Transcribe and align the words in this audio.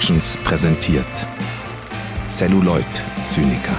Productions 0.00 0.38
präsentiert 0.44 1.04
Celluloid 2.30 2.86
Zyniker. 3.22 3.76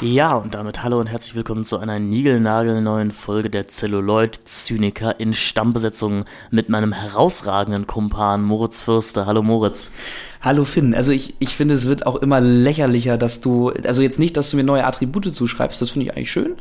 Ja, 0.00 0.36
und 0.36 0.54
damit 0.54 0.82
hallo 0.82 0.98
und 0.98 1.08
herzlich 1.08 1.34
willkommen 1.34 1.66
zu 1.66 1.76
einer 1.76 1.98
niegelnagelneuen 1.98 3.10
Folge 3.10 3.50
der 3.50 3.66
Celluloid-Zyniker 3.66 5.20
in 5.20 5.34
Stammbesetzung 5.34 6.24
mit 6.50 6.70
meinem 6.70 6.92
herausragenden 6.92 7.86
Kumpan 7.86 8.42
Moritz 8.42 8.80
Fürster. 8.80 9.26
Hallo 9.26 9.42
Moritz. 9.42 9.92
Hallo 10.40 10.64
Finn, 10.64 10.94
also 10.94 11.12
ich, 11.12 11.34
ich 11.38 11.54
finde, 11.54 11.74
es 11.74 11.86
wird 11.86 12.06
auch 12.06 12.16
immer 12.16 12.40
lächerlicher, 12.40 13.18
dass 13.18 13.42
du, 13.42 13.70
also 13.84 14.00
jetzt 14.00 14.18
nicht, 14.18 14.38
dass 14.38 14.50
du 14.50 14.56
mir 14.56 14.64
neue 14.64 14.86
Attribute 14.86 15.34
zuschreibst, 15.34 15.82
das 15.82 15.90
finde 15.90 16.06
ich 16.06 16.16
eigentlich 16.16 16.30
schön, 16.30 16.56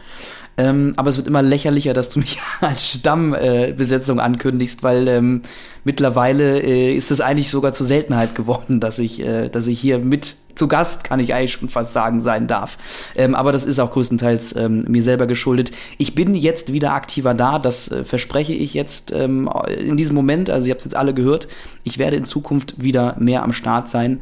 ähm, 0.57 0.93
aber 0.95 1.09
es 1.09 1.17
wird 1.17 1.27
immer 1.27 1.41
lächerlicher, 1.41 1.93
dass 1.93 2.09
du 2.09 2.19
mich 2.19 2.39
als 2.61 2.91
Stammbesetzung 2.91 4.19
äh, 4.19 4.21
ankündigst, 4.21 4.83
weil 4.83 5.07
ähm, 5.07 5.41
mittlerweile 5.83 6.59
äh, 6.61 6.93
ist 6.93 7.11
es 7.11 7.21
eigentlich 7.21 7.49
sogar 7.49 7.73
zur 7.73 7.85
Seltenheit 7.85 8.35
geworden, 8.35 8.79
dass 8.79 8.99
ich, 8.99 9.21
äh, 9.21 9.49
dass 9.49 9.67
ich 9.67 9.79
hier 9.79 9.99
mit 9.99 10.35
zu 10.55 10.67
Gast, 10.67 11.03
kann 11.03 11.19
ich 11.19 11.33
eigentlich 11.33 11.53
schon 11.53 11.69
fast 11.69 11.93
sagen, 11.93 12.21
sein 12.21 12.47
darf. 12.47 12.77
Ähm, 13.15 13.35
aber 13.35 13.51
das 13.51 13.65
ist 13.65 13.79
auch 13.79 13.91
größtenteils 13.91 14.55
ähm, 14.55 14.85
mir 14.87 15.03
selber 15.03 15.27
geschuldet. 15.27 15.71
Ich 15.97 16.15
bin 16.15 16.33
jetzt 16.33 16.71
wieder 16.71 16.93
aktiver 16.93 17.33
da, 17.33 17.59
das 17.59 17.91
äh, 17.91 18.05
verspreche 18.05 18.53
ich 18.53 18.73
jetzt 18.73 19.11
ähm, 19.11 19.49
in 19.77 19.97
diesem 19.97 20.15
Moment. 20.15 20.49
Also 20.49 20.67
ihr 20.67 20.71
habt 20.71 20.79
es 20.79 20.85
jetzt 20.85 20.95
alle 20.95 21.13
gehört. 21.13 21.47
Ich 21.83 21.97
werde 21.97 22.15
in 22.15 22.23
Zukunft 22.23 22.81
wieder 22.81 23.15
mehr 23.19 23.43
am 23.43 23.53
Start 23.53 23.89
sein. 23.89 24.21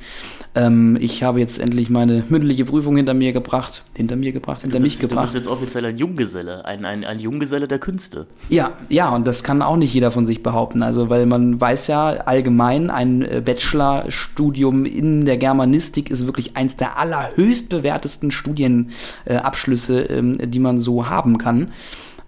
Ähm, 0.55 0.97
ich 1.01 1.23
habe 1.23 1.39
jetzt 1.39 1.59
endlich 1.59 1.89
meine 1.89 2.23
mündliche 2.29 2.65
Prüfung 2.65 2.95
hinter 2.95 3.15
mir 3.15 3.33
gebracht, 3.33 3.83
hinter 3.95 4.15
mir 4.15 4.31
gebracht, 4.31 4.61
hinter 4.61 4.79
bist, 4.79 4.95
mich 4.95 5.01
gebracht. 5.01 5.29
Du 5.29 5.33
bist 5.33 5.35
jetzt 5.35 5.47
offiziell 5.47 5.85
ein 5.85 5.97
Junggeselle, 5.97 6.63
ein, 6.65 6.85
ein, 6.85 7.03
ein 7.03 7.19
Junggeselle 7.19 7.67
der 7.67 7.79
Künste. 7.79 8.27
Ja, 8.49 8.73
ja, 8.87 9.09
und 9.09 9.25
das 9.25 9.43
kann 9.43 9.63
auch 9.63 9.77
nicht 9.77 9.93
jeder 9.93 10.11
von 10.11 10.27
sich 10.27 10.43
behaupten. 10.43 10.83
Also, 10.83 11.09
weil 11.09 11.25
man 11.25 11.59
weiß 11.59 11.87
ja 11.87 12.09
allgemein, 12.09 12.91
ein 12.91 13.23
äh, 13.23 13.41
Bachelorstudium 13.43 14.85
in 14.85 15.25
der 15.25 15.37
Germanistik 15.37 16.11
ist 16.11 16.27
wirklich 16.27 16.55
eins 16.55 16.75
der 16.75 16.99
allerhöchst 16.99 17.69
bewertesten 17.69 18.29
Studienabschlüsse, 18.29 20.09
äh, 20.09 20.17
ähm, 20.19 20.37
die 20.51 20.59
man 20.59 20.79
so 20.79 21.09
haben 21.09 21.39
kann. 21.39 21.71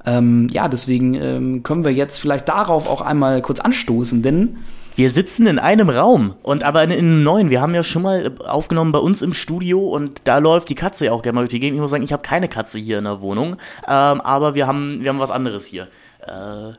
Ähm, 0.04 0.48
ja, 0.52 0.68
deswegen 0.68 1.14
ähm, 1.16 1.64
können 1.64 1.84
wir 1.84 1.94
jetzt 1.94 2.20
vielleicht 2.20 2.50
darauf 2.50 2.88
auch 2.88 3.02
einmal 3.02 3.42
kurz 3.42 3.60
anstoßen, 3.60 4.22
denn 4.22 4.58
wir 4.96 5.12
sitzen 5.12 5.46
in 5.48 5.60
einem 5.60 5.90
Raum 5.90 6.36
und 6.42 6.64
aber 6.64 6.84
in, 6.84 6.92
einem 6.92 7.24
neuen. 7.24 7.50
Wir 7.50 7.62
haben 7.62 7.76
ja 7.76 7.84
schon 7.84 8.02
mal 8.02 8.32
aufgenommen 8.40 8.92
bei 8.92 9.00
uns 9.00 9.22
im 9.22 9.34
Studio 9.34 9.88
und 9.88 10.22
da 10.24 10.38
läuft 10.38 10.70
die 10.70 10.76
Katze 10.76 11.06
ja 11.06 11.12
auch 11.12 11.22
gerne 11.22 11.36
mal 11.36 11.42
durch 11.42 11.52
die 11.52 11.60
Gegend. 11.60 11.76
Ich 11.76 11.82
muss 11.82 11.92
sagen, 11.92 12.04
ich 12.04 12.14
habe 12.14 12.24
keine 12.24 12.48
Katze 12.48 12.80
hier 12.80 12.98
in 12.98 13.04
der 13.04 13.22
Wohnung, 13.22 13.58
ähm, 13.88 14.22
aber 14.22 14.56
wir 14.56 14.68
haben, 14.68 15.04
wir 15.04 15.10
haben 15.10 15.20
was 15.20 15.32
anderes 15.32 15.66
hier. 15.66 15.88
Äh, 16.26 16.74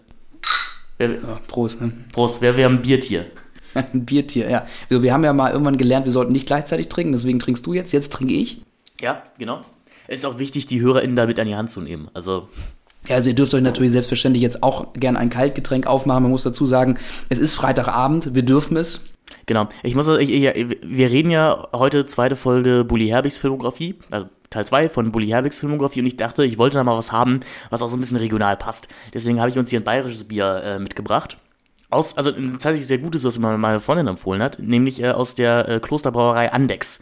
wir, 0.99 1.11
ja, 1.11 1.41
Prost, 1.47 1.81
ne? 1.81 1.93
Prost, 2.13 2.41
wir, 2.41 2.57
wir 2.57 2.65
haben 2.65 2.77
ein 2.77 2.83
Biertier. 2.83 3.27
ein 3.75 4.07
Biertier, 4.07 4.49
ja. 4.49 4.67
Also 4.91 5.03
wir 5.03 5.13
haben 5.13 5.25
ja 5.25 5.33
mal 5.33 5.53
irgendwann 5.53 5.77
gelernt, 5.77 6.07
wir 6.07 6.13
sollten 6.13 6.33
nicht 6.33 6.47
gleichzeitig 6.47 6.89
trinken, 6.89 7.13
deswegen 7.13 7.39
trinkst 7.39 7.67
du 7.67 7.75
jetzt, 7.75 7.93
jetzt 7.93 8.13
trinke 8.13 8.35
ich. 8.35 8.63
Ja, 9.01 9.23
genau. 9.39 9.61
Es 10.09 10.21
ist 10.21 10.25
auch 10.25 10.39
wichtig, 10.39 10.67
die 10.67 10.81
HörerInnen 10.81 11.17
damit 11.17 11.39
an 11.39 11.47
die 11.47 11.57
Hand 11.57 11.71
zu 11.71 11.81
nehmen. 11.81 12.09
Also 12.15 12.49
ja, 13.09 13.17
also 13.17 13.29
ihr 13.31 13.35
dürft 13.35 13.55
euch 13.55 13.63
natürlich 13.63 13.93
selbstverständlich 13.93 14.43
jetzt 14.43 14.63
auch 14.63 14.93
gern 14.95 15.17
ein 15.17 15.31
Kaltgetränk 15.31 15.87
aufmachen. 15.87 16.23
Man 16.23 16.33
muss 16.33 16.43
dazu 16.43 16.65
sagen, 16.65 16.99
es 17.29 17.39
ist 17.39 17.55
Freitagabend, 17.55 18.35
wir 18.35 18.43
dürfen 18.43 18.77
es. 18.77 19.03
Genau. 19.47 19.69
Ich 19.83 19.95
muss, 19.95 20.09
ich, 20.09 20.31
ich, 20.31 20.79
wir 20.83 21.11
reden 21.11 21.31
ja 21.31 21.69
heute 21.73 22.07
zweite 22.07 22.37
Folge 22.37 22.85
Bully 22.85 23.09
Herbigs 23.09 23.39
Filmografie, 23.39 23.95
also 24.11 24.27
Teil 24.51 24.67
2 24.67 24.89
von 24.89 25.13
Bully 25.13 25.29
Herbigs 25.29 25.61
Filmografie 25.61 26.01
und 26.01 26.07
ich 26.07 26.17
dachte, 26.17 26.45
ich 26.45 26.59
wollte 26.59 26.77
da 26.77 26.85
mal 26.85 26.97
was 26.97 27.13
haben, 27.13 27.41
was 27.71 27.83
auch 27.83 27.89
so 27.89 27.97
ein 27.97 28.01
bisschen 28.01 28.17
regional 28.17 28.57
passt. 28.57 28.89
Deswegen 29.15 29.41
habe 29.41 29.51
ich 29.51 29.59
uns 29.59 29.71
hier 29.71 29.81
ein 29.81 29.85
bayerisches 29.85 30.25
Bier 30.25 30.63
äh, 30.65 30.79
mitgebracht. 30.79 31.39
Aus, 31.91 32.17
also 32.17 32.35
ein 32.35 32.53
tatsächlich 32.53 32.87
sehr 32.87 32.99
gutes, 32.99 33.25
was 33.25 33.39
mir 33.39 33.57
meine 33.57 33.79
Freundin 33.79 34.09
empfohlen 34.09 34.43
hat, 34.43 34.59
nämlich 34.59 35.01
äh, 35.03 35.11
aus 35.11 35.37
der 35.37 35.69
äh, 35.69 35.81
Klosterbrauerei 35.81 36.53
Andex. 36.53 37.01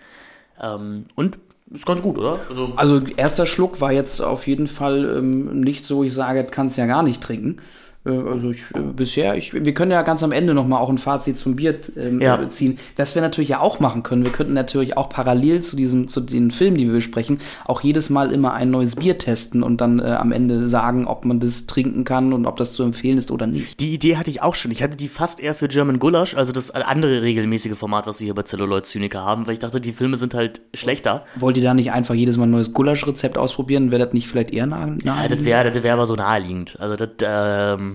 Ähm, 0.61 1.05
und 1.15 1.39
ist 1.71 1.87
ganz 1.87 2.03
gut, 2.03 2.19
oder? 2.19 2.41
Also, 2.49 2.73
also, 2.77 3.01
erster 3.17 3.47
Schluck 3.47 3.81
war 3.81 3.93
jetzt 3.93 4.21
auf 4.21 4.47
jeden 4.47 4.67
Fall 4.67 5.19
ähm, 5.19 5.61
nicht 5.61 5.85
so, 5.85 6.05
ich 6.05 6.13
sage, 6.13 6.45
kannst 6.45 6.77
ja 6.77 6.87
gar 6.87 7.03
nicht 7.03 7.23
trinken. 7.23 7.57
Äh, 8.07 8.11
also 8.11 8.51
ich, 8.51 8.63
äh, 8.75 8.81
bisher, 8.81 9.37
ich, 9.37 9.53
wir 9.53 9.75
können 9.75 9.91
ja 9.91 10.03
ganz 10.03 10.23
am 10.23 10.33
Ende 10.33 10.55
noch 10.55 10.67
mal 10.67 10.79
auch 10.79 10.91
ein 10.91 10.99
Fazit 10.99 11.37
zum 11.37 11.57
Bier 11.57 11.75
ähm, 11.97 12.21
ja. 12.21 12.49
ziehen. 12.49 12.79
Das 12.97 13.15
wir 13.15 13.23
natürlich 13.23 13.51
ja 13.51 13.61
auch 13.61 13.81
machen 13.81 14.03
können. 14.03 14.25
Wir 14.25 14.33
könnten 14.33 14.53
natürlich 14.53 14.97
auch 14.97 15.09
parallel 15.09 15.63
zu 15.63 15.77
diesem, 15.77 16.09
zu 16.09 16.21
den 16.21 16.51
Filmen, 16.51 16.77
die 16.77 16.87
wir 16.87 16.95
besprechen, 16.95 17.41
auch 17.65 17.81
jedes 17.81 18.11
Mal 18.11 18.33
immer 18.33 18.55
ein 18.55 18.71
neues 18.71 18.97
Bier 18.97 19.19
testen 19.19 19.63
und 19.63 19.81
dann 19.81 19.99
äh, 19.99 20.05
am 20.05 20.33
Ende 20.33 20.69
sagen, 20.69 21.07
ob 21.07 21.25
man 21.25 21.41
das 21.41 21.67
trinken 21.67 22.05
kann 22.05 22.33
und 22.33 22.47
ob 22.47 22.57
das 22.57 22.73
zu 22.73 22.83
empfehlen 22.83 23.19
ist 23.19 23.31
oder 23.31 23.47
nicht. 23.47 23.81
Die 23.81 23.95
Idee 23.95 24.17
hatte 24.17 24.31
ich 24.31 24.43
auch 24.43 24.55
schon. 24.55 24.71
Ich 24.71 24.83
hatte 24.83 24.97
die 24.97 25.09
fast 25.09 25.41
eher 25.41 25.55
für 25.55 25.69
German 25.69 25.99
Gulasch, 25.99 26.37
also 26.37 26.53
das 26.53 26.71
andere 26.71 27.23
regelmäßige 27.23 27.77
Format, 27.77 28.07
was 28.07 28.21
wir 28.21 28.27
hier 28.27 28.35
bei 28.35 28.43
Celluloid 28.43 28.87
Zyniker 28.87 29.23
haben, 29.25 29.47
weil 29.47 29.55
ich 29.55 29.61
dachte, 29.61 29.81
die 29.81 29.93
Filme 29.93 30.17
sind 30.17 30.35
halt 30.35 30.61
schlechter. 30.75 31.25
Wollt 31.37 31.57
ihr 31.57 31.63
da 31.63 31.75
nicht 31.75 31.93
einfach 31.93 32.15
jedes 32.15 32.37
Mal 32.37 32.45
ein 32.45 32.51
neues 32.51 32.73
Gulasch-Rezept 32.73 33.39
ausprobieren? 33.39 33.91
Wäre 33.91 34.05
das 34.05 34.13
nicht 34.13 34.29
vielleicht 34.29 34.51
eher 34.51 34.67
nah? 34.67 34.95
Ja, 35.05 35.29
das 35.29 35.45
wäre 35.45 35.71
das 35.71 35.83
wär 35.83 35.95
aber 35.95 36.07
so 36.07 36.15
naheliegend. 36.15 36.77
Also 36.81 36.97
das, 36.97 37.09
ähm 37.23 37.94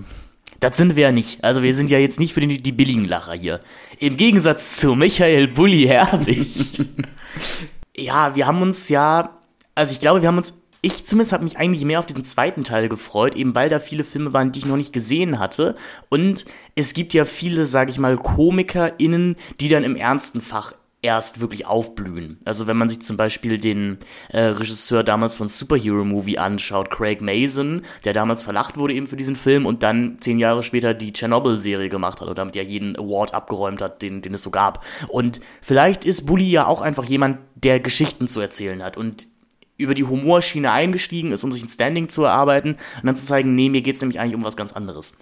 das 0.60 0.76
sind 0.76 0.96
wir 0.96 1.04
ja 1.04 1.12
nicht. 1.12 1.42
Also 1.42 1.62
wir 1.62 1.74
sind 1.74 1.90
ja 1.90 1.98
jetzt 1.98 2.20
nicht 2.20 2.34
für 2.34 2.40
die, 2.40 2.62
die 2.62 2.72
billigen 2.72 3.06
Lacher 3.06 3.32
hier. 3.32 3.60
Im 3.98 4.16
Gegensatz 4.16 4.76
zu 4.76 4.94
Michael 4.94 5.48
Bulli 5.48 5.86
Herbig. 5.86 6.46
ja, 7.96 8.34
wir 8.36 8.46
haben 8.46 8.62
uns 8.62 8.88
ja, 8.88 9.38
also 9.74 9.92
ich 9.92 10.00
glaube, 10.00 10.20
wir 10.20 10.28
haben 10.28 10.38
uns 10.38 10.60
ich 10.82 11.04
zumindest 11.04 11.32
habe 11.32 11.44
mich 11.44 11.58
eigentlich 11.58 11.84
mehr 11.84 11.98
auf 11.98 12.06
diesen 12.06 12.24
zweiten 12.24 12.64
Teil 12.64 12.88
gefreut, 12.88 13.34
eben 13.34 13.54
weil 13.54 13.68
da 13.68 13.80
viele 13.80 14.04
Filme 14.04 14.32
waren, 14.32 14.50
die 14.50 14.60
ich 14.60 14.66
noch 14.66 14.76
nicht 14.78 14.92
gesehen 14.92 15.38
hatte. 15.38 15.76
Und 16.08 16.46
es 16.74 16.94
gibt 16.94 17.12
ja 17.12 17.26
viele, 17.26 17.66
sage 17.66 17.90
ich 17.90 17.98
mal, 17.98 18.16
KomikerInnen, 18.16 19.36
die 19.60 19.68
dann 19.68 19.84
im 19.84 19.96
ernsten 19.96 20.40
Fach 20.40 20.72
erst 21.02 21.40
wirklich 21.40 21.66
aufblühen. 21.66 22.38
Also 22.44 22.66
wenn 22.66 22.76
man 22.76 22.88
sich 22.88 23.00
zum 23.00 23.16
Beispiel 23.16 23.58
den 23.58 23.98
äh, 24.28 24.40
Regisseur 24.40 25.02
damals 25.02 25.36
von 25.36 25.48
Superhero 25.48 26.04
Movie 26.04 26.38
anschaut, 26.38 26.90
Craig 26.90 27.22
Mason, 27.22 27.82
der 28.04 28.12
damals 28.12 28.42
verlacht 28.42 28.76
wurde 28.76 28.94
eben 28.94 29.06
für 29.06 29.16
diesen 29.16 29.36
Film 29.36 29.64
und 29.64 29.82
dann 29.82 30.18
zehn 30.20 30.38
Jahre 30.38 30.62
später 30.62 30.92
die 30.92 31.12
Chernobyl-Serie 31.12 31.88
gemacht 31.88 32.20
hat 32.20 32.28
und 32.28 32.36
damit 32.36 32.54
ja 32.54 32.62
jeden 32.62 32.96
Award 32.96 33.32
abgeräumt 33.32 33.80
hat, 33.80 34.02
den, 34.02 34.20
den 34.20 34.34
es 34.34 34.42
so 34.42 34.50
gab. 34.50 34.84
Und 35.08 35.40
vielleicht 35.62 36.04
ist 36.04 36.26
Bully 36.26 36.50
ja 36.50 36.66
auch 36.66 36.82
einfach 36.82 37.04
jemand, 37.04 37.38
der 37.54 37.80
Geschichten 37.80 38.28
zu 38.28 38.40
erzählen 38.40 38.82
hat 38.82 38.96
und 38.96 39.28
über 39.80 39.94
die 39.94 40.04
Humorschiene 40.04 40.70
eingestiegen 40.70 41.32
ist, 41.32 41.42
um 41.42 41.52
sich 41.52 41.62
ein 41.62 41.68
Standing 41.68 42.08
zu 42.08 42.24
erarbeiten 42.24 42.72
und 42.72 43.06
dann 43.06 43.16
zu 43.16 43.24
zeigen, 43.24 43.54
nee, 43.54 43.70
mir 43.70 43.82
geht's 43.82 44.02
nämlich 44.02 44.20
eigentlich 44.20 44.34
um 44.34 44.44
was 44.44 44.56
ganz 44.56 44.72
anderes. 44.72 45.14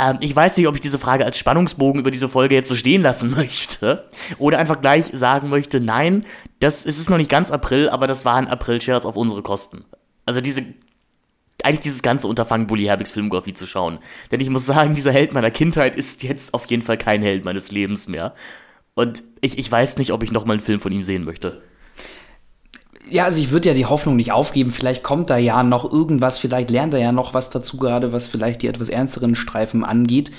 Ähm, 0.00 0.18
ich 0.20 0.34
weiß 0.34 0.56
nicht, 0.56 0.66
ob 0.66 0.74
ich 0.74 0.80
diese 0.80 0.98
Frage 0.98 1.24
als 1.24 1.38
Spannungsbogen 1.38 2.00
über 2.00 2.10
diese 2.10 2.28
Folge 2.28 2.54
jetzt 2.54 2.68
so 2.68 2.74
stehen 2.74 3.02
lassen 3.02 3.30
möchte. 3.36 4.08
Oder 4.38 4.58
einfach 4.58 4.80
gleich 4.80 5.10
sagen 5.12 5.48
möchte, 5.48 5.80
nein, 5.80 6.24
das, 6.60 6.86
es 6.86 6.98
ist 6.98 7.10
noch 7.10 7.18
nicht 7.18 7.30
ganz 7.30 7.50
April, 7.50 7.88
aber 7.88 8.06
das 8.06 8.24
war 8.24 8.36
ein 8.36 8.48
April-Scherz 8.48 9.04
auf 9.04 9.16
unsere 9.16 9.42
Kosten. 9.42 9.84
Also 10.24 10.40
diese, 10.40 10.62
eigentlich 11.62 11.80
dieses 11.80 12.02
ganze 12.02 12.26
Unterfangen, 12.28 12.66
Bully 12.66 12.84
Herbigs 12.84 13.10
Filmografie 13.10 13.52
zu 13.52 13.66
schauen. 13.66 13.98
Denn 14.30 14.40
ich 14.40 14.48
muss 14.48 14.66
sagen, 14.66 14.94
dieser 14.94 15.12
Held 15.12 15.32
meiner 15.32 15.50
Kindheit 15.50 15.96
ist 15.96 16.22
jetzt 16.22 16.54
auf 16.54 16.66
jeden 16.66 16.82
Fall 16.82 16.96
kein 16.96 17.22
Held 17.22 17.44
meines 17.44 17.70
Lebens 17.70 18.08
mehr. 18.08 18.34
Und 18.94 19.22
ich, 19.40 19.58
ich 19.58 19.70
weiß 19.70 19.98
nicht, 19.98 20.12
ob 20.12 20.22
ich 20.22 20.32
nochmal 20.32 20.54
einen 20.54 20.64
Film 20.64 20.80
von 20.80 20.92
ihm 20.92 21.02
sehen 21.02 21.24
möchte 21.24 21.62
ja, 23.08 23.24
also 23.24 23.40
ich 23.40 23.50
würde 23.50 23.68
ja 23.68 23.74
die 23.74 23.86
Hoffnung 23.86 24.16
nicht 24.16 24.32
aufgeben. 24.32 24.70
Vielleicht 24.70 25.02
kommt 25.02 25.30
da 25.30 25.36
ja 25.36 25.62
noch 25.62 25.90
irgendwas, 25.90 26.38
vielleicht 26.38 26.70
lernt 26.70 26.94
er 26.94 27.00
ja 27.00 27.12
noch 27.12 27.34
was 27.34 27.50
dazu 27.50 27.76
gerade, 27.76 28.12
was 28.12 28.28
vielleicht 28.28 28.62
die 28.62 28.68
etwas 28.68 28.88
ernsteren 28.88 29.34
Streifen 29.34 29.84
angeht. 29.84 30.30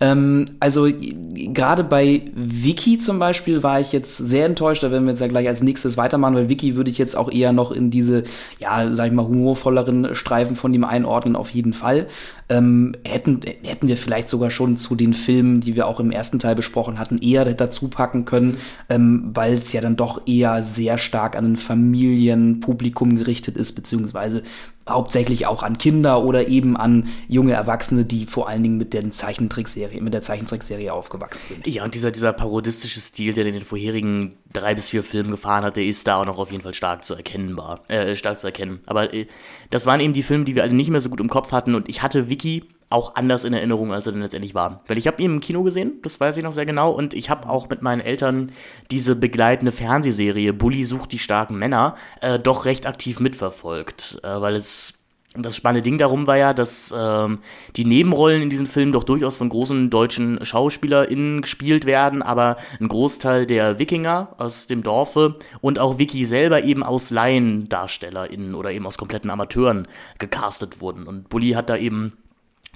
Ähm, 0.00 0.46
also 0.60 0.88
gerade 0.90 1.84
bei 1.84 2.22
Wiki 2.34 2.98
zum 2.98 3.18
Beispiel 3.18 3.62
war 3.62 3.80
ich 3.80 3.92
jetzt 3.92 4.16
sehr 4.16 4.46
enttäuscht. 4.46 4.82
Da 4.82 4.90
werden 4.90 5.04
wir 5.04 5.10
jetzt 5.12 5.20
ja 5.20 5.28
gleich 5.28 5.46
als 5.48 5.62
nächstes 5.62 5.96
weitermachen, 5.96 6.34
weil 6.34 6.48
Wiki 6.48 6.76
würde 6.76 6.90
ich 6.90 6.98
jetzt 6.98 7.16
auch 7.16 7.30
eher 7.30 7.52
noch 7.52 7.70
in 7.70 7.90
diese, 7.90 8.24
ja, 8.58 8.92
sag 8.92 9.06
ich 9.06 9.12
mal, 9.12 9.26
humorvolleren 9.26 10.14
Streifen 10.14 10.56
von 10.56 10.74
ihm 10.74 10.84
einordnen, 10.84 11.36
auf 11.36 11.50
jeden 11.50 11.74
Fall. 11.74 12.06
Ähm, 12.48 12.94
hätten, 13.06 13.40
hätten 13.62 13.88
wir 13.88 13.96
vielleicht 13.96 14.28
sogar 14.28 14.50
schon 14.50 14.76
zu 14.76 14.94
den 14.94 15.14
Filmen, 15.14 15.60
die 15.60 15.76
wir 15.76 15.86
auch 15.86 15.98
im 15.98 16.10
ersten 16.10 16.38
Teil 16.38 16.54
besprochen 16.54 16.98
hatten, 16.98 17.18
eher 17.18 17.44
dazu 17.54 17.88
packen 17.88 18.24
können, 18.24 18.58
ähm, 18.88 19.30
weil 19.32 19.54
es 19.54 19.72
ja 19.72 19.80
dann 19.80 19.96
doch 19.96 20.26
eher 20.26 20.62
sehr 20.62 20.98
stark 20.98 21.36
an 21.36 21.52
ein 21.52 21.56
Familienpublikum 21.56 23.16
gerichtet 23.16 23.56
ist, 23.56 23.72
beziehungsweise 23.72 24.42
hauptsächlich 24.88 25.46
auch 25.46 25.62
an 25.62 25.78
Kinder 25.78 26.22
oder 26.22 26.48
eben 26.48 26.76
an 26.76 27.08
junge 27.28 27.52
Erwachsene, 27.52 28.04
die 28.04 28.26
vor 28.26 28.48
allen 28.48 28.62
Dingen 28.62 28.76
mit 28.76 28.92
der 28.92 29.10
Zeichentrickserie, 29.10 30.00
mit 30.00 30.12
der 30.12 30.22
Zeichentrickserie 30.22 30.92
aufgewachsen 30.92 31.40
sind. 31.48 31.66
Ja, 31.66 31.84
und 31.84 31.94
dieser, 31.94 32.10
dieser 32.10 32.32
parodistische 32.32 33.00
Stil, 33.00 33.34
der 33.34 33.46
in 33.46 33.54
den 33.54 33.64
vorherigen 33.64 34.34
drei 34.52 34.74
bis 34.74 34.90
vier 34.90 35.02
Filmen 35.02 35.30
gefahren 35.30 35.64
hat, 35.64 35.76
der 35.76 35.84
ist 35.84 36.06
da 36.06 36.16
auch 36.16 36.26
noch 36.26 36.38
auf 36.38 36.50
jeden 36.50 36.62
Fall 36.62 36.74
stark 36.74 37.04
zu 37.04 37.14
erkennbar, 37.14 37.80
äh, 37.88 38.14
stark 38.14 38.38
zu 38.40 38.46
erkennen. 38.46 38.80
Aber 38.86 39.12
äh, 39.14 39.26
das 39.70 39.86
waren 39.86 40.00
eben 40.00 40.12
die 40.12 40.22
Filme, 40.22 40.44
die 40.44 40.54
wir 40.54 40.62
alle 40.62 40.74
nicht 40.74 40.90
mehr 40.90 41.00
so 41.00 41.10
gut 41.10 41.20
im 41.20 41.28
Kopf 41.28 41.52
hatten 41.52 41.74
und 41.74 41.88
ich 41.88 42.02
hatte 42.02 42.28
Vicky 42.28 42.64
auch 42.94 43.16
anders 43.16 43.44
in 43.44 43.52
Erinnerung, 43.52 43.92
als 43.92 44.06
er 44.06 44.12
dann 44.12 44.22
letztendlich 44.22 44.54
war. 44.54 44.82
Weil 44.86 44.98
ich 44.98 45.06
habe 45.06 45.20
ihn 45.20 45.34
im 45.34 45.40
Kino 45.40 45.62
gesehen, 45.62 46.00
das 46.02 46.20
weiß 46.20 46.36
ich 46.36 46.44
noch 46.44 46.52
sehr 46.52 46.64
genau, 46.64 46.90
und 46.90 47.12
ich 47.12 47.28
habe 47.28 47.48
auch 47.48 47.68
mit 47.68 47.82
meinen 47.82 48.00
Eltern 48.00 48.52
diese 48.90 49.16
begleitende 49.16 49.72
Fernsehserie 49.72 50.52
Bully 50.52 50.84
sucht 50.84 51.12
die 51.12 51.18
starken 51.18 51.58
Männer 51.58 51.96
äh, 52.20 52.38
doch 52.38 52.64
recht 52.64 52.86
aktiv 52.86 53.20
mitverfolgt, 53.20 54.20
äh, 54.22 54.40
weil 54.40 54.54
es 54.54 54.94
das 55.36 55.56
spannende 55.56 55.82
Ding 55.82 55.98
darum 55.98 56.28
war 56.28 56.36
ja, 56.36 56.54
dass 56.54 56.94
ähm, 56.96 57.40
die 57.74 57.84
Nebenrollen 57.84 58.40
in 58.40 58.50
diesem 58.50 58.66
Film 58.66 58.92
doch 58.92 59.02
durchaus 59.02 59.36
von 59.36 59.48
großen 59.48 59.90
deutschen 59.90 60.38
SchauspielerInnen 60.44 61.42
gespielt 61.42 61.86
werden, 61.86 62.22
aber 62.22 62.56
ein 62.80 62.86
Großteil 62.86 63.44
der 63.44 63.80
Wikinger 63.80 64.36
aus 64.38 64.68
dem 64.68 64.84
Dorfe 64.84 65.34
und 65.60 65.80
auch 65.80 65.98
Vicky 65.98 66.24
selber 66.24 66.62
eben 66.62 66.84
aus 66.84 67.10
LaiendarstellerInnen 67.10 68.54
oder 68.54 68.70
eben 68.70 68.86
aus 68.86 68.96
kompletten 68.96 69.30
Amateuren 69.30 69.88
gecastet 70.20 70.80
wurden. 70.80 71.08
Und 71.08 71.28
Bully 71.28 71.50
hat 71.50 71.68
da 71.68 71.76
eben 71.76 72.12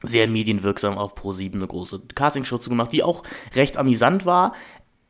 sehr 0.02 0.28
medienwirksam 0.28 0.96
auf 0.96 1.14
Pro7 1.14 1.54
eine 1.54 1.66
große 1.66 2.02
Castingshow 2.14 2.58
zugemacht, 2.58 2.92
die 2.92 3.02
auch 3.02 3.22
recht 3.54 3.76
amüsant 3.76 4.26
war. 4.26 4.52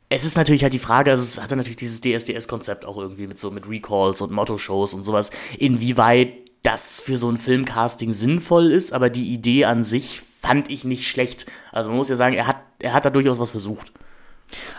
Es 0.08 0.25
ist 0.25 0.37
natürlich 0.37 0.62
halt 0.62 0.73
die 0.73 0.79
Frage, 0.79 1.11
also 1.11 1.23
es 1.23 1.43
hatte 1.43 1.56
natürlich 1.56 1.76
dieses 1.76 2.00
DSDS-Konzept 2.00 2.87
auch 2.87 2.96
irgendwie 2.96 3.26
mit 3.26 3.38
so 3.38 3.50
mit 3.50 3.69
Recalls 3.69 4.23
und 4.23 4.32
Motto-Shows 4.32 4.94
und 4.94 5.05
sowas, 5.05 5.31
inwieweit 5.58 6.32
das 6.62 7.00
für 7.00 7.19
so 7.19 7.31
ein 7.31 7.37
Filmcasting 7.37 8.12
sinnvoll 8.12 8.73
ist, 8.73 8.93
aber 8.93 9.11
die 9.11 9.32
Idee 9.32 9.67
an 9.67 9.85
sich 9.85 10.20
fand 10.40 10.70
ich 10.70 10.85
nicht 10.85 11.06
schlecht. 11.06 11.46
Also 11.73 11.91
man 11.91 11.99
muss 11.99 12.08
ja 12.08 12.17
sagen, 12.17 12.34
er 12.34 12.46
hat, 12.46 12.56
er 12.79 12.94
hat 12.94 13.05
da 13.05 13.11
durchaus 13.11 13.38
was 13.38 13.50
versucht. 13.50 13.93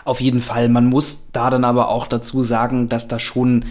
Auf 0.04 0.20
jeden 0.20 0.40
Fall. 0.40 0.68
Man 0.68 0.86
muss 0.86 1.30
da 1.32 1.50
dann 1.50 1.64
aber 1.64 1.88
auch 1.88 2.06
dazu 2.06 2.42
sagen, 2.42 2.88
dass 2.88 3.08
da 3.08 3.18
schon 3.18 3.64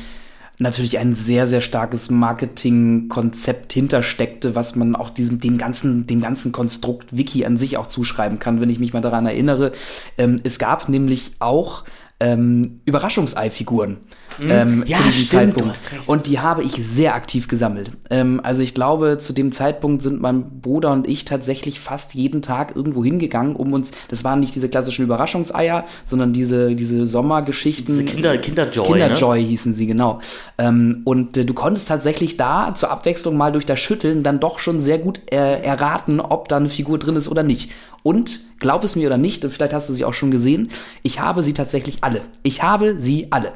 natürlich 0.59 0.99
ein 0.99 1.15
sehr, 1.15 1.47
sehr 1.47 1.61
starkes 1.61 2.11
Marketingkonzept 2.11 3.73
hintersteckte, 3.73 4.55
was 4.55 4.75
man 4.75 4.95
auch 4.95 5.09
diesem, 5.09 5.39
dem 5.39 5.57
ganzen, 5.57 6.05
dem 6.05 6.21
ganzen 6.21 6.51
Konstrukt 6.51 7.15
Wiki 7.15 7.45
an 7.45 7.57
sich 7.57 7.77
auch 7.77 7.87
zuschreiben 7.87 8.39
kann, 8.39 8.61
wenn 8.61 8.69
ich 8.69 8.79
mich 8.79 8.93
mal 8.93 9.01
daran 9.01 9.25
erinnere. 9.25 9.71
Ähm, 10.17 10.35
es 10.43 10.59
gab 10.59 10.89
nämlich 10.89 11.31
auch 11.39 11.85
ähm, 12.19 12.81
Überraschungsei-Figuren 12.85 13.97
Mhm. 14.39 14.51
ähm, 14.51 14.83
Ja, 14.87 14.97
zu 14.97 15.03
diesem 15.03 15.25
stimmt, 15.25 15.55
Zeitpunkt. 15.55 16.07
Und 16.07 16.27
die 16.27 16.39
habe 16.39 16.63
ich 16.63 16.73
sehr 16.73 17.15
aktiv 17.15 17.47
gesammelt. 17.47 17.91
Ähm, 18.09 18.39
also 18.43 18.61
ich 18.61 18.73
glaube, 18.73 19.17
zu 19.19 19.33
dem 19.33 19.51
Zeitpunkt 19.51 20.01
sind 20.01 20.21
mein 20.21 20.61
Bruder 20.61 20.91
und 20.91 21.07
ich 21.07 21.25
tatsächlich 21.25 21.79
fast 21.79 22.13
jeden 22.13 22.41
Tag 22.41 22.75
irgendwo 22.75 23.03
hingegangen, 23.03 23.55
um 23.55 23.73
uns, 23.73 23.91
das 24.07 24.23
waren 24.23 24.39
nicht 24.39 24.55
diese 24.55 24.69
klassischen 24.69 25.03
Überraschungseier, 25.05 25.85
sondern 26.05 26.33
diese, 26.33 26.75
diese 26.75 27.05
Sommergeschichten. 27.05 27.85
Diese 27.87 28.05
Kinder- 28.05 28.37
Kinderjoy, 28.37 28.87
Kinderjoy 28.87 29.45
hießen 29.45 29.73
sie, 29.73 29.87
genau. 29.87 30.19
Ähm, 30.57 31.01
und 31.03 31.37
äh, 31.37 31.45
du 31.45 31.53
konntest 31.53 31.87
tatsächlich 31.87 32.37
da 32.37 32.73
zur 32.75 32.91
Abwechslung 32.91 33.37
mal 33.37 33.51
durch 33.51 33.65
das 33.65 33.79
Schütteln 33.79 34.23
dann 34.23 34.39
doch 34.39 34.59
schon 34.59 34.79
sehr 34.81 34.99
gut 34.99 35.19
äh, 35.31 35.61
erraten, 35.61 36.19
ob 36.19 36.47
da 36.47 36.57
eine 36.57 36.69
Figur 36.69 36.97
drin 36.97 37.15
ist 37.15 37.27
oder 37.27 37.43
nicht. 37.43 37.71
Und 38.01 38.39
glaub 38.59 38.83
es 38.83 38.95
mir 38.95 39.07
oder 39.07 39.17
nicht, 39.17 39.43
und 39.43 39.49
vielleicht 39.51 39.73
hast 39.73 39.89
du 39.89 39.93
sie 39.93 40.05
auch 40.05 40.13
schon 40.13 40.31
gesehen, 40.31 40.71
ich 41.03 41.19
habe 41.19 41.43
sie 41.43 41.53
tatsächlich 41.53 41.97
alle. 42.01 42.21
Ich 42.43 42.63
habe 42.63 42.95
sie 42.99 43.27
alle. 43.31 43.51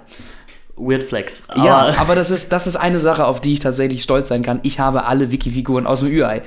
Weird 0.76 1.04
Flex. 1.04 1.48
Ja, 1.56 1.94
aber 2.00 2.16
das 2.16 2.32
ist, 2.32 2.52
das 2.52 2.68
ist 2.68 2.76
eine 2.76 3.00
Sache, 3.00 3.26
auf 3.26 3.42
die 3.42 3.54
ich 3.54 3.60
tatsächlich 3.60 4.04
stolz 4.04 4.30
sein 4.30 4.42
kann. 4.42 4.60
Ich 4.64 4.80
habe 4.80 5.06
alle 5.06 5.32
Wiki-Figuren 5.32 5.86
aus 5.86 6.00
dem 6.00 6.10
Ü-Ei. 6.10 6.42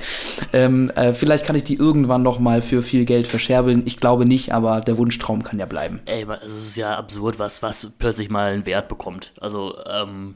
Ähm, 0.53 0.89
äh, 0.95 1.13
vielleicht 1.13 1.45
kann 1.45 1.55
ich 1.55 1.63
die 1.63 1.75
irgendwann 1.75 2.23
noch 2.23 2.39
mal 2.39 2.61
für 2.61 2.83
viel 2.83 3.05
Geld 3.05 3.27
verscherbeln. 3.27 3.83
Ich 3.85 3.97
glaube 3.97 4.25
nicht, 4.25 4.53
aber 4.53 4.81
der 4.81 4.97
Wunschtraum 4.97 5.43
kann 5.43 5.59
ja 5.59 5.65
bleiben. 5.65 6.01
Ey, 6.05 6.23
aber 6.23 6.43
es 6.43 6.53
ist 6.53 6.77
ja 6.77 6.95
absurd, 6.95 7.39
was, 7.39 7.63
was 7.63 7.93
plötzlich 7.97 8.29
mal 8.29 8.51
einen 8.51 8.65
Wert 8.65 8.87
bekommt. 8.87 9.33
Also, 9.39 9.75
ähm. 9.89 10.35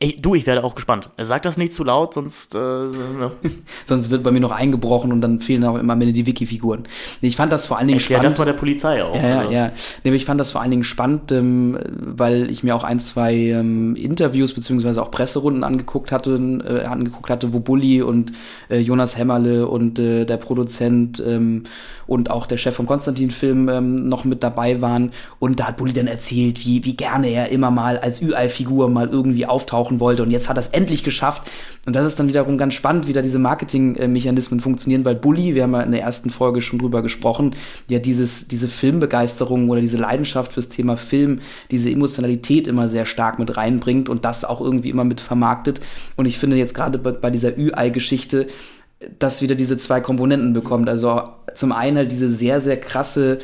Ey, 0.00 0.18
du, 0.20 0.34
ich 0.34 0.44
werde 0.46 0.64
auch 0.64 0.74
gespannt. 0.74 1.10
Sag 1.22 1.42
das 1.42 1.56
nicht 1.56 1.72
zu 1.72 1.84
laut, 1.84 2.14
sonst. 2.14 2.54
Äh, 2.54 2.58
ne. 2.58 3.30
Sonst 3.86 4.10
wird 4.10 4.22
bei 4.22 4.30
mir 4.30 4.40
noch 4.40 4.50
eingebrochen 4.50 5.12
und 5.12 5.20
dann 5.20 5.40
fehlen 5.40 5.62
auch 5.64 5.76
immer 5.76 5.92
am 5.92 6.00
Ende 6.00 6.12
die 6.12 6.26
Wiki-Figuren. 6.26 6.84
Ich 7.20 7.36
fand 7.36 7.52
das 7.52 7.66
vor 7.66 7.78
allen 7.78 7.86
Dingen 7.88 8.00
Erklär 8.00 8.18
spannend. 8.18 8.32
das 8.32 8.38
mal 8.38 8.44
der 8.46 8.52
Polizei 8.54 9.04
auch. 9.04 9.14
Ja, 9.14 9.28
ja, 9.28 9.38
Also, 9.40 9.52
ja. 9.52 9.72
Nee, 10.02 10.12
ich 10.14 10.24
fand 10.24 10.40
das 10.40 10.50
vor 10.50 10.62
allen 10.62 10.70
Dingen 10.70 10.84
spannend, 10.84 11.30
ähm, 11.32 11.78
weil 11.98 12.50
ich 12.50 12.62
mir 12.64 12.74
auch 12.74 12.82
ein, 12.84 12.98
zwei 12.98 13.34
ähm, 13.34 13.94
Interviews 13.94 14.52
beziehungsweise 14.54 15.02
auch 15.02 15.10
Presserunden 15.10 15.64
angeguckt 15.64 16.12
hatte, 16.12 16.34
äh, 16.66 16.86
angeguckt 16.86 17.30
hatte, 17.30 17.52
wo 17.52 17.60
Bully 17.60 18.02
und 18.02 18.32
äh, 18.70 18.78
Jonas 18.78 19.16
Hämmerle 19.16 19.68
und 19.68 19.98
äh, 19.98 20.24
der 20.24 20.38
Produzent 20.38 21.22
ähm, 21.26 21.64
und 22.06 22.30
auch 22.30 22.46
der 22.46 22.56
Chef 22.58 22.74
vom 22.74 22.86
Konstantin-Film 22.86 23.68
ähm, 23.68 24.08
noch 24.08 24.24
mit 24.24 24.42
dabei 24.42 24.80
waren. 24.80 25.12
Und 25.38 25.60
da 25.60 25.68
hat 25.68 25.76
Bully 25.76 25.92
dann 25.92 26.06
erzählt, 26.06 26.64
wie, 26.64 26.84
wie 26.84 26.96
gerne 26.96 27.28
er 27.28 27.50
immer 27.50 27.70
mal 27.70 27.98
als 27.98 28.20
Ü-Ei-Figur 28.22 28.88
mal 28.88 29.08
irgendwie 29.08 29.46
auftauchen 29.84 30.00
wollte. 30.00 30.22
Und 30.22 30.30
jetzt 30.30 30.48
hat 30.48 30.56
er 30.56 30.60
es 30.60 30.68
endlich 30.68 31.04
geschafft. 31.04 31.50
Und 31.86 31.94
das 31.94 32.06
ist 32.06 32.18
dann 32.18 32.28
wiederum 32.28 32.58
ganz 32.58 32.74
spannend, 32.74 33.06
wie 33.06 33.12
da 33.12 33.20
diese 33.22 33.38
Marketing-Mechanismen 33.38 34.60
funktionieren, 34.60 35.04
weil 35.04 35.14
Bully, 35.14 35.54
wir 35.54 35.64
haben 35.64 35.74
ja 35.74 35.82
in 35.82 35.92
der 35.92 36.02
ersten 36.02 36.30
Folge 36.30 36.60
schon 36.60 36.78
drüber 36.78 37.02
gesprochen, 37.02 37.54
ja 37.88 37.98
dieses, 37.98 38.48
diese 38.48 38.68
Filmbegeisterung 38.68 39.68
oder 39.68 39.80
diese 39.80 39.98
Leidenschaft 39.98 40.52
fürs 40.52 40.68
Thema 40.68 40.96
Film, 40.96 41.40
diese 41.70 41.90
Emotionalität 41.90 42.66
immer 42.66 42.88
sehr 42.88 43.06
stark 43.06 43.38
mit 43.38 43.56
reinbringt 43.56 44.08
und 44.08 44.24
das 44.24 44.44
auch 44.44 44.60
irgendwie 44.60 44.90
immer 44.90 45.04
mit 45.04 45.20
vermarktet. 45.20 45.80
Und 46.16 46.26
ich 46.26 46.38
finde 46.38 46.56
jetzt 46.56 46.74
gerade 46.74 46.98
bei, 46.98 47.30
dieser 47.30 47.56
Ü-Ei-Geschichte, 47.58 48.46
das 49.18 49.42
wieder 49.42 49.54
diese 49.54 49.76
zwei 49.76 50.00
Komponenten 50.00 50.54
bekommt. 50.54 50.88
Also 50.88 51.22
zum 51.54 51.72
einen 51.72 51.98
halt 51.98 52.12
diese 52.12 52.30
sehr, 52.30 52.60
sehr 52.60 52.80
krasse 52.80 53.38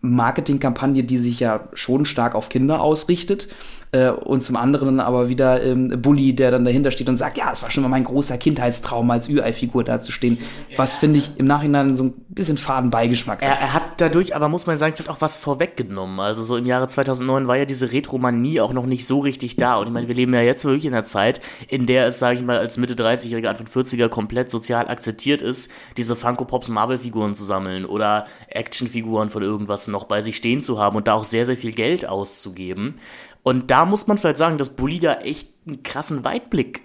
Marketingkampagne, 0.00 1.04
die 1.04 1.18
sich 1.18 1.40
ja 1.40 1.68
schon 1.72 2.04
stark 2.04 2.34
auf 2.34 2.48
Kinder 2.48 2.80
ausrichtet. 2.80 3.48
Äh, 3.94 4.10
und 4.10 4.42
zum 4.42 4.56
anderen 4.56 4.98
aber 4.98 5.28
wieder 5.28 5.62
ähm, 5.62 6.02
Bully, 6.02 6.34
der 6.34 6.50
dann 6.50 6.64
dahinter 6.64 6.90
steht 6.90 7.08
und 7.08 7.16
sagt, 7.16 7.38
ja, 7.38 7.52
es 7.52 7.62
war 7.62 7.70
schon 7.70 7.84
mal 7.84 7.88
mein 7.88 8.02
großer 8.02 8.36
Kindheitstraum, 8.38 9.08
als 9.08 9.28
Ü-Ei-Figur 9.28 9.84
dazustehen. 9.84 10.38
Was 10.76 10.96
finde 10.96 11.18
ich 11.18 11.30
im 11.36 11.46
Nachhinein 11.46 11.96
so 11.96 12.04
ein 12.04 12.12
bisschen 12.34 12.58
faden 12.58 12.90
Beigeschmack. 12.90 13.42
Er, 13.42 13.52
er 13.60 13.72
hat 13.72 13.82
dadurch 13.98 14.34
aber, 14.34 14.48
muss 14.48 14.66
man 14.66 14.76
sagen, 14.78 14.94
vielleicht 14.96 15.10
auch 15.10 15.20
was 15.20 15.36
vorweggenommen. 15.36 16.18
Also 16.18 16.42
so 16.42 16.56
im 16.56 16.66
Jahre 16.66 16.88
2009 16.88 17.46
war 17.46 17.56
ja 17.56 17.64
diese 17.64 17.92
Retromanie 17.92 18.60
auch 18.60 18.72
noch 18.72 18.86
nicht 18.86 19.06
so 19.06 19.20
richtig 19.20 19.56
da. 19.56 19.76
Und 19.76 19.86
ich 19.86 19.92
meine, 19.92 20.08
wir 20.08 20.14
leben 20.14 20.34
ja 20.34 20.40
jetzt 20.40 20.64
wirklich 20.64 20.86
in 20.86 20.94
einer 20.94 21.04
Zeit, 21.04 21.40
in 21.68 21.86
der 21.86 22.08
es, 22.08 22.18
sage 22.18 22.36
ich 22.36 22.44
mal, 22.44 22.58
als 22.58 22.76
Mitte 22.76 22.94
30-Jähriger, 22.94 23.48
Anfang 23.48 23.68
40er 23.68 24.08
komplett 24.08 24.50
sozial 24.50 24.88
akzeptiert 24.88 25.42
ist, 25.42 25.70
diese 25.96 26.16
Funko 26.16 26.44
Pops 26.44 26.68
Marvel-Figuren 26.68 27.34
zu 27.34 27.44
sammeln 27.44 27.84
oder 27.84 28.26
Actionfiguren 28.48 29.30
von 29.30 29.42
irgendwas 29.42 29.86
noch 29.86 30.04
bei 30.04 30.20
sich 30.20 30.36
stehen 30.36 30.60
zu 30.60 30.80
haben 30.80 30.96
und 30.96 31.06
da 31.06 31.14
auch 31.14 31.24
sehr, 31.24 31.46
sehr 31.46 31.56
viel 31.56 31.72
Geld 31.72 32.08
auszugeben. 32.08 32.96
Und 33.44 33.70
da 33.70 33.84
muss 33.84 34.08
man 34.08 34.18
vielleicht 34.18 34.38
sagen, 34.38 34.58
dass 34.58 34.74
Bully 34.74 34.98
da 34.98 35.14
echt 35.16 35.50
einen 35.66 35.82
krassen 35.82 36.24
Weitblick 36.24 36.82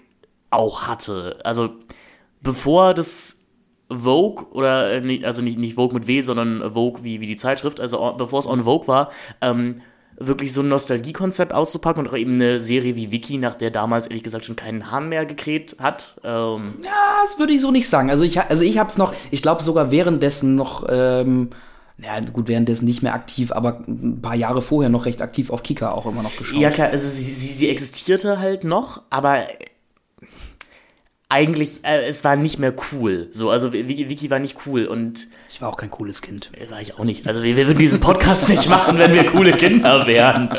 auch 0.50 0.86
hatte. 0.86 1.38
Also 1.42 1.70
bevor 2.42 2.94
das 2.94 3.46
Vogue 3.88 4.46
oder 4.52 4.92
äh, 4.92 5.24
also 5.24 5.42
nicht, 5.42 5.58
nicht 5.58 5.74
Vogue 5.74 5.94
mit 5.94 6.06
W, 6.06 6.20
sondern 6.20 6.72
Vogue 6.74 7.02
wie, 7.02 7.20
wie 7.20 7.26
die 7.26 7.38
Zeitschrift, 7.38 7.80
also 7.80 8.14
bevor 8.16 8.38
es 8.38 8.46
on 8.46 8.64
Vogue 8.64 8.86
war, 8.86 9.10
ähm, 9.40 9.80
wirklich 10.18 10.52
so 10.52 10.60
ein 10.60 10.68
Nostalgiekonzept 10.68 11.54
auszupacken 11.54 12.04
und 12.04 12.12
auch 12.12 12.16
eben 12.16 12.34
eine 12.34 12.60
Serie 12.60 12.94
wie 12.94 13.10
Wiki, 13.10 13.38
nach 13.38 13.54
der 13.54 13.70
damals 13.70 14.06
ehrlich 14.06 14.22
gesagt 14.22 14.44
schon 14.44 14.54
keinen 14.54 14.90
Hahn 14.90 15.08
mehr 15.08 15.24
gekräht 15.24 15.76
hat. 15.78 16.20
Ähm, 16.22 16.74
Das 17.24 17.38
würde 17.38 17.54
ich 17.54 17.62
so 17.62 17.70
nicht 17.70 17.88
sagen. 17.88 18.10
Also 18.10 18.24
ich, 18.24 18.38
also 18.38 18.62
ich 18.62 18.78
habe 18.78 18.90
es 18.90 18.98
noch, 18.98 19.14
ich 19.30 19.40
glaube 19.40 19.62
sogar 19.62 19.90
währenddessen 19.90 20.56
noch, 20.56 20.86
ähm, 20.90 21.50
ja 22.02 22.20
gut, 22.20 22.48
währenddessen 22.48 22.84
nicht 22.84 23.02
mehr 23.02 23.14
aktiv, 23.14 23.52
aber 23.52 23.82
ein 23.86 24.20
paar 24.22 24.36
Jahre 24.36 24.62
vorher 24.62 24.90
noch 24.90 25.06
recht 25.06 25.22
aktiv 25.22 25.50
auf 25.50 25.62
Kika 25.62 25.90
auch 25.90 26.06
immer 26.06 26.22
noch 26.22 26.36
geschaut. 26.36 26.60
ja 26.60 26.70
klar, 26.70 26.88
also 26.88 27.08
sie, 27.08 27.22
sie, 27.22 27.52
sie 27.52 27.68
existierte 27.68 28.38
halt 28.38 28.64
noch, 28.64 29.02
aber 29.10 29.46
eigentlich, 31.30 31.84
äh, 31.84 32.06
es 32.08 32.24
war 32.24 32.34
nicht 32.34 32.58
mehr 32.58 32.74
cool. 32.92 33.28
So, 33.30 33.50
also 33.50 33.72
Wiki 33.72 34.30
war 34.30 34.40
nicht 34.40 34.58
cool 34.66 34.84
und 34.84 35.28
Ich 35.48 35.62
war 35.62 35.68
auch 35.68 35.76
kein 35.76 35.90
cooles 35.90 36.22
Kind. 36.22 36.50
Äh, 36.58 36.68
War 36.70 36.80
ich 36.80 36.98
auch 36.98 37.04
nicht. 37.04 37.26
Also 37.28 37.42
wir, 37.42 37.56
wir 37.56 37.68
würden 37.68 37.78
diesen 37.78 38.00
Podcast 38.00 38.48
nicht 38.50 38.68
machen, 38.68 38.98
wenn 38.98 39.14
wir 39.14 39.24
coole 39.24 39.52
Kinder 39.52 40.08
wären. 40.08 40.50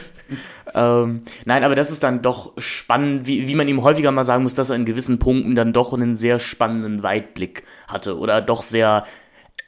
ähm, 0.74 1.22
nein, 1.44 1.62
aber 1.62 1.74
das 1.74 1.90
ist 1.90 2.02
dann 2.02 2.22
doch 2.22 2.54
spannend, 2.56 3.26
wie, 3.26 3.48
wie 3.48 3.54
man 3.54 3.68
ihm 3.68 3.82
häufiger 3.82 4.10
mal 4.10 4.24
sagen 4.24 4.44
muss, 4.44 4.54
dass 4.54 4.70
er 4.70 4.76
in 4.76 4.86
gewissen 4.86 5.18
Punkten 5.18 5.54
dann 5.54 5.74
doch 5.74 5.92
einen 5.92 6.16
sehr 6.16 6.38
spannenden 6.38 7.02
Weitblick 7.02 7.64
hatte 7.86 8.18
oder 8.18 8.40
doch 8.40 8.62
sehr, 8.62 9.04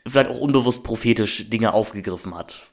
vielleicht 0.07 0.31
auch 0.31 0.39
unbewusst 0.39 0.83
prophetisch 0.83 1.49
Dinge 1.51 1.73
aufgegriffen 1.73 2.35
hat. 2.35 2.73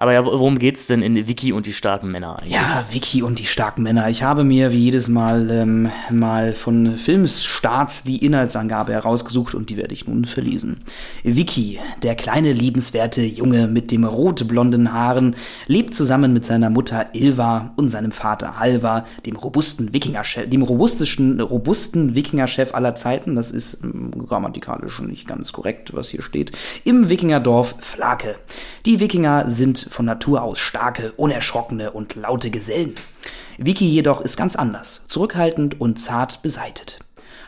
Aber 0.00 0.14
ja, 0.14 0.24
worum 0.24 0.58
geht's 0.58 0.86
denn 0.86 1.02
in 1.02 1.28
Wiki 1.28 1.52
und 1.52 1.66
die 1.66 1.74
starken 1.74 2.10
Männer 2.10 2.38
eigentlich? 2.38 2.54
Ja, 2.54 2.86
Vicky 2.90 3.22
und 3.22 3.38
die 3.38 3.44
starken 3.44 3.82
Männer. 3.82 4.08
Ich 4.08 4.22
habe 4.22 4.44
mir 4.44 4.72
wie 4.72 4.78
jedes 4.78 5.08
Mal 5.08 5.50
ähm, 5.50 5.90
mal 6.08 6.54
von 6.54 6.96
Filmstarts 6.96 8.02
die 8.04 8.24
Inhaltsangabe 8.24 8.94
herausgesucht 8.94 9.54
und 9.54 9.68
die 9.68 9.76
werde 9.76 9.92
ich 9.92 10.06
nun 10.06 10.24
verlesen. 10.24 10.80
Vicky, 11.22 11.80
der 12.02 12.14
kleine 12.14 12.54
liebenswerte 12.54 13.20
Junge 13.20 13.66
mit 13.66 13.90
dem 13.90 14.04
rot-blonden 14.04 14.90
Haaren, 14.90 15.36
lebt 15.66 15.92
zusammen 15.92 16.32
mit 16.32 16.46
seiner 16.46 16.70
Mutter 16.70 17.10
Ilva 17.12 17.74
und 17.76 17.90
seinem 17.90 18.12
Vater 18.12 18.58
Halvar, 18.58 19.04
dem 19.26 19.36
robusten 19.36 19.92
Wikingerchef, 19.92 20.48
dem 20.48 20.62
robustesten, 20.62 21.42
robusten 21.42 22.14
Wikingerchef 22.14 22.74
aller 22.74 22.94
Zeiten. 22.94 23.34
Das 23.34 23.50
ist 23.50 23.80
ähm, 23.84 24.12
grammatikalisch 24.12 24.98
nicht 25.00 25.28
ganz 25.28 25.52
korrekt, 25.52 25.92
was 25.92 26.08
hier 26.08 26.22
steht. 26.22 26.52
Im 26.84 27.10
Wikingerdorf 27.10 27.74
Flake. 27.80 28.36
Die 28.86 28.98
Wikinger 28.98 29.50
sind 29.50 29.89
von 29.90 30.06
Natur 30.06 30.42
aus 30.42 30.58
starke, 30.58 31.12
unerschrockene 31.12 31.90
und 31.90 32.14
laute 32.16 32.50
Gesellen. 32.50 32.94
Vicky 33.58 33.86
jedoch 33.86 34.20
ist 34.20 34.36
ganz 34.36 34.56
anders, 34.56 35.02
zurückhaltend 35.06 35.80
und 35.80 35.98
zart 35.98 36.42
beseitet. 36.42 37.00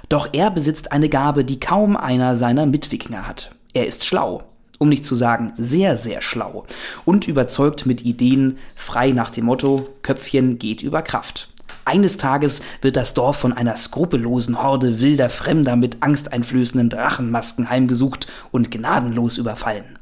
Doch 0.09 0.29
er 0.33 0.51
besitzt 0.51 0.93
eine 0.93 1.09
Gabe, 1.09 1.45
die 1.45 1.61
kaum 1.61 1.97
einer 1.97 2.37
seiner 2.37 2.67
Mitwikinger 2.67 3.27
hat. 3.27 3.55
Er 3.73 3.87
ist 3.87 4.05
schlau, 4.05 4.43
um 4.79 4.89
nicht 4.89 5.07
zu 5.07 5.15
sagen 5.15 5.55
sehr, 5.57 5.97
sehr 5.97 6.21
schlau 6.21 6.67
und 7.05 7.29
überzeugt 7.29 7.87
mit 7.87 8.05
Ideen 8.05 8.59
frei 8.75 9.13
nach 9.13 9.31
dem 9.31 9.47
Motto 9.47 9.89
Köpfchen 10.03 10.59
geht 10.59 10.83
über 10.83 11.03
Kraft. 11.03 11.49
Eines 11.85 12.17
Tages 12.17 12.63
wird 12.81 12.97
das 12.97 13.15
Dorf 13.15 13.37
von 13.37 13.53
einer 13.53 13.77
skrupellosen 13.77 14.63
Horde 14.63 15.01
wilder 15.01 15.31
Fremder 15.31 15.75
mit 15.75 16.03
angsteinflößenden 16.03 16.91
Drachenmasken 16.91 17.71
heimgesucht 17.71 18.27
und 18.51 18.71
gnadenlos 18.71 19.39
überfallen. 19.39 19.99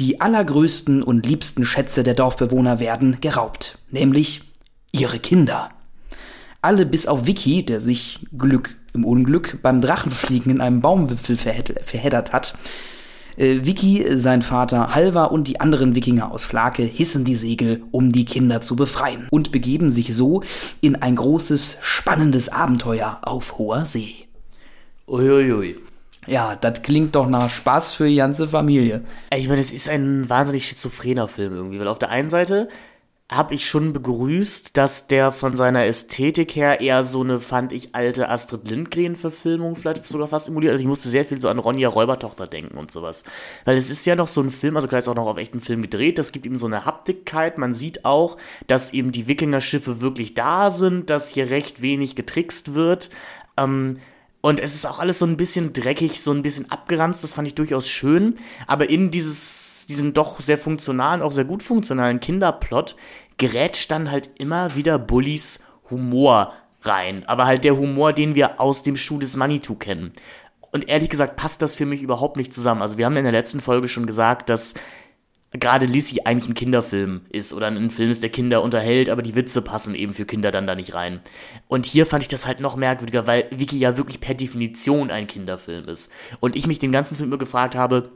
Die 0.00 0.18
allergrößten 0.18 1.02
und 1.02 1.26
liebsten 1.26 1.66
Schätze 1.66 2.02
der 2.02 2.14
Dorfbewohner 2.14 2.80
werden 2.80 3.18
geraubt, 3.20 3.76
nämlich 3.90 4.40
ihre 4.92 5.18
Kinder. 5.18 5.72
Alle 6.62 6.86
bis 6.86 7.06
auf 7.06 7.26
Vicky, 7.26 7.66
der 7.66 7.80
sich 7.80 8.18
Glück 8.38 8.76
im 8.94 9.04
Unglück 9.04 9.58
beim 9.60 9.82
Drachenfliegen 9.82 10.52
in 10.52 10.62
einem 10.62 10.80
Baumwipfel 10.80 11.36
verheddert 11.36 12.32
hat. 12.32 12.56
Äh, 13.36 13.66
Vicky, 13.66 14.16
sein 14.16 14.40
Vater 14.40 14.94
Halvar 14.94 15.32
und 15.32 15.48
die 15.48 15.60
anderen 15.60 15.94
Wikinger 15.94 16.32
aus 16.32 16.44
Flake 16.44 16.82
hissen 16.82 17.26
die 17.26 17.36
Segel, 17.36 17.82
um 17.90 18.10
die 18.10 18.24
Kinder 18.24 18.62
zu 18.62 18.76
befreien 18.76 19.28
und 19.30 19.52
begeben 19.52 19.90
sich 19.90 20.16
so 20.16 20.42
in 20.80 20.96
ein 20.96 21.16
großes, 21.16 21.76
spannendes 21.82 22.48
Abenteuer 22.48 23.18
auf 23.20 23.58
hoher 23.58 23.84
See. 23.84 24.14
Uiuiui. 25.06 25.76
Ja, 26.30 26.54
das 26.54 26.82
klingt 26.82 27.16
doch 27.16 27.28
nach 27.28 27.50
Spaß 27.50 27.92
für 27.92 28.06
die 28.06 28.14
ganze 28.14 28.46
Familie. 28.46 29.02
Ich 29.34 29.48
meine, 29.48 29.60
es 29.60 29.72
ist 29.72 29.88
ein 29.88 30.30
wahnsinnig 30.30 30.64
schizophrener 30.64 31.26
Film 31.26 31.52
irgendwie, 31.52 31.80
weil 31.80 31.88
auf 31.88 31.98
der 31.98 32.10
einen 32.10 32.28
Seite 32.28 32.68
habe 33.28 33.54
ich 33.54 33.66
schon 33.66 33.92
begrüßt, 33.92 34.76
dass 34.76 35.08
der 35.08 35.32
von 35.32 35.56
seiner 35.56 35.86
Ästhetik 35.86 36.54
her 36.54 36.80
eher 36.80 37.02
so 37.02 37.22
eine, 37.22 37.40
fand 37.40 37.72
ich, 37.72 37.96
alte 37.96 38.28
Astrid 38.28 38.68
Lindgren-Verfilmung 38.68 39.74
vielleicht 39.74 40.06
sogar 40.06 40.28
fast 40.28 40.46
emuliert. 40.46 40.70
Also 40.70 40.82
ich 40.82 40.88
musste 40.88 41.08
sehr 41.08 41.24
viel 41.24 41.40
so 41.40 41.48
an 41.48 41.58
Ronja 41.58 41.88
Räubertochter 41.88 42.46
denken 42.46 42.78
und 42.78 42.92
sowas. 42.92 43.24
Weil 43.64 43.76
es 43.76 43.90
ist 43.90 44.06
ja 44.06 44.14
noch 44.14 44.28
so 44.28 44.40
ein 44.40 44.52
Film, 44.52 44.76
also 44.76 44.86
klar 44.86 45.00
ist 45.00 45.08
auch 45.08 45.16
noch 45.16 45.26
auf 45.26 45.36
echten 45.36 45.60
Film 45.60 45.82
gedreht, 45.82 46.16
das 46.16 46.30
gibt 46.30 46.46
ihm 46.46 46.58
so 46.58 46.66
eine 46.66 46.84
Haptigkeit. 46.84 47.58
Man 47.58 47.74
sieht 47.74 48.04
auch, 48.04 48.36
dass 48.68 48.92
eben 48.92 49.10
die 49.10 49.26
Wikinger-Schiffe 49.26 50.00
wirklich 50.00 50.34
da 50.34 50.70
sind, 50.70 51.10
dass 51.10 51.30
hier 51.30 51.50
recht 51.50 51.82
wenig 51.82 52.14
getrickst 52.14 52.74
wird. 52.74 53.10
Ähm, 53.56 53.96
und 54.42 54.58
es 54.58 54.74
ist 54.74 54.86
auch 54.86 54.98
alles 54.98 55.18
so 55.18 55.26
ein 55.26 55.36
bisschen 55.36 55.72
dreckig, 55.72 56.22
so 56.22 56.32
ein 56.32 56.42
bisschen 56.42 56.70
abgeranzt, 56.70 57.22
das 57.22 57.34
fand 57.34 57.46
ich 57.46 57.54
durchaus 57.54 57.88
schön. 57.88 58.36
Aber 58.66 58.88
in 58.88 59.10
dieses, 59.10 59.86
diesen 59.86 60.14
doch 60.14 60.40
sehr 60.40 60.56
funktionalen, 60.56 61.20
auch 61.20 61.32
sehr 61.32 61.44
gut 61.44 61.62
funktionalen 61.62 62.20
Kinderplot 62.20 62.96
gerät 63.36 63.90
dann 63.90 64.10
halt 64.10 64.30
immer 64.38 64.76
wieder 64.76 64.98
Bullys 64.98 65.60
Humor 65.90 66.54
rein. 66.82 67.24
Aber 67.26 67.46
halt 67.46 67.64
der 67.64 67.76
Humor, 67.76 68.12
den 68.12 68.34
wir 68.34 68.60
aus 68.60 68.82
dem 68.82 68.96
Schuh 68.96 69.18
des 69.18 69.36
Manitou 69.36 69.74
kennen. 69.74 70.12
Und 70.72 70.88
ehrlich 70.88 71.10
gesagt 71.10 71.36
passt 71.36 71.62
das 71.62 71.74
für 71.74 71.86
mich 71.86 72.02
überhaupt 72.02 72.36
nicht 72.36 72.54
zusammen. 72.54 72.80
Also 72.80 72.96
wir 72.96 73.06
haben 73.06 73.16
in 73.16 73.24
der 73.24 73.32
letzten 73.32 73.60
Folge 73.60 73.88
schon 73.88 74.06
gesagt, 74.06 74.48
dass 74.48 74.74
gerade 75.52 75.86
Lissy 75.86 76.20
eigentlich 76.24 76.48
ein 76.48 76.54
Kinderfilm 76.54 77.22
ist 77.30 77.52
oder 77.52 77.66
ein 77.66 77.90
Film 77.90 78.10
ist, 78.10 78.22
der 78.22 78.30
Kinder 78.30 78.62
unterhält, 78.62 79.10
aber 79.10 79.22
die 79.22 79.34
Witze 79.34 79.62
passen 79.62 79.94
eben 79.94 80.14
für 80.14 80.24
Kinder 80.24 80.50
dann 80.50 80.66
da 80.66 80.74
nicht 80.74 80.94
rein. 80.94 81.20
Und 81.66 81.86
hier 81.86 82.06
fand 82.06 82.22
ich 82.22 82.28
das 82.28 82.46
halt 82.46 82.60
noch 82.60 82.76
merkwürdiger, 82.76 83.26
weil 83.26 83.46
Vicky 83.50 83.78
ja 83.78 83.96
wirklich 83.96 84.20
per 84.20 84.34
Definition 84.34 85.10
ein 85.10 85.26
Kinderfilm 85.26 85.88
ist. 85.88 86.10
Und 86.38 86.54
ich 86.54 86.66
mich 86.66 86.78
den 86.78 86.92
ganzen 86.92 87.16
Film 87.16 87.30
immer 87.30 87.38
gefragt 87.38 87.74
habe, 87.74 88.12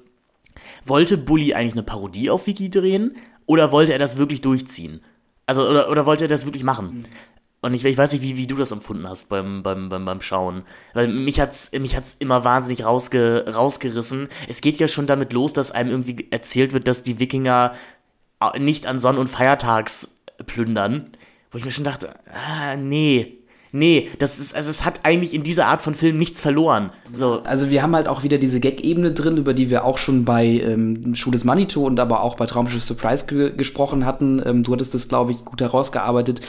wollte 0.84 1.18
Bully 1.18 1.54
eigentlich 1.54 1.74
eine 1.74 1.82
Parodie 1.82 2.30
auf 2.30 2.46
Vicky 2.46 2.70
drehen 2.70 3.16
oder 3.46 3.72
wollte 3.72 3.92
er 3.92 3.98
das 3.98 4.16
wirklich 4.16 4.40
durchziehen? 4.40 5.00
Also, 5.46 5.68
oder, 5.68 5.90
oder 5.90 6.06
wollte 6.06 6.24
er 6.24 6.28
das 6.28 6.46
wirklich 6.46 6.64
machen? 6.64 6.86
Mhm. 6.86 7.04
Und 7.64 7.72
ich, 7.72 7.82
ich 7.82 7.96
weiß 7.96 8.12
nicht, 8.12 8.20
wie, 8.20 8.36
wie 8.36 8.46
du 8.46 8.56
das 8.56 8.72
empfunden 8.72 9.08
hast 9.08 9.30
beim, 9.30 9.62
beim, 9.62 9.88
beim, 9.88 10.04
beim 10.04 10.20
Schauen. 10.20 10.64
Weil 10.92 11.08
mich 11.08 11.40
hat's, 11.40 11.72
mich 11.72 11.96
hat's 11.96 12.14
immer 12.18 12.44
wahnsinnig 12.44 12.84
rausge, 12.84 13.46
rausgerissen. 13.48 14.28
Es 14.48 14.60
geht 14.60 14.76
ja 14.76 14.86
schon 14.86 15.06
damit 15.06 15.32
los, 15.32 15.54
dass 15.54 15.70
einem 15.70 15.88
irgendwie 15.88 16.26
erzählt 16.30 16.74
wird, 16.74 16.86
dass 16.86 17.02
die 17.02 17.20
Wikinger 17.20 17.72
nicht 18.58 18.86
an 18.86 18.98
Sonn- 18.98 19.16
und 19.16 19.28
Feiertags 19.28 20.20
plündern. 20.44 21.08
Wo 21.50 21.56
ich 21.56 21.64
mir 21.64 21.70
schon 21.70 21.84
dachte, 21.84 22.14
ah, 22.26 22.76
nee, 22.76 23.38
nee, 23.74 24.08
das 24.18 24.38
ist, 24.38 24.54
also 24.54 24.70
es 24.70 24.84
hat 24.84 25.00
eigentlich 25.02 25.34
in 25.34 25.42
dieser 25.42 25.66
Art 25.66 25.82
von 25.82 25.94
Film 25.94 26.16
nichts 26.16 26.40
verloren. 26.40 26.90
So. 27.12 27.40
Also 27.42 27.70
wir 27.70 27.82
haben 27.82 27.94
halt 27.96 28.06
auch 28.06 28.22
wieder 28.22 28.38
diese 28.38 28.60
Gag-Ebene 28.60 29.10
drin, 29.10 29.36
über 29.36 29.52
die 29.52 29.68
wir 29.68 29.84
auch 29.84 29.98
schon 29.98 30.24
bei 30.24 30.46
ähm, 30.46 31.14
Schuh 31.16 31.32
des 31.32 31.42
Manito 31.42 31.84
und 31.84 31.98
aber 31.98 32.22
auch 32.22 32.36
bei 32.36 32.46
Traumschiff 32.46 32.84
Surprise 32.84 33.26
ge 33.26 33.52
gesprochen 33.56 34.06
hatten. 34.06 34.40
Ähm, 34.46 34.62
du 34.62 34.72
hattest 34.72 34.94
das, 34.94 35.08
glaube 35.08 35.32
ich, 35.32 35.44
gut 35.44 35.60
herausgearbeitet, 35.60 36.40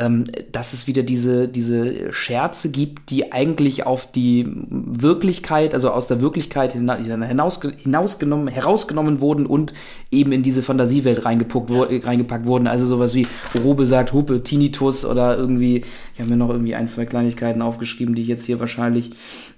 ähm, 0.00 0.24
dass 0.50 0.72
es 0.72 0.88
wieder 0.88 1.04
diese, 1.04 1.46
diese 1.48 2.12
Scherze 2.12 2.70
gibt, 2.70 3.10
die 3.10 3.32
eigentlich 3.32 3.86
auf 3.86 4.10
die 4.10 4.46
Wirklichkeit, 4.48 5.74
also 5.74 5.90
aus 5.90 6.08
der 6.08 6.20
Wirklichkeit 6.20 6.72
hinaus, 6.72 7.60
hinausgenommen, 7.82 8.48
herausgenommen 8.48 9.20
wurden 9.20 9.46
und 9.46 9.72
eben 10.10 10.32
in 10.32 10.42
diese 10.42 10.62
Fantasiewelt 10.62 11.24
reingepackt, 11.24 11.70
ja. 11.70 11.86
reingepackt 12.04 12.46
wurden. 12.46 12.66
Also 12.66 12.86
sowas 12.86 13.14
wie 13.14 13.26
Robe 13.62 13.86
sagt 13.86 14.12
Hupe, 14.12 14.42
Tinnitus 14.42 15.04
oder 15.04 15.36
irgendwie, 15.36 15.84
ich 16.14 16.20
habe 16.20 16.30
mir 16.30 16.36
noch 16.36 16.50
irgendwie 16.50 16.71
ein, 16.76 16.88
zwei 16.88 17.06
Kleinigkeiten 17.06 17.62
aufgeschrieben, 17.62 18.14
die 18.14 18.22
ich 18.22 18.28
jetzt 18.28 18.46
hier 18.46 18.60
wahrscheinlich 18.60 19.10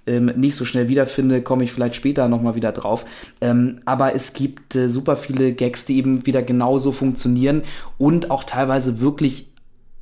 ähm, 0.06 0.26
nicht 0.36 0.56
so 0.56 0.64
schnell 0.64 0.88
wiederfinde, 0.88 1.42
komme 1.42 1.64
ich 1.64 1.72
vielleicht 1.72 1.94
später 1.94 2.28
nochmal 2.28 2.54
wieder 2.54 2.72
drauf. 2.72 3.04
Ähm, 3.40 3.80
aber 3.84 4.14
es 4.14 4.32
gibt 4.32 4.74
äh, 4.76 4.88
super 4.88 5.16
viele 5.16 5.52
Gags, 5.52 5.84
die 5.84 5.96
eben 5.96 6.26
wieder 6.26 6.42
genauso 6.42 6.92
funktionieren 6.92 7.62
und 7.98 8.30
auch 8.30 8.44
teilweise 8.44 9.00
wirklich 9.00 9.53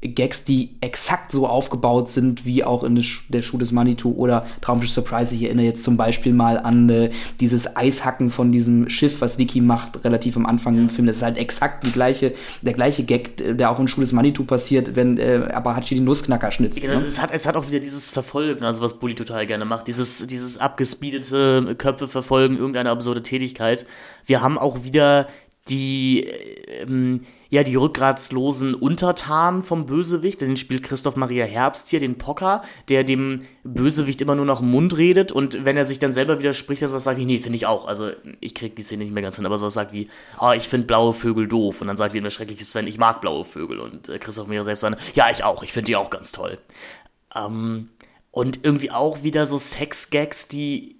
Gags, 0.02 0.44
die 0.44 0.70
exakt 0.80 1.30
so 1.30 1.46
aufgebaut 1.46 2.10
sind, 2.10 2.44
wie 2.44 2.64
auch 2.64 2.82
in 2.82 3.00
der 3.28 3.42
Schuh 3.42 3.58
des 3.58 3.70
Manitou 3.70 4.12
oder 4.12 4.44
Traumschiff 4.60 4.90
Surprise. 4.90 5.34
Ich 5.34 5.44
erinnere 5.44 5.66
jetzt 5.66 5.84
zum 5.84 5.96
Beispiel 5.96 6.32
mal 6.32 6.58
an 6.58 6.90
äh, 6.90 7.10
dieses 7.38 7.76
Eishacken 7.76 8.30
von 8.30 8.50
diesem 8.50 8.88
Schiff, 8.88 9.20
was 9.20 9.38
Vicky 9.38 9.60
macht, 9.60 10.04
relativ 10.04 10.36
am 10.36 10.44
Anfang 10.44 10.76
im 10.76 10.88
Film. 10.88 11.06
Das 11.06 11.18
ist 11.18 11.22
halt 11.22 11.38
exakt 11.38 11.86
die 11.86 11.92
gleiche, 11.92 12.32
der 12.62 12.72
gleiche 12.72 13.04
Gag, 13.04 13.56
der 13.56 13.70
auch 13.70 13.78
in 13.78 13.86
Schuh 13.86 14.00
des 14.00 14.12
Manitou 14.12 14.44
passiert, 14.44 14.96
wenn 14.96 15.18
äh, 15.18 15.48
Abahachi 15.52 15.94
die 15.94 16.00
Nussknacker 16.00 16.50
schnitzt. 16.50 16.80
Genau, 16.80 16.98
ne? 16.98 17.06
es, 17.06 17.20
hat, 17.20 17.30
es 17.32 17.46
hat 17.46 17.54
auch 17.54 17.68
wieder 17.68 17.78
dieses 17.78 18.10
Verfolgen, 18.10 18.64
also 18.64 18.82
was 18.82 18.98
Bully 18.98 19.14
total 19.14 19.46
gerne 19.46 19.64
macht, 19.64 19.86
dieses, 19.86 20.26
dieses 20.26 20.58
abgespeedete 20.58 21.76
Köpfe 21.78 22.08
verfolgen, 22.08 22.56
irgendeine 22.56 22.90
absurde 22.90 23.22
Tätigkeit. 23.22 23.86
Wir 24.26 24.42
haben 24.42 24.58
auch 24.58 24.82
wieder 24.82 25.28
die, 25.68 26.26
ähm, 26.82 27.20
ja, 27.52 27.62
die 27.64 27.76
rückgratslosen 27.76 28.74
Untertanen 28.74 29.62
vom 29.62 29.84
Bösewicht. 29.84 30.40
Den 30.40 30.56
spielt 30.56 30.82
Christoph 30.82 31.16
Maria 31.16 31.44
Herbst 31.44 31.90
hier, 31.90 32.00
den 32.00 32.16
Pocker, 32.16 32.62
der 32.88 33.04
dem 33.04 33.42
Bösewicht 33.62 34.22
immer 34.22 34.34
nur 34.34 34.46
noch 34.46 34.60
im 34.60 34.70
Mund 34.70 34.96
redet 34.96 35.32
und 35.32 35.62
wenn 35.66 35.76
er 35.76 35.84
sich 35.84 35.98
dann 35.98 36.14
selber 36.14 36.38
widerspricht, 36.38 36.80
dann 36.80 36.98
sagt 36.98 37.18
ich, 37.18 37.26
nee, 37.26 37.40
finde 37.40 37.56
ich 37.56 37.66
auch. 37.66 37.86
Also 37.86 38.10
ich 38.40 38.54
krieg 38.54 38.74
die 38.74 38.80
Szene 38.80 39.04
nicht 39.04 39.12
mehr 39.12 39.22
ganz 39.22 39.36
hin, 39.36 39.44
aber 39.44 39.58
sowas 39.58 39.74
sagt 39.74 39.92
wie, 39.92 40.08
oh, 40.40 40.52
ich 40.52 40.66
finde 40.66 40.86
blaue 40.86 41.12
Vögel 41.12 41.46
doof. 41.46 41.82
Und 41.82 41.88
dann 41.88 41.98
sagt 41.98 42.14
wie 42.14 42.22
der 42.22 42.30
schreckliche 42.30 42.64
Sven, 42.64 42.86
ich 42.86 42.96
mag 42.96 43.20
blaue 43.20 43.44
Vögel. 43.44 43.80
Und 43.80 44.08
äh, 44.08 44.18
Christoph 44.18 44.46
Maria 44.46 44.62
selbst 44.62 44.80
sagt, 44.80 45.14
ja, 45.14 45.28
ich 45.30 45.44
auch, 45.44 45.62
ich 45.62 45.74
finde 45.74 45.88
die 45.88 45.96
auch 45.96 46.08
ganz 46.08 46.32
toll. 46.32 46.56
Ähm, 47.36 47.90
und 48.30 48.60
irgendwie 48.62 48.90
auch 48.90 49.24
wieder 49.24 49.44
so 49.44 49.58
Sex-Gags, 49.58 50.48
die 50.48 50.96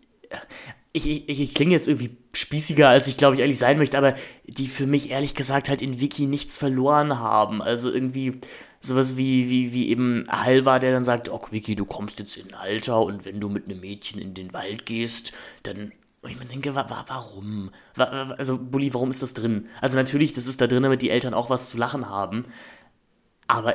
ich, 0.93 1.29
ich, 1.29 1.41
ich 1.41 1.55
klinge 1.55 1.73
jetzt 1.73 1.89
irgendwie 1.89 2.17
spießiger, 2.35 2.89
als 2.89 3.07
ich 3.07 3.17
glaube 3.17 3.37
ich 3.37 3.43
eigentlich 3.43 3.59
sein 3.59 3.79
möchte, 3.79 3.97
aber 3.97 4.15
die 4.47 4.67
für 4.67 4.87
mich 4.87 5.11
ehrlich 5.11 5.35
gesagt 5.35 5.69
halt 5.69 5.83
in 5.83 6.01
Wiki 6.01 6.27
nichts 6.27 6.59
verloren 6.59 7.19
haben. 7.19 7.63
Also 7.63 7.91
irgendwie 7.91 8.41
sowas 8.81 9.17
wie, 9.17 9.49
wie, 9.49 9.73
wie 9.73 9.89
eben 9.89 10.27
Halvar, 10.29 10.81
der 10.81 10.93
dann 10.93 11.05
sagt, 11.05 11.31
oh 11.31 11.41
Wiki, 11.51 11.77
du 11.77 11.85
kommst 11.85 12.19
jetzt 12.19 12.37
in 12.37 12.53
Alter 12.55 13.01
und 13.01 13.25
wenn 13.25 13.41
du 13.41 13.49
mit 13.49 13.67
einem 13.67 13.81
Mädchen 13.81 14.21
in 14.21 14.35
den 14.35 14.53
Wald 14.53 14.87
gehst, 14.87 15.33
dann 15.63 15.93
und 16.23 16.31
ich 16.31 16.39
mir 16.39 16.47
denke, 16.47 16.77
wa 16.77 16.89
wa 16.89 17.05
warum? 17.09 17.71
Wa 17.97 18.05
also, 18.39 18.57
Bulli, 18.57 18.95
warum 18.95 19.11
ist 19.11 19.23
das 19.23 19.35
drin? 19.35 19.69
Also 19.81 19.97
natürlich, 19.97 20.33
das 20.33 20.47
ist 20.47 20.61
da 20.61 20.69
drin, 20.69 20.85
damit 20.85 21.03
die 21.03 21.11
Eltern 21.11 21.35
auch 21.35 21.51
was 21.51 21.67
zu 21.67 21.77
lachen 21.77 22.09
haben. 22.09 22.45
Aber 23.49 23.75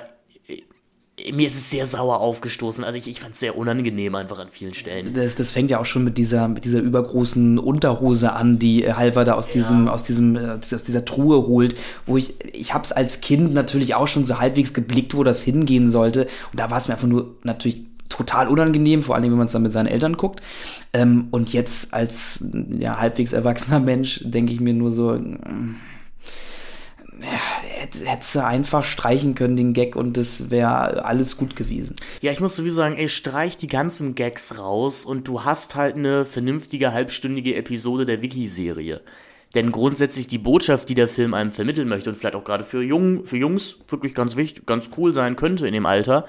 mir 1.33 1.47
ist 1.47 1.55
es 1.55 1.69
sehr 1.71 1.85
sauer 1.85 2.19
aufgestoßen. 2.19 2.83
Also 2.83 2.97
ich, 2.97 3.07
ich 3.07 3.19
fand 3.19 3.33
es 3.33 3.39
sehr 3.39 3.57
unangenehm 3.57 4.13
einfach 4.13 4.37
an 4.37 4.49
vielen 4.51 4.75
Stellen. 4.75 5.13
Das, 5.13 5.35
das 5.35 5.51
fängt 5.51 5.71
ja 5.71 5.79
auch 5.79 5.85
schon 5.85 6.03
mit 6.03 6.17
dieser, 6.17 6.47
mit 6.47 6.63
dieser 6.63 6.79
übergroßen 6.79 7.57
Unterhose 7.57 8.33
an, 8.33 8.59
die 8.59 8.83
äh, 8.83 8.93
Halver 8.93 9.25
da 9.25 9.33
aus 9.33 9.47
ja. 9.47 9.53
diesem, 9.53 9.87
aus 9.87 10.03
diesem, 10.03 10.35
äh, 10.35 10.59
aus 10.59 10.83
dieser 10.83 11.05
Truhe 11.05 11.47
holt, 11.47 11.75
wo 12.05 12.17
ich, 12.17 12.35
ich 12.53 12.73
hab's 12.73 12.91
als 12.91 13.21
Kind 13.21 13.53
natürlich 13.53 13.95
auch 13.95 14.07
schon 14.07 14.25
so 14.25 14.39
halbwegs 14.39 14.73
geblickt, 14.73 15.15
wo 15.15 15.23
das 15.23 15.41
hingehen 15.41 15.89
sollte. 15.89 16.27
Und 16.51 16.59
da 16.59 16.69
war 16.69 16.77
es 16.77 16.87
mir 16.87 16.93
einfach 16.93 17.07
nur 17.07 17.35
natürlich 17.43 17.81
total 18.09 18.47
unangenehm, 18.47 19.01
vor 19.01 19.15
allem 19.15 19.31
wenn 19.31 19.37
man 19.37 19.47
es 19.47 19.53
dann 19.53 19.63
mit 19.63 19.71
seinen 19.71 19.87
Eltern 19.87 20.17
guckt. 20.17 20.41
Ähm, 20.93 21.29
und 21.31 21.51
jetzt 21.51 21.93
als 21.95 22.45
ja, 22.77 22.99
halbwegs 22.99 23.33
erwachsener 23.33 23.79
Mensch 23.79 24.21
denke 24.23 24.53
ich 24.53 24.59
mir 24.59 24.73
nur 24.73 24.91
so, 24.91 25.13
mm, 25.13 25.75
hättest 28.05 28.35
du 28.35 28.45
einfach 28.45 28.83
streichen 28.83 29.35
können, 29.35 29.55
den 29.55 29.73
Gag, 29.73 29.95
und 29.95 30.17
das 30.17 30.49
wäre 30.49 31.05
alles 31.05 31.37
gut 31.37 31.55
gewesen. 31.55 31.95
Ja, 32.21 32.31
ich 32.31 32.39
muss 32.39 32.55
sowieso 32.55 32.77
sagen, 32.77 32.95
ey, 32.97 33.09
streich 33.09 33.57
die 33.57 33.67
ganzen 33.67 34.15
Gags 34.15 34.59
raus 34.59 35.05
und 35.05 35.27
du 35.27 35.43
hast 35.43 35.75
halt 35.75 35.95
eine 35.95 36.25
vernünftige 36.25 36.93
halbstündige 36.93 37.55
Episode 37.55 38.05
der 38.05 38.21
Wiki-Serie. 38.21 39.01
Denn 39.55 39.71
grundsätzlich 39.71 40.27
die 40.27 40.37
Botschaft, 40.37 40.89
die 40.89 40.95
der 40.95 41.07
Film 41.07 41.33
einem 41.33 41.51
vermitteln 41.51 41.87
möchte 41.87 42.09
und 42.09 42.17
vielleicht 42.17 42.35
auch 42.35 42.43
gerade 42.43 42.63
für, 42.63 42.81
Jung, 42.83 43.25
für 43.25 43.37
Jungs 43.37 43.79
wirklich 43.87 44.13
ganz 44.13 44.35
wichtig, 44.35 44.65
ganz 44.65 44.89
cool 44.97 45.13
sein 45.13 45.35
könnte 45.35 45.67
in 45.67 45.73
dem 45.73 45.85
Alter, 45.85 46.25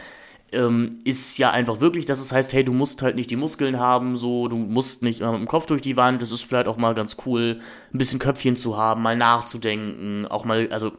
ähm, 0.52 0.98
ist 1.04 1.38
ja 1.38 1.50
einfach 1.50 1.80
wirklich, 1.80 2.06
dass 2.06 2.20
es 2.20 2.32
heißt, 2.32 2.52
hey, 2.52 2.64
du 2.64 2.72
musst 2.72 3.02
halt 3.02 3.16
nicht 3.16 3.30
die 3.30 3.36
Muskeln 3.36 3.78
haben, 3.78 4.16
so, 4.16 4.48
du 4.48 4.56
musst 4.56 5.02
nicht 5.02 5.20
immer 5.20 5.32
mit 5.32 5.40
dem 5.40 5.46
Kopf 5.46 5.66
durch 5.66 5.82
die 5.82 5.96
Wand, 5.96 6.22
das 6.22 6.32
ist 6.32 6.44
vielleicht 6.44 6.68
auch 6.68 6.76
mal 6.76 6.94
ganz 6.94 7.16
cool, 7.26 7.60
ein 7.92 7.98
bisschen 7.98 8.18
Köpfchen 8.18 8.56
zu 8.56 8.76
haben, 8.76 9.02
mal 9.02 9.16
nachzudenken, 9.16 10.26
auch 10.26 10.44
mal, 10.44 10.68
also 10.70 10.92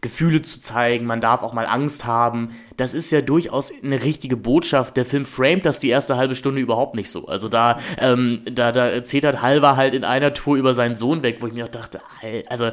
Gefühle 0.00 0.42
zu 0.42 0.60
zeigen, 0.60 1.06
man 1.06 1.20
darf 1.20 1.42
auch 1.42 1.52
mal 1.52 1.66
Angst 1.66 2.04
haben. 2.04 2.50
Das 2.76 2.94
ist 2.94 3.10
ja 3.10 3.20
durchaus 3.20 3.72
eine 3.82 4.02
richtige 4.02 4.36
Botschaft. 4.36 4.96
Der 4.96 5.04
Film 5.04 5.24
framet 5.24 5.66
das 5.66 5.78
die 5.78 5.88
erste 5.88 6.16
halbe 6.16 6.34
Stunde 6.34 6.60
überhaupt 6.60 6.96
nicht 6.96 7.10
so. 7.10 7.26
Also 7.26 7.48
da, 7.48 7.78
ähm, 7.98 8.42
da, 8.50 8.72
da 8.72 9.02
zetert 9.02 9.42
Halver 9.42 9.76
halt 9.76 9.94
in 9.94 10.04
einer 10.04 10.34
Tour 10.34 10.56
über 10.56 10.74
seinen 10.74 10.96
Sohn 10.96 11.22
weg, 11.22 11.38
wo 11.40 11.46
ich 11.46 11.52
mir 11.52 11.66
auch 11.66 11.70
dachte, 11.70 12.00
also 12.48 12.70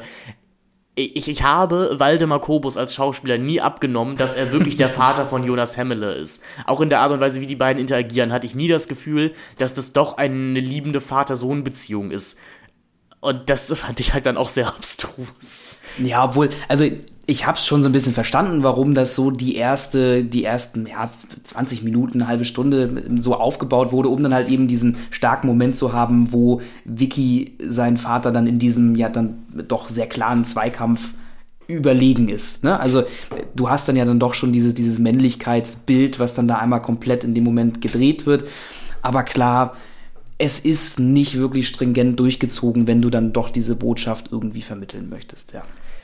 ich, 0.98 1.27
ich 1.27 1.44
habe 1.44 1.92
Waldemar 2.00 2.42
Kobus 2.42 2.75
als 2.75 2.96
Schauspieler 2.96 3.38
nie 3.38 3.62
abgenommen, 3.62 4.18
dass 4.18 4.36
er 4.36 4.51
wirklich 4.51 4.77
der 4.77 4.89
Vater 4.98 5.27
von 5.27 5.44
Jonas 5.44 5.77
Hemmele 5.77 6.13
ist. 6.13 6.44
Auch 6.66 6.82
in 6.82 6.89
der 6.89 7.01
Art 7.01 7.12
und 7.12 7.20
Weise, 7.20 7.39
wie 7.39 7.46
die 7.46 7.56
beiden 7.56 7.80
interagieren, 7.80 8.34
hatte 8.34 8.48
ich 8.48 8.56
nie 8.56 8.68
das 8.68 8.88
Gefühl, 8.88 9.34
dass 9.60 9.75
das 9.75 9.94
doch 9.94 10.18
eine 10.18 10.60
liebende 10.60 11.00
Vater-Sohn-Beziehung 11.00 12.10
ist. 12.10 12.39
Und 13.20 13.50
das 13.50 13.72
fand 13.74 14.00
ich 14.00 14.14
halt 14.14 14.26
dann 14.26 14.38
auch 14.38 14.50
sehr 14.50 14.68
abstrus. 14.68 15.80
Ja, 15.98 16.26
obwohl, 16.26 16.50
also 16.68 16.86
ich 17.26 17.46
hab's 17.46 17.66
schon 17.66 17.84
so 17.84 17.90
ein 17.90 17.92
bisschen 17.92 18.14
verstanden, 18.14 18.64
warum 18.64 18.94
das 18.94 19.16
so 19.16 19.32
die 19.32 19.56
erste, 19.56 20.24
die 20.24 20.44
ersten, 20.44 20.86
ja, 20.86 21.10
20 21.44 21.84
Minuten, 21.84 22.22
eine 22.22 22.30
halbe 22.30 22.46
Stunde 22.46 23.04
so 23.18 23.36
aufgebaut 23.36 23.92
wurde, 23.92 24.10
um 24.10 24.24
dann 24.24 24.34
halt 24.34 24.50
eben 24.50 24.68
diesen 24.68 24.98
starken 25.10 25.48
Moment 25.48 25.76
zu 25.76 25.94
haben, 25.94 26.32
wo 26.32 26.62
Vicky 26.86 27.58
seinen 27.60 27.98
Vater 27.98 28.32
dann 28.32 28.48
in 28.48 28.60
diesem, 28.60 28.96
ja, 28.96 29.10
dann 29.10 29.40
doch 29.68 29.90
sehr 29.90 30.08
klaren 30.08 30.46
Zweikampf 30.46 31.14
überlegen 31.68 32.30
ist. 32.30 32.64
Ne? 32.64 32.80
Also 32.80 33.04
du 33.56 33.70
hast 33.70 33.90
dann 33.90 33.98
ja 33.98 34.06
dann 34.06 34.20
doch 34.20 34.34
schon 34.34 34.54
dieses, 34.54 34.74
dieses 34.74 35.00
Männlichkeitsbild, 35.00 36.20
was 36.20 36.34
dann 36.34 36.48
da 36.48 36.60
einmal 36.60 36.82
komplett 36.82 37.24
in 37.24 37.36
dem 37.36 37.44
Moment 37.44 37.82
gedreht 37.82 38.26
wird. 38.26 38.46
Aber 39.02 39.24
klar, 39.24 39.76
es 40.38 40.60
ist 40.60 41.00
nicht 41.00 41.38
wirklich 41.38 41.67
stringent 41.67 42.20
durchgezogen, 42.20 42.88
wenn 42.88 43.01
du 43.01 43.10
dann 43.10 43.34
doch 43.34 43.50
diese 43.50 43.75
Botschaft 43.75 44.29
irgendwie 44.32 44.62
vermitteln 44.62 45.10
möchtest, 45.10 45.53
ja. 45.53 45.63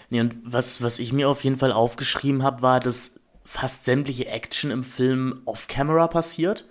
Nee, 0.09 0.21
und 0.21 0.35
was, 0.43 0.81
was 0.81 0.99
ich 0.99 1.13
mir 1.13 1.29
auf 1.29 1.43
jeden 1.43 1.57
Fall 1.57 1.71
aufgeschrieben 1.71 2.43
habe, 2.43 2.61
war, 2.61 2.79
dass 2.79 3.19
fast 3.43 3.85
sämtliche 3.85 4.27
Action 4.27 4.71
im 4.71 4.83
Film 4.83 5.41
off-camera 5.45 6.07
passiert. 6.07 6.65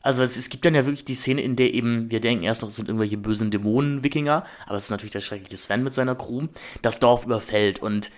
Also 0.00 0.22
es, 0.22 0.36
es, 0.36 0.48
gibt 0.48 0.64
dann 0.64 0.74
ja 0.74 0.86
wirklich 0.86 1.04
die 1.04 1.14
Szene, 1.14 1.42
in 1.42 1.56
der 1.56 1.74
eben, 1.74 2.10
wir 2.10 2.20
denken 2.20 2.44
erst 2.44 2.62
noch, 2.62 2.68
es 2.68 2.76
sind 2.76 2.88
irgendwelche 2.88 3.18
bösen 3.18 3.50
Dämonen-Wikinger, 3.50 4.44
aber 4.66 4.76
es 4.76 4.84
ist 4.84 4.90
natürlich 4.90 5.12
der 5.12 5.20
schreckliche 5.20 5.56
Sven 5.56 5.82
mit 5.82 5.92
seiner 5.92 6.14
Crew, 6.14 6.46
das 6.82 7.00
Dorf 7.00 7.24
überfällt 7.24 7.80
und 7.80 8.10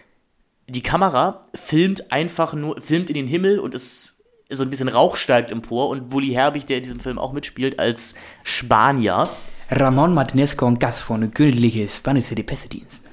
die 0.69 0.83
Kamera 0.83 1.49
filmt 1.55 2.13
einfach 2.13 2.55
nur, 2.55 2.81
filmt 2.81 3.11
in 3.11 3.15
den 3.15 3.27
Himmel 3.27 3.59
und 3.59 3.75
es 3.75 4.20
so 4.51 4.63
ein 4.63 4.71
bisschen 4.71 4.89
Rauch 4.89 5.17
steigt 5.17 5.51
empor 5.53 5.89
und 5.89 6.09
Bully 6.11 6.33
Herbig, 6.33 6.67
der 6.67 6.79
in 6.79 6.83
diesem 6.83 7.01
Film 7.01 7.19
auch 7.19 7.33
mitspielt, 7.33 7.79
als 7.79 8.15
Spanier. 8.43 9.29
Ramon 9.71 10.15
Martinez 10.15 10.57
con 10.57 10.79
Gas 10.79 11.01
von 11.01 11.33
Königliche 11.33 11.89
Spanische 11.89 12.35
de 12.35 12.45
Pestedienst. 12.45 13.05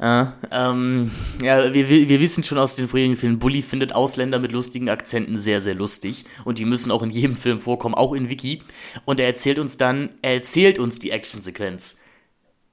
Äh, 0.00 0.24
ähm, 0.50 1.10
ja, 1.42 1.74
wir, 1.74 1.90
wir 1.90 2.20
wissen 2.20 2.42
schon 2.42 2.56
aus 2.56 2.74
den 2.74 2.88
vorherigen 2.88 3.18
Filmen, 3.18 3.38
Bully 3.38 3.60
findet 3.60 3.94
Ausländer 3.94 4.38
mit 4.38 4.50
lustigen 4.50 4.88
Akzenten 4.88 5.38
sehr, 5.38 5.60
sehr 5.60 5.74
lustig. 5.74 6.24
Und 6.44 6.58
die 6.58 6.64
müssen 6.64 6.90
auch 6.90 7.02
in 7.02 7.10
jedem 7.10 7.36
Film 7.36 7.60
vorkommen, 7.60 7.94
auch 7.94 8.14
in 8.14 8.30
Wiki. 8.30 8.62
Und 9.04 9.20
er 9.20 9.26
erzählt 9.26 9.58
uns 9.58 9.76
dann, 9.76 10.10
er 10.22 10.34
erzählt 10.34 10.78
uns 10.78 10.98
die 10.98 11.10
Actionsequenz. 11.10 11.98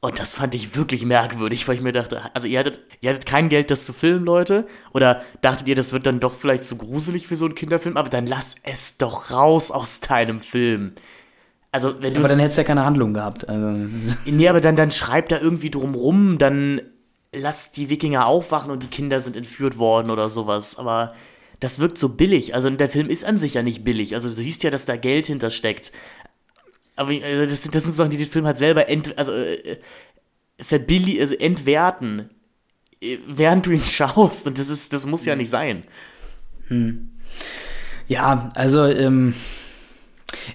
Und 0.08 0.20
das 0.20 0.36
fand 0.36 0.56
ich 0.56 0.78
wirklich 0.78 1.04
merkwürdig, 1.04 1.68
weil 1.68 1.76
ich 1.76 1.82
mir 1.82 1.92
dachte, 1.92 2.34
also 2.34 2.48
ihr 2.48 2.60
hattet, 2.60 2.80
ihr 3.02 3.10
hattet 3.10 3.26
kein 3.26 3.50
Geld, 3.50 3.70
das 3.72 3.84
zu 3.84 3.92
filmen, 3.92 4.24
Leute? 4.24 4.66
Oder 4.94 5.22
dachtet 5.42 5.68
ihr, 5.68 5.76
das 5.76 5.92
wird 5.92 6.08
dann 6.08 6.22
doch 6.22 6.34
vielleicht 6.34 6.64
zu 6.64 6.78
gruselig 6.78 7.28
für 7.28 7.36
so 7.36 7.44
einen 7.44 7.56
Kinderfilm? 7.56 7.98
Aber 7.98 8.08
dann 8.08 8.26
lass 8.26 8.56
es 8.64 8.98
doch 8.98 9.32
raus 9.32 9.70
aus 9.70 10.00
deinem 10.00 10.40
Film. 10.40 10.94
Also, 11.74 12.02
wenn 12.02 12.14
du. 12.14 12.22
Aber 12.22 12.30
dann 12.30 12.40
hättest 12.40 12.58
du 12.58 12.62
ja 12.62 12.68
keine 12.68 12.86
Handlung 12.86 13.14
gehabt. 13.14 13.50
Also. 13.50 13.76
Nee, 14.26 14.48
aber 14.48 14.62
dann, 14.62 14.78
dann 14.78 14.92
schreibt 14.92 15.34
da 15.34 15.42
irgendwie 15.42 15.72
drum 15.72 15.94
rum, 15.94 16.38
dann 16.38 16.80
lass 17.36 17.74
die 17.74 17.90
Wikinger 17.90 18.28
aufwachen 18.28 18.72
und 18.72 18.84
die 18.84 18.88
Kinder 18.88 19.20
sind 19.20 19.36
entführt 19.36 19.78
worden 19.78 20.10
oder 20.10 20.30
sowas. 20.30 20.78
Aber 20.78 21.16
das 21.60 21.80
wirkt 21.80 21.98
so 21.98 22.08
billig. 22.16 22.56
Also 22.56 22.70
der 22.70 22.88
Film 22.88 23.10
ist 23.10 23.26
an 23.26 23.38
sich 23.38 23.56
ja 23.56 23.62
nicht 23.62 23.84
billig. 23.84 24.16
Also 24.16 24.30
du 24.30 24.36
siehst 24.36 24.64
ja, 24.64 24.70
dass 24.70 24.86
da 24.86 24.96
Geld 24.96 25.28
hintersteckt. 25.28 25.92
Aber 26.98 27.12
also 27.12 27.44
das, 27.44 27.64
sind, 27.64 27.76
das 27.76 27.84
sind 27.84 27.96
Sachen, 27.96 28.12
die 28.12 28.18
den 28.18 28.28
Film 28.28 28.46
halt 28.46 28.58
selber 28.58 28.90
ent, 28.90 29.18
also, 29.18 29.32
äh, 29.32 29.78
verbilli 30.60 31.22
also 31.22 31.36
entwerten, 31.36 32.28
äh, 33.00 33.20
während 33.28 33.66
du 33.66 33.72
ihn 33.72 33.82
schaust. 33.84 34.48
Und 34.48 34.60
das 34.60 34.70
ist, 34.70 34.92
das 34.92 35.06
muss 35.06 35.26
ja 35.26 35.36
nicht 35.36 35.50
sein. 35.50 35.84
Hm. 36.68 37.12
Ja, 38.08 38.50
also, 38.56 38.86
ähm, 38.86 39.34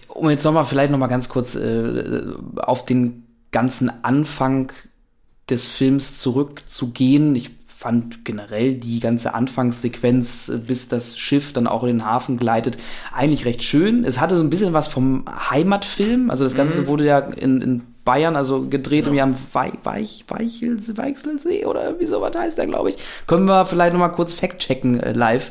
um 0.09 0.29
jetzt 0.29 0.45
nochmal 0.45 0.65
vielleicht 0.65 0.91
nochmal 0.91 1.09
ganz 1.09 1.29
kurz 1.29 1.55
äh, 1.55 2.35
auf 2.57 2.85
den 2.85 3.25
ganzen 3.53 4.05
Anfang 4.05 4.73
des 5.49 5.69
Films 5.69 6.19
zurückzugehen. 6.19 7.35
Ich 7.37 7.51
fand 7.83 8.25
generell 8.25 8.75
die 8.75 9.01
ganze 9.01 9.35
Anfangssequenz, 9.35 10.49
äh, 10.49 10.59
bis 10.59 10.87
das 10.87 11.19
Schiff 11.19 11.53
dann 11.53 11.67
auch 11.67 11.83
in 11.83 11.89
den 11.89 12.05
Hafen 12.05 12.37
gleitet, 12.37 12.77
eigentlich 13.13 13.45
recht 13.45 13.65
schön. 13.65 14.05
Es 14.05 14.21
hatte 14.21 14.37
so 14.37 14.45
ein 14.45 14.51
bisschen 14.51 14.73
was 14.73 14.87
vom 14.87 15.25
Heimatfilm. 15.51 16.31
Also 16.31 16.45
das 16.45 16.55
Ganze 16.55 16.83
mhm. 16.83 16.87
wurde 16.87 17.07
ja 17.07 17.19
in, 17.19 17.61
in 17.61 17.83
Bayern, 18.05 18.37
also 18.37 18.69
gedreht 18.69 19.09
ja. 19.09 19.25
im 19.25 19.35
Weich, 19.53 19.73
Weich, 19.83 20.25
Weichelsee, 20.29 20.97
Weichselsee 20.97 21.67
oder 21.67 21.99
wie 21.99 22.07
sowas 22.07 22.33
heißt 22.37 22.59
der, 22.59 22.69
glaube 22.69 22.91
ich. 22.91 22.97
Können 23.27 23.47
wir 23.47 23.67
vielleicht 23.67 23.95
noch 23.95 24.01
mal 24.01 24.11
kurz 24.11 24.33
fact-checken 24.33 25.01
äh, 25.01 25.13
live. 25.13 25.51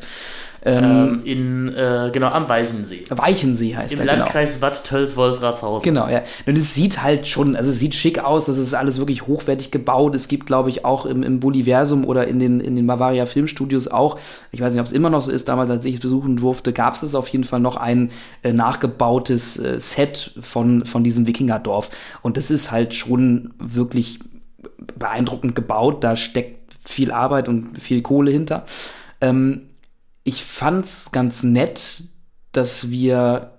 Ähm, 0.64 0.84
ähm, 0.84 1.20
in, 1.24 1.74
äh, 1.74 2.10
genau, 2.12 2.28
am 2.28 2.48
Weichensee. 2.48 3.04
Weichensee 3.08 3.74
heißt 3.74 3.94
Im 3.94 4.00
er, 4.00 4.06
genau. 4.06 4.18
Landkreis 4.18 4.54
genau. 4.54 4.66
Bad 4.66 4.84
Tölz-Wolfratshausen. 4.84 5.82
Genau, 5.82 6.08
ja. 6.08 6.22
Und 6.46 6.56
es 6.56 6.74
sieht 6.74 7.02
halt 7.02 7.26
schon, 7.26 7.56
also 7.56 7.70
es 7.70 7.80
sieht 7.80 7.96
schick 7.96 8.20
aus, 8.20 8.44
das 8.44 8.58
ist 8.58 8.72
alles 8.72 8.98
wirklich 8.98 9.26
hochwertig 9.26 9.72
gebaut. 9.72 10.14
Es 10.14 10.28
gibt, 10.28 10.46
glaube 10.46 10.70
ich, 10.70 10.84
auch 10.84 11.04
im, 11.04 11.24
im 11.24 11.40
Boliversum 11.40 12.04
oder 12.04 12.28
in 12.28 12.38
den, 12.38 12.60
in 12.60 12.76
den 12.76 12.86
Bavaria 12.86 13.26
Filmstudios 13.26 13.88
auch, 13.88 14.20
ich 14.52 14.60
weiß 14.60 14.72
nicht, 14.72 14.80
ob 14.80 14.86
es 14.86 14.92
immer 14.92 15.10
noch 15.10 15.22
so 15.22 15.32
ist, 15.32 15.48
damals, 15.48 15.70
als 15.70 15.84
ich 15.84 15.96
es 15.96 16.00
besuchen 16.00 16.36
durfte, 16.36 16.72
gab 16.72 16.94
es 17.02 17.14
auf 17.14 17.26
jeden 17.28 17.44
Fall 17.44 17.60
noch 17.60 17.74
ein 17.74 18.10
äh, 18.42 18.52
nachgebautes 18.52 19.58
äh, 19.58 19.80
Set 19.80 20.32
von, 20.40 20.84
von 20.84 21.02
diesem 21.02 21.26
Wikingerdorf. 21.26 21.90
Und 22.22 22.36
das 22.36 22.52
ist 22.52 22.70
halt 22.70 22.94
schon 22.94 23.52
wirklich 23.58 24.20
beeindruckend 24.96 25.56
gebaut. 25.56 26.04
Da 26.04 26.14
steckt 26.16 26.76
viel 26.84 27.10
Arbeit 27.10 27.48
und 27.48 27.80
viel 27.80 28.02
Kohle 28.02 28.30
hinter. 28.30 28.64
Ähm, 29.20 29.62
ich 30.24 30.44
fand's 30.44 31.12
ganz 31.12 31.42
nett, 31.42 32.04
dass 32.52 32.90
wir 32.90 33.52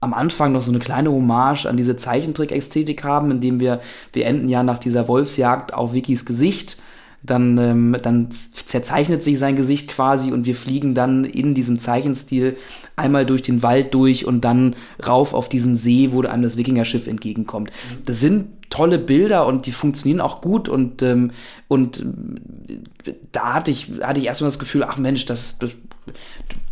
am 0.00 0.14
Anfang 0.14 0.52
noch 0.52 0.62
so 0.62 0.70
eine 0.70 0.78
kleine 0.78 1.10
Hommage 1.10 1.66
an 1.66 1.76
diese 1.76 1.96
Zeichentrick-Ästhetik 1.96 3.02
haben, 3.02 3.30
indem 3.30 3.58
wir, 3.58 3.80
wir 4.12 4.26
enden 4.26 4.48
ja 4.48 4.62
nach 4.62 4.78
dieser 4.78 5.08
Wolfsjagd 5.08 5.74
auf 5.74 5.92
Vickys 5.92 6.24
Gesicht. 6.24 6.78
Dann, 7.20 7.58
ähm, 7.58 7.96
dann 8.00 8.28
zerzeichnet 8.30 9.24
sich 9.24 9.40
sein 9.40 9.56
Gesicht 9.56 9.88
quasi 9.88 10.30
und 10.30 10.46
wir 10.46 10.54
fliegen 10.54 10.94
dann 10.94 11.24
in 11.24 11.52
diesem 11.52 11.80
Zeichenstil 11.80 12.56
einmal 12.94 13.26
durch 13.26 13.42
den 13.42 13.64
Wald 13.64 13.92
durch 13.92 14.24
und 14.24 14.42
dann 14.42 14.76
rauf 15.04 15.34
auf 15.34 15.48
diesen 15.48 15.76
See, 15.76 16.10
wo 16.12 16.22
einem 16.22 16.44
das 16.44 16.56
Wikingerschiff 16.56 17.08
entgegenkommt. 17.08 17.72
Das 18.04 18.20
sind 18.20 18.57
tolle 18.70 18.98
Bilder 18.98 19.46
und 19.46 19.66
die 19.66 19.72
funktionieren 19.72 20.20
auch 20.20 20.40
gut 20.40 20.68
und 20.68 21.02
ähm, 21.02 21.32
und 21.68 22.04
äh, 23.04 23.14
da 23.32 23.54
hatte 23.54 23.70
ich 23.70 23.90
hatte 24.02 24.20
ich 24.20 24.26
erstmal 24.26 24.50
das 24.50 24.58
Gefühl, 24.58 24.84
ach 24.84 24.98
Mensch, 24.98 25.26
das, 25.26 25.58
das 25.58 25.70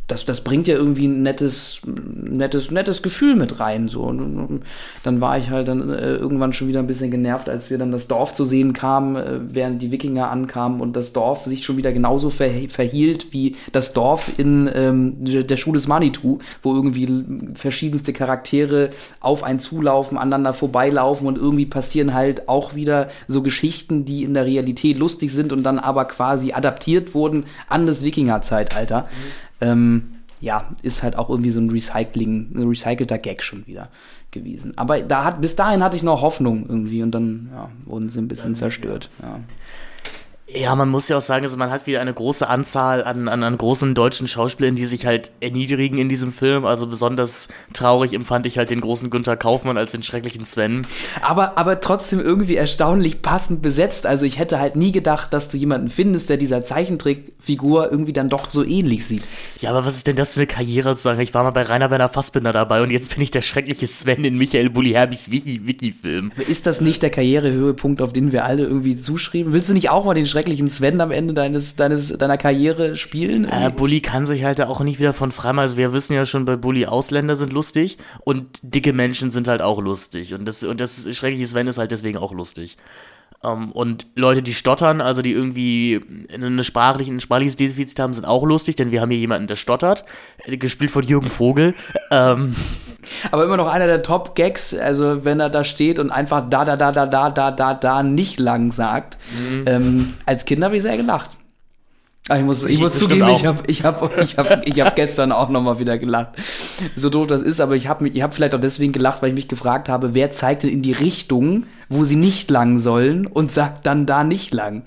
das, 0.06 0.24
das 0.24 0.42
bringt 0.42 0.68
ja 0.68 0.76
irgendwie 0.76 1.08
ein 1.08 1.22
nettes, 1.22 1.80
nettes, 1.84 2.70
nettes 2.70 3.02
Gefühl 3.02 3.34
mit 3.34 3.58
rein. 3.58 3.88
So. 3.88 4.02
Und 4.02 4.62
dann 5.02 5.20
war 5.20 5.36
ich 5.36 5.50
halt 5.50 5.66
dann 5.66 5.90
äh, 5.90 6.14
irgendwann 6.14 6.52
schon 6.52 6.68
wieder 6.68 6.78
ein 6.78 6.86
bisschen 6.86 7.10
genervt, 7.10 7.48
als 7.48 7.70
wir 7.70 7.78
dann 7.78 7.90
das 7.90 8.06
Dorf 8.06 8.32
zu 8.32 8.44
sehen 8.44 8.72
kamen, 8.72 9.16
äh, 9.16 9.40
während 9.42 9.82
die 9.82 9.90
Wikinger 9.90 10.30
ankamen 10.30 10.80
und 10.80 10.94
das 10.94 11.12
Dorf 11.12 11.44
sich 11.44 11.64
schon 11.64 11.76
wieder 11.76 11.92
genauso 11.92 12.30
ver 12.30 12.46
verhielt 12.68 13.32
wie 13.32 13.56
das 13.72 13.92
Dorf 13.92 14.30
in 14.36 14.70
ähm, 14.72 15.16
der 15.24 15.56
Schule 15.56 15.78
des 15.78 15.88
Manitou, 15.88 16.38
wo 16.62 16.74
irgendwie 16.74 17.24
verschiedenste 17.54 18.12
Charaktere 18.12 18.90
auf 19.20 19.42
einen 19.42 19.58
zulaufen, 19.58 20.18
aneinander 20.18 20.52
vorbeilaufen 20.52 21.26
und 21.26 21.36
irgendwie 21.36 21.66
passieren 21.66 22.14
halt 22.14 22.48
auch 22.48 22.74
wieder 22.76 23.08
so 23.26 23.42
Geschichten, 23.42 24.04
die 24.04 24.22
in 24.22 24.34
der 24.34 24.46
Realität 24.46 24.98
lustig 24.98 25.32
sind 25.32 25.52
und 25.52 25.64
dann 25.64 25.80
aber 25.80 26.04
quasi 26.04 26.52
adaptiert 26.52 27.14
wurden 27.14 27.44
an 27.68 27.86
das 27.86 28.04
Wikingerzeitalter. 28.04 29.02
Mhm 29.02 29.45
ähm, 29.60 30.16
ja, 30.40 30.70
ist 30.82 31.02
halt 31.02 31.16
auch 31.16 31.30
irgendwie 31.30 31.50
so 31.50 31.60
ein 31.60 31.70
Recycling, 31.70 32.50
ein 32.54 32.68
recycelter 32.68 33.18
Gag 33.18 33.42
schon 33.42 33.66
wieder 33.66 33.88
gewesen. 34.30 34.76
Aber 34.76 35.00
da 35.00 35.24
hat, 35.24 35.40
bis 35.40 35.56
dahin 35.56 35.82
hatte 35.82 35.96
ich 35.96 36.02
noch 36.02 36.20
Hoffnung 36.22 36.66
irgendwie 36.68 37.02
und 37.02 37.12
dann 37.12 37.48
ja, 37.52 37.70
wurden 37.84 38.10
sie 38.10 38.20
ein 38.20 38.28
bisschen 38.28 38.54
zerstört. 38.54 39.10
Ja. 39.22 39.40
Ja, 40.48 40.76
man 40.76 40.88
muss 40.88 41.08
ja 41.08 41.16
auch 41.16 41.22
sagen, 41.22 41.44
also 41.44 41.56
man 41.56 41.72
hat 41.72 41.88
wieder 41.88 42.00
eine 42.00 42.14
große 42.14 42.48
Anzahl 42.48 43.02
an, 43.02 43.26
an, 43.26 43.42
an 43.42 43.58
großen 43.58 43.96
deutschen 43.96 44.28
Schauspielern, 44.28 44.76
die 44.76 44.86
sich 44.86 45.04
halt 45.04 45.32
erniedrigen 45.40 45.98
in 45.98 46.08
diesem 46.08 46.30
Film. 46.30 46.64
Also 46.64 46.86
besonders 46.86 47.48
traurig 47.72 48.12
empfand 48.12 48.46
ich 48.46 48.56
halt 48.56 48.70
den 48.70 48.80
großen 48.80 49.10
Günther 49.10 49.36
Kaufmann 49.36 49.76
als 49.76 49.90
den 49.90 50.04
schrecklichen 50.04 50.44
Sven. 50.44 50.86
Aber, 51.20 51.58
aber 51.58 51.80
trotzdem 51.80 52.20
irgendwie 52.20 52.54
erstaunlich 52.54 53.22
passend 53.22 53.60
besetzt. 53.60 54.06
Also 54.06 54.24
ich 54.24 54.38
hätte 54.38 54.60
halt 54.60 54.76
nie 54.76 54.92
gedacht, 54.92 55.32
dass 55.32 55.48
du 55.48 55.56
jemanden 55.56 55.88
findest, 55.88 56.28
der 56.28 56.36
dieser 56.36 56.64
Zeichentrickfigur 56.64 57.90
irgendwie 57.90 58.12
dann 58.12 58.28
doch 58.28 58.48
so 58.48 58.62
ähnlich 58.64 59.04
sieht. 59.04 59.24
Ja, 59.60 59.70
aber 59.70 59.84
was 59.84 59.96
ist 59.96 60.06
denn 60.06 60.16
das 60.16 60.34
für 60.34 60.40
eine 60.40 60.46
Karriere 60.46 60.94
zu 60.94 61.02
sagen? 61.02 61.20
Ich 61.20 61.34
war 61.34 61.42
mal 61.42 61.50
bei 61.50 61.64
Rainer 61.64 61.90
Werner 61.90 62.08
Fassbinder 62.08 62.52
dabei 62.52 62.82
und 62.82 62.90
jetzt 62.90 63.12
bin 63.12 63.20
ich 63.20 63.32
der 63.32 63.42
schreckliche 63.42 63.88
Sven 63.88 64.24
in 64.24 64.38
Michael 64.38 64.70
Bulli 64.70 64.92
Herbis 64.92 65.28
Wiki-Wiki-Film. 65.32 66.30
Ist 66.48 66.66
das 66.66 66.80
nicht 66.80 67.02
der 67.02 67.10
Karrierehöhepunkt, 67.10 68.00
auf 68.00 68.12
den 68.12 68.30
wir 68.30 68.44
alle 68.44 68.62
irgendwie 68.62 68.94
zuschreiben? 68.94 69.52
Willst 69.52 69.70
du 69.70 69.72
nicht 69.72 69.90
auch 69.90 70.04
mal 70.04 70.14
den 70.14 70.26
schrecklichen 70.36 70.68
Sven 70.68 71.00
am 71.00 71.12
Ende 71.12 71.32
deines, 71.32 71.76
deines, 71.76 72.08
deiner 72.18 72.36
Karriere 72.36 72.96
spielen? 72.96 73.46
Äh, 73.46 73.72
Bully 73.74 74.02
kann 74.02 74.26
sich 74.26 74.44
halt 74.44 74.60
auch 74.60 74.80
nicht 74.80 74.98
wieder 74.98 75.14
von 75.14 75.32
frei 75.32 75.54
machen. 75.54 75.62
Also 75.62 75.78
wir 75.78 75.94
wissen 75.94 76.12
ja 76.12 76.26
schon, 76.26 76.44
bei 76.44 76.56
Bully 76.56 76.84
Ausländer 76.84 77.36
sind 77.36 77.54
lustig 77.54 77.96
und 78.20 78.60
dicke 78.62 78.92
Menschen 78.92 79.30
sind 79.30 79.48
halt 79.48 79.62
auch 79.62 79.80
lustig. 79.80 80.34
Und 80.34 80.44
das, 80.44 80.62
und 80.62 80.78
das 80.78 81.08
schreckliche 81.16 81.46
Sven 81.46 81.68
ist 81.68 81.78
halt 81.78 81.90
deswegen 81.90 82.18
auch 82.18 82.32
lustig. 82.32 82.76
Um, 83.42 83.72
und 83.72 84.06
Leute, 84.14 84.42
die 84.42 84.52
stottern, 84.52 85.00
also 85.00 85.22
die 85.22 85.32
irgendwie 85.32 86.00
eine 86.32 86.64
sprachliche, 86.64 87.12
ein 87.12 87.20
sprachliches 87.20 87.56
Defizit 87.56 87.98
haben, 87.98 88.12
sind 88.12 88.24
auch 88.24 88.44
lustig, 88.44 88.76
denn 88.76 88.90
wir 88.90 89.00
haben 89.00 89.10
hier 89.10 89.20
jemanden, 89.20 89.46
der 89.46 89.56
stottert, 89.56 90.04
äh, 90.44 90.58
gespielt 90.58 90.90
von 90.90 91.02
Jürgen 91.02 91.30
Vogel. 91.30 91.74
Ähm, 92.10 92.54
Aber 93.30 93.44
immer 93.44 93.56
noch 93.56 93.68
einer 93.68 93.86
der 93.86 94.02
Top-Gags, 94.02 94.74
also 94.74 95.24
wenn 95.24 95.40
er 95.40 95.50
da 95.50 95.64
steht 95.64 95.98
und 95.98 96.10
einfach 96.10 96.48
da, 96.48 96.64
da, 96.64 96.76
da, 96.76 96.92
da, 96.92 97.06
da, 97.06 97.30
da, 97.30 97.50
da, 97.50 97.74
da 97.74 98.02
nicht 98.02 98.38
lang 98.38 98.72
sagt. 98.72 99.18
Mhm. 99.48 99.64
Ähm, 99.66 100.14
als 100.26 100.44
Kind 100.44 100.62
habe 100.64 100.76
ich 100.76 100.82
sehr 100.82 100.96
gelacht. 100.96 101.30
Aber 102.28 102.40
ich 102.40 102.44
muss, 102.44 102.64
ich, 102.64 102.72
ich 102.72 102.80
muss 102.80 102.98
zugeben, 102.98 103.28
ich 103.28 103.46
habe 103.46 103.62
ich 103.68 103.84
hab, 103.84 104.18
ich 104.18 104.36
hab, 104.36 104.66
ich 104.66 104.80
hab 104.80 104.96
gestern 104.96 105.30
auch 105.30 105.48
nochmal 105.48 105.78
wieder 105.78 105.96
gelacht. 105.96 106.30
So 106.96 107.08
doof 107.08 107.28
das 107.28 107.40
ist, 107.40 107.60
aber 107.60 107.76
ich 107.76 107.86
habe 107.86 108.08
ich 108.08 108.22
hab 108.22 108.34
vielleicht 108.34 108.54
auch 108.54 108.60
deswegen 108.60 108.92
gelacht, 108.92 109.22
weil 109.22 109.28
ich 109.28 109.34
mich 109.36 109.48
gefragt 109.48 109.88
habe, 109.88 110.12
wer 110.14 110.32
zeigt 110.32 110.64
denn 110.64 110.70
in 110.70 110.82
die 110.82 110.92
Richtung, 110.92 111.64
wo 111.88 112.04
sie 112.04 112.16
nicht 112.16 112.50
lang 112.50 112.78
sollen 112.78 113.26
und 113.26 113.52
sagt 113.52 113.86
dann 113.86 114.06
da 114.06 114.24
nicht 114.24 114.52
lang. 114.52 114.82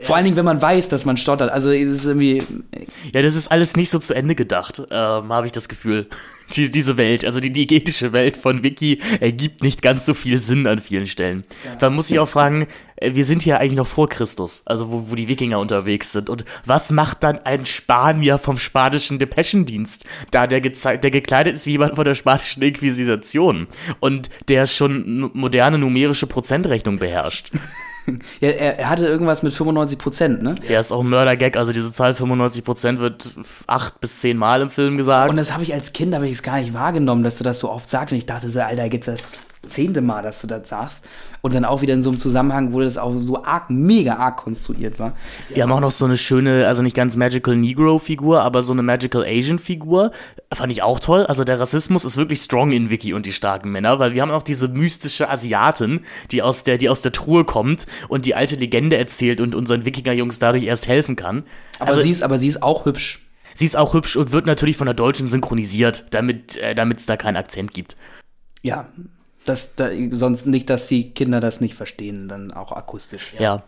Vor 0.00 0.14
allen 0.14 0.24
Dingen, 0.24 0.36
wenn 0.36 0.44
man 0.44 0.62
weiß, 0.62 0.88
dass 0.88 1.04
man 1.04 1.16
stottert. 1.16 1.50
Also 1.50 1.70
es 1.70 1.90
ist 1.90 2.04
irgendwie. 2.04 2.42
Ja, 3.12 3.22
das 3.22 3.34
ist 3.34 3.48
alles 3.48 3.76
nicht 3.76 3.90
so 3.90 3.98
zu 3.98 4.14
Ende 4.14 4.34
gedacht, 4.34 4.80
ähm, 4.90 5.32
habe 5.32 5.46
ich 5.46 5.52
das 5.52 5.68
Gefühl. 5.68 6.06
Die, 6.56 6.70
diese 6.70 6.96
Welt, 6.96 7.26
also 7.26 7.40
die 7.40 7.52
diegetische 7.52 8.14
Welt 8.14 8.34
von 8.34 8.62
Wiki, 8.62 9.02
ergibt 9.20 9.62
nicht 9.62 9.82
ganz 9.82 10.06
so 10.06 10.14
viel 10.14 10.40
Sinn 10.40 10.66
an 10.66 10.78
vielen 10.78 11.04
Stellen. 11.04 11.44
Ja. 11.66 11.76
Da 11.76 11.90
muss 11.90 12.10
ich 12.10 12.18
auch 12.20 12.28
fragen, 12.28 12.68
äh, 12.96 13.14
wir 13.14 13.26
sind 13.26 13.42
hier 13.42 13.60
eigentlich 13.60 13.76
noch 13.76 13.86
vor 13.86 14.08
Christus, 14.08 14.62
also 14.64 14.90
wo, 14.90 15.10
wo 15.10 15.14
die 15.14 15.28
Wikinger 15.28 15.58
unterwegs 15.58 16.12
sind. 16.12 16.30
Und 16.30 16.46
was 16.64 16.90
macht 16.90 17.22
dann 17.22 17.40
ein 17.40 17.66
Spanier 17.66 18.38
vom 18.38 18.58
spanischen 18.58 19.18
Depeschendienst, 19.18 20.06
da 20.30 20.46
der, 20.46 20.60
der 20.60 21.10
gekleidet 21.10 21.52
ist 21.52 21.66
wie 21.66 21.72
jemand 21.72 21.96
von 21.96 22.06
der 22.06 22.14
spanischen 22.14 22.62
Inquisition 22.62 23.66
und 24.00 24.30
der 24.48 24.66
schon 24.66 25.30
moderne 25.34 25.76
numerische 25.76 26.26
Prozentrechnung 26.26 26.98
beherrscht? 26.98 27.50
Ja, 28.40 28.50
er, 28.50 28.78
er, 28.78 28.90
hatte 28.90 29.06
irgendwas 29.06 29.42
mit 29.42 29.52
95 29.52 29.98
Prozent, 29.98 30.42
ne? 30.42 30.54
Ja, 30.68 30.80
ist 30.80 30.92
auch 30.92 31.00
ein 31.00 31.08
Mörder-Gag. 31.08 31.56
Also 31.56 31.72
diese 31.72 31.92
Zahl 31.92 32.14
95 32.14 32.64
Prozent 32.64 33.00
wird 33.00 33.28
acht 33.66 34.00
bis 34.00 34.18
zehn 34.18 34.36
Mal 34.36 34.62
im 34.62 34.70
Film 34.70 34.96
gesagt. 34.96 35.30
Und 35.30 35.36
das 35.36 35.52
habe 35.52 35.62
ich 35.62 35.74
als 35.74 35.92
Kind, 35.92 36.14
habe 36.14 36.26
ich 36.26 36.32
es 36.32 36.42
gar 36.42 36.58
nicht 36.58 36.72
wahrgenommen, 36.72 37.22
dass 37.22 37.38
du 37.38 37.44
das 37.44 37.58
so 37.58 37.70
oft 37.70 37.90
sagst. 37.90 38.12
Und 38.12 38.18
ich 38.18 38.26
dachte 38.26 38.50
so, 38.50 38.60
Alter, 38.60 38.92
jetzt 38.92 39.08
das 39.08 39.22
zehnte 39.66 40.00
Mal, 40.00 40.22
dass 40.22 40.40
du 40.40 40.46
das 40.46 40.68
sagst. 40.68 41.04
Und 41.40 41.54
dann 41.54 41.64
auch 41.64 41.82
wieder 41.82 41.94
in 41.94 42.02
so 42.02 42.10
einem 42.10 42.18
Zusammenhang, 42.18 42.72
wo 42.72 42.80
das 42.80 42.98
auch 42.98 43.14
so 43.20 43.44
arg, 43.44 43.70
mega 43.70 44.16
arg 44.16 44.36
konstruiert 44.36 44.98
war. 44.98 45.12
Wir 45.48 45.62
haben 45.62 45.72
auch 45.72 45.80
noch 45.80 45.92
so 45.92 46.04
eine 46.04 46.16
schöne, 46.16 46.66
also 46.66 46.82
nicht 46.82 46.96
ganz 46.96 47.16
Magical 47.16 47.56
Negro-Figur, 47.56 48.42
aber 48.42 48.62
so 48.62 48.72
eine 48.72 48.82
Magical 48.82 49.24
Asian-Figur. 49.24 50.10
Fand 50.52 50.72
ich 50.72 50.82
auch 50.82 51.00
toll. 51.00 51.26
Also 51.26 51.44
der 51.44 51.60
Rassismus 51.60 52.04
ist 52.04 52.16
wirklich 52.16 52.40
strong 52.40 52.72
in 52.72 52.90
Vicky 52.90 53.12
und 53.14 53.26
die 53.26 53.32
starken 53.32 53.70
Männer, 53.70 53.98
weil 53.98 54.14
wir 54.14 54.22
haben 54.22 54.30
auch 54.30 54.42
diese 54.42 54.68
mystische 54.68 55.28
Asiatin, 55.30 56.00
die 56.30 56.42
aus 56.42 56.64
der, 56.64 56.78
die 56.78 56.88
aus 56.88 57.02
der 57.02 57.12
Truhe 57.12 57.44
kommt 57.44 57.86
und 58.08 58.26
die 58.26 58.34
alte 58.34 58.56
Legende 58.56 58.96
erzählt 58.96 59.40
und 59.40 59.54
unseren 59.54 59.84
Wikinger-Jungs 59.84 60.38
dadurch 60.38 60.64
erst 60.64 60.88
helfen 60.88 61.16
kann. 61.16 61.44
Aber 61.78 61.90
also, 61.90 62.02
sie 62.02 62.10
ist, 62.10 62.22
aber 62.22 62.38
sie 62.38 62.48
ist 62.48 62.62
auch 62.62 62.84
hübsch. 62.84 63.24
Sie 63.54 63.64
ist 63.64 63.76
auch 63.76 63.94
hübsch 63.94 64.16
und 64.16 64.32
wird 64.32 64.46
natürlich 64.46 64.76
von 64.76 64.86
der 64.86 64.94
Deutschen 64.94 65.26
synchronisiert, 65.26 66.06
damit 66.10 66.56
äh, 66.58 66.74
es 66.96 67.06
da 67.06 67.16
keinen 67.16 67.36
Akzent 67.36 67.74
gibt. 67.74 67.96
Ja, 68.62 68.88
dass 69.48 69.74
da, 69.74 69.88
sonst 70.12 70.46
nicht, 70.46 70.70
dass 70.70 70.88
die 70.88 71.10
Kinder 71.10 71.40
das 71.40 71.60
nicht 71.60 71.74
verstehen, 71.74 72.28
dann 72.28 72.52
auch 72.52 72.72
akustisch. 72.72 73.34
Ja. 73.34 73.40
ja. 73.40 73.62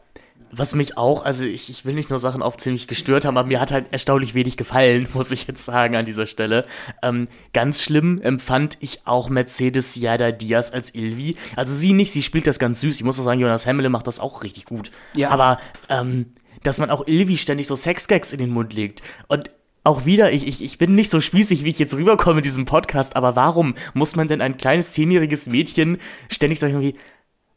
Was 0.52 0.74
mich 0.74 0.98
auch, 0.98 1.24
also 1.24 1.44
ich, 1.44 1.70
ich 1.70 1.84
will 1.84 1.94
nicht 1.94 2.10
nur 2.10 2.18
Sachen 2.18 2.42
auf 2.42 2.56
ziemlich 2.56 2.88
gestört 2.88 3.24
haben, 3.24 3.36
aber 3.36 3.46
mir 3.46 3.60
hat 3.60 3.70
halt 3.70 3.92
erstaunlich 3.92 4.34
wenig 4.34 4.56
gefallen, 4.56 5.06
muss 5.14 5.30
ich 5.30 5.46
jetzt 5.46 5.64
sagen 5.64 5.94
an 5.94 6.04
dieser 6.04 6.26
Stelle. 6.26 6.66
Ähm, 7.02 7.28
ganz 7.52 7.82
schlimm 7.82 8.20
empfand 8.20 8.76
ich 8.80 9.06
auch 9.06 9.28
Mercedes 9.28 9.94
Yada 9.94 10.32
Diaz 10.32 10.72
als 10.72 10.94
Ilvi. 10.94 11.36
Also 11.54 11.72
sie 11.74 11.92
nicht, 11.92 12.10
sie 12.10 12.22
spielt 12.22 12.48
das 12.48 12.58
ganz 12.58 12.80
süß. 12.80 12.96
Ich 12.96 13.04
muss 13.04 13.20
auch 13.20 13.24
sagen, 13.24 13.40
Jonas 13.40 13.64
Hemmele 13.64 13.90
macht 13.90 14.08
das 14.08 14.18
auch 14.18 14.42
richtig 14.42 14.64
gut. 14.64 14.90
Ja. 15.14 15.30
Aber 15.30 15.58
ähm, 15.88 16.32
dass 16.64 16.78
man 16.78 16.90
auch 16.90 17.06
Ilvi 17.06 17.36
ständig 17.36 17.66
so 17.68 17.76
Sexgags 17.76 18.32
in 18.32 18.38
den 18.38 18.50
Mund 18.50 18.72
legt. 18.72 19.02
Und 19.28 19.50
auch 19.82 20.04
wieder, 20.04 20.32
ich, 20.32 20.46
ich, 20.46 20.62
ich 20.62 20.78
bin 20.78 20.94
nicht 20.94 21.10
so 21.10 21.20
spießig, 21.20 21.64
wie 21.64 21.70
ich 21.70 21.78
jetzt 21.78 21.94
rüberkomme 21.94 22.38
in 22.38 22.42
diesem 22.42 22.66
Podcast, 22.66 23.16
aber 23.16 23.36
warum 23.36 23.74
muss 23.94 24.14
man 24.14 24.28
denn 24.28 24.40
ein 24.40 24.56
kleines 24.56 24.92
zehnjähriges 24.92 25.46
Mädchen 25.46 25.98
ständig 26.28 26.60
sagen 26.60 26.80
wie, 26.80 26.94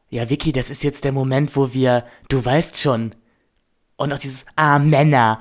ja, 0.10 0.30
Vicky, 0.30 0.52
das 0.52 0.70
ist 0.70 0.84
jetzt 0.84 1.06
der 1.06 1.12
Moment, 1.12 1.56
wo 1.56 1.74
wir, 1.74 2.06
du 2.30 2.44
weißt 2.44 2.80
schon. 2.80 3.12
Und 3.96 4.14
auch 4.14 4.20
dieses, 4.20 4.46
ah, 4.56 4.80
Männer. 4.80 5.40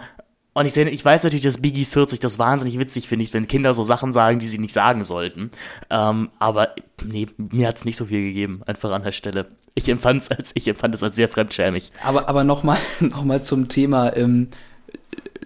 Und 0.55 0.66
ich, 0.66 0.73
sehe, 0.73 0.88
ich 0.88 1.05
weiß 1.05 1.25
natürlich, 1.25 1.45
dass 1.45 1.62
Biggie 1.62 1.85
40 1.85 2.21
das 2.21 2.38
wahnsinnig 2.38 2.79
witzig 2.79 3.09
finde, 3.09 3.27
wenn 3.33 3.49
Kinder 3.49 3.73
so 3.75 3.85
Sachen 3.85 4.12
sagen, 4.12 4.38
die 4.38 4.49
sie 4.49 4.59
nicht 4.59 4.73
sagen 4.73 5.05
sollten. 5.05 5.51
Ähm, 5.88 6.31
aber 6.38 6.75
nee, 7.05 7.27
mir 7.37 7.68
hat 7.68 7.77
es 7.77 7.85
nicht 7.85 7.97
so 7.97 8.07
viel 8.07 8.23
gegeben, 8.23 8.62
einfach 8.66 8.90
an 8.90 9.03
der 9.03 9.12
Stelle. 9.12 9.47
Ich 9.75 9.88
empfand 9.88 10.23
es 10.23 10.31
als, 10.31 10.53
ich 10.55 10.68
als 10.68 11.16
sehr 11.16 11.29
fremdschämig. 11.29 11.92
Aber, 12.03 12.29
aber 12.29 12.45
nochmal 12.45 12.79
noch 13.01 13.25
mal 13.25 13.42
zum 13.42 13.68
Thema, 13.68 14.14
ähm, 14.16 14.49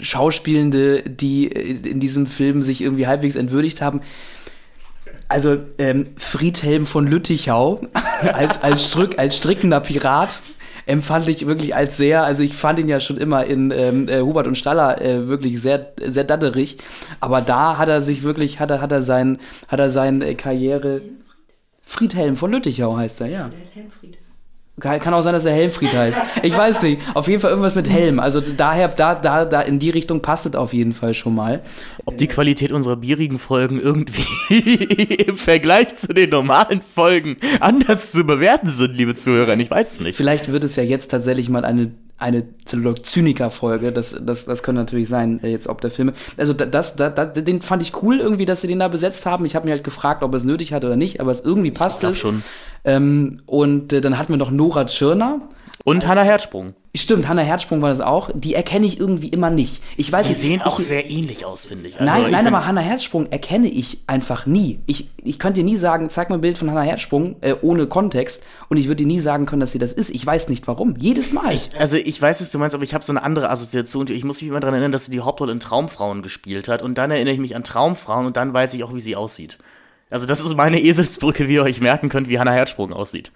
Schauspielende, 0.00 1.02
die 1.02 1.46
in 1.46 2.00
diesem 2.00 2.26
Film 2.26 2.62
sich 2.62 2.82
irgendwie 2.82 3.06
halbwegs 3.06 3.37
entwürdigt 3.37 3.80
haben. 3.80 4.02
Also 5.28 5.59
ähm, 5.78 6.09
Friedhelm 6.16 6.87
von 6.87 7.06
Lüttichau 7.06 7.80
als, 8.32 8.62
als, 8.62 8.87
Strick, 8.87 9.18
als 9.18 9.37
strickender 9.37 9.80
Pirat 9.80 10.40
empfand 10.87 11.28
ich 11.28 11.46
wirklich 11.46 11.74
als 11.74 11.96
sehr, 11.96 12.22
also 12.22 12.44
ich 12.44 12.54
fand 12.54 12.78
ihn 12.78 12.88
ja 12.88 13.00
schon 13.00 13.18
immer 13.18 13.44
in 13.44 13.72
ähm, 13.72 14.09
äh, 14.09 14.20
Hubert 14.20 14.46
und 14.46 14.56
Staller 14.56 15.02
äh, 15.02 15.26
wirklich 15.26 15.61
sehr, 15.61 15.92
sehr 16.00 16.22
datterig, 16.22 16.78
aber 17.18 17.40
da 17.40 17.76
hat 17.76 17.88
er 17.88 18.00
sich 18.00 18.22
wirklich, 18.22 18.61
hat 18.61 18.70
er, 18.70 18.80
hat 18.80 18.92
er 18.92 19.02
sein, 19.02 19.38
hat 19.66 19.80
er 19.80 19.90
seine 19.90 20.37
Karriere 20.37 21.02
Friedhelm 21.82 22.37
von 22.37 22.52
Lüttichau 22.52 22.96
heißt 22.96 23.20
er, 23.20 23.26
ja. 23.28 23.48
Der 23.48 23.62
ist 23.62 23.74
Helmfried. 23.74 24.18
Kann 24.78 25.14
auch 25.14 25.22
sein, 25.22 25.32
dass 25.32 25.46
er 25.46 25.54
Helmfried 25.54 25.94
heißt. 25.94 26.20
Ich 26.42 26.54
weiß 26.54 26.82
nicht. 26.82 27.00
Auf 27.14 27.28
jeden 27.28 27.40
Fall 27.40 27.48
irgendwas 27.48 27.74
mit 27.74 27.88
Helm. 27.88 28.20
Also 28.20 28.42
daher, 28.42 28.88
da, 28.88 29.14
da, 29.14 29.46
da 29.46 29.62
in 29.62 29.78
die 29.78 29.88
Richtung 29.88 30.20
passt 30.20 30.44
es 30.44 30.54
auf 30.54 30.74
jeden 30.74 30.92
Fall 30.92 31.14
schon 31.14 31.34
mal. 31.34 31.62
Ob 32.04 32.18
die 32.18 32.26
Qualität 32.26 32.72
unserer 32.72 32.96
bierigen 32.96 33.38
Folgen 33.38 33.80
irgendwie 33.80 34.24
im 35.14 35.36
Vergleich 35.36 35.96
zu 35.96 36.12
den 36.12 36.28
normalen 36.28 36.82
Folgen 36.82 37.36
anders 37.60 38.12
zu 38.12 38.24
bewerten 38.24 38.68
sind, 38.68 38.98
liebe 38.98 39.14
Zuhörer, 39.14 39.56
ich 39.56 39.70
weiß 39.70 39.94
es 39.94 40.00
nicht. 40.00 40.14
Vielleicht 40.14 40.52
wird 40.52 40.62
es 40.62 40.76
ja 40.76 40.82
jetzt 40.82 41.10
tatsächlich 41.10 41.48
mal 41.48 41.64
eine 41.64 41.92
eine 42.18 42.44
Zyniker-Folge. 42.64 43.92
Das, 43.92 44.16
das, 44.20 44.46
das 44.46 44.62
könnte 44.62 44.81
natürlich 44.81 45.09
sein, 45.09 45.42
äh, 45.42 45.48
jetzt 45.48 45.68
ob 45.68 45.81
der 45.81 45.90
Filme. 45.90 46.12
Also 46.37 46.52
das, 46.52 46.96
das, 46.96 47.14
das, 47.14 47.33
den 47.35 47.61
fand 47.61 47.83
ich 47.83 48.02
cool 48.02 48.18
irgendwie, 48.18 48.46
dass 48.46 48.62
sie 48.62 48.68
den 48.68 48.79
da 48.79 48.88
besetzt 48.88 49.26
haben. 49.26 49.44
Ich 49.44 49.55
habe 49.55 49.66
mich 49.66 49.72
halt 49.72 49.85
gefragt, 49.85 50.22
ob 50.22 50.35
es 50.35 50.44
nötig 50.44 50.72
hat 50.72 50.85
oder 50.85 50.96
nicht, 50.96 51.20
aber 51.20 51.31
es 51.31 51.40
irgendwie 51.40 51.70
passt 51.70 52.02
ich 52.02 52.11
es. 52.11 52.18
schon. 52.18 52.42
Ähm, 52.85 53.42
und 53.46 53.92
äh, 53.92 54.00
dann 54.00 54.18
hatten 54.18 54.33
wir 54.33 54.38
noch 54.38 54.50
Nora 54.50 54.87
Tschirner. 54.87 55.40
Und 55.85 56.07
Hannah 56.07 56.22
Herzsprung. 56.22 56.74
Stimmt, 56.96 57.28
Hannah 57.28 57.42
Herzsprung 57.42 57.82
war 57.82 57.90
das 57.90 58.00
auch. 58.00 58.30
Die 58.35 58.54
erkenne 58.54 58.87
ich 58.87 58.98
irgendwie 58.98 59.28
immer 59.28 59.50
nicht. 59.50 59.82
Ich 59.96 60.11
weiß 60.11 60.26
Die 60.26 60.32
nicht, 60.32 60.40
sehen 60.40 60.54
ich, 60.54 60.62
auch 60.62 60.78
sehr 60.78 61.11
ähnlich 61.11 61.44
aus, 61.44 61.66
finde 61.66 61.88
ich. 61.88 62.00
Also 62.00 62.12
nein, 62.12 62.26
ich 62.26 62.32
nein, 62.32 62.46
aber 62.46 62.66
Hannah 62.66 62.80
Herzsprung 62.80 63.30
erkenne 63.30 63.68
ich 63.68 63.98
einfach 64.06 64.46
nie. 64.46 64.80
Ich, 64.87 65.09
ich 65.22 65.38
könnte 65.38 65.61
dir 65.61 65.64
nie 65.64 65.76
sagen, 65.76 66.11
zeig 66.11 66.30
mal 66.30 66.37
ein 66.37 66.40
Bild 66.40 66.59
von 66.59 66.70
Hannah 66.70 66.82
Herzsprung 66.82 67.37
äh, 67.40 67.54
ohne 67.61 67.87
Kontext 67.87 68.42
und 68.68 68.76
ich 68.76 68.87
würde 68.87 68.96
dir 68.96 69.06
nie 69.06 69.20
sagen 69.20 69.46
können, 69.46 69.61
dass 69.61 69.72
sie 69.72 69.78
das 69.78 69.92
ist. 69.92 70.11
Ich 70.11 70.24
weiß 70.24 70.48
nicht 70.48 70.66
warum. 70.66 70.94
Jedes 70.98 71.32
Mal. 71.32 71.54
Ich, 71.54 71.70
also 71.78 71.96
ich 71.96 72.20
weiß, 72.20 72.40
was 72.40 72.50
du 72.50 72.59
meinst, 72.59 72.74
aber 72.74 72.85
ich 72.85 72.94
habe 72.94 73.04
so 73.04 73.12
eine 73.12 73.22
andere 73.22 73.50
Assoziation. 73.50 74.06
Ich 74.09 74.24
muss 74.24 74.40
mich 74.40 74.48
immer 74.48 74.61
daran 74.61 74.74
erinnern, 74.74 74.92
dass 74.92 75.06
sie 75.06 75.12
die 75.12 75.20
Hauptrolle 75.20 75.52
in 75.52 75.61
Traumfrauen 75.61 76.22
gespielt 76.22 76.68
hat 76.68 76.82
und 76.82 76.98
dann 76.98 77.11
erinnere 77.11 77.35
ich 77.35 77.40
mich 77.40 77.56
an 77.56 77.64
Traumfrauen 77.64 78.26
und 78.26 78.37
dann 78.37 78.52
weiß 78.52 78.74
ich 78.74 78.85
auch, 78.85 78.94
wie 78.94 79.00
sie 79.00 79.16
aussieht. 79.16 79.59
Also 80.09 80.26
das 80.26 80.40
ist 80.40 80.54
meine 80.54 80.80
Eselsbrücke, 80.80 81.48
wie 81.48 81.54
ihr 81.54 81.64
euch 81.64 81.80
merken 81.80 82.09
könnt, 82.09 82.28
wie 82.28 82.38
Hannah 82.38 82.52
Herzsprung 82.52 82.92
aussieht. 82.92 83.32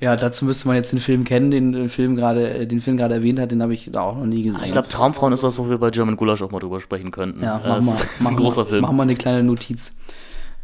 Ja, 0.00 0.16
dazu 0.16 0.46
müsste 0.46 0.66
man 0.66 0.76
jetzt 0.76 0.92
den 0.92 1.00
Film 1.00 1.24
kennen, 1.24 1.50
den 1.50 1.74
äh, 1.74 1.88
Film 1.90 2.16
gerade, 2.16 2.50
äh, 2.50 2.66
den 2.66 2.80
Film 2.80 2.96
gerade 2.96 3.14
erwähnt 3.16 3.38
hat, 3.38 3.52
den 3.52 3.62
habe 3.62 3.74
ich 3.74 3.90
da 3.92 4.00
auch 4.00 4.16
noch 4.16 4.24
nie 4.24 4.42
gesehen. 4.42 4.60
Ich 4.64 4.72
glaube, 4.72 4.88
Traumfrauen 4.88 5.32
ist 5.34 5.44
das, 5.44 5.58
wo 5.58 5.68
wir 5.68 5.76
bei 5.76 5.90
German 5.90 6.16
Gulasch 6.16 6.40
auch 6.42 6.50
mal 6.50 6.58
drüber 6.58 6.80
sprechen 6.80 7.10
könnten. 7.10 7.44
Ja, 7.44 7.60
mach 7.62 7.82
mal, 7.82 7.90
das 7.92 8.20
ist 8.20 8.26
ein 8.26 8.36
großer 8.36 8.64
Film. 8.64 8.80
Machen 8.80 8.96
wir 8.96 9.02
eine 9.02 9.14
kleine 9.14 9.42
Notiz. 9.42 9.94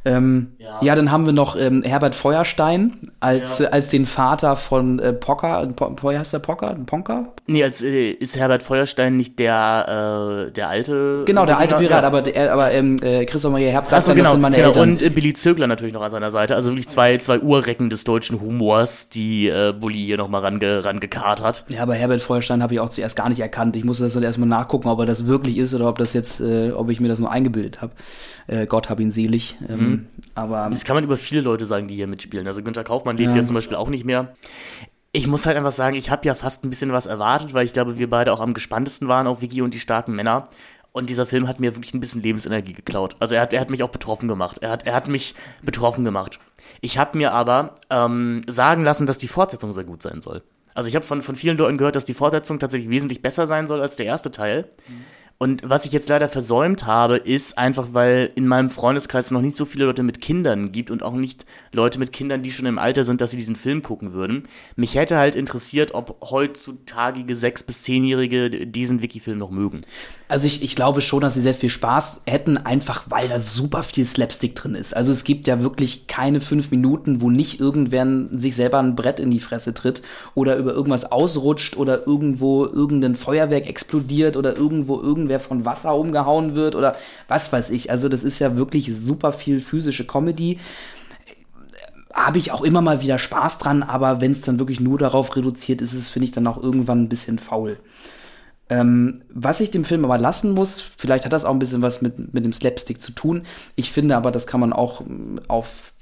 Ähm, 0.07 0.53
ja. 0.59 0.79
ja. 0.81 0.95
dann 0.95 1.11
haben 1.11 1.27
wir 1.27 1.33
noch 1.33 1.57
ähm, 1.57 1.83
Herbert 1.83 2.14
Feuerstein 2.14 2.97
als, 3.19 3.59
ja. 3.59 3.66
äh, 3.66 3.71
als 3.71 3.90
den 3.90 4.07
Vater 4.07 4.57
von 4.57 5.01
äh, 5.01 5.12
Pocker. 5.12 5.66
Po, 5.66 6.12
heißt 6.12 6.33
der 6.33 6.38
Pocker? 6.38 6.77
Ponker? 6.87 7.33
Nee, 7.47 7.64
als, 7.64 7.83
äh, 7.83 8.11
ist 8.11 8.37
Herbert 8.37 8.62
Feuerstein 8.62 9.16
nicht 9.16 9.38
der, 9.40 10.47
äh, 10.49 10.53
der 10.53 10.69
alte. 10.69 11.25
Genau, 11.27 11.45
der 11.45 11.59
alte 11.59 11.75
Pirat, 11.77 12.03
ja. 12.03 12.07
aber, 12.07 12.23
der, 12.23 12.53
aber 12.53 12.71
ähm, 12.71 12.99
äh, 13.03 13.25
Christoph 13.25 13.51
Maria 13.51 13.71
Herbst 13.71 13.90
sagt 13.90 14.05
so, 14.05 14.12
genau, 14.12 14.25
das 14.25 14.33
sind 14.33 14.42
meine 14.42 14.57
genau. 14.57 14.69
Eltern. 14.69 14.90
Und 14.90 15.03
äh, 15.03 15.11
Billy 15.11 15.35
Zögler 15.35 15.66
natürlich 15.66 15.95
noch 15.95 16.03
an 16.03 16.11
seiner 16.12 16.31
Seite. 16.31 16.55
Also 16.55 16.71
wirklich 16.71 16.88
zwei, 16.88 17.19
zwei 17.19 17.40
Urrecken 17.40 17.90
des 17.90 18.05
deutschen 18.05 18.40
Humors, 18.40 19.09
die 19.09 19.49
äh, 19.49 19.75
Bully 19.79 20.05
hier 20.05 20.19
nochmal 20.19 20.42
range, 20.42 20.85
rangekarrt 20.85 21.42
hat. 21.42 21.64
Ja, 21.69 21.83
aber 21.83 21.95
Herbert 21.95 22.23
Feuerstein 22.23 22.62
habe 22.62 22.75
ich 22.75 22.81
auch 22.81 22.90
zuerst 22.90 23.16
gar 23.16 23.29
nicht 23.29 23.40
erkannt. 23.40 23.75
Ich 23.75 23.85
musste 23.85 24.05
das 24.05 24.14
dann 24.14 24.23
erstmal 24.23 24.49
nachgucken, 24.49 24.88
ob 24.88 25.01
er 25.01 25.07
das 25.07 25.27
wirklich 25.27 25.59
ist 25.59 25.75
oder 25.75 25.88
ob 25.88 25.99
das 25.99 26.12
jetzt, 26.12 26.40
äh, 26.40 26.71
ob 26.71 26.90
ich 26.90 27.01
mir 27.01 27.09
das 27.09 27.19
nur 27.19 27.31
eingebildet 27.31 27.83
habe. 27.83 27.92
Äh, 28.46 28.66
Gott 28.66 28.88
hab 28.88 29.00
ihn 29.00 29.11
selig. 29.11 29.56
Ähm, 29.68 29.78
mhm. 29.78 30.06
aber 30.35 30.68
das 30.70 30.85
kann 30.85 30.94
man 30.94 31.04
über 31.04 31.16
viele 31.16 31.40
Leute 31.40 31.66
sagen, 31.66 31.88
die 31.88 31.94
hier 31.94 32.06
mitspielen. 32.06 32.46
Also 32.46 32.62
Günter 32.62 32.85
Kaufmann 32.85 33.16
lebt 33.16 33.30
ja, 33.30 33.40
ja 33.40 33.44
zum 33.44 33.54
Beispiel 33.54 33.76
auch 33.76 33.88
nicht 33.88 34.04
mehr. 34.04 34.35
Ich 35.12 35.26
muss 35.26 35.46
halt 35.46 35.56
einfach 35.56 35.72
sagen, 35.72 35.96
ich 35.96 36.11
habe 36.11 36.26
ja 36.26 36.35
fast 36.35 36.64
ein 36.64 36.70
bisschen 36.70 36.92
was 36.92 37.06
erwartet, 37.06 37.54
weil 37.54 37.64
ich 37.64 37.72
glaube, 37.72 37.98
wir 37.98 38.11
beide 38.11 38.32
auch 38.32 38.40
am 38.40 38.54
gespanntesten 38.54 39.09
waren 39.09 39.26
auf 39.26 39.40
Vicky 39.40 39.62
und 39.62 39.72
die 39.74 39.80
starken 39.80 40.14
Männer. 40.14 40.48
Und 40.92 41.11
dieser 41.11 41.26
Film 41.26 41.46
hat 41.46 41.61
mir 41.61 41.76
wirklich 41.76 41.92
ein 41.92 42.00
bisschen 42.00 42.22
Lebensenergie 42.22 42.72
geklaut. 42.72 43.16
Also 43.18 43.35
er 43.35 43.42
hat, 43.42 43.52
er 43.52 43.61
hat 43.61 43.70
mich 43.70 43.82
auch 43.82 43.90
betroffen 43.90 44.28
gemacht. 44.28 44.59
Er 44.62 44.70
hat, 44.70 44.87
er 44.87 44.94
hat 44.94 45.09
mich 45.09 45.35
betroffen 45.62 46.04
gemacht. 46.04 46.38
Ich 46.80 46.98
habe 46.98 47.18
mir 47.18 47.32
aber 47.32 47.76
ähm, 47.90 48.42
sagen 48.48 48.82
lassen, 48.82 49.06
dass 49.06 49.18
die 49.18 49.28
Fortsetzung 49.28 49.72
sehr 49.72 49.85
gut 49.85 50.02
sein 50.02 50.20
soll. 50.20 50.42
Also 50.74 50.88
ich 50.88 50.94
habe 50.94 51.04
von, 51.04 51.22
von 51.22 51.37
vielen 51.37 51.56
Leuten 51.56 51.78
gehört, 51.78 51.96
dass 51.96 52.04
die 52.04 52.14
Fortsetzung 52.14 52.59
tatsächlich 52.59 52.90
wesentlich 52.90 53.22
besser 53.22 53.46
sein 53.46 53.66
soll 53.66 53.80
als 53.80 53.96
der 53.96 54.06
erste 54.06 54.30
Teil. 54.30 54.68
Mhm. 54.88 55.04
Und 55.38 55.62
was 55.68 55.85
ich 55.85 55.92
jetzt 55.92 56.09
leider 56.09 56.31
versäumt 56.31 56.87
habe, 56.87 57.16
ist 57.18 57.59
einfach, 57.59 57.88
weil 57.92 58.31
in 58.37 58.46
meinem 58.46 58.70
Freundeskreis 58.70 59.31
noch 59.31 59.42
nicht 59.42 59.57
so 59.57 59.66
viele 59.66 59.85
Leute 59.85 60.03
mit 60.03 60.22
Kindern 60.22 60.72
gibt 60.72 60.90
und 60.90 61.03
auch 61.03 61.12
nicht 61.12 61.44
Leute 61.72 61.99
mit 61.99 62.11
Kindern, 62.12 62.42
die 62.42 62.51
schon 62.51 62.64
im 62.64 62.79
Alter 62.79 63.05
sind, 63.05 63.20
dass 63.20 63.33
sie 63.33 63.37
diesen 63.37 63.55
Film 63.55 63.83
gucken 63.83 64.14
würden. 64.14 64.44
Mich 64.77 64.94
hätte 64.94 65.18
halt 65.18 65.37
interessiert, 65.37 65.92
ob 65.92 66.16
heutzutage 66.31 67.37
sechs- 67.37 67.62
bis 67.62 67.83
zehnjährige 67.83 68.66
diesen 68.66 69.03
Wiki-Film 69.03 69.37
noch 69.37 69.51
mögen. 69.51 69.83
Also 70.29 70.46
ich, 70.46 70.62
ich 70.62 70.75
glaube 70.75 71.03
schon, 71.03 71.20
dass 71.20 71.35
sie 71.35 71.42
sehr 71.42 71.55
viel 71.55 71.70
Spaß 71.70 72.22
hätten, 72.27 72.57
einfach 72.57 73.05
weil 73.11 73.29
da 73.29 73.38
super 73.38 73.83
viel 73.83 74.07
Slapstick 74.07 74.55
drin 74.55 74.75
ist. 74.75 74.96
Also 74.96 75.12
es 75.12 75.22
gibt 75.22 75.46
ja 75.49 75.61
wirklich 75.62 76.07
keine 76.07 76.40
fünf 76.40 76.70
Minuten, 76.70 77.20
wo 77.20 77.29
nicht 77.31 77.61
irgendwer 77.61 78.07
sich 78.33 78.57
selber 78.57 78.79
ein 78.79 78.96
Brett 78.96 79.20
in 79.20 79.31
die 79.31 79.40
Fresse 79.40 79.75
tritt 79.75 80.01
oder 80.35 80.57
über 80.57 80.72
irgendwas 80.72 81.12
ausrutscht 81.12 81.77
oder 81.77 82.07
irgendwo 82.07 82.64
irgendein 82.64 83.16
Feuerwerk 83.16 83.68
explodiert 83.68 84.37
oder 84.38 84.57
irgendwo 84.57 84.99
irgendein 84.99 85.25
irgendwer 85.26 85.40
von 85.40 85.64
Wasser 85.64 85.94
umgehauen 85.94 86.54
wird 86.54 86.74
oder 86.74 86.96
was 87.28 87.52
weiß 87.52 87.70
ich. 87.70 87.90
Also 87.90 88.08
das 88.08 88.22
ist 88.22 88.38
ja 88.38 88.56
wirklich 88.56 88.94
super 88.96 89.32
viel 89.32 89.60
physische 89.60 90.06
Comedy. 90.06 90.58
Habe 92.12 92.38
ich 92.38 92.52
auch 92.52 92.62
immer 92.62 92.80
mal 92.80 93.02
wieder 93.02 93.18
Spaß 93.18 93.58
dran, 93.58 93.82
aber 93.82 94.20
wenn 94.20 94.32
es 94.32 94.40
dann 94.40 94.58
wirklich 94.58 94.80
nur 94.80 94.98
darauf 94.98 95.34
reduziert 95.36 95.82
ist, 95.82 95.92
ist 95.92 96.10
finde 96.10 96.26
ich, 96.26 96.32
dann 96.32 96.46
auch 96.46 96.62
irgendwann 96.62 97.02
ein 97.02 97.08
bisschen 97.08 97.38
faul. 97.38 97.78
Ähm, 98.68 99.20
was 99.32 99.60
ich 99.60 99.70
dem 99.70 99.84
Film 99.84 100.04
aber 100.04 100.18
lassen 100.18 100.52
muss, 100.52 100.80
vielleicht 100.80 101.24
hat 101.24 101.32
das 101.32 101.44
auch 101.44 101.52
ein 101.52 101.58
bisschen 101.58 101.82
was 101.82 102.02
mit, 102.02 102.32
mit 102.34 102.44
dem 102.44 102.52
Slapstick 102.52 103.02
zu 103.02 103.12
tun. 103.12 103.42
Ich 103.76 103.92
finde 103.92 104.16
aber, 104.16 104.32
das 104.32 104.46
kann 104.46 104.60
man 104.60 104.72
auch 104.72 105.02
ähm, 105.02 105.40
auf 105.46 105.92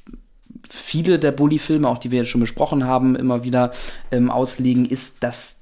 viele 0.69 1.19
der 1.19 1.33
Bully-Filme, 1.33 1.89
auch 1.89 1.99
die 1.99 2.11
wir 2.11 2.21
jetzt 2.21 2.31
schon 2.31 2.41
besprochen 2.41 2.85
haben, 2.85 3.17
immer 3.17 3.45
wieder 3.45 3.73
ähm, 4.11 4.31
auslegen, 4.31 4.87
ist, 4.87 5.23
dass 5.23 5.61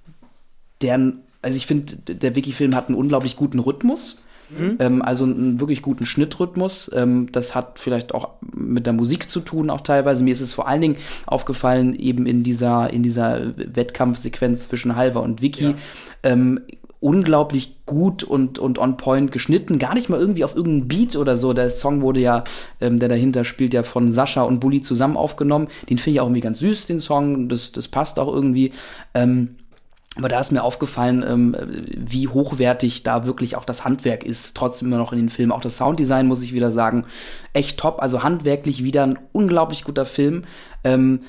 deren 0.81 1.22
also 1.43 1.57
ich 1.57 1.67
finde, 1.67 1.97
der 1.97 2.35
Wiki-Film 2.35 2.75
hat 2.75 2.89
einen 2.89 2.97
unglaublich 2.97 3.37
guten 3.37 3.59
Rhythmus. 3.59 4.23
Mhm. 4.57 4.77
Ähm, 4.81 5.03
also 5.03 5.25
einen 5.25 5.61
wirklich 5.61 5.83
guten 5.83 6.07
Schnittrhythmus. 6.07 6.91
Ähm, 6.95 7.31
das 7.33 7.55
hat 7.55 7.79
vielleicht 7.79 8.15
auch 8.15 8.31
mit 8.55 8.87
der 8.87 8.93
Musik 8.93 9.29
zu 9.31 9.41
tun, 9.41 9.71
auch 9.71 9.81
teilweise. 9.81 10.25
Mir 10.25 10.33
ist 10.33 10.41
es 10.41 10.55
vor 10.55 10.69
allen 10.69 10.81
Dingen 10.81 10.97
aufgefallen, 11.27 11.95
eben 11.95 12.27
in 12.27 12.43
dieser, 12.43 12.93
in 12.93 13.03
dieser 13.03 13.57
Wettkampfsequenz 13.57 14.69
zwischen 14.69 14.97
Halver 14.97 15.23
und 15.23 15.43
Wiki. 15.43 15.65
Ja. 15.65 15.75
Ähm, 16.23 16.61
unglaublich 17.01 17.85
gut 17.85 18.23
und, 18.23 18.61
und 18.61 18.79
on 18.79 18.97
point 18.97 19.33
geschnitten, 19.33 19.81
gar 19.81 19.93
nicht 19.93 20.09
mal 20.09 20.21
irgendwie 20.21 20.45
auf 20.45 20.55
irgendeinen 20.55 20.87
Beat 20.87 21.17
oder 21.17 21.37
so. 21.37 21.53
Der 21.53 21.69
Song 21.69 22.01
wurde 22.01 22.21
ja, 22.21 22.45
ähm, 22.81 23.01
der 23.01 23.09
dahinter 23.09 23.45
spielt, 23.45 23.75
ja 23.75 23.83
von 23.83 24.13
Sascha 24.13 24.43
und 24.43 24.61
Bully 24.61 24.83
zusammen 24.83 25.17
aufgenommen. 25.17 25.67
Den 25.91 25.99
finde 25.99 26.15
ich 26.15 26.21
auch 26.21 26.27
irgendwie 26.27 26.43
ganz 26.43 26.61
süß, 26.61 26.87
den 26.87 27.01
Song. 27.01 27.49
Das, 27.49 27.73
das 27.73 27.89
passt 27.89 28.21
auch 28.21 28.33
irgendwie. 28.33 28.71
Ähm, 29.15 29.57
aber 30.16 30.29
da 30.29 30.40
ist 30.40 30.53
mir 30.53 30.62
aufgefallen, 30.62 31.25
ähm, 31.27 31.57
wie 31.96 32.29
hochwertig 32.29 33.03
da 33.03 33.25
wirklich 33.25 33.57
auch 33.57 33.64
das 33.64 33.85
Handwerk 33.85 34.25
ist. 34.25 34.55
Trotzdem 34.55 34.88
immer 34.88 34.98
noch 34.98 35.12
in 35.12 35.18
den 35.18 35.29
Filmen. 35.31 35.53
Auch 35.53 35.62
das 35.62 35.79
Sounddesign, 35.79 36.27
muss 36.27 36.42
ich 36.42 36.53
wieder 36.53 36.70
sagen, 36.70 37.07
echt 37.55 37.79
top. 37.79 38.03
Also 38.03 38.22
handwerklich 38.22 38.85
wieder 38.85 39.05
ein 39.05 39.18
unglaublich 39.33 39.85
guter 39.85 40.05
Film. 40.05 40.44
Ähm, 40.85 41.20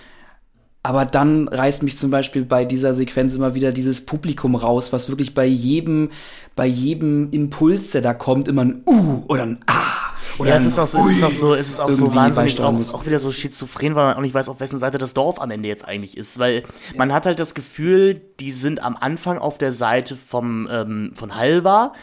aber 0.86 1.06
dann 1.06 1.48
reißt 1.48 1.84
mich 1.84 1.98
zum 1.98 2.12
Beispiel 2.12 2.44
bei 2.44 2.66
dieser 2.66 2.94
Sequenz 2.94 3.36
immer 3.36 3.56
wieder 3.56 3.72
dieses 3.72 4.06
Publikum 4.06 4.54
raus, 4.54 4.92
was 4.92 5.08
wirklich 5.08 5.34
bei 5.34 5.46
jedem, 5.46 6.10
bei 6.58 6.66
jedem 6.66 7.32
Impuls, 7.32 7.92
der 7.92 8.02
da 8.02 8.14
kommt, 8.14 8.50
immer 8.50 8.66
ein 8.66 8.84
Uh 8.86 9.24
oder 9.30 9.44
ein 9.44 9.60
Ah 9.66 10.13
oder 10.38 10.50
ja, 10.50 10.56
es 10.56 10.66
ist 10.66 10.80
auch 10.80 10.88
so, 10.88 11.00
es 11.00 11.12
ist 11.12 11.24
auch 11.24 11.32
so, 11.32 11.54
es 11.54 11.70
ist 11.70 11.80
auch 11.80 11.90
so 11.90 12.14
wahnsinnig 12.14 12.60
auch, 12.60 12.94
auch 12.94 13.06
wieder 13.06 13.20
so 13.20 13.32
schizophren, 13.32 13.96
weil 13.96 14.06
man 14.06 14.18
auch 14.18 14.22
nicht 14.22 14.34
weiß, 14.34 14.50
auf 14.50 14.60
wessen 14.60 14.80
Seite 14.80 14.98
das 14.98 15.14
Dorf 15.14 15.40
am 15.40 15.52
Ende 15.52 15.70
jetzt 15.70 15.88
eigentlich 15.88 16.18
ist. 16.18 16.40
Weil 16.40 16.64
man 16.96 17.14
hat 17.14 17.26
halt 17.26 17.40
das 17.40 17.56
Gefühl, 17.56 18.22
die 18.40 18.52
sind 18.52 18.82
am 18.82 18.98
Anfang 19.00 19.38
auf 19.38 19.58
der 19.58 19.72
Seite 19.72 20.16
vom, 20.16 20.68
ähm, 20.72 21.14
von 21.16 21.36
Halva, 21.36 21.94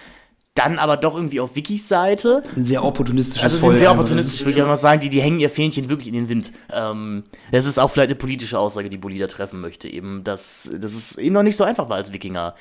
dann 0.54 0.78
aber 0.78 0.96
doch 0.96 1.14
irgendwie 1.14 1.40
auf 1.40 1.54
Wikis 1.56 1.88
Seite. 1.88 2.42
Ein 2.56 2.64
sehr 2.64 2.84
opportunistisches 2.84 3.42
Also 3.42 3.58
sind 3.58 3.78
sehr 3.78 3.92
opportunistisch, 3.92 4.44
würde 4.44 4.58
ich 4.58 4.62
auch 4.62 4.68
mal 4.68 4.76
sagen, 4.76 5.00
die, 5.00 5.08
die 5.08 5.20
hängen 5.20 5.40
ihr 5.40 5.50
Fähnchen 5.50 5.88
wirklich 5.88 6.08
in 6.08 6.14
den 6.14 6.28
Wind. 6.28 6.52
Ähm, 6.72 7.24
das 7.52 7.66
ist 7.66 7.78
auch 7.78 7.90
vielleicht 7.90 8.10
eine 8.10 8.18
politische 8.18 8.58
Aussage, 8.58 8.90
die 8.90 8.98
Bolida 8.98 9.26
treffen 9.26 9.60
möchte, 9.60 9.88
eben, 9.88 10.24
dass, 10.24 10.70
dass 10.80 10.94
es 10.94 11.16
eben 11.16 11.34
noch 11.34 11.42
nicht 11.42 11.56
so 11.56 11.64
einfach 11.64 11.88
war 11.88 11.96
als 11.96 12.12
Wikinger. 12.12 12.54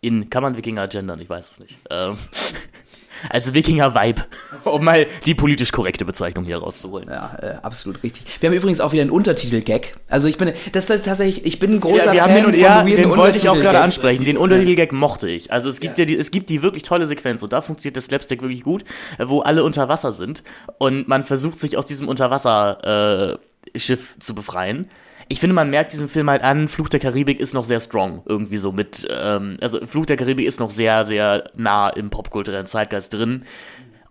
In, 0.00 0.28
kann 0.28 0.42
man 0.42 0.56
Wikinger 0.56 0.88
gendern? 0.88 1.20
Ich 1.20 1.30
weiß 1.30 1.52
es 1.52 1.60
nicht. 1.60 1.78
Ähm, 1.88 2.16
als 3.30 3.54
Wikinger-Vibe, 3.54 4.22
um 4.64 4.84
mal 4.84 5.06
die 5.24 5.34
politisch 5.34 5.72
korrekte 5.72 6.04
Bezeichnung 6.04 6.44
hier 6.44 6.58
rauszuholen. 6.58 7.08
Ja, 7.08 7.36
äh, 7.40 7.54
absolut 7.62 8.02
richtig. 8.02 8.24
Wir 8.40 8.48
haben 8.48 8.56
übrigens 8.56 8.80
auch 8.80 8.92
wieder 8.92 9.02
einen 9.02 9.10
Untertitel-Gag. 9.10 9.96
Also 10.08 10.28
ich 10.28 10.38
bin, 10.38 10.52
das, 10.72 10.90
ist 10.90 11.04
tatsächlich, 11.04 11.44
ich 11.44 11.58
bin 11.58 11.74
ein 11.74 11.80
großer 11.80 12.06
ja, 12.06 12.12
wir 12.12 12.22
Fan 12.22 12.30
haben 12.30 12.36
den, 12.36 12.44
von 12.44 12.60
ja, 12.60 12.82
den 12.82 13.10
wollte 13.10 13.38
ich 13.38 13.48
auch 13.48 13.58
gerade 13.58 13.80
ansprechen. 13.80 14.24
Den 14.24 14.36
Untertitel-Gag 14.36 14.92
mochte 14.92 15.28
ich. 15.28 15.52
Also 15.52 15.68
es 15.68 15.80
gibt 15.80 15.98
ja. 15.98 16.02
ja 16.02 16.06
die, 16.06 16.16
es 16.16 16.30
gibt 16.30 16.50
die 16.50 16.62
wirklich 16.62 16.82
tolle 16.82 17.06
Sequenz 17.06 17.42
und 17.42 17.52
da 17.52 17.60
funktioniert 17.60 17.96
das 17.96 18.06
Slapstick 18.06 18.42
wirklich 18.42 18.62
gut, 18.62 18.84
wo 19.18 19.40
alle 19.40 19.64
unter 19.64 19.88
Wasser 19.88 20.12
sind 20.12 20.42
und 20.78 21.08
man 21.08 21.24
versucht 21.24 21.58
sich 21.58 21.76
aus 21.76 21.86
diesem 21.86 22.08
Unterwasserschiff 22.08 23.40
äh, 23.74 24.18
zu 24.18 24.34
befreien 24.34 24.88
ich 25.28 25.40
finde, 25.40 25.54
man 25.54 25.70
merkt 25.70 25.92
diesen 25.92 26.08
Film 26.08 26.30
halt 26.30 26.42
an, 26.42 26.68
Fluch 26.68 26.88
der 26.88 27.00
Karibik 27.00 27.40
ist 27.40 27.52
noch 27.52 27.64
sehr 27.64 27.80
strong, 27.80 28.22
irgendwie 28.26 28.58
so 28.58 28.70
mit, 28.70 29.06
ähm, 29.10 29.56
also 29.60 29.84
Fluch 29.84 30.06
der 30.06 30.16
Karibik 30.16 30.46
ist 30.46 30.60
noch 30.60 30.70
sehr, 30.70 31.04
sehr 31.04 31.50
nah 31.56 31.88
im 31.88 32.10
popkulturellen 32.10 32.66
Zeitgeist 32.66 33.12
drin. 33.12 33.44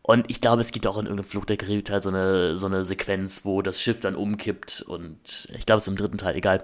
Und 0.01 0.29
ich 0.29 0.39
glaube, 0.41 0.61
es 0.61 0.71
gibt 0.71 0.85
auch 0.85 0.97
in 0.97 1.05
irgendeinem 1.05 1.27
Fluch 1.27 1.45
der 1.45 1.57
Karibik 1.57 1.85
Teil 1.85 2.01
so 2.01 2.09
eine, 2.09 2.57
so 2.57 2.67
eine 2.67 2.85
Sequenz, 2.85 3.45
wo 3.45 3.61
das 3.61 3.81
Schiff 3.81 4.01
dann 4.01 4.15
umkippt 4.15 4.83
und 4.87 5.47
ich 5.57 5.65
glaube, 5.65 5.77
es 5.77 5.83
ist 5.83 5.87
im 5.87 5.97
dritten 5.97 6.17
Teil, 6.17 6.35
egal. 6.35 6.63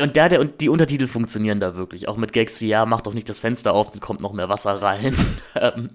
Und 0.00 0.16
der, 0.16 0.28
der, 0.28 0.40
und 0.40 0.60
die 0.60 0.68
Untertitel 0.68 1.06
funktionieren 1.06 1.60
da 1.60 1.76
wirklich. 1.76 2.08
Auch 2.08 2.16
mit 2.16 2.32
Gags 2.32 2.60
wie, 2.60 2.68
ja, 2.68 2.86
mach 2.86 3.02
doch 3.02 3.14
nicht 3.14 3.28
das 3.28 3.40
Fenster 3.40 3.72
auf, 3.72 3.90
dann 3.92 4.00
kommt 4.00 4.20
noch 4.20 4.32
mehr 4.32 4.48
Wasser 4.48 4.82
rein. 4.82 5.14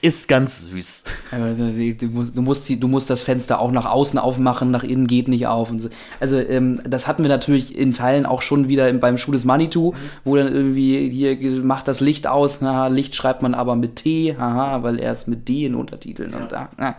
Ist 0.00 0.28
ganz 0.28 0.62
süß. 0.62 1.04
Du 1.30 2.06
musst, 2.06 2.36
du, 2.36 2.42
musst 2.42 2.68
du 2.68 2.88
musst 2.88 3.10
das 3.10 3.22
Fenster 3.22 3.60
auch 3.60 3.72
nach 3.72 3.86
außen 3.86 4.18
aufmachen, 4.18 4.70
nach 4.70 4.84
innen 4.84 5.06
geht 5.06 5.28
nicht 5.28 5.46
auf. 5.46 5.70
Und 5.70 5.80
so. 5.80 5.88
Also 6.20 6.36
ähm, 6.38 6.80
das 6.88 7.06
hatten 7.06 7.22
wir 7.22 7.28
natürlich 7.28 7.76
in 7.76 7.92
Teilen 7.92 8.26
auch 8.26 8.42
schon 8.42 8.68
wieder 8.68 8.92
beim 8.94 9.18
Schuh 9.18 9.32
des 9.32 9.44
Manitou, 9.44 9.94
wo 10.24 10.36
dann 10.36 10.52
irgendwie 10.52 11.08
hier 11.10 11.36
macht 11.62 11.88
das 11.88 12.00
Licht 12.00 12.26
aus, 12.26 12.60
haha, 12.60 12.88
Licht 12.88 13.14
schreibt 13.14 13.42
man 13.42 13.54
aber 13.54 13.76
mit 13.76 13.96
T, 13.96 14.36
haha, 14.38 14.82
weil 14.82 14.98
er 14.98 15.12
ist 15.12 15.28
mit 15.28 15.48
D 15.48 15.66
in 15.66 15.74
Untertiteln 15.74 16.30
ja. 16.30 16.38
und 16.38 16.52
da. 16.52 16.68
Na, 16.76 16.96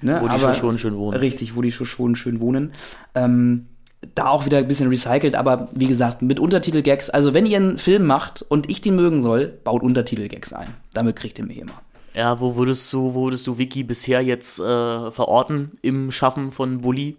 ne? 0.00 0.18
Wo 0.20 0.28
die 0.28 0.34
aber, 0.34 0.54
schon 0.54 0.78
schön 0.78 0.96
wohnen. 0.96 1.18
Richtig, 1.18 1.56
wo 1.56 1.62
die 1.62 1.72
schon 1.72 2.16
schön 2.16 2.40
wohnen. 2.40 2.72
Ähm, 3.14 3.66
da 4.14 4.26
auch 4.28 4.44
wieder 4.46 4.58
ein 4.58 4.68
bisschen 4.68 4.88
recycelt, 4.88 5.36
aber 5.36 5.68
wie 5.74 5.86
gesagt, 5.86 6.22
mit 6.22 6.40
Untertitel-Gags. 6.40 7.10
Also 7.10 7.34
wenn 7.34 7.46
ihr 7.46 7.56
einen 7.56 7.78
Film 7.78 8.06
macht 8.06 8.42
und 8.42 8.68
ich 8.68 8.80
den 8.80 8.96
mögen 8.96 9.22
soll, 9.22 9.46
baut 9.46 9.82
Untertitel-Gags 9.82 10.52
ein. 10.52 10.68
Damit 10.92 11.16
kriegt 11.16 11.38
ihr 11.38 11.46
mich 11.46 11.58
immer. 11.58 11.80
Ja, 12.14 12.40
wo 12.40 12.56
würdest 12.56 12.92
du, 12.92 13.14
wo 13.14 13.24
würdest 13.24 13.46
du 13.46 13.58
Wiki 13.58 13.84
bisher 13.84 14.20
jetzt 14.20 14.58
äh, 14.58 15.10
verorten 15.10 15.72
im 15.80 16.10
Schaffen 16.10 16.52
von 16.52 16.80
Bully? 16.80 17.16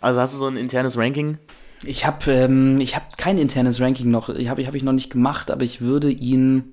Also 0.00 0.20
hast 0.20 0.34
du 0.34 0.38
so 0.38 0.46
ein 0.46 0.56
internes 0.56 0.96
Ranking? 0.96 1.38
Ich 1.84 2.06
habe 2.06 2.30
ähm, 2.30 2.78
ich 2.80 2.96
hab 2.96 3.16
kein 3.18 3.38
internes 3.38 3.80
Ranking 3.80 4.10
noch. 4.10 4.28
Ich 4.30 4.48
habe 4.48 4.60
ich, 4.62 4.66
hab 4.66 4.74
ich 4.74 4.82
noch 4.82 4.92
nicht 4.92 5.10
gemacht, 5.10 5.50
aber 5.50 5.62
ich 5.62 5.80
würde 5.80 6.10
ihn. 6.10 6.72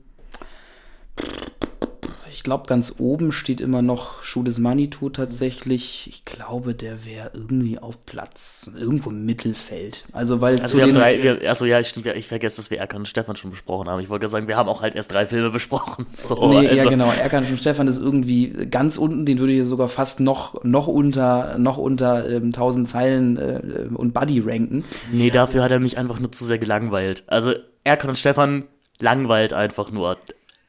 Ich 2.37 2.43
glaube, 2.43 2.67
ganz 2.67 2.93
oben 2.99 3.31
steht 3.31 3.59
immer 3.59 3.81
noch 3.81 4.21
Schuh 4.21 4.43
des 4.43 4.59
Manitou 4.59 5.09
tatsächlich. 5.09 6.07
Ich 6.07 6.23
glaube, 6.23 6.75
der 6.75 7.03
wäre 7.03 7.31
irgendwie 7.33 7.79
auf 7.79 8.05
Platz, 8.05 8.69
irgendwo 8.77 9.09
im 9.09 9.25
Mittelfeld. 9.25 10.03
Also, 10.11 10.39
weil 10.39 10.59
Also 10.59 10.73
zu 10.73 10.77
wir 10.77 10.83
haben 10.83 10.93
drei, 10.93 11.23
wir, 11.23 11.49
achso 11.49 11.65
ja, 11.65 11.83
stimmt, 11.83 12.05
ja, 12.05 12.13
ich 12.13 12.27
vergesse, 12.27 12.57
dass 12.57 12.69
wir 12.69 12.77
Erkan 12.77 12.99
und 12.99 13.07
Stefan 13.07 13.35
schon 13.37 13.49
besprochen 13.49 13.89
haben. 13.89 13.99
Ich 14.01 14.09
wollte 14.09 14.21
gerade 14.25 14.31
sagen, 14.31 14.47
wir 14.47 14.55
haben 14.55 14.69
auch 14.69 14.83
halt 14.83 14.93
erst 14.93 15.11
drei 15.13 15.25
Filme 15.25 15.49
besprochen. 15.59 16.05
So, 16.09 16.49
Nee, 16.49 16.67
also, 16.67 16.75
ja 16.75 16.85
genau. 16.87 17.11
Erkan 17.11 17.43
und 17.43 17.57
Stefan 17.57 17.87
ist 17.87 17.97
irgendwie 17.97 18.49
ganz 18.69 18.97
unten, 18.97 19.25
den 19.25 19.39
würde 19.39 19.53
ich 19.53 19.65
sogar 19.65 19.89
fast 19.89 20.19
noch, 20.19 20.63
noch 20.63 20.85
unter, 20.85 21.57
noch 21.57 21.77
unter 21.77 22.29
ähm, 22.29 22.49
1000 22.53 22.87
Zeilen 22.87 23.37
äh, 23.37 23.87
und 23.95 24.13
Buddy 24.13 24.41
ranken. 24.41 24.83
Nee, 25.11 25.31
dafür 25.31 25.63
hat 25.63 25.71
er 25.71 25.79
mich 25.79 25.97
einfach 25.97 26.19
nur 26.19 26.31
zu 26.31 26.45
sehr 26.45 26.59
gelangweilt. 26.59 27.23
Also 27.25 27.55
Erkan 27.83 28.11
und 28.11 28.15
Stefan 28.15 28.65
langweilt 28.99 29.53
einfach 29.53 29.89
nur. 29.89 30.19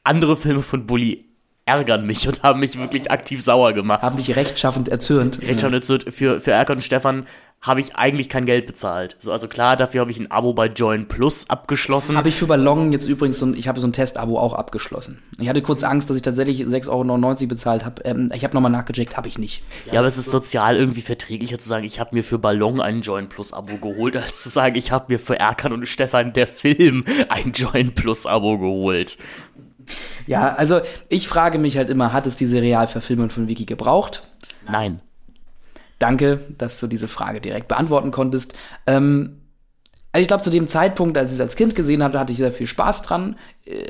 Andere 0.03 0.39
Filme 0.39 0.63
von 0.63 0.87
Bully 0.87 1.28
ärgern 1.69 2.07
mich 2.07 2.27
und 2.27 2.43
haben 2.43 2.61
mich 2.61 2.79
wirklich 2.79 3.11
aktiv 3.11 3.43
sauer 3.43 3.75
gemacht. 3.75 4.01
Haben 4.03 4.17
dich 4.17 4.35
rechtschaffend 4.35 4.89
erzürnt. 4.89 5.41
Recht 5.43 5.61
schon, 5.61 5.75
jetzt 5.75 5.91
wird 5.91 6.13
für, 6.13 6.41
für 6.41 6.53
Erkan 6.53 6.77
und 6.77 6.83
Stefan 6.83 7.25
habe 7.61 7.81
ich 7.81 7.97
eigentlich 7.97 8.29
kein 8.29 8.47
Geld 8.47 8.67
bezahlt. 8.67 9.17
So, 9.19 9.33
also 9.33 9.49
klar, 9.49 9.77
dafür 9.77 10.01
habe 10.01 10.13
ich 10.13 10.21
ein 10.21 10.31
Abo 10.31 10.53
bei 10.53 10.67
Join 10.67 11.09
Plus 11.09 11.51
abgeschlossen. 11.51 12.17
Habe 12.17 12.29
ich 12.29 12.37
für 12.37 12.47
Ballon 12.47 12.93
jetzt 12.93 13.09
übrigens 13.09 13.39
so 13.39 13.47
ein, 13.47 13.55
ich 13.55 13.67
habe 13.67 13.81
so 13.81 13.87
ein 13.87 13.93
Testabo 13.93 14.39
auch 14.39 14.55
abgeschlossen. 14.55 15.19
Ich 15.41 15.49
hatte 15.49 15.61
kurz 15.61 15.83
Angst, 15.83 16.09
dass 16.09 16.17
ich 16.17 16.23
tatsächlich 16.23 16.63
6,99 16.63 16.89
Euro 16.89 17.47
bezahlt 17.49 17.85
habe. 17.85 18.03
Ähm, 18.05 18.31
ich 18.33 18.45
habe 18.45 18.55
nochmal 18.55 18.71
nachgecheckt, 18.71 19.17
habe 19.17 19.27
ich 19.27 19.39
nicht. 19.39 19.65
Ja, 19.91 19.99
aber 19.99 20.07
es 20.07 20.19
ist 20.19 20.31
sozial 20.31 20.77
irgendwie 20.77 21.01
verträglicher 21.01 21.59
zu 21.59 21.69
sagen, 21.69 21.85
ich 21.85 21.99
habe 21.99 22.15
mir 22.15 22.23
für 22.23 22.39
Ballon 22.39 22.81
ein 22.81 23.01
Join 23.01 23.29
Plus 23.29 23.53
Abo 23.53 23.77
geholt, 23.77 24.17
als 24.17 24.41
zu 24.41 24.51
sagen, 24.51 24.77
ich 24.77 24.93
habe 24.93 25.07
mir 25.09 25.19
für 25.19 25.39
Erkan 25.39 25.73
und 25.73 25.87
Stefan 25.89 26.33
der 26.33 26.47
Film 26.47 27.05
ein 27.29 27.53
Join 27.53 27.93
Plus 27.93 28.25
Abo 28.27 28.59
geholt. 28.59 29.19
Ja, 30.27 30.55
also 30.55 30.81
ich 31.09 31.29
frage 31.29 31.59
mich 31.59 31.77
halt 31.77 31.91
immer, 31.91 32.13
hat 32.13 32.27
es 32.27 32.37
diese 32.37 32.61
Realverfilmung 32.61 33.31
von 33.31 33.49
Wiki 33.49 33.65
gebraucht? 33.65 34.23
Nein. 34.69 35.01
Danke, 35.99 36.41
dass 36.59 36.79
du 36.79 36.87
diese 36.87 37.09
Frage 37.09 37.41
direkt 37.41 37.69
beantworten 37.69 38.11
konntest. 38.11 38.55
Ähm, 38.87 39.41
also 40.11 40.23
ich 40.23 40.29
glaube, 40.29 40.43
zu 40.43 40.51
dem 40.51 40.69
Zeitpunkt, 40.69 41.19
als 41.19 41.33
ich 41.33 41.37
es 41.37 41.41
als 41.41 41.55
Kind 41.55 41.75
gesehen 41.75 42.03
hatte, 42.03 42.19
hatte 42.19 42.33
ich 42.33 42.39
sehr 42.39 42.53
viel 42.53 42.67
Spaß 42.67 43.03
dran. 43.03 43.37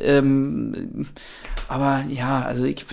Ähm, 0.01 1.07
aber 1.69 2.03
ja, 2.09 2.43
also 2.43 2.65
ich, 2.65 2.87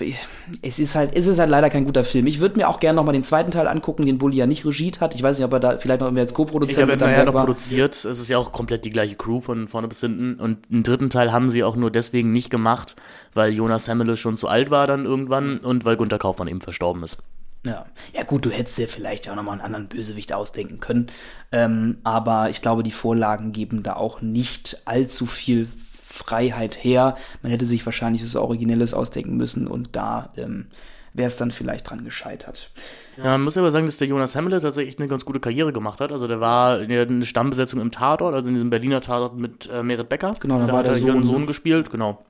es 0.62 0.78
ist 0.78 0.94
halt, 0.94 1.16
es 1.16 1.26
ist 1.26 1.40
halt 1.40 1.50
leider 1.50 1.68
kein 1.68 1.84
guter 1.84 2.04
Film. 2.04 2.26
Ich 2.28 2.38
würde 2.38 2.56
mir 2.56 2.68
auch 2.68 2.78
gerne 2.78 2.96
noch 2.96 3.04
mal 3.04 3.12
den 3.12 3.24
zweiten 3.24 3.50
Teil 3.50 3.66
angucken, 3.66 4.06
den 4.06 4.18
Bully 4.18 4.36
ja 4.36 4.46
nicht 4.46 4.64
regiet 4.64 5.00
hat. 5.00 5.14
Ich 5.16 5.22
weiß 5.22 5.38
nicht, 5.38 5.44
ob 5.44 5.52
er 5.54 5.60
da 5.60 5.78
vielleicht 5.78 6.00
noch 6.00 6.06
irgendwie 6.06 6.20
als 6.20 6.30
Ich 6.30 6.36
Co-Produzent 6.36 6.82
habe 6.82 6.92
mit 6.92 7.02
immer 7.02 7.10
ja 7.10 7.16
dabei 7.16 7.26
noch 7.26 7.34
war. 7.34 7.46
produziert. 7.46 7.94
Es 7.94 8.04
ist 8.04 8.28
ja 8.28 8.38
auch 8.38 8.52
komplett 8.52 8.84
die 8.84 8.90
gleiche 8.90 9.16
Crew 9.16 9.40
von 9.40 9.66
vorne 9.66 9.88
bis 9.88 10.00
hinten. 10.00 10.34
Und 10.34 10.70
einen 10.70 10.84
dritten 10.84 11.10
Teil 11.10 11.32
haben 11.32 11.50
sie 11.50 11.64
auch 11.64 11.74
nur 11.74 11.90
deswegen 11.90 12.30
nicht 12.30 12.50
gemacht, 12.50 12.94
weil 13.34 13.52
Jonas 13.52 13.88
Hemmele 13.88 14.16
schon 14.16 14.36
zu 14.36 14.46
alt 14.46 14.70
war 14.70 14.86
dann 14.86 15.04
irgendwann 15.04 15.58
und 15.58 15.84
weil 15.84 15.96
Gunter 15.96 16.18
Kaufmann 16.18 16.46
eben 16.46 16.60
verstorben 16.60 17.02
ist. 17.02 17.18
Ja. 17.66 17.86
ja 18.14 18.22
gut, 18.22 18.44
du 18.44 18.50
hättest 18.50 18.78
dir 18.78 18.88
vielleicht 18.88 19.28
auch 19.28 19.34
noch 19.34 19.42
mal 19.42 19.52
einen 19.52 19.60
anderen 19.60 19.88
Bösewicht 19.88 20.32
ausdenken 20.32 20.80
können. 20.80 21.08
Ähm, 21.52 21.98
aber 22.04 22.50
ich 22.50 22.62
glaube, 22.62 22.82
die 22.82 22.92
Vorlagen 22.92 23.52
geben 23.52 23.82
da 23.82 23.94
auch 23.94 24.20
nicht 24.20 24.82
allzu 24.84 25.26
viel 25.26 25.68
Freiheit 26.06 26.82
her. 26.82 27.16
Man 27.42 27.52
hätte 27.52 27.66
sich 27.66 27.84
wahrscheinlich 27.84 28.24
was 28.24 28.36
Originelles 28.36 28.94
ausdenken 28.94 29.36
müssen 29.36 29.66
und 29.66 29.96
da 29.96 30.32
ähm, 30.36 30.66
wäre 31.12 31.28
es 31.28 31.36
dann 31.36 31.50
vielleicht 31.50 31.88
dran 31.90 32.04
gescheitert. 32.04 32.70
Ja, 33.16 33.24
man 33.24 33.42
muss 33.42 33.56
aber 33.56 33.70
sagen, 33.70 33.86
dass 33.86 33.98
der 33.98 34.08
Jonas 34.08 34.34
Hemmele 34.34 34.60
tatsächlich 34.60 34.98
eine 34.98 35.08
ganz 35.08 35.24
gute 35.24 35.40
Karriere 35.40 35.72
gemacht 35.72 36.00
hat. 36.00 36.12
Also 36.12 36.28
der 36.28 36.40
war 36.40 36.78
der 36.78 37.02
hat 37.02 37.08
eine 37.08 37.24
Stammbesetzung 37.24 37.80
im 37.80 37.90
Tatort, 37.90 38.34
also 38.34 38.48
in 38.48 38.54
diesem 38.54 38.70
Berliner 38.70 39.00
Tatort 39.00 39.36
mit 39.36 39.68
äh, 39.72 39.82
Merit 39.82 40.08
Becker. 40.08 40.34
Genau, 40.40 40.58
da 40.58 40.68
war 40.68 40.78
hat 40.78 40.86
der 40.86 40.92
er 40.94 40.98
Sohn. 40.98 41.24
Sohn 41.24 41.46
gespielt, 41.46 41.90
genau. 41.90 42.24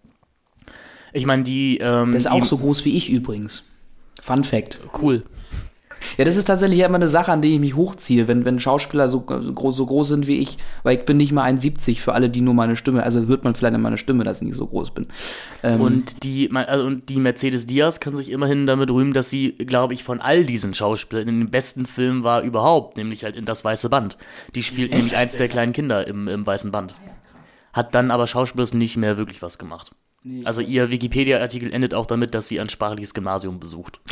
Ich 1.12 1.26
meine, 1.26 1.44
die, 1.44 1.78
ähm, 1.78 2.10
Der 2.10 2.18
ist 2.18 2.26
die, 2.26 2.30
auch 2.30 2.44
so 2.44 2.58
groß 2.58 2.84
wie 2.84 2.96
ich 2.96 3.08
übrigens. 3.08 3.64
Fun 4.26 4.42
Fact. 4.42 4.80
cool. 5.00 5.22
Ja, 6.18 6.24
das 6.24 6.36
ist 6.36 6.46
tatsächlich 6.46 6.80
ja 6.80 6.86
immer 6.86 6.96
eine 6.96 7.08
Sache, 7.08 7.32
an 7.32 7.42
die 7.42 7.54
ich 7.54 7.60
mich 7.60 7.74
hochziehe, 7.74 8.28
wenn, 8.28 8.44
wenn 8.44 8.60
Schauspieler 8.60 9.08
so, 9.08 9.24
so, 9.28 9.52
groß, 9.52 9.76
so 9.76 9.86
groß 9.86 10.08
sind 10.08 10.26
wie 10.26 10.38
ich, 10.38 10.58
weil 10.82 10.98
ich 10.98 11.04
bin 11.04 11.16
nicht 11.16 11.32
mal 11.32 11.48
1,70 11.50 12.00
für 12.00 12.12
alle, 12.12 12.28
die 12.28 12.40
nur 12.40 12.54
meine 12.54 12.76
Stimme, 12.76 13.02
also 13.02 13.26
hört 13.26 13.44
man 13.44 13.54
vielleicht 13.54 13.74
an 13.74 13.82
meiner 13.82 13.98
Stimme, 13.98 14.24
dass 14.24 14.40
ich 14.40 14.48
nicht 14.48 14.56
so 14.56 14.66
groß 14.66 14.90
bin. 14.90 15.06
Ähm, 15.62 15.80
Und 15.80 16.24
die, 16.24 16.50
also, 16.52 16.84
und 16.84 17.08
die 17.08 17.16
Mercedes 17.16 17.66
Diaz 17.66 18.00
kann 18.00 18.16
sich 18.16 18.30
immerhin 18.30 18.66
damit 18.66 18.90
rühmen, 18.90 19.12
dass 19.14 19.30
sie, 19.30 19.52
glaube 19.52 19.94
ich, 19.94 20.04
von 20.04 20.20
all 20.20 20.44
diesen 20.44 20.74
Schauspielern 20.74 21.28
in 21.28 21.40
den 21.40 21.50
besten 21.50 21.86
Film 21.86 22.24
war 22.24 22.42
überhaupt, 22.42 22.96
nämlich 22.96 23.24
halt 23.24 23.36
in 23.36 23.44
Das 23.44 23.64
Weiße 23.64 23.88
Band. 23.88 24.18
Die 24.54 24.62
spielt 24.62 24.92
nämlich 24.92 25.16
eins 25.16 25.36
der 25.36 25.48
kleinen 25.48 25.72
Kinder 25.72 26.06
im, 26.06 26.28
im 26.28 26.46
Weißen 26.46 26.72
Band. 26.72 26.94
Hat 27.72 27.94
dann 27.94 28.10
aber 28.10 28.26
schauspielerisch 28.26 28.74
nicht 28.74 28.96
mehr 28.96 29.18
wirklich 29.18 29.42
was 29.42 29.58
gemacht. 29.58 29.92
Also 30.44 30.60
ihr 30.60 30.90
Wikipedia-Artikel 30.90 31.72
endet 31.72 31.94
auch 31.94 32.06
damit, 32.06 32.34
dass 32.34 32.48
sie 32.48 32.60
ein 32.60 32.68
sprachliches 32.68 33.14
Gymnasium 33.14 33.60
besucht. 33.60 34.00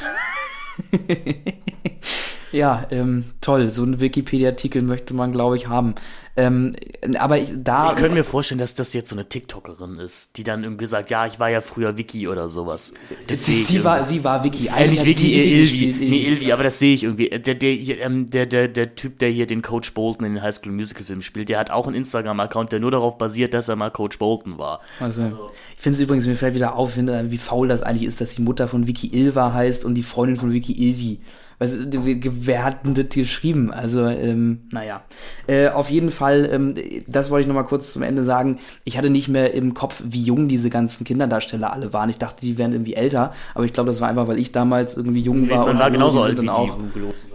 Ja, 2.54 2.86
ähm, 2.92 3.24
toll. 3.40 3.68
So 3.68 3.82
einen 3.82 3.98
Wikipedia-Artikel 3.98 4.80
möchte 4.80 5.12
man, 5.12 5.32
glaube 5.32 5.56
ich, 5.56 5.66
haben. 5.66 5.96
Ähm, 6.36 6.74
aber 7.18 7.38
ich, 7.38 7.52
da. 7.54 7.90
Ich 7.90 7.96
könnte 7.96 8.14
mir 8.14 8.24
vorstellen, 8.24 8.58
dass 8.58 8.74
das 8.74 8.92
jetzt 8.92 9.08
so 9.08 9.14
eine 9.14 9.28
TikTokerin 9.28 9.98
ist, 9.98 10.36
die 10.36 10.42
dann 10.42 10.64
irgendwie 10.64 10.86
sagt, 10.86 11.10
ja, 11.10 11.26
ich 11.26 11.38
war 11.38 11.48
ja 11.48 11.60
früher 11.60 11.96
Wiki 11.96 12.26
oder 12.26 12.48
sowas. 12.48 12.92
Das 13.28 13.44
sie, 13.44 13.62
sie, 13.62 13.84
war, 13.84 14.04
sie 14.04 14.24
war 14.24 14.42
Wiki. 14.42 14.66
Äh, 14.66 14.70
Eigentlich 14.70 15.04
nicht 15.04 15.24
äh, 15.24 15.60
Ilvi. 15.60 15.60
gespielt, 15.60 16.10
Nee, 16.10 16.26
Ilvi, 16.26 16.52
aber 16.52 16.64
das 16.64 16.80
sehe 16.80 16.94
ich 16.94 17.04
irgendwie. 17.04 17.28
Der, 17.28 17.62
ähm, 17.62 18.28
der, 18.28 18.46
der, 18.46 18.66
der 18.66 18.96
Typ, 18.96 19.20
der 19.20 19.28
hier 19.28 19.46
den 19.46 19.62
Coach 19.62 19.94
Bolton 19.94 20.26
in 20.26 20.34
den 20.34 20.42
High 20.42 20.54
School 20.54 20.72
Musical 20.72 21.04
Film 21.04 21.22
spielt, 21.22 21.48
der 21.50 21.60
hat 21.60 21.70
auch 21.70 21.86
einen 21.86 21.94
Instagram-Account, 21.94 22.72
der 22.72 22.80
nur 22.80 22.90
darauf 22.90 23.16
basiert, 23.16 23.54
dass 23.54 23.68
er 23.68 23.76
mal 23.76 23.90
Coach 23.90 24.18
Bolton 24.18 24.58
war. 24.58 24.80
Also, 24.98 25.50
ich 25.76 25.80
finde 25.80 25.96
es 25.96 26.00
übrigens, 26.00 26.26
mir 26.26 26.36
fällt 26.36 26.56
wieder 26.56 26.74
auf, 26.74 26.96
wie 26.96 27.38
faul 27.38 27.68
das 27.68 27.82
eigentlich 27.82 28.08
ist, 28.08 28.20
dass 28.20 28.30
die 28.30 28.42
Mutter 28.42 28.66
von 28.66 28.88
Vicky 28.88 29.06
Ilva 29.06 29.52
heißt 29.52 29.84
und 29.84 29.94
die 29.94 30.02
Freundin 30.02 30.36
von 30.36 30.52
Vicky 30.52 30.72
Ilvi. 30.72 31.20
Was, 31.58 31.74
das 31.88 33.08
geschrieben? 33.10 33.72
Also, 33.72 34.06
ähm, 34.06 34.62
naja. 34.72 35.02
Äh, 35.46 35.68
auf 35.68 35.90
jeden 35.90 36.10
Fall, 36.10 36.48
ähm, 36.52 36.74
das 37.06 37.30
wollte 37.30 37.42
ich 37.42 37.48
noch 37.48 37.54
mal 37.54 37.62
kurz 37.62 37.92
zum 37.92 38.02
Ende 38.02 38.22
sagen. 38.22 38.58
Ich 38.84 38.98
hatte 38.98 39.10
nicht 39.10 39.28
mehr 39.28 39.54
im 39.54 39.74
Kopf, 39.74 40.02
wie 40.06 40.22
jung 40.22 40.48
diese 40.48 40.70
ganzen 40.70 41.04
Kinderdarsteller 41.04 41.72
alle 41.72 41.92
waren. 41.92 42.10
Ich 42.10 42.18
dachte, 42.18 42.40
die 42.40 42.58
wären 42.58 42.72
irgendwie 42.72 42.94
älter, 42.94 43.32
aber 43.54 43.64
ich 43.64 43.72
glaube, 43.72 43.90
das 43.90 44.00
war 44.00 44.08
einfach, 44.08 44.28
weil 44.28 44.38
ich 44.38 44.52
damals 44.52 44.96
irgendwie 44.96 45.20
jung 45.20 45.48
war. 45.50 45.60
Man 45.60 45.70
und 45.70 45.78
war 45.78 45.90
genauso 45.90 46.18
die 46.18 46.24
alt 46.24 46.38
dann 46.38 46.44
die 46.44 46.50
auch. 46.50 46.78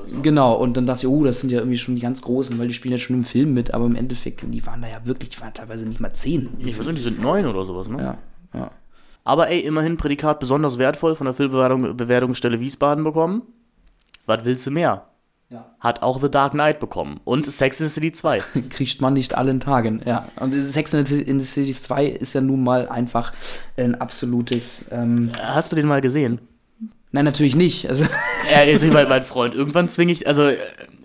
So. 0.06 0.22
Genau, 0.22 0.54
und 0.56 0.76
dann 0.76 0.86
dachte 0.86 1.06
ich, 1.06 1.12
oh, 1.12 1.24
das 1.24 1.42
sind 1.42 1.52
ja 1.52 1.60
irgendwie 1.60 1.78
schon 1.78 1.96
die 1.96 2.02
ganz 2.02 2.22
Großen, 2.22 2.58
weil 2.60 2.68
die 2.68 2.74
spielen 2.74 2.94
ja 2.94 2.98
schon 2.98 3.16
im 3.16 3.24
Film 3.24 3.54
mit, 3.54 3.74
aber 3.74 3.86
im 3.86 3.96
Endeffekt, 3.96 4.44
die 4.48 4.66
waren 4.66 4.82
da 4.82 4.88
ja 4.88 5.06
wirklich, 5.06 5.30
die 5.30 5.42
waren 5.42 5.54
teilweise 5.54 5.88
nicht 5.88 6.00
mal 6.00 6.14
zehn. 6.14 6.50
Ich 6.60 6.78
weiß 6.78 6.86
nicht, 6.86 6.98
die 6.98 7.04
sind 7.04 7.22
neun 7.22 7.46
oder 7.46 7.66
sowas, 7.66 7.88
ne? 7.88 8.18
Ja, 8.54 8.60
ja. 8.60 8.72
Aber 9.24 9.50
ey, 9.50 9.60
immerhin 9.60 9.98
Prädikat 9.98 10.40
besonders 10.40 10.78
wertvoll 10.78 11.16
von 11.16 11.26
der 11.26 11.34
Filmbewertung 11.34 11.96
Bewertungsstelle 11.96 12.60
Wiesbaden 12.60 13.04
bekommen. 13.04 13.44
Was 14.30 14.46
willst 14.46 14.65
du 14.68 14.72
mehr? 14.72 15.06
Ja. 15.50 15.65
Hat 15.80 16.04
auch 16.04 16.22
The 16.22 16.30
Dark 16.30 16.54
Knight 16.54 16.80
bekommen. 16.80 17.20
Und 17.26 17.52
Sex 17.52 17.82
in 17.82 17.88
the 17.88 17.94
City 17.94 18.12
2. 18.12 18.39
kriegt 18.70 19.02
man 19.02 19.13
nicht 19.13 19.36
allen 19.36 19.60
Tagen, 19.60 20.02
ja. 20.06 20.26
Und 20.39 20.54
Sex 20.54 20.94
in 20.94 21.06
the 21.06 21.22
in 21.22 21.39
the 21.39 21.46
City 21.46 21.74
2 21.74 22.06
ist 22.06 22.34
ja 22.34 22.42
nun 22.42 22.63
mal 22.63 22.88
einfach 22.88 23.34
ein 23.76 23.96
absolutes, 23.96 24.86
ähm, 24.92 25.32
Hast 25.36 25.72
du 25.72 25.76
den 25.76 25.88
mal 25.88 26.02
gesehen? 26.02 26.39
nein, 27.12 27.26
natürlich 27.26 27.56
nicht. 27.56 27.89
Also, 27.89 28.06
Er 28.52 28.70
ist 28.70 28.86
mein, 28.94 29.10
mein 29.10 29.24
Freund. 29.24 29.56
Irgendwann 29.56 29.89
zwinge 29.89 30.12
ich, 30.12 30.28
also 30.28 30.44
äh, 30.44 30.58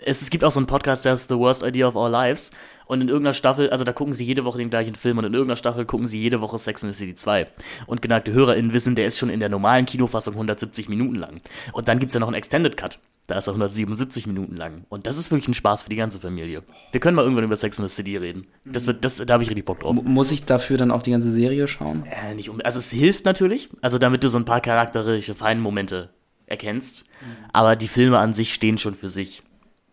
es, 0.05 0.21
es 0.21 0.31
gibt 0.31 0.45
auch 0.45 0.51
so 0.51 0.61
einen 0.61 0.67
Podcast, 0.67 1.05
der 1.05 1.15
ist 1.15 1.29
The 1.29 1.37
Worst 1.37 1.63
Idea 1.63 1.89
of 1.89 1.97
Our 1.97 2.11
Lives. 2.11 2.51
Und 2.87 3.01
in 3.01 3.09
irgendeiner 3.09 3.33
Staffel, 3.35 3.71
also 3.71 3.85
da 3.85 3.93
gucken 3.93 4.13
sie 4.15 4.25
jede 4.25 4.45
Woche 4.45 4.59
den 4.59 4.71
gleichen 4.71 4.95
Film 4.95 5.19
und 5.19 5.25
in 5.25 5.33
irgendeiner 5.33 5.57
Staffel 5.57 5.85
gucken 5.87 6.07
sie 6.07 6.21
jede 6.21 6.41
Woche 6.41 6.59
Sex 6.59 6.83
in 6.83 6.93
the 6.93 6.99
City 6.99 7.15
2. 7.15 7.47
Und 7.87 8.03
geneigte 8.03 8.33
HörerInnen 8.33 8.73
wissen, 8.73 8.95
der 8.95 9.07
ist 9.07 9.19
schon 9.19 9.31
in 9.31 9.41
der 9.41 9.49
normalen 9.49 9.87
Kinofassung 9.87 10.35
170 10.35 10.89
Minuten 10.89 11.15
lang. 11.17 11.41
Und 11.73 11.89
dann 11.89 11.99
gibt's 11.99 12.15
ja 12.15 12.21
noch 12.21 12.29
einen 12.29 12.37
Extended 12.37 12.77
Cut. 12.77 12.99
Da 13.27 13.39
ist 13.39 13.47
er 13.47 13.53
177 13.53 14.27
Minuten 14.27 14.55
lang. 14.57 14.85
Und 14.91 15.07
das 15.07 15.17
ist 15.17 15.31
wirklich 15.31 15.49
ein 15.49 15.55
Spaß 15.55 15.85
für 15.85 15.89
die 15.89 15.97
ganze 15.97 16.21
Familie. 16.21 16.63
Wir 16.93 17.01
können 17.01 17.15
mal 17.17 17.23
irgendwann 17.23 17.45
über 17.45 17.57
Sex 17.57 17.79
in 17.79 17.89
the 17.89 17.95
City 17.95 18.19
reden. 18.19 18.47
Das 18.67 18.87
wird, 18.87 19.03
das, 19.03 19.17
da 19.17 19.33
habe 19.33 19.43
ich 19.43 19.49
richtig 19.49 19.65
Bock 19.65 19.81
drauf. 19.81 19.95
mu- 19.95 20.03
muss 20.03 20.31
ich 20.31 20.45
dafür 20.45 20.77
dann 20.77 20.91
auch 20.91 21.01
die 21.03 21.13
ganze 21.13 21.31
Serie 21.31 21.67
schauen? 21.67 22.05
Äh, 22.05 22.35
nicht 22.35 22.51
um, 22.51 22.61
also 22.63 22.79
es 22.79 22.91
hilft 22.91 23.25
natürlich, 23.25 23.71
also 23.81 23.97
damit 23.97 24.23
du 24.25 24.29
so 24.29 24.37
ein 24.37 24.45
paar 24.45 24.61
charakterische 24.61 25.35
Feinmomente 25.35 26.11
erkennst. 26.45 27.07
Aber 27.55 27.77
die 27.77 27.89
Filme 27.89 28.19
an 28.19 28.35
sich 28.35 28.53
stehen 28.53 28.77
schon 28.77 28.95
für 28.95 29.09
sich. 29.09 29.43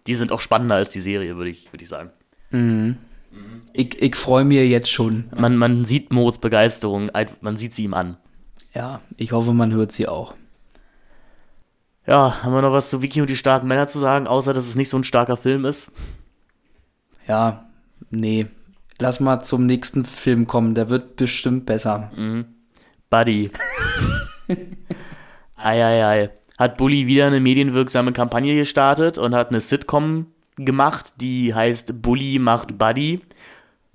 Die 0.07 0.15
sind 0.15 0.33
auch 0.33 0.41
spannender 0.41 0.75
als 0.75 0.89
die 0.89 0.99
Serie, 0.99 1.37
würde 1.37 1.51
ich, 1.51 1.71
würde 1.71 1.83
ich 1.83 1.89
sagen. 1.89 2.11
Ich, 3.73 4.01
ich 4.01 4.15
freue 4.15 4.43
mir 4.43 4.67
jetzt 4.67 4.91
schon. 4.91 5.29
Man, 5.37 5.57
man 5.57 5.85
sieht 5.85 6.11
Moritz 6.11 6.37
Begeisterung, 6.37 7.09
man 7.41 7.57
sieht 7.57 7.73
sie 7.73 7.85
ihm 7.85 7.93
an. 7.93 8.17
Ja, 8.73 9.01
ich 9.17 9.31
hoffe, 9.31 9.53
man 9.53 9.71
hört 9.73 9.91
sie 9.91 10.07
auch. 10.07 10.35
Ja, 12.05 12.43
haben 12.43 12.53
wir 12.53 12.61
noch 12.61 12.73
was 12.73 12.89
zu 12.89 13.01
Vicky 13.01 13.21
und 13.21 13.29
die 13.29 13.35
starken 13.35 13.67
Männer 13.67 13.87
zu 13.87 13.99
sagen, 13.99 14.27
außer 14.27 14.53
dass 14.53 14.67
es 14.67 14.75
nicht 14.75 14.89
so 14.89 14.97
ein 14.97 15.03
starker 15.03 15.37
Film 15.37 15.65
ist? 15.65 15.91
Ja, 17.27 17.69
nee. 18.09 18.47
Lass 18.99 19.19
mal 19.19 19.41
zum 19.41 19.65
nächsten 19.65 20.05
Film 20.05 20.47
kommen, 20.47 20.75
der 20.75 20.89
wird 20.89 21.15
bestimmt 21.15 21.65
besser. 21.65 22.11
Buddy. 23.09 23.51
Eieiei. 25.55 26.31
Hat 26.57 26.77
Bully 26.77 27.07
wieder 27.07 27.27
eine 27.27 27.39
medienwirksame 27.39 28.13
Kampagne 28.13 28.55
gestartet 28.55 29.17
und 29.17 29.33
hat 29.33 29.49
eine 29.49 29.61
Sitcom 29.61 30.27
gemacht, 30.65 31.13
die 31.17 31.53
heißt 31.53 32.01
Bully 32.01 32.39
macht 32.39 32.77
Buddy. 32.77 33.21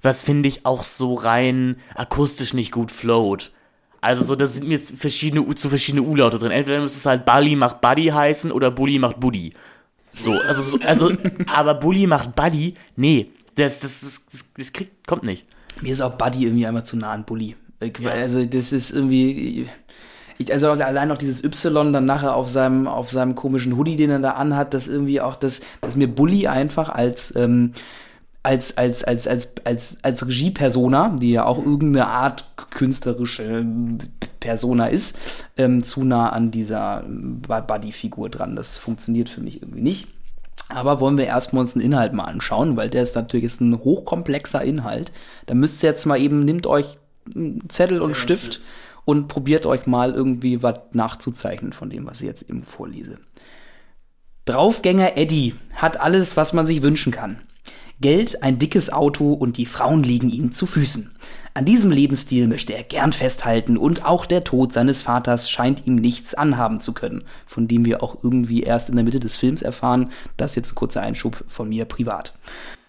Was 0.01 0.23
finde 0.23 0.49
ich 0.49 0.67
auch 0.67 0.83
so 0.83 1.15
rein 1.15 1.77
akustisch 1.95 2.55
nicht 2.55 2.73
gut 2.73 2.91
float. 2.91 3.53
Also 4.01 4.23
so, 4.23 4.37
da 4.37 4.47
sind 4.47 4.69
mir 4.69 4.79
verschiedene, 4.79 5.55
zu 5.55 5.69
verschiedene 5.69 6.03
U-Laute 6.03 6.39
drin. 6.39 6.53
Entweder 6.53 6.81
müsste 6.81 6.99
es 6.99 7.07
halt 7.07 7.25
Bully 7.25 7.57
macht 7.57 7.81
Buddy 7.81 8.07
heißen 8.07 8.53
oder 8.53 8.71
Bully 8.71 8.99
macht 8.99 9.19
Buddy. 9.19 9.53
So, 10.11 10.33
also, 10.33 10.63
so, 10.63 10.79
also, 10.81 11.13
aber 11.47 11.75
Bully 11.75 12.07
macht 12.07 12.35
Buddy, 12.37 12.75
nee, 12.97 13.31
das, 13.57 13.81
das, 13.81 14.01
das, 14.01 14.27
das, 14.31 14.45
das 14.57 14.73
kriegt, 14.73 15.07
kommt 15.07 15.25
nicht. 15.25 15.47
Mir 15.83 15.93
ist 15.93 16.01
auch 16.01 16.15
Buddy 16.15 16.45
irgendwie 16.45 16.67
einmal 16.67 16.87
zu 16.87 16.97
nah 16.97 17.13
an 17.13 17.25
Bully. 17.25 17.57
Also 18.05 18.45
das 18.45 18.73
ist 18.73 18.93
irgendwie. 18.93 19.69
Ich, 20.39 20.53
also 20.53 20.71
allein 20.71 21.09
noch 21.09 21.19
dieses 21.19 21.43
Y 21.43 21.93
dann 21.93 22.05
nachher 22.05 22.35
auf 22.35 22.49
seinem, 22.49 22.87
auf 22.87 23.11
seinem 23.11 23.35
komischen 23.35 23.77
Hoodie, 23.77 23.97
den 23.97 24.11
er 24.11 24.19
da 24.19 24.33
anhat, 24.33 24.75
das 24.75 24.89
irgendwie 24.89 25.21
auch, 25.21 25.37
das, 25.37 25.61
das 25.81 25.97
mir 25.97 26.09
Bully 26.09 26.47
einfach 26.47 26.89
als, 26.89 27.35
ähm, 27.37 27.73
als, 28.43 28.77
als, 28.77 29.03
als, 29.03 29.27
als, 29.27 29.49
als, 29.65 29.99
als 30.03 30.27
Regiepersona, 30.27 31.17
die 31.21 31.33
ja 31.33 31.45
auch 31.45 31.59
irgendeine 31.59 32.07
Art 32.07 32.45
künstlerische 32.71 33.43
ähm, 33.43 33.99
Persona 34.39 34.87
ist, 34.87 35.19
ähm, 35.57 35.83
zu 35.83 36.05
nah 36.05 36.29
an 36.29 36.53
dieser 36.53 37.03
ähm, 37.05 37.43
Buddy-Figur 37.43 38.31
dran. 38.31 38.55
Das 38.55 38.77
funktioniert 38.77 39.29
für 39.29 39.41
mich 39.41 39.63
irgendwie 39.63 39.83
nicht. 39.83 40.09
Aber 40.69 41.01
wollen 41.01 41.19
wir 41.19 41.27
erstmal 41.27 41.63
uns 41.63 41.75
den 41.75 41.83
Inhalt 41.83 42.13
mal 42.13 42.25
anschauen, 42.25 42.77
weil 42.77 42.91
der 42.91 43.03
ist 43.03 43.15
natürlich 43.15 43.45
jetzt 43.45 43.61
ein 43.61 43.79
hochkomplexer 43.79 44.63
Inhalt. 44.63 45.13
Da 45.47 45.55
müsst 45.55 45.83
ihr 45.83 45.89
jetzt 45.89 46.07
mal 46.07 46.21
eben, 46.21 46.45
nehmt 46.45 46.67
euch 46.67 46.99
einen 47.35 47.69
Zettel 47.69 48.01
und 48.01 48.17
Stift 48.17 48.61
und 49.07 49.29
probiert 49.29 49.65
euch 49.65 49.87
mal 49.87 50.13
irgendwie 50.13 50.63
was 50.63 50.81
nachzuzeichnen 50.93 51.73
von 51.73 51.89
dem, 51.89 52.07
was 52.07 52.21
ich 52.21 52.27
jetzt 52.27 52.43
eben 52.51 52.65
vorlese. 52.65 53.19
Draufgänger 54.45 55.17
Eddie 55.17 55.55
hat 55.75 55.99
alles, 55.99 56.37
was 56.37 56.53
man 56.53 56.67
sich 56.67 56.83
wünschen 56.83 57.13
kann. 57.13 57.41
Geld, 58.01 58.43
ein 58.43 58.59
dickes 58.59 58.93
Auto 58.93 59.33
und 59.33 59.57
die 59.57 59.65
Frauen 59.65 60.03
liegen 60.03 60.29
ihm 60.29 60.53
zu 60.53 60.67
Füßen. 60.67 61.17
An 61.55 61.65
diesem 61.65 61.91
Lebensstil 61.91 62.47
möchte 62.47 62.75
er 62.75 62.83
gern 62.83 63.13
festhalten 63.13 63.79
und 63.79 64.05
auch 64.05 64.27
der 64.27 64.45
Tod 64.45 64.73
seines 64.75 65.01
Vaters 65.01 65.49
scheint 65.49 65.87
ihm 65.87 65.95
nichts 65.95 66.35
anhaben 66.35 66.83
zu 66.83 66.93
können, 66.93 67.25
von 67.47 67.69
dem 67.69 67.87
wir 67.87 68.03
auch 68.03 68.23
irgendwie 68.23 68.63
erst 68.63 68.91
in 68.91 68.97
der 68.97 69.05
Mitte 69.05 69.21
des 69.21 69.37
Films 69.37 69.63
erfahren. 69.63 70.11
Das 70.37 70.53
ist 70.53 70.57
jetzt 70.57 70.73
ein 70.73 70.75
kurzer 70.75 71.01
Einschub 71.01 71.43
von 71.49 71.71
mir 71.71 71.87
privat. 71.87 72.37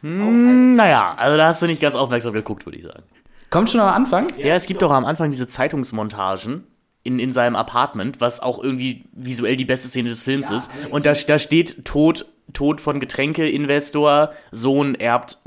Naja, 0.02 1.16
also 1.16 1.38
da 1.38 1.48
hast 1.48 1.62
du 1.62 1.68
nicht 1.68 1.82
ganz 1.82 1.96
aufmerksam 1.96 2.34
geguckt, 2.34 2.66
würde 2.66 2.78
ich 2.80 2.86
sagen. 2.86 3.04
Kommt 3.50 3.70
schon 3.70 3.80
am 3.80 3.94
Anfang? 3.94 4.28
Ja, 4.38 4.56
es 4.56 4.66
gibt 4.66 4.82
doch 4.82 4.92
am 4.92 5.06
Anfang 5.06 5.32
diese 5.32 5.48
Zeitungsmontagen 5.48 6.64
in, 7.04 7.20
in 7.20 7.32
seinem 7.32 7.56
Apartment, 7.56 8.20
was 8.20 8.42
auch 8.42 8.62
irgendwie 8.62 9.06
visuell 9.14 9.56
die 9.56 9.66
beste 9.66 9.88
Szene 9.88 10.10
des 10.10 10.24
Films 10.24 10.50
ist. 10.50 10.70
Und 10.92 11.06
da, 11.06 11.14
da 11.14 11.40
steht 11.40 11.86
Tod, 11.86 12.26
Tod 12.54 12.82
von 12.82 13.00
Getränkeinvestor, 13.00 14.32
Sohn 14.52 14.96
erbt, 14.96 15.40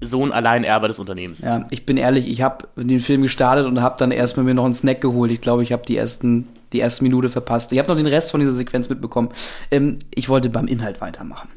Sohn 0.00 0.32
Alleinerbe 0.32 0.88
des 0.88 0.98
Unternehmens. 0.98 1.42
Ja, 1.42 1.66
ich 1.70 1.86
bin 1.86 1.96
ehrlich, 1.96 2.28
ich 2.28 2.42
habe 2.42 2.68
den 2.76 3.00
Film 3.00 3.22
gestartet 3.22 3.66
und 3.66 3.80
habe 3.80 3.96
dann 3.98 4.10
erstmal 4.10 4.44
mir 4.44 4.54
noch 4.54 4.64
einen 4.64 4.74
Snack 4.74 5.00
geholt. 5.00 5.30
Ich 5.30 5.40
glaube, 5.40 5.62
ich 5.62 5.72
habe 5.72 5.84
die 5.86 5.96
ersten 5.96 6.48
die 6.74 6.80
erste 6.80 7.04
Minute 7.04 7.30
verpasst. 7.30 7.70
Ich 7.72 7.78
habe 7.78 7.88
noch 7.88 7.96
den 7.96 8.06
Rest 8.06 8.32
von 8.32 8.40
dieser 8.40 8.52
Sequenz 8.52 8.88
mitbekommen. 8.88 9.30
Ähm, 9.70 10.00
ich 10.12 10.28
wollte 10.28 10.50
beim 10.50 10.66
Inhalt 10.66 11.00
weitermachen. 11.00 11.48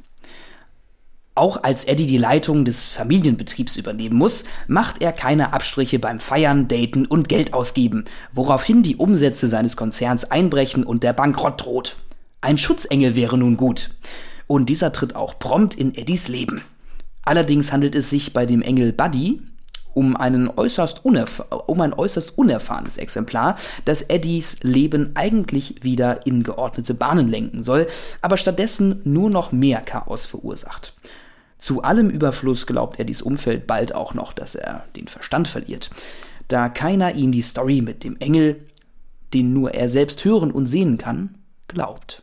Auch 1.37 1.61
als 1.61 1.83
Eddie 1.83 2.07
die 2.07 2.17
Leitung 2.17 2.65
des 2.65 2.89
Familienbetriebs 2.89 3.77
übernehmen 3.77 4.17
muss, 4.17 4.43
macht 4.65 5.03
er 5.03 5.11
keine 5.11 5.53
Abstriche 5.53 5.99
beim 5.99 6.19
Feiern, 6.19 6.67
Daten 6.67 7.05
und 7.05 7.29
Geld 7.29 7.53
ausgeben, 7.53 8.05
woraufhin 8.33 8.81
die 8.81 8.95
Umsätze 8.95 9.47
seines 9.47 9.77
Konzerns 9.77 10.31
einbrechen 10.31 10.83
und 10.83 11.03
der 11.03 11.13
Bankrott 11.13 11.63
droht. 11.63 11.95
Ein 12.41 12.57
Schutzengel 12.57 13.13
wäre 13.13 13.37
nun 13.37 13.55
gut. 13.55 13.91
Und 14.47 14.67
dieser 14.69 14.91
tritt 14.91 15.15
auch 15.15 15.37
prompt 15.37 15.75
in 15.75 15.93
Eddies 15.93 16.27
Leben. 16.27 16.63
Allerdings 17.23 17.71
handelt 17.71 17.93
es 17.93 18.09
sich 18.09 18.33
bei 18.33 18.47
dem 18.47 18.63
Engel 18.63 18.91
Buddy 18.91 19.39
um, 19.93 20.15
einen 20.15 20.49
äußerst 20.49 21.05
um 21.05 21.81
ein 21.81 21.93
äußerst 21.93 22.35
unerfahrenes 22.35 22.97
Exemplar, 22.97 23.57
das 23.85 24.01
Eddies 24.01 24.57
Leben 24.63 25.11
eigentlich 25.13 25.83
wieder 25.83 26.25
in 26.25 26.41
geordnete 26.41 26.95
Bahnen 26.95 27.27
lenken 27.27 27.63
soll, 27.63 27.85
aber 28.23 28.37
stattdessen 28.37 29.01
nur 29.03 29.29
noch 29.29 29.51
mehr 29.51 29.81
Chaos 29.81 30.25
verursacht. 30.25 30.93
Zu 31.57 31.81
allem 31.81 32.09
Überfluss 32.09 32.67
glaubt 32.67 32.99
Eddies 32.99 33.21
Umfeld 33.21 33.65
bald 33.67 33.95
auch 33.95 34.13
noch, 34.13 34.33
dass 34.33 34.55
er 34.55 34.85
den 34.95 35.07
Verstand 35.07 35.47
verliert, 35.47 35.89
da 36.47 36.69
keiner 36.69 37.15
ihm 37.15 37.31
die 37.31 37.41
Story 37.41 37.81
mit 37.81 38.03
dem 38.03 38.17
Engel, 38.17 38.63
den 39.33 39.53
nur 39.53 39.73
er 39.73 39.89
selbst 39.89 40.23
hören 40.23 40.51
und 40.51 40.67
sehen 40.67 40.97
kann, 40.97 41.35
glaubt. 41.67 42.21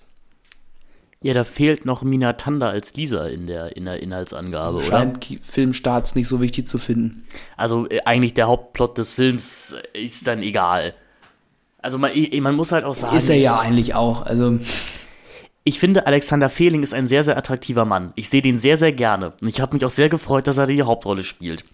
Ja, 1.20 1.32
da 1.32 1.42
fehlt 1.44 1.86
noch 1.86 2.02
Mina 2.02 2.34
Tanda 2.34 2.68
als 2.68 2.94
Lisa 2.94 3.26
in 3.28 3.46
der, 3.46 3.76
in 3.76 3.86
der 3.86 4.02
Inhaltsangabe, 4.02 4.76
oder? 4.76 4.86
Scheint 4.86 5.20
Ki- 5.22 5.40
Filmstarts 5.42 6.14
nicht 6.14 6.28
so 6.28 6.40
wichtig 6.42 6.68
zu 6.68 6.76
finden. 6.76 7.24
Also 7.56 7.88
äh, 7.88 8.00
eigentlich 8.04 8.34
der 8.34 8.46
Hauptplot 8.46 8.98
des 8.98 9.14
Films 9.14 9.74
ist 9.94 10.26
dann 10.26 10.42
egal. 10.42 10.94
Also 11.78 11.98
man, 11.98 12.10
man 12.40 12.54
muss 12.54 12.72
halt 12.72 12.84
auch 12.84 12.94
sagen. 12.94 13.16
Ist 13.16 13.30
er 13.30 13.36
ja 13.36 13.58
eigentlich 13.58 13.94
auch. 13.94 14.22
Also 14.26 14.58
Ich 15.66 15.80
finde, 15.80 16.06
Alexander 16.06 16.50
Fehling 16.50 16.82
ist 16.82 16.92
ein 16.92 17.06
sehr, 17.06 17.24
sehr 17.24 17.38
attraktiver 17.38 17.86
Mann. 17.86 18.12
Ich 18.16 18.28
sehe 18.28 18.42
den 18.42 18.58
sehr, 18.58 18.76
sehr 18.76 18.92
gerne. 18.92 19.32
Und 19.40 19.48
ich 19.48 19.62
habe 19.62 19.74
mich 19.74 19.84
auch 19.86 19.90
sehr 19.90 20.10
gefreut, 20.10 20.46
dass 20.46 20.58
er 20.58 20.66
die 20.66 20.82
Hauptrolle 20.82 21.22
spielt. 21.22 21.64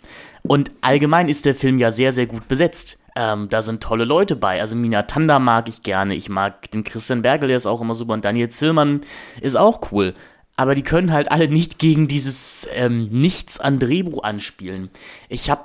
Und 0.43 0.71
allgemein 0.81 1.29
ist 1.29 1.45
der 1.45 1.57
Film 1.57 1.81
ja 1.81 1.91
sehr, 1.91 2.13
sehr 2.13 2.27
gut 2.27 2.47
besetzt. 2.47 3.01
Ähm, 3.17 3.49
da 3.49 3.63
sind 3.63 3.83
tolle 3.83 4.05
Leute 4.05 4.37
bei. 4.37 4.61
Also 4.61 4.77
Mina 4.77 5.03
Tanda 5.03 5.41
mag 5.41 5.69
ich 5.69 5.83
gerne. 5.83 6.15
Ich 6.15 6.29
mag 6.29 6.71
den 6.71 6.85
Christian 6.85 7.23
Bergel, 7.23 7.49
der 7.49 7.57
ist 7.57 7.67
auch 7.67 7.81
immer 7.81 7.97
super. 7.97 8.13
Und 8.13 8.25
Daniel 8.25 8.49
Zillmann 8.49 9.01
ist 9.41 9.57
auch 9.57 9.91
cool. 9.91 10.15
Aber 10.55 10.77
die 10.77 10.85
können 10.85 11.13
halt 11.13 11.33
alle 11.33 11.49
nicht 11.49 11.81
gegen 11.81 12.07
dieses 12.07 12.69
ähm, 12.73 13.09
Nichts 13.11 13.59
an 13.59 13.81
Drehbuch 13.81 14.23
anspielen. 14.23 14.91
Ich 15.29 15.51
habe 15.51 15.65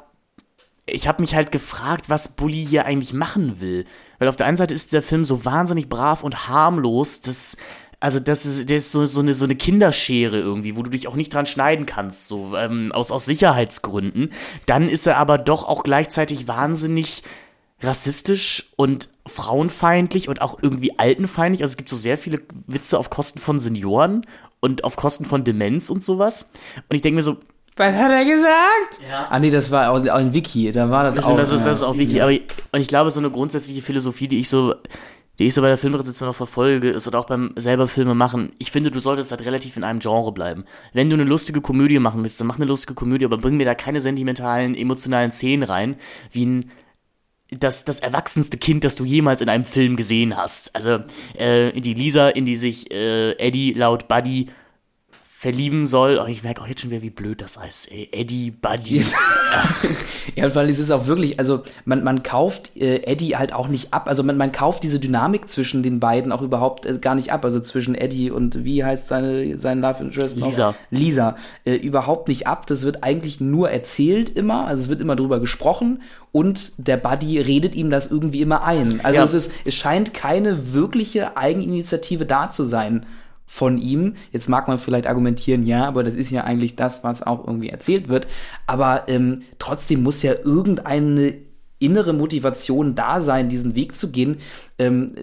ich 0.87 1.07
habe 1.07 1.21
mich 1.21 1.33
halt 1.33 1.51
gefragt, 1.51 2.09
was 2.09 2.35
Bully 2.35 2.63
hier 2.63 2.85
eigentlich 2.85 3.13
machen 3.13 3.59
will. 3.59 3.85
Weil 4.19 4.27
auf 4.27 4.35
der 4.35 4.45
einen 4.45 4.57
Seite 4.57 4.73
ist 4.73 4.93
der 4.93 5.01
Film 5.01 5.25
so 5.25 5.43
wahnsinnig 5.43 5.89
brav 5.89 6.23
und 6.23 6.47
harmlos, 6.47 7.21
dass, 7.21 7.57
also 8.05 8.19
das 8.19 8.45
ist, 8.45 8.69
der 8.69 8.77
ist 8.77 8.91
so, 8.91 9.07
so, 9.07 9.19
eine, 9.19 9.33
so 9.33 9.45
eine 9.45 9.55
Kinderschere 9.55 10.37
irgendwie, 10.37 10.75
wo 10.75 10.83
du 10.83 10.91
dich 10.91 11.07
auch 11.07 11.15
nicht 11.15 11.33
dran 11.33 11.47
schneiden 11.47 11.87
kannst, 11.87 12.27
so 12.27 12.55
ähm, 12.55 12.91
aus, 12.91 13.09
aus 13.09 13.25
Sicherheitsgründen. 13.25 14.31
Dann 14.67 14.87
ist 14.87 15.07
er 15.07 15.17
aber 15.17 15.39
doch 15.39 15.67
auch 15.67 15.81
gleichzeitig 15.81 16.47
wahnsinnig 16.47 17.23
rassistisch 17.81 18.71
und 18.75 19.09
frauenfeindlich 19.25 20.29
und 20.29 20.43
auch 20.43 20.59
irgendwie 20.61 20.99
altenfeindlich. 20.99 21.63
Also 21.63 21.71
es 21.71 21.77
gibt 21.77 21.89
so 21.89 21.95
sehr 21.95 22.19
viele 22.19 22.41
Witze 22.67 22.99
auf 22.99 23.09
Kosten 23.09 23.39
von 23.39 23.59
Senioren 23.59 24.21
und 24.59 24.83
auf 24.83 24.97
Kosten 24.97 25.25
von 25.25 25.43
Demenz 25.43 25.89
und 25.89 26.03
sowas. 26.03 26.51
Und 26.87 26.95
ich 26.95 27.01
denke 27.01 27.15
mir 27.15 27.23
so, 27.23 27.37
Was 27.75 27.95
hat 27.95 28.11
er 28.11 28.23
gesagt? 28.23 28.99
Ah 29.31 29.39
nee, 29.39 29.49
das 29.49 29.71
war 29.71 29.89
auch 29.89 30.07
auch 30.07 30.19
in 30.19 30.31
Wiki, 30.31 30.71
da 30.71 30.91
war 30.91 31.05
das, 31.05 31.15
Das, 31.15 31.25
auch. 31.25 31.37
das, 31.37 31.49
ist, 31.49 31.65
das 31.65 31.77
ist 31.77 31.81
ja. 31.81 31.87
auch 31.87 31.97
Wiki. 31.97 32.21
Aber 32.21 32.31
ich, 32.31 32.43
und 32.71 32.81
ich 32.81 32.87
glaube, 32.87 33.09
so 33.09 33.19
eine 33.19 33.31
grundsätzliche 33.31 33.81
Philosophie, 33.81 34.27
die 34.27 34.41
ich 34.41 34.47
so, 34.47 34.75
die 35.39 35.45
ich 35.45 35.53
so 35.53 35.61
bei 35.61 35.67
der 35.67 35.77
Filmrezeption 35.77 36.27
noch 36.27 36.35
verfolge, 36.35 36.89
ist 36.89 37.07
oder 37.07 37.19
auch 37.19 37.25
beim 37.25 37.53
selber 37.55 37.87
Filme 37.87 38.15
machen. 38.15 38.51
Ich 38.57 38.71
finde, 38.71 38.91
du 38.91 38.99
solltest 38.99 39.31
halt 39.31 39.45
relativ 39.45 39.77
in 39.77 39.83
einem 39.83 39.99
Genre 39.99 40.31
bleiben. 40.31 40.65
Wenn 40.93 41.09
du 41.09 41.15
eine 41.15 41.23
lustige 41.23 41.61
Komödie 41.61 41.99
machen 41.99 42.23
willst, 42.23 42.39
dann 42.39 42.47
mach 42.47 42.57
eine 42.57 42.65
lustige 42.65 42.93
Komödie, 42.93 43.25
aber 43.25 43.37
bring 43.37 43.57
mir 43.57 43.65
da 43.65 43.75
keine 43.75 44.01
sentimentalen, 44.01 44.75
emotionalen 44.75 45.31
Szenen 45.31 45.63
rein, 45.63 45.95
wie 46.31 46.45
ein 46.45 46.71
das, 47.51 47.85
das 47.85 47.99
erwachsenste 47.99 48.57
Kind, 48.57 48.83
das 48.83 48.95
du 48.95 49.05
jemals 49.05 49.41
in 49.41 49.49
einem 49.49 49.65
Film 49.65 49.95
gesehen 49.95 50.35
hast. 50.35 50.75
Also 50.75 51.03
äh, 51.35 51.79
die 51.79 51.93
Lisa, 51.93 52.29
in 52.29 52.45
die 52.45 52.57
sich 52.57 52.91
äh, 52.91 53.33
Eddie 53.33 53.73
laut 53.73 54.07
Buddy 54.07 54.47
verlieben 55.45 55.85
soll. 55.85 56.17
Und 56.17 56.27
ich 56.29 56.41
merke 56.43 56.63
auch 56.63 56.67
jetzt 56.67 56.81
schon 56.81 56.89
wieder, 56.89 57.03
wie 57.03 57.11
blöd 57.11 57.39
das 57.39 57.59
heißt. 57.59 57.91
Ey, 57.91 58.09
Eddie, 58.11 58.49
Buddy. 58.49 59.05
Ja, 60.35 60.53
weil 60.55 60.71
es 60.71 60.79
ist 60.79 60.89
auch 60.89 61.05
wirklich, 61.05 61.37
also 61.39 61.61
man, 61.85 62.03
man 62.03 62.23
kauft 62.23 62.75
äh, 62.75 63.03
Eddie 63.03 63.35
halt 63.37 63.53
auch 63.53 63.67
nicht 63.67 63.93
ab. 63.93 64.07
Also 64.07 64.23
man, 64.23 64.37
man 64.37 64.51
kauft 64.51 64.81
diese 64.81 64.99
Dynamik 64.99 65.47
zwischen 65.47 65.83
den 65.83 65.99
beiden 65.99 66.31
auch 66.31 66.41
überhaupt 66.41 66.87
äh, 66.87 66.97
gar 66.97 67.13
nicht 67.13 67.31
ab. 67.31 67.45
Also 67.45 67.59
zwischen 67.59 67.93
Eddie 67.93 68.31
und 68.31 68.65
wie 68.65 68.83
heißt 68.83 69.07
seine 69.07 69.59
sein 69.59 69.81
Love 69.81 70.03
Interest? 70.03 70.35
noch? 70.37 70.47
Lisa. 70.47 70.73
Lisa. 70.89 71.35
Äh, 71.63 71.75
überhaupt 71.75 72.27
nicht 72.27 72.47
ab. 72.47 72.65
Das 72.65 72.81
wird 72.81 73.03
eigentlich 73.03 73.39
nur 73.39 73.69
erzählt 73.69 74.29
immer. 74.31 74.65
Also 74.65 74.81
es 74.83 74.89
wird 74.89 74.99
immer 74.99 75.15
drüber 75.15 75.39
gesprochen 75.39 76.01
und 76.31 76.73
der 76.77 76.97
Buddy 76.97 77.39
redet 77.39 77.75
ihm 77.75 77.91
das 77.91 78.09
irgendwie 78.09 78.41
immer 78.41 78.63
ein. 78.63 78.99
Also 79.03 79.17
Ja. 79.19 79.23
es 79.23 79.33
ist, 79.35 79.51
es 79.63 79.75
scheint 79.75 80.15
keine 80.15 80.73
wirkliche 80.73 81.37
Eigeninitiative 81.37 82.25
da 82.25 82.49
zu 82.49 82.63
sein 82.63 83.05
von 83.45 83.77
ihm. 83.77 84.15
Jetzt 84.31 84.49
mag 84.49 84.67
man 84.67 84.79
vielleicht 84.79 85.07
argumentieren, 85.07 85.65
ja, 85.65 85.85
aber 85.85 86.03
das 86.03 86.15
ist 86.15 86.31
ja 86.31 86.43
eigentlich 86.43 86.75
das, 86.75 87.03
was 87.03 87.23
auch 87.23 87.45
irgendwie 87.45 87.69
erzählt 87.69 88.09
wird. 88.09 88.27
Aber 88.67 89.03
ähm, 89.07 89.43
trotzdem 89.59 90.03
muss 90.03 90.23
ja 90.23 90.33
irgendeine 90.33 91.44
innere 91.85 92.13
Motivation 92.13 92.95
da 92.95 93.21
sein, 93.21 93.47
diesen 93.47 93.75
Weg 93.75 93.95
zu 93.95 94.09
gehen. 94.09 94.37
Ähm, 94.77 95.13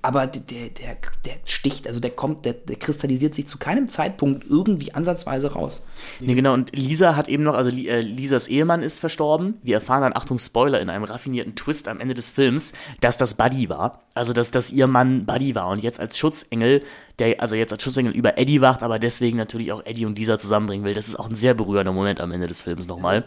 aber 0.00 0.26
der, 0.26 0.70
der, 0.70 0.96
der 1.26 1.34
sticht, 1.44 1.86
also 1.86 2.00
der 2.00 2.10
kommt, 2.10 2.44
der, 2.44 2.54
der 2.54 2.76
kristallisiert 2.76 3.34
sich 3.34 3.46
zu 3.46 3.58
keinem 3.58 3.88
Zeitpunkt 3.88 4.46
irgendwie 4.48 4.94
ansatzweise 4.94 5.52
raus. 5.52 5.86
Nee, 6.20 6.34
genau, 6.34 6.54
und 6.54 6.74
Lisa 6.74 7.16
hat 7.16 7.28
eben 7.28 7.42
noch, 7.42 7.54
also 7.54 7.70
äh, 7.70 8.00
Lisas 8.00 8.46
Ehemann 8.46 8.82
ist 8.82 9.00
verstorben. 9.00 9.58
Wir 9.62 9.74
erfahren 9.74 10.02
dann, 10.02 10.16
Achtung, 10.16 10.38
Spoiler, 10.38 10.80
in 10.80 10.88
einem 10.88 11.04
raffinierten 11.04 11.54
Twist 11.54 11.88
am 11.88 12.00
Ende 12.00 12.14
des 12.14 12.30
Films, 12.30 12.72
dass 13.00 13.18
das 13.18 13.34
Buddy 13.34 13.68
war. 13.68 14.04
Also, 14.14 14.32
dass, 14.32 14.50
dass 14.52 14.70
ihr 14.70 14.86
Mann 14.86 15.26
Buddy 15.26 15.54
war 15.54 15.68
und 15.68 15.82
jetzt 15.82 16.00
als 16.00 16.16
Schutzengel, 16.16 16.82
der, 17.18 17.40
also 17.40 17.56
jetzt 17.56 17.72
als 17.72 17.82
Schutzengel 17.82 18.12
über 18.12 18.38
Eddie 18.38 18.60
wacht, 18.60 18.82
aber 18.82 18.98
deswegen 18.98 19.36
natürlich 19.36 19.72
auch 19.72 19.84
Eddie 19.84 20.06
und 20.06 20.18
Lisa 20.18 20.38
zusammenbringen 20.38 20.86
will. 20.86 20.94
Das 20.94 21.08
ist 21.08 21.18
auch 21.18 21.28
ein 21.28 21.34
sehr 21.34 21.54
berührender 21.54 21.92
Moment 21.92 22.20
am 22.20 22.32
Ende 22.32 22.46
des 22.46 22.62
Films 22.62 22.86
nochmal. 22.86 23.24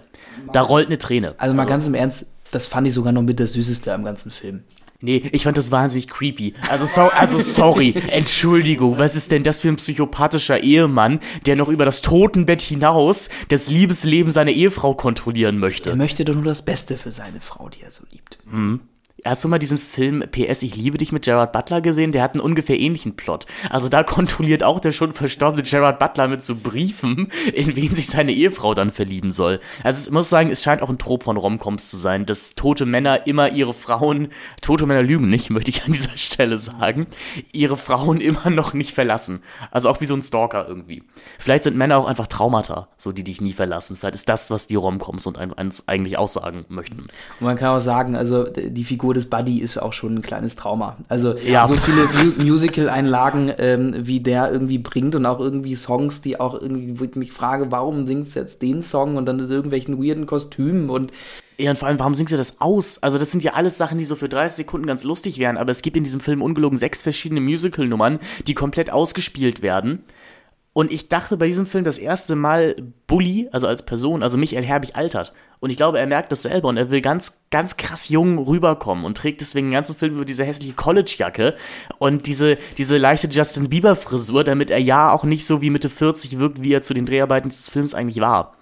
Da 0.53 0.61
rollt 0.61 0.87
eine 0.87 0.97
Träne. 0.97 1.35
Also 1.37 1.53
mal 1.53 1.65
ganz 1.65 1.87
im 1.87 1.93
Ernst, 1.93 2.25
das 2.51 2.67
fand 2.67 2.87
ich 2.87 2.93
sogar 2.93 3.11
noch 3.11 3.23
mit 3.23 3.39
das 3.39 3.53
Süßeste 3.53 3.93
am 3.93 4.03
ganzen 4.03 4.31
Film. 4.31 4.63
Nee, 5.03 5.23
ich 5.31 5.43
fand 5.43 5.57
das 5.57 5.71
wahnsinnig 5.71 6.07
creepy. 6.07 6.53
Also, 6.69 6.85
so, 6.85 7.01
also 7.01 7.39
sorry, 7.39 7.95
Entschuldigung, 8.11 8.99
was 8.99 9.15
ist 9.15 9.31
denn 9.31 9.41
das 9.43 9.61
für 9.61 9.69
ein 9.69 9.77
psychopathischer 9.77 10.61
Ehemann, 10.61 11.19
der 11.47 11.55
noch 11.55 11.69
über 11.69 11.85
das 11.85 12.01
Totenbett 12.01 12.61
hinaus 12.61 13.29
das 13.49 13.69
Liebesleben 13.69 14.31
seiner 14.31 14.51
Ehefrau 14.51 14.93
kontrollieren 14.93 15.57
möchte? 15.57 15.89
Er 15.89 15.95
möchte 15.95 16.23
doch 16.23 16.35
nur 16.35 16.43
das 16.43 16.61
Beste 16.61 16.97
für 16.97 17.11
seine 17.11 17.41
Frau, 17.41 17.69
die 17.69 17.81
er 17.81 17.91
so 17.91 18.03
liebt. 18.11 18.37
Mhm. 18.45 18.81
Hast 19.23 19.43
du 19.43 19.47
mal 19.49 19.59
diesen 19.59 19.77
Film 19.77 20.23
PS 20.31 20.63
Ich 20.63 20.75
liebe 20.75 20.97
dich 20.97 21.11
mit 21.11 21.25
Gerard 21.25 21.51
Butler 21.51 21.79
gesehen? 21.79 22.11
Der 22.11 22.23
hat 22.23 22.31
einen 22.31 22.41
ungefähr 22.41 22.79
ähnlichen 22.79 23.15
Plot. 23.15 23.45
Also 23.69 23.87
da 23.87 24.01
kontrolliert 24.11 24.63
auch 24.63 24.79
der 24.79 24.91
schon 24.91 25.11
verstorbene 25.11 25.61
Gerard 25.61 25.99
Butler 25.99 26.27
mit 26.27 26.41
so 26.41 26.55
Briefen, 26.55 27.27
in 27.53 27.75
wen 27.75 27.93
sich 27.93 28.07
seine 28.07 28.31
Ehefrau 28.31 28.73
dann 28.73 28.91
verlieben 28.91 29.31
soll. 29.31 29.59
Also 29.83 30.07
ich 30.07 30.11
muss 30.11 30.29
sagen, 30.29 30.49
es 30.49 30.63
scheint 30.63 30.81
auch 30.81 30.89
ein 30.89 30.97
Trop 30.97 31.23
von 31.23 31.37
Romcoms 31.37 31.91
zu 31.91 31.97
sein, 31.97 32.25
dass 32.25 32.55
tote 32.55 32.87
Männer 32.87 33.27
immer 33.27 33.51
ihre 33.51 33.75
Frauen, 33.75 34.29
tote 34.61 34.87
Männer 34.87 35.03
lügen 35.03 35.29
nicht, 35.29 35.49
möchte 35.51 35.69
ich 35.69 35.83
an 35.83 35.91
dieser 35.91 36.17
Stelle 36.17 36.57
sagen, 36.57 37.05
ihre 37.51 37.77
Frauen 37.77 38.21
immer 38.21 38.49
noch 38.49 38.73
nicht 38.73 38.93
verlassen. 38.93 39.43
Also 39.69 39.89
auch 39.89 40.01
wie 40.01 40.05
so 40.05 40.15
ein 40.15 40.23
Stalker 40.23 40.67
irgendwie. 40.67 41.03
Vielleicht 41.37 41.65
sind 41.65 41.77
Männer 41.77 41.97
auch 41.97 42.07
einfach 42.07 42.25
Traumata, 42.25 42.87
so 42.97 43.11
die 43.11 43.23
dich 43.23 43.39
nie 43.39 43.53
verlassen. 43.53 43.97
Vielleicht 43.97 44.15
ist 44.15 44.29
das, 44.29 44.49
was 44.49 44.65
die 44.65 44.75
Romcoms 44.75 45.27
und 45.27 45.37
uns 45.37 45.87
eigentlich 45.87 46.17
aussagen 46.17 46.65
möchten. 46.69 47.01
Und 47.01 47.09
man 47.41 47.55
kann 47.55 47.77
auch 47.77 47.81
sagen, 47.81 48.15
also 48.15 48.45
die 48.45 48.83
Figur 48.83 49.10
Figur 49.11 49.13
des 49.13 49.29
Buddy 49.29 49.59
ist 49.59 49.77
auch 49.77 49.93
schon 49.93 50.15
ein 50.15 50.21
kleines 50.21 50.55
Trauma. 50.55 50.97
Also 51.09 51.35
ja. 51.45 51.67
so 51.67 51.75
viele 51.75 52.05
Mu 52.05 52.43
Musical-Einlagen, 52.51 53.51
ähm, 53.57 53.93
wie 53.97 54.21
der 54.21 54.51
irgendwie 54.51 54.77
bringt 54.77 55.15
und 55.15 55.25
auch 55.25 55.39
irgendwie 55.39 55.75
Songs, 55.75 56.21
die 56.21 56.39
auch 56.39 56.53
irgendwie, 56.53 56.99
wo 56.99 57.03
ich 57.03 57.15
mich 57.15 57.31
frage, 57.31 57.71
warum 57.71 58.07
singst 58.07 58.35
du 58.35 58.39
jetzt 58.39 58.61
den 58.61 58.81
Song 58.81 59.17
und 59.17 59.25
dann 59.25 59.39
in 59.39 59.49
irgendwelchen 59.49 60.01
weirden 60.01 60.25
Kostümen 60.25 60.89
und 60.89 61.11
ja, 61.57 61.69
und 61.69 61.77
vor 61.77 61.89
allem, 61.89 61.99
warum 61.99 62.15
singst 62.15 62.33
du 62.33 62.37
das 62.37 62.59
aus? 62.59 63.03
Also, 63.03 63.19
das 63.19 63.29
sind 63.29 63.43
ja 63.43 63.53
alles 63.53 63.77
Sachen, 63.77 63.99
die 63.99 64.05
so 64.05 64.15
für 64.15 64.27
30 64.27 64.55
Sekunden 64.55 64.87
ganz 64.87 65.03
lustig 65.03 65.37
wären, 65.37 65.57
aber 65.57 65.69
es 65.69 65.83
gibt 65.83 65.95
in 65.95 66.03
diesem 66.03 66.19
Film 66.19 66.41
ungelogen 66.41 66.75
sechs 66.75 67.03
verschiedene 67.03 67.39
Musical-Nummern, 67.39 68.17
die 68.47 68.55
komplett 68.55 68.91
ausgespielt 68.91 69.61
werden. 69.61 70.03
Und 70.73 70.91
ich 70.91 71.09
dachte 71.09 71.35
bei 71.35 71.47
diesem 71.47 71.67
Film 71.67 71.83
das 71.83 71.97
erste 71.97 72.35
Mal, 72.35 72.75
Bully, 73.05 73.49
also 73.51 73.67
als 73.67 73.83
Person, 73.83 74.23
also 74.23 74.37
Michael 74.37 74.63
Herbig 74.63 74.95
altert. 74.95 75.33
Und 75.59 75.69
ich 75.69 75.75
glaube, 75.75 75.99
er 75.99 76.07
merkt 76.07 76.31
das 76.31 76.43
selber 76.43 76.69
und 76.69 76.77
er 76.77 76.89
will 76.89 77.01
ganz, 77.01 77.41
ganz 77.49 77.75
krass 77.75 78.07
jung 78.07 78.39
rüberkommen 78.39 79.03
und 79.03 79.17
trägt 79.17 79.41
deswegen 79.41 79.67
den 79.67 79.73
ganzen 79.73 79.95
Film 79.95 80.15
über 80.15 80.25
diese 80.25 80.45
hässliche 80.45 80.73
College-Jacke 80.73 81.55
und 81.99 82.25
diese, 82.25 82.57
diese 82.77 82.97
leichte 82.97 83.27
Justin 83.27 83.69
Bieber-Frisur, 83.69 84.45
damit 84.45 84.71
er 84.71 84.79
ja 84.79 85.11
auch 85.11 85.25
nicht 85.25 85.45
so 85.45 85.61
wie 85.61 85.69
Mitte 85.69 85.89
40 85.89 86.39
wirkt, 86.39 86.63
wie 86.63 86.73
er 86.73 86.81
zu 86.81 86.93
den 86.93 87.05
Dreharbeiten 87.05 87.49
des 87.49 87.67
Films 87.67 87.93
eigentlich 87.93 88.21
war. 88.21 88.55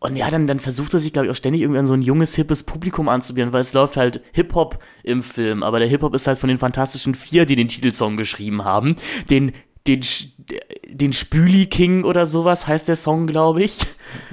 Und 0.00 0.16
ja, 0.16 0.30
dann, 0.30 0.46
dann 0.46 0.58
versucht 0.58 0.94
er 0.94 1.00
sich, 1.00 1.12
glaube 1.12 1.26
ich, 1.26 1.30
auch 1.30 1.36
ständig 1.36 1.60
irgendwie 1.60 1.78
an 1.78 1.86
so 1.86 1.92
ein 1.92 2.00
junges, 2.00 2.34
hippes 2.34 2.62
Publikum 2.62 3.10
anzubieten, 3.10 3.52
weil 3.52 3.60
es 3.60 3.74
läuft 3.74 3.98
halt 3.98 4.22
Hip-Hop 4.32 4.78
im 5.02 5.22
Film, 5.22 5.62
aber 5.62 5.78
der 5.78 5.88
Hip-Hop 5.88 6.14
ist 6.14 6.26
halt 6.26 6.38
von 6.38 6.48
den 6.48 6.56
Fantastischen 6.56 7.14
Vier, 7.14 7.44
die 7.44 7.54
den 7.54 7.68
Titelsong 7.68 8.16
geschrieben 8.16 8.64
haben, 8.64 8.96
den 9.28 9.52
den, 9.86 10.00
den 10.88 11.12
Spüli 11.12 11.66
King 11.66 12.04
oder 12.04 12.26
sowas 12.26 12.66
heißt 12.66 12.88
der 12.88 12.96
Song, 12.96 13.26
glaube 13.26 13.62
ich. 13.62 13.78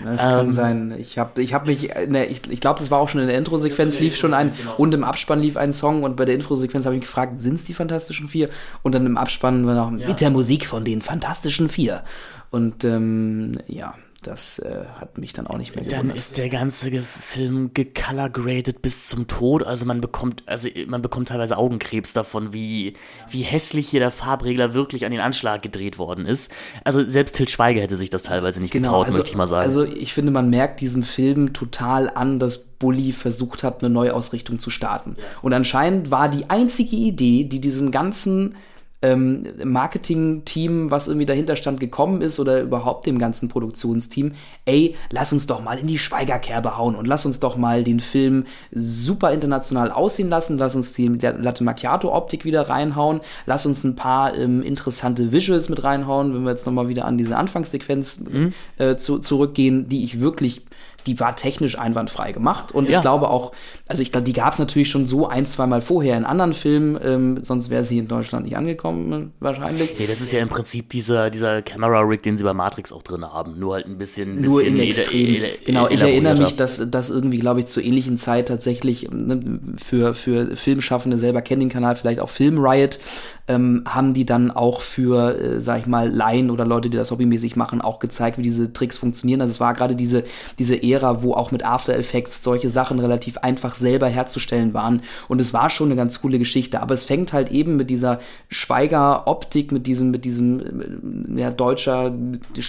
Das 0.04 0.24
ähm, 0.24 0.30
kann 0.30 0.52
sein. 0.52 0.96
Ich 1.00 1.18
habe 1.18 1.42
ich 1.42 1.54
hab 1.54 1.66
mich, 1.66 1.90
ne, 2.08 2.26
ich, 2.26 2.42
ich 2.50 2.60
glaube, 2.60 2.80
das 2.80 2.92
war 2.92 3.00
auch 3.00 3.10
schon 3.10 3.22
in 3.22 3.28
der 3.28 3.38
Intro-Sequenz, 3.38 4.00
lief 4.00 4.18
schon 4.18 4.34
ein, 4.34 4.52
genau. 4.56 4.76
und 4.78 4.94
im 4.94 5.04
Abspann 5.04 5.42
lief 5.42 5.56
ein 5.56 5.74
Song 5.74 6.04
und 6.04 6.16
bei 6.16 6.26
der 6.26 6.36
Intro-Sequenz 6.36 6.86
habe 6.86 6.96
ich 6.96 7.02
gefragt, 7.02 7.40
sind 7.40 7.56
es 7.56 7.64
die 7.64 7.74
Fantastischen 7.74 8.28
Vier? 8.28 8.50
Und 8.84 8.94
dann 8.94 9.06
im 9.06 9.18
Abspann 9.18 9.66
war 9.66 9.76
noch 9.76 9.98
ja. 9.98 10.08
mit 10.08 10.20
der 10.22 10.30
Musik 10.30 10.66
von 10.66 10.84
den 10.84 11.02
Fantastischen 11.02 11.70
Vier. 11.70 12.04
Und 12.50 12.84
ähm, 12.84 13.60
ja, 13.68 13.94
das 14.28 14.60
äh, 14.60 14.86
hat 15.00 15.18
mich 15.18 15.34
dann 15.34 15.48
auch 15.48 15.58
nicht 15.58 15.76
mehr 15.76 15.84
gewundert. 15.84 16.10
Dann 16.10 16.16
ist 16.16 16.38
der 16.38 16.50
ganze 16.50 16.92
Film 17.02 17.72
gecolorgraded 17.74 18.82
bis 18.82 19.08
zum 19.08 19.28
Tod. 19.28 19.64
Also 19.64 19.86
man 19.86 20.02
bekommt, 20.02 20.44
also 20.46 20.68
man 20.88 21.02
bekommt 21.02 21.30
teilweise 21.30 21.58
Augenkrebs 21.58 22.14
davon, 22.14 22.54
wie, 22.54 22.96
wie 23.30 23.42
hässlich 23.42 23.90
hier 23.90 24.00
der 24.00 24.12
Farbregler 24.12 24.74
wirklich 24.74 25.06
an 25.06 25.12
den 25.12 25.22
Anschlag 25.22 25.62
gedreht 25.62 25.98
worden 25.98 26.26
ist. 26.26 26.52
Also 26.84 27.04
selbst 27.04 27.36
Til 27.36 27.48
Schweiger 27.48 27.82
hätte 27.82 27.98
sich 27.98 28.10
das 28.10 28.24
teilweise 28.24 28.62
nicht 28.62 28.72
genau, 28.72 28.90
getraut, 28.90 29.06
also, 29.08 29.18
möchte 29.20 29.32
ich 29.32 29.38
mal 29.38 29.48
sagen. 29.48 29.66
Also 29.66 29.84
ich 29.84 30.14
finde, 30.14 30.32
man 30.32 30.50
merkt 30.50 30.82
diesem 30.82 31.04
Film 31.04 31.54
total 31.54 32.10
an, 32.10 32.40
dass 32.40 32.58
Bully 32.58 33.12
versucht 33.12 33.64
hat, 33.64 33.82
eine 33.82 33.90
Neuausrichtung 33.90 34.60
zu 34.60 34.70
starten. 34.70 35.16
Und 35.42 35.54
anscheinend 35.54 36.12
war 36.12 36.30
die 36.30 36.50
einzige 36.50 36.96
Idee, 36.96 37.46
die 37.46 37.60
diesem 37.60 37.92
ganzen 37.92 38.56
ähm, 39.02 39.44
Marketing-Team, 39.64 40.90
was 40.90 41.08
irgendwie 41.08 41.26
dahinter 41.26 41.56
stand, 41.56 41.80
gekommen 41.80 42.22
ist 42.22 42.40
oder 42.40 42.62
überhaupt 42.62 43.06
dem 43.06 43.20
ganzen 43.20 43.48
Produktionsteam, 43.48 44.34
ey, 44.66 44.96
lass 45.12 45.32
uns 45.34 45.48
doch 45.48 45.64
mal 45.64 45.78
in 45.78 45.88
die 45.88 46.00
Schweigerkerbe 46.00 46.78
hauen 46.78 46.96
und 46.96 47.06
lass 47.06 47.26
uns 47.26 47.40
doch 47.40 47.58
mal 47.58 47.84
den 47.84 48.00
Film 48.00 48.46
super 48.72 49.32
international 49.32 49.92
aussehen 49.92 50.30
lassen, 50.30 50.58
lass 50.58 50.76
uns 50.76 50.94
die 50.94 51.08
Latte 51.08 51.64
Macchiato-Optik 51.64 52.46
wieder 52.46 52.70
reinhauen, 52.70 53.22
lass 53.46 53.66
uns 53.66 53.84
ein 53.84 53.96
paar 53.96 54.36
ähm, 54.36 54.64
interessante 54.64 55.32
Visuals 55.32 55.70
mit 55.70 55.84
reinhauen, 55.84 56.34
wenn 56.34 56.44
wir 56.44 56.52
jetzt 56.52 56.66
nochmal 56.66 56.88
wieder 56.88 57.06
an 57.06 57.18
diese 57.18 57.38
Anfangssequenz 57.38 58.20
mhm. 58.20 58.54
äh, 58.78 58.98
zu, 58.98 59.20
zurückgehen, 59.20 59.90
die 59.90 60.04
ich 60.04 60.20
wirklich 60.20 60.67
die 61.06 61.20
war 61.20 61.36
technisch 61.36 61.78
einwandfrei 61.78 62.32
gemacht. 62.32 62.74
Und 62.74 62.90
ja. 62.90 62.98
ich 62.98 63.02
glaube 63.02 63.30
auch, 63.30 63.54
also 63.88 64.02
ich 64.02 64.12
glaube, 64.12 64.26
die 64.26 64.34
gab 64.34 64.54
es 64.54 64.60
natürlich 64.60 64.90
schon 64.90 65.08
so 65.08 65.28
ein, 65.28 65.46
zwei 65.46 65.66
Mal 65.68 65.82
vorher 65.82 66.18
in 66.18 66.26
anderen 66.26 66.54
Filmen, 66.54 67.00
ähm, 67.04 67.44
sonst 67.44 67.70
wäre 67.70 67.84
sie 67.84 67.98
in 67.98 68.08
Deutschland 68.08 68.46
nicht 68.46 68.58
angekommen, 68.58 69.34
wahrscheinlich. 69.40 69.98
Nee, 69.98 70.08
das 70.08 70.22
ist 70.22 70.32
ja 70.32 70.42
im 70.42 70.50
Prinzip 70.50 70.90
dieser, 70.90 71.30
dieser 71.30 71.62
Camera-Rig, 71.62 72.22
den 72.24 72.38
sie 72.38 72.44
bei 72.44 72.54
Matrix 72.54 72.92
auch 72.92 73.04
drin 73.04 73.24
haben. 73.24 73.58
Nur 73.60 73.76
halt 73.76 73.86
ein 73.86 73.98
bisschen. 73.98 74.42
Nur 74.42 74.62
bisschen 74.62 74.80
in 74.80 74.88
extrem. 74.88 75.44
genau, 75.66 75.88
ich 75.88 76.02
erinnere 76.02 76.38
mich, 76.38 76.56
dass 76.56 76.82
das 76.90 77.10
irgendwie, 77.10 77.40
glaube 77.40 77.62
ich, 77.62 77.68
zur 77.68 77.84
ähnlichen 77.84 78.18
Zeit 78.18 78.48
tatsächlich 78.48 79.10
ne, 79.10 79.60
für, 79.78 80.14
für 80.14 80.56
Filmschaffende 80.58 81.18
selber 81.18 81.42
kennen 81.42 81.62
den 81.62 81.70
Kanal, 81.70 81.96
vielleicht 81.96 82.20
auch 82.20 82.30
Film 82.30 82.58
Riot, 82.58 83.00
ähm, 83.48 83.84
haben 83.88 84.14
die 84.14 84.26
dann 84.26 84.52
auch 84.52 84.82
für, 84.82 85.40
äh, 85.40 85.62
sag 85.62 85.80
ich 85.80 85.86
mal, 85.88 86.10
Laien 86.10 86.50
oder 86.50 86.66
Leute, 86.66 86.90
die 86.90 86.98
das 86.98 87.12
hobbymäßig 87.12 87.56
machen, 87.56 87.82
auch 87.82 88.00
gezeigt, 88.00 88.38
wie 88.38 88.44
diese 88.44 88.74
Tricks 88.74 88.98
funktionieren. 88.98 89.42
Also 89.42 89.54
es 89.54 89.60
war 89.60 89.74
gerade 89.74 89.96
diese, 89.96 90.24
diese 90.60 90.82
Ära, 90.84 91.24
wo 91.24 91.34
auch 91.34 91.52
mit 91.52 91.66
After 91.66 91.96
Effects 91.96 92.44
solche 92.44 92.70
Sachen 92.70 93.00
relativ 93.00 93.38
einfach 93.38 93.76
selber 93.76 94.08
herzustellen 94.08 94.74
waren. 94.74 95.02
Und 95.28 95.40
es 95.40 95.54
war 95.54 95.70
schon 95.70 95.88
eine 95.88 95.96
ganz 95.96 96.22
coole 96.22 96.40
Geschichte. 96.40 96.82
Aber 96.82 96.94
es 96.94 97.06
fängt 97.06 97.34
halt 97.34 97.52
eben 97.52 97.78
mit 97.78 97.90
dieser 97.90 98.20
Schweiger-Optik, 98.50 99.72
mit 99.72 99.88
diesem, 99.88 100.12
mit 100.12 100.26
diesem 100.26 101.36
äh, 101.36 101.42
ja, 101.42 101.52
deutscher, 101.52 102.14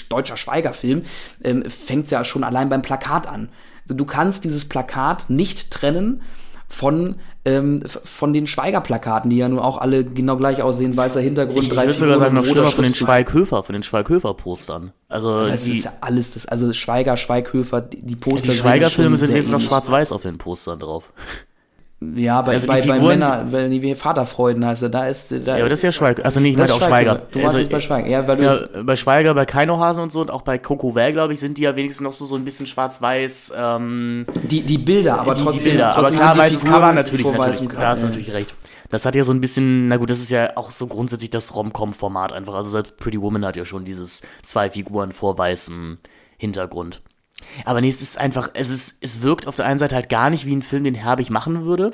deutscher 0.09 0.37
Schweigerfilm, 0.37 1.03
ähm, 1.43 1.65
fängt 1.69 2.11
ja 2.11 2.25
schon 2.25 2.45
allein 2.45 2.69
beim 2.69 2.83
Plakat 2.83 3.27
an. 3.27 3.49
Also 3.85 3.97
du 3.97 4.05
kannst 4.05 4.45
dieses 4.45 4.67
Plakat 4.67 5.29
nicht 5.31 5.71
trennen 5.71 6.21
von 6.69 7.17
ähm, 7.45 7.83
von 7.87 8.33
den 8.33 8.47
Schweiger-Plakaten, 8.47 9.31
die 9.31 9.39
ja 9.39 9.49
nun 9.49 9.59
auch 9.59 9.79
alle 9.79 10.05
genau 10.05 10.37
gleich 10.37 10.63
aussehen, 10.63 10.97
weißer 10.97 11.21
Hintergrund, 11.21 11.63
ich, 11.65 11.69
drei 11.69 11.83
Ich 11.83 11.89
würde 11.89 11.99
sogar 11.99 12.19
sagen, 12.19 12.35
noch 12.35 12.45
schlimmer 12.45 12.71
von 12.71 12.85
den 12.85 12.95
Schweighöfer, 12.95 13.63
von 13.63 13.73
den 13.73 13.83
Schweighöfer-Postern. 13.83 14.93
Also 15.09 15.47
das 15.47 15.63
die, 15.63 15.79
ist 15.79 15.85
ja 15.87 15.93
alles 16.03 16.35
das, 16.35 16.47
also 16.47 16.73
Schweiger, 16.73 17.17
Schweighöfer, 17.17 17.81
die 17.81 18.17
Poster. 18.17 18.53
Die 18.53 18.57
Schweiger-Filme 18.57 19.17
sind 19.17 19.35
jetzt 19.35 19.51
noch 19.51 19.61
schwarz-weiß 19.61 20.13
auf 20.13 20.23
den 20.23 20.37
Postern 20.39 20.79
drauf. 20.79 21.13
Ja, 22.01 22.43
bei, 22.43 22.53
also 22.53 22.69
bei, 22.69 22.81
bei 22.83 23.01
Männern, 23.01 23.51
weil 23.51 23.71
wie 23.73 23.95
Vaterfreuden 23.97 24.65
heißt 24.65 24.85
er, 24.85 24.89
da 24.89 25.09
ist. 25.09 25.33
Da 25.33 25.37
ja, 25.37 25.55
aber 25.57 25.69
das 25.69 25.81
ist 25.81 25.83
ja 25.83 25.91
Schweiger. 25.91 26.25
Also 26.25 26.39
nee, 26.39 26.51
ich 26.51 26.57
meine 26.57 26.73
auch 26.73 26.81
Schweiger. 26.81 27.23
Du 27.33 27.41
meinst 27.41 27.57
also, 27.57 27.69
bei 27.69 27.81
Schweiger. 27.81 28.09
Ja, 28.09 28.29
weil 28.29 28.37
du 28.37 28.45
ja, 28.45 28.83
bei 28.85 28.95
Schweiger, 28.95 29.35
bei 29.35 29.45
Keinohasen 29.45 30.05
und 30.05 30.13
so 30.13 30.21
und 30.21 30.31
auch 30.31 30.43
bei 30.43 30.59
Coco 30.59 30.95
Well, 30.95 31.13
glaube 31.13 31.33
ich, 31.33 31.41
sind 31.41 31.59
die 31.59 31.63
ja 31.63 31.75
wenigstens 31.75 32.05
noch 32.05 32.13
so, 32.13 32.25
so 32.25 32.37
ein 32.37 32.45
bisschen 32.45 32.67
schwarz-weiß. 32.67 33.53
Ähm, 33.59 34.27
die, 34.45 34.63
die 34.63 34.79
Bilder, 34.79 35.19
aber 35.19 35.35
die, 35.35 35.43
trotzdem. 35.43 35.65
Die 35.65 35.69
Bilder, 35.71 35.91
trotzdem 35.93 36.21
aber 36.21 36.33
klar, 36.33 36.37
weißes 36.37 36.65
Cover 36.65 36.93
natürlich, 36.93 37.27
natürlich. 37.27 37.69
Da 37.81 37.89
hast 37.89 38.03
du 38.03 38.07
natürlich 38.07 38.33
recht. 38.33 38.55
Das 38.91 39.05
hat 39.05 39.17
ja 39.17 39.25
so 39.25 39.33
ein 39.33 39.41
bisschen, 39.41 39.89
na 39.89 39.97
gut, 39.97 40.13
das 40.13 40.21
ist 40.21 40.31
ja 40.31 40.57
auch 40.57 40.71
so 40.71 40.87
grundsätzlich 40.87 41.31
das 41.31 41.57
Rom-Com-Format 41.57 42.33
einfach. 42.33 42.55
Also 42.55 42.71
selbst 42.71 42.97
Pretty 42.97 43.21
Woman 43.21 43.45
hat 43.45 43.57
ja 43.57 43.65
schon 43.65 43.85
dieses 43.85 44.23
zwei 44.45 44.71
Figuren 44.71 45.11
vor 45.11 45.37
weißem 45.37 45.99
Hintergrund. 46.37 47.03
Aber 47.65 47.81
nee, 47.81 47.89
es 47.89 48.03
ist 48.03 48.19
einfach, 48.19 48.51
es 48.55 48.71
ist, 48.71 48.99
es 49.01 49.23
wirkt 49.23 49.47
auf 49.47 49.57
der 49.57 49.67
einen 49.67 49.79
Seite 49.79 49.95
halt 49.95 50.09
gar 50.09 50.31
nicht 50.31 50.47
wie 50.47 50.55
ein 50.55 50.63
Film, 50.63 50.85
den 50.85 50.95
Herbig 50.95 51.31
machen 51.31 51.65
würde, 51.65 51.93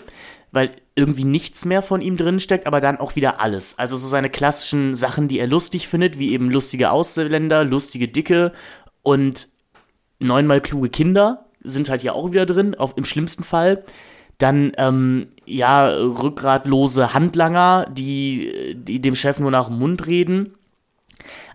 weil 0.53 0.71
irgendwie 0.95 1.25
nichts 1.25 1.65
mehr 1.65 1.83
von 1.83 2.01
ihm 2.01 2.17
drin 2.17 2.41
steckt, 2.41 2.67
aber 2.67 2.81
dann 2.81 2.99
auch 2.99 3.17
wieder 3.17 3.41
alles. 3.41 3.79
Also 3.79 3.97
so 3.97 4.09
seine 4.09 4.31
klassischen 4.31 4.95
Sachen, 4.95 5.29
die 5.29 5.39
er 5.39 5.47
lustig 5.47 5.89
findet, 5.89 6.19
wie 6.19 6.33
eben 6.33 6.51
lustige 6.51 6.91
Ausländer, 6.91 7.65
lustige 7.65 8.09
Dicke 8.09 8.53
und 9.03 9.49
neunmal 10.19 10.61
kluge 10.61 10.89
Kinder 10.89 11.47
sind 11.65 11.89
halt 11.89 12.03
hier 12.03 12.15
auch 12.15 12.31
wieder 12.31 12.47
drin, 12.47 12.75
auf, 12.75 12.97
im 12.97 13.05
schlimmsten 13.05 13.43
Fall. 13.43 13.83
Dann, 14.39 14.73
ähm, 14.77 15.29
ja, 15.47 15.89
rückgratlose 15.89 17.15
Handlanger, 17.15 17.87
die, 17.91 18.75
die 18.77 19.01
dem 19.01 19.15
Chef 19.15 19.39
nur 19.39 19.51
nach 19.51 19.69
dem 19.69 19.79
Mund 19.79 20.07
reden. 20.07 20.55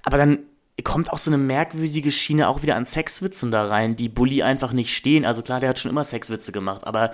Aber 0.03 0.17
dann 0.17 0.39
kommt 0.83 1.11
auch 1.11 1.17
so 1.17 1.29
eine 1.29 1.37
merkwürdige 1.37 2.11
Schiene 2.11 2.47
auch 2.47 2.61
wieder 2.61 2.75
an 2.75 2.85
Sexwitzen 2.85 3.51
da 3.51 3.67
rein, 3.67 3.95
die 3.95 4.09
Bully 4.09 4.43
einfach 4.43 4.71
nicht 4.71 4.93
stehen. 4.95 5.25
Also 5.25 5.41
klar, 5.41 5.59
der 5.59 5.69
hat 5.69 5.79
schon 5.79 5.91
immer 5.91 6.03
Sexwitze 6.03 6.51
gemacht, 6.51 6.85
aber 6.85 7.11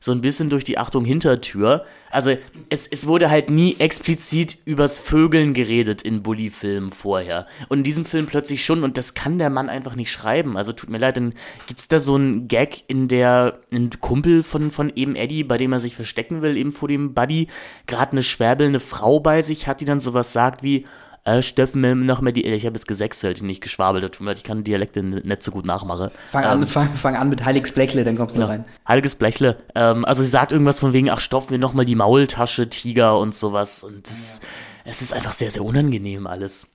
so 0.00 0.12
ein 0.12 0.20
bisschen 0.20 0.48
durch 0.48 0.64
die 0.64 0.78
Achtung 0.78 1.04
Hintertür. 1.04 1.84
Also 2.10 2.36
es, 2.70 2.86
es 2.86 3.06
wurde 3.06 3.30
halt 3.30 3.50
nie 3.50 3.76
explizit 3.78 4.58
übers 4.64 4.98
Vögeln 4.98 5.54
geredet 5.54 6.02
in 6.02 6.22
Bully-Filmen 6.22 6.92
vorher. 6.92 7.46
Und 7.68 7.78
in 7.78 7.84
diesem 7.84 8.04
Film 8.04 8.26
plötzlich 8.26 8.64
schon 8.64 8.84
und 8.84 8.96
das 8.96 9.14
kann 9.14 9.38
der 9.38 9.50
Mann 9.50 9.68
einfach 9.68 9.96
nicht 9.96 10.12
schreiben. 10.12 10.56
Also 10.56 10.72
tut 10.72 10.90
mir 10.90 10.98
leid, 10.98 11.16
dann 11.16 11.34
gibt's 11.66 11.88
da 11.88 11.98
so 11.98 12.14
einen 12.14 12.46
Gag, 12.46 12.84
in 12.86 13.08
der 13.08 13.58
ein 13.72 13.90
Kumpel 14.00 14.42
von, 14.42 14.70
von 14.70 14.92
eben 14.94 15.16
Eddie, 15.16 15.42
bei 15.42 15.58
dem 15.58 15.72
er 15.72 15.80
sich 15.80 15.96
verstecken 15.96 16.42
will, 16.42 16.56
eben 16.56 16.72
vor 16.72 16.88
dem 16.88 17.12
Buddy, 17.12 17.48
gerade 17.86 18.12
eine 18.12 18.22
schwärbelnde 18.22 18.80
Frau 18.80 19.18
bei 19.18 19.42
sich 19.42 19.66
hat, 19.66 19.80
die 19.80 19.84
dann 19.84 20.00
sowas 20.00 20.32
sagt 20.32 20.62
wie, 20.62 20.86
äh, 21.28 21.42
Steffen, 21.42 22.06
noch 22.06 22.20
mal 22.20 22.32
die, 22.32 22.44
ich 22.46 22.64
habe 22.66 22.74
jetzt 22.74 22.88
gesächselt, 22.88 23.42
nicht 23.42 23.60
geschwabelt, 23.62 24.04
tut 24.12 24.20
mir 24.20 24.30
leid, 24.30 24.38
ich 24.38 24.44
kann 24.44 24.64
Dialekte 24.64 25.02
nicht 25.02 25.42
so 25.42 25.50
gut 25.50 25.66
nachmachen. 25.66 26.10
Fang 26.28 26.44
an, 26.44 26.66
fang, 26.66 26.94
fang 26.94 27.16
an 27.16 27.28
mit 27.28 27.44
Heiliges 27.44 27.72
Blechle, 27.72 28.04
dann 28.04 28.16
kommst 28.16 28.36
du 28.36 28.40
Ja. 28.40 28.46
rein. 28.46 28.64
Heiliges 28.86 29.14
Blechle. 29.14 29.58
Ähm, 29.74 30.04
also 30.04 30.22
sie 30.22 30.28
sagt 30.28 30.52
irgendwas 30.52 30.80
von 30.80 30.92
wegen, 30.92 31.10
ach, 31.10 31.20
stopf 31.20 31.50
mir 31.50 31.58
nochmal 31.58 31.84
die 31.84 31.94
Maultasche, 31.94 32.68
Tiger 32.68 33.18
und 33.18 33.34
sowas. 33.34 33.82
Und 33.84 34.08
das, 34.08 34.40
es 34.84 35.02
ist 35.02 35.12
einfach 35.12 35.32
sehr, 35.32 35.50
sehr 35.50 35.64
unangenehm 35.64 36.26
alles. 36.26 36.74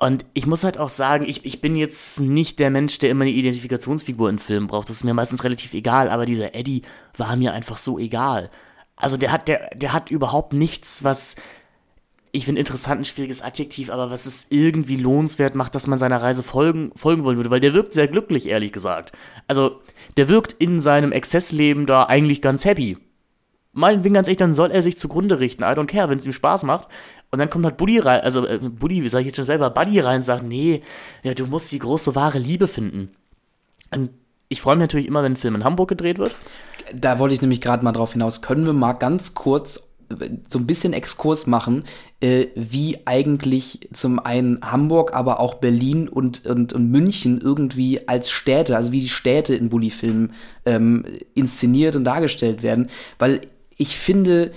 Und 0.00 0.24
ich 0.34 0.46
muss 0.46 0.62
halt 0.62 0.78
auch 0.78 0.90
sagen, 0.90 1.24
ich, 1.26 1.44
ich 1.44 1.60
bin 1.60 1.74
jetzt 1.74 2.20
nicht 2.20 2.60
der 2.60 2.70
Mensch, 2.70 2.98
der 2.98 3.10
immer 3.10 3.22
eine 3.24 3.32
Identifikationsfigur 3.32 4.30
in 4.30 4.38
Filmen 4.38 4.68
braucht. 4.68 4.88
Das 4.88 4.98
ist 4.98 5.04
mir 5.04 5.14
meistens 5.14 5.42
relativ 5.42 5.74
egal, 5.74 6.08
aber 6.10 6.24
dieser 6.24 6.54
Eddie 6.54 6.82
war 7.16 7.34
mir 7.34 7.52
einfach 7.52 7.76
so 7.78 7.98
egal. 7.98 8.50
Also 8.94 9.16
der 9.16 9.32
hat, 9.32 9.48
der, 9.48 9.70
der 9.74 9.92
hat 9.92 10.10
überhaupt 10.10 10.52
nichts, 10.52 11.02
was, 11.02 11.36
ich 12.32 12.44
finde 12.44 12.60
interessant 12.60 13.00
ein 13.00 13.04
schwieriges 13.04 13.42
Adjektiv, 13.42 13.90
aber 13.90 14.10
was 14.10 14.26
es 14.26 14.46
irgendwie 14.50 14.96
lohnenswert 14.96 15.54
macht, 15.54 15.74
dass 15.74 15.86
man 15.86 15.98
seiner 15.98 16.22
Reise 16.22 16.42
folgen, 16.42 16.92
folgen 16.94 17.24
wollen 17.24 17.36
würde, 17.36 17.50
weil 17.50 17.60
der 17.60 17.74
wirkt 17.74 17.92
sehr 17.92 18.08
glücklich, 18.08 18.46
ehrlich 18.46 18.72
gesagt. 18.72 19.12
Also, 19.46 19.80
der 20.16 20.28
wirkt 20.28 20.52
in 20.52 20.80
seinem 20.80 21.12
Exzessleben 21.12 21.86
da 21.86 22.04
eigentlich 22.04 22.42
ganz 22.42 22.64
happy. 22.64 22.98
Meinetwegen 23.72 24.14
ganz 24.14 24.28
echt, 24.28 24.40
dann 24.40 24.54
soll 24.54 24.70
er 24.70 24.82
sich 24.82 24.98
zugrunde 24.98 25.40
richten. 25.40 25.62
I 25.62 25.66
don't 25.66 25.86
care, 25.86 26.08
wenn 26.08 26.18
es 26.18 26.26
ihm 26.26 26.32
Spaß 26.32 26.64
macht. 26.64 26.88
Und 27.30 27.38
dann 27.38 27.50
kommt 27.50 27.64
halt 27.64 27.76
Buddy 27.76 27.98
rein, 27.98 28.20
also 28.20 28.46
äh, 28.46 28.58
Buddy, 28.58 29.02
wie 29.02 29.08
sag 29.08 29.20
ich 29.20 29.26
jetzt 29.26 29.36
schon 29.36 29.44
selber, 29.44 29.70
Buddy 29.70 30.00
rein 30.00 30.16
und 30.16 30.22
sagt, 30.22 30.42
nee, 30.42 30.82
ja, 31.22 31.34
du 31.34 31.46
musst 31.46 31.70
die 31.72 31.78
große 31.78 32.14
wahre 32.14 32.38
Liebe 32.38 32.66
finden. 32.66 33.10
Und 33.94 34.10
ich 34.48 34.62
freue 34.62 34.76
mich 34.76 34.82
natürlich 34.82 35.06
immer, 35.06 35.22
wenn 35.22 35.32
ein 35.32 35.36
Film 35.36 35.54
in 35.54 35.64
Hamburg 35.64 35.88
gedreht 35.88 36.18
wird. 36.18 36.34
Da 36.94 37.18
wollte 37.18 37.34
ich 37.34 37.42
nämlich 37.42 37.60
gerade 37.60 37.84
mal 37.84 37.92
drauf 37.92 38.12
hinaus. 38.12 38.40
Können 38.40 38.64
wir 38.64 38.72
mal 38.72 38.94
ganz 38.94 39.34
kurz 39.34 39.87
so 40.48 40.58
ein 40.58 40.66
bisschen 40.66 40.92
Exkurs 40.92 41.46
machen, 41.46 41.84
äh, 42.20 42.46
wie 42.54 42.98
eigentlich 43.04 43.88
zum 43.92 44.18
einen 44.18 44.60
Hamburg, 44.62 45.14
aber 45.14 45.40
auch 45.40 45.54
Berlin 45.54 46.08
und, 46.08 46.46
und, 46.46 46.72
und 46.72 46.90
München 46.90 47.40
irgendwie 47.40 48.08
als 48.08 48.30
Städte, 48.30 48.76
also 48.76 48.92
wie 48.92 49.00
die 49.00 49.08
Städte 49.08 49.54
in 49.54 49.68
Bully-Filmen 49.68 50.32
ähm, 50.64 51.04
inszeniert 51.34 51.94
und 51.96 52.04
dargestellt 52.04 52.62
werden. 52.62 52.88
Weil 53.18 53.40
ich 53.76 53.98
finde, 53.98 54.52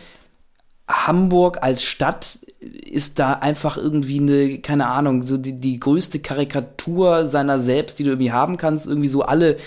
Hamburg 0.87 1.59
als 1.61 1.83
Stadt 1.83 2.39
ist 2.59 3.19
da 3.19 3.33
einfach 3.33 3.77
irgendwie 3.77 4.19
eine, 4.19 4.59
keine 4.59 4.87
Ahnung, 4.87 5.23
so 5.23 5.37
die, 5.37 5.59
die 5.59 5.79
größte 5.79 6.19
Karikatur 6.19 7.25
seiner 7.25 7.59
selbst, 7.59 7.99
die 7.99 8.03
du 8.03 8.11
irgendwie 8.11 8.31
haben 8.31 8.57
kannst. 8.57 8.85
Irgendwie 8.85 9.07
so 9.07 9.23
alle, 9.23 9.57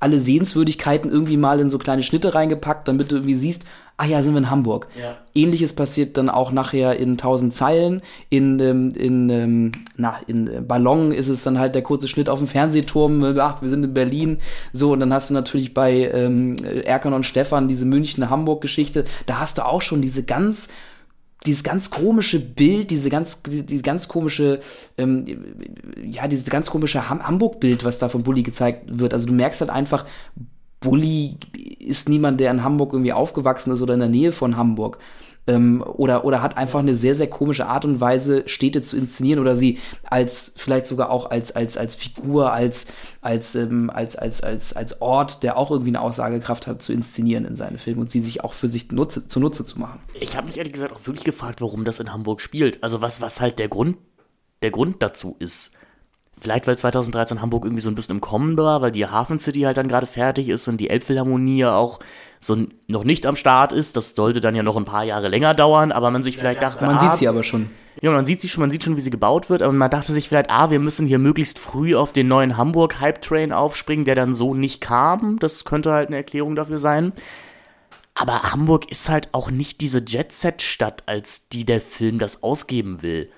alle 0.00 0.20
Sehenswürdigkeiten 0.20 1.10
irgendwie 1.10 1.36
mal 1.36 1.60
in 1.60 1.70
so 1.70 1.78
kleine 1.78 2.02
Schnitte 2.02 2.34
reingepackt, 2.34 2.88
damit 2.88 3.10
du 3.10 3.16
irgendwie 3.16 3.34
siehst, 3.34 3.64
ah 4.02 4.06
ja, 4.06 4.20
sind 4.20 4.34
wir 4.34 4.38
in 4.38 4.50
Hamburg. 4.50 4.88
Ja. 5.00 5.16
Ähnliches 5.32 5.72
passiert 5.72 6.16
dann 6.16 6.28
auch 6.28 6.50
nachher 6.50 6.96
in 6.98 7.18
Tausend 7.18 7.54
Zeilen. 7.54 8.02
In, 8.30 8.58
ähm, 8.58 8.90
in, 8.96 9.30
ähm, 9.30 9.72
na, 9.96 10.16
in 10.26 10.48
äh, 10.48 10.60
Ballon 10.60 11.12
ist 11.12 11.28
es 11.28 11.44
dann 11.44 11.60
halt 11.60 11.76
der 11.76 11.82
kurze 11.82 12.08
Schnitt 12.08 12.28
auf 12.28 12.40
dem 12.40 12.48
Fernsehturm. 12.48 13.22
äh, 13.22 13.38
Ach, 13.38 13.62
wir 13.62 13.68
sind 13.68 13.84
in 13.84 13.94
Berlin. 13.94 14.38
So, 14.72 14.92
und 14.92 14.98
dann 14.98 15.14
hast 15.14 15.30
du 15.30 15.34
natürlich 15.34 15.72
bei 15.72 16.10
ähm, 16.12 16.56
Erkan 16.84 17.12
und 17.12 17.24
Stefan 17.24 17.68
diese 17.68 17.84
München-Hamburg-Geschichte. 17.84 19.04
Da 19.26 19.38
hast 19.38 19.58
du 19.58 19.66
auch 19.66 19.82
schon 19.82 20.02
diese 20.02 20.24
ganz 20.24 20.68
dieses 21.46 21.64
ganz 21.64 21.90
komische 21.90 22.38
Bild, 22.38 22.90
diese 22.90 23.10
ganz, 23.10 23.42
die, 23.42 23.66
die 23.66 23.82
ganz 23.82 24.06
komische, 24.06 24.60
ähm, 24.96 25.26
ja, 26.04 26.28
dieses 26.28 26.44
ganz 26.44 26.70
komische 26.70 27.08
Ham 27.08 27.26
Hamburg-Bild, 27.26 27.84
was 27.84 27.98
da 27.98 28.08
von 28.08 28.22
Bully 28.22 28.44
gezeigt 28.44 28.84
wird. 28.86 29.12
Also 29.12 29.26
du 29.26 29.32
merkst 29.32 29.60
halt 29.60 29.70
einfach, 29.70 30.06
Bully 30.82 31.36
ist 31.78 32.08
niemand, 32.08 32.40
der 32.40 32.50
in 32.50 32.62
Hamburg 32.62 32.92
irgendwie 32.92 33.12
aufgewachsen 33.12 33.72
ist 33.72 33.82
oder 33.82 33.94
in 33.94 34.00
der 34.00 34.08
Nähe 34.08 34.32
von 34.32 34.56
Hamburg. 34.56 34.98
Ähm, 35.44 35.82
oder, 35.82 36.24
oder 36.24 36.40
hat 36.40 36.56
einfach 36.56 36.78
eine 36.78 36.94
sehr, 36.94 37.16
sehr 37.16 37.28
komische 37.28 37.66
Art 37.66 37.84
und 37.84 38.00
Weise, 38.00 38.44
Städte 38.46 38.80
zu 38.82 38.96
inszenieren 38.96 39.40
oder 39.40 39.56
sie 39.56 39.80
als, 40.04 40.52
vielleicht 40.56 40.86
sogar 40.86 41.10
auch 41.10 41.30
als, 41.30 41.56
als, 41.56 41.76
als 41.76 41.96
Figur, 41.96 42.52
als, 42.52 42.86
als, 43.22 43.56
ähm, 43.56 43.90
als, 43.90 44.14
als, 44.14 44.40
als, 44.40 44.72
als 44.72 45.00
Ort, 45.02 45.42
der 45.42 45.56
auch 45.56 45.72
irgendwie 45.72 45.90
eine 45.90 46.00
Aussagekraft 46.00 46.68
hat, 46.68 46.80
zu 46.80 46.92
inszenieren 46.92 47.44
in 47.44 47.56
seinen 47.56 47.78
Filmen 47.80 48.02
und 48.02 48.10
sie 48.10 48.20
sich 48.20 48.44
auch 48.44 48.52
für 48.52 48.68
sich 48.68 48.92
nutze, 48.92 49.26
zunutze 49.26 49.64
zu 49.64 49.80
machen. 49.80 49.98
Ich 50.20 50.36
habe 50.36 50.46
mich 50.46 50.58
ehrlich 50.58 50.74
gesagt 50.74 50.92
auch 50.92 51.06
wirklich 51.06 51.24
gefragt, 51.24 51.60
warum 51.60 51.84
das 51.84 51.98
in 51.98 52.12
Hamburg 52.12 52.40
spielt. 52.40 52.80
Also 52.84 53.00
was, 53.00 53.20
was 53.20 53.40
halt 53.40 53.58
der 53.58 53.68
Grund, 53.68 53.96
der 54.62 54.70
Grund 54.70 55.02
dazu 55.02 55.34
ist. 55.40 55.72
Vielleicht, 56.42 56.66
weil 56.66 56.76
2013 56.76 57.40
Hamburg 57.40 57.64
irgendwie 57.64 57.82
so 57.82 57.88
ein 57.88 57.94
bisschen 57.94 58.16
im 58.16 58.20
Kommen 58.20 58.56
war, 58.56 58.82
weil 58.82 58.90
die 58.90 59.06
Hafen 59.06 59.38
City 59.38 59.60
halt 59.60 59.76
dann 59.76 59.86
gerade 59.86 60.06
fertig 60.06 60.48
ist 60.48 60.66
und 60.66 60.78
die 60.80 60.90
Elbphilharmonie 60.90 61.58
ja 61.58 61.76
auch 61.76 62.00
so 62.40 62.56
noch 62.88 63.04
nicht 63.04 63.26
am 63.26 63.36
Start 63.36 63.72
ist. 63.72 63.96
Das 63.96 64.16
sollte 64.16 64.40
dann 64.40 64.56
ja 64.56 64.64
noch 64.64 64.76
ein 64.76 64.84
paar 64.84 65.04
Jahre 65.04 65.28
länger 65.28 65.54
dauern, 65.54 65.92
aber 65.92 66.10
man 66.10 66.24
sich 66.24 66.36
vielleicht 66.36 66.60
dachte, 66.60 66.84
Man 66.84 66.96
ah, 66.96 66.98
sieht 66.98 67.18
sie 67.18 67.28
aber 67.28 67.44
schon. 67.44 67.70
ja, 68.00 68.10
man 68.10 68.26
sieht 68.26 68.40
sie 68.40 68.48
schon, 68.48 68.60
man 68.62 68.72
sieht 68.72 68.82
schon, 68.82 68.96
wie 68.96 69.00
sie 69.00 69.10
gebaut 69.10 69.50
wird, 69.50 69.62
aber 69.62 69.72
man 69.72 69.88
dachte 69.88 70.12
sich 70.12 70.28
vielleicht, 70.28 70.50
ah, 70.50 70.70
wir 70.70 70.80
müssen 70.80 71.06
hier 71.06 71.20
möglichst 71.20 71.60
früh 71.60 71.94
auf 71.94 72.12
den 72.12 72.26
neuen 72.26 72.56
Hamburg-Hype-Train 72.56 73.52
aufspringen, 73.52 74.04
der 74.04 74.16
dann 74.16 74.34
so 74.34 74.52
nicht 74.52 74.80
kam. 74.80 75.38
Das 75.38 75.64
könnte 75.64 75.92
halt 75.92 76.08
eine 76.08 76.16
Erklärung 76.16 76.56
dafür 76.56 76.78
sein. 76.78 77.12
Aber 78.14 78.42
Hamburg 78.50 78.90
ist 78.90 79.08
halt 79.08 79.28
auch 79.30 79.52
nicht 79.52 79.80
diese 79.80 80.02
Jet-Set-Stadt, 80.04 81.04
als 81.06 81.48
die 81.50 81.64
der 81.64 81.80
Film 81.80 82.18
das 82.18 82.42
ausgeben 82.42 83.00
will. 83.02 83.30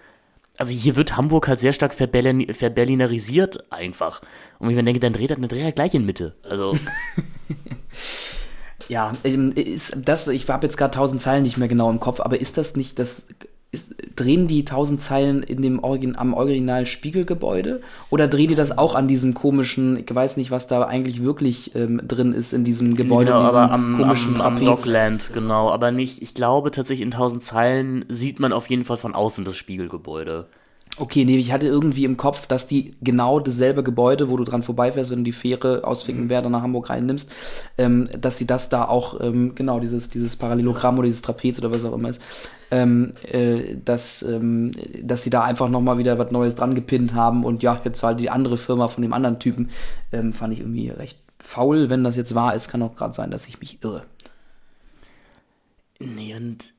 Also 0.56 0.72
hier 0.72 0.94
wird 0.96 1.16
Hamburg 1.16 1.48
halt 1.48 1.58
sehr 1.58 1.72
stark 1.72 1.94
verberlin 1.94 2.52
verberlinerisiert 2.54 3.72
einfach. 3.72 4.22
Und 4.58 4.68
wenn 4.68 4.70
ich 4.70 4.76
mir 4.76 4.84
denke, 4.84 5.00
dann 5.00 5.12
dreht 5.12 5.30
er, 5.30 5.36
dann 5.36 5.48
dreht 5.48 5.64
er 5.64 5.72
gleich 5.72 5.94
in 5.94 6.06
Mitte. 6.06 6.36
Also, 6.42 6.76
Ja, 8.88 9.12
ähm, 9.24 9.52
ist 9.52 9.96
das, 10.04 10.28
ich 10.28 10.48
habe 10.48 10.66
jetzt 10.66 10.76
gerade 10.76 10.94
tausend 10.94 11.22
Zeilen 11.22 11.42
nicht 11.42 11.56
mehr 11.56 11.68
genau 11.68 11.90
im 11.90 12.00
Kopf, 12.00 12.20
aber 12.20 12.40
ist 12.40 12.58
das 12.58 12.76
nicht 12.76 12.98
das, 12.98 13.26
ist, 13.74 13.94
drehen 14.16 14.46
die 14.46 14.64
tausend 14.64 15.00
Zeilen 15.00 15.42
in 15.42 15.60
dem 15.60 15.78
Origin, 15.80 16.16
am 16.16 16.32
Original 16.32 16.86
Spiegelgebäude? 16.86 17.82
Oder 18.10 18.28
drehen 18.28 18.48
die 18.48 18.54
das 18.54 18.76
auch 18.78 18.94
an 18.94 19.08
diesem 19.08 19.34
komischen, 19.34 19.98
ich 19.98 20.14
weiß 20.14 20.36
nicht, 20.38 20.50
was 20.50 20.66
da 20.66 20.82
eigentlich 20.84 21.22
wirklich 21.22 21.74
ähm, 21.74 22.00
drin 22.06 22.32
ist 22.32 22.52
in 22.52 22.64
diesem 22.64 22.96
Gebäude, 22.96 23.32
genau, 23.32 23.40
in 23.40 23.46
diesem 23.46 23.60
aber 23.60 23.72
am, 23.72 23.96
komischen 23.98 24.40
am, 24.40 24.56
am? 24.56 24.64
Dockland, 24.64 25.32
genau. 25.34 25.70
Aber 25.70 25.90
nicht, 25.90 26.22
ich 26.22 26.34
glaube 26.34 26.70
tatsächlich 26.70 27.04
in 27.04 27.10
tausend 27.10 27.42
Zeilen 27.42 28.04
sieht 28.08 28.40
man 28.40 28.52
auf 28.52 28.70
jeden 28.70 28.84
Fall 28.84 28.96
von 28.96 29.14
außen 29.14 29.44
das 29.44 29.56
Spiegelgebäude. 29.56 30.46
Okay, 30.96 31.24
nee, 31.24 31.38
ich 31.38 31.50
hatte 31.50 31.66
irgendwie 31.66 32.04
im 32.04 32.16
Kopf, 32.16 32.46
dass 32.46 32.68
die 32.68 32.94
genau 33.02 33.40
dasselbe 33.40 33.82
Gebäude, 33.82 34.30
wo 34.30 34.36
du 34.36 34.44
dran 34.44 34.62
vorbeifährst, 34.62 35.10
wenn 35.10 35.18
du 35.18 35.24
die 35.24 35.32
Fähre 35.32 35.82
aus 35.84 36.04
Mhm. 36.08 36.28
Finkenwerder 36.28 36.48
nach 36.50 36.62
Hamburg 36.62 36.88
reinnimmst, 36.88 37.34
ähm, 37.78 38.08
dass 38.16 38.36
die 38.36 38.46
das 38.46 38.68
da 38.68 38.84
auch, 38.84 39.20
ähm, 39.20 39.56
genau, 39.56 39.80
dieses, 39.80 40.08
dieses 40.08 40.36
Parallelogramm 40.36 40.96
oder 40.96 41.06
dieses 41.06 41.22
Trapez 41.22 41.58
oder 41.58 41.72
was 41.72 41.84
auch 41.84 41.94
immer 41.94 42.10
ist, 42.10 42.22
ähm, 42.70 43.12
äh, 43.24 43.74
dass, 43.84 44.22
ähm, 44.22 44.70
dass 45.02 45.24
sie 45.24 45.30
da 45.30 45.42
einfach 45.42 45.68
nochmal 45.68 45.98
wieder 45.98 46.16
was 46.20 46.30
Neues 46.30 46.54
dran 46.54 46.76
gepinnt 46.76 47.12
haben 47.14 47.44
und 47.44 47.64
ja, 47.64 47.80
jetzt 47.84 48.00
halt 48.04 48.20
die 48.20 48.30
andere 48.30 48.56
Firma 48.56 48.86
von 48.86 49.02
dem 49.02 49.12
anderen 49.12 49.40
Typen, 49.40 49.70
ähm, 50.12 50.32
fand 50.32 50.52
ich 50.52 50.60
irgendwie 50.60 50.90
recht 50.90 51.18
faul, 51.42 51.90
wenn 51.90 52.04
das 52.04 52.14
jetzt 52.16 52.36
wahr 52.36 52.54
ist, 52.54 52.68
kann 52.68 52.82
auch 52.82 52.94
gerade 52.94 53.14
sein, 53.14 53.32
dass 53.32 53.48
ich 53.48 53.58
mich 53.60 53.82
irre. 53.82 54.04
Nee, 56.00 56.34
und 56.36 56.73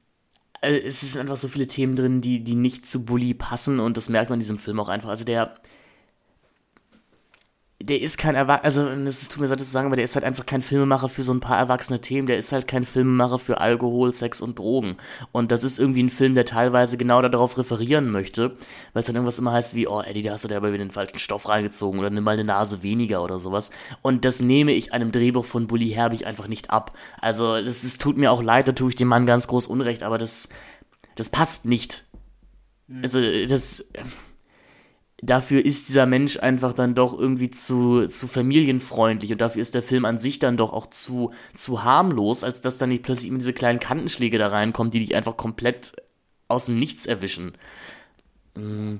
äh, 0.65 0.79
es 0.79 1.01
sind 1.01 1.21
einfach 1.21 1.37
so 1.37 1.47
viele 1.47 1.67
Themen 1.67 1.95
drin, 1.95 2.21
die, 2.21 2.43
die 2.43 2.55
nicht 2.55 2.85
zu 2.85 3.05
Bully 3.05 3.33
passen 3.33 3.79
und 3.79 3.97
das 3.97 4.09
merkt 4.09 4.29
man 4.29 4.37
in 4.37 4.41
diesem 4.41 4.57
Film 4.57 4.79
auch 4.79 4.89
einfach. 4.89 5.09
Also 5.09 5.23
der, 5.23 5.53
der 7.87 8.01
ist 8.01 8.17
kein 8.17 8.33
Erwachsener, 8.33 8.89
also 8.89 9.07
es 9.07 9.29
tut 9.29 9.41
mir 9.41 9.47
leid, 9.47 9.59
das 9.59 9.67
zu 9.67 9.73
sagen, 9.73 9.87
aber 9.87 9.95
der 9.95 10.05
ist 10.05 10.15
halt 10.15 10.25
einfach 10.25 10.47
kein 10.47 10.63
Filmemacher 10.63 11.07
für 11.07 11.21
so 11.21 11.31
ein 11.31 11.39
paar 11.39 11.59
erwachsene 11.59 12.01
Themen. 12.01 12.27
Der 12.27 12.37
ist 12.37 12.51
halt 12.51 12.67
kein 12.67 12.83
Filmemacher 12.83 13.37
für 13.37 13.61
Alkohol, 13.61 14.11
Sex 14.11 14.41
und 14.41 14.57
Drogen. 14.57 14.97
Und 15.31 15.51
das 15.51 15.63
ist 15.63 15.77
irgendwie 15.77 16.01
ein 16.01 16.09
Film, 16.09 16.33
der 16.33 16.45
teilweise 16.45 16.97
genau 16.97 17.21
darauf 17.21 17.59
referieren 17.59 18.09
möchte, 18.09 18.55
weil 18.93 19.01
es 19.01 19.05
dann 19.05 19.15
irgendwas 19.15 19.37
immer 19.37 19.51
heißt 19.51 19.75
wie, 19.75 19.87
oh 19.87 20.01
Eddie, 20.01 20.23
da 20.23 20.31
hast 20.31 20.43
du 20.43 20.47
dir 20.47 20.57
aber 20.57 20.73
wieder 20.73 20.83
den 20.83 20.91
falschen 20.91 21.19
Stoff 21.19 21.47
reingezogen 21.47 21.99
oder 21.99 22.09
nimm 22.09 22.23
mal 22.23 22.31
eine 22.31 22.43
Nase 22.43 22.81
weniger 22.81 23.23
oder 23.23 23.39
sowas. 23.39 23.69
Und 24.01 24.25
das 24.25 24.41
nehme 24.41 24.71
ich 24.71 24.91
einem 24.91 25.11
Drehbuch 25.11 25.45
von 25.45 25.67
Bully 25.67 25.89
Herbig 25.89 26.25
einfach 26.25 26.47
nicht 26.47 26.71
ab. 26.71 26.97
Also 27.21 27.61
das 27.61 27.83
ist, 27.83 28.01
tut 28.01 28.17
mir 28.17 28.31
auch 28.31 28.41
leid, 28.41 28.67
da 28.67 28.71
tue 28.71 28.89
ich 28.89 28.95
dem 28.95 29.09
Mann 29.09 29.27
ganz 29.27 29.47
groß 29.47 29.67
Unrecht, 29.67 30.01
aber 30.01 30.17
das, 30.17 30.49
das 31.15 31.29
passt 31.29 31.65
nicht. 31.65 32.03
Also 33.03 33.19
das 33.47 33.91
dafür 35.21 35.65
ist 35.65 35.87
dieser 35.87 36.05
Mensch 36.05 36.37
einfach 36.39 36.73
dann 36.73 36.95
doch 36.95 37.17
irgendwie 37.17 37.49
zu, 37.49 38.07
zu 38.07 38.27
familienfreundlich 38.27 39.31
und 39.31 39.41
dafür 39.41 39.61
ist 39.61 39.75
der 39.75 39.83
Film 39.83 40.05
an 40.05 40.17
sich 40.17 40.39
dann 40.39 40.57
doch 40.57 40.73
auch 40.73 40.87
zu, 40.87 41.31
zu 41.53 41.83
harmlos, 41.83 42.43
als 42.43 42.61
dass 42.61 42.77
dann 42.77 42.89
nicht 42.89 43.03
plötzlich 43.03 43.29
immer 43.29 43.39
diese 43.39 43.53
kleinen 43.53 43.79
Kantenschläge 43.79 44.37
da 44.37 44.47
reinkommen, 44.47 44.91
die 44.91 44.99
dich 44.99 45.15
einfach 45.15 45.37
komplett 45.37 45.93
aus 46.47 46.65
dem 46.65 46.75
Nichts 46.75 47.05
erwischen. 47.05 47.53
Mm. 48.55 48.97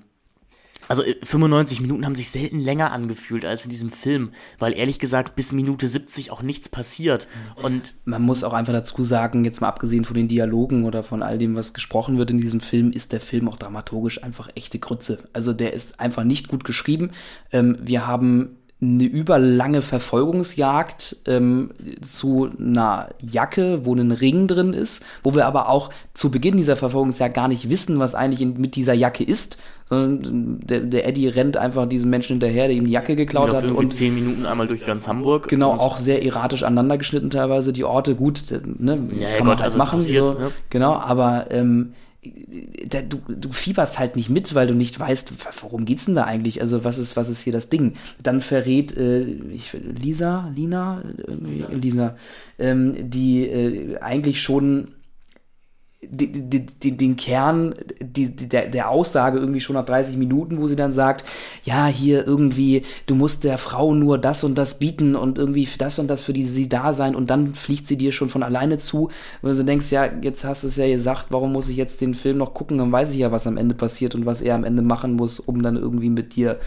Also 0.87 1.03
äh, 1.03 1.15
95 1.23 1.81
Minuten 1.81 2.05
haben 2.05 2.15
sich 2.15 2.29
selten 2.29 2.59
länger 2.59 2.91
angefühlt 2.91 3.45
als 3.45 3.65
in 3.65 3.69
diesem 3.69 3.91
Film, 3.91 4.31
weil 4.59 4.73
ehrlich 4.73 4.99
gesagt 4.99 5.35
bis 5.35 5.51
Minute 5.51 5.87
70 5.87 6.31
auch 6.31 6.41
nichts 6.41 6.69
passiert. 6.69 7.27
Und 7.61 7.95
Man 8.05 8.21
muss 8.21 8.43
auch 8.43 8.53
einfach 8.53 8.73
dazu 8.73 9.03
sagen, 9.03 9.45
jetzt 9.45 9.61
mal 9.61 9.67
abgesehen 9.67 10.05
von 10.05 10.15
den 10.15 10.27
Dialogen 10.27 10.85
oder 10.85 11.03
von 11.03 11.23
all 11.23 11.37
dem, 11.37 11.55
was 11.55 11.73
gesprochen 11.73 12.17
wird 12.17 12.31
in 12.31 12.39
diesem 12.39 12.59
Film, 12.59 12.91
ist 12.91 13.11
der 13.11 13.21
Film 13.21 13.49
auch 13.49 13.57
dramaturgisch 13.57 14.23
einfach 14.23 14.49
echte 14.55 14.79
Grütze. 14.79 15.27
Also 15.33 15.53
der 15.53 15.73
ist 15.73 15.99
einfach 15.99 16.23
nicht 16.23 16.47
gut 16.47 16.63
geschrieben. 16.63 17.11
Ähm, 17.51 17.77
wir 17.81 18.07
haben 18.07 18.57
eine 18.81 19.05
überlange 19.05 19.81
Verfolgungsjagd 19.81 21.17
ähm, 21.27 21.71
zu 22.01 22.49
einer 22.59 23.09
Jacke, 23.19 23.85
wo 23.85 23.95
ein 23.95 24.11
Ring 24.11 24.47
drin 24.47 24.73
ist, 24.73 25.03
wo 25.23 25.33
wir 25.33 25.45
aber 25.45 25.69
auch 25.69 25.89
zu 26.13 26.29
Beginn 26.29 26.57
dieser 26.57 26.75
Verfolgungsjagd 26.75 27.33
gar 27.33 27.47
nicht 27.47 27.69
wissen, 27.69 27.99
was 27.99 28.15
eigentlich 28.15 28.41
in, 28.41 28.59
mit 28.59 28.75
dieser 28.75 28.93
Jacke 28.93 29.23
ist. 29.23 29.57
Sondern 29.89 30.59
Der, 30.63 30.79
der 30.79 31.07
Eddie 31.07 31.27
rennt 31.27 31.57
einfach 31.57 31.87
diesem 31.87 32.09
Menschen 32.09 32.33
hinterher, 32.33 32.67
der 32.67 32.75
ihm 32.75 32.85
die 32.85 32.91
Jacke 32.91 33.15
geklaut 33.15 33.53
hat. 33.53 33.65
Und 33.65 33.93
10 33.93 34.15
Minuten 34.15 34.45
einmal 34.45 34.67
durch 34.67 34.85
ganz 34.85 35.07
Hamburg. 35.07 35.47
Genau, 35.47 35.71
auch 35.73 35.97
sehr 35.97 36.25
erratisch 36.25 36.63
aneinander 36.63 36.97
geschnitten 36.97 37.29
teilweise 37.29 37.71
die 37.71 37.83
Orte. 37.83 38.15
Gut, 38.15 38.43
ne, 38.79 39.07
Ja, 39.19 39.29
ja, 39.29 39.37
kann 39.37 39.45
man 39.45 39.53
Gott, 39.55 39.57
halt 39.57 39.61
also 39.65 39.77
machen. 39.77 39.99
passiert, 39.99 40.25
so, 40.25 40.33
ne? 40.33 40.51
Genau, 40.71 40.93
aber 40.93 41.47
ähm, 41.51 41.93
da, 42.89 43.01
du, 43.01 43.19
du 43.27 43.51
fieberst 43.51 43.99
halt 43.99 44.15
nicht 44.15 44.31
mit, 44.31 44.55
weil 44.55 44.65
du 44.65 44.73
nicht 44.73 44.99
weißt, 44.99 45.33
worum 45.61 45.85
geht's 45.85 46.05
denn 46.05 46.15
da 46.15 46.23
eigentlich? 46.23 46.61
Also 46.61 46.83
was 46.83 46.97
ist, 46.97 47.15
was 47.15 47.29
ist 47.29 47.41
hier 47.41 47.53
das 47.53 47.69
Ding? 47.69 47.93
Dann 48.23 48.41
verrät 48.41 48.97
äh, 48.97 49.21
ich, 49.53 49.71
Lisa, 49.73 50.51
Lina, 50.55 51.03
irgendwie, 51.17 51.65
Lisa, 51.75 52.15
ähm, 52.57 52.95
die 53.11 53.45
äh, 53.47 53.97
eigentlich 53.99 54.41
schon 54.41 54.94
die, 56.11 56.65
die, 56.65 56.97
den 56.97 57.15
Kern 57.15 57.73
die, 57.99 58.35
der, 58.35 58.69
der 58.69 58.89
Aussage 58.89 59.39
irgendwie 59.39 59.61
schon 59.61 59.75
nach 59.75 59.85
30 59.85 60.17
Minuten, 60.17 60.61
wo 60.61 60.67
sie 60.67 60.75
dann 60.75 60.93
sagt, 60.93 61.23
ja, 61.63 61.87
hier 61.87 62.25
irgendwie, 62.25 62.83
du 63.05 63.15
musst 63.15 63.43
der 63.43 63.57
Frau 63.57 63.93
nur 63.93 64.17
das 64.17 64.43
und 64.43 64.57
das 64.57 64.79
bieten 64.79 65.15
und 65.15 65.37
irgendwie 65.37 65.65
für 65.65 65.77
das 65.77 65.99
und 65.99 66.07
das 66.07 66.23
für 66.23 66.33
die 66.33 66.45
sie 66.45 66.69
da 66.69 66.93
sein 66.93 67.15
und 67.15 67.29
dann 67.29 67.55
fliegt 67.55 67.87
sie 67.87 67.97
dir 67.97 68.11
schon 68.11 68.29
von 68.29 68.43
alleine 68.43 68.77
zu. 68.77 69.09
Und 69.41 69.49
du 69.49 69.53
so 69.53 69.63
denkst, 69.63 69.91
ja, 69.91 70.09
jetzt 70.21 70.43
hast 70.43 70.63
du 70.63 70.67
es 70.67 70.75
ja 70.75 70.87
gesagt, 70.87 71.27
warum 71.29 71.53
muss 71.53 71.69
ich 71.69 71.77
jetzt 71.77 72.01
den 72.01 72.13
Film 72.13 72.37
noch 72.37 72.53
gucken? 72.53 72.77
Dann 72.77 72.91
weiß 72.91 73.11
ich 73.11 73.17
ja, 73.17 73.31
was 73.31 73.47
am 73.47 73.57
Ende 73.57 73.75
passiert 73.75 74.15
und 74.15 74.25
was 74.25 74.41
er 74.41 74.55
am 74.55 74.63
Ende 74.63 74.81
machen 74.81 75.13
muss, 75.13 75.39
um 75.39 75.61
dann 75.61 75.75
irgendwie 75.75 76.09
mit 76.09 76.35
dir 76.35 76.59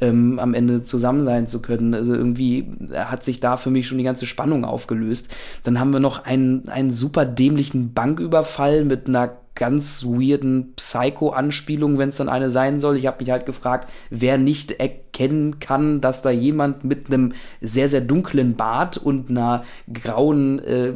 ähm, 0.00 0.38
am 0.38 0.52
Ende 0.54 0.82
zusammen 0.82 1.22
sein 1.22 1.46
zu 1.46 1.62
können. 1.62 1.94
Also 1.94 2.14
irgendwie 2.14 2.66
hat 2.94 3.24
sich 3.24 3.40
da 3.40 3.56
für 3.56 3.70
mich 3.70 3.86
schon 3.86 3.98
die 3.98 4.04
ganze 4.04 4.26
Spannung 4.26 4.64
aufgelöst. 4.64 5.28
Dann 5.62 5.78
haben 5.78 5.92
wir 5.92 6.00
noch 6.00 6.24
einen, 6.24 6.68
einen 6.68 6.90
super 6.90 7.24
dämlichen 7.24 7.92
Banküberfall 7.92 8.81
mit 8.84 9.08
einer 9.08 9.36
ganz 9.54 10.02
weirden 10.04 10.72
Psycho-Anspielung, 10.76 11.98
wenn 11.98 12.08
es 12.08 12.16
dann 12.16 12.30
eine 12.30 12.48
sein 12.48 12.80
soll. 12.80 12.96
Ich 12.96 13.06
habe 13.06 13.18
mich 13.20 13.30
halt 13.30 13.44
gefragt, 13.44 13.90
wer 14.08 14.38
nicht 14.38 14.72
erkennen 14.72 15.60
kann, 15.60 16.00
dass 16.00 16.22
da 16.22 16.30
jemand 16.30 16.84
mit 16.84 17.08
einem 17.08 17.34
sehr, 17.60 17.90
sehr 17.90 18.00
dunklen 18.00 18.56
Bart 18.56 18.96
und 18.96 19.28
einer 19.28 19.64
grauen, 19.92 20.58
äh, 20.60 20.86
äh, 20.86 20.94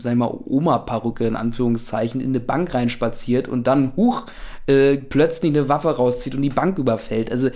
sag 0.00 0.12
ich 0.12 0.18
mal, 0.18 0.38
Oma-Perücke 0.44 1.26
in 1.26 1.34
Anführungszeichen 1.34 2.20
in 2.20 2.28
eine 2.28 2.40
Bank 2.40 2.74
reinspaziert 2.74 3.48
und 3.48 3.66
dann, 3.66 3.92
huch, 3.96 4.26
äh, 4.66 4.98
plötzlich 4.98 5.50
eine 5.50 5.70
Waffe 5.70 5.88
rauszieht 5.96 6.34
und 6.34 6.42
die 6.42 6.50
Bank 6.50 6.76
überfällt. 6.78 7.32
Also 7.32 7.48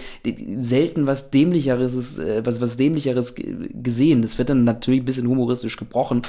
selten 0.61 1.07
was 1.07 1.29
dämlicheres, 1.29 1.95
ist, 1.95 2.19
äh, 2.19 2.41
was, 2.43 2.63
was 2.63 2.79
dämlicheres 2.79 3.35
g- 3.35 3.69
gesehen. 3.75 4.23
Das 4.23 4.39
wird 4.39 4.49
dann 4.49 4.65
natürlich 4.65 5.03
ein 5.03 5.07
bisschen 5.07 5.29
humoristisch 5.29 5.77
gebrochen. 5.77 6.23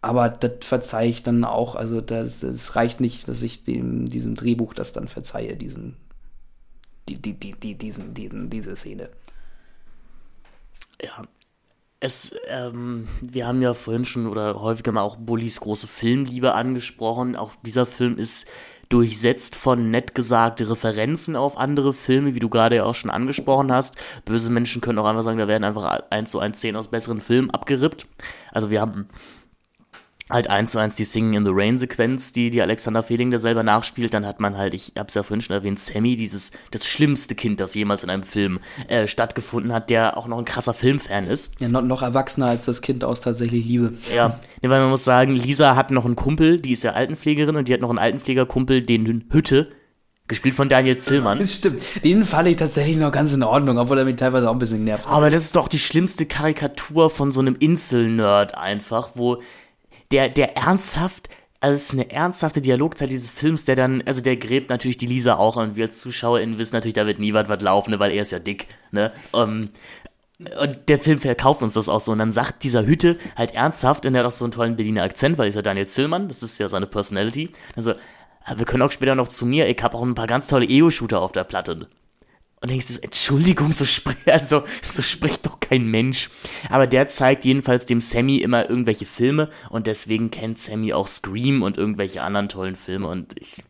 Aber 0.00 0.28
das 0.28 0.64
verzeihe 0.64 1.08
ich 1.08 1.22
dann 1.22 1.44
auch. 1.44 1.74
Also 1.74 2.00
das, 2.00 2.40
das 2.40 2.76
reicht 2.76 3.00
nicht, 3.00 3.28
dass 3.28 3.42
ich 3.42 3.64
dem, 3.64 4.08
diesem 4.08 4.34
Drehbuch 4.34 4.74
das 4.74 4.92
dann 4.92 5.08
verzeihe, 5.08 5.56
diesen, 5.56 5.96
die, 7.08 7.20
die, 7.20 7.34
die, 7.34 7.54
die, 7.54 7.74
diesen, 7.74 8.14
diesen, 8.14 8.50
diese 8.50 8.76
Szene. 8.76 9.10
Ja. 11.02 11.24
Es, 12.00 12.32
ähm, 12.46 13.08
wir 13.20 13.48
haben 13.48 13.60
ja 13.60 13.74
vorhin 13.74 14.04
schon 14.04 14.28
oder 14.28 14.60
häufiger 14.60 14.92
mal 14.92 15.02
auch 15.02 15.16
Bullies 15.16 15.58
große 15.58 15.88
Filmliebe 15.88 16.54
angesprochen. 16.54 17.34
Auch 17.34 17.56
dieser 17.64 17.86
Film 17.86 18.18
ist 18.18 18.46
durchsetzt 18.88 19.56
von 19.56 19.90
nett 19.90 20.14
gesagte 20.14 20.70
Referenzen 20.70 21.34
auf 21.34 21.58
andere 21.58 21.92
Filme, 21.92 22.36
wie 22.36 22.38
du 22.38 22.48
gerade 22.48 22.76
ja 22.76 22.84
auch 22.84 22.94
schon 22.94 23.10
angesprochen 23.10 23.72
hast. 23.72 23.96
Böse 24.24 24.50
Menschen 24.50 24.80
können 24.80 24.98
auch 24.98 25.06
einfach 25.06 25.24
sagen, 25.24 25.38
da 25.38 25.48
werden 25.48 25.64
einfach 25.64 26.04
eins 26.10 26.30
zu 26.30 26.38
eins 26.38 26.58
Szenen 26.58 26.76
aus 26.76 26.88
besseren 26.88 27.20
Filmen 27.20 27.50
abgerippt. 27.50 28.06
Also 28.52 28.70
wir 28.70 28.80
haben 28.80 29.08
halt 30.30 30.50
eins 30.50 30.72
zu 30.72 30.78
eins 30.78 30.94
die 30.94 31.04
Singing 31.04 31.34
in 31.34 31.44
the 31.44 31.50
Rain 31.52 31.78
Sequenz, 31.78 32.32
die 32.32 32.50
die 32.50 32.62
Alexander 32.62 33.02
Fehling 33.02 33.30
da 33.30 33.38
selber 33.38 33.62
nachspielt, 33.62 34.14
dann 34.14 34.26
hat 34.26 34.40
man 34.40 34.56
halt, 34.56 34.74
ich 34.74 34.92
hab's 34.96 35.14
ja 35.14 35.22
vorhin 35.22 35.40
schon 35.40 35.54
erwähnt, 35.54 35.80
Sammy, 35.80 36.16
dieses, 36.16 36.52
das 36.70 36.86
schlimmste 36.86 37.34
Kind, 37.34 37.60
das 37.60 37.74
jemals 37.74 38.02
in 38.02 38.10
einem 38.10 38.22
Film 38.24 38.60
äh, 38.88 39.06
stattgefunden 39.06 39.72
hat, 39.72 39.90
der 39.90 40.16
auch 40.16 40.26
noch 40.26 40.38
ein 40.38 40.44
krasser 40.44 40.74
Filmfan 40.74 41.26
ist. 41.26 41.60
Ja, 41.60 41.68
noch, 41.68 41.82
noch 41.82 42.02
erwachsener 42.02 42.46
als 42.46 42.64
das 42.64 42.82
Kind 42.82 43.04
aus 43.04 43.20
tatsächlich 43.20 43.64
Liebe. 43.64 43.94
Ja, 44.14 44.38
nee, 44.62 44.68
weil 44.68 44.80
man 44.80 44.90
muss 44.90 45.04
sagen, 45.04 45.32
Lisa 45.32 45.76
hat 45.76 45.90
noch 45.90 46.04
einen 46.04 46.16
Kumpel, 46.16 46.60
die 46.60 46.72
ist 46.72 46.82
ja 46.82 46.92
Altenpflegerin 46.92 47.56
und 47.56 47.68
die 47.68 47.74
hat 47.74 47.80
noch 47.80 47.90
einen 47.90 47.98
Altenpflegerkumpel, 47.98 48.82
den 48.82 49.24
Hütte, 49.30 49.68
gespielt 50.28 50.54
von 50.54 50.68
Daniel 50.68 50.96
Zillmann. 50.96 51.38
Das 51.38 51.54
stimmt. 51.54 51.82
Den 52.04 52.24
fand 52.24 52.48
ich 52.48 52.56
tatsächlich 52.56 52.98
noch 52.98 53.10
ganz 53.10 53.32
in 53.32 53.42
Ordnung, 53.42 53.78
obwohl 53.78 53.98
er 53.98 54.04
mich 54.04 54.16
teilweise 54.16 54.48
auch 54.48 54.52
ein 54.52 54.58
bisschen 54.58 54.84
nervt. 54.84 55.06
Aber 55.08 55.30
das 55.30 55.42
ist 55.42 55.56
doch 55.56 55.68
die 55.68 55.78
schlimmste 55.78 56.26
Karikatur 56.26 57.10
von 57.10 57.32
so 57.32 57.40
einem 57.40 57.56
Insel-Nerd 57.58 58.54
einfach, 58.54 59.10
wo 59.14 59.38
der, 60.12 60.28
der 60.28 60.56
ernsthaft, 60.56 61.28
also 61.60 61.74
es 61.74 61.84
ist 61.84 61.92
eine 61.92 62.10
ernsthafte 62.10 62.60
Dialogzeit 62.60 63.10
dieses 63.10 63.30
Films, 63.30 63.64
der 63.64 63.76
dann, 63.76 64.02
also 64.06 64.20
der 64.20 64.36
gräbt 64.36 64.70
natürlich 64.70 64.96
die 64.96 65.06
Lisa 65.06 65.36
auch 65.36 65.56
und 65.56 65.76
wir 65.76 65.86
als 65.86 66.00
ZuschauerInnen 66.00 66.58
wissen 66.58 66.76
natürlich, 66.76 66.94
da 66.94 67.06
wird 67.06 67.18
nie 67.18 67.34
was 67.34 67.62
laufen, 67.62 67.90
ne, 67.90 67.98
weil 67.98 68.12
er 68.12 68.22
ist 68.22 68.32
ja 68.32 68.38
dick, 68.38 68.66
ne, 68.92 69.12
um, 69.32 69.70
und 70.60 70.88
der 70.88 70.98
Film 70.98 71.18
verkauft 71.18 71.62
uns 71.62 71.74
das 71.74 71.88
auch 71.88 72.00
so. 72.00 72.12
Und 72.12 72.20
dann 72.20 72.32
sagt 72.32 72.62
dieser 72.62 72.86
Hütte 72.86 73.18
halt 73.36 73.54
ernsthaft, 73.54 74.06
und 74.06 74.14
er 74.14 74.20
hat 74.20 74.26
auch 74.26 74.32
so 74.32 74.44
einen 74.44 74.52
tollen 74.52 74.76
Berliner 74.76 75.02
Akzent, 75.02 75.36
weil 75.36 75.48
ist 75.48 75.56
ja 75.56 75.62
Daniel 75.62 75.88
Zillmann, 75.88 76.28
das 76.28 76.44
ist 76.44 76.58
ja 76.58 76.68
seine 76.68 76.86
Personality. 76.86 77.50
Also, 77.74 77.94
wir 78.54 78.64
können 78.64 78.82
auch 78.82 78.92
später 78.92 79.16
noch 79.16 79.28
zu 79.28 79.46
mir, 79.46 79.68
ich 79.68 79.82
habe 79.82 79.96
auch 79.96 80.02
ein 80.02 80.14
paar 80.14 80.28
ganz 80.28 80.46
tolle 80.46 80.66
Ego-Shooter 80.66 81.20
auf 81.20 81.32
der 81.32 81.44
Platte. 81.44 81.88
Und 82.60 82.70
denkst 82.70 82.88
du, 82.88 83.02
Entschuldigung, 83.02 83.72
so, 83.72 83.84
spr 83.84 84.14
also, 84.26 84.62
so 84.82 85.02
spricht 85.02 85.46
doch 85.46 85.60
kein 85.60 85.86
Mensch. 85.86 86.28
Aber 86.70 86.86
der 86.86 87.08
zeigt 87.08 87.44
jedenfalls 87.44 87.86
dem 87.86 88.00
Sammy 88.00 88.38
immer 88.38 88.68
irgendwelche 88.68 89.06
Filme 89.06 89.48
und 89.70 89.86
deswegen 89.86 90.30
kennt 90.30 90.58
Sammy 90.58 90.92
auch 90.92 91.06
Scream 91.06 91.62
und 91.62 91.78
irgendwelche 91.78 92.22
anderen 92.22 92.48
tollen 92.48 92.76
Filme 92.76 93.06
und 93.06 93.40
ich, 93.40 93.62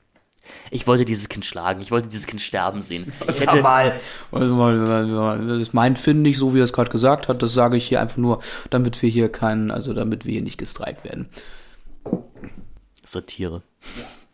ich 0.71 0.87
wollte 0.87 1.05
dieses 1.05 1.29
Kind 1.29 1.45
schlagen, 1.45 1.83
ich 1.83 1.91
wollte 1.91 2.09
dieses 2.09 2.27
Kind 2.27 2.41
sterben 2.41 2.81
sehen. 2.81 3.13
Ich 3.29 3.41
hätte, 3.41 3.61
mal, 3.61 4.01
das 4.31 5.63
ist 5.63 5.75
mein 5.75 5.97
Finden 5.97 6.23
nicht 6.23 6.39
so, 6.39 6.55
wie 6.55 6.61
er 6.61 6.65
es 6.65 6.73
gerade 6.73 6.91
gesagt 6.91 7.29
hat. 7.29 7.43
Das 7.43 7.53
sage 7.53 7.77
ich 7.77 7.87
hier 7.87 8.01
einfach 8.01 8.17
nur, 8.17 8.41
damit 8.71 9.03
wir 9.03 9.11
hier 9.11 9.31
keinen, 9.31 9.71
also 9.71 9.93
damit 9.93 10.25
wir 10.25 10.33
hier 10.33 10.43
nicht 10.43 10.59
gestreikt 10.59 11.05
werden. 11.05 11.29
Satire. 13.05 13.63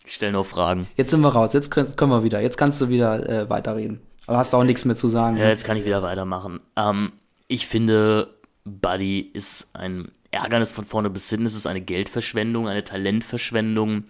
Ich 0.05 0.15
stelle 0.15 0.33
nur 0.33 0.45
Fragen. 0.45 0.87
Jetzt 0.97 1.11
sind 1.11 1.23
wir 1.23 1.31
raus, 1.31 1.55
jetzt 1.55 1.71
können, 1.71 1.97
können 1.97 2.11
wir 2.13 2.23
wieder. 2.23 2.41
Jetzt 2.41 2.59
kannst 2.59 2.81
du 2.81 2.89
wieder 2.89 3.29
äh, 3.29 3.51
weiterreden. 3.51 4.01
Aber 4.27 4.39
hast 4.39 4.55
auch 4.55 4.65
nichts 4.65 4.85
mehr 4.85 4.97
zu 4.97 5.09
sagen. 5.09 5.37
Ja, 5.37 5.49
jetzt 5.49 5.65
kann 5.65 5.77
ich 5.77 5.85
wieder 5.85 6.03
weitermachen. 6.03 6.61
Ähm, 6.77 7.13
ich 7.49 7.67
finde, 7.67 8.35
Buddy 8.65 9.21
ist 9.21 9.71
ein 9.75 10.11
Ärgernis 10.31 10.73
von 10.73 10.85
vorne 10.85 11.11
bis 11.11 11.29
hinten. 11.29 11.47
Es 11.47 11.55
ist 11.55 11.67
eine 11.67 11.81
Geldverschwendung, 11.81 12.69
eine 12.69 12.85
Talentverschwendung. 12.85 14.05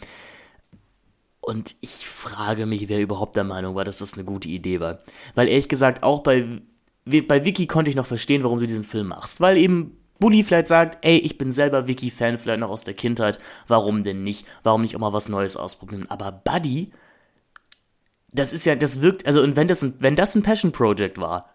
Und 1.40 1.76
ich 1.80 2.06
frage 2.06 2.66
mich, 2.66 2.88
wer 2.88 3.02
überhaupt 3.02 3.36
der 3.36 3.44
Meinung 3.44 3.74
war, 3.74 3.84
dass 3.84 3.98
das 3.98 4.14
eine 4.14 4.24
gute 4.24 4.48
Idee 4.48 4.80
war. 4.80 4.98
Weil 5.34 5.48
ehrlich 5.48 5.68
gesagt, 5.68 6.02
auch 6.02 6.20
bei, 6.20 6.62
bei 7.04 7.44
Vicky 7.44 7.66
konnte 7.66 7.90
ich 7.90 7.96
noch 7.96 8.06
verstehen, 8.06 8.44
warum 8.44 8.60
du 8.60 8.66
diesen 8.66 8.84
Film 8.84 9.08
machst. 9.08 9.40
Weil 9.40 9.58
eben 9.58 9.98
Bully 10.20 10.42
vielleicht 10.42 10.68
sagt, 10.68 11.04
ey, 11.04 11.18
ich 11.18 11.36
bin 11.36 11.52
selber 11.52 11.86
Vicky-Fan, 11.86 12.38
vielleicht 12.38 12.60
noch 12.60 12.70
aus 12.70 12.84
der 12.84 12.94
Kindheit. 12.94 13.38
Warum 13.66 14.04
denn 14.04 14.24
nicht? 14.24 14.46
Warum 14.62 14.80
nicht 14.80 14.96
auch 14.96 15.00
mal 15.00 15.12
was 15.12 15.28
Neues 15.28 15.56
ausprobieren? 15.56 16.06
Aber 16.08 16.32
Buddy, 16.32 16.92
das 18.34 18.52
ist 18.52 18.64
ja, 18.64 18.74
das 18.76 19.00
wirkt, 19.00 19.26
also 19.26 19.42
und 19.42 19.56
wenn 19.56 19.68
das 19.68 19.82
ein, 19.82 19.94
wenn 20.00 20.16
das 20.16 20.34
ein 20.34 20.42
Passion 20.42 20.72
Project 20.72 21.18
war, 21.18 21.48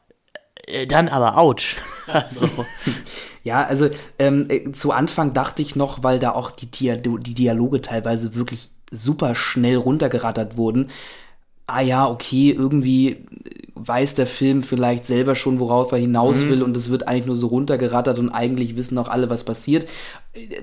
äh, 0.65 0.87
dann 0.87 1.09
aber 1.09 1.37
ouch. 1.37 1.77
also, 2.07 2.49
Ja, 3.43 3.63
also 3.63 3.89
ähm, 4.17 4.45
äh, 4.49 4.71
zu 4.71 4.91
Anfang 4.91 5.33
dachte 5.33 5.61
ich 5.61 5.75
noch, 5.75 6.03
weil 6.03 6.19
da 6.19 6.31
auch 6.31 6.51
die, 6.51 6.69
Dia 6.69 6.97
die 6.97 7.33
Dialoge 7.33 7.81
teilweise 7.81 8.35
wirklich 8.35 8.71
super 8.91 9.35
schnell 9.35 9.77
runtergerattert 9.77 10.57
wurden. 10.57 10.89
Ah 11.69 11.81
ja, 11.81 12.07
okay, 12.07 12.51
irgendwie 12.51 13.25
weiß 13.87 14.13
der 14.13 14.27
Film 14.27 14.61
vielleicht 14.61 15.05
selber 15.05 15.35
schon, 15.35 15.59
worauf 15.59 15.91
er 15.91 15.97
hinaus 15.97 16.41
will 16.41 16.61
und 16.63 16.75
es 16.75 16.89
wird 16.89 17.07
eigentlich 17.07 17.25
nur 17.25 17.37
so 17.37 17.47
runtergerattert 17.47 18.19
und 18.19 18.29
eigentlich 18.29 18.75
wissen 18.75 18.97
auch 18.97 19.07
alle, 19.07 19.29
was 19.29 19.43
passiert. 19.43 19.87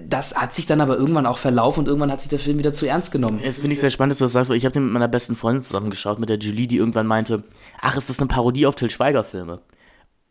Das 0.06 0.34
hat 0.34 0.54
sich 0.54 0.66
dann 0.66 0.80
aber 0.80 0.96
irgendwann 0.96 1.26
auch 1.26 1.38
verlaufen 1.38 1.80
und 1.80 1.86
irgendwann 1.86 2.12
hat 2.12 2.20
sich 2.20 2.28
der 2.28 2.38
Film 2.38 2.58
wieder 2.58 2.74
zu 2.74 2.86
ernst 2.86 3.12
genommen. 3.12 3.40
das 3.42 3.60
finde 3.60 3.74
ich 3.74 3.80
sehr 3.80 3.90
spannend, 3.90 4.12
dass 4.12 4.18
du 4.18 4.24
das 4.24 4.32
sagst, 4.32 4.50
weil 4.50 4.56
ich 4.56 4.64
habe 4.64 4.74
den 4.74 4.84
mit 4.84 4.92
meiner 4.92 5.08
besten 5.08 5.34
Freundin 5.34 5.62
zusammengeschaut, 5.62 6.18
mit 6.18 6.28
der 6.28 6.38
Julie, 6.38 6.66
die 6.66 6.76
irgendwann 6.76 7.06
meinte, 7.06 7.42
ach, 7.80 7.96
ist 7.96 8.10
das 8.10 8.18
eine 8.18 8.28
Parodie 8.28 8.66
auf 8.66 8.74
Till 8.74 8.90
Schweiger 8.90 9.24
Filme? 9.24 9.60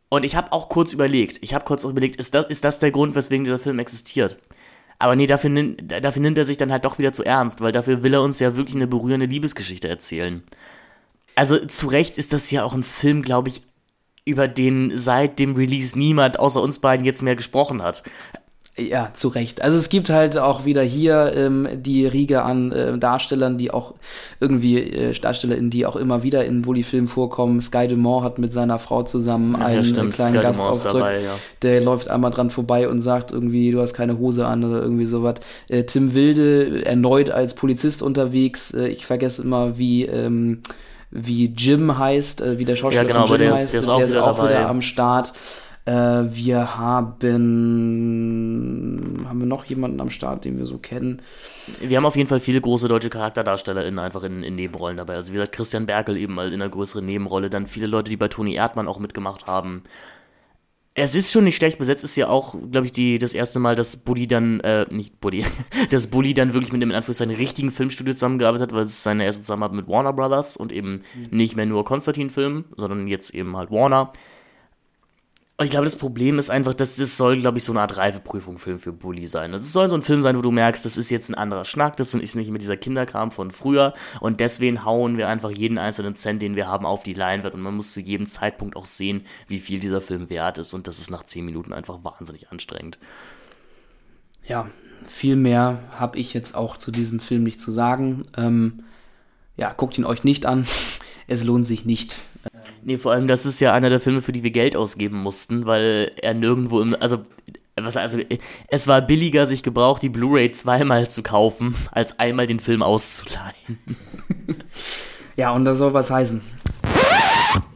Und 0.09 0.23
ich 0.23 0.35
habe 0.35 0.53
auch 0.53 0.69
kurz 0.69 0.93
überlegt, 0.93 1.39
ich 1.41 1.53
habe 1.53 1.65
kurz 1.65 1.83
auch 1.83 1.89
überlegt, 1.89 2.17
ist 2.17 2.35
das, 2.35 2.45
ist 2.45 2.63
das 2.63 2.79
der 2.79 2.91
Grund, 2.91 3.15
weswegen 3.15 3.43
dieser 3.43 3.59
Film 3.59 3.79
existiert? 3.79 4.37
Aber 4.99 5.15
nee, 5.15 5.27
dafür, 5.27 5.49
nimmt- 5.49 5.83
dafür 6.01 6.21
nimmt 6.21 6.37
er 6.37 6.45
sich 6.45 6.57
dann 6.57 6.71
halt 6.71 6.85
doch 6.85 6.97
wieder 6.97 7.13
zu 7.13 7.23
ernst, 7.23 7.61
weil 7.61 7.71
dafür 7.71 8.03
will 8.03 8.13
er 8.13 8.21
uns 8.21 8.39
ja 8.39 8.55
wirklich 8.55 8.75
eine 8.75 8.87
berührende 8.87 9.25
Liebesgeschichte 9.25 9.87
erzählen. 9.87 10.43
Also 11.35 11.57
zu 11.57 11.87
Recht 11.87 12.17
ist 12.17 12.31
das 12.33 12.49
ja 12.51 12.63
auch 12.63 12.73
ein 12.73 12.83
Film, 12.83 13.21
glaube 13.21 13.49
ich, 13.49 13.61
über 14.25 14.47
den 14.47 14.97
seit 14.97 15.37
dem 15.37 15.55
Release 15.55 15.97
niemand 15.97 16.39
außer 16.39 16.61
uns 16.61 16.79
beiden 16.79 17.05
jetzt 17.05 17.21
mehr 17.21 17.35
gesprochen 17.35 17.83
hat. 17.83 18.03
Ja, 18.77 19.11
zu 19.13 19.29
Recht. 19.29 19.61
Also 19.61 19.77
es 19.77 19.87
gibt 19.87 20.09
halt 20.09 20.37
auch 20.37 20.65
wieder 20.65 20.81
hier 20.81 21.31
ähm, 21.33 21.65
die 21.77 22.05
Riege 22.05 22.43
an 22.43 22.73
äh, 22.73 22.97
Darstellern, 22.97 23.57
die 23.57 23.71
auch 23.71 23.93
irgendwie, 24.41 24.79
äh, 24.79 25.13
DarstellerInnen, 25.13 25.69
die 25.69 25.85
auch 25.85 25.95
immer 25.95 26.23
wieder 26.23 26.43
in 26.43 26.61
Bully-Filmen 26.61 27.07
vorkommen. 27.07 27.61
Sky 27.61 27.87
Dumont 27.87 28.25
hat 28.25 28.37
mit 28.37 28.51
seiner 28.51 28.77
Frau 28.77 29.03
zusammen 29.03 29.55
Ja, 29.57 29.65
einen 29.67 29.85
stimmt, 29.85 30.13
kleinen 30.13 30.31
Sky 30.31 30.37
ist 30.39 30.43
Gastauftritt. 30.57 30.93
dabei, 30.93 31.21
ja. 31.21 31.31
Der 31.61 31.79
läuft 31.79 32.09
einmal 32.09 32.31
dran 32.31 32.49
vorbei 32.49 32.89
und 32.89 32.99
sagt 32.99 33.31
irgendwie, 33.31 33.71
du 33.71 33.79
hast 33.79 33.93
keine 33.93 34.17
Hose 34.17 34.45
an 34.45 34.65
oder 34.65 34.81
irgendwie 34.81 35.05
sowas. 35.05 35.35
Äh, 35.69 35.83
Tim 35.85 36.13
Wilde 36.13 36.85
erneut 36.85 37.29
als 37.29 37.53
Polizist 37.53 38.01
unterwegs. 38.01 38.73
Äh, 38.73 38.89
ich 38.89 39.05
vergesse 39.05 39.41
immer, 39.41 39.77
wie... 39.77 40.03
Ähm, 40.05 40.61
wie 41.17 41.45
Jim 41.55 41.97
heißt, 41.97 42.41
äh, 42.41 42.59
wie 42.59 42.65
der 42.65 42.75
Schauspieler 42.75 43.03
Ja, 43.03 43.07
genau, 43.07 43.25
von 43.27 43.39
Jim 43.39 43.47
der 43.47 43.55
ist- 43.55 43.61
heißt, 43.61 43.73
der 43.73 43.79
ist 43.79 43.87
auch 43.87 43.99
wieder 44.37 44.49
dabei. 44.49 44.65
am 44.65 44.81
Start. 44.81 45.31
Äh, 45.85 45.91
wir 45.91 46.77
haben, 46.77 47.25
haben 49.29 49.39
wir 49.39 49.45
noch 49.45 49.65
jemanden 49.65 50.01
am 50.01 50.09
Start, 50.09 50.43
den 50.43 50.57
wir 50.57 50.65
so 50.65 50.79
kennen? 50.79 51.21
Wir 51.79 51.97
haben 51.97 52.05
auf 52.05 52.15
jeden 52.15 52.27
Fall 52.27 52.39
viele 52.39 52.59
große 52.59 52.87
deutsche 52.87 53.11
CharakterdarstellerInnen 53.11 53.99
einfach 53.99 54.23
in, 54.23 54.41
in 54.41 54.55
Nebenrollen 54.55 54.97
dabei. 54.97 55.13
Also 55.15 55.31
wie 55.31 55.37
gesagt, 55.37 55.51
Christian 55.53 55.85
Berkel 55.85 56.17
eben 56.17 56.33
mal 56.33 56.47
in 56.47 56.55
einer 56.61 56.69
größeren 56.69 57.05
Nebenrolle. 57.05 57.51
Dann 57.51 57.67
viele 57.67 57.85
Leute, 57.85 58.09
die 58.09 58.17
bei 58.17 58.29
Toni 58.29 58.55
Erdmann 58.55 58.87
auch 58.87 58.97
mitgemacht 58.99 59.45
haben. 59.45 59.83
Es 60.97 61.13
ist 61.13 61.31
schon 61.31 61.43
nicht 61.43 61.57
schlecht 61.57 61.77
besetzt, 61.77 62.05
ist 62.05 62.15
ja 62.15 62.29
auch, 62.29 62.55
glaube 62.71 62.85
ich, 62.85 62.93
die, 62.93 63.19
das 63.19 63.33
erste 63.33 63.59
Mal, 63.59 63.75
dass 63.75 63.97
Bully 63.97 64.27
dann, 64.27 64.61
äh, 64.61 64.85
nicht 64.89 65.19
Bully, 65.19 65.43
dass 65.91 66.07
Bully 66.07 66.33
dann 66.33 66.53
wirklich 66.53 66.71
mit 66.71 66.81
dem 66.81 66.89
in 66.89 66.95
Anführungszeichen 66.95 67.35
richtigen 67.35 67.69
Filmstudio 67.69 68.13
zusammengearbeitet 68.13 68.69
hat, 68.69 68.75
weil 68.75 68.85
es 68.85 69.03
seine 69.03 69.25
erste 69.25 69.41
Zusammenarbeit 69.41 69.75
mit 69.75 69.87
Warner 69.89 70.13
Brothers 70.13 70.55
und 70.55 70.71
eben 70.71 71.01
nicht 71.31 71.57
mehr 71.57 71.65
nur 71.65 71.83
Konstantin-Film, 71.83 72.65
sondern 72.77 73.07
jetzt 73.07 73.35
eben 73.35 73.55
halt 73.57 73.71
Warner. 73.71 74.13
Und 75.57 75.63
ich 75.65 75.71
glaube, 75.71 75.85
das 75.85 75.95
Problem 75.95 76.37
ist 76.37 76.49
einfach, 76.49 76.73
dass 76.73 76.97
das 76.97 77.15
soll, 77.15 77.39
glaube 77.39 77.59
ich, 77.59 77.63
so 77.63 77.71
eine 77.71 77.79
Art 77.79 77.95
Reifeprüfung-Film 77.95 78.77
für 78.77 78.91
Bully 78.91 79.25
sein. 79.25 79.53
Also 79.53 79.63
es 79.63 79.71
soll 79.71 79.87
so 79.87 79.95
ein 79.95 80.01
Film 80.01 80.21
sein, 80.21 80.37
wo 80.37 80.41
du 80.41 80.51
merkst, 80.51 80.83
das 80.83 80.97
ist 80.97 81.09
jetzt 81.09 81.29
ein 81.29 81.35
anderer 81.35 81.63
Schnack, 81.63 81.95
das 81.95 82.13
ist 82.13 82.35
nicht 82.35 82.49
mehr 82.49 82.59
dieser 82.59 82.75
Kinderkram 82.75 83.31
von 83.31 83.51
früher 83.51 83.93
und 84.19 84.41
deswegen 84.41 84.83
hauen 84.83 85.17
wir 85.17 85.29
einfach 85.29 85.51
jeden 85.51 85.77
einzelnen 85.77 86.15
Cent, 86.15 86.41
den 86.41 86.57
wir 86.57 86.67
haben, 86.67 86.85
auf 86.85 87.03
die 87.03 87.13
Leinwand 87.13 87.53
und 87.53 87.61
man 87.61 87.73
muss 87.73 87.93
zu 87.93 88.01
jedem 88.01 88.27
Zeitpunkt 88.27 88.75
auch 88.75 88.83
sehen, 88.83 89.21
wie 89.47 89.59
viel 89.59 89.79
dieser 89.79 90.01
Film 90.01 90.29
wert 90.29 90.57
ist 90.57 90.73
und 90.73 90.87
das 90.87 90.99
ist 90.99 91.09
nach 91.09 91.23
zehn 91.23 91.45
Minuten 91.45 91.71
einfach 91.71 92.03
wahnsinnig 92.03 92.51
anstrengend. 92.51 92.99
Ja, 94.45 94.67
viel 95.07 95.37
mehr 95.37 95.79
habe 95.91 96.19
ich 96.19 96.33
jetzt 96.33 96.53
auch 96.55 96.75
zu 96.75 96.91
diesem 96.91 97.21
Film 97.21 97.43
nicht 97.43 97.61
zu 97.61 97.71
sagen. 97.71 98.23
Ähm, 98.35 98.83
ja, 99.55 99.71
guckt 99.71 99.97
ihn 99.97 100.05
euch 100.05 100.23
nicht 100.23 100.45
an. 100.45 100.65
Es 101.27 101.43
lohnt 101.43 101.65
sich 101.65 101.85
nicht. 101.85 102.19
Nee, 102.87 102.97
vor 102.97 103.13
allem, 103.13 103.27
das 103.27 103.47
ist 103.47 103.59
ja 103.59 103.73
einer 103.73 103.89
der 103.89 103.99
Filme, 103.99 104.21
für 104.21 104.31
die 104.31 104.43
wir 104.43 104.51
Geld 104.51 104.75
ausgeben 104.75 105.17
mussten, 105.17 105.65
weil 105.65 106.11
er 106.21 106.35
nirgendwo 106.35 106.81
im, 106.81 106.95
also, 106.99 107.25
was, 107.75 107.97
also, 107.97 108.19
es 108.67 108.87
war 108.87 109.01
billiger, 109.01 109.47
sich 109.47 109.63
gebraucht 109.63 110.03
die 110.03 110.09
Blu-ray 110.09 110.51
zweimal 110.51 111.09
zu 111.09 111.23
kaufen, 111.23 111.73
als 111.91 112.19
einmal 112.19 112.45
den 112.45 112.59
Film 112.59 112.83
auszuleihen. 112.83 113.79
Ja, 115.37 115.51
und 115.51 115.65
das 115.65 115.79
soll 115.79 115.93
was 115.93 116.11
heißen. 116.11 116.41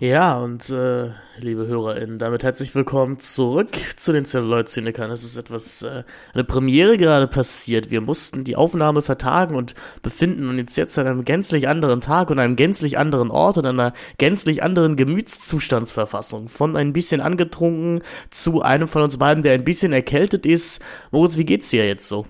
Ja, 0.01 0.37
und 0.37 0.69
äh, 0.69 1.09
liebe 1.39 1.67
HörerInnen, 1.67 2.19
damit 2.19 2.41
herzlich 2.41 2.73
willkommen 2.73 3.19
zurück 3.19 3.75
zu 3.97 4.13
den 4.13 4.23
Celluloid-Zynikern. 4.23 5.11
Es 5.11 5.25
ist 5.25 5.35
etwas, 5.35 5.81
äh, 5.81 6.03
eine 6.33 6.45
Premiere 6.45 6.97
gerade 6.97 7.27
passiert. 7.27 7.91
Wir 7.91 7.99
mussten 7.99 8.45
die 8.45 8.55
Aufnahme 8.55 9.01
vertagen 9.01 9.55
und 9.55 9.75
befinden 10.01 10.57
uns 10.57 10.77
jetzt 10.77 10.97
an 10.97 11.05
einem 11.05 11.25
gänzlich 11.25 11.67
anderen 11.67 11.99
Tag 11.99 12.29
und 12.29 12.39
einem 12.39 12.55
gänzlich 12.55 12.97
anderen 12.97 13.29
Ort 13.29 13.57
und 13.57 13.65
einer 13.65 13.91
gänzlich 14.17 14.63
anderen 14.63 14.95
Gemütszustandsverfassung. 14.95 16.47
Von 16.47 16.77
ein 16.77 16.93
bisschen 16.93 17.19
angetrunken 17.19 18.01
zu 18.29 18.61
einem 18.61 18.87
von 18.87 19.01
uns 19.01 19.17
beiden, 19.17 19.43
der 19.43 19.51
ein 19.51 19.65
bisschen 19.65 19.91
erkältet 19.91 20.45
ist. 20.45 20.81
Moritz, 21.11 21.35
wie 21.35 21.45
geht's 21.45 21.71
dir 21.71 21.85
jetzt 21.85 22.07
so? 22.07 22.25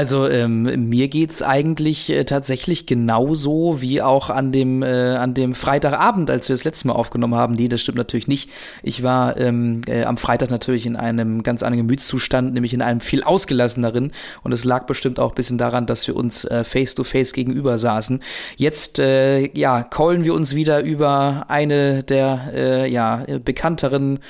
Also 0.00 0.26
ähm, 0.30 0.88
mir 0.88 1.08
geht's 1.08 1.42
eigentlich 1.42 2.08
äh, 2.08 2.24
tatsächlich 2.24 2.86
genauso 2.86 3.82
wie 3.82 4.00
auch 4.00 4.30
an 4.30 4.50
dem 4.50 4.82
äh, 4.82 5.14
an 5.16 5.34
dem 5.34 5.52
Freitagabend, 5.52 6.30
als 6.30 6.48
wir 6.48 6.56
das 6.56 6.64
letzte 6.64 6.86
Mal 6.86 6.94
aufgenommen 6.94 7.34
haben. 7.34 7.52
Nee, 7.52 7.68
das 7.68 7.82
stimmt 7.82 7.98
natürlich 7.98 8.26
nicht. 8.26 8.48
Ich 8.82 9.02
war 9.02 9.36
ähm, 9.36 9.82
äh, 9.86 10.04
am 10.04 10.16
Freitag 10.16 10.48
natürlich 10.48 10.86
in 10.86 10.96
einem 10.96 11.42
ganz 11.42 11.62
anderen 11.62 11.86
Gemütszustand, 11.86 12.54
nämlich 12.54 12.72
in 12.72 12.80
einem 12.80 13.00
viel 13.00 13.22
ausgelasseneren. 13.22 14.12
Und 14.42 14.52
es 14.52 14.64
lag 14.64 14.86
bestimmt 14.86 15.20
auch 15.20 15.32
ein 15.32 15.34
bisschen 15.34 15.58
daran, 15.58 15.84
dass 15.84 16.06
wir 16.06 16.16
uns 16.16 16.46
äh, 16.46 16.64
face 16.64 17.34
gegenüber 17.34 17.76
saßen. 17.76 18.22
Jetzt 18.56 18.98
äh, 19.00 19.50
ja 19.52 19.82
callen 19.82 20.24
wir 20.24 20.32
uns 20.32 20.54
wieder 20.54 20.80
über 20.80 21.44
eine 21.48 22.04
der 22.04 22.52
äh, 22.54 22.90
ja 22.90 23.26
bekannteren 23.44 24.20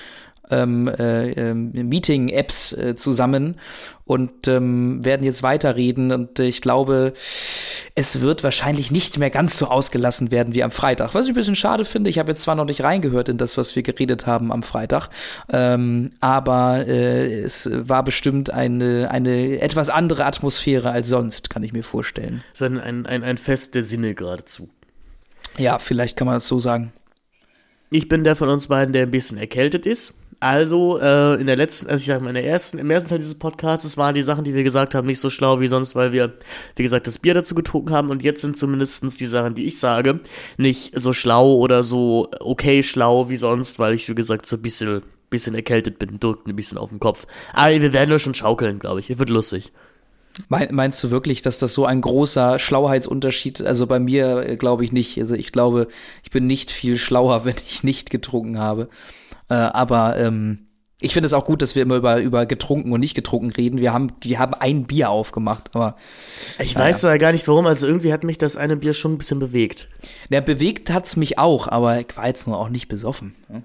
ähm, 0.50 0.88
äh, 0.88 1.30
ähm, 1.32 1.72
Meeting-Apps 1.72 2.72
äh, 2.72 2.96
zusammen 2.96 3.56
und 4.04 4.48
ähm, 4.48 5.04
werden 5.04 5.22
jetzt 5.22 5.44
weiterreden. 5.44 6.10
Und 6.10 6.40
äh, 6.40 6.46
ich 6.46 6.60
glaube, 6.60 7.12
es 7.94 8.20
wird 8.20 8.42
wahrscheinlich 8.42 8.90
nicht 8.90 9.18
mehr 9.18 9.30
ganz 9.30 9.56
so 9.56 9.66
ausgelassen 9.66 10.30
werden 10.30 10.52
wie 10.52 10.64
am 10.64 10.72
Freitag. 10.72 11.14
Was 11.14 11.26
ich 11.26 11.30
ein 11.30 11.34
bisschen 11.34 11.54
schade 11.54 11.84
finde. 11.84 12.10
Ich 12.10 12.18
habe 12.18 12.32
jetzt 12.32 12.42
zwar 12.42 12.56
noch 12.56 12.64
nicht 12.64 12.82
reingehört 12.82 13.28
in 13.28 13.38
das, 13.38 13.56
was 13.56 13.76
wir 13.76 13.84
geredet 13.84 14.26
haben 14.26 14.50
am 14.50 14.62
Freitag, 14.62 15.08
ähm, 15.52 16.10
aber 16.20 16.86
äh, 16.88 17.42
es 17.42 17.70
war 17.72 18.02
bestimmt 18.02 18.50
eine, 18.50 19.10
eine 19.10 19.60
etwas 19.60 19.90
andere 19.90 20.24
Atmosphäre 20.24 20.90
als 20.90 21.08
sonst, 21.08 21.50
kann 21.50 21.62
ich 21.62 21.72
mir 21.72 21.84
vorstellen. 21.84 22.42
Ist 22.52 22.62
ein, 22.62 22.80
ein, 22.80 23.06
ein, 23.06 23.22
ein 23.22 23.38
Fest 23.38 23.76
der 23.76 23.82
Sinne 23.82 24.14
geradezu. 24.14 24.68
Ja, 25.56 25.78
vielleicht 25.78 26.16
kann 26.16 26.26
man 26.26 26.34
das 26.34 26.48
so 26.48 26.58
sagen. 26.58 26.92
Ich 27.90 28.08
bin 28.08 28.24
der 28.24 28.36
von 28.36 28.48
uns 28.48 28.68
beiden, 28.68 28.92
der 28.92 29.02
ein 29.02 29.10
bisschen 29.10 29.38
erkältet 29.38 29.84
ist. 29.86 30.14
Also, 30.42 30.98
äh, 30.98 31.38
in 31.38 31.46
der 31.46 31.56
letzten, 31.56 31.90
also 31.90 32.00
ich 32.00 32.06
sag 32.06 32.22
mal, 32.22 32.30
in 32.30 32.34
der 32.34 32.46
ersten, 32.46 32.78
im 32.78 32.90
ersten 32.90 33.10
Teil 33.10 33.18
dieses 33.18 33.34
Podcasts 33.34 33.98
waren 33.98 34.14
die 34.14 34.22
Sachen, 34.22 34.42
die 34.42 34.54
wir 34.54 34.64
gesagt 34.64 34.94
haben, 34.94 35.06
nicht 35.06 35.20
so 35.20 35.28
schlau 35.28 35.60
wie 35.60 35.68
sonst, 35.68 35.94
weil 35.94 36.12
wir, 36.12 36.32
wie 36.76 36.82
gesagt, 36.82 37.06
das 37.06 37.18
Bier 37.18 37.34
dazu 37.34 37.54
getrunken 37.54 37.92
haben 37.92 38.08
und 38.08 38.22
jetzt 38.22 38.40
sind 38.40 38.56
zumindestens 38.56 39.16
die 39.16 39.26
Sachen, 39.26 39.54
die 39.54 39.66
ich 39.66 39.78
sage, 39.78 40.20
nicht 40.56 40.98
so 40.98 41.12
schlau 41.12 41.56
oder 41.56 41.82
so 41.82 42.30
okay 42.40 42.82
schlau 42.82 43.28
wie 43.28 43.36
sonst, 43.36 43.78
weil 43.78 43.92
ich, 43.92 44.08
wie 44.08 44.14
gesagt, 44.14 44.46
so 44.46 44.56
ein 44.56 44.62
bisschen, 44.62 45.02
bisschen 45.28 45.54
erkältet 45.54 45.98
bin, 45.98 46.18
drückt 46.18 46.48
ein 46.48 46.56
bisschen 46.56 46.78
auf 46.78 46.88
den 46.88 47.00
Kopf. 47.00 47.26
Aber 47.52 47.78
wir 47.78 47.92
werden 47.92 48.08
nur 48.08 48.18
schon 48.18 48.34
schaukeln, 48.34 48.78
glaube 48.78 49.00
ich. 49.00 49.18
Wird 49.18 49.28
lustig. 49.28 49.72
Meinst 50.48 51.02
du 51.04 51.10
wirklich, 51.10 51.42
dass 51.42 51.58
das 51.58 51.74
so 51.74 51.84
ein 51.84 52.00
großer 52.00 52.58
Schlauheitsunterschied, 52.58 53.60
also 53.62 53.86
bei 53.86 53.98
mir 53.98 54.48
äh, 54.48 54.56
glaube 54.56 54.84
ich 54.84 54.92
nicht. 54.92 55.18
Also 55.18 55.34
ich 55.34 55.52
glaube, 55.52 55.88
ich 56.22 56.30
bin 56.30 56.46
nicht 56.46 56.70
viel 56.70 56.96
schlauer, 56.96 57.44
wenn 57.44 57.56
ich 57.66 57.82
nicht 57.84 58.08
getrunken 58.08 58.58
habe. 58.58 58.88
Äh, 59.50 59.54
aber 59.54 60.16
ähm, 60.16 60.66
ich 61.00 61.14
finde 61.14 61.26
es 61.26 61.32
auch 61.32 61.44
gut, 61.44 61.62
dass 61.62 61.74
wir 61.74 61.82
immer 61.82 61.96
über, 61.96 62.18
über 62.18 62.46
getrunken 62.46 62.92
und 62.92 63.00
nicht 63.00 63.14
getrunken 63.14 63.50
reden. 63.50 63.78
Wir 63.78 63.92
haben, 63.92 64.12
wir 64.20 64.38
haben 64.38 64.54
ein 64.54 64.84
Bier 64.84 65.10
aufgemacht, 65.10 65.70
aber 65.74 65.96
Ich 66.58 66.76
weiß 66.76 67.02
ja 67.02 67.16
gar 67.16 67.32
nicht 67.32 67.48
warum, 67.48 67.66
also 67.66 67.86
irgendwie 67.86 68.12
hat 68.12 68.22
mich 68.22 68.38
das 68.38 68.56
eine 68.56 68.76
Bier 68.76 68.94
schon 68.94 69.14
ein 69.14 69.18
bisschen 69.18 69.38
bewegt. 69.38 69.88
der 70.30 70.42
bewegt 70.42 70.90
hat's 70.90 71.16
mich 71.16 71.38
auch, 71.38 71.68
aber 71.68 72.00
ich 72.00 72.16
war 72.16 72.26
jetzt 72.26 72.46
nur 72.46 72.58
auch 72.58 72.68
nicht 72.68 72.88
besoffen. 72.88 73.34
ne? 73.48 73.62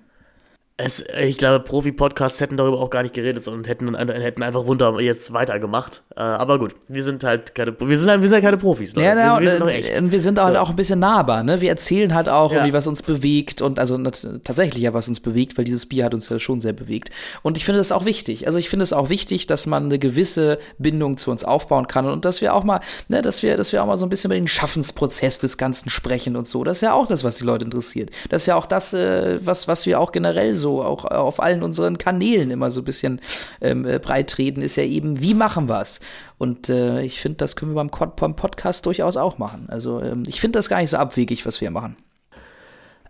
Es, 0.77 1.05
ich 1.21 1.37
glaube, 1.37 1.63
Profi-Podcasts 1.63 2.41
hätten 2.41 2.57
darüber 2.57 2.81
auch 2.81 2.89
gar 2.89 3.01
nicht 3.01 3.13
geredet, 3.13 3.41
sondern 3.41 3.63
hätten, 3.63 3.95
hätten 3.95 4.43
einfach 4.43 4.65
runter 4.65 4.99
jetzt 4.99 5.31
weitergemacht. 5.31 6.03
Äh, 6.17 6.19
aber 6.19 6.59
gut, 6.59 6.75
wir 6.89 7.01
sind 7.01 7.23
halt 7.23 7.55
keine, 7.55 7.73
wir 7.79 7.97
sind, 7.97 8.09
halt- 8.09 8.21
wir 8.21 8.27
sind 8.27 8.35
halt 8.35 8.43
keine 8.43 8.57
Profis. 8.57 8.93
Leute. 8.93 9.07
Ja, 9.07 9.15
ja, 9.15 9.35
wir, 9.35 9.41
wir 9.43 9.47
sind 9.51 9.61
und, 9.61 9.67
noch 9.67 9.73
äh, 9.73 9.77
echt. 9.79 9.97
und 10.01 10.11
wir 10.11 10.19
sind 10.19 10.37
halt 10.37 10.57
auch 10.57 10.69
ein 10.69 10.75
bisschen 10.75 10.99
nahbar, 10.99 11.43
ne? 11.43 11.61
Wir 11.61 11.69
erzählen 11.69 12.13
halt 12.13 12.27
auch, 12.27 12.51
Ja. 12.51 12.73
was 12.73 12.87
uns 12.87 13.03
bewegt 13.03 13.61
und 13.61 13.79
also 13.79 13.97
tatsächlich 14.43 14.83
ja, 14.83 14.93
was 14.93 15.07
uns 15.07 15.21
bewegt, 15.21 15.57
weil 15.57 15.63
dieses 15.63 15.85
Bier 15.85 16.03
hat 16.03 16.13
uns 16.13 16.27
ja 16.27 16.39
schon 16.39 16.59
sehr 16.59 16.73
bewegt. 16.73 17.09
Und 17.41 17.55
ich 17.55 17.63
finde 17.63 17.77
das 17.77 17.93
auch 17.93 18.03
wichtig. 18.03 18.45
Also 18.45 18.59
ich 18.59 18.67
finde 18.67 18.83
es 18.83 18.91
auch 18.91 19.07
wichtig, 19.09 19.47
dass 19.47 19.65
man 19.67 19.85
eine 19.85 19.97
gewisse 19.97 20.59
Bindung 20.77 21.15
zu 21.15 21.31
uns 21.31 21.45
aufbauen 21.45 21.87
kann 21.87 22.05
und 22.05 22.25
dass 22.25 22.41
wir 22.41 22.53
auch 22.53 22.65
mal, 22.65 22.81
ne, 23.07 23.21
dass 23.21 23.43
wir, 23.43 23.55
dass 23.55 23.71
wir 23.71 23.81
auch 23.81 23.87
mal 23.87 23.97
so 23.97 24.05
ein 24.05 24.09
bisschen 24.09 24.29
über 24.29 24.35
den 24.35 24.49
Schaffensprozess 24.49 25.39
des 25.39 25.57
Ganzen 25.57 25.89
sprechen 25.89 26.35
und 26.35 26.49
so. 26.49 26.65
Das 26.65 26.79
ist 26.79 26.81
ja 26.81 26.91
auch 26.91 27.07
das, 27.07 27.23
was 27.23 27.37
die 27.37 27.45
Leute 27.45 27.63
interessiert. 27.63 28.09
Das 28.27 28.41
ist 28.41 28.47
ja 28.47 28.55
auch 28.57 28.65
das, 28.65 28.93
äh, 28.93 29.39
was, 29.41 29.69
was 29.69 29.85
wir 29.85 30.01
auch 30.01 30.11
generell 30.11 30.53
so 30.55 30.64
auch 30.81 31.05
auf 31.05 31.41
allen 31.41 31.63
unseren 31.63 31.97
Kanälen 31.97 32.51
immer 32.51 32.71
so 32.71 32.81
ein 32.81 32.85
bisschen 32.85 33.21
ähm, 33.61 33.85
äh, 33.85 33.99
breit 33.99 34.29
treten, 34.29 34.61
ist 34.61 34.75
ja 34.75 34.83
eben, 34.83 35.21
wie 35.21 35.33
machen 35.33 35.69
wir's? 35.69 35.99
Und 36.37 36.69
äh, 36.69 37.01
ich 37.01 37.19
finde, 37.19 37.37
das 37.37 37.55
können 37.55 37.73
wir 37.73 37.83
beim, 37.83 38.11
beim 38.15 38.35
Podcast 38.35 38.85
durchaus 38.85 39.17
auch 39.17 39.37
machen. 39.37 39.67
Also 39.69 40.01
ähm, 40.01 40.23
ich 40.27 40.41
finde 40.41 40.59
das 40.59 40.69
gar 40.69 40.81
nicht 40.81 40.89
so 40.89 40.97
abwegig, 40.97 41.45
was 41.45 41.61
wir 41.61 41.71
machen. 41.71 41.97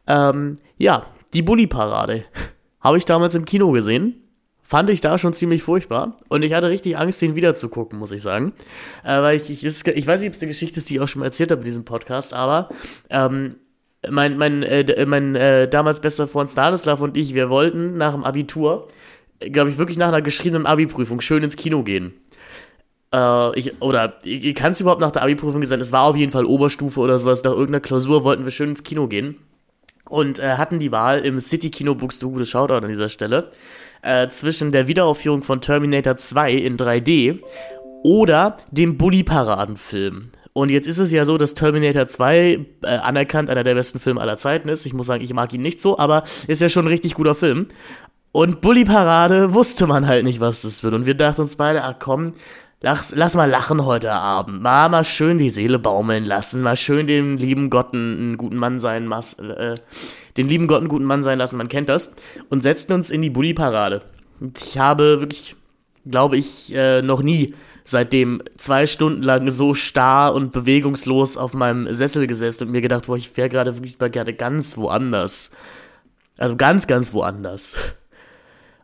Ähm, 0.07 0.59
ja, 0.77 1.05
die 1.33 1.41
Bulli-Parade. 1.41 2.25
Habe 2.79 2.97
ich 2.97 3.05
damals 3.05 3.33
im 3.35 3.45
Kino 3.45 3.71
gesehen. 3.71 4.21
Fand 4.61 4.89
ich 4.89 4.99
da 4.99 5.17
schon 5.17 5.33
ziemlich 5.33 5.61
furchtbar. 5.61 6.17
Und 6.27 6.41
ich 6.41 6.53
hatte 6.53 6.69
richtig 6.69 6.97
Angst, 6.97 7.21
den 7.21 7.35
wiederzugucken, 7.35 7.99
muss 7.99 8.11
ich 8.11 8.23
sagen. 8.23 8.53
Äh, 9.03 9.21
weil 9.21 9.37
ich, 9.37 9.49
ich, 9.51 9.63
ich 9.63 10.07
weiß 10.07 10.21
nicht, 10.21 10.29
ob 10.29 10.35
es 10.35 10.41
eine 10.41 10.49
Geschichte 10.49 10.79
ist, 10.79 10.89
die 10.89 10.95
ich 10.95 11.01
auch 11.01 11.07
schon 11.07 11.19
mal 11.19 11.27
erzählt 11.27 11.51
habe 11.51 11.61
in 11.61 11.65
diesem 11.65 11.85
Podcast, 11.85 12.33
aber 12.33 12.69
ähm, 13.11 13.55
mein, 14.09 14.37
mein, 14.37 14.63
äh, 14.63 15.05
mein 15.05 15.35
äh, 15.35 15.67
damals 15.67 15.99
bester 15.99 16.27
Freund 16.27 16.49
Stanislav 16.49 17.01
und 17.01 17.17
ich, 17.17 17.33
wir 17.33 17.49
wollten 17.49 17.97
nach 17.97 18.13
dem 18.13 18.23
Abitur, 18.23 18.87
glaube 19.39 19.69
ich, 19.69 19.77
wirklich 19.77 19.97
nach 19.97 20.07
einer 20.07 20.21
geschriebenen 20.21 20.65
Abi-Prüfung 20.65 21.21
schön 21.21 21.43
ins 21.43 21.55
Kino 21.55 21.83
gehen. 21.83 22.13
Äh, 23.13 23.59
ich, 23.59 23.81
oder 23.81 24.19
kann 24.55 24.71
es 24.71 24.81
überhaupt 24.81 25.01
nach 25.01 25.11
der 25.11 25.23
Abi-Prüfung 25.23 25.61
gesagt, 25.61 25.81
es 25.81 25.91
war 25.91 26.03
auf 26.03 26.15
jeden 26.15 26.31
Fall 26.31 26.45
Oberstufe 26.45 26.99
oder 26.99 27.19
sowas. 27.19 27.43
Nach 27.43 27.51
irgendeiner 27.51 27.81
Klausur 27.81 28.23
wollten 28.23 28.43
wir 28.43 28.51
schön 28.51 28.69
ins 28.69 28.83
Kino 28.83 29.07
gehen 29.07 29.37
und 30.09 30.39
äh, 30.39 30.57
hatten 30.57 30.79
die 30.79 30.91
Wahl 30.91 31.25
im 31.25 31.39
City-Kino 31.39 31.95
Buxtehude, 31.95 32.45
Shoutout 32.45 32.85
an 32.85 32.89
dieser 32.89 33.09
Stelle, 33.09 33.51
äh, 34.01 34.27
zwischen 34.27 34.71
der 34.71 34.87
Wiederaufführung 34.87 35.43
von 35.43 35.61
Terminator 35.61 36.17
2 36.17 36.53
in 36.53 36.77
3D 36.77 37.39
oder 38.03 38.57
dem 38.71 38.97
Bully-Paraden-Film. 38.97 40.31
Und 40.57 40.71
jetzt 40.71 40.87
ist 40.87 40.99
es 40.99 41.11
ja 41.11 41.25
so, 41.25 41.37
dass 41.37 41.53
Terminator 41.53 42.07
2 42.07 42.65
äh, 42.83 42.87
anerkannt 42.87 43.49
einer 43.49 43.65
der 43.65 43.75
besten 43.75 43.99
Filme 43.99 44.21
aller 44.21 44.37
Zeiten 44.37 44.69
ist. 44.69 44.85
Ich 44.85 44.93
muss 44.93 45.07
sagen, 45.07 45.21
ich 45.21 45.33
mag 45.33 45.51
ihn 45.51 45.61
nicht 45.61 45.81
so, 45.81 45.99
aber 45.99 46.23
ist 46.47 46.61
ja 46.61 46.69
schon 46.69 46.85
ein 46.85 46.87
richtig 46.87 47.15
guter 47.15 47.35
Film. 47.35 47.67
Und 48.31 48.61
Bully 48.61 48.85
Parade 48.85 49.53
wusste 49.53 49.85
man 49.85 50.07
halt 50.07 50.23
nicht, 50.23 50.39
was 50.39 50.61
das 50.61 50.81
wird. 50.81 50.93
Und 50.93 51.05
wir 51.05 51.13
dachten 51.13 51.41
uns 51.41 51.57
beide, 51.57 51.83
ach 51.83 51.95
komm, 51.99 52.35
lass, 52.79 53.13
lass 53.13 53.35
mal 53.35 53.49
lachen 53.49 53.85
heute 53.85 54.13
Abend. 54.13 54.61
Mal, 54.61 54.87
mal 54.87 55.03
schön 55.03 55.37
die 55.37 55.49
Seele 55.49 55.77
baumeln 55.77 56.23
lassen. 56.23 56.61
Mal 56.61 56.77
schön 56.77 57.05
den 57.05 57.37
lieben 57.37 57.69
Gott 57.69 57.93
einen, 57.93 58.37
guten 58.37 58.55
Mann 58.55 58.79
sein, 58.79 59.07
mas, 59.07 59.33
äh, 59.33 59.75
den 60.37 60.47
lieben 60.47 60.67
Gott 60.67 60.79
einen 60.79 60.87
guten 60.87 61.03
Mann 61.03 61.21
sein 61.21 61.37
lassen. 61.37 61.57
Man 61.57 61.67
kennt 61.67 61.89
das. 61.89 62.13
Und 62.49 62.63
setzten 62.63 62.93
uns 62.93 63.09
in 63.09 63.21
die 63.21 63.29
Bully 63.29 63.53
Parade. 63.53 64.03
Und 64.39 64.61
ich 64.61 64.77
habe 64.77 65.19
wirklich, 65.19 65.57
glaube 66.05 66.37
ich, 66.37 66.73
äh, 66.73 67.01
noch 67.01 67.21
nie 67.21 67.53
seitdem 67.85 68.41
zwei 68.57 68.87
Stunden 68.87 69.21
lang 69.21 69.49
so 69.51 69.73
starr 69.73 70.33
und 70.33 70.51
bewegungslos 70.51 71.37
auf 71.37 71.53
meinem 71.53 71.93
Sessel 71.93 72.27
gesessen 72.27 72.65
und 72.65 72.71
mir 72.71 72.81
gedacht, 72.81 73.05
boah, 73.05 73.15
ich 73.15 73.37
wäre 73.37 73.47
gerade 73.47 73.75
wirklich 73.75 73.97
mal 73.99 74.09
gerne 74.09 74.33
ganz 74.33 74.75
woanders. 74.77 75.51
Also 76.37 76.57
ganz, 76.57 76.87
ganz 76.87 77.13
woanders. 77.13 77.77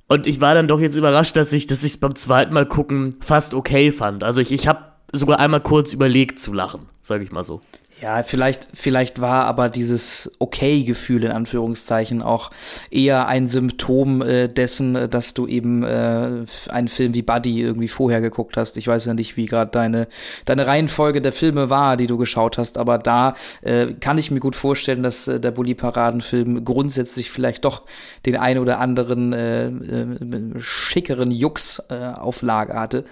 Und 0.08 0.28
ich 0.28 0.40
war 0.40 0.54
dann 0.54 0.68
doch 0.68 0.80
jetzt 0.80 0.96
überrascht, 0.96 1.36
dass 1.36 1.52
ich 1.52 1.68
dass 1.68 1.84
ich 1.84 1.92
es 1.92 1.98
beim 1.98 2.16
zweiten 2.16 2.54
Mal 2.54 2.66
gucken 2.66 3.18
fast 3.22 3.54
okay 3.54 3.92
fand. 3.92 4.24
Also 4.24 4.40
ich, 4.40 4.52
ich 4.52 4.68
habe 4.68 4.92
sogar 5.12 5.40
einmal 5.40 5.62
kurz 5.62 5.94
überlegt 5.94 6.40
zu 6.40 6.54
lachen, 6.54 6.88
sage 7.02 7.24
ich 7.24 7.32
mal 7.32 7.44
so. 7.44 7.62
Ja, 8.02 8.24
vielleicht, 8.24 8.68
vielleicht 8.74 9.22
war 9.22 9.46
aber 9.46 9.70
dieses 9.70 10.32
Okay-Gefühl 10.40 11.24
in 11.24 11.30
Anführungszeichen 11.30 12.24
auch 12.24 12.50
eher 12.90 13.28
ein 13.28 13.48
Symptom 13.48 14.24
äh, 14.24 14.48
dessen, 14.48 14.96
äh, 14.96 15.08
dass 15.08 15.36
du 15.36 15.46
eben 15.46 15.84
äh, 15.84 16.46
einen 16.70 16.88
Film 16.88 17.14
wie 17.14 17.22
Buddy 17.22 17.62
irgendwie 17.62 17.88
vorher 17.88 18.20
geguckt 18.20 18.58
hast. 18.58 18.78
Ich 18.78 18.88
weiß 18.88 19.06
ja 19.06 19.14
nicht, 19.14 19.38
wie 19.38 19.46
gerade 19.46 19.70
deine, 19.70 20.08
deine 20.46 20.66
Reihenfolge 20.66 21.22
der 21.22 21.32
Filme 21.32 21.70
war, 21.70 21.96
die 21.96 22.08
du 22.08 22.18
geschaut 22.18 22.58
hast, 22.58 22.80
aber 22.80 22.98
da 22.98 23.36
äh, 23.62 23.94
kann 23.94 24.18
ich 24.18 24.32
mir 24.32 24.40
gut 24.40 24.56
vorstellen, 24.56 25.04
dass 25.04 25.28
äh, 25.28 25.40
der 25.40 25.52
Bully-Paraden-Film 25.52 26.66
grundsätzlich 26.66 27.30
vielleicht 27.30 27.66
doch 27.66 27.84
den 28.26 28.36
ein 28.36 28.58
oder 28.58 28.80
anderen 28.80 29.32
äh, 29.32 29.68
äh, 29.68 30.60
schickeren 30.60 31.30
Jux 31.30 31.84
äh, 31.90 32.14
auf 32.16 32.42
Lager 32.42 32.80
hatte 32.80 33.06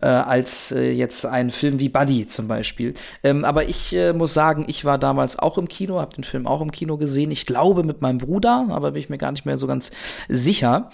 äh, 0.00 0.06
als 0.06 0.72
äh, 0.72 0.90
jetzt 0.90 1.26
ein 1.26 1.50
Film 1.50 1.80
wie 1.80 1.88
Buddy 1.88 2.26
zum 2.26 2.48
Beispiel. 2.48 2.94
Ähm, 3.22 3.44
aber 3.44 3.68
ich 3.68 3.94
äh, 3.94 4.12
muss 4.12 4.34
sagen, 4.34 4.64
ich 4.68 4.84
war 4.84 4.98
damals 4.98 5.38
auch 5.38 5.58
im 5.58 5.68
Kino, 5.68 6.00
habe 6.00 6.14
den 6.14 6.24
Film 6.24 6.46
auch 6.46 6.60
im 6.60 6.72
Kino 6.72 6.96
gesehen. 6.96 7.30
Ich 7.30 7.46
glaube 7.46 7.82
mit 7.82 8.00
meinem 8.00 8.18
Bruder, 8.18 8.66
aber 8.70 8.92
bin 8.92 9.02
ich 9.02 9.10
mir 9.10 9.18
gar 9.18 9.32
nicht 9.32 9.46
mehr 9.46 9.58
so 9.58 9.66
ganz 9.66 9.90
sicher. 10.28 10.90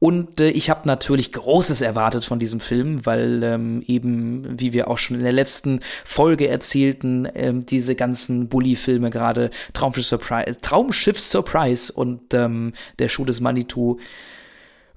Und 0.00 0.40
äh, 0.40 0.50
ich 0.50 0.70
habe 0.70 0.86
natürlich 0.86 1.32
Großes 1.32 1.80
erwartet 1.80 2.24
von 2.24 2.38
diesem 2.38 2.60
Film, 2.60 3.04
weil 3.04 3.42
ähm, 3.42 3.82
eben, 3.86 4.60
wie 4.60 4.72
wir 4.72 4.88
auch 4.88 4.98
schon 4.98 5.16
in 5.16 5.24
der 5.24 5.32
letzten 5.32 5.80
Folge 6.04 6.48
erzählten, 6.48 7.28
ähm, 7.34 7.66
diese 7.66 7.96
ganzen 7.96 8.48
Bully-Filme, 8.48 9.10
gerade 9.10 9.50
Traumschiff 9.72 10.06
Surprise, 10.06 10.60
Traumschiff 10.60 11.18
Surprise 11.18 11.92
und 11.92 12.32
ähm, 12.32 12.74
der 13.00 13.08
Schuh 13.08 13.24
des 13.24 13.40
Manitou 13.40 13.98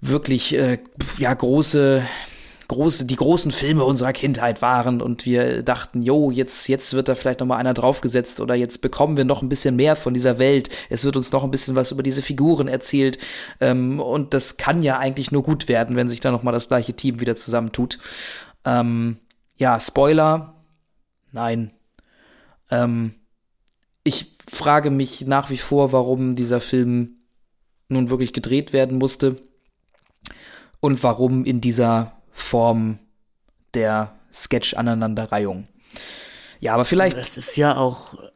wirklich 0.01 0.55
äh, 0.55 0.79
ja 1.17 1.33
große 1.33 2.03
große, 2.71 3.05
die 3.05 3.17
großen 3.17 3.51
Filme 3.51 3.83
unserer 3.83 4.13
Kindheit 4.13 4.61
waren 4.61 5.01
und 5.01 5.25
wir 5.25 5.61
dachten, 5.61 6.01
jo, 6.01 6.31
jetzt, 6.31 6.69
jetzt 6.69 6.93
wird 6.93 7.09
da 7.09 7.15
vielleicht 7.15 7.41
noch 7.41 7.47
mal 7.47 7.57
einer 7.57 7.73
draufgesetzt 7.73 8.39
oder 8.39 8.55
jetzt 8.55 8.81
bekommen 8.81 9.17
wir 9.17 9.25
noch 9.25 9.41
ein 9.41 9.49
bisschen 9.49 9.75
mehr 9.75 9.97
von 9.97 10.13
dieser 10.13 10.39
Welt. 10.39 10.69
Es 10.89 11.03
wird 11.03 11.17
uns 11.17 11.33
noch 11.33 11.43
ein 11.43 11.51
bisschen 11.51 11.75
was 11.75 11.91
über 11.91 12.01
diese 12.01 12.21
Figuren 12.21 12.69
erzählt 12.69 13.17
ähm, 13.59 13.99
und 13.99 14.33
das 14.33 14.55
kann 14.55 14.83
ja 14.83 14.97
eigentlich 14.97 15.31
nur 15.31 15.43
gut 15.43 15.67
werden, 15.67 15.97
wenn 15.97 16.07
sich 16.07 16.21
da 16.21 16.31
noch 16.31 16.43
mal 16.43 16.53
das 16.53 16.69
gleiche 16.69 16.93
Team 16.93 17.19
wieder 17.19 17.35
zusammentut. 17.35 17.99
Ähm, 18.63 19.17
ja, 19.57 19.77
Spoiler, 19.79 20.55
nein. 21.33 21.71
Ähm, 22.69 23.15
ich 24.05 24.37
frage 24.49 24.91
mich 24.91 25.27
nach 25.27 25.49
wie 25.49 25.57
vor, 25.57 25.91
warum 25.91 26.35
dieser 26.35 26.61
Film 26.61 27.17
nun 27.89 28.09
wirklich 28.09 28.31
gedreht 28.31 28.71
werden 28.71 28.97
musste 28.97 29.35
und 30.79 31.03
warum 31.03 31.43
in 31.43 31.59
dieser 31.59 32.20
Form 32.31 32.99
der 33.73 34.13
Sketch-Aneinanderreihung. 34.33 35.67
Ja, 36.59 36.73
aber 36.73 36.85
vielleicht. 36.85 37.17
Das 37.17 37.37
ist 37.37 37.55
ja 37.57 37.75
auch 37.75 38.13
äh, 38.13 38.27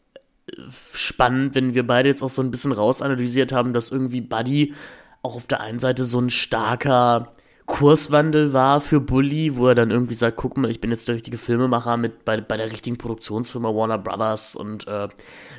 spannend, 0.94 1.56
wenn 1.56 1.74
wir 1.74 1.86
beide 1.86 2.10
jetzt 2.10 2.22
auch 2.22 2.30
so 2.30 2.42
ein 2.42 2.52
bisschen 2.52 2.72
rausanalysiert 2.72 3.52
haben, 3.52 3.74
dass 3.74 3.92
irgendwie 3.92 4.22
Buddy 4.22 4.74
auch 5.22 5.36
auf 5.36 5.48
der 5.48 5.62
einen 5.62 5.80
Seite 5.80 6.06
so 6.06 6.20
ein 6.20 6.30
starker 6.30 7.35
Kurswandel 7.66 8.54
war 8.54 8.80
für 8.80 9.02
Bully, 9.02 9.56
wo 9.56 9.68
er 9.68 9.76
dann 9.76 9.90
irgendwie 9.90 10.14
sagt, 10.14 10.38
guck 10.38 10.56
mal, 10.56 10.70
ich 10.70 10.82
bin 10.82 10.92
jetzt 10.92 11.08
der 11.08 11.16
richtige 11.16 11.38
Filmemacher 11.38 11.98
mit 11.98 12.24
bei, 12.24 12.40
bei 12.40 12.58
der 12.58 12.72
richtigen 12.72 12.98
Produktionsfirma 12.98 13.70
Warner 13.70 13.98
Brothers 13.98 14.56
und 14.56 14.88
äh, 14.88 15.08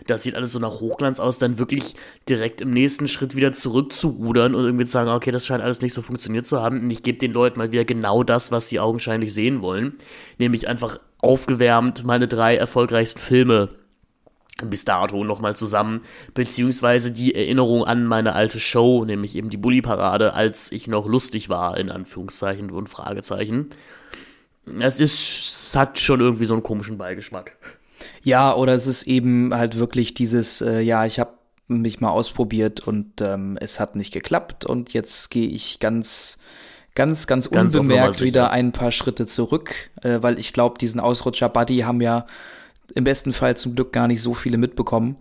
das 0.07 0.22
sieht 0.22 0.36
alles 0.36 0.52
so 0.52 0.61
nach 0.61 0.78
Hochglanz 0.80 1.18
aus, 1.18 1.38
dann 1.38 1.59
wirklich 1.59 1.96
direkt 2.28 2.61
im 2.61 2.70
nächsten 2.70 3.09
Schritt 3.09 3.34
wieder 3.34 3.52
zurückzurudern 3.52 4.54
und 4.54 4.64
irgendwie 4.64 4.86
zu 4.86 4.92
sagen, 4.92 5.11
okay, 5.11 5.32
das 5.32 5.44
scheint 5.44 5.64
alles 5.64 5.80
nicht 5.80 5.94
so 5.94 6.02
funktioniert 6.02 6.46
zu 6.46 6.62
haben 6.62 6.80
und 6.80 6.90
ich 6.92 7.02
gebe 7.02 7.18
den 7.18 7.32
Leuten 7.32 7.59
mal 7.59 7.72
wieder 7.72 7.84
genau 7.84 8.22
das, 8.22 8.52
was 8.52 8.68
sie 8.68 8.78
augenscheinlich 8.78 9.34
sehen 9.34 9.61
wollen, 9.61 9.94
nämlich 10.38 10.68
einfach 10.68 10.98
aufgewärmt 11.18 12.04
meine 12.04 12.28
drei 12.28 12.57
erfolgreichsten 12.57 13.20
Filme 13.20 13.70
bis 14.64 14.84
dato 14.84 15.22
nochmal 15.24 15.54
zusammen, 15.54 16.02
beziehungsweise 16.34 17.12
die 17.12 17.34
Erinnerung 17.34 17.84
an 17.84 18.07
meine 18.07 18.34
alte 18.34 18.59
Show, 18.59 19.04
nämlich 19.04 19.34
eben 19.34 19.50
die 19.50 19.59
Bully-Parade, 19.59 20.34
als 20.34 20.72
ich 20.72 20.86
noch 20.86 21.07
lustig 21.07 21.48
war, 21.48 21.76
in 21.76 21.90
Anführungszeichen 21.90 22.70
und 22.70 22.88
Fragezeichen. 22.88 23.70
Es 24.80 24.98
ist, 24.98 25.68
es 25.68 25.76
hat 25.76 25.98
schon 25.98 26.20
irgendwie 26.20 26.46
so 26.46 26.54
einen 26.54 26.62
komischen 26.62 26.98
Beigeschmack. 26.98 27.57
Ja, 28.22 28.54
oder 28.54 28.74
es 28.74 28.86
ist 28.86 29.07
eben 29.07 29.54
halt 29.54 29.78
wirklich 29.78 30.14
dieses, 30.14 30.61
äh, 30.61 30.80
ja, 30.80 31.07
ich 31.07 31.18
habe 31.18 31.32
mich 31.68 32.00
mal 32.00 32.11
ausprobiert 32.11 32.80
und 32.80 33.20
ähm, 33.20 33.59
es 33.61 33.80
hat 33.80 33.96
nicht 33.96 34.12
geklappt 34.12 34.64
und 34.64 34.92
jetzt 34.92 35.30
gehe 35.30 35.48
ich 35.48 35.80
ganz 35.80 36.38
ganz, 36.94 37.26
ganz, 37.26 37.50
ganz 37.50 37.74
unbemerkt 37.74 38.20
wieder 38.22 38.50
ein 38.50 38.72
paar 38.72 38.90
Schritte 38.90 39.26
zurück, 39.26 39.90
äh, 40.02 40.18
weil 40.22 40.38
ich 40.38 40.52
glaube, 40.52 40.78
diesen 40.78 40.98
Ausrutscher 40.98 41.48
Buddy 41.48 41.80
haben 41.80 42.00
ja 42.00 42.26
im 42.95 43.05
besten 43.05 43.32
Fall 43.32 43.57
zum 43.57 43.74
Glück 43.74 43.93
gar 43.93 44.09
nicht 44.09 44.22
so 44.22 44.34
viele 44.34 44.59
mitbekommen. 44.59 45.16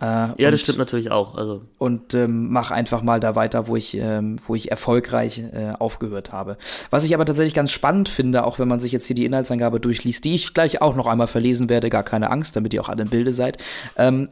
Äh, 0.00 0.42
ja, 0.42 0.50
das 0.50 0.60
stimmt 0.60 0.78
natürlich 0.78 1.10
auch. 1.10 1.36
Also. 1.36 1.62
Und 1.78 2.14
ähm, 2.14 2.50
mach 2.50 2.70
einfach 2.70 3.02
mal 3.02 3.20
da 3.20 3.36
weiter, 3.36 3.68
wo 3.68 3.76
ich, 3.76 3.96
ähm, 3.96 4.38
wo 4.44 4.54
ich 4.54 4.70
erfolgreich 4.70 5.38
äh, 5.38 5.72
aufgehört 5.78 6.32
habe. 6.32 6.56
Was 6.90 7.04
ich 7.04 7.14
aber 7.14 7.24
tatsächlich 7.24 7.54
ganz 7.54 7.70
spannend 7.70 8.08
finde, 8.08 8.44
auch 8.44 8.58
wenn 8.58 8.68
man 8.68 8.80
sich 8.80 8.92
jetzt 8.92 9.06
hier 9.06 9.16
die 9.16 9.24
Inhaltsangabe 9.24 9.78
durchliest, 9.78 10.24
die 10.24 10.34
ich 10.34 10.52
gleich 10.52 10.82
auch 10.82 10.96
noch 10.96 11.06
einmal 11.06 11.28
verlesen 11.28 11.68
werde, 11.68 11.90
gar 11.90 12.02
keine 12.02 12.30
Angst, 12.30 12.56
damit 12.56 12.74
ihr 12.74 12.80
auch 12.82 12.88
alle 12.88 13.02
im 13.02 13.10
Bilde 13.10 13.32
seid. 13.32 13.58
Ähm, 13.96 14.30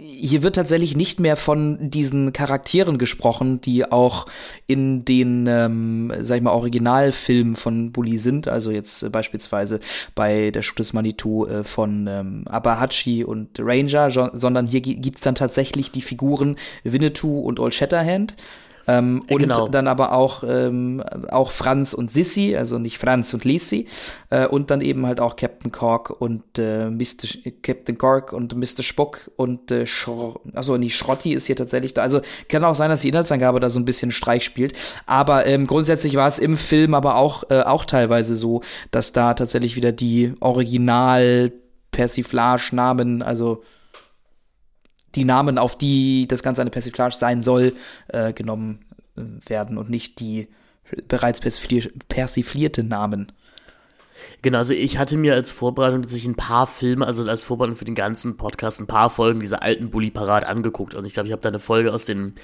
hier 0.00 0.42
wird 0.42 0.56
tatsächlich 0.56 0.96
nicht 0.96 1.20
mehr 1.20 1.36
von 1.36 1.90
diesen 1.90 2.32
Charakteren 2.32 2.98
gesprochen, 2.98 3.60
die 3.60 3.90
auch 3.90 4.26
in 4.66 5.04
den, 5.04 5.46
ähm, 5.46 6.12
sag 6.20 6.36
ich 6.36 6.42
mal, 6.42 6.52
Originalfilmen 6.52 7.56
von 7.56 7.92
Bully 7.92 8.18
sind. 8.18 8.48
Also 8.48 8.70
jetzt 8.70 9.02
äh, 9.02 9.10
beispielsweise 9.10 9.80
bei 10.14 10.50
der 10.50 10.62
Shoot 10.62 10.78
des 10.78 10.92
Manitou 10.92 11.46
äh, 11.46 11.64
von 11.64 12.06
ähm, 12.06 12.44
Abahachi 12.46 13.24
und 13.24 13.58
Ranger, 13.58 14.10
sondern 14.32 14.66
hier 14.66 14.80
gibt's 14.80 15.22
dann 15.22 15.34
tatsächlich 15.34 15.90
die 15.90 16.02
Figuren 16.02 16.56
Winnetou 16.82 17.40
und 17.40 17.60
Old 17.60 17.74
Shatterhand. 17.74 18.34
Ähm, 18.86 19.22
und 19.28 19.38
genau. 19.38 19.68
dann 19.68 19.88
aber 19.88 20.12
auch, 20.12 20.42
ähm, 20.46 21.02
auch 21.30 21.50
Franz 21.50 21.94
und 21.94 22.10
Sissy, 22.10 22.56
also 22.56 22.78
nicht 22.78 22.98
Franz 22.98 23.32
und 23.34 23.44
Lisi. 23.44 23.86
Äh, 24.30 24.46
und 24.46 24.70
dann 24.70 24.80
eben 24.80 25.06
halt 25.06 25.20
auch 25.20 25.36
Captain 25.36 25.72
Cork 25.72 26.10
und 26.10 26.58
äh, 26.58 26.90
Mr. 26.90 27.26
Sch 27.26 27.38
Captain 27.62 27.98
Cork 27.98 28.32
und 28.32 28.54
Mr. 28.54 28.82
Spock 28.82 29.30
und 29.36 29.70
äh, 29.70 29.86
Schro 29.86 30.40
achso, 30.54 30.76
nicht 30.76 30.96
Schrotti 30.96 31.32
ist 31.32 31.46
hier 31.46 31.56
tatsächlich 31.56 31.94
da. 31.94 32.02
Also 32.02 32.20
kann 32.48 32.64
auch 32.64 32.74
sein, 32.74 32.90
dass 32.90 33.00
die 33.00 33.08
Inhaltsangabe 33.08 33.60
da 33.60 33.70
so 33.70 33.80
ein 33.80 33.84
bisschen 33.84 34.12
Streich 34.12 34.44
spielt. 34.44 34.74
Aber 35.06 35.46
ähm, 35.46 35.66
grundsätzlich 35.66 36.16
war 36.16 36.28
es 36.28 36.38
im 36.38 36.56
Film 36.56 36.94
aber 36.94 37.16
auch, 37.16 37.44
äh, 37.50 37.62
auch 37.62 37.84
teilweise 37.84 38.36
so, 38.36 38.62
dass 38.90 39.12
da 39.12 39.34
tatsächlich 39.34 39.76
wieder 39.76 39.92
die 39.92 40.34
Original 40.40 41.52
Persiflage-Namen, 41.90 43.22
also 43.22 43.62
die 45.14 45.24
Namen, 45.24 45.58
auf 45.58 45.76
die 45.76 46.26
das 46.28 46.42
Ganze 46.42 46.60
eine 46.60 46.70
Persiflage 46.70 47.14
sein 47.14 47.42
soll, 47.42 47.74
äh, 48.08 48.32
genommen 48.32 48.84
äh, 49.16 49.22
werden 49.48 49.78
und 49.78 49.90
nicht 49.90 50.20
die 50.20 50.48
bereits 51.08 51.40
persiflierte 51.40 52.84
Namen. 52.84 53.32
Genau, 54.42 54.58
also 54.58 54.74
ich 54.74 54.98
hatte 54.98 55.16
mir 55.16 55.34
als 55.34 55.50
Vorbereitung 55.50 56.02
tatsächlich 56.02 56.28
ein 56.28 56.36
paar 56.36 56.66
Filme, 56.66 57.06
also 57.06 57.28
als 57.28 57.44
Vorbereitung 57.44 57.76
für 57.76 57.84
den 57.84 57.94
ganzen 57.94 58.36
Podcast, 58.36 58.80
ein 58.80 58.86
paar 58.86 59.10
Folgen 59.10 59.40
dieser 59.40 59.62
alten 59.62 59.90
Bully-Parade 59.90 60.46
angeguckt. 60.46 60.94
Also 60.94 61.06
ich 61.06 61.14
glaube, 61.14 61.26
ich 61.26 61.32
habe 61.32 61.42
da 61.42 61.48
eine 61.48 61.60
Folge 61.60 61.92
aus 61.92 62.04
den 62.04 62.34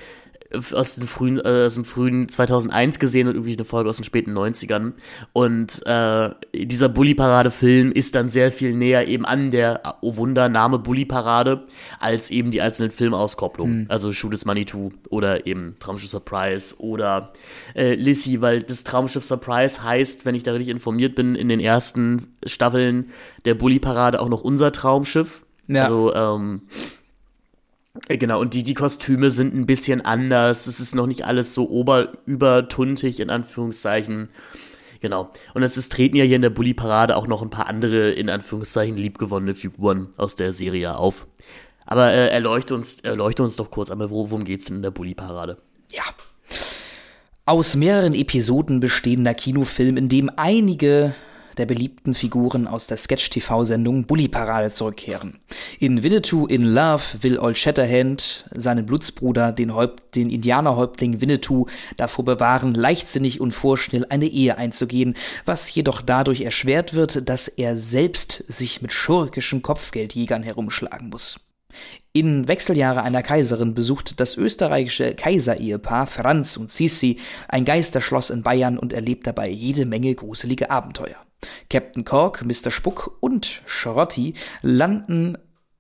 aus, 0.73 0.97
den 0.97 1.07
frühen, 1.07 1.39
äh, 1.39 1.65
aus 1.67 1.75
dem 1.75 1.85
frühen 1.85 2.29
2001 2.29 2.99
gesehen 2.99 3.29
und 3.29 3.35
irgendwie 3.35 3.55
eine 3.55 3.65
Folge 3.65 3.89
aus 3.89 3.97
den 3.97 4.05
späten 4.05 4.37
90ern. 4.37 4.93
Und 5.33 5.87
äh, 5.87 6.31
dieser 6.55 6.89
Bully-Parade-Film 6.89 7.93
ist 7.93 8.15
dann 8.15 8.29
sehr 8.29 8.51
viel 8.51 8.75
näher 8.75 9.07
eben 9.09 9.25
an 9.25 9.51
der, 9.51 9.97
oh 10.01 10.17
Wunder, 10.17 10.49
Name 10.49 10.79
Bully-Parade, 10.79 11.65
als 11.99 12.31
eben 12.31 12.51
die 12.51 12.61
einzelnen 12.61 12.91
Filmauskopplungen. 12.91 13.83
Mhm. 13.83 13.87
Also 13.89 14.13
Shoot 14.13 14.35
is 14.35 14.45
Money 14.45 14.67
2 14.67 14.91
oder 15.11 15.47
eben 15.47 15.77
Traumschiff 15.79 16.11
Surprise 16.11 16.75
oder 16.79 17.33
äh, 17.75 17.95
Lissy, 17.95 18.41
weil 18.41 18.63
das 18.63 18.85
Traumschiff 18.85 19.25
Surprise 19.25 19.83
heißt, 19.83 20.27
wenn 20.27 20.35
ich 20.35 20.43
da 20.43 20.53
richtig 20.53 20.71
informiert 20.71 21.15
bin, 21.15 21.35
in 21.35 21.49
den 21.49 21.61
ersten 21.61 22.35
Staffeln 22.45 23.11
der 23.45 23.55
Bully-Parade 23.55 24.21
auch 24.21 24.29
noch 24.29 24.43
unser 24.43 24.73
Traumschiff. 24.73 25.45
Ja. 25.69 25.85
Also, 25.85 26.13
ähm, 26.15 26.63
äh, 26.69 27.00
Genau, 28.09 28.41
und 28.41 28.55
die, 28.55 28.63
die 28.63 28.75
Kostüme 28.75 29.31
sind 29.31 29.55
ein 29.55 29.67
bisschen 29.67 30.01
anders. 30.01 30.67
Es 30.67 30.79
ist 30.79 30.95
noch 30.95 31.07
nicht 31.07 31.25
alles 31.25 31.55
so 31.55 31.69
ober, 31.69 32.13
übertuntig, 32.25 33.19
in 33.19 33.31
Anführungszeichen. 33.31 34.29
Genau. 35.01 35.31
Und 35.55 35.63
es 35.63 35.77
ist, 35.77 35.91
treten 35.93 36.17
ja 36.17 36.25
hier 36.25 36.37
in 36.37 36.43
der 36.43 36.51
Bully-Parade 36.51 37.17
auch 37.17 37.27
noch 37.27 37.43
ein 37.43 37.51
paar 37.51 37.67
andere, 37.67 38.11
in 38.11 38.31
Anführungszeichen, 38.31 38.97
liebgewonnene 38.97 39.55
Figuren 39.55 40.11
aus 40.17 40.37
der 40.37 40.53
Serie 40.53 40.97
auf. 40.97 41.27
Aber 41.85 42.13
äh, 42.13 42.29
erleuchte, 42.29 42.75
uns, 42.75 43.01
erleuchte 43.01 43.43
uns 43.43 43.57
doch 43.57 43.71
kurz 43.71 43.91
einmal, 43.91 44.11
worum 44.11 44.45
geht's 44.45 44.67
denn 44.67 44.77
in 44.77 44.83
der 44.83 44.93
Bully-Parade? 44.93 45.59
Ja. 45.93 46.05
Aus 47.47 47.75
mehreren 47.75 48.15
Episoden 48.15 48.79
bestehender 48.79 49.35
Kinofilm, 49.35 49.97
in 49.97 50.09
dem 50.09 50.31
einige 50.37 51.15
der 51.59 51.67
beliebten 51.67 52.15
Figuren 52.15 52.67
aus 52.67 52.87
der 52.87 52.97
Sketch-TV-Sendung 52.97 54.05
Bully 54.05 54.29
Parade 54.29 54.71
zurückkehren. 54.71 55.39
In 55.79 56.03
Winnetou 56.03 56.47
in 56.47 56.63
Love 56.63 57.23
will 57.23 57.39
Old 57.39 57.59
Shatterhand 57.59 58.49
seinen 58.55 58.87
Blutsbruder, 58.87 59.53
den, 59.53 59.75
Häupt 59.75 60.17
den 60.17 60.31
Indianerhäuptling 60.31 61.21
Winnetou, 61.21 61.67
davor 61.97 62.25
bewahren, 62.25 62.75
leichtsinnig 62.75 63.41
und 63.41 63.53
vorschnell 63.53 64.07
eine 64.09 64.27
Ehe 64.27 64.59
einzugehen, 64.59 65.15
was 65.45 65.73
jedoch 65.75 66.03
dadurch 66.03 66.43
erschwert 66.43 66.95
wird, 66.95 67.29
dass 67.29 67.49
er 67.49 67.77
selbst 67.77 68.33
sich 68.33 68.83
mit 68.83 68.93
schurkischen 68.93 69.63
Kopfgeldjägern 69.63 70.43
herumschlagen 70.43 71.11
muss. 71.11 71.41
In 72.13 72.49
Wechseljahre 72.49 73.03
einer 73.03 73.23
Kaiserin 73.23 73.75
besucht 73.75 74.19
das 74.19 74.37
österreichische 74.37 75.15
Kaiserehepaar 75.15 76.07
Franz 76.07 76.57
und 76.57 76.73
Sissi 76.73 77.19
ein 77.49 77.65
Geisterschloss 77.65 78.31
in 78.31 78.43
Bayern 78.43 78.79
und 78.79 78.93
erlebt 78.93 79.27
dabei 79.27 79.49
jede 79.49 79.87
Menge 79.87 80.15
gruselige 80.15 80.71
Abenteuer. 80.71 81.19
Captain 81.69 82.05
Cork, 82.05 82.45
Mr. 82.45 82.71
Spuck 82.71 83.17
und 83.21 83.63
Schrotti 83.67 84.35
landen 84.63 85.37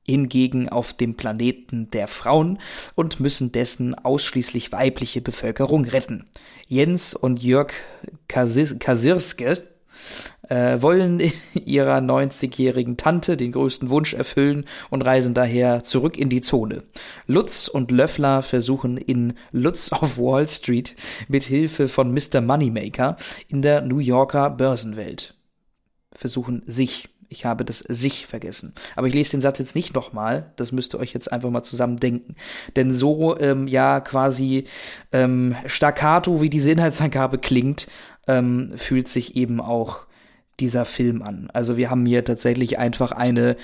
hingegen 0.06 0.68
auf 0.68 0.92
dem 0.92 1.14
Planeten 1.14 1.90
der 1.90 2.08
Frauen 2.08 2.58
und 2.94 3.20
müssen 3.20 3.52
dessen 3.52 3.94
ausschließlich 3.94 4.72
weibliche 4.72 5.20
Bevölkerung 5.20 5.84
retten. 5.84 6.26
Jens 6.66 7.14
und 7.14 7.42
Jörg 7.42 7.72
Kasirske 8.28 9.62
äh, 10.48 10.82
wollen 10.82 11.20
ihrer 11.54 11.98
90-jährigen 11.98 12.96
Tante 12.96 13.36
den 13.36 13.52
größten 13.52 13.88
Wunsch 13.88 14.14
erfüllen 14.14 14.64
und 14.90 15.02
reisen 15.02 15.34
daher 15.34 15.84
zurück 15.84 16.18
in 16.18 16.28
die 16.28 16.40
Zone. 16.40 16.82
Lutz 17.26 17.68
und 17.68 17.90
Löffler 17.90 18.42
versuchen 18.42 18.96
in 18.96 19.34
Lutz 19.52 19.92
auf 19.92 20.18
Wall 20.18 20.48
Street 20.48 20.96
mit 21.28 21.44
Hilfe 21.44 21.88
von 21.88 22.12
Mr. 22.12 22.40
Moneymaker 22.40 23.16
in 23.48 23.62
der 23.62 23.82
New 23.82 23.98
Yorker 23.98 24.50
Börsenwelt 24.50 25.34
versuchen 26.20 26.62
sich. 26.66 27.08
Ich 27.30 27.46
habe 27.46 27.64
das 27.64 27.78
sich 27.78 28.26
vergessen. 28.26 28.74
Aber 28.94 29.06
ich 29.06 29.14
lese 29.14 29.30
den 29.30 29.40
Satz 29.40 29.58
jetzt 29.58 29.74
nicht 29.74 29.94
nochmal. 29.94 30.52
Das 30.56 30.70
müsst 30.70 30.94
ihr 30.94 30.98
euch 31.00 31.14
jetzt 31.14 31.32
einfach 31.32 31.48
mal 31.48 31.62
zusammen 31.62 31.98
denken. 31.98 32.34
Denn 32.76 32.92
so, 32.92 33.38
ähm, 33.38 33.66
ja, 33.66 34.00
quasi 34.00 34.64
ähm, 35.12 35.56
staccato, 35.64 36.42
wie 36.42 36.50
diese 36.50 36.72
Inhaltsangabe 36.72 37.38
klingt, 37.38 37.86
ähm, 38.26 38.72
fühlt 38.76 39.08
sich 39.08 39.36
eben 39.36 39.60
auch 39.60 40.00
dieser 40.58 40.84
Film 40.84 41.22
an. 41.22 41.48
Also 41.54 41.78
wir 41.78 41.88
haben 41.88 42.04
hier 42.04 42.22
tatsächlich 42.24 42.78
einfach 42.78 43.12
eine 43.12 43.56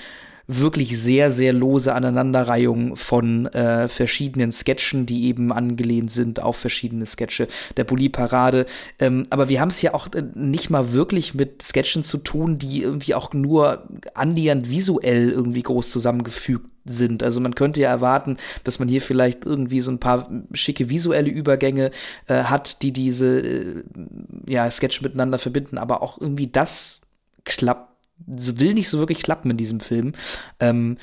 wirklich 0.47 0.97
sehr, 0.99 1.31
sehr 1.31 1.53
lose 1.53 1.93
Aneinanderreihung 1.93 2.95
von 2.95 3.47
äh, 3.47 3.87
verschiedenen 3.89 4.51
Sketchen, 4.51 5.05
die 5.05 5.25
eben 5.25 5.51
angelehnt 5.51 6.11
sind 6.11 6.41
auf 6.41 6.55
verschiedene 6.57 7.05
Sketche 7.05 7.47
der 7.75 7.83
Bully-Parade. 7.83 8.65
Ähm, 8.99 9.25
aber 9.29 9.49
wir 9.49 9.59
haben 9.59 9.69
es 9.69 9.81
ja 9.81 9.93
auch 9.93 10.07
äh, 10.13 10.23
nicht 10.33 10.69
mal 10.69 10.93
wirklich 10.93 11.33
mit 11.33 11.61
Sketchen 11.61 12.03
zu 12.03 12.17
tun, 12.17 12.57
die 12.57 12.81
irgendwie 12.81 13.13
auch 13.13 13.33
nur 13.33 13.87
annähernd 14.13 14.69
visuell 14.69 15.29
irgendwie 15.29 15.63
groß 15.63 15.91
zusammengefügt 15.91 16.69
sind. 16.85 17.23
Also 17.23 17.41
man 17.41 17.55
könnte 17.55 17.81
ja 17.81 17.89
erwarten, 17.89 18.37
dass 18.63 18.79
man 18.79 18.87
hier 18.87 19.01
vielleicht 19.01 19.45
irgendwie 19.45 19.81
so 19.81 19.91
ein 19.91 19.99
paar 19.99 20.29
schicke 20.53 20.89
visuelle 20.89 21.29
Übergänge 21.29 21.91
äh, 22.27 22.43
hat, 22.43 22.81
die 22.81 22.93
diese 22.93 23.39
äh, 23.41 23.83
ja, 24.45 24.71
Sketche 24.71 25.03
miteinander 25.03 25.39
verbinden, 25.39 25.77
aber 25.77 26.01
auch 26.01 26.19
irgendwie 26.21 26.47
das 26.47 27.01
klappt 27.43 27.96
will 28.25 28.73
nicht 28.73 28.89
so 28.89 28.99
wirklich 28.99 29.21
klappen 29.21 29.51
in 29.51 29.57
diesem 29.57 29.79
Film. 29.79 30.13
Ähm, 30.59 30.97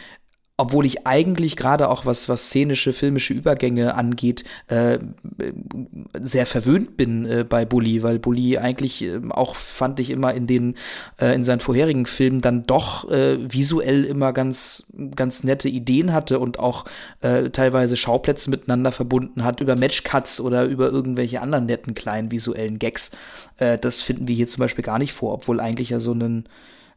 obwohl 0.57 0.87
ich 0.87 1.05
eigentlich 1.05 1.57
gerade 1.57 1.89
auch 1.89 2.07
was 2.07 2.29
was 2.29 2.47
szenische 2.47 2.93
filmische 2.93 3.35
Übergänge 3.35 3.97
angeht 3.97 4.45
äh, 4.69 4.99
sehr 6.21 6.47
verwöhnt 6.47 6.97
bin 6.97 7.25
äh, 7.25 7.45
bei 7.45 7.65
Bully, 7.65 8.05
weil 8.05 8.21
Bully 8.21 8.59
eigentlich 8.59 9.03
äh, 9.03 9.21
auch 9.31 9.57
fand 9.57 9.99
ich 9.99 10.11
immer 10.11 10.33
in 10.33 10.47
den 10.47 10.77
äh, 11.21 11.35
in 11.35 11.43
seinen 11.43 11.59
vorherigen 11.59 12.07
Filmen 12.07 12.41
dann 12.41 12.67
doch 12.67 13.11
äh, 13.11 13.37
visuell 13.53 14.05
immer 14.05 14.33
ganz 14.33 14.93
ganz 15.17 15.43
nette 15.43 15.69
Ideen 15.69 16.13
hatte 16.13 16.39
und 16.39 16.61
auch 16.61 16.85
äh, 17.21 17.51
teilweise 17.51 17.97
Schauplätze 17.97 18.49
miteinander 18.49 18.93
verbunden 18.93 19.43
hat 19.43 19.61
über 19.61 19.75
Matchcuts 19.75 20.41
oder 20.41 20.67
über 20.67 20.89
irgendwelche 20.89 21.41
anderen 21.41 21.67
netten 21.67 21.95
kleinen 21.95 22.31
visuellen 22.31 22.79
Gags. 22.79 23.11
Äh, 23.57 23.77
das 23.79 24.03
finden 24.03 24.29
wir 24.29 24.37
hier 24.37 24.47
zum 24.47 24.61
Beispiel 24.61 24.85
gar 24.85 25.01
nicht 25.01 25.15
vor, 25.15 25.33
obwohl 25.35 25.59
eigentlich 25.59 25.91
ja 25.91 25.99
so 25.99 26.13
einen 26.13 26.49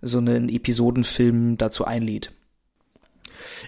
so 0.01 0.17
einen 0.17 0.49
Episodenfilm 0.49 1.57
dazu 1.57 1.85
einlädt. 1.85 2.31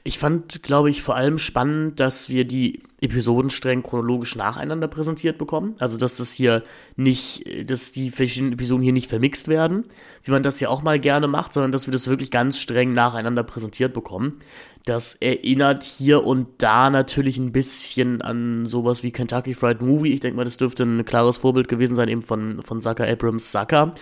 Ich 0.04 0.20
fand, 0.20 0.64
glaube 0.64 0.90
ich, 0.90 1.02
vor 1.02 1.16
allem 1.16 1.38
spannend, 1.38 2.00
dass 2.00 2.30
wir 2.30 2.46
die 2.46 2.84
Episoden 3.02 3.50
streng 3.50 3.84
chronologisch 3.84 4.36
nacheinander 4.36 4.88
präsentiert 4.88 5.38
bekommen. 5.38 5.76
Also, 5.80 5.98
dass 5.98 6.18
das 6.18 6.32
hier 6.32 6.64
nicht, 6.96 7.70
dass 7.70 7.92
die 7.92 8.10
verschiedenen 8.10 8.54
Episoden 8.54 8.84
hier 8.84 8.94
nicht 8.94 9.10
vermixt 9.10 9.48
werden, 9.48 9.86
wie 10.24 10.32
man 10.32 10.44
das 10.44 10.60
ja 10.60 10.70
auch 10.70 10.82
mal 10.82 11.00
gerne 11.00 11.28
macht, 11.28 11.54
sondern 11.54 11.72
dass 11.72 11.88
wir 11.88 11.92
das 11.92 12.08
wirklich 12.08 12.32
ganz 12.32 12.60
streng 12.60 12.94
nacheinander 12.94 13.44
präsentiert 13.44 13.94
bekommen. 13.94 14.40
Das 14.86 15.14
erinnert 15.16 15.84
hier 15.84 16.26
und 16.26 16.48
da 16.58 16.90
natürlich 16.90 17.38
ein 17.38 17.52
bisschen 17.52 18.22
an 18.22 18.66
sowas 18.66 19.04
wie 19.04 19.12
Kentucky 19.12 19.54
Fried 19.54 19.82
Movie. 19.82 20.14
Ich 20.14 20.22
denke 20.22 20.38
mal, 20.38 20.46
das 20.46 20.58
dürfte 20.58 20.84
ein 20.84 21.06
klares 21.06 21.38
Vorbild 21.38 21.68
gewesen 21.68 21.96
sein, 21.96 22.08
eben 22.08 22.24
von, 22.24 22.62
von 22.64 22.82
Zucker 22.82 23.08
Abrams 23.08 23.52
Zucker. 23.52 23.94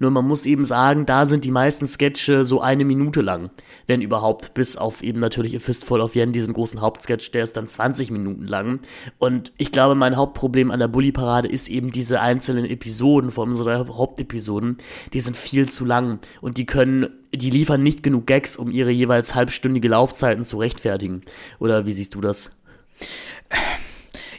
Nur 0.00 0.10
man 0.10 0.26
muss 0.26 0.44
eben 0.44 0.64
sagen, 0.64 1.06
da 1.06 1.26
sind 1.26 1.44
die 1.44 1.50
meisten 1.50 1.86
Sketche 1.86 2.44
so 2.44 2.60
eine 2.60 2.84
Minute 2.84 3.20
lang, 3.22 3.50
wenn 3.86 4.02
überhaupt, 4.02 4.54
bis 4.54 4.76
auf 4.76 5.02
eben 5.02 5.20
natürlich 5.20 5.56
A 5.56 5.60
Fistful 5.60 6.00
of 6.00 6.16
Yen, 6.16 6.32
diesen 6.32 6.52
großen 6.52 6.80
Hauptsketch, 6.80 7.30
der 7.30 7.44
ist 7.44 7.56
dann 7.56 7.68
20 7.68 8.10
Minuten 8.10 8.46
lang. 8.46 8.80
Und 9.18 9.52
ich 9.56 9.70
glaube, 9.70 9.94
mein 9.94 10.16
Hauptproblem 10.16 10.70
an 10.72 10.80
der 10.80 10.88
Bully-Parade 10.88 11.48
ist 11.48 11.68
eben 11.68 11.92
diese 11.92 12.20
einzelnen 12.20 12.64
Episoden, 12.64 13.30
vor 13.30 13.44
allem 13.44 13.52
unsere 13.52 13.86
Hauptepisoden, 13.86 14.78
die 15.12 15.20
sind 15.20 15.36
viel 15.36 15.68
zu 15.68 15.84
lang 15.84 16.18
und 16.40 16.58
die 16.58 16.66
können 16.66 17.08
die 17.36 17.50
liefern 17.50 17.82
nicht 17.82 18.02
genug 18.02 18.26
Gags, 18.26 18.56
um 18.56 18.70
ihre 18.70 18.90
jeweils 18.90 19.34
halbstündige 19.34 19.88
Laufzeiten 19.88 20.44
zu 20.44 20.58
rechtfertigen. 20.58 21.22
Oder 21.58 21.86
wie 21.86 21.92
siehst 21.92 22.14
du 22.14 22.20
das? 22.20 22.50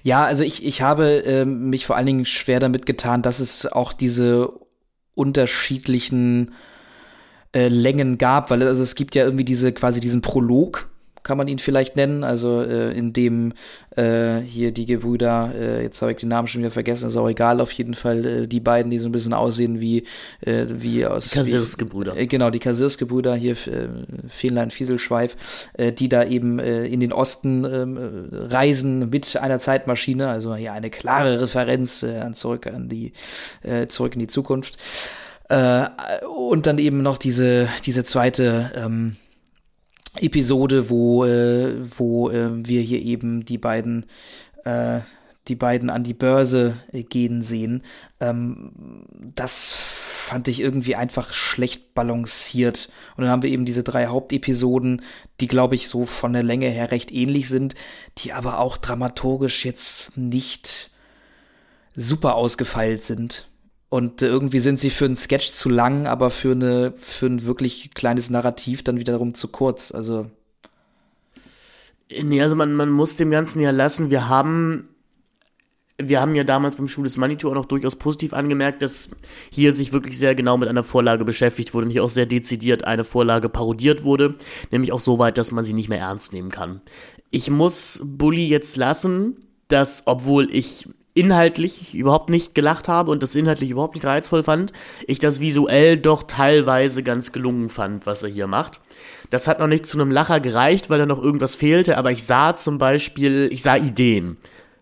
Ja, 0.03 0.23
also 0.25 0.43
ich, 0.43 0.65
ich 0.65 0.81
habe 0.81 1.25
äh, 1.25 1.45
mich 1.45 1.85
vor 1.85 1.95
allen 1.95 2.05
Dingen 2.05 2.25
schwer 2.25 2.59
damit 2.59 2.85
getan, 2.85 3.21
dass 3.21 3.39
es 3.39 3.65
auch 3.65 3.91
diese 3.91 4.53
unterschiedlichen 5.15 6.53
äh, 7.53 7.69
Längen 7.69 8.17
gab, 8.17 8.51
weil 8.51 8.61
also 8.63 8.83
es 8.83 8.95
gibt 8.95 9.15
ja 9.15 9.23
irgendwie 9.23 9.45
diese 9.45 9.71
quasi 9.71 9.99
diesen 9.99 10.21
Prolog, 10.21 10.89
kann 11.25 11.37
man 11.37 11.47
ihn 11.47 11.59
vielleicht 11.59 11.95
nennen, 11.95 12.23
also 12.23 12.61
äh, 12.61 12.97
in 12.97 13.11
dem 13.11 13.53
äh, 13.95 14.37
hier 14.39 14.71
die 14.71 14.85
Gebrüder, 14.85 15.51
äh, 15.59 15.81
jetzt 15.81 16.01
habe 16.01 16.11
ich 16.11 16.19
den 16.19 16.29
Namen 16.29 16.47
schon 16.47 16.61
wieder 16.61 16.71
vergessen, 16.71 17.07
ist 17.07 17.17
auch 17.17 17.27
egal, 17.27 17.59
auf 17.59 17.71
jeden 17.71 17.95
Fall 17.95 18.25
äh, 18.25 18.47
die 18.47 18.59
beiden, 18.59 18.91
die 18.91 18.99
so 18.99 19.09
ein 19.09 19.11
bisschen 19.11 19.33
aussehen 19.33 19.81
wie, 19.81 20.03
äh, 20.41 20.65
wie 20.69 21.05
aus... 21.05 21.31
Kasirsgebrüder. 21.31 22.15
Äh, 22.15 22.27
genau, 22.27 22.51
die 22.51 22.59
Kasirsgebrüder, 22.59 23.35
hier 23.35 23.53
äh, 23.53 23.89
Fähnlein 24.29 24.69
Fieselschweif, 24.69 25.35
äh, 25.73 25.91
die 25.91 26.09
da 26.09 26.23
eben 26.23 26.59
äh, 26.59 26.85
in 26.85 26.99
den 26.99 27.11
Osten 27.11 27.65
äh, 27.65 28.45
reisen 28.45 29.09
mit 29.09 29.35
einer 29.35 29.57
Zeitmaschine, 29.59 30.29
also 30.29 30.55
hier 30.55 30.73
eine 30.73 30.91
klare 30.91 31.41
Referenz 31.41 32.03
äh, 32.03 32.19
an 32.19 32.35
zurück 32.35 32.67
an 32.67 32.87
die, 32.87 33.13
äh, 33.63 33.87
zurück 33.87 34.13
in 34.13 34.19
die 34.19 34.27
Zukunft. 34.27 34.77
Äh, 35.49 35.85
und 36.49 36.67
dann 36.67 36.77
eben 36.77 37.01
noch 37.01 37.17
diese, 37.17 37.67
diese 37.83 38.03
zweite 38.03 38.71
ähm, 38.75 39.15
Episode, 40.19 40.89
wo, 40.89 41.25
äh, 41.25 41.75
wo 41.97 42.29
äh, 42.29 42.49
wir 42.65 42.81
hier 42.81 43.01
eben 43.01 43.45
die 43.45 43.57
beiden 43.57 44.05
äh, 44.63 45.01
die 45.47 45.55
beiden 45.55 45.89
an 45.89 46.03
die 46.03 46.13
Börse 46.13 46.77
äh, 46.91 47.03
gehen 47.03 47.41
sehen. 47.41 47.83
Ähm, 48.19 48.71
das 49.35 49.73
fand 49.73 50.47
ich 50.47 50.59
irgendwie 50.59 50.95
einfach 50.95 51.33
schlecht 51.33 51.93
balanciert. 51.93 52.89
Und 53.15 53.23
dann 53.23 53.31
haben 53.31 53.43
wir 53.43 53.51
eben 53.51 53.65
diese 53.65 53.83
drei 53.83 54.07
Hauptepisoden, 54.07 55.03
die, 55.39 55.47
glaube 55.47 55.75
ich, 55.75 55.87
so 55.87 56.05
von 56.05 56.33
der 56.33 56.43
Länge 56.43 56.67
her 56.67 56.91
recht 56.91 57.11
ähnlich 57.11 57.47
sind, 57.47 57.75
die 58.17 58.33
aber 58.33 58.59
auch 58.59 58.77
dramaturgisch 58.77 59.65
jetzt 59.65 60.17
nicht 60.17 60.89
super 61.95 62.35
ausgefeilt 62.35 63.03
sind. 63.03 63.47
Und 63.95 64.21
äh, 64.21 64.27
irgendwie 64.27 64.59
sind 64.59 64.77
sie 64.77 64.89
für 64.89 65.05
einen 65.05 65.15
Sketch 65.15 65.53
zu 65.53 65.69
lang, 65.69 66.05
aber 66.05 66.29
für, 66.29 66.51
eine, 66.51 66.91
für 66.97 67.27
ein 67.27 67.45
wirklich 67.45 67.91
kleines 67.93 68.29
Narrativ 68.29 68.83
dann 68.83 68.99
wiederum 68.99 69.33
zu 69.35 69.47
kurz. 69.47 69.93
Also. 69.93 70.29
Nee, 72.11 72.41
also 72.41 72.57
man, 72.57 72.73
man 72.73 72.89
muss 72.89 73.15
dem 73.15 73.31
Ganzen 73.31 73.61
ja 73.61 73.71
lassen. 73.71 74.09
Wir 74.09 74.27
haben 74.27 74.89
wir 75.97 76.19
haben 76.19 76.35
ja 76.35 76.43
damals 76.43 76.75
beim 76.75 76.89
Schuh 76.89 77.03
des 77.03 77.15
Manitou 77.15 77.47
auch 77.49 77.53
noch 77.53 77.67
durchaus 77.67 77.95
positiv 77.95 78.33
angemerkt, 78.33 78.81
dass 78.81 79.11
hier 79.49 79.71
sich 79.71 79.93
wirklich 79.93 80.17
sehr 80.17 80.35
genau 80.35 80.57
mit 80.57 80.67
einer 80.67 80.83
Vorlage 80.83 81.23
beschäftigt 81.23 81.73
wurde 81.73 81.85
und 81.85 81.91
hier 81.91 82.03
auch 82.03 82.09
sehr 82.09 82.25
dezidiert 82.25 82.83
eine 82.83 83.05
Vorlage 83.05 83.47
parodiert 83.47 84.03
wurde, 84.03 84.35
nämlich 84.71 84.91
auch 84.91 84.99
so 84.99 85.19
weit, 85.19 85.37
dass 85.37 85.53
man 85.53 85.63
sie 85.63 85.71
nicht 85.71 85.87
mehr 85.87 85.99
ernst 85.99 86.33
nehmen 86.33 86.51
kann. 86.51 86.81
Ich 87.31 87.49
muss 87.49 88.01
Bully 88.03 88.45
jetzt 88.45 88.75
lassen, 88.75 89.37
dass, 89.69 90.03
obwohl 90.05 90.53
ich 90.53 90.89
inhaltlich 91.15 91.95
überhaupt 91.95 92.29
nicht 92.29 92.53
gelacht 92.53 92.87
habe 92.87 93.09
und 93.09 93.23
das 93.23 93.33
inhaltlich 93.35 93.71
überhaupt 93.71 93.95
nicht 93.95 94.05
reizvoll 94.05 94.43
fand, 94.43 94.73
ich 95.07 95.17
das 95.17 95.39
visuell 95.39 95.97
doch 95.97 96.23
teilweise 96.23 97.01
ganz 97.01 97.31
gelungen 97.31 97.69
fand, 97.69 98.05
was 98.05 98.21
er 98.21 98.29
hier 98.29 98.47
macht. 98.47 98.81
Das 99.29 99.47
hat 99.47 99.59
noch 99.59 99.67
nicht 99.67 99.85
zu 99.85 99.97
einem 99.97 100.11
Lacher 100.11 100.41
gereicht, 100.41 100.89
weil 100.89 100.99
da 100.99 101.05
noch 101.05 101.21
irgendwas 101.21 101.55
fehlte, 101.55 101.97
aber 101.97 102.11
ich 102.11 102.25
sah 102.25 102.53
zum 102.53 102.77
Beispiel, 102.77 103.47
ich 103.51 103.63
sah 103.63 103.77
Ideen. 103.77 104.37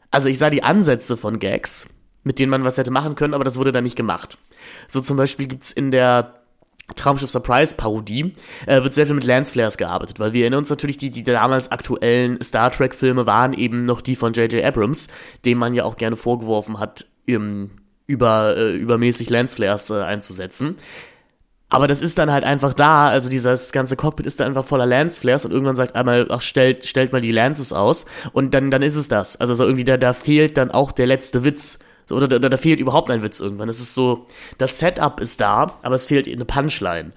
Also 0.09 0.27
ich 0.27 0.39
sah 0.39 0.49
die 0.49 0.63
Ansätze 0.63 1.17
von 1.17 1.39
Gags, 1.39 1.87
mit 2.23 2.39
denen 2.39 2.49
man 2.49 2.63
was 2.63 2.77
hätte 2.77 2.91
machen 2.91 3.15
können, 3.15 3.35
aber 3.35 3.43
das 3.43 3.57
wurde 3.57 3.71
dann 3.71 3.83
nicht 3.83 3.95
gemacht. 3.95 4.37
So 4.87 5.01
zum 5.01 5.17
Beispiel 5.17 5.47
gibt's 5.47 5.71
in 5.71 5.91
der 5.91 6.42
Traumschiff 6.95 7.29
Surprise 7.29 7.75
Parodie 7.75 8.33
äh, 8.67 8.83
wird 8.83 8.93
sehr 8.93 9.05
viel 9.05 9.15
mit 9.15 9.25
Lance 9.25 9.53
Flares 9.53 9.77
gearbeitet, 9.77 10.19
weil 10.19 10.33
wir 10.33 10.41
erinnern 10.41 10.59
uns 10.59 10.69
natürlich, 10.69 10.97
die, 10.97 11.09
die 11.09 11.23
damals 11.23 11.71
aktuellen 11.71 12.43
Star 12.43 12.71
Trek 12.71 12.93
Filme 12.93 13.25
waren 13.25 13.53
eben 13.53 13.85
noch 13.85 14.01
die 14.01 14.15
von 14.15 14.33
J.J. 14.33 14.63
Abrams, 14.63 15.07
dem 15.45 15.57
man 15.57 15.73
ja 15.73 15.85
auch 15.85 15.95
gerne 15.95 16.17
vorgeworfen 16.17 16.79
hat, 16.79 17.05
im, 17.25 17.71
über, 18.05 18.57
äh, 18.57 18.75
übermäßig 18.75 19.29
Lance 19.29 19.55
Flares 19.55 19.89
äh, 19.89 20.01
einzusetzen. 20.01 20.75
Aber 21.73 21.87
das 21.87 22.03
ist 22.03 22.19
dann 22.19 22.31
halt 22.31 22.43
einfach 22.43 22.73
da, 22.73 23.07
also 23.07 23.29
dieses 23.29 23.71
ganze 23.71 23.95
Cockpit 23.95 24.27
ist 24.27 24.39
dann 24.39 24.45
einfach 24.45 24.63
voller 24.63 24.85
Lance-Flares 24.85 25.43
und 25.45 25.51
irgendwann 25.51 25.75
sagt 25.75 25.95
einmal, 25.95 26.27
ach, 26.29 26.41
stellt, 26.41 26.85
stellt 26.85 27.11
mal 27.11 27.21
die 27.21 27.31
Lances 27.31 27.73
aus 27.73 28.05
und 28.31 28.53
dann, 28.53 28.69
dann 28.69 28.83
ist 28.83 28.95
es 28.95 29.07
das. 29.07 29.37
Also 29.37 29.55
so 29.55 29.63
irgendwie, 29.63 29.83
da, 29.83 29.97
da 29.97 30.13
fehlt 30.13 30.57
dann 30.57 30.69
auch 30.69 30.91
der 30.91 31.07
letzte 31.07 31.43
Witz. 31.43 31.79
So, 32.05 32.15
oder, 32.15 32.35
oder 32.35 32.49
da 32.49 32.57
fehlt 32.57 32.79
überhaupt 32.79 33.09
ein 33.11 33.23
Witz 33.23 33.39
irgendwann. 33.39 33.69
Es 33.69 33.79
ist 33.79 33.93
so, 33.93 34.27
das 34.57 34.79
Setup 34.79 35.19
ist 35.19 35.41
da, 35.41 35.77
aber 35.81 35.95
es 35.95 36.05
fehlt 36.05 36.27
eine 36.27 36.45
Punchline. 36.45 37.13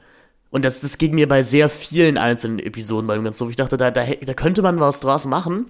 Und 0.51 0.65
das, 0.65 0.81
das 0.81 0.99
ging 0.99 1.15
mir 1.15 1.29
bei 1.29 1.43
sehr 1.43 1.69
vielen 1.69 2.19
einzelnen 2.19 2.59
Episoden 2.59 3.07
bei 3.07 3.15
dem 3.15 3.25
Ganzen 3.25 3.39
so. 3.39 3.51
Ich 3.51 3.57
dachte, 3.57 3.77
da, 3.77 3.91
da, 3.91 4.05
da 4.07 4.35
könnte 4.35 4.63
man 4.63 4.81
was 4.81 5.01
draus 5.01 5.27
machen, 5.27 5.67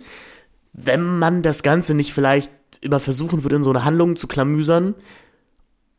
wenn 0.72 1.18
man 1.18 1.42
das 1.42 1.62
Ganze 1.62 1.94
nicht 1.94 2.12
vielleicht 2.12 2.50
immer 2.80 3.00
versuchen 3.00 3.42
würde, 3.42 3.56
in 3.56 3.62
so 3.62 3.70
eine 3.70 3.84
Handlung 3.84 4.16
zu 4.16 4.28
klamüsern. 4.28 4.94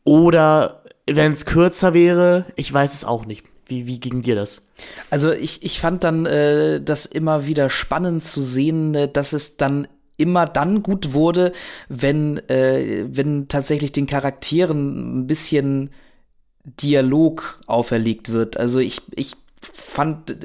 Oder 0.04 0.84
wenn 1.06 1.32
es 1.32 1.44
kürzer 1.44 1.92
wäre, 1.92 2.46
ich 2.56 2.72
weiß 2.72 2.94
es 2.94 3.04
auch 3.04 3.26
nicht. 3.26 3.44
Wie, 3.66 3.86
wie 3.86 4.00
ging 4.00 4.22
dir 4.22 4.34
das? 4.34 4.62
Also 5.10 5.30
ich, 5.32 5.62
ich 5.62 5.80
fand 5.80 6.02
dann 6.04 6.24
äh, 6.24 6.80
das 6.80 7.04
immer 7.04 7.44
wieder 7.46 7.68
spannend 7.68 8.22
zu 8.22 8.40
sehen, 8.40 8.94
äh, 8.94 9.12
dass 9.12 9.34
es 9.34 9.58
dann 9.58 9.88
immer 10.18 10.44
dann 10.44 10.82
gut 10.82 11.14
wurde, 11.14 11.52
wenn, 11.88 12.36
äh, 12.48 13.06
wenn 13.08 13.48
tatsächlich 13.48 13.92
den 13.92 14.06
Charakteren 14.06 15.20
ein 15.20 15.26
bisschen 15.26 15.90
Dialog 16.64 17.60
auferlegt 17.66 18.30
wird. 18.30 18.58
Also 18.58 18.78
ich, 18.78 19.00
ich 19.14 19.36
fand 19.60 20.36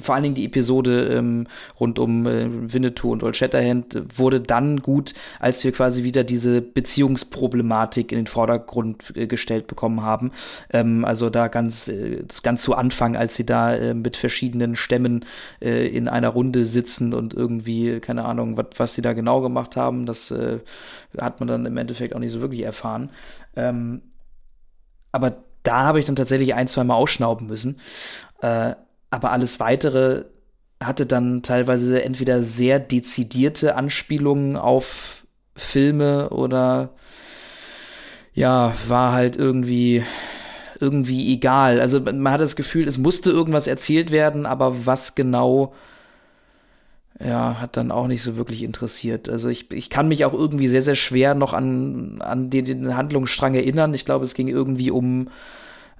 vor 0.00 0.14
allen 0.14 0.22
Dingen 0.22 0.34
die 0.34 0.44
Episode 0.44 1.08
ähm, 1.08 1.46
rund 1.78 1.98
um 1.98 2.26
äh, 2.26 2.72
Winnetou 2.72 3.12
und 3.12 3.22
Old 3.22 3.36
Shatterhand 3.36 4.00
wurde 4.16 4.40
dann 4.40 4.80
gut, 4.80 5.14
als 5.38 5.62
wir 5.64 5.72
quasi 5.72 6.04
wieder 6.04 6.24
diese 6.24 6.62
Beziehungsproblematik 6.62 8.12
in 8.12 8.18
den 8.18 8.26
Vordergrund 8.26 9.12
äh, 9.16 9.26
gestellt 9.26 9.66
bekommen 9.66 10.02
haben. 10.02 10.32
Ähm, 10.72 11.04
also 11.04 11.30
da 11.30 11.48
ganz, 11.48 11.88
äh, 11.88 12.24
ganz 12.42 12.62
zu 12.62 12.74
Anfang, 12.74 13.16
als 13.16 13.34
sie 13.34 13.46
da 13.46 13.74
äh, 13.74 13.94
mit 13.94 14.16
verschiedenen 14.16 14.76
Stämmen 14.76 15.24
äh, 15.60 15.88
in 15.88 16.08
einer 16.08 16.28
Runde 16.28 16.64
sitzen 16.64 17.14
und 17.14 17.34
irgendwie, 17.34 18.00
keine 18.00 18.24
Ahnung, 18.24 18.56
wat, 18.56 18.78
was 18.78 18.94
sie 18.94 19.02
da 19.02 19.12
genau 19.12 19.40
gemacht 19.40 19.76
haben, 19.76 20.06
das 20.06 20.30
äh, 20.30 20.60
hat 21.18 21.40
man 21.40 21.48
dann 21.48 21.66
im 21.66 21.76
Endeffekt 21.76 22.14
auch 22.14 22.20
nicht 22.20 22.32
so 22.32 22.40
wirklich 22.40 22.62
erfahren. 22.62 23.10
Ähm, 23.56 24.02
aber 25.12 25.42
da 25.62 25.84
habe 25.84 25.98
ich 25.98 26.04
dann 26.04 26.16
tatsächlich 26.16 26.54
ein, 26.54 26.68
zwei 26.68 26.84
Mal 26.84 26.94
ausschnauben 26.94 27.46
müssen. 27.46 27.80
Äh, 28.40 28.74
aber 29.10 29.32
alles 29.32 29.60
weitere 29.60 30.24
hatte 30.82 31.04
dann 31.06 31.42
teilweise 31.42 32.02
entweder 32.02 32.42
sehr 32.42 32.78
dezidierte 32.78 33.76
Anspielungen 33.76 34.56
auf 34.56 35.26
Filme 35.54 36.30
oder 36.30 36.94
ja, 38.32 38.72
war 38.88 39.12
halt 39.12 39.36
irgendwie 39.36 40.04
irgendwie 40.80 41.34
egal. 41.34 41.80
Also 41.80 42.00
man 42.00 42.30
hat 42.30 42.40
das 42.40 42.56
Gefühl, 42.56 42.88
es 42.88 42.96
musste 42.96 43.30
irgendwas 43.30 43.66
erzählt 43.66 44.10
werden, 44.10 44.46
aber 44.46 44.86
was 44.86 45.14
genau 45.14 45.74
ja, 47.22 47.60
hat 47.60 47.76
dann 47.76 47.90
auch 47.90 48.06
nicht 48.06 48.22
so 48.22 48.36
wirklich 48.36 48.62
interessiert. 48.62 49.28
Also 49.28 49.48
ich, 49.48 49.70
ich 49.72 49.90
kann 49.90 50.08
mich 50.08 50.24
auch 50.24 50.32
irgendwie 50.32 50.68
sehr, 50.68 50.82
sehr 50.82 50.94
schwer 50.94 51.34
noch 51.34 51.52
an, 51.52 52.20
an 52.20 52.48
den, 52.48 52.64
den 52.64 52.96
Handlungsstrang 52.96 53.54
erinnern. 53.54 53.92
Ich 53.92 54.06
glaube, 54.06 54.24
es 54.24 54.34
ging 54.34 54.48
irgendwie 54.48 54.90
um 54.90 55.28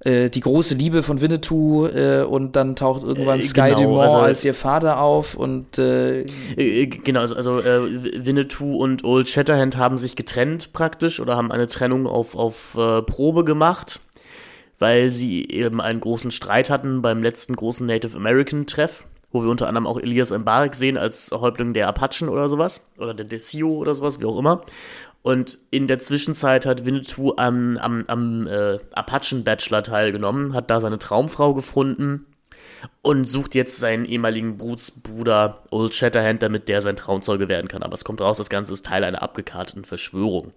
äh, 0.02 0.30
die 0.30 0.40
große 0.40 0.74
Liebe 0.74 1.02
von 1.02 1.20
Winnetou 1.20 1.86
äh, 1.88 2.22
und 2.22 2.56
dann 2.56 2.74
taucht 2.74 3.02
irgendwann 3.02 3.40
äh, 3.40 3.42
Sky 3.42 3.68
genau, 3.68 3.82
Dumont 3.82 4.04
also, 4.04 4.16
als 4.16 4.44
ihr 4.44 4.54
Vater 4.54 5.00
auf 5.00 5.34
und 5.34 5.76
äh, 5.76 6.22
äh 6.56 6.86
genau, 6.86 7.20
also, 7.20 7.34
also 7.34 7.60
äh, 7.60 8.24
Winnetou 8.24 8.76
und 8.78 9.04
Old 9.04 9.28
Shatterhand 9.28 9.76
haben 9.76 9.98
sich 9.98 10.16
getrennt 10.16 10.72
praktisch 10.72 11.20
oder 11.20 11.36
haben 11.36 11.52
eine 11.52 11.66
Trennung 11.66 12.06
auf, 12.06 12.34
auf 12.34 12.78
Probe 13.06 13.44
gemacht, 13.44 14.00
weil 14.78 15.10
sie 15.10 15.46
eben 15.50 15.82
einen 15.82 16.00
großen 16.00 16.30
Streit 16.30 16.70
hatten 16.70 17.02
beim 17.02 17.22
letzten 17.22 17.54
großen 17.54 17.86
Native 17.86 18.16
American 18.16 18.64
Treff 18.64 19.04
wo 19.32 19.42
wir 19.42 19.50
unter 19.50 19.68
anderem 19.68 19.86
auch 19.86 19.98
Elias 19.98 20.30
Mbarek 20.30 20.74
sehen 20.74 20.96
als 20.96 21.30
Häuptling 21.32 21.74
der 21.74 21.88
Apachen 21.88 22.28
oder 22.28 22.48
sowas, 22.48 22.90
oder 22.98 23.14
der 23.14 23.26
Desio 23.26 23.70
oder 23.70 23.94
sowas, 23.94 24.20
wie 24.20 24.24
auch 24.24 24.38
immer. 24.38 24.62
Und 25.22 25.58
in 25.70 25.86
der 25.86 25.98
Zwischenzeit 25.98 26.64
hat 26.64 26.86
Winnetou 26.86 27.34
am, 27.36 27.76
am, 27.76 28.04
am 28.06 28.46
äh, 28.46 28.78
Apachen-Bachelor 28.92 29.82
teilgenommen, 29.82 30.54
hat 30.54 30.70
da 30.70 30.80
seine 30.80 30.98
Traumfrau 30.98 31.52
gefunden 31.52 32.26
und 33.02 33.28
sucht 33.28 33.54
jetzt 33.54 33.78
seinen 33.78 34.06
ehemaligen 34.06 34.56
Brutsbruder 34.56 35.64
Old 35.70 35.92
Shatterhand, 35.92 36.42
damit 36.42 36.68
der 36.68 36.80
sein 36.80 36.96
Traumzeuge 36.96 37.48
werden 37.48 37.68
kann. 37.68 37.82
Aber 37.82 37.92
es 37.92 38.04
kommt 38.04 38.22
raus, 38.22 38.38
das 38.38 38.48
Ganze 38.48 38.72
ist 38.72 38.86
Teil 38.86 39.04
einer 39.04 39.22
abgekarteten 39.22 39.84
Verschwörung. 39.84 40.52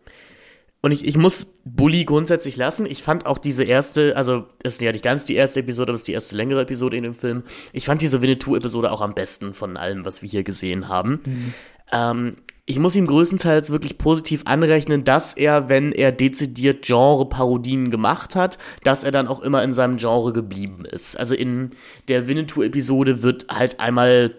Und 0.84 0.92
ich, 0.92 1.06
ich 1.06 1.16
muss 1.16 1.60
Bully 1.64 2.04
grundsätzlich 2.04 2.58
lassen. 2.58 2.86
Ich 2.86 3.04
fand 3.04 3.26
auch 3.26 3.38
diese 3.38 3.64
erste, 3.64 4.18
also 4.18 4.48
es 4.64 4.74
ist 4.74 4.82
ja 4.82 4.92
nicht 4.92 5.04
ganz 5.04 5.24
die 5.24 5.36
erste 5.36 5.62
Episode, 5.62 5.92
aber 5.92 5.96
es 5.96 6.02
ist 6.02 6.10
die 6.10 6.14
erste 6.14 6.36
längere 6.36 6.62
Episode 6.62 6.98
in 6.98 7.04
dem 7.04 7.14
Film. 7.14 7.44
Ich 7.72 7.86
fand 7.86 8.02
diese 8.02 8.22
Winnetou-Episode 8.22 8.92
auch 8.92 9.00
am 9.00 9.14
besten 9.14 9.54
von 9.54 9.78
allem, 9.78 10.04
was 10.04 10.22
wir 10.22 10.30
hier 10.30 10.44
gesehen 10.44 10.90
haben. 10.90 11.22
Mhm. 11.26 11.54
Ähm, 11.94 12.38
ich 12.66 12.80
muss 12.80 12.98
ihm 12.98 13.08
größtenteils 13.08 13.72
wirklich 13.72 13.98
positiv 13.98 14.42
anrechnen, 14.44 15.06
dass 15.06 15.34
er, 15.34 15.70
wenn 15.70 15.94
er 15.94 16.12
dezidiert 16.12 16.86
Genre-Parodien 16.86 17.90
gemacht 17.90 18.36
hat, 18.36 18.58
dass 18.84 19.06
er 19.06 19.12
dann 19.14 19.30
auch 19.30 19.42
immer 19.42 19.64
in 19.64 19.72
seinem 19.72 19.96
Genre 19.96 20.34
geblieben 20.34 20.84
ist. 20.84 21.18
Also 21.18 21.34
in 21.34 21.70
der 22.10 22.28
Winnetou-Episode 22.28 23.24
wird 23.24 23.48
halt 23.50 23.80
einmal 23.80 24.36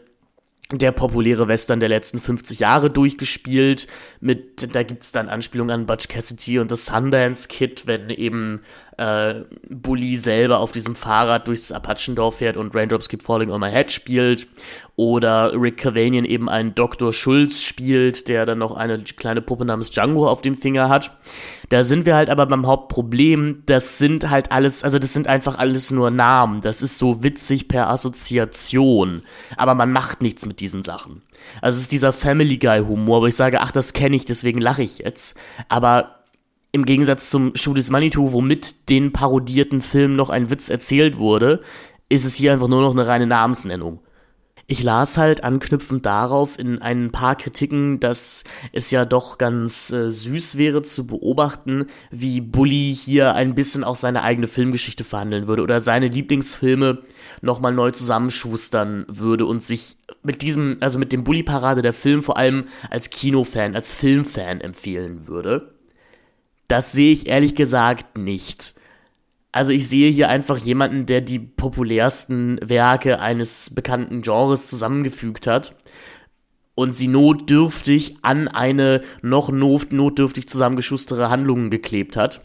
der 0.73 0.93
populäre 0.93 1.47
Western 1.47 1.81
der 1.81 1.89
letzten 1.89 2.20
50 2.20 2.61
Jahre 2.61 2.91
durchgespielt. 2.91 3.86
Mit, 4.20 4.74
da 4.74 4.82
gibt's 4.82 5.12
dann 5.12 5.28
Anspielungen 5.28 5.74
an 5.74 5.86
Butch 5.86 6.09
Cassidy 6.09 6.59
und 6.59 6.70
das 6.70 6.86
Sundance 6.86 7.49
Kid, 7.49 7.86
wenn 7.86 8.09
eben 8.11 8.62
äh, 8.97 9.43
Bully 9.69 10.16
selber 10.16 10.61
auf 10.61 10.73
diesem 10.73 10.95
Fahrrad 10.95 11.49
durchs 11.49 11.73
Apachendorf 11.73 12.37
fährt 12.37 12.57
und 12.57 12.75
Raindrops 12.75 13.09
Keep 13.09 13.23
Falling 13.23 13.51
on 13.51 13.61
My 13.61 13.71
Head 13.71 13.91
spielt. 13.91 14.47
Oder 14.97 15.53
Rick 15.61 15.79
Cavanian 15.79 16.25
eben 16.25 16.49
einen 16.49 16.75
Dr. 16.75 17.12
Schulz 17.12 17.61
spielt, 17.61 18.29
der 18.29 18.47
dann 18.47 18.59
noch 18.59 18.77
eine 18.77 19.03
kleine 19.03 19.43
Puppe 19.43 19.65
namens 19.65 19.91
Django 19.91 20.29
auf 20.29 20.43
dem 20.43 20.57
Finger 20.57 20.89
hat. 20.89 21.16
Da 21.69 21.83
sind 21.83 22.07
wir 22.07 22.15
halt 22.15 22.31
aber 22.31 22.47
beim 22.47 22.66
Hauptproblem, 22.66 23.65
das 23.66 23.99
sind 23.99 24.31
halt 24.31 24.53
alles, 24.53 24.85
also 24.85 25.01
das 25.01 25.12
sind 25.12 25.27
einfach 25.27 25.59
alles 25.59 25.91
nur 25.91 26.11
Namen. 26.12 26.61
Das 26.61 26.81
ist 26.81 26.99
so 26.99 27.25
witzig 27.25 27.66
per 27.66 27.89
Assoziation. 27.91 29.23
Aber 29.57 29.75
man 29.75 29.91
macht 29.91 30.23
nichts 30.23 30.47
mit 30.47 30.61
diesen 30.61 30.85
Sachen. 30.85 31.23
Also 31.61 31.77
es 31.77 31.83
ist 31.83 31.93
dieser 31.93 32.12
Family 32.12 32.59
Guy 32.59 32.81
Humor, 32.81 33.23
wo 33.23 33.27
ich 33.27 33.37
sage, 33.37 33.61
ach, 33.61 33.73
das 33.73 33.93
kenne 33.93 34.15
ich, 34.15 34.25
deswegen 34.25 34.61
lache 34.61 34.85
ich 34.85 34.99
jetzt. 34.99 35.37
Aber 35.69 36.24
im 36.75 36.85
Gegensatz 36.85 37.31
zum 37.31 37.55
Shoot 37.55 37.79
is 37.79 37.91
Manitou, 37.91 38.33
womit 38.33 38.89
den 38.89 39.13
parodierten 39.13 39.81
Film 39.81 40.17
noch 40.17 40.29
ein 40.29 40.51
Witz 40.51 40.69
erzählt 40.69 41.19
wurde, 41.19 41.61
ist 42.09 42.25
es 42.25 42.35
hier 42.35 42.53
einfach 42.53 42.67
nur 42.67 42.81
noch 42.81 42.91
eine 42.91 43.07
reine 43.07 43.29
Namensnennung. 43.29 44.01
ich 44.67 44.83
las 44.83 45.17
halt 45.17 45.45
anknüpfend 45.45 46.05
darauf 46.05 46.59
in 46.59 46.81
ein 46.83 47.13
paar 47.13 47.37
Kritiken, 47.37 48.01
dass 48.01 48.43
es 48.73 48.91
ja 48.91 49.05
doch 49.05 49.39
ganz 49.39 49.93
äh, 49.93 50.11
süß 50.11 50.59
wäre 50.59 50.83
zu 50.83 51.07
beobachten, 51.07 51.87
wie 52.11 52.41
Bully 52.41 52.93
hier 52.93 53.35
ein 53.35 53.55
bisschen 53.55 53.85
auch 53.85 53.95
seine 53.95 54.23
eigene 54.23 54.49
Filmgeschichte 54.49 55.05
verhandeln 55.05 55.47
würde 55.47 55.63
oder 55.63 55.81
seine 55.81 56.09
Lieblingsfilme 56.09 57.03
nochmal 57.41 57.73
neu 57.73 57.93
zusammenschustern 57.93 59.05
würde 59.07 59.47
und 59.47 59.63
sich 59.63 59.97
mit 60.25 60.43
diesem, 60.43 60.79
also 60.81 60.99
mit 60.99 61.13
dem 61.13 61.23
Bully-Parade 61.23 61.83
der 61.83 61.93
Film 61.93 62.23
vor 62.23 62.37
allem 62.37 62.65
als 62.91 63.11
Kinofan, 63.11 63.77
als 63.77 63.93
Filmfan 63.93 64.61
empfehlen 64.61 65.29
würde. 65.29 65.74
Das 66.75 66.91
sehe 66.91 67.13
ich 67.13 67.29
ehrlich 67.29 67.55
gesagt 67.55 68.19
nicht. 68.19 68.75
Also 69.53 69.71
ich 69.71 69.89
sehe 69.89 70.11
hier 70.11 70.29
einfach 70.29 70.59
jemanden, 70.59 71.07
der 71.07 71.21
die 71.21 71.39
populärsten 71.39 72.59
Werke 72.65 73.21
eines 73.21 73.73
bekannten 73.73 74.23
Genres 74.23 74.67
zusammengefügt 74.67 75.47
hat 75.47 75.77
und 76.75 76.97
sie 76.97 77.07
notdürftig 77.07 78.17
an 78.23 78.49
eine 78.49 79.03
noch 79.23 79.53
notdürftig 79.53 80.49
zusammengeschustere 80.49 81.31
Handlung 81.31 81.71
geklebt 81.71 82.17
hat 82.17 82.41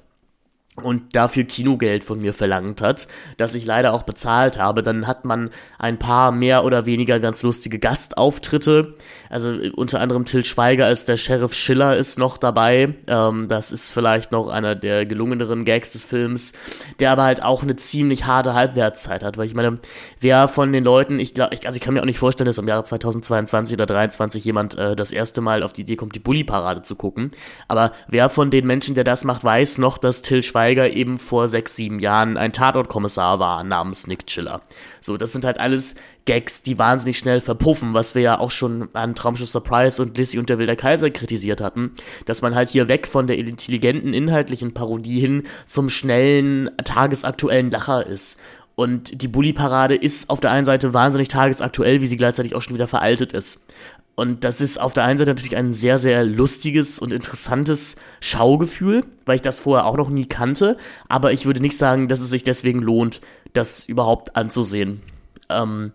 und 0.75 1.15
dafür 1.15 1.43
Kinogeld 1.43 2.03
von 2.03 2.21
mir 2.21 2.33
verlangt 2.33 2.81
hat, 2.81 3.07
das 3.37 3.55
ich 3.55 3.65
leider 3.65 3.93
auch 3.93 4.03
bezahlt 4.03 4.59
habe, 4.59 4.83
dann 4.83 5.07
hat 5.07 5.25
man 5.25 5.49
ein 5.77 5.97
paar 5.97 6.31
mehr 6.31 6.63
oder 6.63 6.85
weniger 6.85 7.19
ganz 7.19 7.43
lustige 7.43 7.79
Gastauftritte. 7.79 8.95
Also 9.29 9.55
unter 9.75 10.01
anderem 10.01 10.25
Till 10.25 10.43
Schweiger 10.43 10.85
als 10.85 11.05
der 11.05 11.17
Sheriff 11.17 11.53
Schiller 11.53 11.95
ist 11.95 12.17
noch 12.17 12.37
dabei. 12.37 12.95
Ähm, 13.07 13.47
das 13.47 13.71
ist 13.71 13.91
vielleicht 13.91 14.31
noch 14.31 14.47
einer 14.47 14.75
der 14.75 15.05
gelungeneren 15.05 15.65
Gags 15.65 15.91
des 15.91 16.03
Films, 16.03 16.53
der 16.99 17.11
aber 17.11 17.23
halt 17.23 17.43
auch 17.43 17.61
eine 17.61 17.75
ziemlich 17.75 18.25
harte 18.25 18.55
Halbwertszeit 18.55 19.23
hat, 19.23 19.37
weil 19.37 19.45
ich 19.45 19.53
meine, 19.53 19.79
wer 20.19 20.47
von 20.47 20.73
den 20.73 20.83
Leuten, 20.83 21.19
ich 21.19 21.33
glaube, 21.33 21.57
also 21.63 21.75
ich 21.75 21.81
kann 21.81 21.93
mir 21.93 22.01
auch 22.01 22.05
nicht 22.05 22.19
vorstellen, 22.19 22.47
dass 22.47 22.57
im 22.57 22.67
Jahre 22.67 22.83
2022 22.83 23.75
oder 23.75 23.87
2023 23.87 24.45
jemand 24.45 24.77
äh, 24.77 24.95
das 24.95 25.11
erste 25.11 25.41
Mal 25.41 25.63
auf 25.63 25.73
die 25.73 25.81
Idee 25.81 25.95
kommt, 25.95 26.15
die 26.15 26.19
Bully-Parade 26.19 26.81
zu 26.81 26.95
gucken. 26.95 27.31
Aber 27.67 27.91
wer 28.07 28.29
von 28.29 28.51
den 28.51 28.65
Menschen, 28.65 28.95
der 28.95 29.03
das 29.03 29.23
macht, 29.23 29.43
weiß 29.43 29.77
noch, 29.77 29.97
dass 29.97 30.21
Till 30.21 30.43
Schweiger 30.43 30.91
eben 30.91 31.19
vor 31.19 31.47
sechs, 31.47 31.75
sieben 31.75 31.99
Jahren 31.99 32.37
ein 32.37 32.53
Tatortkommissar 32.53 33.39
war 33.39 33.63
namens 33.63 34.07
Nick 34.07 34.25
Chiller. 34.27 34.61
So, 34.99 35.17
das 35.17 35.31
sind 35.31 35.45
halt 35.45 35.59
alles 35.59 35.95
Gags, 36.29 36.61
die 36.61 36.77
wahnsinnig 36.77 37.17
schnell 37.17 37.41
verpuffen, 37.41 37.95
was 37.95 38.13
wir 38.13 38.21
ja 38.21 38.39
auch 38.39 38.51
schon 38.51 38.93
an 38.93 39.15
Traumschiff 39.15 39.49
Surprise 39.49 39.99
und 39.99 40.15
Lissy 40.15 40.37
und 40.37 40.47
der 40.47 40.59
Wilder 40.59 40.75
Kaiser 40.75 41.09
kritisiert 41.09 41.59
hatten, 41.59 41.89
dass 42.27 42.43
man 42.43 42.53
halt 42.53 42.69
hier 42.69 42.87
weg 42.87 43.07
von 43.07 43.25
der 43.25 43.39
intelligenten 43.39 44.13
inhaltlichen 44.13 44.75
Parodie 44.75 45.19
hin 45.19 45.41
zum 45.65 45.89
schnellen, 45.89 46.69
tagesaktuellen 46.85 47.71
Lacher 47.71 48.05
ist. 48.05 48.39
Und 48.75 49.23
die 49.23 49.27
Bully-Parade 49.27 49.95
ist 49.95 50.29
auf 50.29 50.39
der 50.39 50.51
einen 50.51 50.65
Seite 50.65 50.93
wahnsinnig 50.93 51.29
tagesaktuell, 51.29 51.99
wie 51.99 52.05
sie 52.05 52.15
gleichzeitig 52.15 52.53
auch 52.53 52.61
schon 52.61 52.75
wieder 52.75 52.87
veraltet 52.87 53.33
ist. 53.33 53.65
Und 54.13 54.43
das 54.43 54.61
ist 54.61 54.79
auf 54.79 54.93
der 54.93 55.05
einen 55.05 55.17
Seite 55.17 55.31
natürlich 55.31 55.57
ein 55.57 55.73
sehr, 55.73 55.97
sehr 55.97 56.23
lustiges 56.23 56.99
und 56.99 57.11
interessantes 57.11 57.95
Schaugefühl, 58.21 59.03
weil 59.25 59.37
ich 59.37 59.41
das 59.41 59.61
vorher 59.61 59.87
auch 59.87 59.97
noch 59.97 60.11
nie 60.11 60.27
kannte. 60.27 60.77
Aber 61.07 61.33
ich 61.33 61.47
würde 61.47 61.59
nicht 61.59 61.75
sagen, 61.75 62.07
dass 62.07 62.21
es 62.21 62.29
sich 62.29 62.43
deswegen 62.43 62.81
lohnt, 62.81 63.19
das 63.53 63.85
überhaupt 63.85 64.35
anzusehen. 64.35 65.01
Ähm, 65.49 65.91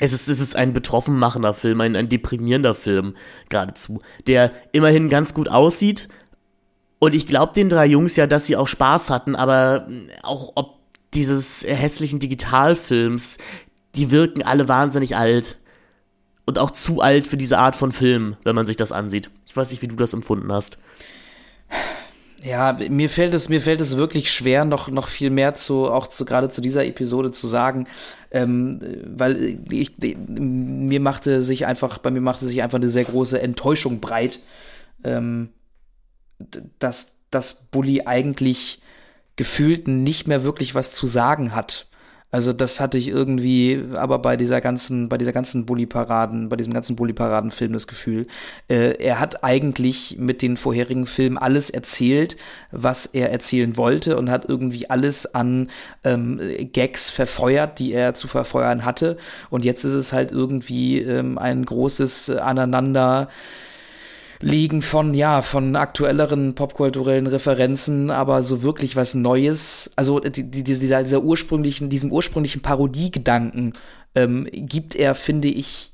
es 0.00 0.12
ist, 0.12 0.28
es 0.28 0.40
ist 0.40 0.56
ein 0.56 0.72
betroffen 0.72 1.18
machender 1.18 1.54
Film, 1.54 1.80
ein, 1.80 1.96
ein 1.96 2.08
deprimierender 2.08 2.74
Film 2.74 3.14
geradezu, 3.48 4.00
der 4.26 4.52
immerhin 4.72 5.08
ganz 5.08 5.34
gut 5.34 5.48
aussieht. 5.48 6.08
Und 6.98 7.14
ich 7.14 7.26
glaube 7.26 7.52
den 7.54 7.68
drei 7.68 7.86
Jungs 7.86 8.16
ja, 8.16 8.26
dass 8.26 8.46
sie 8.46 8.56
auch 8.56 8.68
Spaß 8.68 9.10
hatten, 9.10 9.36
aber 9.36 9.88
auch 10.22 10.52
ob 10.54 10.78
dieses 11.14 11.64
hässlichen 11.64 12.20
Digitalfilms, 12.20 13.38
die 13.94 14.10
wirken 14.10 14.42
alle 14.42 14.68
wahnsinnig 14.68 15.16
alt 15.16 15.58
und 16.46 16.58
auch 16.58 16.70
zu 16.70 17.00
alt 17.00 17.26
für 17.26 17.36
diese 17.36 17.58
Art 17.58 17.76
von 17.76 17.92
Film, 17.92 18.36
wenn 18.44 18.54
man 18.54 18.66
sich 18.66 18.76
das 18.76 18.92
ansieht. 18.92 19.30
Ich 19.46 19.56
weiß 19.56 19.70
nicht, 19.70 19.82
wie 19.82 19.88
du 19.88 19.96
das 19.96 20.12
empfunden 20.12 20.52
hast. 20.52 20.78
Ja, 22.44 22.76
mir 22.88 23.10
fällt 23.10 23.34
es, 23.34 23.48
mir 23.48 23.60
fällt 23.60 23.80
es 23.80 23.96
wirklich 23.96 24.30
schwer, 24.30 24.64
noch, 24.64 24.88
noch 24.88 25.08
viel 25.08 25.30
mehr 25.30 25.54
zu, 25.54 25.90
auch 25.90 26.06
zu, 26.06 26.24
gerade 26.24 26.48
zu 26.48 26.60
dieser 26.60 26.84
Episode 26.86 27.32
zu 27.32 27.48
sagen, 27.48 27.88
ähm, 28.30 28.80
weil 29.04 29.58
ich, 29.70 29.92
mir 29.98 31.00
machte 31.00 31.42
sich 31.42 31.66
einfach, 31.66 31.98
bei 31.98 32.10
mir 32.10 32.20
machte 32.20 32.46
sich 32.46 32.62
einfach 32.62 32.78
eine 32.78 32.90
sehr 32.90 33.04
große 33.04 33.40
Enttäuschung 33.40 34.00
breit, 34.00 34.40
ähm, 35.04 35.50
dass, 36.78 37.16
dass 37.30 37.66
Bully 37.70 38.02
eigentlich 38.06 38.82
gefühlt 39.36 39.88
nicht 39.88 40.26
mehr 40.26 40.44
wirklich 40.44 40.74
was 40.74 40.92
zu 40.92 41.06
sagen 41.06 41.54
hat 41.54 41.87
also 42.30 42.52
das 42.52 42.78
hatte 42.78 42.98
ich 42.98 43.08
irgendwie, 43.08 43.84
aber 43.94 44.18
bei 44.18 44.36
dieser 44.36 44.60
ganzen, 44.60 45.08
bei 45.08 45.16
dieser 45.16 45.32
ganzen 45.32 45.64
Bully-Paraden, 45.64 46.50
bei 46.50 46.56
diesem 46.56 46.74
ganzen 46.74 46.94
Bully-Paraden-Film 46.94 47.72
das 47.72 47.86
Gefühl, 47.86 48.26
äh, 48.68 49.02
er 49.02 49.18
hat 49.18 49.44
eigentlich 49.44 50.16
mit 50.18 50.42
den 50.42 50.58
vorherigen 50.58 51.06
Filmen 51.06 51.38
alles 51.38 51.70
erzählt, 51.70 52.36
was 52.70 53.06
er 53.06 53.32
erzählen 53.32 53.78
wollte 53.78 54.18
und 54.18 54.30
hat 54.30 54.46
irgendwie 54.46 54.90
alles 54.90 55.34
an 55.34 55.68
ähm, 56.04 56.38
Gags 56.72 57.08
verfeuert, 57.08 57.78
die 57.78 57.92
er 57.94 58.12
zu 58.12 58.28
verfeuern 58.28 58.84
hatte. 58.84 59.16
Und 59.48 59.64
jetzt 59.64 59.84
ist 59.84 59.94
es 59.94 60.12
halt 60.12 60.30
irgendwie 60.30 61.00
ähm, 61.00 61.38
ein 61.38 61.64
großes 61.64 62.28
Aneinander 62.30 63.28
liegen 64.40 64.82
von, 64.82 65.14
ja, 65.14 65.42
von 65.42 65.74
aktuelleren 65.76 66.54
popkulturellen 66.54 67.26
Referenzen, 67.26 68.10
aber 68.10 68.42
so 68.42 68.62
wirklich 68.62 68.96
was 68.96 69.14
Neues, 69.14 69.92
also 69.96 70.20
die, 70.20 70.50
die, 70.50 70.62
dieser, 70.62 71.02
dieser 71.02 71.22
ursprünglichen, 71.22 71.88
diesem 71.88 72.12
ursprünglichen 72.12 72.62
Parodiegedanken 72.62 73.72
ähm, 74.14 74.46
gibt 74.52 74.94
er, 74.94 75.14
finde 75.14 75.48
ich, 75.48 75.87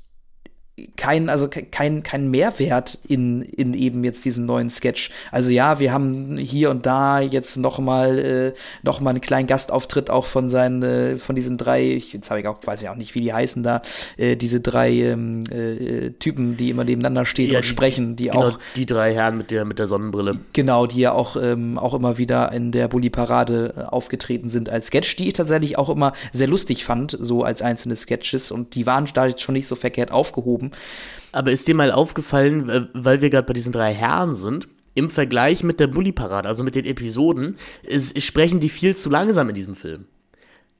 kein, 0.97 1.29
also 1.29 1.47
kein, 1.47 2.03
kein 2.03 2.29
Mehrwert 2.29 2.99
in, 3.07 3.41
in 3.41 3.73
eben 3.73 4.03
jetzt 4.03 4.25
diesem 4.25 4.45
neuen 4.45 4.69
Sketch. 4.69 5.09
Also 5.31 5.49
ja, 5.49 5.79
wir 5.79 5.93
haben 5.93 6.37
hier 6.37 6.69
und 6.69 6.85
da 6.85 7.21
jetzt 7.21 7.55
noch 7.55 7.79
mal, 7.79 8.19
äh, 8.19 8.53
noch 8.83 8.99
mal 8.99 9.11
einen 9.11 9.21
kleinen 9.21 9.47
Gastauftritt 9.47 10.09
auch 10.09 10.25
von 10.25 10.49
seinen, 10.49 10.83
äh, 10.83 11.17
von 11.17 11.35
diesen 11.35 11.57
drei, 11.57 11.91
ich, 11.91 12.11
jetzt 12.11 12.29
habe 12.29 12.41
ich 12.41 12.47
auch, 12.47 12.57
weiß 12.61 12.81
ja 12.81 12.91
auch 12.91 12.97
nicht, 12.97 13.15
wie 13.15 13.21
die 13.21 13.33
heißen 13.33 13.63
da, 13.63 13.81
äh, 14.17 14.35
diese 14.35 14.59
drei 14.59 14.91
ähm, 14.91 15.43
äh, 15.49 16.09
Typen, 16.19 16.57
die 16.57 16.71
immer 16.71 16.83
nebeneinander 16.83 17.25
stehen 17.25 17.51
ja, 17.51 17.59
und 17.59 17.65
die, 17.65 17.69
sprechen, 17.69 18.15
die 18.17 18.25
genau, 18.25 18.49
auch. 18.49 18.59
Die 18.75 18.85
drei 18.85 19.13
Herren 19.13 19.37
mit 19.37 19.51
der, 19.51 19.63
mit 19.63 19.79
der 19.79 19.87
Sonnenbrille. 19.87 20.39
Genau, 20.51 20.87
die 20.87 20.99
ja 20.99 21.13
auch, 21.13 21.37
ähm, 21.41 21.77
auch 21.77 21.93
immer 21.93 22.17
wieder 22.17 22.51
in 22.51 22.73
der 22.73 22.89
Bully-Parade 22.89 23.73
äh, 23.77 23.81
aufgetreten 23.83 24.49
sind 24.49 24.69
als 24.69 24.87
Sketch, 24.87 25.15
die 25.15 25.27
ich 25.27 25.33
tatsächlich 25.33 25.77
auch 25.77 25.89
immer 25.89 26.11
sehr 26.33 26.47
lustig 26.47 26.83
fand, 26.83 27.17
so 27.17 27.43
als 27.43 27.61
einzelne 27.61 27.95
Sketches 27.95 28.51
und 28.51 28.75
die 28.75 28.85
waren 28.85 29.07
da 29.13 29.27
jetzt 29.27 29.41
schon 29.41 29.53
nicht 29.53 29.67
so 29.67 29.75
verkehrt 29.75 30.11
aufgehoben 30.11 30.64
geschoben. 30.65 30.71
Aber 31.31 31.51
ist 31.51 31.67
dir 31.67 31.75
mal 31.75 31.91
aufgefallen, 31.91 32.69
äh, 32.69 32.87
weil 32.93 33.21
wir 33.21 33.29
gerade 33.29 33.47
bei 33.47 33.53
diesen 33.53 33.73
drei 33.73 33.93
Herren 33.93 34.35
sind, 34.35 34.67
im 34.93 35.09
Vergleich 35.09 35.63
mit 35.63 35.79
der 35.79 35.87
Bully-Parade, 35.87 36.47
also 36.47 36.63
mit 36.63 36.75
den 36.75 36.85
Episoden, 36.85 37.57
ist, 37.83 38.21
sprechen 38.21 38.61
die 38.61 38.69
viel 38.69 38.95
zu 38.95 39.09
langsam 39.09 39.49
in 39.49 39.55
diesem 39.55 39.75
Film. 39.75 40.05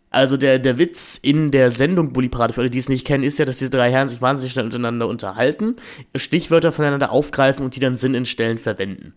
Also 0.10 0.38
der, 0.38 0.60
der 0.60 0.78
Witz 0.80 1.20
in 1.22 1.52
der 1.52 1.72
Sendung 1.72 2.14
Bully 2.14 2.30
Parade, 2.30 2.54
für 2.54 2.62
alle, 2.62 2.70
die 2.70 2.80
es 2.80 2.88
nicht 2.88 3.06
kennen, 3.06 3.26
ist 3.26 3.38
ja, 3.38 3.44
dass 3.44 3.60
diese 3.60 3.72
drei 3.72 3.92
Herren 3.92 4.08
sich 4.08 4.22
wahnsinnig 4.22 4.54
schnell 4.54 4.64
untereinander 4.64 5.10
unterhalten, 5.10 5.76
Stichwörter 6.16 6.72
voneinander 6.72 7.12
aufgreifen 7.12 7.66
und 7.66 7.76
die 7.76 7.82
dann 7.82 7.98
Sinn 7.98 8.16
in 8.16 8.24
Stellen 8.24 8.58
verwenden. 8.58 9.14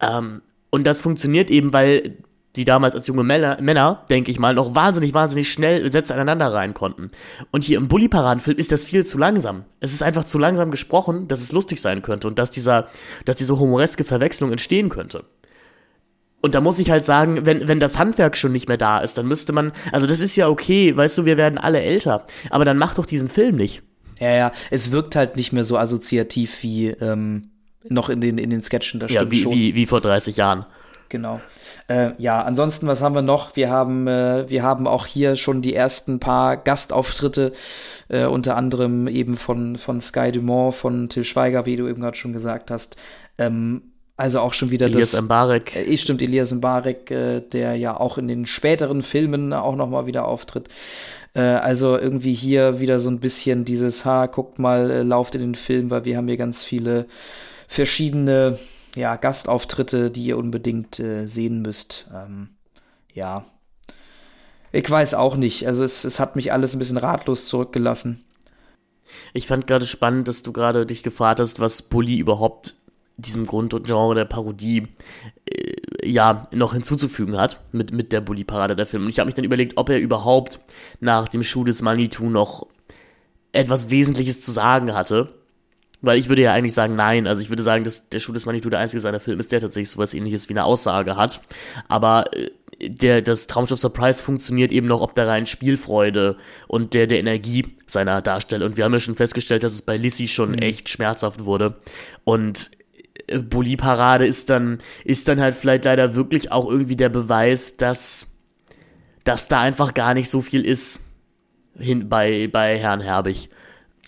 Ähm, 0.00 0.40
und 0.70 0.86
das 0.86 1.02
funktioniert 1.02 1.50
eben, 1.50 1.74
weil 1.74 2.16
die 2.56 2.64
damals 2.64 2.94
als 2.94 3.06
junge 3.06 3.22
Männer, 3.22 3.58
Männer, 3.60 4.04
denke 4.10 4.30
ich 4.30 4.38
mal, 4.38 4.54
noch 4.54 4.74
wahnsinnig, 4.74 5.14
wahnsinnig 5.14 5.52
schnell 5.52 5.90
Sätze 5.92 6.14
aneinander 6.14 6.52
rein 6.52 6.74
konnten. 6.74 7.10
Und 7.52 7.64
hier 7.64 7.78
im 7.78 7.88
Bully-Paradenfilm 7.88 8.58
ist 8.58 8.72
das 8.72 8.84
viel 8.84 9.06
zu 9.06 9.18
langsam. 9.18 9.64
Es 9.78 9.92
ist 9.92 10.02
einfach 10.02 10.24
zu 10.24 10.38
langsam 10.38 10.70
gesprochen, 10.70 11.28
dass 11.28 11.42
es 11.42 11.52
lustig 11.52 11.80
sein 11.80 12.02
könnte 12.02 12.26
und 12.26 12.38
dass 12.38 12.50
dieser, 12.50 12.88
dass 13.24 13.36
diese 13.36 13.58
humoreske 13.58 14.02
Verwechslung 14.04 14.50
entstehen 14.50 14.88
könnte. 14.88 15.24
Und 16.40 16.54
da 16.54 16.60
muss 16.60 16.78
ich 16.78 16.90
halt 16.90 17.04
sagen, 17.04 17.44
wenn, 17.44 17.68
wenn 17.68 17.80
das 17.80 17.98
Handwerk 17.98 18.36
schon 18.36 18.52
nicht 18.52 18.66
mehr 18.66 18.78
da 18.78 18.98
ist, 18.98 19.18
dann 19.18 19.28
müsste 19.28 19.52
man, 19.52 19.72
also 19.92 20.06
das 20.06 20.20
ist 20.20 20.36
ja 20.36 20.48
okay, 20.48 20.96
weißt 20.96 21.18
du, 21.18 21.24
wir 21.26 21.36
werden 21.36 21.58
alle 21.58 21.82
älter, 21.82 22.26
aber 22.48 22.64
dann 22.64 22.78
mach 22.78 22.94
doch 22.94 23.06
diesen 23.06 23.28
Film 23.28 23.56
nicht. 23.56 23.82
Ja, 24.18 24.34
ja, 24.34 24.52
es 24.70 24.90
wirkt 24.90 25.16
halt 25.16 25.36
nicht 25.36 25.52
mehr 25.52 25.64
so 25.64 25.78
assoziativ 25.78 26.62
wie 26.62 26.88
ähm, 26.88 27.50
noch 27.88 28.08
in 28.08 28.20
den, 28.20 28.38
in 28.38 28.50
den 28.50 28.62
Sketchen, 28.62 29.00
das 29.00 29.12
ja, 29.12 29.30
wie, 29.30 29.42
schon. 29.42 29.52
Wie, 29.52 29.74
wie 29.74 29.86
vor 29.86 30.00
30 30.00 30.36
Jahren. 30.36 30.66
Genau. 31.10 31.40
Äh, 31.88 32.12
ja, 32.18 32.42
ansonsten, 32.42 32.86
was 32.86 33.02
haben 33.02 33.16
wir 33.16 33.22
noch? 33.22 33.56
Wir 33.56 33.68
haben, 33.68 34.06
äh, 34.06 34.48
wir 34.48 34.62
haben 34.62 34.86
auch 34.86 35.06
hier 35.06 35.36
schon 35.36 35.60
die 35.60 35.74
ersten 35.74 36.20
paar 36.20 36.56
Gastauftritte, 36.56 37.52
äh, 38.08 38.24
unter 38.24 38.56
anderem 38.56 39.08
eben 39.08 39.36
von, 39.36 39.76
von 39.76 40.00
Sky 40.00 40.30
Dumont, 40.32 40.74
von 40.74 41.08
Till 41.08 41.24
Schweiger, 41.24 41.66
wie 41.66 41.76
du 41.76 41.88
eben 41.88 42.00
gerade 42.00 42.16
schon 42.16 42.32
gesagt 42.32 42.70
hast. 42.70 42.96
Ähm, 43.38 43.82
also 44.16 44.38
auch 44.38 44.54
schon 44.54 44.70
wieder 44.70 44.86
Elias 44.86 45.10
das. 45.10 45.22
Mbarek. 45.22 45.74
Äh, 45.74 45.96
stimmt, 45.96 46.22
Elias 46.22 46.52
Mbarek, 46.52 47.10
äh, 47.10 47.40
der 47.40 47.74
ja 47.74 47.98
auch 47.98 48.16
in 48.16 48.28
den 48.28 48.46
späteren 48.46 49.02
Filmen 49.02 49.52
auch 49.52 49.74
noch 49.74 49.90
mal 49.90 50.06
wieder 50.06 50.28
auftritt. 50.28 50.68
Äh, 51.34 51.40
also 51.40 51.98
irgendwie 51.98 52.34
hier 52.34 52.78
wieder 52.78 53.00
so 53.00 53.10
ein 53.10 53.18
bisschen 53.18 53.64
dieses, 53.64 54.04
ha, 54.04 54.26
guckt 54.26 54.60
mal, 54.60 54.90
äh, 54.92 55.02
lauft 55.02 55.34
in 55.34 55.40
den 55.40 55.54
Film, 55.56 55.90
weil 55.90 56.04
wir 56.04 56.16
haben 56.16 56.28
hier 56.28 56.36
ganz 56.36 56.62
viele 56.62 57.06
verschiedene 57.66 58.58
ja, 58.94 59.16
Gastauftritte, 59.16 60.10
die 60.10 60.24
ihr 60.24 60.38
unbedingt 60.38 60.98
äh, 60.98 61.26
sehen 61.26 61.62
müsst. 61.62 62.08
Ähm, 62.14 62.50
ja. 63.14 63.44
Ich 64.72 64.88
weiß 64.88 65.14
auch 65.14 65.36
nicht. 65.36 65.66
Also 65.66 65.84
es, 65.84 66.04
es 66.04 66.20
hat 66.20 66.36
mich 66.36 66.52
alles 66.52 66.74
ein 66.74 66.78
bisschen 66.78 66.96
ratlos 66.96 67.46
zurückgelassen. 67.46 68.24
Ich 69.32 69.46
fand 69.46 69.66
gerade 69.66 69.86
spannend, 69.86 70.28
dass 70.28 70.42
du 70.42 70.52
gerade 70.52 70.86
dich 70.86 71.02
gefragt 71.02 71.40
hast, 71.40 71.60
was 71.60 71.82
Bully 71.82 72.18
überhaupt 72.18 72.74
diesem 73.16 73.46
Grundgenre 73.46 74.14
der 74.14 74.24
Parodie 74.24 74.88
äh, 75.46 76.08
ja 76.08 76.48
noch 76.54 76.72
hinzuzufügen 76.72 77.36
hat 77.36 77.60
mit, 77.72 77.92
mit 77.92 78.12
der 78.12 78.20
Bully-Parade 78.20 78.76
der 78.76 78.86
Film. 78.86 79.04
Und 79.04 79.08
ich 79.10 79.18
habe 79.18 79.26
mich 79.26 79.34
dann 79.34 79.44
überlegt, 79.44 79.76
ob 79.76 79.88
er 79.88 79.98
überhaupt 79.98 80.60
nach 81.00 81.28
dem 81.28 81.42
Schuh 81.42 81.64
des 81.64 81.82
Manitou 81.82 82.30
noch 82.30 82.66
etwas 83.52 83.90
Wesentliches 83.90 84.40
zu 84.40 84.52
sagen 84.52 84.94
hatte. 84.94 85.39
Weil 86.02 86.18
ich 86.18 86.28
würde 86.28 86.42
ja 86.42 86.52
eigentlich 86.52 86.74
sagen, 86.74 86.96
nein. 86.96 87.26
Also 87.26 87.42
ich 87.42 87.50
würde 87.50 87.62
sagen, 87.62 87.84
dass 87.84 88.08
der 88.08 88.20
Schuh 88.20 88.32
des 88.32 88.46
Manitou 88.46 88.70
der 88.70 88.78
einzige 88.78 89.00
seiner 89.00 89.20
Film 89.20 89.38
ist, 89.38 89.52
der 89.52 89.60
tatsächlich 89.60 89.90
sowas 89.90 90.14
ähnliches 90.14 90.48
wie 90.48 90.54
eine 90.54 90.64
Aussage 90.64 91.16
hat. 91.16 91.40
Aber 91.88 92.24
äh, 92.34 92.50
der, 92.88 93.20
das 93.20 93.46
Traumschiff 93.46 93.78
Surprise 93.78 94.22
funktioniert 94.22 94.72
eben 94.72 94.86
noch 94.86 95.02
ob 95.02 95.14
der 95.14 95.26
reinen 95.26 95.46
Spielfreude 95.46 96.36
und 96.66 96.94
der, 96.94 97.06
der 97.06 97.20
Energie 97.20 97.76
seiner 97.86 98.22
Darsteller. 98.22 98.64
Und 98.64 98.76
wir 98.76 98.84
haben 98.84 98.92
ja 98.92 99.00
schon 99.00 99.14
festgestellt, 99.14 99.62
dass 99.62 99.74
es 99.74 99.82
bei 99.82 99.96
Lissy 99.96 100.26
schon 100.26 100.52
mhm. 100.52 100.58
echt 100.58 100.88
schmerzhaft 100.88 101.44
wurde. 101.44 101.76
Und 102.24 102.70
äh, 103.26 103.38
Bully 103.40 103.76
Parade 103.76 104.26
ist 104.26 104.48
dann, 104.48 104.78
ist 105.04 105.28
dann 105.28 105.40
halt 105.40 105.54
vielleicht 105.54 105.84
leider 105.84 106.14
wirklich 106.14 106.50
auch 106.50 106.70
irgendwie 106.70 106.96
der 106.96 107.10
Beweis, 107.10 107.76
dass, 107.76 108.36
dass 109.24 109.48
da 109.48 109.60
einfach 109.60 109.92
gar 109.92 110.14
nicht 110.14 110.30
so 110.30 110.40
viel 110.40 110.64
ist 110.64 111.00
hin 111.78 112.08
bei, 112.08 112.48
bei 112.50 112.78
Herrn 112.78 113.00
Herbig. 113.00 113.48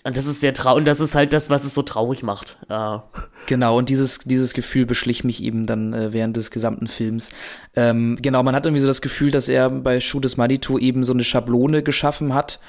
Und 0.05 0.17
das 0.17 0.27
ist 0.27 0.41
sehr 0.41 0.53
traurig, 0.53 0.79
und 0.79 0.85
das 0.85 0.99
ist 0.99 1.15
halt 1.15 1.31
das, 1.31 1.49
was 1.49 1.63
es 1.63 1.73
so 1.73 1.81
traurig 1.81 2.23
macht. 2.23 2.57
Äh. 2.67 2.97
Genau, 3.45 3.77
und 3.77 3.87
dieses, 3.87 4.19
dieses 4.19 4.53
Gefühl 4.53 4.85
beschlich 4.85 5.23
mich 5.23 5.41
eben 5.41 5.65
dann 5.65 5.93
äh, 5.93 6.11
während 6.11 6.35
des 6.35 6.51
gesamten 6.51 6.87
Films. 6.87 7.31
Ähm, 7.75 8.17
genau, 8.21 8.43
man 8.43 8.53
hat 8.53 8.65
irgendwie 8.65 8.81
so 8.81 8.87
das 8.87 9.01
Gefühl, 9.01 9.31
dass 9.31 9.47
er 9.47 9.69
bei 9.69 10.01
Schuh 10.01 10.19
des 10.19 10.35
Manitou 10.35 10.77
eben 10.77 11.05
so 11.05 11.13
eine 11.13 11.23
Schablone 11.23 11.83
geschaffen 11.83 12.33
hat, 12.33 12.59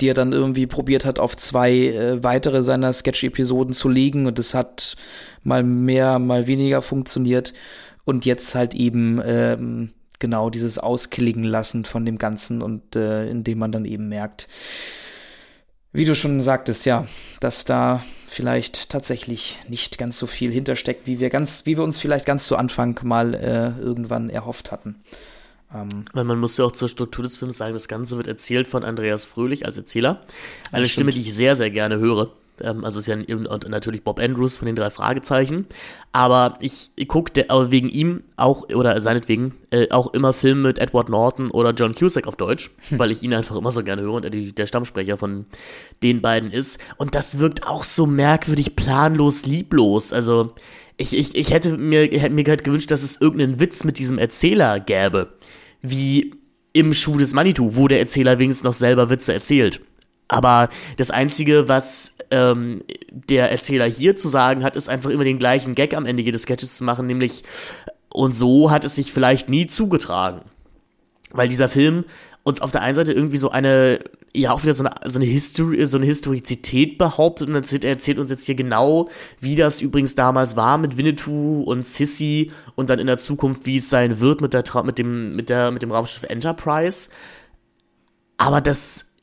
die 0.00 0.08
er 0.08 0.14
dann 0.14 0.32
irgendwie 0.32 0.66
probiert 0.66 1.06
hat, 1.06 1.18
auf 1.18 1.36
zwei 1.36 1.72
äh, 1.72 2.22
weitere 2.22 2.62
seiner 2.62 2.92
Sketch-Episoden 2.92 3.72
zu 3.72 3.88
legen. 3.88 4.26
Und 4.26 4.38
das 4.38 4.52
hat 4.52 4.96
mal 5.42 5.62
mehr, 5.62 6.18
mal 6.18 6.46
weniger 6.46 6.82
funktioniert. 6.82 7.54
Und 8.04 8.26
jetzt 8.26 8.54
halt 8.54 8.74
eben 8.74 9.22
ähm, 9.24 9.92
genau 10.18 10.50
dieses 10.50 10.78
Ausklingen 10.78 11.44
lassen 11.44 11.86
von 11.86 12.04
dem 12.04 12.18
Ganzen 12.18 12.60
und 12.60 12.94
äh, 12.94 13.26
indem 13.28 13.58
man 13.58 13.72
dann 13.72 13.86
eben 13.86 14.08
merkt, 14.08 14.48
wie 15.94 16.04
du 16.04 16.14
schon 16.14 16.40
sagtest, 16.40 16.84
ja, 16.84 17.06
dass 17.40 17.64
da 17.64 18.04
vielleicht 18.26 18.90
tatsächlich 18.90 19.60
nicht 19.68 19.96
ganz 19.96 20.18
so 20.18 20.26
viel 20.26 20.50
hintersteckt, 20.50 21.06
wie 21.06 21.20
wir 21.20 21.30
ganz, 21.30 21.66
wie 21.66 21.76
wir 21.76 21.84
uns 21.84 21.98
vielleicht 21.98 22.26
ganz 22.26 22.46
zu 22.46 22.56
Anfang 22.56 22.98
mal 23.04 23.32
äh, 23.32 23.80
irgendwann 23.80 24.28
erhofft 24.28 24.72
hatten. 24.72 24.96
Ähm, 25.72 26.04
Weil 26.12 26.24
man 26.24 26.40
muss 26.40 26.56
ja 26.56 26.64
auch 26.64 26.72
zur 26.72 26.88
Struktur 26.88 27.22
des 27.22 27.36
Films 27.36 27.56
sagen, 27.56 27.74
das 27.74 27.86
Ganze 27.86 28.16
wird 28.16 28.26
erzählt 28.26 28.66
von 28.66 28.82
Andreas 28.82 29.24
Fröhlich 29.24 29.66
als 29.66 29.76
Erzähler. 29.76 30.20
Eine 30.72 30.88
Stimme, 30.88 31.12
die 31.12 31.20
ich 31.20 31.32
sehr, 31.32 31.54
sehr 31.54 31.70
gerne 31.70 31.98
höre. 31.98 32.32
Ähm, 32.60 32.84
also 32.84 32.98
ist 32.98 33.06
ja 33.06 33.16
und 33.16 33.68
natürlich 33.68 34.02
Bob 34.04 34.20
Andrews 34.20 34.58
von 34.58 34.66
den 34.66 34.76
drei 34.76 34.90
Fragezeichen. 34.90 35.66
Aber 36.12 36.56
ich, 36.60 36.90
ich 36.96 37.08
gucke 37.08 37.44
wegen 37.70 37.88
ihm 37.88 38.22
auch, 38.36 38.68
oder 38.70 39.00
seinetwegen, 39.00 39.54
äh, 39.70 39.90
auch 39.90 40.12
immer 40.14 40.32
Filme 40.32 40.68
mit 40.68 40.78
Edward 40.78 41.08
Norton 41.08 41.50
oder 41.50 41.70
John 41.72 41.94
Cusack 41.94 42.26
auf 42.26 42.36
Deutsch, 42.36 42.70
hm. 42.88 42.98
weil 42.98 43.10
ich 43.10 43.22
ihn 43.22 43.34
einfach 43.34 43.56
immer 43.56 43.72
so 43.72 43.82
gerne 43.82 44.02
höre 44.02 44.12
und 44.12 44.24
er 44.24 44.30
die, 44.30 44.54
der 44.54 44.66
Stammsprecher 44.66 45.16
von 45.16 45.46
den 46.02 46.22
beiden 46.22 46.50
ist. 46.50 46.80
Und 46.96 47.14
das 47.14 47.38
wirkt 47.38 47.66
auch 47.66 47.84
so 47.84 48.06
merkwürdig 48.06 48.76
planlos, 48.76 49.46
lieblos. 49.46 50.12
Also 50.12 50.52
ich, 50.96 51.16
ich, 51.16 51.34
ich 51.34 51.52
hätte 51.52 51.76
mir, 51.76 52.02
hätte 52.02 52.34
mir 52.34 52.44
halt 52.46 52.64
gewünscht, 52.64 52.90
dass 52.90 53.02
es 53.02 53.20
irgendeinen 53.20 53.58
Witz 53.58 53.84
mit 53.84 53.98
diesem 53.98 54.18
Erzähler 54.18 54.78
gäbe. 54.80 55.34
Wie 55.82 56.34
im 56.72 56.92
Schuh 56.92 57.18
des 57.18 57.32
Manitou, 57.32 57.76
wo 57.76 57.88
der 57.88 58.00
Erzähler 58.00 58.38
wenigstens 58.38 58.64
noch 58.64 58.74
selber 58.74 59.10
Witze 59.10 59.32
erzählt. 59.32 59.80
Aber 60.28 60.68
das 60.96 61.10
Einzige, 61.10 61.68
was 61.68 62.13
ähm, 62.30 62.82
der 63.10 63.50
Erzähler 63.50 63.86
hier 63.86 64.16
zu 64.16 64.28
sagen 64.28 64.64
hat, 64.64 64.76
ist 64.76 64.88
einfach 64.88 65.10
immer 65.10 65.24
den 65.24 65.38
gleichen 65.38 65.74
Gag 65.74 65.94
am 65.94 66.06
Ende 66.06 66.22
jedes 66.22 66.42
Sketches 66.42 66.76
zu 66.76 66.84
machen, 66.84 67.06
nämlich 67.06 67.42
und 68.14 68.32
so 68.32 68.70
hat 68.70 68.84
es 68.84 68.94
sich 68.94 69.12
vielleicht 69.12 69.48
nie 69.48 69.66
zugetragen. 69.66 70.42
Weil 71.32 71.48
dieser 71.48 71.68
Film 71.68 72.04
uns 72.44 72.60
auf 72.60 72.70
der 72.70 72.82
einen 72.82 72.94
Seite 72.94 73.12
irgendwie 73.12 73.38
so 73.38 73.50
eine, 73.50 73.98
ja, 74.36 74.52
auch 74.52 74.62
wieder 74.62 74.72
so 74.72 74.84
eine, 74.84 74.94
so 75.10 75.18
eine, 75.18 75.26
History, 75.26 75.84
so 75.84 75.96
eine 75.96 76.06
Historizität 76.06 76.96
behauptet 76.96 77.48
und 77.48 77.56
erzählt, 77.56 77.84
er 77.84 77.90
erzählt 77.90 78.20
uns 78.20 78.30
jetzt 78.30 78.46
hier 78.46 78.54
genau, 78.54 79.08
wie 79.40 79.56
das 79.56 79.80
übrigens 79.80 80.14
damals 80.14 80.54
war 80.54 80.78
mit 80.78 80.96
Winnetou 80.96 81.62
und 81.62 81.84
Sissy 81.84 82.52
und 82.76 82.88
dann 82.88 83.00
in 83.00 83.08
der 83.08 83.18
Zukunft, 83.18 83.66
wie 83.66 83.78
es 83.78 83.90
sein 83.90 84.20
wird 84.20 84.40
mit 84.40 84.54
der, 84.54 84.62
mit 84.84 84.98
dem, 85.00 85.34
mit 85.34 85.48
der, 85.48 85.72
mit 85.72 85.82
dem 85.82 85.90
Raumschiff 85.90 86.22
Enterprise. 86.22 87.08
Aber 88.36 88.60
das 88.60 89.13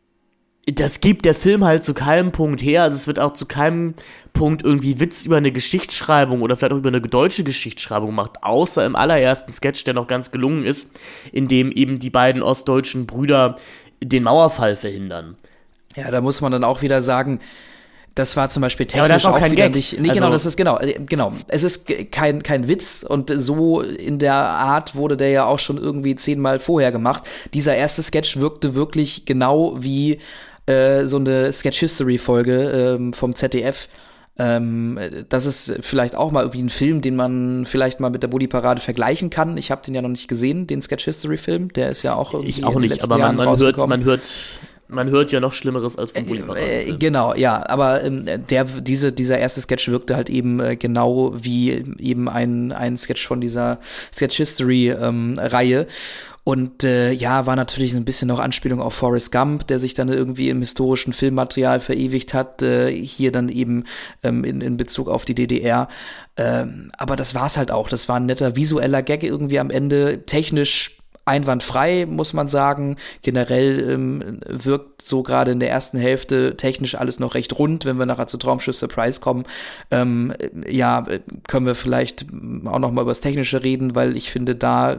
das 0.68 1.02
gibt 1.02 1.26
der 1.26 1.34
Film 1.34 1.66
halt 1.66 1.84
zu 1.84 1.94
keinem 1.94 2.32
Punkt 2.32 2.62
her. 2.62 2.84
Also 2.84 2.96
es 2.96 3.08
wird 3.08 3.20
auch 3.20 3.34
zu 3.34 3.46
keinem 3.46 3.96
Punkt 4.34 4.64
irgendwie 4.64 5.00
Witz 5.00 5.26
über 5.26 5.38
eine 5.38 5.52
Geschichtsschreibung 5.52 6.42
oder 6.42 6.56
vielleicht 6.56 6.74
auch 6.74 6.78
über 6.78 6.90
eine 6.90 7.02
deutsche 7.02 7.44
Geschichtsschreibung 7.44 8.10
gemacht, 8.10 8.44
außer 8.44 8.86
im 8.86 8.96
allerersten 8.96 9.52
Sketch, 9.52 9.84
der 9.84 9.94
noch 9.94 10.08
ganz 10.08 10.32
gelungen 10.32 10.64
ist, 10.64 10.92
in 11.32 11.48
dem 11.48 11.72
eben 11.72 12.00
die 12.00 12.12
beiden 12.12 12.44
ostdeutschen 12.44 13.08
Brüder 13.08 13.56
den 14.04 14.24
Mauerfall 14.24 14.76
verhindern. 14.76 15.36
Ja, 15.96 16.10
da 16.12 16.22
muss 16.22 16.42
man 16.42 16.52
dann 16.52 16.64
auch 16.64 16.82
wieder 16.82 17.02
sagen, 17.02 17.40
das 18.16 18.36
war 18.36 18.50
zum 18.50 18.62
Beispiel 18.62 18.86
technisch 18.86 18.98
ja, 18.98 19.04
aber 19.06 19.14
das 19.14 19.24
ist 19.24 19.28
auch, 19.28 19.36
auch 19.36 19.40
kein 19.40 19.56
Gag. 19.56 19.74
Nicht, 19.74 19.94
nee, 19.94 20.10
genau, 20.10 20.10
also, 20.10 20.20
genau, 20.20 20.32
das 20.32 20.46
ist 20.46 20.58
genau, 20.58 20.80
äh, 20.80 21.00
genau. 21.06 21.32
Es 21.48 21.64
ist 21.64 21.90
kein, 22.12 22.44
kein 22.44 22.68
Witz 22.68 23.04
und 23.08 23.32
so 23.34 23.82
in 23.82 24.20
der 24.20 24.36
Art 24.36 24.96
wurde 24.96 25.16
der 25.16 25.30
ja 25.30 25.46
auch 25.46 25.60
schon 25.60 25.78
irgendwie 25.78 26.16
zehnmal 26.16 26.60
vorher 26.60 26.92
gemacht. 26.92 27.24
Dieser 27.54 27.76
erste 27.76 28.04
Sketch 28.04 28.38
wirkte 28.38 28.76
wirklich 28.76 29.26
genau 29.26 29.78
wie 29.80 30.20
äh, 30.66 31.06
so 31.06 31.18
eine 31.18 31.52
Sketch 31.52 31.80
History 31.80 32.18
Folge 32.18 32.98
ähm, 32.98 33.14
vom 33.14 33.36
ZDF. 33.36 33.88
Ähm, 34.38 34.98
das 35.30 35.46
ist 35.46 35.78
vielleicht 35.82 36.16
auch 36.16 36.32
mal 36.32 36.42
irgendwie 36.42 36.64
ein 36.64 36.70
Film, 36.70 37.02
den 37.02 37.16
man 37.16 37.66
vielleicht 37.66 38.00
mal 38.00 38.10
mit 38.10 38.24
der 38.24 38.28
Bully 38.28 38.48
Parade 38.48 38.82
vergleichen 38.82 39.30
kann. 39.30 39.58
Ich 39.58 39.72
habe 39.72 39.82
den 39.86 39.94
ja 39.94 40.02
noch 40.02 40.10
nicht 40.10 40.28
gesehen, 40.28 40.68
den 40.68 40.82
Sketch 40.82 41.06
History 41.06 41.38
Film. 41.38 41.72
Der 41.74 41.90
ist 41.90 42.02
ja 42.04 42.16
auch 42.16 42.34
irgendwie 42.34 42.50
ich 42.50 42.64
auch 42.64 42.80
nicht, 42.80 43.04
aber 43.04 43.18
man, 43.18 43.36
man 43.36 43.60
hört, 43.60 43.78
man 43.88 44.04
hört 44.04 44.28
man 44.92 45.10
hört 45.10 45.32
ja 45.32 45.40
noch 45.40 45.54
Schlimmeres 45.54 45.98
als 45.98 46.12
von 46.12 46.26
Bully 46.26 46.42
Parade. 46.42 46.62
Äh, 46.62 46.98
genau, 46.98 47.34
ja, 47.34 47.64
aber 47.68 48.04
ähm, 48.04 48.26
der, 48.50 48.66
diese, 48.66 49.14
dieser 49.14 49.38
erste 49.38 49.62
Sketch 49.62 49.88
wirkte 49.88 50.16
halt 50.16 50.30
eben 50.30 50.60
äh, 50.60 50.76
genau 50.76 51.32
wie 51.34 51.72
eben 51.98 52.28
ein, 52.28 52.72
ein 52.74 52.98
Sketch 52.98 53.26
von 53.26 53.40
dieser 53.40 53.80
Sketch 54.14 54.38
History 54.38 54.90
ähm, 54.90 55.40
Reihe. 55.42 55.88
Und 56.44 56.84
äh, 56.84 57.12
ja, 57.12 57.46
war 57.46 57.56
natürlich 57.56 57.94
ein 57.94 58.06
bisschen 58.06 58.28
noch 58.28 58.40
Anspielung 58.40 58.82
auf 58.82 58.96
Forrest 58.96 59.32
Gump, 59.32 59.68
der 59.68 59.80
sich 59.80 59.94
dann 59.94 60.10
irgendwie 60.10 60.50
im 60.50 60.60
historischen 60.60 61.14
Filmmaterial 61.14 61.80
verewigt 61.80 62.34
hat, 62.34 62.62
äh, 62.64 62.92
hier 62.92 63.32
dann 63.32 63.50
eben 63.50 63.84
ähm, 64.24 64.44
in, 64.44 64.60
in 64.62 64.76
Bezug 64.76 65.08
auf 65.08 65.24
die 65.24 65.36
DDR. 65.36 65.88
Ähm, 66.38 66.92
aber 66.98 67.16
das 67.16 67.36
war's 67.36 67.58
halt 67.58 67.72
auch. 67.72 67.90
Das 67.90 68.10
war 68.10 68.16
ein 68.16 68.26
netter 68.26 68.56
visueller 68.56 69.04
Gag 69.04 69.24
irgendwie 69.24 69.60
am 69.60 69.70
Ende. 69.70 70.26
Technisch 70.26 70.98
einwandfrei, 71.26 72.08
muss 72.08 72.34
man 72.34 72.48
sagen. 72.48 72.98
Generell 73.22 73.92
ähm, 73.92 74.40
wirkt 74.48 75.02
so 75.04 75.22
gerade 75.24 75.52
in 75.52 75.60
der 75.60 75.70
ersten 75.70 76.00
Hälfte 76.00 76.58
technisch 76.58 76.96
alles 76.96 77.20
noch 77.20 77.36
recht 77.36 77.58
rund. 77.58 77.86
Wenn 77.86 77.98
wir 77.98 78.06
nachher 78.06 78.28
zu 78.28 78.38
Traumschiff 78.38 78.76
Surprise 78.76 79.22
kommen, 79.22 79.44
ähm, 79.92 80.34
ja, 80.68 81.06
können 81.48 81.66
wir 81.68 81.76
vielleicht 81.76 82.26
auch 82.66 82.80
noch 82.80 82.92
mal 82.92 83.02
über 83.02 83.12
das 83.12 83.22
Technische 83.22 83.64
reden, 83.64 83.94
weil 83.94 84.18
ich 84.18 84.32
finde, 84.32 84.56
da 84.56 84.98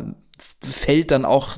fällt 0.61 1.11
dann 1.11 1.25
auch 1.25 1.57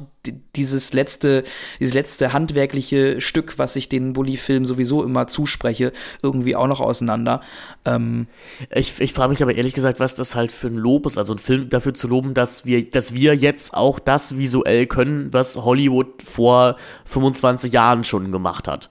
dieses 0.56 0.92
letzte, 0.92 1.44
dieses 1.80 1.94
letzte 1.94 2.32
handwerkliche 2.32 3.20
Stück, 3.20 3.58
was 3.58 3.76
ich 3.76 3.88
den 3.88 4.12
Bully-Film 4.14 4.64
sowieso 4.64 5.02
immer 5.02 5.26
zuspreche, 5.26 5.92
irgendwie 6.22 6.56
auch 6.56 6.66
noch 6.66 6.80
auseinander. 6.80 7.40
Ähm 7.84 8.26
ich 8.74 9.00
ich 9.00 9.12
frage 9.12 9.30
mich 9.30 9.42
aber 9.42 9.54
ehrlich 9.54 9.74
gesagt, 9.74 10.00
was 10.00 10.14
das 10.14 10.34
halt 10.34 10.52
für 10.52 10.68
ein 10.68 10.76
Lob 10.76 11.06
ist, 11.06 11.18
also 11.18 11.34
ein 11.34 11.38
Film 11.38 11.68
dafür 11.68 11.94
zu 11.94 12.08
loben, 12.08 12.34
dass 12.34 12.64
wir, 12.64 12.88
dass 12.88 13.14
wir 13.14 13.34
jetzt 13.34 13.74
auch 13.74 13.98
das 13.98 14.36
visuell 14.38 14.86
können, 14.86 15.32
was 15.32 15.56
Hollywood 15.56 16.22
vor 16.22 16.76
25 17.04 17.72
Jahren 17.72 18.04
schon 18.04 18.32
gemacht 18.32 18.68
hat 18.68 18.90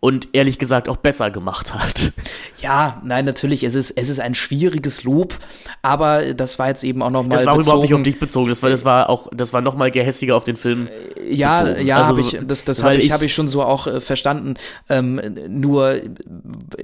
und 0.00 0.28
ehrlich 0.34 0.58
gesagt 0.58 0.88
auch 0.88 0.98
besser 0.98 1.30
gemacht 1.30 1.74
hat. 1.74 2.12
Ja, 2.60 3.00
nein, 3.04 3.24
natürlich, 3.24 3.62
es 3.64 3.74
ist, 3.74 3.90
es 3.92 4.08
ist 4.08 4.20
ein 4.20 4.34
schwieriges 4.34 5.04
Lob, 5.04 5.34
aber 5.82 6.34
das 6.34 6.58
war 6.58 6.68
jetzt 6.68 6.84
eben 6.84 7.02
auch 7.02 7.10
nochmal. 7.10 7.38
Das 7.38 7.46
war 7.46 7.56
bezogen, 7.56 7.66
überhaupt 7.66 7.82
nicht 7.82 7.94
auf 7.94 8.02
dich 8.02 8.18
bezogen, 8.18 8.48
das 8.48 8.62
war, 8.62 8.70
das 8.70 8.84
war 8.84 9.08
auch, 9.08 9.28
das 9.34 9.52
war 9.52 9.60
nochmal 9.60 9.90
gehässiger 9.90 10.36
auf 10.36 10.44
den 10.44 10.56
Film. 10.56 10.88
Ja, 11.28 11.62
bezogen. 11.62 11.86
ja, 11.86 11.96
also, 11.98 12.10
hab 12.10 12.18
ich, 12.18 12.38
das, 12.46 12.64
das 12.64 12.82
habe 12.82 12.96
ich, 12.96 13.10
hab 13.12 13.22
ich 13.22 13.34
schon 13.34 13.48
so 13.48 13.62
auch 13.62 13.86
äh, 13.86 14.00
verstanden. 14.00 14.54
Ähm, 14.88 15.20
nur, 15.48 16.00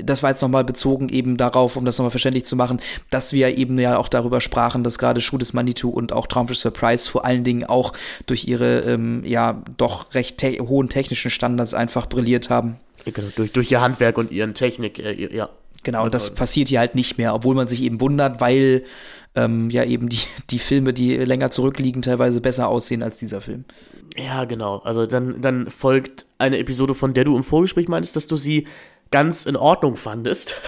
das 0.03 0.23
war 0.23 0.31
jetzt 0.31 0.43
nochmal 0.43 0.65
bezogen 0.65 1.09
eben 1.09 1.37
darauf, 1.37 1.77
um 1.77 1.85
das 1.85 1.99
nochmal 1.99 2.11
verständlich 2.11 2.45
zu 2.45 2.57
machen, 2.57 2.81
dass 3.11 3.33
wir 3.33 3.57
eben 3.57 3.79
ja 3.79 3.99
auch 3.99 4.09
darüber 4.09 4.41
sprachen, 4.41 4.85
dass 4.85 4.99
gerade 4.99 5.21
Schuh 5.21 5.39
des 5.39 5.53
Manitou 5.53 5.91
und 5.91 6.13
auch 6.13 6.27
Traumfisch 6.27 6.61
Surprise 6.61 7.09
vor 7.09 7.25
allen 7.25 7.45
Dingen 7.45 7.65
auch 7.65 7.93
durch 8.27 8.47
ihre, 8.47 8.81
ähm, 8.81 9.23
ja, 9.25 9.63
doch 9.77 10.15
recht 10.15 10.39
te 10.39 10.59
hohen 10.61 10.89
technischen 10.89 11.31
Standards 11.31 11.75
einfach 11.75 12.07
brilliert 12.07 12.51
haben. 12.51 12.77
Genau, 13.05 13.29
durch, 13.37 13.53
durch 13.53 13.70
ihr 13.70 13.81
Handwerk 13.81 14.19
und 14.19 14.31
ihren 14.31 14.55
Technik, 14.55 14.99
äh, 14.99 15.35
ja. 15.35 15.49
Genau, 15.85 16.09
das 16.09 16.33
passiert 16.33 16.69
hier 16.69 16.79
halt 16.79 16.95
nicht 16.95 17.19
mehr, 17.19 17.35
obwohl 17.35 17.57
man 17.57 17.66
sich 17.66 17.83
eben 17.83 18.01
wundert, 18.01 18.41
weil 18.41 18.85
ähm, 19.35 19.69
ja 19.70 19.85
eben 19.85 20.09
die, 20.09 20.20
die 20.51 20.61
Filme, 20.61 20.93
die 20.93 21.16
länger 21.16 21.51
zurückliegen, 21.51 22.03
teilweise 22.03 22.41
besser 22.41 22.69
aussehen 22.69 23.03
als 23.03 23.16
dieser 23.16 23.41
Film. 23.41 23.65
Ja, 24.16 24.45
genau. 24.45 24.79
Also 24.79 25.07
dann, 25.07 25.41
dann 25.41 25.70
folgt 25.70 26.27
eine 26.39 26.59
Episode, 26.59 26.95
von 26.95 27.15
der 27.15 27.24
du 27.24 27.37
im 27.37 27.45
Vorgespräch 27.45 27.89
meintest, 27.89 28.15
dass 28.15 28.27
du 28.27 28.37
sie 28.37 28.69
ganz 29.11 29.47
in 29.47 29.57
Ordnung 29.57 29.97
fandest. 29.97 30.57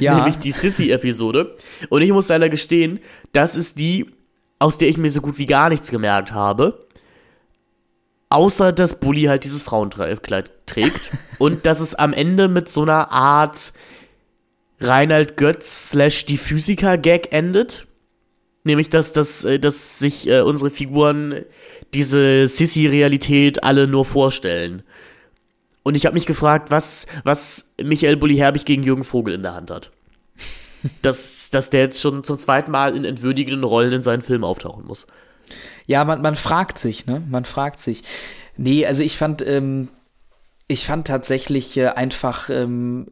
Ja. 0.00 0.16
Nämlich 0.16 0.38
die 0.38 0.50
Sissy-Episode. 0.50 1.54
Und 1.88 2.02
ich 2.02 2.10
muss 2.10 2.28
leider 2.28 2.48
gestehen, 2.48 2.98
das 3.32 3.54
ist 3.54 3.78
die, 3.78 4.10
aus 4.58 4.76
der 4.76 4.88
ich 4.88 4.96
mir 4.96 5.08
so 5.08 5.20
gut 5.20 5.38
wie 5.38 5.44
gar 5.44 5.68
nichts 5.68 5.92
gemerkt 5.92 6.32
habe. 6.32 6.83
Außer, 8.28 8.72
dass 8.72 9.00
Bully 9.00 9.22
halt 9.24 9.44
dieses 9.44 9.62
Frauenkleid 9.62 10.50
trägt. 10.66 11.12
und 11.38 11.66
dass 11.66 11.80
es 11.80 11.94
am 11.94 12.12
Ende 12.12 12.48
mit 12.48 12.68
so 12.68 12.82
einer 12.82 13.12
Art 13.12 13.72
Reinhard 14.80 15.36
Götz 15.36 15.90
slash 15.90 16.26
die 16.26 16.38
Physiker-Gag 16.38 17.32
endet. 17.32 17.86
Nämlich, 18.64 18.88
dass, 18.88 19.12
dass, 19.12 19.44
äh, 19.44 19.58
dass 19.58 19.98
sich 19.98 20.28
äh, 20.28 20.40
unsere 20.40 20.70
Figuren 20.70 21.44
diese 21.92 22.48
Sissy-Realität 22.48 23.62
alle 23.62 23.86
nur 23.86 24.04
vorstellen. 24.04 24.82
Und 25.82 25.96
ich 25.96 26.06
habe 26.06 26.14
mich 26.14 26.26
gefragt, 26.26 26.70
was, 26.70 27.06
was 27.24 27.74
Michael 27.82 28.16
Bulli 28.16 28.36
Herbig 28.36 28.64
gegen 28.64 28.82
Jürgen 28.82 29.04
Vogel 29.04 29.34
in 29.34 29.42
der 29.42 29.54
Hand 29.54 29.70
hat. 29.70 29.90
dass, 31.02 31.50
dass 31.50 31.70
der 31.70 31.82
jetzt 31.82 32.00
schon 32.00 32.24
zum 32.24 32.38
zweiten 32.38 32.70
Mal 32.70 32.96
in 32.96 33.04
entwürdigenden 33.04 33.64
Rollen 33.64 33.92
in 33.92 34.02
seinen 34.02 34.22
Filmen 34.22 34.44
auftauchen 34.44 34.86
muss. 34.86 35.06
Ja, 35.86 36.04
man, 36.04 36.22
man 36.22 36.34
fragt 36.34 36.78
sich, 36.78 37.06
ne? 37.06 37.22
Man 37.28 37.44
fragt 37.44 37.80
sich. 37.80 38.02
Nee, 38.56 38.86
also 38.86 39.02
ich 39.02 39.16
fand, 39.16 39.46
ähm, 39.46 39.88
ich 40.68 40.86
fand 40.86 41.06
tatsächlich 41.06 41.76
äh, 41.76 41.88
einfach, 41.88 42.48
ähm, 42.48 43.10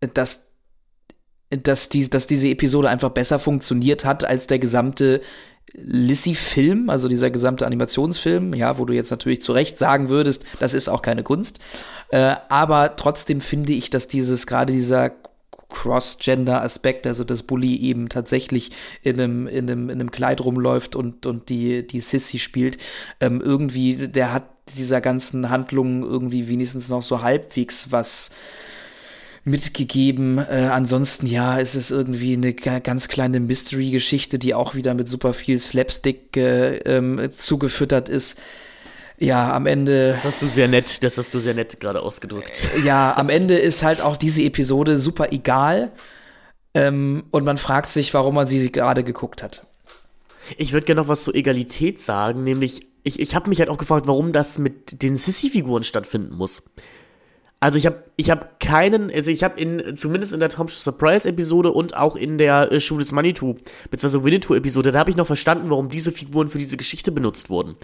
dass, 0.00 0.46
dass, 1.50 1.88
die, 1.88 2.08
dass 2.08 2.26
diese 2.26 2.48
Episode 2.48 2.88
einfach 2.88 3.10
besser 3.10 3.38
funktioniert 3.38 4.04
hat 4.04 4.24
als 4.24 4.46
der 4.46 4.58
gesamte 4.58 5.20
Lissy-Film, 5.72 6.90
also 6.90 7.08
dieser 7.08 7.30
gesamte 7.30 7.66
Animationsfilm, 7.66 8.54
ja, 8.54 8.78
wo 8.78 8.84
du 8.84 8.92
jetzt 8.92 9.10
natürlich 9.10 9.42
zu 9.42 9.52
Recht 9.52 9.78
sagen 9.78 10.08
würdest, 10.08 10.44
das 10.60 10.74
ist 10.74 10.88
auch 10.88 11.02
keine 11.02 11.22
Kunst. 11.22 11.58
Äh, 12.10 12.36
aber 12.48 12.96
trotzdem 12.96 13.40
finde 13.40 13.72
ich, 13.72 13.90
dass 13.90 14.06
dieses, 14.06 14.46
gerade 14.46 14.72
dieser 14.72 15.10
Cross-Gender-Aspekt, 15.74 17.06
also 17.06 17.24
dass 17.24 17.42
Bully 17.42 17.76
eben 17.76 18.08
tatsächlich 18.08 18.70
in 19.02 19.20
einem, 19.20 19.46
in 19.46 19.68
einem, 19.70 19.90
in 19.90 20.00
einem 20.00 20.10
Kleid 20.10 20.40
rumläuft 20.40 20.94
und, 20.94 21.26
und 21.26 21.48
die, 21.48 21.86
die 21.86 22.00
Sissy 22.00 22.38
spielt, 22.38 22.78
ähm, 23.20 23.40
irgendwie, 23.40 24.08
der 24.08 24.32
hat 24.32 24.44
dieser 24.78 25.00
ganzen 25.00 25.50
Handlung 25.50 26.02
irgendwie 26.02 26.48
wenigstens 26.48 26.88
noch 26.88 27.02
so 27.02 27.22
halbwegs 27.22 27.90
was 27.90 28.30
mitgegeben. 29.44 30.38
Äh, 30.38 30.70
ansonsten, 30.72 31.26
ja, 31.26 31.58
ist 31.58 31.74
es 31.74 31.90
irgendwie 31.90 32.34
eine 32.34 32.54
ganz 32.54 33.08
kleine 33.08 33.40
Mystery-Geschichte, 33.40 34.38
die 34.38 34.54
auch 34.54 34.74
wieder 34.74 34.94
mit 34.94 35.08
super 35.08 35.34
viel 35.34 35.58
Slapstick 35.58 36.36
äh, 36.36 36.76
ähm, 36.78 37.20
zugefüttert 37.30 38.08
ist. 38.08 38.40
Ja, 39.18 39.52
am 39.52 39.66
Ende. 39.66 40.10
Das 40.10 40.24
hast 40.24 40.42
du 40.42 40.48
sehr 40.48 40.68
nett, 40.68 41.02
das 41.02 41.18
hast 41.18 41.34
du 41.34 41.40
sehr 41.40 41.54
nett 41.54 41.78
gerade 41.80 42.02
ausgedrückt. 42.02 42.68
Äh, 42.76 42.80
ja, 42.80 43.16
am 43.16 43.28
Ende 43.28 43.56
ist 43.56 43.82
halt 43.82 44.00
auch 44.00 44.16
diese 44.16 44.42
Episode 44.42 44.98
super 44.98 45.32
egal. 45.32 45.92
Ähm, 46.74 47.24
und 47.30 47.44
man 47.44 47.56
fragt 47.56 47.90
sich, 47.90 48.12
warum 48.14 48.34
man 48.34 48.46
sie 48.46 48.72
gerade 48.72 49.04
geguckt 49.04 49.42
hat. 49.42 49.66
Ich 50.58 50.72
würde 50.72 50.86
gerne 50.86 51.00
noch 51.00 51.08
was 51.08 51.22
zur 51.22 51.34
Egalität 51.34 52.00
sagen, 52.00 52.44
nämlich, 52.44 52.86
ich, 53.04 53.20
ich 53.20 53.34
habe 53.34 53.48
mich 53.48 53.60
halt 53.60 53.70
auch 53.70 53.78
gefragt, 53.78 54.06
warum 54.06 54.32
das 54.32 54.58
mit 54.58 55.02
den 55.02 55.16
Sissy-Figuren 55.16 55.84
stattfinden 55.84 56.34
muss. 56.34 56.64
Also 57.60 57.78
ich 57.78 57.86
habe 57.86 58.04
ich 58.16 58.30
hab 58.30 58.60
keinen, 58.60 59.10
also 59.10 59.30
ich 59.30 59.42
habe 59.42 59.58
in, 59.58 59.96
zumindest 59.96 60.34
in 60.34 60.40
der 60.40 60.50
Tom 60.50 60.68
Surprise 60.68 61.26
Episode 61.26 61.72
und 61.72 61.96
auch 61.96 62.14
in 62.14 62.36
der 62.36 62.70
äh, 62.70 62.78
Shoot 62.78 63.00
is 63.00 63.10
Manitou, 63.10 63.54
beziehungsweise 63.90 64.22
Winnetou 64.22 64.54
Episode, 64.54 64.92
da 64.92 64.98
habe 64.98 65.10
ich 65.10 65.16
noch 65.16 65.26
verstanden, 65.26 65.70
warum 65.70 65.88
diese 65.88 66.12
Figuren 66.12 66.50
für 66.50 66.58
diese 66.58 66.76
Geschichte 66.76 67.10
benutzt 67.10 67.48
wurden. 67.48 67.76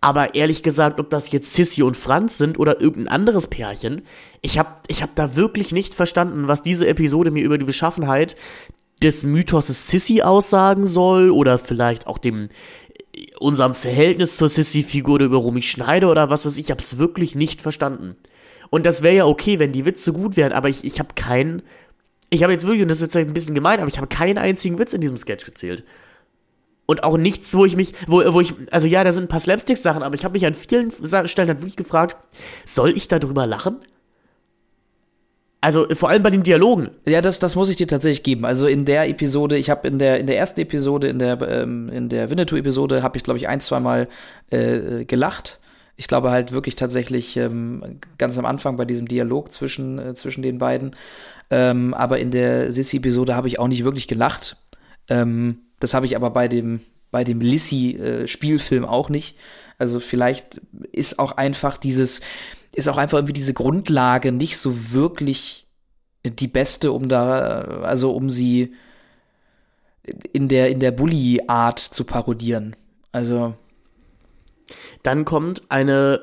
Aber 0.00 0.34
ehrlich 0.34 0.62
gesagt, 0.62 0.98
ob 0.98 1.10
das 1.10 1.30
jetzt 1.30 1.52
Sissy 1.52 1.82
und 1.82 1.96
Franz 1.96 2.38
sind 2.38 2.58
oder 2.58 2.80
irgendein 2.80 3.12
anderes 3.12 3.48
Pärchen, 3.48 4.02
ich 4.40 4.58
habe 4.58 4.76
ich 4.88 5.02
hab 5.02 5.14
da 5.14 5.36
wirklich 5.36 5.72
nicht 5.72 5.94
verstanden, 5.94 6.48
was 6.48 6.62
diese 6.62 6.88
Episode 6.88 7.30
mir 7.30 7.44
über 7.44 7.58
die 7.58 7.66
Beschaffenheit 7.66 8.34
des 9.02 9.24
Mythoses 9.24 9.88
Sissy 9.88 10.22
aussagen 10.22 10.86
soll 10.86 11.30
oder 11.30 11.58
vielleicht 11.58 12.06
auch 12.06 12.18
dem 12.18 12.48
unserem 13.38 13.74
Verhältnis 13.74 14.36
zur 14.36 14.48
Sissy-Figur 14.48 15.20
über 15.20 15.36
Romy 15.36 15.62
Schneider 15.62 16.10
oder 16.10 16.30
was 16.30 16.46
weiß 16.46 16.54
ich. 16.54 16.66
Ich 16.66 16.70
habe 16.70 16.80
es 16.80 16.98
wirklich 16.98 17.34
nicht 17.34 17.60
verstanden. 17.60 18.16
Und 18.70 18.86
das 18.86 19.02
wäre 19.02 19.16
ja 19.16 19.26
okay, 19.26 19.58
wenn 19.58 19.72
die 19.72 19.84
Witze 19.84 20.12
gut 20.12 20.36
wären, 20.36 20.52
aber 20.52 20.68
ich, 20.68 20.84
ich 20.84 20.98
habe 20.98 21.14
keinen. 21.14 21.62
Ich 22.32 22.44
habe 22.44 22.52
jetzt 22.52 22.64
wirklich, 22.64 22.82
und 22.82 22.88
das 22.88 22.98
ist 22.98 23.14
jetzt 23.14 23.16
ein 23.16 23.32
bisschen 23.32 23.56
gemein, 23.56 23.80
aber 23.80 23.88
ich 23.88 23.96
habe 23.96 24.06
keinen 24.06 24.38
einzigen 24.38 24.78
Witz 24.78 24.92
in 24.92 25.00
diesem 25.00 25.18
Sketch 25.18 25.44
gezählt. 25.44 25.84
Und 26.90 27.04
auch 27.04 27.16
nichts, 27.16 27.54
wo 27.54 27.64
ich 27.64 27.76
mich, 27.76 27.92
wo, 28.08 28.20
wo 28.32 28.40
ich, 28.40 28.52
also 28.72 28.88
ja, 28.88 29.04
da 29.04 29.12
sind 29.12 29.26
ein 29.26 29.28
paar 29.28 29.38
Slapstick-Sachen, 29.38 30.02
aber 30.02 30.16
ich 30.16 30.24
habe 30.24 30.32
mich 30.32 30.44
an 30.44 30.54
vielen 30.54 30.90
Stellen 30.90 31.48
halt 31.48 31.60
wirklich 31.60 31.76
gefragt, 31.76 32.16
soll 32.64 32.90
ich 32.96 33.06
darüber 33.06 33.46
lachen? 33.46 33.76
Also 35.60 35.86
vor 35.92 36.08
allem 36.08 36.24
bei 36.24 36.30
den 36.30 36.42
Dialogen. 36.42 36.90
Ja, 37.06 37.20
das, 37.20 37.38
das 37.38 37.54
muss 37.54 37.68
ich 37.68 37.76
dir 37.76 37.86
tatsächlich 37.86 38.24
geben. 38.24 38.44
Also 38.44 38.66
in 38.66 38.86
der 38.86 39.08
Episode, 39.08 39.56
ich 39.56 39.70
habe 39.70 39.86
in 39.86 40.00
der 40.00 40.18
in 40.18 40.26
der 40.26 40.36
ersten 40.36 40.62
Episode, 40.62 41.06
in 41.06 41.20
der 41.20 41.40
ähm, 41.42 41.90
in 41.90 42.08
der 42.08 42.28
Winnetou-Episode, 42.28 43.04
habe 43.04 43.16
ich 43.16 43.22
glaube 43.22 43.38
ich 43.38 43.46
ein, 43.46 43.60
zwei 43.60 43.78
Mal 43.78 44.08
äh, 44.50 45.04
gelacht. 45.04 45.60
Ich 45.94 46.08
glaube 46.08 46.32
halt 46.32 46.50
wirklich 46.50 46.74
tatsächlich 46.74 47.36
ähm, 47.36 48.00
ganz 48.18 48.36
am 48.36 48.46
Anfang 48.46 48.76
bei 48.76 48.84
diesem 48.84 49.06
Dialog 49.06 49.52
zwischen 49.52 50.00
äh, 50.00 50.14
zwischen 50.16 50.42
den 50.42 50.58
beiden. 50.58 50.96
Ähm, 51.50 51.94
aber 51.94 52.18
in 52.18 52.32
der 52.32 52.72
Sissy-Episode 52.72 53.36
habe 53.36 53.46
ich 53.46 53.60
auch 53.60 53.68
nicht 53.68 53.84
wirklich 53.84 54.08
gelacht. 54.08 54.56
Ähm, 55.08 55.58
das 55.80 55.94
habe 55.94 56.06
ich 56.06 56.16
aber 56.16 56.30
bei 56.30 56.48
dem 56.48 56.80
bei 57.10 57.24
dem 57.24 57.40
Lissy-Spielfilm 57.40 58.84
äh, 58.84 58.86
auch 58.86 59.08
nicht. 59.08 59.36
Also 59.78 59.98
vielleicht 59.98 60.60
ist 60.92 61.18
auch 61.18 61.32
einfach 61.32 61.76
dieses 61.76 62.20
ist 62.72 62.88
auch 62.88 62.98
einfach 62.98 63.18
irgendwie 63.18 63.32
diese 63.32 63.54
Grundlage 63.54 64.30
nicht 64.30 64.58
so 64.58 64.92
wirklich 64.92 65.66
die 66.24 66.48
beste, 66.48 66.92
um 66.92 67.08
da, 67.08 67.82
also 67.82 68.12
um 68.12 68.30
sie 68.30 68.74
in 70.32 70.48
der, 70.48 70.70
in 70.70 70.80
der 70.80 70.90
Bully-Art 70.90 71.78
zu 71.78 72.04
parodieren. 72.04 72.76
Also. 73.12 73.54
Dann 75.02 75.24
kommt 75.24 75.62
eine, 75.68 76.20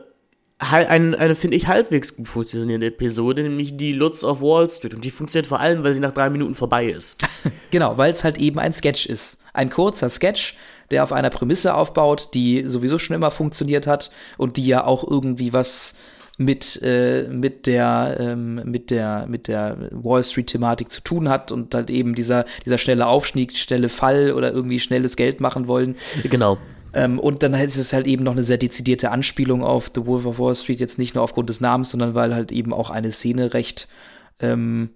eine, 0.59 1.17
eine 1.17 1.35
finde 1.35 1.57
ich, 1.57 1.67
halbwegs 1.67 2.15
gut 2.15 2.27
funktionierende 2.27 2.87
Episode, 2.87 3.43
nämlich 3.43 3.75
die 3.75 3.91
Lutz 3.91 4.23
of 4.23 4.41
Wall 4.41 4.69
Street. 4.69 4.93
Und 4.93 5.03
die 5.03 5.11
funktioniert 5.11 5.47
vor 5.47 5.59
allem, 5.59 5.83
weil 5.83 5.93
sie 5.93 5.99
nach 5.99 6.13
drei 6.13 6.29
Minuten 6.29 6.53
vorbei 6.53 6.85
ist. 6.85 7.17
genau, 7.71 7.97
weil 7.97 8.11
es 8.11 8.23
halt 8.23 8.37
eben 8.37 8.59
ein 8.59 8.73
Sketch 8.73 9.05
ist. 9.05 9.39
Ein 9.57 9.69
kurzer 9.69 10.09
Sketch, 10.09 10.55
der 10.91 11.03
auf 11.03 11.11
einer 11.11 11.29
Prämisse 11.29 11.73
aufbaut, 11.73 12.29
die 12.33 12.63
sowieso 12.65 12.99
schon 12.99 13.15
immer 13.15 13.31
funktioniert 13.31 13.87
hat 13.87 14.11
und 14.37 14.57
die 14.57 14.65
ja 14.65 14.85
auch 14.85 15.09
irgendwie 15.09 15.51
was 15.51 15.95
mit, 16.37 16.79
äh, 16.83 17.27
mit 17.29 17.65
der, 17.65 18.17
ähm, 18.19 18.61
mit 18.65 18.91
der, 18.91 19.25
mit 19.27 19.47
der 19.47 19.89
Wall 19.91 20.23
Street-Thematik 20.23 20.91
zu 20.91 21.01
tun 21.01 21.29
hat 21.29 21.51
und 21.51 21.73
halt 21.73 21.89
eben 21.89 22.13
dieser, 22.13 22.45
dieser 22.65 22.77
schnelle 22.77 23.07
Aufstieg, 23.07 23.57
schnelle 23.57 23.89
Fall 23.89 24.31
oder 24.31 24.53
irgendwie 24.53 24.79
schnelles 24.79 25.15
Geld 25.15 25.41
machen 25.41 25.67
wollen. 25.67 25.95
Genau. 26.23 26.57
Ähm, 26.93 27.19
und 27.19 27.43
dann 27.43 27.53
ist 27.55 27.77
es 27.77 27.91
halt 27.91 28.07
eben 28.07 28.23
noch 28.23 28.31
eine 28.33 28.43
sehr 28.43 28.57
dezidierte 28.57 29.11
Anspielung 29.11 29.63
auf 29.63 29.91
The 29.93 30.05
Wolf 30.05 30.25
of 30.25 30.39
Wall 30.39 30.55
Street, 30.55 30.79
jetzt 30.79 30.99
nicht 30.99 31.15
nur 31.15 31.23
aufgrund 31.23 31.49
des 31.49 31.59
Namens, 31.59 31.91
sondern 31.91 32.15
weil 32.15 32.33
halt 32.33 32.51
eben 32.51 32.73
auch 32.73 32.89
eine 32.89 33.11
Szene 33.11 33.53
recht, 33.53 33.87
ähm, 34.39 34.91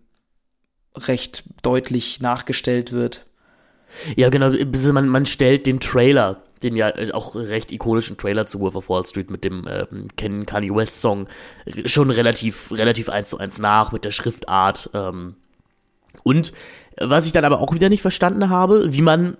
recht 0.95 1.43
deutlich 1.63 2.21
nachgestellt 2.21 2.91
wird. 2.91 3.25
Ja, 4.15 4.29
genau, 4.29 4.51
man, 4.93 5.09
man 5.09 5.25
stellt 5.25 5.67
den 5.67 5.79
Trailer 5.79 6.43
den 6.63 6.75
ja 6.75 6.93
auch 7.13 7.35
recht 7.35 7.71
ikonischen 7.71 8.17
Trailer 8.17 8.45
zu 8.45 8.59
Wolf 8.59 8.75
of 8.75 8.89
Wall 8.89 9.05
Street 9.05 9.31
mit 9.31 9.43
dem 9.43 9.67
Ken 10.15 10.45
Kanye 10.45 10.73
West 10.73 11.01
Song 11.01 11.27
schon 11.85 12.11
relativ, 12.11 12.71
relativ 12.71 13.09
eins 13.09 13.29
zu 13.29 13.39
eins 13.39 13.59
nach 13.59 13.91
mit 13.91 14.05
der 14.05 14.11
Schriftart. 14.11 14.89
Ähm. 14.93 15.35
Und 16.23 16.53
was 16.99 17.25
ich 17.25 17.31
dann 17.31 17.45
aber 17.45 17.61
auch 17.61 17.73
wieder 17.73 17.89
nicht 17.89 18.01
verstanden 18.01 18.49
habe, 18.49 18.93
wie 18.93 19.01
man 19.01 19.37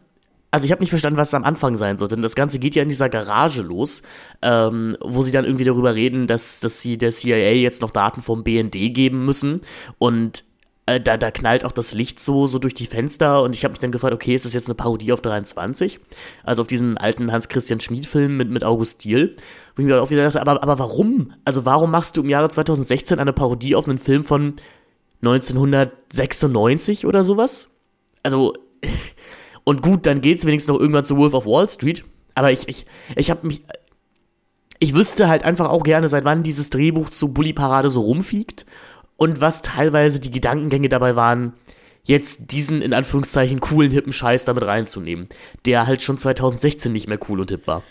also 0.54 0.66
ich 0.66 0.72
habe 0.74 0.82
nicht 0.82 0.90
verstanden, 0.90 1.18
was 1.18 1.30
es 1.30 1.34
am 1.34 1.46
Anfang 1.46 1.78
sein 1.78 1.98
sollte. 1.98 2.16
Denn 2.16 2.24
das 2.24 2.36
Ganze 2.36 2.60
geht 2.60 2.76
ja 2.76 2.84
in 2.84 2.90
dieser 2.90 3.08
Garage 3.08 3.62
los, 3.62 4.02
ähm, 4.42 4.98
wo 5.00 5.24
sie 5.24 5.32
dann 5.32 5.46
irgendwie 5.46 5.64
darüber 5.64 5.96
reden, 5.96 6.28
dass, 6.28 6.60
dass 6.60 6.82
sie 6.82 6.98
der 6.98 7.12
CIA 7.12 7.54
jetzt 7.54 7.82
noch 7.82 7.92
Daten 7.92 8.22
vom 8.22 8.44
BND 8.44 8.94
geben 8.94 9.24
müssen. 9.24 9.62
Und 9.98 10.44
äh, 10.86 11.00
da, 11.00 11.18
da 11.18 11.32
knallt 11.32 11.64
auch 11.64 11.72
das 11.72 11.94
Licht 11.94 12.20
so, 12.20 12.48
so 12.48 12.60
durch 12.60 12.74
die 12.74 12.86
Fenster 12.86 13.44
und 13.44 13.56
ich 13.56 13.64
habe 13.64 13.72
mich 13.72 13.80
dann 13.80 13.92
gefragt, 13.92 14.14
okay, 14.14 14.34
ist 14.34 14.46
das 14.46 14.54
jetzt 14.54 14.68
eine 14.68 14.76
Parodie 14.76 15.14
auf 15.14 15.22
23? 15.22 16.00
Also 16.44 16.64
auf 16.64 16.68
diesen 16.68 16.98
alten 16.98 17.32
Hans-Christian 17.32 17.80
Schmid-Film 17.80 18.36
mit, 18.36 18.50
mit 18.50 18.64
August 18.64 19.04
Diel. 19.04 19.36
Wo 19.76 19.82
ich 19.82 19.86
mir 19.86 20.02
auch 20.02 20.10
wieder 20.10 20.24
dachte, 20.24 20.42
aber, 20.42 20.64
aber 20.64 20.80
warum? 20.80 21.34
Also 21.46 21.66
warum 21.66 21.92
machst 21.92 22.18
du 22.18 22.22
im 22.24 22.30
Jahre 22.30 22.50
2016 22.50 23.20
eine 23.20 23.34
Parodie 23.34 23.76
auf 23.76 23.88
einen 23.88 24.00
Film 24.00 24.24
von 24.24 24.56
1996 25.22 27.06
oder 27.06 27.24
sowas? 27.24 27.70
Also, 28.24 28.54
und 29.64 29.84
gut, 29.84 30.06
dann 30.08 30.22
geht's 30.22 30.46
wenigstens 30.46 30.74
noch 30.74 30.80
irgendwann 30.80 31.06
zu 31.06 31.18
Wolf 31.18 31.34
of 31.34 31.46
Wall 31.46 31.70
Street. 31.70 32.04
Aber 32.34 32.52
ich, 32.52 32.68
ich, 32.68 32.86
ich 33.16 33.30
habe 33.30 33.46
mich, 33.46 33.64
ich 34.80 34.96
wüsste 34.96 35.28
halt 35.28 35.44
einfach 35.44 35.70
auch 35.70 35.84
gerne, 35.84 36.08
seit 36.08 36.26
wann 36.26 36.42
dieses 36.42 36.72
Drehbuch 36.72 37.12
zu 37.12 37.34
Bully 37.34 37.54
Parade 37.54 37.92
so 37.92 38.02
rumfliegt 38.02 38.66
und 39.22 39.40
was 39.40 39.62
teilweise 39.62 40.20
die 40.20 40.32
Gedankengänge 40.32 40.90
dabei 40.90 41.16
waren, 41.16 41.54
jetzt 42.04 42.54
diesen 42.54 42.82
in 42.82 42.92
Anführungszeichen 42.92 43.60
coolen, 43.60 43.92
hippen 43.92 44.12
Scheiß 44.12 44.46
damit 44.46 44.66
reinzunehmen, 44.66 45.30
der 45.68 45.86
halt 45.86 46.02
schon 46.02 46.18
2016 46.18 46.92
nicht 46.92 47.08
mehr 47.08 47.20
cool 47.30 47.40
und 47.40 47.52
hip 47.52 47.68
war. 47.68 47.84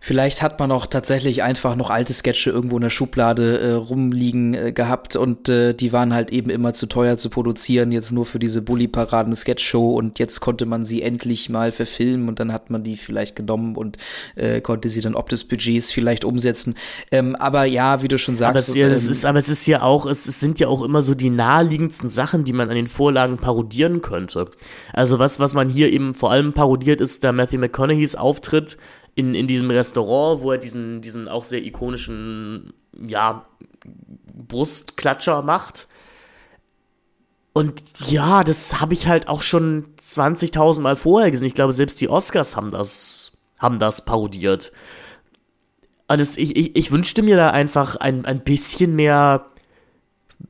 Vielleicht 0.00 0.42
hat 0.42 0.58
man 0.60 0.70
auch 0.70 0.86
tatsächlich 0.86 1.42
einfach 1.42 1.76
noch 1.76 1.90
alte 1.90 2.12
Sketche 2.12 2.50
irgendwo 2.50 2.76
in 2.76 2.82
der 2.82 2.90
Schublade 2.90 3.58
äh, 3.58 3.72
rumliegen 3.72 4.54
äh, 4.54 4.72
gehabt 4.72 5.16
und 5.16 5.48
äh, 5.48 5.74
die 5.74 5.92
waren 5.92 6.14
halt 6.14 6.30
eben 6.30 6.50
immer 6.50 6.74
zu 6.74 6.86
teuer 6.86 7.16
zu 7.16 7.30
produzieren, 7.30 7.92
jetzt 7.92 8.12
nur 8.12 8.26
für 8.26 8.38
diese 8.38 8.62
Bully-Paraden-Sketch-Show 8.62 9.94
und 9.94 10.18
jetzt 10.18 10.40
konnte 10.40 10.66
man 10.66 10.84
sie 10.84 11.02
endlich 11.02 11.48
mal 11.48 11.72
verfilmen 11.72 12.28
und 12.28 12.40
dann 12.40 12.52
hat 12.52 12.70
man 12.70 12.82
die 12.82 12.96
vielleicht 12.96 13.36
genommen 13.36 13.76
und 13.76 13.98
äh, 14.36 14.60
konnte 14.60 14.88
sie 14.88 15.00
dann 15.00 15.14
ob 15.14 15.28
des 15.28 15.44
Budgets 15.44 15.90
vielleicht 15.90 16.24
umsetzen. 16.24 16.76
Ähm, 17.10 17.34
aber 17.36 17.64
ja, 17.64 18.02
wie 18.02 18.08
du 18.08 18.18
schon 18.18 18.36
sagst. 18.36 18.50
Aber 18.50 18.58
es, 18.58 18.74
ja, 18.74 18.86
es 18.86 19.08
ist, 19.08 19.24
aber 19.24 19.38
es 19.38 19.48
ist 19.48 19.66
ja 19.66 19.82
auch, 19.82 20.06
es, 20.06 20.26
es 20.26 20.40
sind 20.40 20.60
ja 20.60 20.68
auch 20.68 20.82
immer 20.82 21.02
so 21.02 21.14
die 21.14 21.30
naheliegendsten 21.30 22.10
Sachen, 22.10 22.44
die 22.44 22.52
man 22.52 22.68
an 22.68 22.76
den 22.76 22.88
Vorlagen 22.88 23.38
parodieren 23.38 24.02
könnte. 24.02 24.50
Also 24.92 25.18
was, 25.18 25.40
was 25.40 25.54
man 25.54 25.68
hier 25.68 25.92
eben 25.92 26.14
vor 26.14 26.30
allem 26.30 26.52
parodiert, 26.52 27.00
ist 27.00 27.24
der 27.24 27.32
Matthew 27.32 27.58
McConaughey's 27.58 28.14
Auftritt 28.14 28.76
in, 29.16 29.34
in 29.34 29.48
diesem 29.48 29.70
Restaurant, 29.70 30.42
wo 30.42 30.52
er 30.52 30.58
diesen, 30.58 31.00
diesen 31.00 31.26
auch 31.26 31.42
sehr 31.42 31.64
ikonischen, 31.64 32.74
ja, 32.92 33.46
Brustklatscher 34.46 35.42
macht. 35.42 35.88
Und 37.54 37.82
ja, 38.06 38.44
das 38.44 38.82
habe 38.82 38.92
ich 38.92 39.08
halt 39.08 39.28
auch 39.28 39.40
schon 39.40 39.86
20.000 39.98 40.82
Mal 40.82 40.94
vorher 40.94 41.30
gesehen. 41.30 41.46
Ich 41.46 41.54
glaube, 41.54 41.72
selbst 41.72 42.00
die 42.02 42.10
Oscars 42.10 42.54
haben 42.54 42.70
das, 42.70 43.32
haben 43.58 43.78
das 43.78 44.04
parodiert. 44.04 44.72
Und 46.08 46.20
es, 46.20 46.36
ich, 46.36 46.54
ich, 46.54 46.76
ich 46.76 46.92
wünschte 46.92 47.22
mir 47.22 47.36
da 47.36 47.50
einfach 47.50 47.96
ein, 47.96 48.26
ein 48.26 48.44
bisschen 48.44 48.94
mehr 48.94 49.46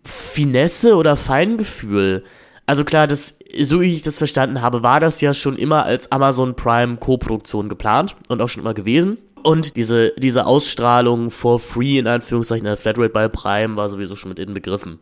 Finesse 0.03 0.97
oder 0.97 1.15
Feingefühl. 1.15 2.25
Also 2.67 2.85
klar, 2.85 3.07
das, 3.07 3.39
so 3.63 3.81
wie 3.81 3.95
ich 3.95 4.03
das 4.03 4.19
verstanden 4.19 4.63
habe, 4.63 4.83
war 4.83 5.01
das 5.01 5.21
ja 5.21 5.35
schon 5.35 5.57
immer 5.57 5.85
als 5.85 6.13
Amazon 6.13 6.55
Prime 6.57 6.97
Co-Produktion 6.97 7.69
geplant 7.69 8.17
und 8.29 8.41
auch 8.41 8.49
schon 8.49 8.63
immer 8.63 8.75
gewesen. 8.75 9.19
Und 9.43 9.77
diese, 9.77 10.13
diese 10.19 10.47
Ausstrahlung 10.47 11.31
for 11.31 11.61
free 11.61 11.99
in 11.99 12.07
Anführungszeichen 12.07 12.65
der 12.65 12.77
Flatrate 12.77 13.11
bei 13.11 13.29
Prime 13.29 13.77
war 13.77 13.89
sowieso 13.89 14.17
schon 14.17 14.31
mit 14.31 14.39
inbegriffen. 14.39 14.99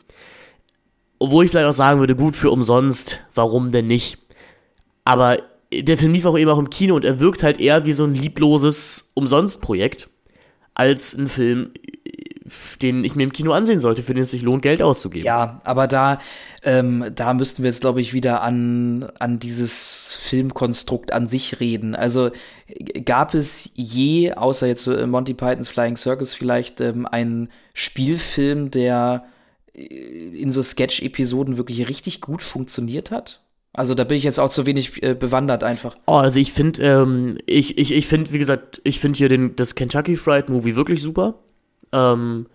Obwohl 1.19 1.45
ich 1.45 1.51
vielleicht 1.51 1.69
auch 1.69 1.73
sagen 1.73 2.01
würde, 2.01 2.17
gut 2.17 2.37
für 2.37 2.51
umsonst, 2.51 3.21
warum 3.35 3.73
denn 3.73 3.87
nicht? 3.87 4.19
Aber 5.05 5.39
der 5.73 5.99
Film 5.99 6.13
lief 6.13 6.27
auch 6.27 6.39
eben 6.39 6.51
auch 6.51 6.59
im 6.59 6.71
Kino 6.71 6.95
und 6.95 7.05
er 7.05 7.21
wirkt 7.21 7.43
halt 7.43 7.61
eher 7.61 7.87
wie 7.87 7.93
so 7.93 8.05
ein 8.05 8.15
liebloses 8.15 9.13
Umsonstprojekt 9.15 10.11
als 10.75 11.15
ein 11.15 11.29
Film, 11.29 11.71
den 12.83 13.05
ich 13.05 13.17
mir 13.17 13.25
im 13.25 13.33
Kino 13.33 13.53
ansehen 13.53 13.81
sollte, 13.81 14.03
für 14.03 14.15
den 14.15 14.25
es 14.25 14.31
sich 14.31 14.43
lohnt, 14.43 14.63
Geld 14.63 14.83
auszugeben. 14.83 15.27
Ja, 15.27 15.61
aber 15.65 15.87
da, 15.87 16.19
ähm, 16.63 17.05
da 17.15 17.35
müssten 17.35 17.63
wir 17.63 17.71
jetzt, 17.71 17.81
glaube 17.81 18.01
ich, 18.01 18.13
wieder 18.13 18.43
an, 18.43 19.11
an 19.19 19.39
dieses 19.39 20.15
Filmkonstrukt 20.15 21.13
an 21.13 21.27
sich 21.29 21.61
reden. 21.61 21.95
Also 21.95 22.31
gab 23.05 23.35
es 23.35 23.71
je, 23.75 24.33
außer 24.33 24.67
jetzt 24.67 24.85
so 24.85 25.07
Monty 25.07 25.35
Pythons 25.35 25.69
Flying 25.69 25.97
Circus 25.97 26.35
vielleicht, 26.35 26.81
ähm, 26.81 27.07
einen 27.07 27.51
Spielfilm, 27.75 28.71
der 28.71 29.25
äh, 29.75 29.85
in 29.85 30.53
so 30.53 30.63
Sketch-Episoden 30.63 31.57
wirklich 31.57 31.89
richtig 31.89 32.21
gut 32.21 32.43
funktioniert 32.43 33.11
hat? 33.11 33.41
Also 33.77 33.97
da 33.97 34.05
bin 34.05 34.17
ich 34.17 34.25
jetzt 34.25 34.39
auch 34.39 34.51
zu 34.51 34.67
wenig 34.67 35.03
äh, 35.03 35.15
bewandert 35.15 35.65
einfach. 35.65 35.95
Oh, 36.07 36.13
also 36.13 36.39
ich 36.39 36.53
finde, 36.53 36.83
ähm, 36.83 37.39
ich, 37.45 37.77
ich, 37.77 37.93
ich 37.93 38.07
finde, 38.07 38.33
wie 38.33 38.39
gesagt, 38.39 38.81
ich 38.85 39.01
finde 39.01 39.19
hier 39.19 39.29
den, 39.29 39.57
das 39.57 39.75
Kentucky 39.75 40.15
Fried 40.17 40.49
Movie 40.49 40.77
wirklich 40.77 41.03
super. 41.03 41.35
Ähm, 41.95 42.47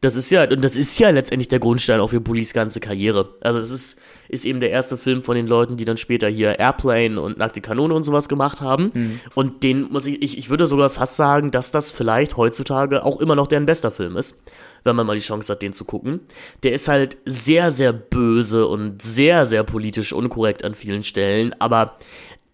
das 0.00 0.14
ist 0.14 0.30
ja, 0.30 0.48
und 0.48 0.62
das 0.62 0.76
ist 0.76 0.96
ja 1.00 1.10
letztendlich 1.10 1.48
der 1.48 1.58
Grundstein 1.58 1.98
auch 1.98 2.10
für 2.10 2.20
Bullies 2.20 2.52
ganze 2.52 2.78
Karriere. 2.78 3.34
Also 3.40 3.58
das 3.58 3.72
ist, 3.72 4.00
ist 4.28 4.44
eben 4.44 4.60
der 4.60 4.70
erste 4.70 4.96
Film 4.96 5.22
von 5.24 5.34
den 5.34 5.48
Leuten, 5.48 5.76
die 5.76 5.84
dann 5.84 5.96
später 5.96 6.28
hier 6.28 6.60
Airplane 6.60 7.20
und 7.20 7.38
Nackte 7.38 7.60
Kanone 7.60 7.94
und 7.94 8.04
sowas 8.04 8.28
gemacht 8.28 8.60
haben. 8.60 8.90
Mhm. 8.94 9.20
Und 9.34 9.64
den 9.64 9.90
muss 9.90 10.06
ich, 10.06 10.22
ich, 10.22 10.38
ich 10.38 10.50
würde 10.50 10.66
sogar 10.68 10.88
fast 10.88 11.16
sagen, 11.16 11.50
dass 11.50 11.72
das 11.72 11.90
vielleicht 11.90 12.36
heutzutage 12.36 13.04
auch 13.04 13.20
immer 13.20 13.34
noch 13.34 13.48
deren 13.48 13.66
bester 13.66 13.90
Film 13.90 14.16
ist, 14.16 14.40
wenn 14.84 14.94
man 14.94 15.04
mal 15.04 15.16
die 15.16 15.22
Chance 15.22 15.52
hat, 15.52 15.62
den 15.62 15.72
zu 15.72 15.84
gucken. 15.84 16.20
Der 16.62 16.74
ist 16.74 16.86
halt 16.86 17.16
sehr, 17.24 17.72
sehr 17.72 17.92
böse 17.92 18.68
und 18.68 19.02
sehr, 19.02 19.46
sehr 19.46 19.64
politisch 19.64 20.12
unkorrekt 20.12 20.62
an 20.62 20.76
vielen 20.76 21.02
Stellen, 21.02 21.56
aber 21.58 21.98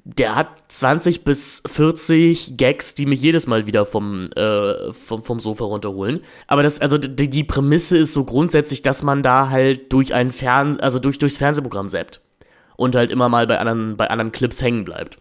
der 0.05 0.37
hat 0.37 0.49
20 0.69 1.25
bis 1.25 1.63
40 1.67 2.59
Gags, 2.59 2.95
die 2.95 3.07
mich 3.07 3.23
jedes 3.23 3.47
Mal 3.47 3.67
wieder 3.67 3.87
vom, 3.87 4.31
äh, 4.37 4.93
vom, 4.93 5.23
vom 5.23 5.41
Sofa 5.41 5.65
runterholen. 5.65 6.21
Aber 6.47 6.63
das, 6.63 6.79
also 6.79 6.99
die, 6.99 7.31
die 7.31 7.45
Prämisse 7.45 7.97
ist 7.97 8.13
so 8.13 8.25
grundsätzlich, 8.25 8.83
dass 8.83 9.03
man 9.03 9.23
da 9.23 9.49
halt 9.49 9.93
durch 9.93 10.13
ein 10.13 10.31
Fern, 10.31 10.79
also 10.81 10.99
durch, 10.99 11.19
durchs 11.19 11.39
Fernsehprogramm 11.39 11.89
zappt. 11.89 12.21
Und 12.77 12.95
halt 12.95 13.11
immer 13.11 13.29
mal 13.29 13.47
bei 13.47 13.59
anderen, 13.59 13.97
bei 13.97 14.11
anderen 14.11 14.33
Clips 14.33 14.61
hängen 14.61 14.85
bleibt. 14.85 15.19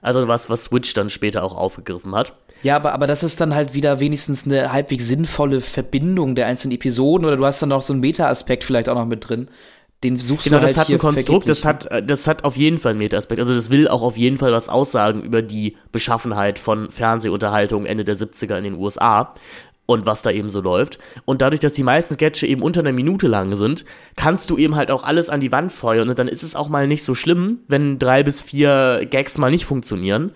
Also 0.00 0.28
was, 0.28 0.48
was 0.48 0.64
Switch 0.64 0.94
dann 0.94 1.10
später 1.10 1.42
auch 1.42 1.56
aufgegriffen 1.56 2.14
hat. 2.14 2.34
Ja, 2.62 2.76
aber, 2.76 2.92
aber 2.92 3.06
das 3.06 3.22
ist 3.22 3.40
dann 3.40 3.54
halt 3.54 3.74
wieder 3.74 4.00
wenigstens 4.00 4.44
eine 4.44 4.70
halbwegs 4.70 5.08
sinnvolle 5.08 5.60
Verbindung 5.60 6.34
der 6.34 6.46
einzelnen 6.46 6.74
Episoden 6.74 7.26
oder 7.26 7.36
du 7.36 7.46
hast 7.46 7.62
dann 7.62 7.70
noch 7.70 7.82
so 7.82 7.94
einen 7.94 8.00
Meta-Aspekt 8.00 8.64
vielleicht 8.64 8.88
auch 8.88 8.94
noch 8.94 9.06
mit 9.06 9.28
drin 9.28 9.48
den 10.02 10.18
suchst 10.18 10.44
genau, 10.44 10.56
du 10.56 10.62
halt 10.62 10.70
das 10.70 10.78
hat 10.78 10.88
ein 10.88 10.98
Konstrukt, 10.98 11.48
das 11.48 11.64
hat, 11.64 11.88
das 12.08 12.26
hat 12.26 12.44
auf 12.44 12.56
jeden 12.56 12.78
Fall 12.78 12.90
einen 12.90 13.00
Meta-Aspekt. 13.00 13.38
Also 13.38 13.54
das 13.54 13.68
will 13.68 13.86
auch 13.86 14.02
auf 14.02 14.16
jeden 14.16 14.38
Fall 14.38 14.50
was 14.50 14.70
aussagen 14.70 15.22
über 15.22 15.42
die 15.42 15.76
Beschaffenheit 15.92 16.58
von 16.58 16.90
Fernsehunterhaltung 16.90 17.84
Ende 17.84 18.04
der 18.04 18.16
70er 18.16 18.56
in 18.56 18.64
den 18.64 18.74
USA 18.76 19.34
und 19.84 20.06
was 20.06 20.22
da 20.22 20.30
eben 20.30 20.48
so 20.48 20.62
läuft. 20.62 20.98
Und 21.26 21.42
dadurch, 21.42 21.60
dass 21.60 21.74
die 21.74 21.82
meisten 21.82 22.14
Sketche 22.14 22.46
eben 22.46 22.62
unter 22.62 22.80
einer 22.80 22.92
Minute 22.92 23.28
lang 23.28 23.56
sind, 23.56 23.84
kannst 24.16 24.48
du 24.48 24.56
eben 24.56 24.76
halt 24.76 24.90
auch 24.90 25.02
alles 25.02 25.28
an 25.28 25.40
die 25.40 25.52
Wand 25.52 25.72
feuern 25.72 26.08
und 26.08 26.18
dann 26.18 26.28
ist 26.28 26.42
es 26.42 26.56
auch 26.56 26.68
mal 26.68 26.86
nicht 26.86 27.02
so 27.02 27.14
schlimm, 27.14 27.60
wenn 27.68 27.98
drei 27.98 28.22
bis 28.22 28.40
vier 28.40 29.06
Gags 29.10 29.36
mal 29.36 29.50
nicht 29.50 29.66
funktionieren, 29.66 30.32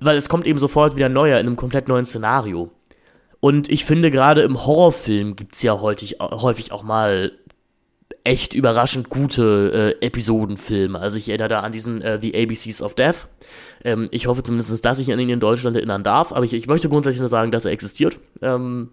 weil 0.00 0.16
es 0.16 0.30
kommt 0.30 0.46
eben 0.46 0.58
sofort 0.58 0.96
wieder 0.96 1.10
neuer 1.10 1.40
in 1.40 1.46
einem 1.46 1.56
komplett 1.56 1.88
neuen 1.88 2.06
Szenario. 2.06 2.70
Und 3.40 3.70
ich 3.70 3.84
finde, 3.84 4.10
gerade 4.10 4.42
im 4.42 4.64
Horrorfilm 4.64 5.36
gibt's 5.36 5.62
ja 5.62 5.80
häufig, 5.80 6.16
häufig 6.20 6.72
auch 6.72 6.82
mal 6.82 7.32
echt 8.28 8.52
überraschend 8.54 9.08
gute 9.08 9.96
äh, 10.02 10.06
Episodenfilme. 10.06 11.00
Also 11.00 11.16
ich 11.16 11.30
erinnere 11.30 11.48
da 11.48 11.60
an 11.60 11.72
diesen 11.72 12.02
äh, 12.02 12.20
The 12.20 12.34
ABCs 12.36 12.82
of 12.82 12.94
Death. 12.94 13.26
Ähm, 13.82 14.08
ich 14.10 14.26
hoffe 14.26 14.42
zumindest, 14.42 14.84
dass 14.84 14.98
ich 14.98 15.10
an 15.10 15.18
ihn 15.18 15.30
in 15.30 15.40
Deutschland 15.40 15.78
erinnern 15.78 16.04
darf, 16.04 16.32
aber 16.32 16.44
ich, 16.44 16.52
ich 16.52 16.66
möchte 16.66 16.90
grundsätzlich 16.90 17.20
nur 17.20 17.30
sagen, 17.30 17.52
dass 17.52 17.64
er 17.64 17.72
existiert. 17.72 18.18
Ähm, 18.42 18.90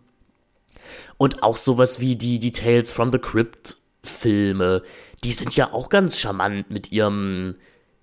und 1.17 1.43
auch 1.43 1.57
sowas 1.57 1.99
wie 1.99 2.15
die, 2.15 2.39
die 2.39 2.51
Tales 2.51 2.93
from 2.93 3.11
the 3.11 3.19
Crypt 3.19 3.75
Filme, 4.03 4.83
die 5.25 5.33
sind 5.33 5.53
ja 5.57 5.73
auch 5.73 5.89
ganz 5.89 6.17
charmant 6.17 6.71
mit 6.71 6.93
ihrem, 6.93 7.55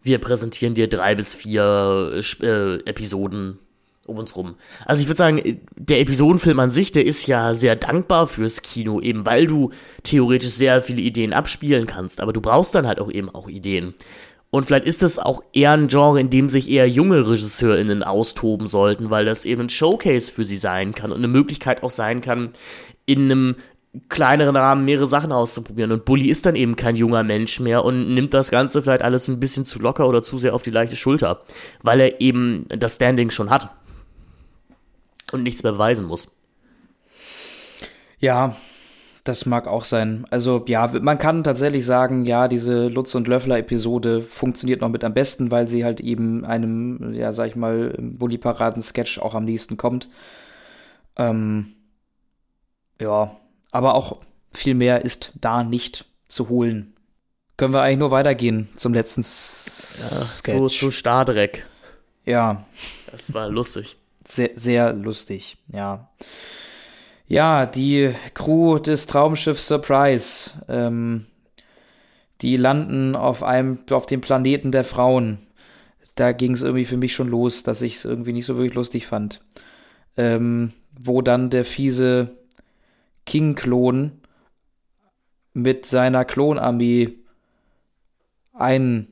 wir 0.03 0.19
präsentieren 0.19 0.75
dir 0.75 0.87
drei 0.87 1.15
bis 1.15 1.35
vier 1.35 2.23
äh, 2.43 2.75
Episoden 2.85 3.59
um 4.07 4.19
uns 4.19 4.37
rum. 4.37 4.57
Also 4.85 5.03
ich 5.03 5.09
würde 5.09 5.19
sagen, 5.19 5.61
der 5.77 6.01
Episodenfilm 6.01 6.59
an 6.59 6.71
sich, 6.71 6.93
der 6.93 7.07
ist 7.07 7.27
ja 7.27 7.55
sehr 7.55 7.77
dankbar 7.77 8.27
fürs 8.27 8.63
Kino, 8.63 9.01
eben 9.01 9.25
weil 9.27 9.47
du 9.47 9.71
theoretisch 10.03 10.51
sehr 10.51 10.83
viele 10.83 11.03
Ideen 11.03 11.33
abspielen 11.33 11.87
kannst, 11.87 12.21
aber 12.21 12.33
du 12.33 12.41
brauchst 12.41 12.75
dann 12.75 12.87
halt 12.87 13.01
auch 13.01 13.11
eben 13.11 13.31
auch 13.31 13.49
Ideen. 13.49 13.95
Und 14.51 14.67
vielleicht 14.67 14.85
ist 14.85 15.01
das 15.01 15.19
auch 15.19 15.43
eher 15.55 15.73
ein 15.73 15.89
Genre, 15.89 16.21
in 16.21 16.29
dem 16.29 16.51
sich 16.51 16.71
eher 16.71 16.87
junge 16.87 17.27
RegisseurInnen 17.27 18.03
austoben 18.03 18.67
sollten, 18.67 19.09
weil 19.09 19.25
das 19.25 19.47
eben 19.47 19.63
ein 19.63 19.69
Showcase 19.71 20.31
für 20.31 20.45
sie 20.45 20.59
sein 20.59 20.95
kann 20.95 21.11
und 21.11 21.19
eine 21.19 21.29
Möglichkeit 21.29 21.83
auch 21.83 21.91
sein 21.91 22.21
kann, 22.21 22.51
in 23.07 23.31
einem 23.31 23.57
kleineren 24.09 24.57
Rahmen 24.57 24.85
mehrere 24.85 25.07
Sachen 25.07 25.33
auszuprobieren. 25.33 25.93
Und 25.93 26.05
Bully 26.05 26.29
ist 26.29 26.45
dann 26.45 26.57
eben 26.57 26.77
kein 26.77 26.97
junger 26.97 27.23
Mensch 27.23 27.61
mehr 27.61 27.85
und 27.85 28.15
nimmt 28.15 28.35
das 28.35 28.51
Ganze 28.51 28.83
vielleicht 28.83 29.03
alles 29.03 29.29
ein 29.29 29.41
bisschen 29.41 29.65
zu 29.65 29.79
locker 29.79 30.09
oder 30.09 30.23
zu 30.23 30.37
sehr 30.37 30.55
auf 30.55 30.63
die 30.63 30.71
leichte 30.71 30.97
Schulter, 30.97 31.41
weil 31.83 32.01
er 32.01 32.21
eben 32.21 32.67
das 32.69 32.97
Standing 32.97 33.31
schon 33.31 33.49
hat 33.51 33.71
und 35.33 35.43
nichts 35.43 35.63
mehr 35.63 35.73
beweisen 35.73 36.05
muss. 36.05 36.29
Ja, 38.19 38.55
das 39.25 39.47
mag 39.47 39.69
auch 39.69 39.85
sein. 39.85 40.27
Also 40.31 40.65
ja, 40.67 40.93
man 41.01 41.19
kann 41.19 41.45
tatsächlich 41.45 41.87
sagen, 41.87 42.25
ja, 42.25 42.49
diese 42.49 42.89
Lutz 42.89 43.15
und 43.15 43.29
Löffler-Episode 43.29 44.21
funktioniert 44.21 44.81
noch 44.81 44.89
mit 44.89 45.05
am 45.05 45.15
besten, 45.15 45.51
weil 45.51 45.69
sie 45.69 45.85
halt 45.85 46.01
eben 46.01 46.45
einem, 46.45 47.15
ja, 47.15 47.33
sag 47.33 47.49
ich 47.49 47.57
mal, 47.57 47.95
Bully-Paraden-Sketch 47.99 49.21
auch 49.21 49.35
am 49.35 49.45
nächsten 49.45 49.77
kommt. 49.77 50.09
Ähm, 51.17 51.75
ja, 53.01 53.37
aber 53.71 53.95
auch 53.95 54.19
viel 54.53 54.75
mehr 54.75 55.05
ist 55.05 55.33
da 55.41 55.63
nicht 55.63 56.05
zu 56.27 56.49
holen. 56.49 56.95
Können 57.57 57.75
wir 57.75 57.83
eigentlich 57.83 57.99
nur 57.99 58.11
weitergehen 58.11 58.69
zum 58.77 58.93
letzten 58.93 59.23
Sketch. 59.23 60.49
Ja, 60.49 60.55
zu, 60.55 60.67
zu 60.67 60.91
Stardreck. 60.91 61.67
Ja. 62.25 62.65
Das 63.11 63.35
war 63.35 63.49
lustig 63.49 63.97
sehr, 64.37 64.51
sehr 64.55 64.93
lustig, 64.93 65.57
ja. 65.73 66.11
Ja, 67.27 67.67
die 67.67 68.13
Crew 68.35 68.79
des 68.79 69.07
Traumschiffs 69.07 69.67
Surprise, 69.67 70.51
ähm, 70.69 71.27
die 72.43 72.57
landen 72.57 73.17
auf 73.17 73.43
einem, 73.43 73.79
auf 73.91 74.07
dem 74.07 74.21
Planeten 74.21 74.73
der 74.73 74.85
Frauen. 74.85 75.39
Da 76.15 76.33
ging 76.33 76.53
es 76.53 76.63
irgendwie 76.63 76.85
für 76.85 76.97
mich 76.97 77.15
schon 77.15 77.29
los, 77.29 77.63
dass 77.63 77.81
ich 77.81 77.97
es 77.97 78.05
irgendwie 78.05 78.33
nicht 78.33 78.45
so 78.45 78.57
wirklich 78.57 78.75
lustig 78.75 79.07
fand. 79.07 79.43
Ähm, 80.17 80.73
wo 80.99 81.23
dann 81.23 81.49
der 81.49 81.65
fiese 81.65 82.37
King-Klon 83.25 84.21
mit 85.55 85.87
seiner 85.87 86.25
Klonarmee 86.25 87.15
ein 88.53 89.12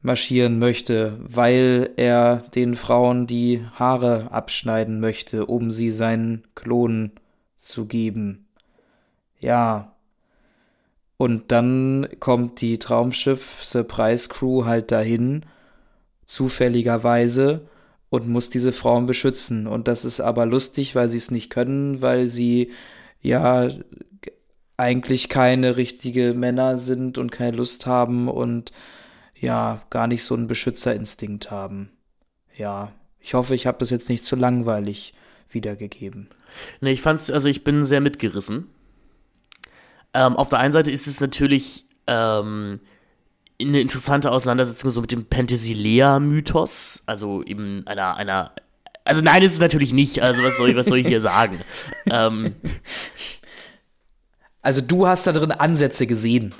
marschieren 0.00 0.58
möchte, 0.58 1.18
weil 1.20 1.90
er 1.96 2.44
den 2.54 2.76
Frauen 2.76 3.26
die 3.26 3.64
Haare 3.74 4.28
abschneiden 4.30 5.00
möchte, 5.00 5.46
um 5.46 5.70
sie 5.70 5.90
seinen 5.90 6.44
Klonen 6.54 7.12
zu 7.56 7.86
geben. 7.86 8.46
Ja. 9.40 9.92
Und 11.16 11.50
dann 11.50 12.06
kommt 12.20 12.60
die 12.60 12.78
Traumschiff 12.78 13.64
Surprise 13.64 14.28
Crew 14.28 14.64
halt 14.64 14.92
dahin, 14.92 15.44
zufälligerweise, 16.26 17.66
und 18.10 18.28
muss 18.28 18.50
diese 18.50 18.72
Frauen 18.72 19.06
beschützen. 19.06 19.66
Und 19.66 19.88
das 19.88 20.04
ist 20.04 20.20
aber 20.20 20.46
lustig, 20.46 20.94
weil 20.94 21.08
sie 21.08 21.18
es 21.18 21.30
nicht 21.30 21.50
können, 21.50 22.00
weil 22.00 22.30
sie 22.30 22.70
ja 23.20 23.68
eigentlich 24.76 25.28
keine 25.28 25.76
richtige 25.76 26.34
Männer 26.34 26.78
sind 26.78 27.18
und 27.18 27.32
keine 27.32 27.56
Lust 27.56 27.86
haben 27.86 28.28
und 28.28 28.72
ja, 29.40 29.82
gar 29.90 30.06
nicht 30.06 30.24
so 30.24 30.34
einen 30.34 30.46
Beschützerinstinkt 30.46 31.50
haben. 31.50 31.90
Ja, 32.56 32.92
ich 33.20 33.34
hoffe, 33.34 33.54
ich 33.54 33.66
habe 33.66 33.78
das 33.78 33.90
jetzt 33.90 34.08
nicht 34.08 34.24
zu 34.24 34.36
langweilig 34.36 35.14
wiedergegeben. 35.50 36.28
Nee, 36.80 36.92
ich 36.92 37.02
fand's, 37.02 37.30
also 37.30 37.48
ich 37.48 37.64
bin 37.64 37.84
sehr 37.84 38.00
mitgerissen. 38.00 38.68
Ähm, 40.14 40.36
auf 40.36 40.48
der 40.48 40.58
einen 40.58 40.72
Seite 40.72 40.90
ist 40.90 41.06
es 41.06 41.20
natürlich 41.20 41.86
ähm, 42.06 42.80
eine 43.60 43.80
interessante 43.80 44.30
Auseinandersetzung 44.30 44.90
so 44.90 45.00
mit 45.00 45.12
dem 45.12 45.26
Penthesilea-Mythos, 45.26 47.02
also 47.06 47.42
eben 47.42 47.86
einer, 47.86 48.16
einer, 48.16 48.52
also 49.04 49.20
nein, 49.20 49.42
ist 49.42 49.54
es 49.54 49.60
natürlich 49.60 49.92
nicht, 49.92 50.22
also 50.22 50.42
was 50.42 50.56
soll 50.56 50.70
ich, 50.70 50.76
was 50.76 50.86
soll 50.86 50.98
ich 50.98 51.06
hier 51.06 51.20
sagen? 51.20 51.60
ähm, 52.10 52.54
also 54.62 54.80
du 54.80 55.06
hast 55.06 55.26
da 55.26 55.32
drin 55.32 55.52
Ansätze 55.52 56.06
gesehen. 56.06 56.54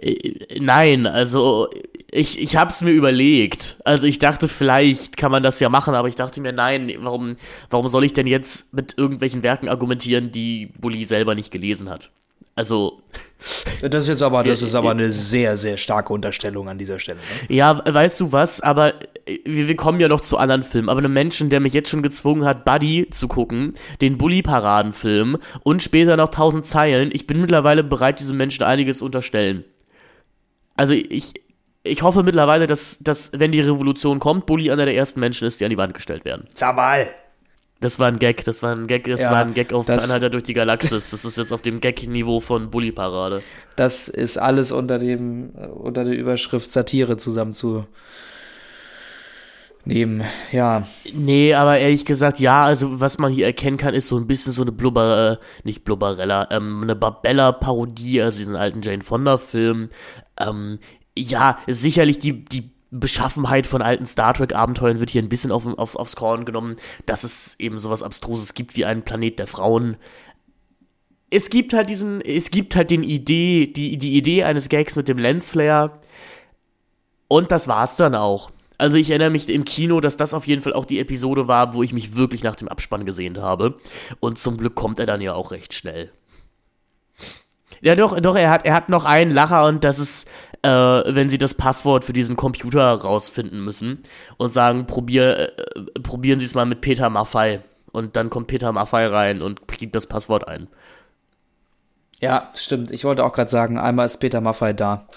Äh, 0.00 0.58
nein, 0.60 1.06
also 1.06 1.68
ich, 2.12 2.40
ich 2.40 2.56
habe 2.56 2.70
es 2.70 2.82
mir 2.82 2.90
überlegt. 2.90 3.78
Also 3.84 4.06
ich 4.06 4.18
dachte, 4.18 4.48
vielleicht 4.48 5.16
kann 5.16 5.30
man 5.30 5.42
das 5.42 5.60
ja 5.60 5.68
machen, 5.68 5.94
aber 5.94 6.08
ich 6.08 6.16
dachte 6.16 6.40
mir, 6.40 6.52
nein, 6.52 6.92
warum, 7.00 7.36
warum 7.68 7.88
soll 7.88 8.04
ich 8.04 8.12
denn 8.12 8.26
jetzt 8.26 8.72
mit 8.74 8.98
irgendwelchen 8.98 9.42
Werken 9.42 9.68
argumentieren, 9.68 10.32
die 10.32 10.72
Bully 10.78 11.04
selber 11.04 11.34
nicht 11.34 11.50
gelesen 11.50 11.90
hat? 11.90 12.10
Also. 12.56 13.02
Das 13.80 14.02
ist 14.02 14.08
jetzt 14.08 14.22
aber, 14.22 14.44
das 14.44 14.60
ist 14.60 14.74
aber 14.74 14.90
eine 14.90 15.10
sehr, 15.10 15.56
sehr 15.56 15.78
starke 15.78 16.12
Unterstellung 16.12 16.68
an 16.68 16.76
dieser 16.76 16.98
Stelle. 16.98 17.18
Ne? 17.18 17.56
Ja, 17.56 17.80
weißt 17.82 18.20
du 18.20 18.32
was, 18.32 18.60
aber 18.60 18.92
wir, 19.44 19.68
wir, 19.68 19.76
kommen 19.76 19.98
ja 20.00 20.08
noch 20.08 20.20
zu 20.20 20.36
anderen 20.36 20.64
Filmen, 20.64 20.90
aber 20.90 20.98
einem 20.98 21.14
Menschen, 21.14 21.48
der 21.48 21.60
mich 21.60 21.72
jetzt 21.72 21.88
schon 21.88 22.02
gezwungen 22.02 22.44
hat, 22.44 22.66
Buddy 22.66 23.08
zu 23.10 23.26
gucken, 23.26 23.74
den 24.02 24.18
Bully-Paradenfilm 24.18 25.38
und 25.62 25.82
später 25.82 26.18
noch 26.18 26.28
tausend 26.28 26.66
Zeilen, 26.66 27.08
ich 27.10 27.26
bin 27.26 27.40
mittlerweile 27.40 27.82
bereit, 27.82 28.20
diesem 28.20 28.36
Menschen 28.36 28.64
einiges 28.64 29.00
unterstellen. 29.00 29.64
Also 30.80 30.94
ich, 30.94 31.34
ich 31.82 32.02
hoffe 32.02 32.22
mittlerweile, 32.22 32.66
dass, 32.66 33.00
dass, 33.00 33.32
wenn 33.34 33.52
die 33.52 33.60
Revolution 33.60 34.18
kommt, 34.18 34.46
Bully 34.46 34.70
einer 34.70 34.86
der 34.86 34.96
ersten 34.96 35.20
Menschen 35.20 35.46
ist, 35.46 35.60
die 35.60 35.66
an 35.66 35.70
die 35.70 35.76
Wand 35.76 35.92
gestellt 35.92 36.24
werden. 36.24 36.46
Zabal! 36.54 37.10
Das 37.80 37.98
war 37.98 38.08
ein 38.08 38.18
Gag, 38.18 38.46
das 38.46 38.62
war 38.62 38.72
ein 38.74 38.86
Gag, 38.86 39.04
das 39.04 39.20
ja, 39.20 39.30
war 39.30 39.44
ein 39.44 39.52
Gag 39.52 39.74
auf 39.74 39.90
Anhalter 39.90 40.30
durch 40.30 40.44
die 40.44 40.54
Galaxis. 40.54 41.10
Das 41.10 41.26
ist 41.26 41.36
jetzt 41.36 41.52
auf 41.52 41.60
dem 41.60 41.80
Gag-Niveau 41.80 42.40
von 42.40 42.70
Bully 42.70 42.92
Parade. 42.92 43.42
Das 43.76 44.08
ist 44.08 44.38
alles 44.38 44.72
unter 44.72 44.98
dem, 44.98 45.50
unter 45.50 46.04
der 46.04 46.14
Überschrift 46.14 46.72
Satire 46.72 47.18
zusammen 47.18 47.52
zu 47.52 47.86
nehmen, 49.84 50.24
ja. 50.52 50.86
Nee, 51.12 51.54
aber 51.54 51.78
ehrlich 51.78 52.04
gesagt, 52.04 52.38
ja, 52.38 52.62
also 52.62 53.00
was 53.00 53.18
man 53.18 53.32
hier 53.32 53.46
erkennen 53.46 53.76
kann, 53.76 53.94
ist 53.94 54.08
so 54.08 54.18
ein 54.18 54.26
bisschen 54.26 54.52
so 54.52 54.62
eine 54.62 54.72
Blubber, 54.72 55.38
äh, 55.40 55.44
nicht 55.64 55.84
Blubberella, 55.84 56.48
ähm, 56.50 56.82
eine 56.82 56.96
Barbella-Parodie, 56.96 58.22
also 58.22 58.38
diesen 58.38 58.56
alten 58.56 58.82
Jane 58.82 59.02
Fonda-Film. 59.02 59.90
Ähm, 60.40 60.78
ja, 61.16 61.58
sicherlich 61.66 62.18
die, 62.18 62.44
die 62.44 62.70
Beschaffenheit 62.90 63.66
von 63.66 63.82
alten 63.82 64.06
Star 64.06 64.34
Trek-Abenteuern 64.34 64.98
wird 64.98 65.10
hier 65.10 65.22
ein 65.22 65.28
bisschen 65.28 65.52
auf, 65.52 65.66
auf, 65.66 65.96
aufs 65.96 66.16
Korn 66.16 66.44
genommen, 66.44 66.76
dass 67.06 67.24
es 67.24 67.58
eben 67.58 67.78
sowas 67.78 68.02
Abstruses 68.02 68.54
gibt 68.54 68.76
wie 68.76 68.84
einen 68.84 69.02
Planet 69.02 69.38
der 69.38 69.46
Frauen. 69.46 69.96
Es 71.30 71.50
gibt 71.50 71.72
halt 71.72 71.88
diesen, 71.88 72.20
es 72.20 72.50
gibt 72.50 72.74
halt 72.74 72.90
den 72.90 73.04
Idee, 73.04 73.68
die, 73.68 73.96
die 73.96 74.16
Idee 74.16 74.42
eines 74.42 74.68
Gags 74.68 74.96
mit 74.96 75.08
dem 75.08 75.18
Lensflare. 75.18 75.92
Und 77.28 77.52
das 77.52 77.68
war's 77.68 77.94
dann 77.94 78.16
auch. 78.16 78.50
Also 78.76 78.96
ich 78.96 79.10
erinnere 79.10 79.30
mich 79.30 79.48
im 79.48 79.64
Kino, 79.64 80.00
dass 80.00 80.16
das 80.16 80.34
auf 80.34 80.48
jeden 80.48 80.62
Fall 80.62 80.72
auch 80.72 80.86
die 80.86 80.98
Episode 80.98 81.46
war, 81.46 81.74
wo 81.74 81.82
ich 81.82 81.92
mich 81.92 82.16
wirklich 82.16 82.42
nach 82.42 82.56
dem 82.56 82.66
Abspann 82.66 83.04
gesehen 83.04 83.40
habe. 83.40 83.76
Und 84.18 84.38
zum 84.38 84.56
Glück 84.56 84.74
kommt 84.74 84.98
er 84.98 85.06
dann 85.06 85.20
ja 85.20 85.34
auch 85.34 85.52
recht 85.52 85.74
schnell. 85.74 86.10
Ja, 87.80 87.94
doch, 87.94 88.20
doch, 88.20 88.36
er 88.36 88.50
hat, 88.50 88.64
er 88.66 88.74
hat 88.74 88.88
noch 88.88 89.04
einen 89.04 89.30
Lacher 89.30 89.66
und 89.66 89.84
das 89.84 89.98
ist, 89.98 90.28
äh, 90.62 90.68
wenn 90.68 91.28
sie 91.28 91.38
das 91.38 91.54
Passwort 91.54 92.04
für 92.04 92.12
diesen 92.12 92.36
Computer 92.36 92.92
rausfinden 92.92 93.64
müssen 93.64 94.02
und 94.36 94.50
sagen, 94.50 94.86
probier, 94.86 95.50
äh, 95.58 96.00
probieren 96.02 96.38
Sie 96.38 96.46
es 96.46 96.54
mal 96.54 96.66
mit 96.66 96.80
Peter 96.82 97.08
Maffei. 97.08 97.62
Und 97.92 98.16
dann 98.16 98.30
kommt 98.30 98.46
Peter 98.46 98.70
Maffei 98.70 99.06
rein 99.06 99.42
und 99.42 99.66
gibt 99.66 99.96
das 99.96 100.06
Passwort 100.06 100.46
ein. 100.46 100.68
Ja, 102.20 102.50
stimmt. 102.54 102.90
Ich 102.90 103.04
wollte 103.04 103.24
auch 103.24 103.32
gerade 103.32 103.50
sagen, 103.50 103.78
einmal 103.78 104.06
ist 104.06 104.18
Peter 104.18 104.40
Maffei 104.40 104.74
da. 104.74 105.08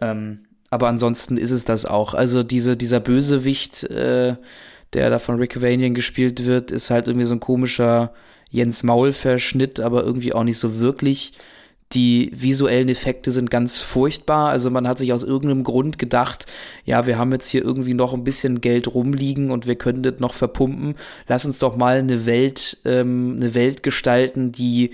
Ähm, 0.00 0.46
aber 0.70 0.88
ansonsten 0.88 1.36
ist 1.36 1.50
es 1.50 1.64
das 1.64 1.84
auch. 1.84 2.14
Also 2.14 2.42
diese, 2.42 2.76
dieser 2.76 3.00
Bösewicht, 3.00 3.84
äh, 3.84 4.36
der 4.92 5.10
da 5.10 5.18
von 5.18 5.36
Rick 5.36 5.60
Vanian 5.60 5.94
gespielt 5.94 6.46
wird, 6.46 6.70
ist 6.70 6.90
halt 6.90 7.08
irgendwie 7.08 7.26
so 7.26 7.34
ein 7.34 7.40
komischer 7.40 8.12
Jens 8.50 8.82
Maul-Verschnitt, 8.82 9.80
aber 9.80 10.04
irgendwie 10.04 10.32
auch 10.32 10.44
nicht 10.44 10.58
so 10.58 10.78
wirklich 10.78 11.32
die 11.92 12.30
visuellen 12.34 12.88
Effekte 12.88 13.30
sind 13.30 13.50
ganz 13.50 13.80
furchtbar. 13.80 14.50
Also 14.50 14.70
man 14.70 14.86
hat 14.86 14.98
sich 14.98 15.12
aus 15.12 15.24
irgendeinem 15.24 15.64
Grund 15.64 15.98
gedacht, 15.98 16.46
ja, 16.84 17.06
wir 17.06 17.16
haben 17.16 17.32
jetzt 17.32 17.48
hier 17.48 17.62
irgendwie 17.62 17.94
noch 17.94 18.12
ein 18.12 18.24
bisschen 18.24 18.60
Geld 18.60 18.92
rumliegen 18.94 19.50
und 19.50 19.66
wir 19.66 19.76
können 19.76 20.02
das 20.02 20.18
noch 20.18 20.34
verpumpen. 20.34 20.96
Lass 21.28 21.46
uns 21.46 21.58
doch 21.58 21.76
mal 21.76 21.98
eine 21.98 22.26
Welt, 22.26 22.78
ähm, 22.84 23.36
eine 23.36 23.54
Welt 23.54 23.82
gestalten, 23.82 24.52
die 24.52 24.90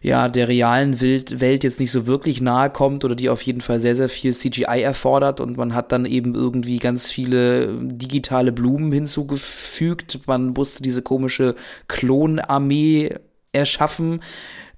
ja 0.00 0.28
der 0.28 0.48
realen 0.48 1.00
Welt, 1.00 1.64
jetzt 1.64 1.80
nicht 1.80 1.90
so 1.90 2.06
wirklich 2.06 2.40
nahe 2.40 2.70
kommt 2.70 3.04
oder 3.04 3.14
die 3.14 3.28
auf 3.28 3.42
jeden 3.42 3.60
Fall 3.60 3.80
sehr, 3.80 3.96
sehr 3.96 4.08
viel 4.08 4.32
CGI 4.32 4.82
erfordert 4.82 5.40
und 5.40 5.56
man 5.56 5.74
hat 5.74 5.90
dann 5.90 6.06
eben 6.06 6.34
irgendwie 6.34 6.78
ganz 6.78 7.10
viele 7.10 7.76
digitale 7.82 8.52
Blumen 8.52 8.92
hinzugefügt. 8.92 10.20
Man 10.26 10.48
musste 10.50 10.82
diese 10.82 11.02
komische 11.02 11.56
Klonarmee 11.88 13.14
erschaffen 13.52 14.20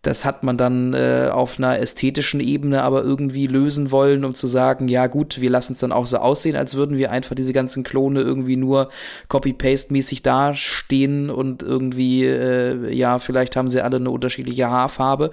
das 0.02 0.24
hat 0.24 0.44
man 0.44 0.56
dann 0.56 0.94
äh, 0.94 1.28
auf 1.32 1.58
einer 1.58 1.78
ästhetischen 1.78 2.40
Ebene 2.40 2.82
aber 2.82 3.02
irgendwie 3.02 3.46
lösen 3.46 3.90
wollen, 3.90 4.24
um 4.24 4.34
zu 4.34 4.46
sagen, 4.46 4.88
ja 4.88 5.06
gut, 5.06 5.40
wir 5.40 5.50
lassen 5.50 5.72
es 5.72 5.80
dann 5.80 5.92
auch 5.92 6.06
so 6.06 6.18
aussehen, 6.18 6.56
als 6.56 6.76
würden 6.76 6.96
wir 6.96 7.10
einfach 7.10 7.34
diese 7.34 7.52
ganzen 7.52 7.82
Klone 7.82 8.20
irgendwie 8.20 8.56
nur 8.56 8.90
Copy-Paste-mäßig 9.28 10.22
dastehen 10.22 11.30
und 11.30 11.62
irgendwie, 11.62 12.24
äh, 12.24 12.94
ja, 12.94 13.18
vielleicht 13.18 13.56
haben 13.56 13.68
sie 13.68 13.82
alle 13.82 13.96
eine 13.96 14.10
unterschiedliche 14.10 14.70
Haarfarbe. 14.70 15.30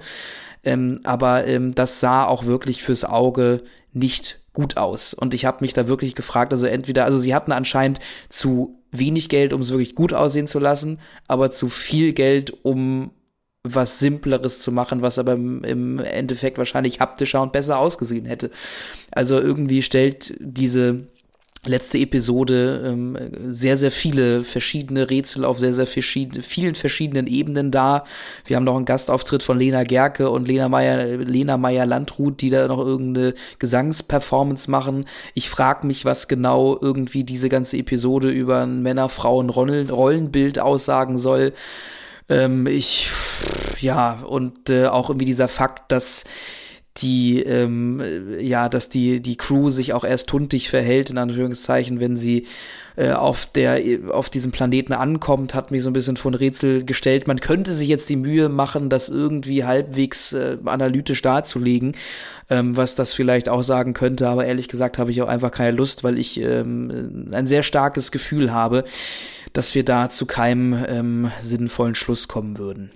Ähm, 0.64 1.00
aber 1.04 1.46
ähm, 1.46 1.72
das 1.72 2.00
sah 2.00 2.24
auch 2.24 2.44
wirklich 2.44 2.82
fürs 2.82 3.04
Auge 3.04 3.62
nicht 3.92 4.40
gut 4.52 4.76
aus. 4.76 5.14
Und 5.14 5.32
ich 5.32 5.44
habe 5.44 5.58
mich 5.60 5.74
da 5.74 5.86
wirklich 5.86 6.14
gefragt, 6.14 6.52
also 6.52 6.66
entweder, 6.66 7.04
also 7.04 7.18
sie 7.18 7.34
hatten 7.34 7.52
anscheinend 7.52 8.00
zu 8.28 8.82
wenig 8.90 9.28
Geld, 9.28 9.52
um 9.52 9.60
es 9.60 9.70
wirklich 9.70 9.94
gut 9.94 10.12
aussehen 10.12 10.46
zu 10.46 10.58
lassen, 10.58 10.98
aber 11.28 11.50
zu 11.50 11.68
viel 11.68 12.14
Geld, 12.14 12.52
um 12.64 13.10
was 13.74 13.98
Simpleres 13.98 14.60
zu 14.60 14.72
machen, 14.72 15.02
was 15.02 15.18
aber 15.18 15.32
im, 15.32 15.98
Endeffekt 15.98 16.58
wahrscheinlich 16.58 17.00
haptischer 17.00 17.42
und 17.42 17.52
besser 17.52 17.78
ausgesehen 17.78 18.26
hätte. 18.26 18.50
Also 19.10 19.40
irgendwie 19.40 19.82
stellt 19.82 20.34
diese 20.40 21.06
letzte 21.66 21.98
Episode 21.98 22.82
ähm, 22.86 23.18
sehr, 23.46 23.76
sehr 23.76 23.90
viele 23.90 24.42
verschiedene 24.42 25.10
Rätsel 25.10 25.44
auf 25.44 25.58
sehr, 25.58 25.72
sehr 25.72 25.86
verschieden, 25.86 26.42
vielen 26.42 26.74
verschiedenen 26.74 27.26
Ebenen 27.26 27.70
da. 27.70 28.04
Wir 28.44 28.56
haben 28.56 28.64
noch 28.64 28.76
einen 28.76 28.84
Gastauftritt 28.84 29.42
von 29.42 29.58
Lena 29.58 29.84
Gerke 29.84 30.30
und 30.30 30.46
Lena 30.46 30.68
Meyer, 30.68 31.16
Lena 31.16 31.56
Meyer 31.56 31.86
Landrut, 31.86 32.40
die 32.40 32.50
da 32.50 32.68
noch 32.68 32.78
irgendeine 32.78 33.34
Gesangsperformance 33.58 34.70
machen. 34.70 35.06
Ich 35.34 35.50
frage 35.50 35.86
mich, 35.86 36.04
was 36.04 36.28
genau 36.28 36.78
irgendwie 36.80 37.24
diese 37.24 37.48
ganze 37.48 37.76
Episode 37.76 38.30
über 38.30 38.62
ein 38.62 38.82
Männer-Frauen-Rollenbild 38.82 40.58
aussagen 40.58 41.18
soll. 41.18 41.52
Ähm, 42.28 42.66
ich, 42.66 43.10
ja, 43.78 44.24
und 44.26 44.70
äh, 44.70 44.86
auch 44.86 45.10
irgendwie 45.10 45.26
dieser 45.26 45.48
Fakt, 45.48 45.92
dass 45.92 46.24
die, 46.98 47.42
ähm, 47.42 48.02
ja, 48.38 48.68
dass 48.68 48.88
die, 48.88 49.20
die 49.20 49.36
Crew 49.36 49.70
sich 49.70 49.92
auch 49.92 50.04
erst 50.04 50.28
tuntig 50.28 50.70
verhält, 50.70 51.10
in 51.10 51.18
Anführungszeichen, 51.18 52.00
wenn 52.00 52.16
sie 52.16 52.46
äh, 52.96 53.12
auf 53.12 53.46
der, 53.46 53.80
auf 54.10 54.30
diesem 54.30 54.52
Planeten 54.52 54.92
ankommt, 54.92 55.54
hat 55.54 55.70
mich 55.70 55.82
so 55.82 55.90
ein 55.90 55.92
bisschen 55.92 56.16
vor 56.16 56.30
ein 56.30 56.34
Rätsel 56.34 56.84
gestellt. 56.84 57.26
Man 57.26 57.40
könnte 57.40 57.72
sich 57.72 57.88
jetzt 57.88 58.08
die 58.08 58.16
Mühe 58.16 58.48
machen, 58.48 58.88
das 58.88 59.08
irgendwie 59.08 59.64
halbwegs 59.64 60.32
äh, 60.32 60.56
analytisch 60.64 61.20
darzulegen, 61.20 61.94
ähm, 62.48 62.76
was 62.76 62.94
das 62.94 63.12
vielleicht 63.12 63.48
auch 63.48 63.62
sagen 63.62 63.92
könnte, 63.92 64.28
aber 64.28 64.46
ehrlich 64.46 64.68
gesagt 64.68 64.98
habe 64.98 65.10
ich 65.10 65.20
auch 65.20 65.28
einfach 65.28 65.50
keine 65.50 65.76
Lust, 65.76 66.04
weil 66.04 66.18
ich 66.18 66.40
ähm, 66.40 67.30
ein 67.32 67.46
sehr 67.46 67.62
starkes 67.62 68.10
Gefühl 68.10 68.52
habe, 68.52 68.84
dass 69.52 69.74
wir 69.74 69.84
da 69.84 70.08
zu 70.08 70.26
keinem 70.26 70.84
ähm, 70.88 71.30
sinnvollen 71.40 71.94
Schluss 71.94 72.28
kommen 72.28 72.58
würden. 72.58 72.90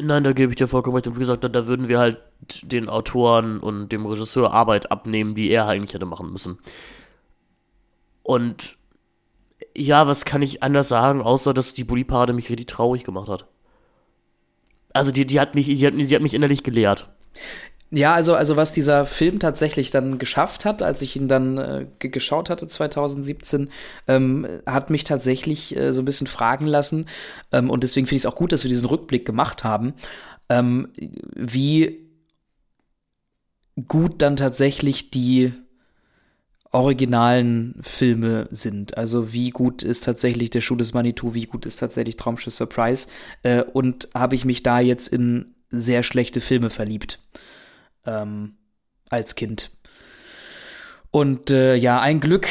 Nein, 0.00 0.24
da 0.24 0.32
gebe 0.32 0.52
ich 0.52 0.56
dir 0.56 0.68
vollkommen 0.68 0.96
recht. 0.96 1.06
Und 1.06 1.16
wie 1.16 1.20
gesagt, 1.20 1.44
da, 1.44 1.48
da 1.48 1.66
würden 1.66 1.88
wir 1.88 1.98
halt 1.98 2.18
den 2.62 2.88
Autoren 2.88 3.58
und 3.60 3.90
dem 3.90 4.06
Regisseur 4.06 4.52
Arbeit 4.52 4.90
abnehmen, 4.90 5.34
die 5.34 5.50
er 5.50 5.66
eigentlich 5.66 5.94
hätte 5.94 6.06
machen 6.06 6.32
müssen. 6.32 6.58
Und 8.22 8.76
ja, 9.76 10.06
was 10.06 10.24
kann 10.24 10.42
ich 10.42 10.62
anders 10.62 10.88
sagen, 10.88 11.22
außer 11.22 11.54
dass 11.54 11.74
die 11.74 11.84
Bulli-Parade 11.84 12.32
mich 12.32 12.48
richtig 12.50 12.68
traurig 12.68 13.04
gemacht 13.04 13.28
hat. 13.28 13.46
Also 14.92 15.10
die, 15.10 15.26
die 15.26 15.40
hat 15.40 15.54
mich, 15.54 15.66
die 15.66 15.86
hat, 15.86 15.94
die 15.94 16.14
hat 16.14 16.22
mich 16.22 16.34
innerlich 16.34 16.62
gelehrt. 16.62 17.10
Ja, 17.94 18.14
also, 18.14 18.34
also 18.34 18.56
was 18.56 18.72
dieser 18.72 19.04
Film 19.04 19.38
tatsächlich 19.38 19.90
dann 19.90 20.18
geschafft 20.18 20.64
hat, 20.64 20.80
als 20.80 21.02
ich 21.02 21.14
ihn 21.14 21.28
dann 21.28 21.58
äh, 21.58 21.86
geschaut 21.98 22.48
hatte 22.48 22.66
2017, 22.66 23.68
ähm, 24.08 24.46
hat 24.64 24.88
mich 24.88 25.04
tatsächlich 25.04 25.76
äh, 25.76 25.92
so 25.92 26.00
ein 26.00 26.06
bisschen 26.06 26.26
fragen 26.26 26.66
lassen. 26.66 27.04
Ähm, 27.52 27.68
und 27.68 27.82
deswegen 27.82 28.06
finde 28.06 28.16
ich 28.16 28.22
es 28.22 28.26
auch 28.26 28.36
gut, 28.36 28.52
dass 28.52 28.64
wir 28.64 28.70
diesen 28.70 28.88
Rückblick 28.88 29.26
gemacht 29.26 29.62
haben, 29.62 29.92
ähm, 30.48 30.88
wie 31.34 32.08
gut 33.88 34.22
dann 34.22 34.36
tatsächlich 34.36 35.10
die 35.10 35.52
originalen 36.70 37.78
Filme 37.82 38.48
sind. 38.50 38.96
Also 38.96 39.34
wie 39.34 39.50
gut 39.50 39.82
ist 39.82 40.04
tatsächlich 40.04 40.48
der 40.48 40.62
Schuh 40.62 40.76
des 40.76 40.94
Manitou, 40.94 41.34
wie 41.34 41.44
gut 41.44 41.66
ist 41.66 41.76
tatsächlich 41.76 42.16
Traumschiff 42.16 42.54
Surprise. 42.54 43.08
Äh, 43.42 43.64
und 43.64 44.08
habe 44.14 44.34
ich 44.34 44.46
mich 44.46 44.62
da 44.62 44.80
jetzt 44.80 45.08
in 45.08 45.54
sehr 45.68 46.02
schlechte 46.02 46.40
Filme 46.40 46.70
verliebt 46.70 47.18
ähm, 48.06 48.56
als 49.08 49.34
Kind. 49.34 49.70
Und 51.10 51.50
äh, 51.50 51.74
ja, 51.76 52.00
ein 52.00 52.20
Glück 52.20 52.48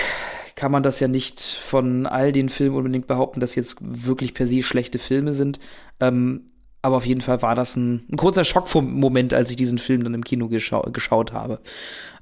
kann 0.56 0.72
man 0.72 0.84
das 0.84 1.00
ja 1.00 1.08
nicht 1.08 1.42
von 1.42 2.06
all 2.06 2.32
den 2.32 2.50
Filmen 2.50 2.76
unbedingt 2.76 3.08
behaupten, 3.08 3.40
dass 3.40 3.56
jetzt 3.56 3.78
wirklich 3.82 4.36
per 4.36 4.46
se 4.46 4.62
schlechte 4.62 5.00
Filme 5.00 5.34
sind. 5.34 5.60
Ähm, 6.00 6.52
aber 6.84 6.98
auf 6.98 7.06
jeden 7.06 7.22
Fall 7.22 7.42
war 7.42 7.56
das 7.56 7.76
ein, 7.76 8.06
ein 8.12 8.18
kurzer 8.18 8.44
Schockmoment, 8.44 9.34
als 9.34 9.52
ich 9.52 9.56
diesen 9.56 9.78
Film 9.78 10.04
dann 10.04 10.14
im 10.14 10.24
Kino 10.24 10.48
geschau 10.48 10.82
geschaut 10.92 11.32
habe. 11.32 11.60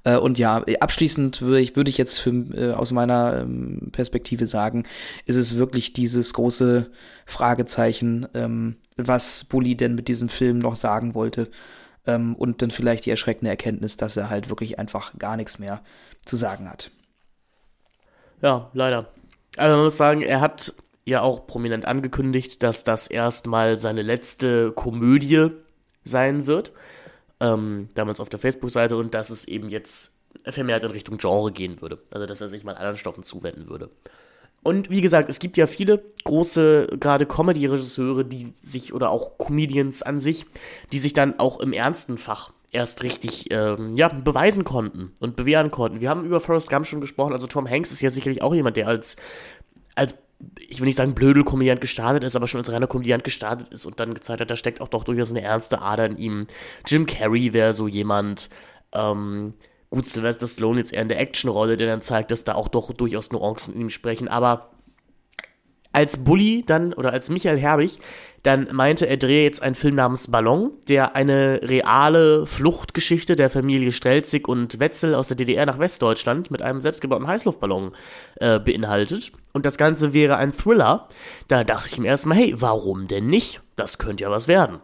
Äh, 0.04 0.18
und 0.18 0.38
ja, 0.38 0.64
abschließend 0.80 1.42
würde 1.42 1.62
ich, 1.62 1.76
würd 1.76 1.90
ich 1.90 1.98
jetzt 1.98 2.20
für, 2.20 2.32
äh, 2.32 2.74
aus 2.74 2.92
meiner 2.92 3.42
ähm, 3.42 3.90
Perspektive 3.92 4.48
sagen, 4.48 4.84
ist 5.26 5.38
es 5.38 5.56
wirklich 5.56 5.94
dieses 5.94 6.34
große 6.34 6.90
Fragezeichen, 7.26 8.28
ähm, 8.34 8.76
was 8.98 9.46
Bully 9.46 9.76
denn 9.76 9.96
mit 9.96 10.08
diesem 10.08 10.30
Film 10.30 10.60
noch 10.60 10.76
sagen 10.76 11.14
wollte. 11.14 11.50
Ähm, 12.10 12.36
und 12.36 12.64
dann 12.64 12.72
vielleicht 12.72 13.06
die 13.06 13.12
erschreckende 13.12 13.52
Erkenntnis, 13.52 13.96
dass 13.96 14.18
er 14.18 14.32
halt 14.32 14.50
wirklich 14.50 14.80
einfach 14.80 15.18
gar 15.20 15.38
nichts 15.38 15.60
mehr 15.60 15.84
zu 16.26 16.36
sagen 16.36 16.68
hat. 16.68 16.90
Ja, 18.42 18.72
leider. 18.74 19.12
Also 19.58 19.76
man 19.76 19.86
muss 19.86 19.98
sagen, 19.98 20.22
er 20.22 20.42
hat 20.42 20.74
ja 21.06 21.22
auch 21.22 21.46
prominent 21.46 21.86
angekündigt, 21.86 22.64
dass 22.64 22.84
das 22.84 23.08
erstmal 23.08 23.78
seine 23.78 24.02
letzte 24.02 24.72
Komödie 24.72 25.50
sein 26.04 26.48
wird. 26.48 26.72
Ähm, 27.40 27.90
damals 27.94 28.20
auf 28.20 28.30
der 28.30 28.40
Facebook-Seite 28.40 28.98
und 28.98 29.14
dass 29.14 29.30
es 29.30 29.46
eben 29.46 29.70
jetzt 29.70 30.16
vermehrt 30.46 30.84
in 30.84 30.92
Richtung 30.92 31.18
Genre 31.18 31.52
gehen 31.52 31.80
würde. 31.80 32.00
Also 32.10 32.26
dass 32.26 32.42
er 32.42 32.50
sich 32.50 32.64
mal 32.64 32.76
anderen 32.76 32.98
Stoffen 32.98 33.24
zuwenden 33.24 33.70
würde. 33.70 33.92
Und 34.62 34.90
wie 34.90 35.02
gesagt, 35.02 35.30
es 35.30 35.40
gibt 35.40 35.58
ja 35.58 35.68
viele 35.68 36.04
große, 36.26 36.98
gerade 37.00 37.26
Comedy-Regisseure, 37.26 38.26
die 38.26 38.52
sich, 38.54 38.94
oder 38.94 39.10
auch 39.10 39.38
Comedians 39.38 40.02
an 40.02 40.20
sich, 40.20 40.46
die 40.92 41.00
sich 41.00 41.14
dann 41.14 41.40
auch 41.40 41.60
im 41.60 41.74
ernsten 41.74 42.18
Fach 42.18 42.52
erst 42.72 43.04
richtig 43.04 43.52
ähm, 43.52 43.96
ja, 43.96 44.10
beweisen 44.10 44.64
konnten 44.64 45.14
und 45.20 45.36
bewähren 45.36 45.72
konnten. 45.72 46.02
Wir 46.02 46.10
haben 46.10 46.26
über 46.26 46.40
Forrest 46.40 46.70
Gump 46.70 46.86
schon 46.86 47.02
gesprochen, 47.02 47.34
also 47.34 47.48
Tom 47.48 47.68
Hanks 47.68 47.92
ist 47.92 48.02
ja 48.02 48.10
sicherlich 48.10 48.42
auch 48.42 48.54
jemand, 48.54 48.78
der 48.78 48.88
als, 48.88 49.16
als 49.96 50.16
ich 50.70 50.80
will 50.80 50.86
nicht 50.86 50.96
sagen 50.96 51.16
Blödel-Komödiant 51.16 51.82
gestartet 51.82 52.24
ist, 52.24 52.36
aber 52.36 52.48
schon 52.48 52.60
als 52.60 52.72
reiner 52.72 52.88
Komödiant 52.88 53.24
gestartet 53.24 53.70
ist 53.74 53.86
und 53.86 54.00
dann 54.00 54.14
gezeigt 54.14 54.42
hat, 54.42 54.52
da 54.52 54.56
steckt 54.56 54.82
auch 54.82 54.88
doch 54.88 55.04
durchaus 55.04 55.32
eine 55.32 55.42
ernste 55.42 55.82
Ader 55.82 56.06
in 56.06 56.18
ihm. 56.18 56.48
Jim 56.86 57.06
Carrey 57.06 57.54
wäre 57.54 57.74
so 57.74 57.88
jemand, 57.88 58.50
ähm, 58.94 59.54
Gut, 59.90 60.08
Sylvester 60.08 60.48
Stallone 60.48 60.80
jetzt 60.80 60.94
eher 60.94 61.02
in 61.02 61.10
der 61.10 61.20
Actionrolle, 61.20 61.76
der 61.76 61.88
dann 61.88 62.02
zeigt, 62.02 62.32
dass 62.32 62.44
da 62.44 62.54
auch 62.54 62.68
doch 62.68 62.94
durchaus 62.94 63.32
Nuancen 63.32 63.74
in 63.74 63.82
ihm 63.82 63.90
sprechen, 63.90 64.28
aber 64.28 64.72
als 65.92 66.24
Bully 66.24 66.64
dann, 66.66 66.94
oder 66.94 67.12
als 67.12 67.30
Michael 67.30 67.58
Herbig, 67.58 68.00
dann 68.44 68.70
meinte, 68.72 69.08
er 69.08 69.18
drehe 69.18 69.44
jetzt 69.44 69.62
einen 69.62 69.76
Film 69.76 69.96
namens 69.96 70.30
Ballon, 70.30 70.72
der 70.88 71.16
eine 71.16 71.60
reale 71.64 72.46
Fluchtgeschichte 72.46 73.36
der 73.36 73.50
Familie 73.50 73.92
Stelzig 73.92 74.48
und 74.48 74.80
Wetzel 74.80 75.16
aus 75.16 75.28
der 75.28 75.38
DDR 75.38 75.66
nach 75.66 75.80
Westdeutschland 75.80 76.52
mit 76.52 76.62
einem 76.62 76.80
selbstgebauten 76.80 77.28
Heißluftballon 77.28 77.92
äh, 78.36 78.60
beinhaltet. 78.60 79.32
Und 79.52 79.66
das 79.66 79.78
Ganze 79.78 80.14
wäre 80.14 80.38
ein 80.38 80.54
Thriller. 80.54 81.10
Da 81.48 81.64
dachte 81.64 81.90
ich 81.92 81.98
mir 81.98 82.08
erstmal, 82.08 82.38
hey, 82.38 82.54
warum 82.56 83.08
denn 83.08 83.28
nicht? 83.28 83.62
Das 83.76 83.98
könnte 83.98 84.24
ja 84.24 84.32
was 84.32 84.48
werden. 84.48 84.80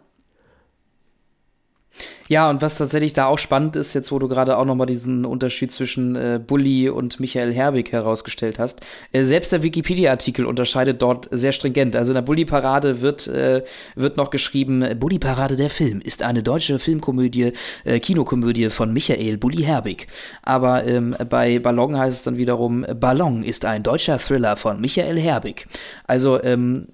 Ja, 2.28 2.50
und 2.50 2.64
was 2.64 2.80
tatsächlich 2.80 3.14
da 3.14 3.28
auch 3.28 3.38
spannend 3.38 3.76
ist, 3.76 3.94
jetzt 3.94 4.12
wo 4.12 4.18
du 4.18 4.28
gerade 4.28 4.58
auch 4.58 4.66
nochmal 4.66 4.88
diesen 4.88 5.26
Unterschied 5.26 5.72
zwischen 5.72 6.16
äh, 6.16 6.40
Bully 6.46 6.90
und 6.90 7.20
Michael 7.20 7.54
Herbig 7.54 7.92
herausgestellt 7.92 8.58
hast, 8.58 8.82
äh, 9.12 9.22
selbst 9.22 9.52
der 9.52 9.62
Wikipedia-Artikel 9.62 10.48
unterscheidet 10.48 11.04
dort 11.04 11.30
sehr 11.30 11.52
stringent. 11.52 11.96
Also 11.96 12.14
in 12.14 12.16
der 12.16 12.24
Bully-Parade 12.24 13.02
wird, 13.02 13.28
äh, 13.28 13.64
wird 13.94 14.18
noch 14.18 14.32
geschrieben, 14.32 14.84
Bully-Parade 15.00 15.56
der 15.56 15.70
Film 15.70 16.02
ist 16.02 16.24
eine 16.24 16.42
deutsche 16.42 16.80
Filmkomödie, 16.80 17.54
äh, 17.84 18.00
Kinokomödie 18.00 18.72
von 18.72 18.92
Michael 18.92 19.38
Bully 19.38 19.62
Herbig. 19.62 20.08
Aber 20.42 20.84
ähm, 20.84 21.16
bei 21.30 21.60
Ballon 21.60 21.96
heißt 21.96 22.18
es 22.18 22.24
dann 22.24 22.38
wiederum, 22.38 22.88
Ballon 23.00 23.44
ist 23.44 23.66
ein 23.66 23.84
deutscher 23.84 24.18
Thriller 24.18 24.58
von 24.58 24.82
Michael 24.82 25.20
Herbig. 25.20 25.68
Also 26.08 26.42
ähm, 26.42 26.88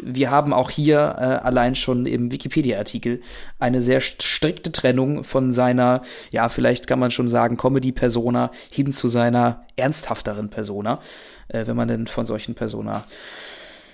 wir 0.00 0.30
haben 0.30 0.52
auch 0.52 0.70
hier 0.70 1.16
äh, 1.18 1.44
allein 1.44 1.74
schon 1.74 2.06
im 2.06 2.30
Wikipedia-Artikel 2.30 3.20
eine 3.58 3.82
sehr 3.82 4.00
strikte 4.00 4.75
Trennung 4.76 5.24
von 5.24 5.52
seiner, 5.52 6.02
ja, 6.30 6.48
vielleicht 6.48 6.86
kann 6.86 6.98
man 6.98 7.10
schon 7.10 7.28
sagen, 7.28 7.56
Comedy-Persona 7.56 8.50
hin 8.70 8.92
zu 8.92 9.08
seiner 9.08 9.64
ernsthafteren 9.76 10.50
Persona, 10.50 11.00
äh, 11.48 11.66
wenn 11.66 11.76
man 11.76 11.88
denn 11.88 12.06
von 12.06 12.26
solchen 12.26 12.54
Persona 12.54 13.04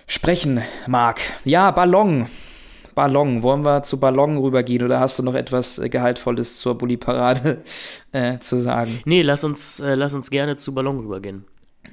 sprechen 0.06 0.62
mag. 0.86 1.20
Ja, 1.44 1.70
Ballon. 1.70 2.26
Ballon. 2.94 3.42
Wollen 3.42 3.64
wir 3.64 3.82
zu 3.82 3.98
Ballon 3.98 4.36
rübergehen 4.36 4.84
oder 4.84 5.00
hast 5.00 5.18
du 5.18 5.22
noch 5.22 5.34
etwas 5.34 5.78
äh, 5.78 5.88
Gehaltvolles 5.88 6.58
zur 6.58 6.76
Bulli-Parade 6.76 7.62
äh, 8.12 8.38
zu 8.38 8.60
sagen? 8.60 9.00
Nee, 9.04 9.22
lass 9.22 9.44
uns, 9.44 9.80
äh, 9.80 9.94
lass 9.94 10.12
uns 10.12 10.30
gerne 10.30 10.56
zu 10.56 10.74
Ballon 10.74 10.98
rübergehen. 10.98 11.44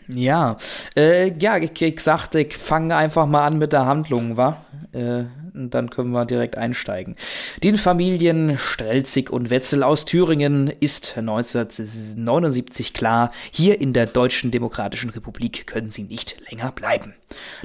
Ja, 0.07 0.57
äh, 0.95 1.32
ja, 1.40 1.57
ich, 1.57 1.80
ich 1.82 1.99
sagte, 2.02 2.40
ich 2.40 2.57
fange 2.57 2.95
einfach 2.95 3.28
mal 3.28 3.45
an 3.45 3.57
mit 3.60 3.74
der 3.74 3.86
Handlung, 3.86 4.38
wa? 4.38 4.66
Äh, 4.91 5.26
und 5.54 5.74
dann 5.74 5.90
können 5.90 6.12
wir 6.12 6.26
direkt 6.26 6.58
einsteigen. 6.58 7.16
Den 7.64 7.78
Familien 7.78 8.58
Strelzig 8.58 9.30
und 9.30 9.50
Wetzel 9.50 9.84
aus 9.84 10.06
Thüringen 10.06 10.72
ist 10.80 11.18
1979 11.18 12.94
klar, 12.94 13.32
hier 13.52 13.82
in 13.82 13.94
der 13.94 14.06
Deutschen 14.06 14.52
Demokratischen 14.52 15.10
Republik 15.10 15.68
können 15.68 15.92
sie 15.92 16.04
nicht 16.04 16.50
länger 16.50 16.72
bleiben. 16.72 17.14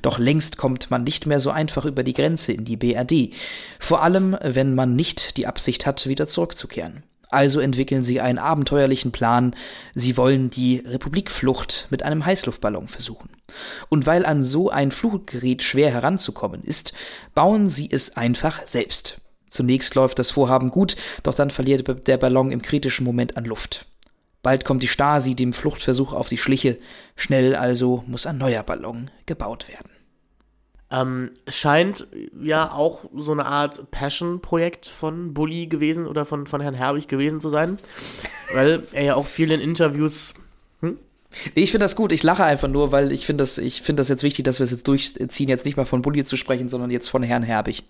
Doch 0.03 0.19
längst 0.19 0.57
kommt 0.57 0.91
man 0.91 1.05
nicht 1.05 1.27
mehr 1.27 1.41
so 1.41 1.51
einfach 1.51 1.85
über 1.85 2.03
die 2.03 2.15
Grenze 2.15 2.53
in 2.53 2.65
die 2.65 2.77
BRD, 2.77 3.35
vor 3.79 4.03
allem 4.03 4.37
wenn 4.43 4.75
man 4.75 4.97
nicht 4.97 5.37
die 5.37 5.47
Absicht 5.47 5.87
hat, 5.87 6.07
wieder 6.07 6.27
zurückzukehren. 6.27 7.03
Also 7.35 7.59
entwickeln 7.59 8.05
sie 8.05 8.21
einen 8.21 8.39
abenteuerlichen 8.39 9.11
Plan. 9.11 9.57
Sie 9.93 10.17
wollen 10.17 10.51
die 10.51 10.79
Republikflucht 10.79 11.89
mit 11.91 12.05
einem 12.05 12.25
Heißluftballon 12.25 12.87
versuchen. 12.87 13.29
Und 13.89 14.07
weil 14.07 14.25
an 14.25 14.41
so 14.41 14.71
ein 14.71 14.93
Fluggerät 14.93 15.61
schwer 15.63 15.91
heranzukommen 15.91 16.63
ist, 16.63 16.95
bauen 17.35 17.69
sie 17.69 17.89
es 17.91 18.17
einfach 18.17 18.65
selbst. 18.67 19.21
Zunächst 19.51 19.97
läuft 19.97 20.21
das 20.21 20.31
Vorhaben 20.31 20.71
gut, 20.71 20.95
doch 21.25 21.35
dann 21.35 21.51
verliert 21.51 22.07
der 22.07 22.19
Ballon 22.19 22.53
im 22.53 22.63
kritischen 22.63 23.05
Moment 23.05 23.37
an 23.37 23.45
Luft. 23.45 23.87
Bald 24.43 24.65
kommt 24.65 24.85
die 24.85 24.89
Stasi 24.89 25.35
dem 25.35 25.53
Fluchtversuch 25.53 26.13
auf 26.13 26.29
die 26.29 26.39
Schliche, 26.39 26.79
schnell 27.17 27.57
also 27.57 28.05
muss 28.07 28.27
ein 28.27 28.39
neuer 28.39 28.63
Ballon 28.63 29.11
gebaut 29.27 29.69
werden. 29.69 29.94
Ähm, 30.91 31.31
es 31.47 31.57
scheint 31.57 32.07
ja 32.41 32.73
auch 32.73 33.05
so 33.17 33.33
eine 33.33 33.47
Art 33.47 33.91
Passion-Projekt 33.91 34.87
von 34.87 35.35
Bully 35.35 35.67
gewesen 35.67 36.07
oder 36.07 36.27
von, 36.27 36.47
von 36.47 36.61
Herrn 36.61 36.75
Herbig 36.75 37.09
gewesen 37.09 37.41
zu 37.41 37.49
sein, 37.49 37.79
weil 38.53 38.83
er 38.93 39.03
ja 39.03 39.15
auch 39.15 39.27
viel 39.27 39.51
in 39.51 39.61
Interviews. 39.61 40.35
Hm? 40.81 40.99
Ich 41.55 41.71
finde 41.71 41.85
das 41.87 41.97
gut. 41.97 42.13
Ich 42.13 42.23
lache 42.23 42.45
einfach 42.45 42.69
nur, 42.69 42.93
weil 42.93 43.13
ich 43.13 43.27
finde 43.27 43.43
das, 43.43 43.59
ich 43.59 43.83
finde 43.83 44.01
das 44.01 44.09
jetzt 44.09 44.23
wichtig, 44.23 44.45
dass 44.45 44.61
wir 44.61 44.65
es 44.65 44.71
jetzt 44.71 44.87
durchziehen, 44.87 45.49
jetzt 45.49 45.65
nicht 45.65 45.77
mal 45.77 45.87
von 45.87 46.03
Bully 46.03 46.25
zu 46.25 46.37
sprechen, 46.37 46.69
sondern 46.69 46.91
jetzt 46.91 47.09
von 47.09 47.23
Herrn 47.23 47.43
Herbig. 47.43 47.85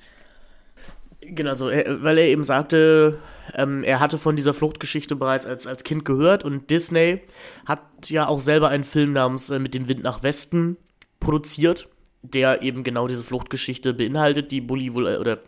Genau, 1.20 1.54
so, 1.54 1.66
weil 1.66 2.18
er 2.18 2.26
eben 2.26 2.44
sagte, 2.44 3.18
ähm, 3.54 3.82
er 3.82 4.00
hatte 4.00 4.18
von 4.18 4.36
dieser 4.36 4.54
Fluchtgeschichte 4.54 5.16
bereits 5.16 5.46
als, 5.46 5.66
als 5.66 5.84
Kind 5.84 6.04
gehört 6.04 6.44
und 6.44 6.70
Disney 6.70 7.22
hat 7.66 7.80
ja 8.06 8.28
auch 8.28 8.40
selber 8.40 8.68
einen 8.68 8.84
Film 8.84 9.12
namens 9.12 9.50
äh, 9.50 9.58
Mit 9.58 9.74
dem 9.74 9.88
Wind 9.88 10.02
nach 10.02 10.22
Westen 10.22 10.76
produziert 11.20 11.88
der 12.24 12.62
eben 12.62 12.82
genau 12.84 13.06
diese 13.06 13.22
Fluchtgeschichte 13.22 13.94
beinhaltet, 13.94 14.50
die 14.50 14.60
Bully 14.60 14.94
wohl, 14.94 15.06
äh, 15.06 15.16
oder, 15.18 15.38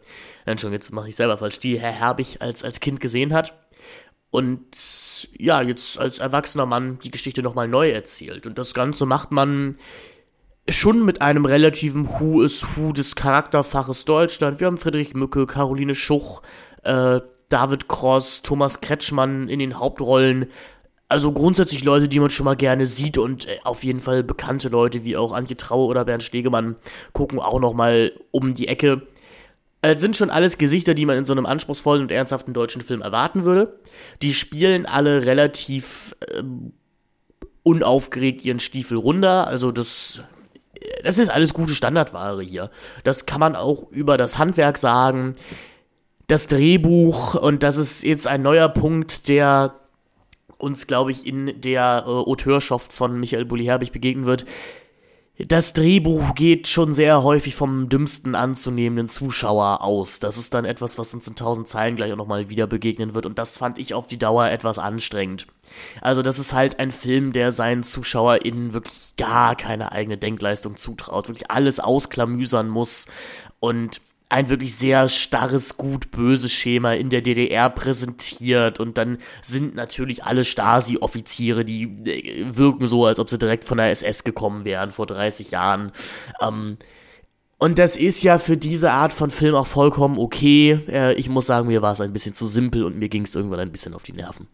nein, 0.44 0.58
schon, 0.58 0.72
jetzt 0.72 0.92
mache 0.92 1.08
ich 1.08 1.16
selber 1.16 1.38
falsch, 1.38 1.58
die 1.58 1.80
Herr 1.80 1.92
Herbig 1.92 2.36
als, 2.40 2.62
als 2.62 2.80
Kind 2.80 3.00
gesehen 3.00 3.32
hat. 3.32 3.54
Und 4.30 5.28
ja, 5.38 5.62
jetzt 5.62 5.98
als 5.98 6.18
erwachsener 6.18 6.66
Mann 6.66 6.98
die 6.98 7.10
Geschichte 7.10 7.42
nochmal 7.42 7.68
neu 7.68 7.90
erzählt. 7.90 8.46
Und 8.46 8.58
das 8.58 8.74
Ganze 8.74 9.06
macht 9.06 9.32
man 9.32 9.78
schon 10.68 11.04
mit 11.04 11.22
einem 11.22 11.46
relativen 11.46 12.08
Who 12.08 12.42
is 12.42 12.66
Who 12.74 12.92
des 12.92 13.16
Charakterfaches 13.16 14.04
Deutschland. 14.04 14.60
Wir 14.60 14.66
haben 14.66 14.78
Friedrich 14.78 15.14
Mücke, 15.14 15.46
Caroline 15.46 15.94
Schuch, 15.94 16.42
äh, 16.82 17.20
David 17.48 17.88
Cross, 17.88 18.42
Thomas 18.42 18.80
Kretschmann 18.80 19.48
in 19.48 19.60
den 19.60 19.78
Hauptrollen. 19.78 20.46
Also 21.08 21.30
grundsätzlich 21.30 21.84
Leute, 21.84 22.08
die 22.08 22.18
man 22.18 22.30
schon 22.30 22.44
mal 22.44 22.56
gerne 22.56 22.86
sieht 22.86 23.16
und 23.16 23.46
äh, 23.46 23.58
auf 23.62 23.84
jeden 23.84 24.00
Fall 24.00 24.24
bekannte 24.24 24.68
Leute 24.68 25.04
wie 25.04 25.16
auch 25.16 25.32
Antje 25.32 25.56
Traue 25.56 25.86
oder 25.86 26.04
Bernd 26.04 26.22
Stegemann 26.22 26.76
gucken 27.12 27.38
auch 27.38 27.60
noch 27.60 27.74
mal 27.74 28.12
um 28.32 28.54
die 28.54 28.66
Ecke. 28.66 29.02
Es 29.82 30.00
sind 30.00 30.16
schon 30.16 30.30
alles 30.30 30.58
Gesichter, 30.58 30.94
die 30.94 31.06
man 31.06 31.16
in 31.16 31.24
so 31.24 31.32
einem 31.32 31.46
anspruchsvollen 31.46 32.02
und 32.02 32.10
ernsthaften 32.10 32.54
deutschen 32.54 32.82
Film 32.82 33.02
erwarten 33.02 33.44
würde. 33.44 33.78
Die 34.20 34.34
spielen 34.34 34.84
alle 34.84 35.26
relativ 35.26 36.16
äh, 36.32 36.42
unaufgeregt 37.62 38.44
ihren 38.44 38.58
Stiefel 38.58 38.98
runter. 38.98 39.46
Also 39.46 39.70
das, 39.70 40.22
das 41.04 41.18
ist 41.18 41.30
alles 41.30 41.54
gute 41.54 41.74
Standardware 41.74 42.42
hier. 42.42 42.70
Das 43.04 43.26
kann 43.26 43.38
man 43.38 43.54
auch 43.54 43.90
über 43.92 44.16
das 44.16 44.38
Handwerk 44.38 44.76
sagen. 44.76 45.36
Das 46.26 46.48
Drehbuch, 46.48 47.36
und 47.36 47.62
das 47.62 47.76
ist 47.76 48.02
jetzt 48.02 48.26
ein 48.26 48.42
neuer 48.42 48.68
Punkt, 48.68 49.28
der 49.28 49.74
uns, 50.58 50.86
glaube 50.86 51.10
ich, 51.10 51.26
in 51.26 51.60
der 51.60 52.04
äh, 52.06 52.10
Auteurschaft 52.10 52.92
von 52.92 53.18
Michael 53.18 53.44
Bulli-Herbig 53.44 53.92
begegnen 53.92 54.26
wird. 54.26 54.44
Das 55.38 55.74
Drehbuch 55.74 56.34
geht 56.34 56.66
schon 56.66 56.94
sehr 56.94 57.22
häufig 57.22 57.54
vom 57.54 57.90
dümmsten 57.90 58.34
anzunehmenden 58.34 59.06
Zuschauer 59.06 59.82
aus. 59.82 60.18
Das 60.18 60.38
ist 60.38 60.54
dann 60.54 60.64
etwas, 60.64 60.96
was 60.96 61.12
uns 61.12 61.28
in 61.28 61.34
tausend 61.34 61.68
Zeilen 61.68 61.96
gleich 61.96 62.10
auch 62.10 62.16
nochmal 62.16 62.48
wieder 62.48 62.66
begegnen 62.66 63.12
wird. 63.12 63.26
Und 63.26 63.38
das 63.38 63.58
fand 63.58 63.76
ich 63.76 63.92
auf 63.92 64.06
die 64.06 64.18
Dauer 64.18 64.48
etwas 64.48 64.78
anstrengend. 64.78 65.46
Also, 66.00 66.22
das 66.22 66.38
ist 66.38 66.54
halt 66.54 66.78
ein 66.78 66.90
Film, 66.90 67.34
der 67.34 67.52
seinen 67.52 67.82
ZuschauerInnen 67.82 68.72
wirklich 68.72 69.12
gar 69.18 69.56
keine 69.56 69.92
eigene 69.92 70.16
Denkleistung 70.16 70.78
zutraut. 70.78 71.28
Wirklich 71.28 71.50
alles 71.50 71.80
ausklamüsern 71.80 72.70
muss. 72.70 73.04
Und 73.60 74.00
ein 74.28 74.50
wirklich 74.50 74.74
sehr 74.76 75.08
starres 75.08 75.76
Gut-Böse 75.76 76.48
Schema 76.48 76.94
in 76.94 77.10
der 77.10 77.22
DDR 77.22 77.70
präsentiert 77.70 78.80
und 78.80 78.98
dann 78.98 79.18
sind 79.40 79.76
natürlich 79.76 80.24
alle 80.24 80.44
Stasi-Offiziere, 80.44 81.64
die 81.64 81.84
äh, 81.84 82.56
wirken 82.56 82.88
so, 82.88 83.06
als 83.06 83.18
ob 83.18 83.30
sie 83.30 83.38
direkt 83.38 83.64
von 83.64 83.78
der 83.78 83.90
SS 83.90 84.24
gekommen 84.24 84.64
wären 84.64 84.90
vor 84.90 85.06
30 85.06 85.52
Jahren. 85.52 85.92
Ähm, 86.40 86.76
und 87.58 87.78
das 87.78 87.96
ist 87.96 88.22
ja 88.22 88.38
für 88.38 88.56
diese 88.56 88.90
Art 88.90 89.12
von 89.12 89.30
Film 89.30 89.54
auch 89.54 89.66
vollkommen 89.66 90.18
okay. 90.18 90.80
Äh, 90.88 91.14
ich 91.14 91.28
muss 91.28 91.46
sagen, 91.46 91.68
mir 91.68 91.80
war 91.80 91.92
es 91.92 92.00
ein 92.00 92.12
bisschen 92.12 92.34
zu 92.34 92.46
simpel 92.46 92.84
und 92.84 92.98
mir 92.98 93.08
ging 93.08 93.22
es 93.22 93.34
irgendwann 93.34 93.60
ein 93.60 93.72
bisschen 93.72 93.94
auf 93.94 94.02
die 94.02 94.12
Nerven. 94.12 94.48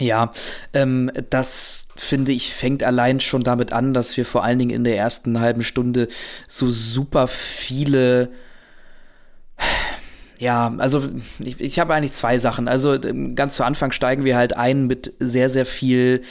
Ja, 0.00 0.30
ähm, 0.72 1.10
das 1.30 1.88
finde 1.96 2.32
ich 2.32 2.52
fängt 2.52 2.82
allein 2.82 3.20
schon 3.20 3.44
damit 3.44 3.72
an, 3.72 3.94
dass 3.94 4.16
wir 4.16 4.26
vor 4.26 4.44
allen 4.44 4.58
Dingen 4.58 4.72
in 4.72 4.84
der 4.84 4.96
ersten 4.96 5.40
halben 5.40 5.62
Stunde 5.62 6.08
so 6.48 6.68
super 6.68 7.28
viele 7.28 8.30
ja, 10.38 10.74
also 10.78 11.02
ich, 11.38 11.60
ich 11.60 11.78
habe 11.78 11.94
eigentlich 11.94 12.12
zwei 12.12 12.38
Sachen. 12.38 12.68
Also 12.68 12.94
ähm, 13.02 13.34
ganz 13.34 13.56
zu 13.56 13.64
Anfang 13.64 13.92
steigen 13.92 14.24
wir 14.24 14.36
halt 14.36 14.56
ein 14.56 14.86
mit 14.86 15.14
sehr, 15.18 15.48
sehr 15.48 15.66
viel, 15.66 16.22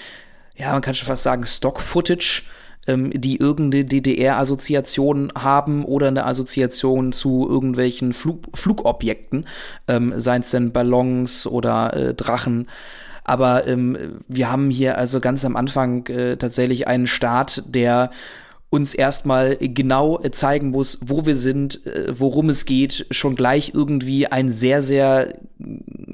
ja, 0.55 0.71
man 0.71 0.81
kann 0.81 0.95
schon 0.95 1.07
fast 1.07 1.23
sagen, 1.23 1.45
Stock-Footage 1.45 2.43
ähm, 2.87 3.09
die 3.11 3.37
irgendeine 3.37 3.85
DDR-Assoziation 3.85 5.31
haben 5.37 5.85
oder 5.85 6.07
eine 6.07 6.25
Assoziation 6.25 7.13
zu 7.13 7.47
irgendwelchen 7.49 8.13
Flug 8.13 8.45
Flugobjekten, 8.53 9.47
ähm, 9.87 10.13
seien 10.17 10.41
es 10.41 10.51
denn 10.51 10.71
Ballons 10.71 11.47
oder 11.47 11.93
äh, 11.93 12.13
Drachen. 12.13 12.67
Aber 13.23 13.67
ähm, 13.67 14.21
wir 14.27 14.51
haben 14.51 14.69
hier 14.69 14.97
also 14.97 15.21
ganz 15.21 15.45
am 15.45 15.55
Anfang 15.55 16.05
äh, 16.07 16.35
tatsächlich 16.35 16.87
einen 16.87 17.07
Staat, 17.07 17.63
der 17.67 18.11
uns 18.73 18.95
erstmal 18.95 19.55
genau 19.59 20.17
zeigen 20.31 20.71
muss, 20.71 20.97
wo 21.05 21.27
wir 21.27 21.35
sind, 21.35 21.85
äh, 21.85 22.11
worum 22.17 22.49
es 22.49 22.65
geht, 22.65 23.05
schon 23.11 23.35
gleich 23.35 23.73
irgendwie 23.75 24.25
ein 24.25 24.49
sehr, 24.49 24.81
sehr 24.81 25.35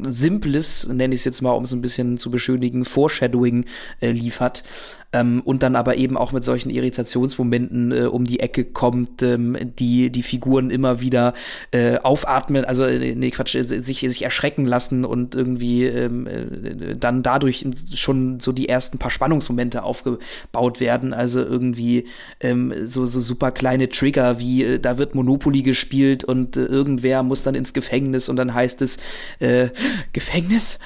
simples, 0.02 0.86
nenne 0.88 1.16
ich 1.16 1.22
es 1.22 1.26
jetzt 1.26 1.42
mal, 1.42 1.52
um 1.52 1.64
es 1.64 1.72
ein 1.72 1.80
bisschen 1.80 2.18
zu 2.18 2.30
beschönigen, 2.30 2.84
Foreshadowing 2.84 3.64
äh, 4.02 4.12
liefert 4.12 4.66
ähm, 5.12 5.42
und 5.44 5.64
dann 5.64 5.76
aber 5.76 5.98
eben 5.98 6.18
auch 6.18 6.32
mit 6.32 6.44
solchen 6.44 6.70
Irritationsmomenten 6.70 7.92
äh, 7.92 8.02
um 8.06 8.26
die 8.26 8.40
Ecke 8.40 8.66
kommt, 8.66 9.24
ähm, 9.24 9.58
die 9.78 10.12
die 10.12 10.24
Figuren 10.24 10.70
immer 10.70 11.02
wieder 11.02 11.34
äh, 11.72 11.98
aufatmen, 11.98 12.66
also 12.66 12.84
äh, 12.84 13.16
nee, 13.16 13.32
Quatsch, 13.32 13.56
äh, 13.56 13.64
sich, 13.64 14.00
sich 14.00 14.22
erschrecken 14.22 14.66
lassen 14.66 15.06
und 15.06 15.34
irgendwie 15.34 15.86
ähm, 15.86 16.28
äh, 16.28 16.96
dann 16.96 17.24
dadurch 17.24 17.66
schon 17.96 18.40
so 18.40 18.52
die 18.52 18.70
ersten 18.70 19.00
paar 19.00 19.12
Spannungsmomente 19.12 19.84
aufgebaut 19.84 20.80
werden. 20.80 21.14
Also 21.14 21.40
irgendwie 21.40 22.06
ähm, 22.40 22.74
so, 22.86 23.06
so 23.08 23.20
super 23.20 23.52
kleine 23.52 23.90
Trigger 23.90 24.40
wie 24.40 24.64
äh, 24.64 24.80
da 24.80 24.98
wird 24.98 25.16
Monopoly 25.16 25.64
gespielt 25.64 26.24
und 26.24 26.56
irgendwer 26.56 27.24
muss 27.24 27.44
dann 27.44 27.56
ins 27.56 27.74
Gefängnis 27.74 28.30
und 28.30 28.36
dann 28.36 28.54
heißt 28.54 28.82
es 28.82 28.98
äh, 29.40 29.70
Gefängnis? 30.14 30.80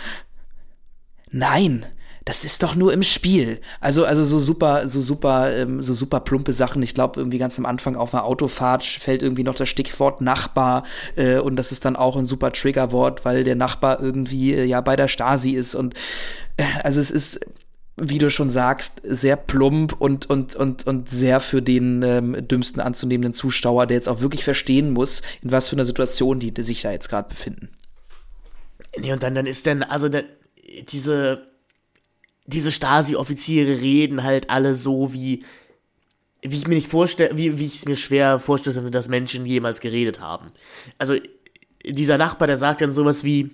Nein, 1.31 1.85
das 2.25 2.45
ist 2.45 2.63
doch 2.63 2.75
nur 2.75 2.93
im 2.93 3.03
Spiel. 3.03 3.59
Also, 3.81 4.05
also 4.05 4.23
so 4.23 4.39
super, 4.39 4.87
so 4.87 5.01
super, 5.01 5.53
ähm, 5.55 5.83
so 5.83 5.93
super 5.93 6.21
plumpe 6.21 6.53
Sachen. 6.53 6.81
Ich 6.81 6.93
glaube, 6.93 7.19
irgendwie 7.19 7.37
ganz 7.37 7.59
am 7.59 7.65
Anfang 7.65 7.95
auf 7.95 8.13
einer 8.13 8.23
Autofahrt 8.23 8.83
fällt 8.83 9.21
irgendwie 9.21 9.43
noch 9.43 9.55
das 9.55 9.69
Stichwort 9.69 10.21
Nachbar 10.21 10.83
äh, 11.15 11.39
und 11.39 11.55
das 11.57 11.71
ist 11.71 11.85
dann 11.85 11.95
auch 11.95 12.15
ein 12.15 12.25
super 12.25 12.51
Triggerwort, 12.51 13.25
weil 13.25 13.43
der 13.43 13.55
Nachbar 13.55 13.99
irgendwie 13.99 14.53
äh, 14.53 14.63
ja 14.63 14.79
bei 14.81 14.95
der 14.95 15.07
Stasi 15.07 15.51
ist 15.51 15.75
und 15.75 15.95
äh, 16.57 16.63
also 16.83 17.01
es 17.01 17.11
ist 17.11 17.39
wie 17.95 18.17
du 18.17 18.31
schon 18.31 18.49
sagst, 18.49 19.01
sehr 19.03 19.35
plump 19.35 19.95
und, 19.99 20.27
und, 20.27 20.55
und, 20.55 20.87
und 20.87 21.09
sehr 21.09 21.39
für 21.39 21.61
den 21.61 22.01
ähm, 22.01 22.47
dümmsten 22.47 22.81
anzunehmenden 22.81 23.35
Zuschauer, 23.35 23.85
der 23.85 23.95
jetzt 23.95 24.09
auch 24.09 24.19
wirklich 24.19 24.43
verstehen 24.43 24.91
muss, 24.91 25.21
in 25.43 25.51
was 25.51 25.69
für 25.69 25.75
einer 25.75 25.85
Situation 25.85 26.39
die, 26.39 26.51
die 26.51 26.63
sich 26.63 26.81
da 26.81 26.91
jetzt 26.91 27.07
gerade 27.07 27.29
befinden. 27.29 27.69
Nee, 28.97 29.13
und 29.13 29.21
dann, 29.21 29.35
dann 29.35 29.45
ist 29.45 29.67
denn, 29.67 29.83
also 29.83 30.09
der, 30.09 30.23
diese, 30.89 31.43
diese 32.45 32.71
Stasi-Offiziere 32.71 33.81
reden 33.81 34.23
halt 34.23 34.49
alle 34.49 34.75
so, 34.75 35.13
wie, 35.13 35.43
wie 36.41 36.57
ich 36.57 36.67
mir 36.67 36.75
nicht 36.75 36.89
vorstelle, 36.89 37.37
wie, 37.37 37.59
wie 37.59 37.65
ich 37.65 37.75
es 37.75 37.85
mir 37.85 37.95
schwer 37.95 38.39
vorstelle, 38.39 38.91
dass 38.91 39.09
Menschen 39.09 39.45
jemals 39.45 39.79
geredet 39.79 40.19
haben. 40.19 40.51
Also, 40.97 41.15
dieser 41.85 42.17
Nachbar, 42.17 42.47
der 42.47 42.57
sagt 42.57 42.81
dann 42.81 42.93
sowas 42.93 43.23
wie, 43.23 43.51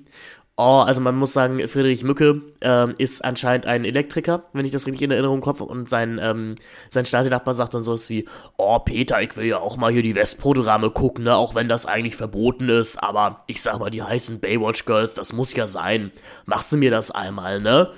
oh, 0.59 0.83
also 0.85 0.99
man 0.99 1.15
muss 1.15 1.31
sagen, 1.31 1.65
Friedrich 1.67 2.03
Mücke 2.03 2.41
ähm, 2.61 2.93
ist 2.97 3.23
anscheinend 3.23 3.65
ein 3.65 3.85
Elektriker, 3.85 4.43
wenn 4.51 4.65
ich 4.65 4.71
das 4.71 4.85
richtig 4.85 5.03
in 5.03 5.11
Erinnerung 5.11 5.43
habe, 5.45 5.63
und 5.63 5.89
sein, 5.89 6.19
ähm, 6.21 6.55
sein 6.91 7.05
Stasi-Nachbar 7.05 7.53
sagt 7.53 7.73
dann 7.73 7.83
sowas 7.83 8.09
wie, 8.09 8.27
oh, 8.57 8.77
Peter, 8.79 9.21
ich 9.21 9.37
will 9.37 9.45
ja 9.45 9.59
auch 9.59 9.77
mal 9.77 9.91
hier 9.91 10.03
die 10.03 10.15
Westprogramme 10.15 10.91
gucken, 10.91 11.23
ne, 11.23 11.35
auch 11.35 11.55
wenn 11.55 11.69
das 11.69 11.85
eigentlich 11.85 12.17
verboten 12.17 12.67
ist, 12.67 12.97
aber 13.01 13.43
ich 13.47 13.61
sag 13.61 13.79
mal, 13.79 13.89
die 13.89 14.03
heißen 14.03 14.41
Baywatch-Girls, 14.41 15.13
das 15.13 15.31
muss 15.31 15.55
ja 15.55 15.65
sein. 15.65 16.11
Machst 16.45 16.73
du 16.73 16.77
mir 16.77 16.91
das 16.91 17.09
einmal, 17.09 17.61
ne? 17.61 17.93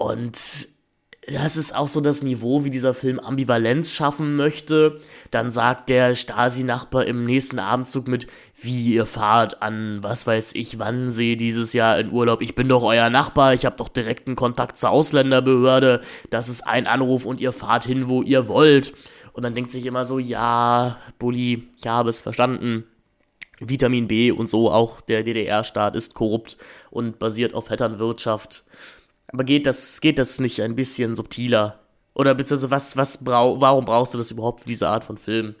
Und 0.00 0.68
das 1.26 1.58
ist 1.58 1.74
auch 1.74 1.86
so 1.86 2.00
das 2.00 2.22
Niveau, 2.22 2.64
wie 2.64 2.70
dieser 2.70 2.94
Film 2.94 3.20
Ambivalenz 3.20 3.92
schaffen 3.92 4.34
möchte. 4.34 4.98
Dann 5.30 5.50
sagt 5.50 5.90
der 5.90 6.14
Stasi-Nachbar 6.14 7.04
im 7.04 7.26
nächsten 7.26 7.58
Abendzug 7.58 8.08
mit, 8.08 8.26
wie 8.58 8.94
ihr 8.94 9.04
fahrt 9.04 9.60
an, 9.60 9.98
was 10.00 10.26
weiß 10.26 10.54
ich, 10.54 10.78
wann 10.78 11.10
sie 11.10 11.36
dieses 11.36 11.74
Jahr 11.74 11.98
in 12.00 12.10
Urlaub. 12.12 12.40
Ich 12.40 12.54
bin 12.54 12.66
doch 12.66 12.82
euer 12.82 13.10
Nachbar, 13.10 13.52
ich 13.52 13.66
habe 13.66 13.76
doch 13.76 13.88
direkten 13.88 14.36
Kontakt 14.36 14.78
zur 14.78 14.88
Ausländerbehörde. 14.88 16.00
Das 16.30 16.48
ist 16.48 16.62
ein 16.62 16.86
Anruf 16.86 17.26
und 17.26 17.38
ihr 17.38 17.52
fahrt 17.52 17.84
hin, 17.84 18.08
wo 18.08 18.22
ihr 18.22 18.48
wollt. 18.48 18.94
Und 19.34 19.42
dann 19.42 19.54
denkt 19.54 19.70
sich 19.70 19.84
immer 19.84 20.06
so, 20.06 20.18
ja, 20.18 20.96
Bulli, 21.18 21.68
ich 21.76 21.86
habe 21.86 22.08
es 22.08 22.22
verstanden. 22.22 22.84
Vitamin 23.60 24.08
B 24.08 24.32
und 24.32 24.48
so, 24.48 24.70
auch 24.70 25.02
der 25.02 25.24
DDR-Staat 25.24 25.94
ist 25.94 26.14
korrupt 26.14 26.56
und 26.90 27.18
basiert 27.18 27.52
auf 27.52 27.66
Vetternwirtschaft. 27.66 28.64
Aber 29.32 29.44
geht 29.44 29.66
das, 29.66 30.00
geht 30.00 30.18
das 30.18 30.40
nicht 30.40 30.60
ein 30.60 30.74
bisschen 30.74 31.16
subtiler? 31.16 31.80
Oder 32.14 32.34
beziehungsweise 32.34 32.70
was, 32.70 32.96
was 32.96 33.24
brau 33.24 33.60
warum 33.60 33.84
brauchst 33.84 34.14
du 34.14 34.18
das 34.18 34.30
überhaupt 34.30 34.60
für 34.60 34.68
diese 34.68 34.88
Art 34.88 35.04
von 35.04 35.16
Film? 35.16 35.54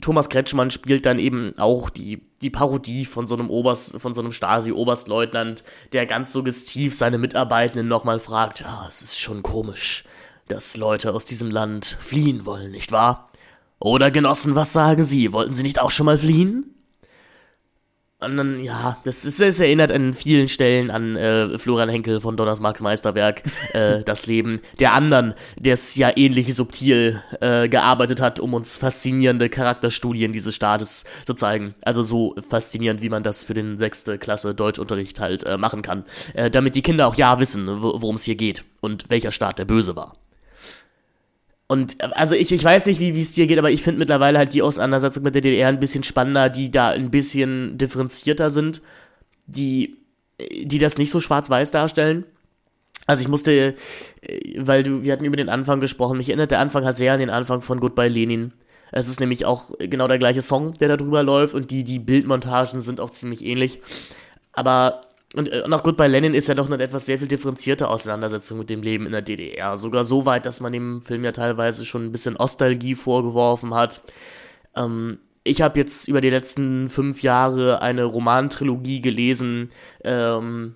Thomas 0.00 0.28
Kretschmann 0.28 0.70
spielt 0.70 1.06
dann 1.06 1.18
eben 1.18 1.54
auch 1.58 1.88
die, 1.88 2.22
die 2.42 2.50
Parodie 2.50 3.06
von 3.06 3.26
so 3.26 3.34
einem 3.34 3.48
Oberst, 3.48 3.98
von 3.98 4.12
so 4.14 4.20
einem 4.20 4.32
Stasi-Oberstleutnant, 4.32 5.64
der 5.92 6.06
ganz 6.06 6.32
suggestiv 6.32 6.94
seine 6.94 7.18
Mitarbeitenden 7.18 7.88
nochmal 7.88 8.20
fragt, 8.20 8.60
ja, 8.60 8.84
es 8.88 9.00
ist 9.00 9.18
schon 9.18 9.42
komisch, 9.42 10.04
dass 10.48 10.76
Leute 10.76 11.14
aus 11.14 11.24
diesem 11.24 11.50
Land 11.50 11.96
fliehen 11.98 12.44
wollen, 12.44 12.72
nicht 12.72 12.92
wahr? 12.92 13.30
Oder 13.78 14.10
Genossen, 14.10 14.54
was 14.54 14.72
sagen 14.72 15.02
Sie? 15.02 15.32
Wollten 15.32 15.54
Sie 15.54 15.62
nicht 15.62 15.80
auch 15.80 15.90
schon 15.90 16.06
mal 16.06 16.18
fliehen? 16.18 16.75
Und 18.26 18.36
dann, 18.36 18.60
ja, 18.60 18.98
das, 19.04 19.24
ist, 19.24 19.40
das 19.40 19.60
erinnert 19.60 19.92
an 19.92 20.12
vielen 20.12 20.48
Stellen 20.48 20.90
an 20.90 21.16
äh, 21.16 21.58
Florian 21.58 21.88
Henkel 21.88 22.20
von 22.20 22.36
Donners 22.36 22.60
Marx 22.60 22.82
Meisterwerk, 22.82 23.42
äh, 23.72 24.02
das 24.04 24.26
Leben 24.26 24.60
der 24.80 24.92
anderen, 24.94 25.34
der 25.58 25.74
es 25.74 25.94
ja 25.94 26.10
ähnlich 26.14 26.52
subtil 26.54 27.22
äh, 27.40 27.68
gearbeitet 27.68 28.20
hat, 28.20 28.40
um 28.40 28.52
uns 28.54 28.78
faszinierende 28.78 29.48
Charakterstudien 29.48 30.32
dieses 30.32 30.54
Staates 30.54 31.04
zu 31.24 31.34
zeigen. 31.34 31.74
Also 31.82 32.02
so 32.02 32.34
faszinierend, 32.48 33.00
wie 33.00 33.10
man 33.10 33.22
das 33.22 33.44
für 33.44 33.54
den 33.54 33.78
sechste 33.78 34.18
Klasse 34.18 34.54
Deutschunterricht 34.54 35.20
halt 35.20 35.44
äh, 35.44 35.56
machen 35.56 35.82
kann. 35.82 36.04
Äh, 36.34 36.50
damit 36.50 36.74
die 36.74 36.82
Kinder 36.82 37.06
auch 37.06 37.14
ja 37.14 37.38
wissen, 37.38 37.66
worum 37.80 38.16
es 38.16 38.24
hier 38.24 38.36
geht 38.36 38.64
und 38.80 39.08
welcher 39.08 39.30
Staat 39.30 39.58
der 39.58 39.64
Böse 39.64 39.94
war. 39.94 40.16
Und 41.68 42.02
äh, 42.02 42.06
also 42.12 42.34
ich, 42.34 42.52
ich 42.52 42.64
weiß 42.64 42.86
nicht, 42.86 43.00
wie 43.00 43.18
es 43.18 43.32
dir 43.32 43.46
geht, 43.46 43.58
aber 43.58 43.70
ich 43.70 43.82
finde 43.82 43.98
mittlerweile 43.98 44.38
halt 44.38 44.54
die 44.54 44.62
Auseinandersetzung 44.62 45.22
mit 45.22 45.34
der 45.34 45.42
DDR 45.42 45.68
ein 45.68 45.80
bisschen 45.80 46.02
spannender, 46.02 46.48
die 46.48 46.70
da 46.70 46.90
ein 46.90 47.10
bisschen 47.10 47.78
differenzierter 47.78 48.50
sind, 48.50 48.82
die, 49.46 49.96
die 50.62 50.78
das 50.78 50.98
nicht 50.98 51.10
so 51.10 51.20
schwarz-weiß 51.20 51.70
darstellen. 51.70 52.24
Also 53.06 53.22
ich 53.22 53.28
musste, 53.28 53.74
äh, 54.22 54.54
weil 54.58 54.82
du, 54.82 55.02
wir 55.02 55.12
hatten 55.12 55.24
über 55.24 55.36
den 55.36 55.48
Anfang 55.48 55.80
gesprochen, 55.80 56.18
mich 56.18 56.28
erinnert 56.28 56.50
der 56.50 56.60
Anfang 56.60 56.84
halt 56.84 56.96
sehr 56.96 57.12
an 57.12 57.20
den 57.20 57.30
Anfang 57.30 57.62
von 57.62 57.80
Goodbye 57.80 58.08
Lenin. 58.08 58.52
Es 58.92 59.08
ist 59.08 59.20
nämlich 59.20 59.44
auch 59.44 59.72
genau 59.78 60.06
der 60.08 60.18
gleiche 60.18 60.42
Song, 60.42 60.74
der 60.74 60.88
da 60.88 60.96
drüber 60.96 61.22
läuft 61.22 61.54
und 61.54 61.70
die, 61.70 61.84
die 61.84 61.98
Bildmontagen 61.98 62.80
sind 62.80 63.00
auch 63.00 63.10
ziemlich 63.10 63.44
ähnlich. 63.44 63.80
Aber 64.52 65.02
und, 65.36 65.48
und 65.48 65.72
auch 65.72 65.82
Goodbye 65.82 66.08
Lenin 66.08 66.34
ist 66.34 66.48
ja 66.48 66.54
doch 66.54 66.70
eine 66.70 66.82
etwas 66.82 67.06
sehr 67.06 67.18
viel 67.18 67.28
differenzierte 67.28 67.88
Auseinandersetzung 67.88 68.58
mit 68.58 68.70
dem 68.70 68.82
Leben 68.82 69.06
in 69.06 69.12
der 69.12 69.22
DDR. 69.22 69.76
Sogar 69.76 70.04
so 70.04 70.26
weit, 70.26 70.46
dass 70.46 70.60
man 70.60 70.72
dem 70.72 71.02
Film 71.02 71.24
ja 71.24 71.32
teilweise 71.32 71.84
schon 71.84 72.06
ein 72.06 72.12
bisschen 72.12 72.34
Nostalgie 72.34 72.94
vorgeworfen 72.94 73.74
hat. 73.74 74.00
Ähm, 74.74 75.18
ich 75.44 75.62
habe 75.62 75.78
jetzt 75.78 76.08
über 76.08 76.20
die 76.20 76.30
letzten 76.30 76.88
fünf 76.88 77.22
Jahre 77.22 77.82
eine 77.82 78.04
Romantrilogie 78.04 79.00
gelesen, 79.00 79.70
ähm, 80.02 80.74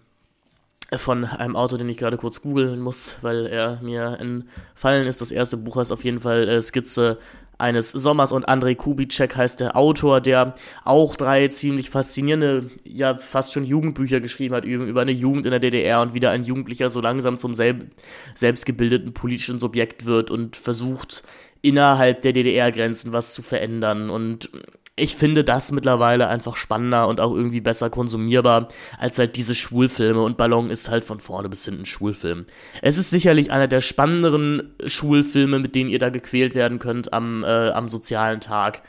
von 0.97 1.25
einem 1.25 1.57
Autor, 1.57 1.79
den 1.79 1.89
ich 1.89 1.97
gerade 1.97 2.17
kurz 2.17 2.41
googeln 2.41 2.81
muss, 2.81 3.17
weil 3.23 3.47
er 3.47 3.81
mir 3.83 4.19
entfallen 4.21 5.07
ist. 5.07 5.21
Das 5.21 5.31
erste 5.31 5.57
Buch 5.57 5.77
heißt 5.77 5.93
auf 5.93 6.05
jeden 6.05 6.21
Fall 6.21 6.49
äh, 6.49 6.61
Skizze 6.61 7.19
eines 7.61 7.91
Sommers 7.91 8.33
und 8.33 8.49
Andrei 8.49 8.75
Kubitschek 8.75 9.37
heißt 9.37 9.61
der 9.61 9.77
Autor, 9.77 10.21
der 10.21 10.55
auch 10.85 11.17
drei 11.17 11.49
ziemlich 11.49 11.91
faszinierende, 11.91 12.67
ja 12.85 13.17
fast 13.19 13.53
schon 13.53 13.65
Jugendbücher 13.65 14.21
geschrieben 14.21 14.55
hat 14.55 14.65
über 14.65 15.01
eine 15.01 15.13
Jugend 15.13 15.47
in 15.47 15.51
der 15.51 15.61
DDR 15.61 16.01
und 16.01 16.15
wieder 16.15 16.31
ein 16.31 16.45
Jugendlicher 16.45 16.91
so 16.91 17.01
langsam 17.01 17.39
zum 17.39 17.55
selb 17.55 17.87
selbstgebildeten 18.35 19.13
politischen 19.13 19.59
Subjekt 19.59 20.07
wird 20.07 20.31
und 20.31 20.57
versucht 20.57 21.23
innerhalb 21.63 22.23
der 22.23 22.33
DDR-Grenzen 22.33 23.13
was 23.13 23.35
zu 23.35 23.43
verändern 23.43 24.11
und 24.11 24.51
ich 24.97 25.17
finde 25.17 25.45
das 25.45 25.73
mittlerweile 25.73 26.29
einfach 26.29 26.57
spannender 26.57 27.09
und 27.09 27.21
auch 27.21 27.35
irgendwie 27.35 27.61
besser 27.61 27.91
konsumierbar 27.91 28.69
als 28.99 29.19
halt 29.19 29.37
diese 29.37 29.55
Schulfilme 29.55 30.23
und 30.23 30.37
Ballon 30.37 30.71
ist 30.71 30.91
halt 30.91 31.05
von 31.05 31.21
vorne 31.21 31.49
bis 31.49 31.65
hinten 31.65 31.87
Schulfilm. 31.87 32.47
Es 32.83 32.99
ist 32.99 33.11
sicherlich 33.11 33.51
einer 33.51 33.69
der 33.69 33.81
spannenderen 33.81 34.75
Schulfilme, 34.87 35.59
mit 35.59 35.75
denen 35.75 35.91
ihr 35.91 35.99
da 35.99 36.11
gequält 36.11 36.55
werden 36.55 36.79
könnt 36.79 37.13
am, 37.13 37.45
äh, 37.45 37.71
am 37.71 37.89
sozialen 37.89 38.41
Tag, 38.41 38.83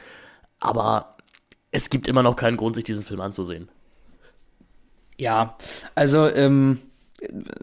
aber 0.60 1.15
es 1.72 1.90
gibt 1.90 2.07
immer 2.07 2.23
noch 2.23 2.36
keinen 2.36 2.57
Grund, 2.57 2.76
sich 2.76 2.84
diesen 2.84 3.03
Film 3.03 3.22
anzusehen. 3.22 3.69
Ja, 5.18 5.56
also 5.95 6.28
ähm, 6.28 6.80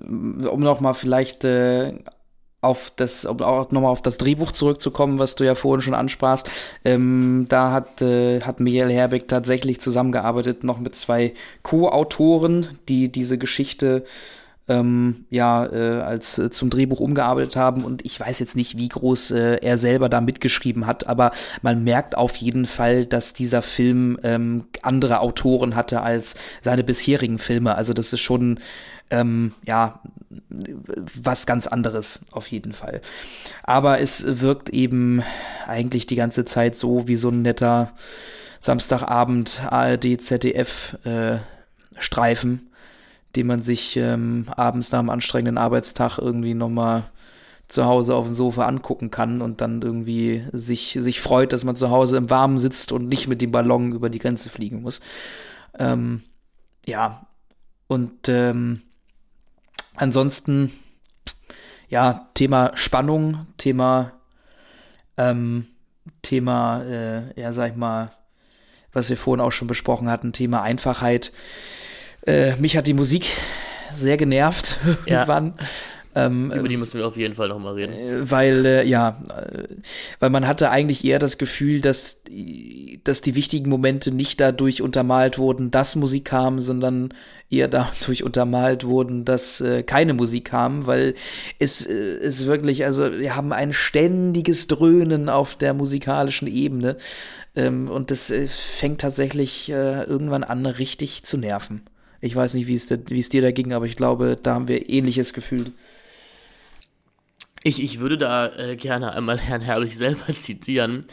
um 0.01 0.60
noch 0.60 0.81
mal 0.81 0.94
vielleicht 0.94 1.44
äh, 1.44 1.94
auf 2.60 2.93
das, 2.97 3.24
um 3.24 3.40
auch 3.40 3.70
nochmal 3.70 3.93
auf 3.93 4.02
das 4.02 4.18
Drehbuch 4.18 4.51
zurückzukommen, 4.52 5.18
was 5.18 5.36
du 5.36 5.44
ja 5.44 5.55
vorhin 5.55 5.82
schon 5.82 5.94
ansprachst, 5.94 6.51
ähm, 6.85 7.47
da 7.48 7.72
hat, 7.72 8.02
äh, 8.02 8.40
hat 8.40 8.59
Michael 8.59 8.90
Herbeck 8.90 9.28
tatsächlich 9.28 9.80
zusammengearbeitet 9.80 10.64
noch 10.64 10.80
mit 10.80 10.97
zwei 10.97 11.35
Co-Autoren, 11.62 12.66
die 12.89 13.12
diese 13.12 13.39
Geschichte 13.39 14.05
ähm, 14.68 15.24
ja 15.30 15.66
äh, 15.66 16.01
als 16.02 16.39
äh, 16.39 16.51
zum 16.51 16.68
Drehbuch 16.68 17.01
umgearbeitet 17.01 17.56
haben 17.56 17.85
und 17.85 18.05
ich 18.05 18.18
weiß 18.18 18.39
jetzt 18.39 18.56
nicht, 18.56 18.76
wie 18.76 18.89
groß 18.89 19.30
äh, 19.30 19.59
er 19.62 19.78
selber 19.78 20.09
da 20.09 20.20
mitgeschrieben 20.20 20.86
hat, 20.86 21.06
aber 21.06 21.32
man 21.62 21.85
merkt 21.85 22.16
auf 22.16 22.36
jeden 22.36 22.66
Fall, 22.66 23.06
dass 23.06 23.32
dieser 23.32 23.62
Film 23.62 24.18
ähm, 24.22 24.64
andere 24.82 25.20
Autoren 25.20 25.74
hatte 25.74 26.02
als 26.02 26.35
seine 26.60 26.85
bisherigen 26.85 27.39
Filme. 27.39 27.76
Also 27.76 27.94
das 27.94 28.12
ist 28.12 28.20
schon 28.20 28.59
ähm, 29.10 29.55
ja, 29.66 30.01
was 31.14 31.47
ganz 31.47 31.66
anderes 31.66 32.20
auf 32.30 32.47
jeden 32.48 32.72
Fall. 32.72 33.01
Aber 33.62 34.01
es 34.01 34.40
wirkt 34.40 34.68
eben 34.70 35.22
eigentlich 35.66 36.06
die 36.06 36.16
ganze 36.16 36.44
Zeit 36.44 36.76
so 36.76 37.09
wie 37.09 37.16
so 37.16 37.30
ein 37.30 37.43
netter 37.43 37.93
Samstagabend 38.60 39.62
ARD 39.70 40.20
ZDF 40.20 40.98
äh, 41.05 41.39
Streifen, 41.98 42.70
den 43.36 43.47
man 43.47 43.62
sich 43.62 43.97
ähm, 43.97 44.47
abends 44.56 44.93
nach 44.93 44.98
einem 44.98 45.10
anstrengenden 45.10 45.59
Arbeitstag 45.59 46.18
irgendwie 46.18 46.55
nochmal 46.55 47.10
zu 47.68 47.85
Hause 47.85 48.14
auf 48.14 48.24
dem 48.24 48.35
Sofa 48.35 48.64
angucken 48.64 49.10
kann 49.10 49.43
und 49.43 49.60
dann 49.60 49.82
irgendwie 49.82 50.44
sich, 50.52 50.97
sich 51.01 51.20
freut, 51.20 51.52
dass 51.52 51.64
man 51.64 51.76
zu 51.76 51.90
Hause 51.90 52.16
im 52.16 52.30
Warmen 52.30 52.59
sitzt 52.59 52.93
und 52.93 53.09
nicht 53.09 53.28
mit 53.28 53.43
dem 53.43 53.52
Ballon 53.52 53.93
über 53.93 54.09
die 54.09 54.18
Grenze 54.18 54.48
fliegen 54.48 54.80
muss. 54.82 55.01
Ähm, 55.78 56.22
ja, 56.86 57.26
und 57.86 58.28
ähm, 58.28 58.82
Ansonsten, 59.99 60.73
ja, 61.89 62.29
Thema 62.35 62.73
Spannung, 62.75 63.47
Thema, 63.57 64.12
ähm, 65.16 65.66
Thema, 66.23 66.83
äh, 66.85 67.41
ja, 67.41 67.53
sag 67.53 67.73
ich 67.73 67.77
mal, 67.77 68.11
was 68.93 69.11
wir 69.11 69.16
vorhin 69.16 69.41
auch 69.41 69.53
schon 69.53 69.69
besprochen 69.69 70.09
hatten, 70.11 70.33
Thema 70.33 70.62
Einfachheit. 70.62 71.33
Äh, 72.27 72.57
mich 72.57 72.77
hat 72.77 72.87
die 72.87 72.95
Musik 72.95 73.27
sehr 73.95 74.16
genervt 74.16 74.79
ja. 75.07 75.20
irgendwann. 75.20 75.55
Ähm, 76.19 76.51
Über 76.51 76.69
die 76.69 76.77
müssen 76.77 76.99
wir 76.99 77.07
auf 77.07 77.16
jeden 77.16 77.35
Fall 77.35 77.49
nochmal 77.49 77.74
reden. 77.74 77.93
Äh, 77.93 78.31
weil, 78.31 78.66
äh, 78.66 78.85
ja, 78.86 79.20
äh, 79.28 79.74
weil 80.19 80.31
man 80.31 80.49
hatte 80.49 80.70
eigentlich 80.70 81.05
eher 81.05 81.19
das 81.19 81.39
Gefühl, 81.39 81.81
dass, 81.81 82.23
dass 83.05 83.20
die 83.20 83.35
wichtigen 83.36 83.70
Momente 83.70 84.11
nicht 84.11 84.40
dadurch 84.40 84.82
untermalt 84.82 85.39
wurden, 85.39 85.70
dass 85.70 85.97
Musik 85.97 86.24
kam, 86.24 86.61
sondern 86.61 87.11
eher 87.51 87.69
dadurch 87.69 88.24
untermalt 88.24 88.85
wurden, 88.85 89.24
dass 89.24 89.61
äh, 89.61 89.82
keine 89.82 90.15
Musik 90.15 90.47
kam, 90.47 90.86
weil 90.86 91.15
es 91.59 91.86
äh, 91.86 92.19
ist 92.19 92.47
wirklich, 92.47 92.85
also 92.85 93.19
wir 93.19 93.36
haben 93.36 93.53
ein 93.53 93.73
ständiges 93.73 94.66
Dröhnen 94.66 95.28
auf 95.28 95.55
der 95.55 95.73
musikalischen 95.73 96.49
Ebene 96.49 96.97
ähm, 97.55 97.89
und 97.89 98.11
das 98.11 98.31
äh, 98.31 98.49
fängt 98.49 99.01
tatsächlich 99.01 99.70
äh, 99.70 100.03
irgendwann 100.03 100.45
an, 100.45 100.66
richtig 100.66 101.23
zu 101.24 101.39
nerven. 101.39 101.82
Ich 102.20 102.35
weiß 102.35 102.55
nicht, 102.55 102.66
wie 102.66 102.74
es, 102.74 102.90
wie 102.90 103.20
es 103.20 103.28
dir 103.28 103.43
da 103.43 103.53
ging, 103.53 103.73
aber 103.73 103.86
ich 103.86 103.95
glaube, 103.95 104.36
da 104.43 104.55
haben 104.55 104.66
wir 104.66 104.89
ähnliches 104.89 105.32
Gefühl. 105.32 105.66
Ich, 107.62 107.82
ich 107.82 108.01
würde 108.01 108.18
da 108.18 108.47
äh, 108.56 108.76
gerne 108.76 109.12
einmal 109.12 109.39
Herrn 109.39 109.62
Herrlich 109.62 109.97
selber 109.97 110.35
zitieren, 110.35 111.06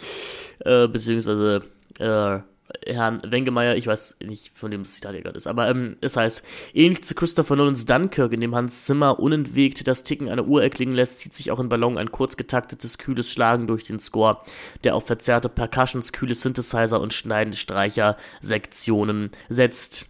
äh, 0.59 0.88
beziehungsweise 0.88 1.63
äh, 1.99 2.39
Herrn 2.88 3.22
Wengemeyer, 3.23 3.76
ich 3.76 3.88
weiß 3.88 4.17
nicht, 4.26 4.57
von 4.57 4.72
dem 4.72 4.84
das 4.84 4.93
Zitat 4.93 5.13
hier 5.13 5.22
gerade 5.22 5.38
ist, 5.38 5.47
aber 5.47 5.69
ähm, 5.69 5.97
es 6.01 6.17
heißt, 6.17 6.43
ähnlich 6.73 7.03
zu 7.03 7.13
Christopher 7.13 7.55
Nolans 7.55 7.85
Dunkirk, 7.85 8.34
in 8.34 8.41
dem 8.41 8.55
Hans 8.55 8.85
Zimmer 8.85 9.19
unentwegt 9.19 9.88
das 9.88 10.03
Ticken 10.03 10.30
einer 10.30 10.45
Uhr 10.45 10.63
erklingen 10.63 10.95
lässt, 10.95 11.19
zieht 11.19 11.35
sich 11.35 11.51
auch 11.51 11.59
in 11.59 11.69
Ballon 11.69 11.97
ein 11.97 12.11
kurz 12.11 12.38
getaktetes, 12.38 12.97
kühles 12.97 13.30
Schlagen 13.30 13.67
durch 13.67 13.84
den 13.84 13.99
Score, 13.99 14.39
der 14.84 14.95
auf 14.95 15.05
verzerrte 15.05 15.49
Percussions, 15.49 16.11
kühle 16.11 16.34
Synthesizer 16.34 16.99
und 16.99 17.13
schneidende 17.13 17.57
Streicher-Sektionen 17.57 19.30
setzt. 19.49 20.07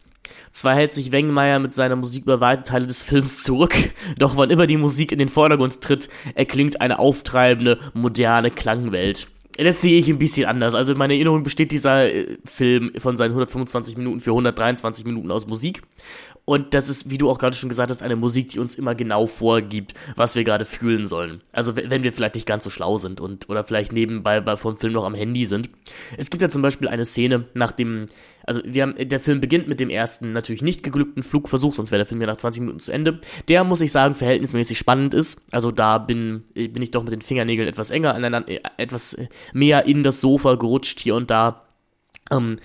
Zwar 0.52 0.76
hält 0.76 0.94
sich 0.94 1.12
Wengmeier 1.12 1.60
mit 1.60 1.74
seiner 1.74 1.96
Musik 1.96 2.24
über 2.24 2.40
weite 2.40 2.64
Teile 2.64 2.88
des 2.88 3.04
Films 3.04 3.44
zurück, 3.44 3.76
doch 4.18 4.38
wann 4.38 4.50
immer 4.50 4.68
die 4.68 4.78
Musik 4.78 5.12
in 5.12 5.20
den 5.20 5.30
Vordergrund 5.30 5.82
tritt, 5.82 6.10
erklingt 6.34 6.82
eine 6.82 7.00
auftreibende, 7.00 7.80
moderne 7.94 8.52
Klangwelt. 8.52 9.28
Das 9.58 9.82
sehe 9.82 9.98
ich 9.98 10.10
ein 10.10 10.20
bisschen 10.20 10.48
anders. 10.48 10.74
Also 10.74 10.92
in 10.92 10.98
meiner 10.98 11.14
Erinnerung 11.14 11.44
besteht 11.44 11.72
dieser 11.72 12.14
äh, 12.14 12.38
Film 12.44 12.92
von 12.98 13.16
seinen 13.16 13.32
125 13.32 13.96
Minuten 13.98 14.20
für 14.20 14.32
123 14.32 15.06
Minuten 15.06 15.32
aus 15.32 15.48
Musik. 15.48 15.82
Und 16.46 16.76
das 16.76 16.90
ist, 16.90 17.10
wie 17.10 17.18
du 17.18 17.30
auch 17.30 17.40
gerade 17.40 17.56
schon 17.56 17.70
gesagt 17.70 17.90
hast, 17.90 18.04
eine 18.04 18.16
Musik, 18.16 18.50
die 18.50 18.60
uns 18.60 18.76
immer 18.76 18.94
genau 18.94 19.26
vorgibt, 19.26 19.96
was 20.16 20.36
wir 20.36 20.44
gerade 20.44 20.64
fühlen 20.64 21.08
sollen. 21.08 21.42
Also 21.52 21.76
wenn 21.76 22.04
wir 22.04 22.14
vielleicht 22.14 22.36
nicht 22.36 22.48
ganz 22.48 22.64
so 22.64 22.70
schlau 22.70 23.00
sind 23.00 23.20
und 23.20 23.50
oder 23.50 23.64
vielleicht 23.64 23.92
nebenbei 23.92 24.42
bei, 24.42 24.56
vom 24.56 24.78
Film 24.78 24.94
noch 24.94 25.06
am 25.06 25.16
Handy 25.16 25.46
sind. 25.46 25.70
Es 26.18 26.30
gibt 26.30 26.44
ja 26.44 26.50
zum 26.50 26.62
Beispiel 26.62 26.88
eine 26.88 27.04
Szene 27.04 27.46
nach 27.56 27.72
dem, 27.72 28.08
also 28.44 28.62
wir 28.64 28.84
haben, 28.84 28.96
der 28.96 29.20
Film 29.20 29.42
beginnt 29.42 29.68
mit 29.68 29.80
dem 29.80 29.90
ersten 29.90 30.34
natürlich 30.34 30.62
nicht 30.62 30.84
geglückten 30.84 31.24
Flugversuch, 31.24 31.74
sonst 31.74 31.92
wäre 31.92 32.00
der 32.00 32.06
Film 32.06 32.22
ja 32.22 32.28
nach 32.28 32.38
20 32.38 32.62
Minuten 32.62 32.80
zu 32.80 32.92
Ende. 32.92 33.20
Der, 33.50 33.64
muss 33.64 33.82
ich 33.82 33.92
sagen, 33.92 34.14
verhältnismäßig 34.14 34.78
spannend 34.78 35.16
ist. 35.16 35.42
Also 35.50 35.72
da 35.72 35.98
bin, 35.98 36.44
bin 36.54 36.82
ich 36.82 36.92
doch 36.92 37.04
mit 37.04 37.14
den 37.14 37.22
Fingernägeln 37.22 37.68
etwas 37.68 37.90
enger 37.90 38.14
aneinander, 38.14 38.50
äh, 38.50 38.60
etwas 38.78 39.18
mehr 39.54 39.88
in 39.88 40.04
das 40.04 40.22
Sofa 40.22 40.56
gerutscht 40.56 41.00
hier 41.00 41.16
und 41.16 41.32
da. 41.32 41.64
Ähm, 42.32 42.58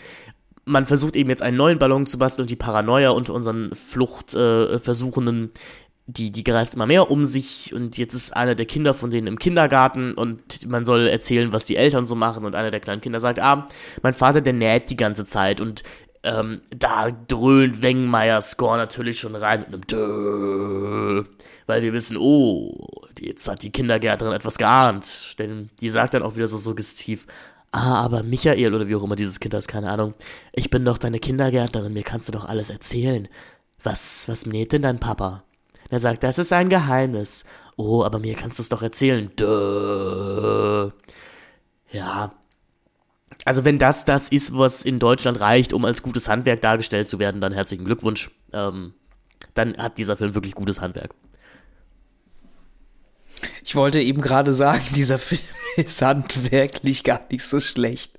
man 0.64 0.86
versucht 0.86 1.16
eben 1.16 1.30
jetzt 1.30 1.42
einen 1.42 1.56
neuen 1.56 1.78
Ballon 1.78 2.06
zu 2.06 2.18
basteln 2.18 2.44
und 2.44 2.50
die 2.50 2.56
Paranoia 2.56 3.10
unter 3.10 3.34
unseren 3.34 3.74
Fluchtversuchenden, 3.74 5.46
äh, 5.46 5.58
die, 6.06 6.32
die 6.32 6.44
gereist 6.44 6.74
immer 6.74 6.86
mehr 6.86 7.10
um 7.10 7.24
sich 7.24 7.72
und 7.74 7.96
jetzt 7.96 8.14
ist 8.14 8.36
einer 8.36 8.54
der 8.54 8.66
Kinder 8.66 8.94
von 8.94 9.10
denen 9.10 9.26
im 9.26 9.38
Kindergarten 9.38 10.14
und 10.14 10.68
man 10.68 10.84
soll 10.84 11.06
erzählen, 11.06 11.52
was 11.52 11.64
die 11.64 11.76
Eltern 11.76 12.06
so 12.06 12.14
machen 12.14 12.44
und 12.44 12.54
einer 12.54 12.70
der 12.70 12.80
kleinen 12.80 13.00
Kinder 13.00 13.20
sagt, 13.20 13.40
ah, 13.40 13.68
mein 14.02 14.14
Vater, 14.14 14.40
der 14.40 14.52
näht 14.52 14.90
die 14.90 14.96
ganze 14.96 15.24
Zeit 15.24 15.60
und 15.60 15.82
ähm, 16.22 16.60
da 16.76 17.10
dröhnt 17.10 17.80
Wengmeyers 17.80 18.50
Score 18.50 18.76
natürlich 18.76 19.18
schon 19.18 19.36
rein 19.36 19.60
mit 19.60 19.68
einem 19.68 19.86
Dö, 19.86 21.24
weil 21.66 21.82
wir 21.82 21.92
wissen, 21.92 22.18
oh, 22.18 22.90
jetzt 23.18 23.48
hat 23.48 23.62
die 23.62 23.72
Kindergärtnerin 23.72 24.34
etwas 24.34 24.58
geahnt, 24.58 25.38
denn 25.38 25.70
die 25.80 25.88
sagt 25.88 26.14
dann 26.14 26.22
auch 26.22 26.36
wieder 26.36 26.48
so 26.48 26.58
suggestiv, 26.58 27.26
ah, 27.72 28.02
aber 28.02 28.22
Michael 28.22 28.74
oder 28.74 28.88
wie 28.88 28.94
auch 28.94 29.02
immer 29.02 29.16
dieses 29.16 29.40
Kind 29.40 29.54
heißt, 29.54 29.68
keine 29.68 29.90
Ahnung, 29.90 30.14
ich 30.52 30.70
bin 30.70 30.84
doch 30.84 30.98
deine 30.98 31.18
Kindergärtnerin, 31.18 31.92
mir 31.92 32.02
kannst 32.02 32.28
du 32.28 32.32
doch 32.32 32.44
alles 32.44 32.70
erzählen. 32.70 33.28
Was, 33.82 34.28
was 34.28 34.46
näht 34.46 34.72
denn 34.72 34.82
dein 34.82 35.00
Papa? 35.00 35.44
Er 35.90 35.98
sagt, 35.98 36.22
das 36.22 36.38
ist 36.38 36.52
ein 36.52 36.68
Geheimnis. 36.68 37.44
Oh, 37.76 38.04
aber 38.04 38.18
mir 38.18 38.34
kannst 38.34 38.58
du 38.58 38.62
es 38.62 38.68
doch 38.68 38.82
erzählen. 38.82 39.30
Duh. 39.36 40.92
Ja. 41.90 42.32
Also 43.44 43.64
wenn 43.64 43.78
das 43.78 44.04
das 44.04 44.28
ist, 44.28 44.56
was 44.56 44.84
in 44.84 44.98
Deutschland 44.98 45.40
reicht, 45.40 45.72
um 45.72 45.84
als 45.84 46.02
gutes 46.02 46.28
Handwerk 46.28 46.60
dargestellt 46.60 47.08
zu 47.08 47.18
werden, 47.18 47.40
dann 47.40 47.52
herzlichen 47.52 47.84
Glückwunsch. 47.86 48.30
Ähm, 48.52 48.94
dann 49.54 49.76
hat 49.78 49.98
dieser 49.98 50.16
Film 50.16 50.34
wirklich 50.34 50.54
gutes 50.54 50.80
Handwerk. 50.80 51.14
Ich 53.64 53.76
wollte 53.76 54.00
eben 54.00 54.20
gerade 54.20 54.54
sagen, 54.54 54.82
dieser 54.94 55.18
Film 55.18 55.40
ist 55.76 56.02
handwerklich 56.02 57.04
gar 57.04 57.20
nicht 57.30 57.44
so 57.44 57.60
schlecht. 57.60 58.12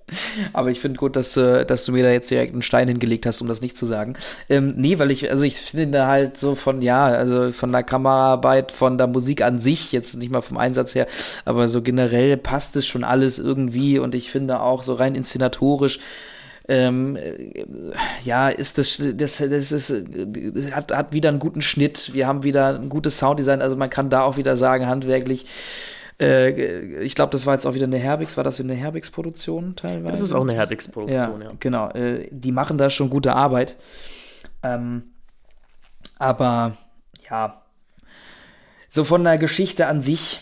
Aber 0.53 0.71
ich 0.71 0.79
finde 0.79 0.97
gut, 0.97 1.15
dass, 1.15 1.37
äh, 1.37 1.65
dass 1.65 1.85
du 1.85 1.91
mir 1.91 2.03
da 2.03 2.11
jetzt 2.11 2.29
direkt 2.29 2.53
einen 2.53 2.61
Stein 2.61 2.87
hingelegt 2.87 3.25
hast, 3.25 3.41
um 3.41 3.47
das 3.47 3.61
nicht 3.61 3.77
zu 3.77 3.85
sagen. 3.85 4.15
Ähm, 4.49 4.73
nee, 4.75 4.99
weil 4.99 5.11
ich, 5.11 5.29
also 5.31 5.43
ich 5.43 5.57
finde 5.57 6.07
halt 6.07 6.37
so 6.37 6.55
von, 6.55 6.81
ja, 6.81 7.05
also 7.05 7.51
von 7.51 7.71
der 7.71 7.83
Kameraarbeit, 7.83 8.71
von 8.71 8.97
der 8.97 9.07
Musik 9.07 9.41
an 9.41 9.59
sich, 9.59 9.91
jetzt 9.91 10.17
nicht 10.17 10.31
mal 10.31 10.41
vom 10.41 10.57
Einsatz 10.57 10.95
her, 10.95 11.07
aber 11.45 11.69
so 11.69 11.81
generell 11.81 12.35
passt 12.37 12.75
es 12.75 12.85
schon 12.85 13.03
alles 13.03 13.39
irgendwie 13.39 13.99
und 13.99 14.15
ich 14.15 14.31
finde 14.31 14.59
auch 14.59 14.83
so 14.83 14.93
rein 14.93 15.15
inszenatorisch, 15.15 15.99
ähm, 16.67 17.17
ja, 18.23 18.49
ist 18.49 18.77
das, 18.77 19.01
das, 19.15 19.37
das 19.37 19.71
ist, 19.71 19.93
hat, 20.71 20.91
hat 20.95 21.13
wieder 21.13 21.29
einen 21.29 21.39
guten 21.39 21.61
Schnitt, 21.61 22.13
wir 22.13 22.27
haben 22.27 22.43
wieder 22.43 22.79
ein 22.79 22.89
gutes 22.89 23.17
Sounddesign, 23.17 23.61
also 23.61 23.75
man 23.75 23.89
kann 23.89 24.09
da 24.09 24.21
auch 24.21 24.37
wieder 24.37 24.55
sagen, 24.55 24.87
handwerklich, 24.87 25.45
äh, 26.19 27.01
ich 27.01 27.15
glaube, 27.15 27.31
das 27.31 27.45
war 27.45 27.53
jetzt 27.53 27.65
auch 27.65 27.73
wieder 27.73 27.87
eine 27.87 27.97
Herbix, 27.97 28.37
war 28.37 28.43
das 28.43 28.59
eine 28.59 28.75
Herbix-Produktion 28.75 29.75
teilweise? 29.75 30.11
Das 30.11 30.21
ist 30.21 30.33
auch 30.33 30.41
eine 30.41 30.53
Herbix-Produktion, 30.53 31.41
ja, 31.41 31.47
ja. 31.47 31.53
Genau, 31.59 31.89
äh, 31.89 32.27
die 32.29 32.51
machen 32.51 32.77
da 32.77 32.89
schon 32.89 33.09
gute 33.09 33.33
Arbeit. 33.33 33.75
Ähm, 34.63 35.03
aber 36.19 36.77
ja, 37.29 37.61
so 38.87 39.03
von 39.03 39.23
der 39.23 39.39
Geschichte 39.39 39.87
an 39.87 40.01
sich 40.01 40.41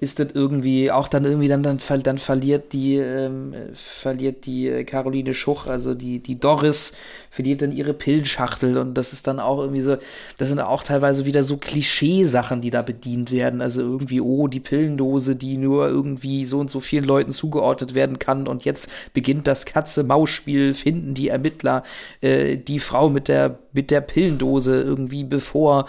ist 0.00 0.20
das 0.20 0.28
irgendwie 0.32 0.92
auch 0.92 1.08
dann 1.08 1.24
irgendwie 1.24 1.48
dann 1.48 1.64
dann, 1.64 1.80
dann 2.02 2.18
verliert 2.18 2.72
die 2.72 2.96
ähm, 2.96 3.52
verliert 3.72 4.46
die 4.46 4.68
äh, 4.68 4.84
Caroline 4.84 5.34
Schuch 5.34 5.66
also 5.66 5.92
die 5.94 6.20
die 6.20 6.38
Doris 6.38 6.92
verliert 7.30 7.62
dann 7.62 7.72
ihre 7.72 7.94
Pillenschachtel 7.94 8.78
und 8.78 8.94
das 8.94 9.12
ist 9.12 9.26
dann 9.26 9.40
auch 9.40 9.58
irgendwie 9.58 9.80
so 9.80 9.96
das 10.36 10.48
sind 10.48 10.60
auch 10.60 10.84
teilweise 10.84 11.26
wieder 11.26 11.42
so 11.42 11.56
Klischeesachen 11.56 12.60
die 12.60 12.70
da 12.70 12.82
bedient 12.82 13.32
werden. 13.32 13.60
Also 13.60 13.80
irgendwie 13.80 14.20
oh 14.20 14.46
die 14.46 14.60
Pillendose 14.60 15.34
die 15.34 15.56
nur 15.56 15.88
irgendwie 15.88 16.44
so 16.44 16.60
und 16.60 16.70
so 16.70 16.78
vielen 16.78 17.04
Leuten 17.04 17.32
zugeordnet 17.32 17.94
werden 17.94 18.20
kann 18.20 18.46
und 18.46 18.64
jetzt 18.64 18.90
beginnt 19.14 19.48
das 19.48 19.66
Katze 19.66 20.04
Maus 20.04 20.30
Spiel 20.30 20.74
finden 20.74 21.14
die 21.14 21.28
Ermittler 21.28 21.82
äh, 22.20 22.56
die 22.56 22.78
Frau 22.78 23.08
mit 23.08 23.26
der 23.26 23.58
mit 23.72 23.90
der 23.90 24.00
Pillendose 24.00 24.80
irgendwie 24.80 25.24
bevor 25.24 25.86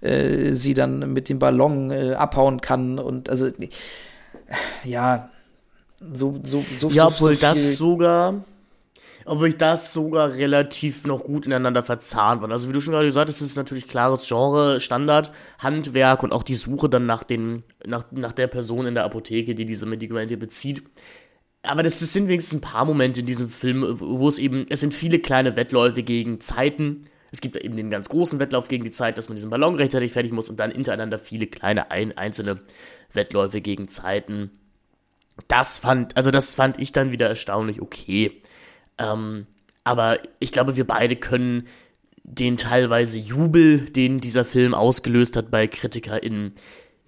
äh, 0.00 0.52
sie 0.52 0.74
dann 0.74 1.12
mit 1.12 1.28
dem 1.28 1.38
Ballon 1.38 1.90
äh, 1.90 2.14
abhauen 2.14 2.60
kann 2.60 2.98
und 2.98 3.28
also 3.28 3.50
ja 4.84 5.30
so 6.12 6.38
so 6.42 6.64
so 6.76 6.90
ja 6.90 7.06
obwohl 7.06 7.34
so 7.34 7.42
das 7.42 7.76
sogar 7.76 8.44
obwohl 9.28 9.48
ich 9.48 9.56
das 9.56 9.92
sogar 9.92 10.32
relativ 10.34 11.06
noch 11.06 11.22
gut 11.22 11.44
ineinander 11.44 11.82
verzahnt 11.82 12.40
war. 12.40 12.50
Also 12.50 12.68
wie 12.68 12.72
du 12.72 12.80
schon 12.80 12.92
gerade 12.94 13.06
gesagt 13.06 13.28
hast, 13.28 13.42
ist 13.42 13.50
es 13.50 13.56
natürlich 13.56 13.86
klares 13.86 14.26
Genre, 14.26 14.80
Standard, 14.80 15.32
Handwerk 15.58 16.22
und 16.22 16.32
auch 16.32 16.42
die 16.42 16.54
Suche 16.54 16.88
dann 16.88 17.04
nach 17.04 17.24
den, 17.24 17.62
nach, 17.86 18.06
nach 18.10 18.32
der 18.32 18.46
Person 18.46 18.86
in 18.86 18.94
der 18.94 19.04
Apotheke, 19.04 19.54
die 19.54 19.66
diese 19.66 19.84
Medikamente 19.84 20.38
bezieht. 20.38 20.82
Aber 21.62 21.82
das, 21.82 22.00
das 22.00 22.12
sind 22.12 22.28
wenigstens 22.28 22.58
ein 22.58 22.62
paar 22.62 22.86
Momente 22.86 23.20
in 23.20 23.26
diesem 23.26 23.50
Film, 23.50 23.84
wo 24.00 24.28
es 24.28 24.38
eben, 24.38 24.64
es 24.70 24.80
sind 24.80 24.94
viele 24.94 25.18
kleine 25.18 25.56
Wettläufe 25.56 26.02
gegen 26.02 26.40
Zeiten, 26.40 27.04
es 27.30 27.40
gibt 27.40 27.56
eben 27.56 27.76
den 27.76 27.90
ganz 27.90 28.08
großen 28.08 28.38
Wettlauf 28.38 28.68
gegen 28.68 28.84
die 28.84 28.90
Zeit, 28.90 29.18
dass 29.18 29.28
man 29.28 29.36
diesen 29.36 29.50
Ballon 29.50 29.74
rechtzeitig 29.74 30.12
fertig 30.12 30.32
muss 30.32 30.48
und 30.48 30.58
dann 30.58 30.70
hintereinander 30.70 31.18
viele 31.18 31.46
kleine 31.46 31.90
ein, 31.90 32.16
einzelne 32.16 32.60
Wettläufe 33.12 33.60
gegen 33.60 33.88
Zeiten. 33.88 34.50
Das 35.46 35.78
fand, 35.78 36.16
also 36.16 36.30
das 36.30 36.54
fand 36.54 36.78
ich 36.78 36.92
dann 36.92 37.12
wieder 37.12 37.28
erstaunlich 37.28 37.80
okay. 37.80 38.42
Ähm, 38.98 39.46
aber 39.84 40.18
ich 40.38 40.52
glaube, 40.52 40.76
wir 40.76 40.86
beide 40.86 41.16
können 41.16 41.66
den 42.24 42.56
teilweise 42.56 43.18
Jubel, 43.18 43.80
den 43.80 44.20
dieser 44.20 44.44
Film 44.44 44.74
ausgelöst 44.74 45.36
hat 45.36 45.50
bei 45.50 45.66
KritikerInnen, 45.66 46.52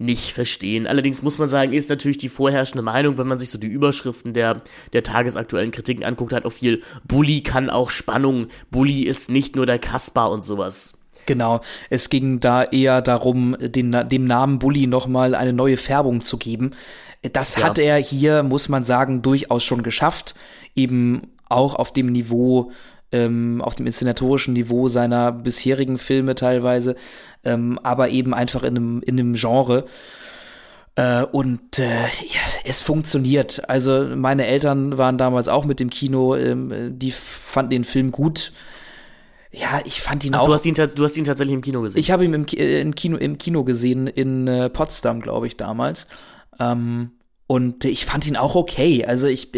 nicht 0.01 0.33
verstehen. 0.33 0.87
Allerdings 0.87 1.21
muss 1.21 1.37
man 1.37 1.47
sagen, 1.47 1.73
ist 1.73 1.89
natürlich 1.89 2.17
die 2.17 2.29
vorherrschende 2.29 2.81
Meinung, 2.81 3.17
wenn 3.17 3.27
man 3.27 3.37
sich 3.37 3.49
so 3.49 3.57
die 3.57 3.67
Überschriften 3.67 4.33
der, 4.33 4.61
der 4.93 5.03
tagesaktuellen 5.03 5.71
Kritiken 5.71 6.03
anguckt, 6.03 6.33
hat 6.33 6.45
auch 6.45 6.51
viel, 6.51 6.81
Bully 7.07 7.41
kann 7.41 7.69
auch 7.69 7.89
Spannung, 7.89 8.47
Bully 8.71 9.03
ist 9.03 9.29
nicht 9.29 9.55
nur 9.55 9.65
der 9.65 9.79
Kaspar 9.79 10.31
und 10.31 10.43
sowas. 10.43 10.97
Genau, 11.25 11.61
es 11.89 12.09
ging 12.09 12.39
da 12.39 12.63
eher 12.63 13.01
darum, 13.01 13.55
den, 13.59 13.91
dem 14.09 14.25
Namen 14.25 14.59
Bully 14.59 14.87
nochmal 14.87 15.35
eine 15.35 15.53
neue 15.53 15.77
Färbung 15.77 16.21
zu 16.21 16.37
geben. 16.37 16.71
Das 17.33 17.55
ja. 17.55 17.63
hat 17.63 17.77
er 17.77 17.97
hier, 17.97 18.43
muss 18.43 18.69
man 18.69 18.83
sagen, 18.83 19.21
durchaus 19.21 19.63
schon 19.63 19.83
geschafft. 19.83 20.33
Eben 20.75 21.21
auch 21.47 21.75
auf 21.75 21.93
dem 21.93 22.07
Niveau, 22.07 22.71
ähm, 23.11 23.61
auf 23.61 23.75
dem 23.75 23.85
inszenatorischen 23.85 24.53
Niveau 24.53 24.87
seiner 24.87 25.31
bisherigen 25.31 25.97
Filme 25.97 26.35
teilweise, 26.35 26.95
ähm, 27.43 27.79
aber 27.83 28.09
eben 28.09 28.33
einfach 28.33 28.63
in 28.63 28.77
einem, 28.77 29.01
in 29.01 29.19
einem 29.19 29.33
Genre. 29.33 29.85
Äh, 30.95 31.23
und 31.23 31.79
äh, 31.79 32.03
ja, 32.03 32.41
es 32.65 32.81
funktioniert. 32.81 33.69
Also 33.69 34.07
meine 34.15 34.45
Eltern 34.45 34.97
waren 34.97 35.17
damals 35.17 35.47
auch 35.47 35.65
mit 35.65 35.79
dem 35.79 35.89
Kino, 35.89 36.35
ähm, 36.35 36.97
die 36.99 37.11
fanden 37.11 37.71
den 37.71 37.83
Film 37.83 38.11
gut. 38.11 38.51
Ja, 39.51 39.81
ich 39.83 40.01
fand 40.01 40.23
ihn 40.23 40.33
Ach, 40.35 40.41
auch. 40.41 40.47
Du 40.47 40.53
hast 40.53 40.65
ihn, 40.65 40.75
du 40.75 41.03
hast 41.03 41.17
ihn 41.17 41.25
tatsächlich 41.25 41.53
im 41.53 41.61
Kino 41.61 41.81
gesehen. 41.81 41.99
Ich 41.99 42.11
habe 42.11 42.23
ihn 42.23 42.33
im, 42.33 42.45
äh, 42.53 42.81
im, 42.81 42.95
Kino, 42.95 43.17
im 43.17 43.37
Kino 43.37 43.63
gesehen 43.63 44.07
in 44.07 44.47
äh, 44.47 44.69
Potsdam, 44.69 45.21
glaube 45.21 45.47
ich, 45.47 45.57
damals. 45.57 46.07
Ähm, 46.59 47.11
und 47.51 47.83
ich 47.83 48.05
fand 48.05 48.25
ihn 48.25 48.37
auch 48.37 48.55
okay. 48.55 49.03
Also 49.03 49.27
ich, 49.27 49.49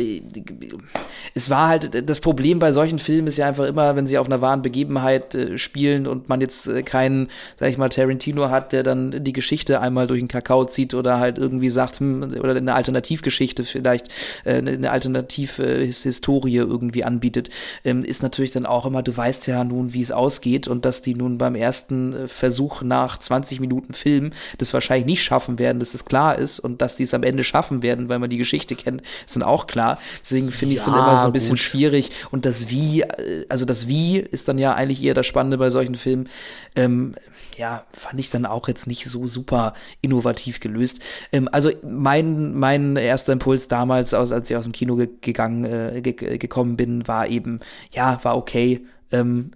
es 1.36 1.50
war 1.52 1.68
halt, 1.68 2.10
das 2.10 2.22
Problem 2.22 2.58
bei 2.58 2.72
solchen 2.72 2.98
Filmen 2.98 3.28
ist 3.28 3.38
ja 3.38 3.48
einfach 3.48 3.66
immer, 3.66 3.96
wenn 3.96 4.08
sie 4.08 4.18
auf 4.18 4.26
einer 4.26 4.42
wahren 4.42 4.64
Begebenheit 4.64 5.36
äh, 5.36 5.60
spielen 5.60 6.08
und 6.08 6.28
man 6.28 6.42
jetzt 6.42 6.68
äh, 6.68 6.82
keinen, 6.82 7.28
sag 7.56 7.70
ich 7.70 7.78
mal, 7.78 7.90
Tarantino 7.90 8.50
hat, 8.50 8.72
der 8.72 8.82
dann 8.82 9.24
die 9.24 9.32
Geschichte 9.32 9.80
einmal 9.80 10.08
durch 10.08 10.20
den 10.20 10.28
Kakao 10.28 10.66
zieht 10.66 10.96
oder 10.96 11.20
halt 11.20 11.38
irgendwie 11.38 11.70
sagt, 11.70 12.00
hm, 12.00 12.36
oder 12.40 12.56
eine 12.56 12.74
Alternativgeschichte 12.74 13.64
vielleicht, 13.64 14.08
äh, 14.44 14.56
eine 14.56 14.90
Alternativhistorie 14.90 16.56
irgendwie 16.56 17.04
anbietet, 17.04 17.52
ähm, 17.86 18.04
ist 18.04 18.24
natürlich 18.24 18.50
dann 18.50 18.66
auch 18.66 18.88
immer, 18.88 19.04
du 19.04 19.16
weißt 19.16 19.46
ja 19.46 19.64
nun, 19.64 19.94
wie 19.94 20.02
es 20.02 20.12
ausgeht 20.12 20.68
und 20.68 20.84
dass 20.86 21.04
die 21.04 21.14
nun 21.14 21.38
beim 21.38 21.54
ersten 21.54 22.14
äh, 22.14 22.28
Versuch 22.28 22.82
nach 22.82 23.20
20 23.20 23.60
Minuten 23.60 23.94
Film 23.94 24.32
das 24.58 24.74
wahrscheinlich 24.74 25.06
nicht 25.06 25.22
schaffen 25.22 25.60
werden, 25.60 25.78
dass 25.78 25.92
das 25.92 26.06
klar 26.06 26.40
ist 26.40 26.60
und 26.60 26.82
dass 26.82 26.96
die 26.96 27.04
es 27.04 27.14
am 27.14 27.22
Ende 27.22 27.44
schaffen 27.44 27.83
werden, 27.84 28.10
weil 28.10 28.20
man 28.20 28.30
die 28.30 28.38
Geschichte 28.38 28.76
kennt, 28.76 29.04
ist 29.26 29.36
dann 29.36 29.44
auch 29.44 29.68
klar. 29.68 30.00
Deswegen 30.22 30.52
finde 30.52 30.74
ich 30.74 30.80
es 30.80 30.88
ja, 30.88 30.94
dann 30.94 31.08
immer 31.08 31.20
so 31.20 31.28
ein 31.28 31.34
bisschen 31.34 31.50
gut. 31.50 31.60
schwierig. 31.60 32.10
Und 32.32 32.46
das 32.46 32.70
Wie, 32.70 33.02
äh, 33.02 33.46
also 33.50 33.66
das 33.66 33.88
Wie 33.88 34.18
ist 34.18 34.48
dann 34.48 34.58
ja 34.58 34.74
eigentlich 34.74 35.04
eher 35.04 35.14
das 35.14 35.28
Spannende 35.28 35.58
bei 35.58 35.70
solchen 35.70 35.96
Filmen. 35.96 36.30
Ähm, 36.76 37.16
ja, 37.58 37.86
fand 37.94 38.20
ich 38.20 38.30
dann 38.30 38.46
auch 38.46 38.68
jetzt 38.68 38.88
nicht 38.88 39.06
so 39.06 39.28
super 39.28 39.74
innovativ 40.02 40.60
gelöst. 40.60 41.02
Ähm, 41.32 41.50
also 41.52 41.70
mein, 41.84 42.54
mein 42.54 42.96
erster 42.96 43.34
Impuls 43.34 43.68
damals, 43.68 44.14
aus, 44.14 44.32
als 44.32 44.50
ich 44.50 44.58
aus 44.58 44.64
dem 44.64 44.72
Kino 44.72 44.96
ge 44.96 45.10
gegangen, 45.22 45.66
äh, 45.66 46.02
ge 46.02 46.38
gekommen 46.38 46.78
bin, 46.78 47.08
war 47.08 47.28
eben, 47.28 47.60
ja, 47.92 48.20
war 48.24 48.38
okay. 48.38 48.86
Ähm, 49.12 49.52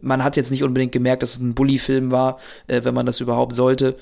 man 0.00 0.22
hat 0.22 0.36
jetzt 0.36 0.50
nicht 0.50 0.62
unbedingt 0.62 0.92
gemerkt, 0.92 1.22
dass 1.22 1.34
es 1.34 1.40
ein 1.40 1.54
Bully-Film 1.54 2.12
war, 2.12 2.38
äh, 2.68 2.82
wenn 2.84 2.94
man 2.94 3.06
das 3.06 3.20
überhaupt 3.20 3.54
sollte 3.54 3.96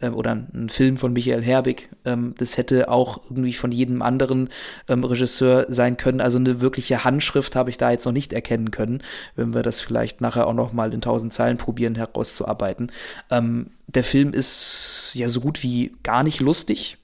ähm, 0.00 0.14
oder 0.14 0.32
ein 0.32 0.68
Film 0.68 0.96
von 0.96 1.12
Michael 1.12 1.42
Herbig. 1.42 1.90
Ähm, 2.04 2.34
das 2.38 2.56
hätte 2.56 2.88
auch 2.88 3.20
irgendwie 3.28 3.54
von 3.54 3.72
jedem 3.72 4.02
anderen 4.02 4.48
ähm, 4.88 5.04
Regisseur 5.04 5.66
sein 5.68 5.96
können. 5.96 6.20
Also 6.20 6.38
eine 6.38 6.60
wirkliche 6.60 7.04
Handschrift 7.04 7.56
habe 7.56 7.70
ich 7.70 7.78
da 7.78 7.90
jetzt 7.90 8.04
noch 8.04 8.12
nicht 8.12 8.32
erkennen 8.32 8.70
können, 8.70 9.02
wenn 9.36 9.54
wir 9.54 9.62
das 9.62 9.80
vielleicht 9.80 10.20
nachher 10.20 10.46
auch 10.46 10.54
noch 10.54 10.72
mal 10.72 10.92
in 10.92 11.00
tausend 11.00 11.32
Zeilen 11.32 11.56
probieren 11.56 11.94
herauszuarbeiten. 11.94 12.92
Ähm, 13.30 13.70
der 13.86 14.04
Film 14.04 14.32
ist 14.32 15.12
ja 15.14 15.28
so 15.28 15.40
gut 15.40 15.62
wie 15.62 15.94
gar 16.02 16.22
nicht 16.22 16.40
lustig. 16.40 16.98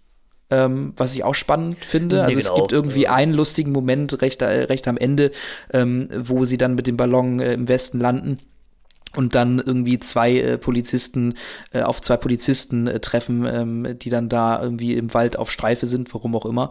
Ähm, 0.51 0.93
was 0.97 1.17
ich 1.17 1.25
auch 1.25 1.35
spannend 1.35 1.79
finde. 1.79 2.23
Also 2.23 2.37
nee, 2.37 2.43
genau. 2.43 2.55
es 2.55 2.61
gibt 2.61 2.73
irgendwie 2.73 3.09
einen 3.09 3.33
lustigen 3.33 3.73
Moment 3.73 4.21
recht, 4.21 4.43
äh, 4.43 4.65
recht 4.65 4.87
am 4.87 4.99
Ende, 4.99 5.31
ähm, 5.73 6.09
wo 6.15 6.45
sie 6.45 6.59
dann 6.59 6.75
mit 6.75 6.87
dem 6.87 6.99
Ballon 6.99 7.41
äh, 7.41 7.55
im 7.55 7.67
Westen 7.67 7.99
landen 7.99 8.39
und 9.17 9.35
dann 9.35 9.59
irgendwie 9.59 9.99
zwei 9.99 10.39
äh, 10.39 10.59
Polizisten 10.59 11.35
äh, 11.73 11.83
auf 11.83 12.01
zwei 12.03 12.17
Polizisten 12.17 12.87
äh, 12.87 13.01
treffen, 13.01 13.47
ähm, 13.47 13.99
die 13.99 14.11
dann 14.11 14.29
da 14.29 14.61
irgendwie 14.63 14.95
im 14.95 15.13
Wald 15.15 15.39
auf 15.39 15.51
Streife 15.51 15.87
sind, 15.87 16.13
warum 16.15 16.35
auch 16.37 16.47
immer. 16.47 16.71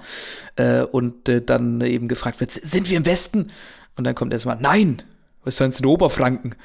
Äh, 0.55 0.81
und 0.81 1.27
äh, 1.29 1.41
dann 1.41 1.81
eben 1.81 2.07
gefragt 2.07 2.39
wird, 2.39 2.51
sind 2.51 2.89
wir 2.89 2.97
im 2.97 3.05
Westen? 3.05 3.51
Und 3.95 4.05
dann 4.05 4.15
kommt 4.15 4.33
erstmal, 4.33 4.57
nein, 4.59 5.01
was 5.43 5.57
sonst 5.57 5.79
in 5.79 5.85
Oberfranken? 5.85 6.55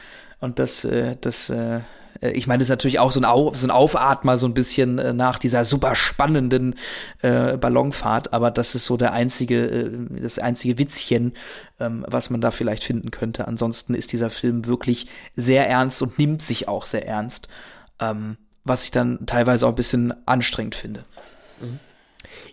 Und 0.41 0.59
das, 0.59 0.85
äh, 0.85 1.17
das 1.21 1.51
äh, 1.51 1.81
ich 2.21 2.47
meine, 2.47 2.59
das 2.59 2.67
ist 2.67 2.71
natürlich 2.71 2.99
auch 2.99 3.13
so 3.13 3.21
ein, 3.21 3.25
Au 3.25 3.53
so 3.55 3.67
ein 3.67 3.71
Aufatmer 3.71 4.39
so 4.39 4.47
ein 4.47 4.55
bisschen 4.55 4.99
äh, 4.99 5.13
nach 5.13 5.39
dieser 5.39 5.65
super 5.65 5.95
spannenden 5.95 6.75
äh, 7.23 7.57
Ballonfahrt, 7.57 8.33
aber 8.33 8.51
das 8.51 8.75
ist 8.75 8.87
so 8.87 8.97
der 8.97 9.13
einzige, 9.13 9.67
äh, 9.67 9.91
das 10.21 10.39
einzige 10.39 10.79
Witzchen, 10.79 11.35
ähm, 11.79 12.05
was 12.09 12.31
man 12.31 12.41
da 12.41 12.51
vielleicht 12.51 12.83
finden 12.83 13.11
könnte. 13.11 13.47
Ansonsten 13.47 13.95
ist 13.95 14.13
dieser 14.13 14.31
Film 14.31 14.67
wirklich 14.67 15.07
sehr 15.35 15.69
ernst 15.69 16.03
und 16.03 16.19
nimmt 16.19 16.43
sich 16.43 16.69
auch 16.69 16.87
sehr 16.87 17.07
ernst, 17.07 17.49
ähm, 18.01 18.37
was 18.65 18.85
ich 18.85 18.91
dann 18.91 19.27
teilweise 19.27 19.67
auch 19.67 19.71
ein 19.71 19.77
bisschen 19.77 20.15
anstrengend 20.27 20.75
finde. 20.75 21.05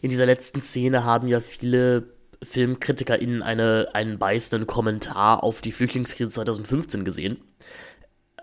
In 0.02 0.10
dieser 0.10 0.26
letzten 0.26 0.62
Szene 0.62 1.04
haben 1.04 1.28
ja 1.28 1.40
viele 1.40 2.16
FilmkritikerInnen 2.44 3.42
eine, 3.42 3.90
einen 3.94 4.20
beißenden 4.20 4.68
Kommentar 4.68 5.44
auf 5.44 5.62
die 5.62 5.72
Flüchtlingskrise 5.72 6.32
2015 6.32 7.04
gesehen 7.04 7.38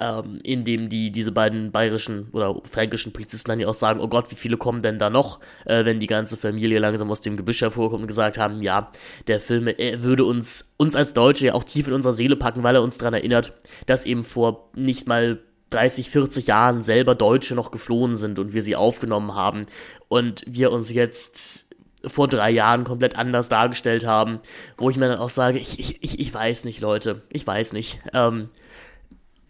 ähm, 0.03 0.41
in 0.43 0.65
dem 0.65 0.89
die 0.89 1.13
diese 1.13 1.31
beiden 1.31 1.71
bayerischen 1.71 2.29
oder 2.33 2.61
fränkischen 2.65 3.13
Polizisten 3.13 3.51
dann 3.51 3.61
ja 3.61 3.69
auch 3.69 3.75
sagen, 3.75 4.01
oh 4.01 4.09
Gott, 4.09 4.31
wie 4.31 4.35
viele 4.35 4.57
kommen 4.57 4.83
denn 4.83 4.99
da 4.99 5.11
noch, 5.11 5.39
äh, 5.65 5.85
wenn 5.85 6.01
die 6.01 6.09
ganze 6.09 6.37
Familie 6.37 6.81
langsam 6.81 7.11
aus 7.11 7.21
dem 7.21 7.37
Gebüsch 7.37 7.61
hervorkommt 7.61 8.03
und 8.03 8.09
gesagt 8.09 8.37
haben, 8.37 8.63
ja, 8.63 8.91
der 9.29 9.41
Film 9.41 9.69
er 9.69 10.03
würde 10.03 10.25
uns, 10.25 10.73
uns 10.77 10.97
als 10.97 11.15
Deutsche 11.15 11.47
ja 11.47 11.55
auch 11.55 11.65
tief 11.65 11.87
in 11.87 11.93
unserer 11.93 12.13
Seele 12.13 12.37
packen, 12.37 12.65
weil 12.65 12.75
er 12.75 12.83
uns 12.83 12.99
daran 12.99 13.15
erinnert, 13.15 13.53
dass 13.87 14.05
eben 14.05 14.25
vor 14.25 14.71
nicht 14.75 15.07
mal 15.07 15.39
30, 15.71 16.11
40 16.11 16.49
Jahren 16.49 16.83
selber 16.83 17.15
Deutsche 17.15 17.55
noch 17.55 17.71
geflohen 17.71 18.17
sind 18.17 18.39
und 18.39 18.53
wir 18.53 18.63
sie 18.63 18.77
aufgenommen 18.77 19.35
haben 19.35 19.67
und 20.09 20.43
wir 20.47 20.73
uns 20.73 20.91
jetzt 20.91 21.67
vor 22.05 22.27
drei 22.27 22.51
Jahren 22.51 22.83
komplett 22.83 23.15
anders 23.15 23.49
dargestellt 23.49 24.05
haben, 24.05 24.41
wo 24.77 24.91
ich 24.91 24.97
mir 24.97 25.09
dann 25.09 25.19
auch 25.19 25.29
sage, 25.29 25.59
ich, 25.61 26.03
ich, 26.03 26.19
ich 26.19 26.35
weiß 26.35 26.65
nicht, 26.65 26.81
Leute, 26.81 27.23
ich 27.33 27.47
weiß 27.47 27.73
nicht. 27.73 28.01
Ähm, 28.13 28.49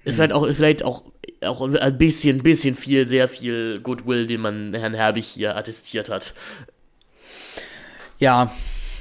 ist 0.04 0.16
vielleicht 0.16 0.32
auch, 0.32 0.46
vielleicht 0.48 0.84
auch, 0.84 1.04
auch 1.44 1.60
ein 1.62 1.98
bisschen, 1.98 2.42
bisschen 2.42 2.74
viel, 2.74 3.06
sehr 3.06 3.28
viel 3.28 3.80
Goodwill, 3.80 4.26
den 4.26 4.40
man 4.40 4.74
Herrn 4.74 4.94
Herbig 4.94 5.24
hier 5.24 5.56
attestiert 5.56 6.08
hat. 6.08 6.34
Ja, 8.18 8.52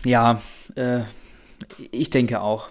ja, 0.05 0.41
äh, 0.75 1.01
ich 1.91 2.09
denke 2.09 2.41
auch. 2.41 2.69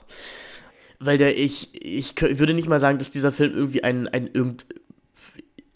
Weil 0.99 1.19
der, 1.19 1.39
ich, 1.39 1.71
ich 1.83 2.15
würde 2.21 2.55
nicht 2.55 2.69
mal 2.69 2.81
sagen, 2.81 2.99
dass 2.99 3.11
dieser 3.11 3.33
Film 3.33 3.55
irgendwie 3.55 3.85
ein, 3.85 4.07
ein 4.09 4.29
irgend, 4.33 4.67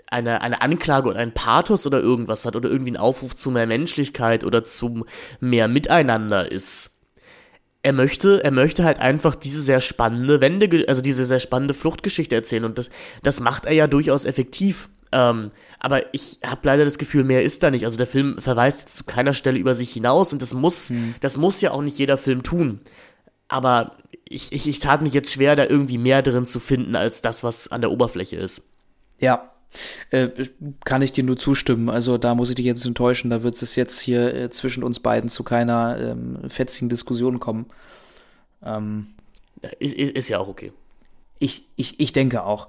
eine, 0.07 0.43
eine 0.43 0.61
Anklage 0.61 1.09
und 1.09 1.17
ein 1.17 1.33
Pathos 1.33 1.87
oder 1.87 2.01
irgendwas 2.01 2.45
hat 2.45 2.57
oder 2.57 2.69
irgendwie 2.69 2.93
ein 2.93 2.97
Aufruf 2.97 3.35
zu 3.35 3.51
mehr 3.51 3.67
Menschlichkeit 3.67 4.45
oder 4.45 4.65
zu 4.65 5.07
mehr 5.41 5.67
Miteinander 5.67 6.51
ist 6.51 6.94
er 7.85 7.93
möchte, 7.93 8.43
er 8.43 8.51
möchte 8.51 8.83
halt 8.83 8.99
einfach 8.99 9.35
diese 9.35 9.61
sehr 9.61 9.81
spannende 9.81 10.41
Wende, 10.41 10.85
also 10.89 11.03
diese 11.03 11.27
sehr 11.27 11.39
spannende 11.39 11.75
Fluchtgeschichte 11.75 12.35
erzählen 12.35 12.65
und 12.65 12.79
das, 12.79 12.89
das 13.23 13.41
macht 13.41 13.67
er 13.67 13.73
ja 13.73 13.87
durchaus 13.87 14.25
effektiv. 14.25 14.89
Ähm, 15.13 15.51
aber 15.81 16.15
ich 16.15 16.39
habe 16.45 16.63
leider 16.65 16.85
das 16.85 16.97
Gefühl, 16.97 17.25
mehr 17.25 17.43
ist 17.43 17.63
da 17.63 17.71
nicht. 17.71 17.85
Also 17.85 17.99
der 17.99 18.07
Film 18.07 18.39
verweist 18.39 18.81
jetzt 18.81 18.97
zu 18.97 19.05
keiner 19.05 19.35
Stelle 19.35 19.59
über 19.59 19.75
sich 19.75 19.93
hinaus 19.93 20.33
und 20.33 20.41
das 20.41 20.55
muss, 20.55 20.89
hm. 20.89 21.15
das 21.21 21.37
muss 21.37 21.61
ja 21.61 21.73
auch 21.73 21.83
nicht 21.83 21.99
jeder 21.99 22.17
Film 22.17 22.43
tun. 22.43 22.81
Aber 23.49 23.99
ich, 24.27 24.51
ich, 24.53 24.67
ich 24.67 24.79
tat 24.79 25.03
mich 25.03 25.13
jetzt 25.13 25.31
schwer, 25.31 25.55
da 25.55 25.67
irgendwie 25.67 25.99
mehr 25.99 26.23
drin 26.23 26.47
zu 26.47 26.61
finden 26.61 26.97
als 26.97 27.21
das, 27.21 27.45
was 27.45 27.71
an 27.71 27.83
der 27.83 27.91
Oberfläche 27.91 28.37
ist. 28.37 28.63
Ja, 29.19 29.54
äh, 30.11 30.29
kann 30.85 31.03
ich 31.03 31.13
dir 31.13 31.25
nur 31.25 31.37
zustimmen. 31.37 31.89
Also 31.89 32.19
da 32.19 32.35
muss 32.35 32.51
ich 32.51 32.57
dich 32.57 32.67
jetzt 32.67 32.85
enttäuschen. 32.85 33.31
Da 33.31 33.43
wird 33.43 33.61
es 33.61 33.77
jetzt 33.77 34.01
hier 34.01 34.35
äh, 34.35 34.51
zwischen 34.51 34.83
uns 34.83 35.01
beiden 35.01 35.29
zu 35.31 35.43
keiner 35.43 35.99
ähm, 36.01 36.39
fetzigen 36.49 36.89
Diskussion 36.89 37.41
kommen. 37.41 37.67
Ähm, 38.63 39.09
ist, 39.79 39.95
ist, 39.95 40.29
ja 40.29 40.39
auch 40.39 40.49
okay. 40.49 40.73
Ich, 41.39 41.67
ich, 41.77 42.01
ich 42.01 42.13
denke 42.13 42.45
auch. 42.45 42.69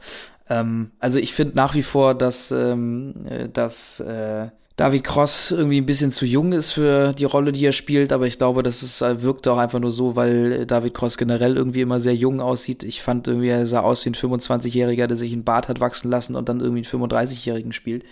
Ähm, 0.50 0.92
also 1.00 1.20
ich 1.20 1.34
finde 1.34 1.56
nach 1.56 1.76
wie 1.76 1.84
vor, 1.84 2.16
dass, 2.16 2.52
ähm, 2.52 3.26
äh, 3.28 3.50
dass 3.50 4.00
äh, 4.00 4.50
David 4.76 5.06
Cross 5.06 5.52
irgendwie 5.52 5.80
ein 5.80 5.86
bisschen 5.86 6.12
zu 6.12 6.26
jung 6.26 6.52
ist 6.52 6.72
für 6.72 7.14
die 7.14 7.24
Rolle, 7.24 7.54
die 7.54 7.66
er 7.66 7.72
spielt, 7.72 8.12
aber 8.12 8.28
ich 8.28 8.38
glaube, 8.38 8.62
das 8.62 8.84
ist, 8.84 9.02
äh, 9.02 9.22
wirkt 9.22 9.48
auch 9.48 9.58
einfach 9.58 9.80
nur 9.80 9.92
so, 9.92 10.18
weil 10.18 10.66
David 10.66 10.94
Cross 10.94 11.18
generell 11.18 11.56
irgendwie 11.56 11.82
immer 11.82 12.02
sehr 12.02 12.16
jung 12.16 12.42
aussieht. 12.42 12.84
Ich 12.84 13.02
fand 13.02 13.28
irgendwie, 13.28 13.48
er 13.48 13.66
sah 13.68 13.80
aus 13.82 14.04
wie 14.04 14.10
ein 14.10 14.16
25-Jähriger, 14.16 15.08
der 15.08 15.16
sich 15.16 15.32
einen 15.32 15.46
Bart 15.46 15.70
hat 15.70 15.80
wachsen 15.80 16.12
lassen 16.12 16.36
und 16.36 16.50
dann 16.50 16.60
irgendwie 16.60 16.86
einen 16.86 17.04
35-Jährigen 17.04 17.72
spielt. 17.72 18.04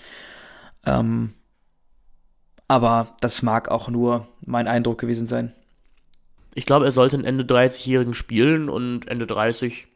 Ähm, 0.85 1.33
aber 2.69 3.17
das 3.19 3.41
mag 3.41 3.69
auch 3.69 3.89
nur 3.89 4.27
mein 4.45 4.67
Eindruck 4.67 4.99
gewesen 4.99 5.27
sein. 5.27 5.53
Ich 6.55 6.65
glaube, 6.65 6.85
er 6.85 6.91
sollte 6.93 7.17
einen 7.17 7.25
Ende 7.25 7.43
30-Jährigen 7.43 8.13
spielen 8.13 8.69
und 8.69 9.09
Ende 9.09 9.27
30 9.27 9.87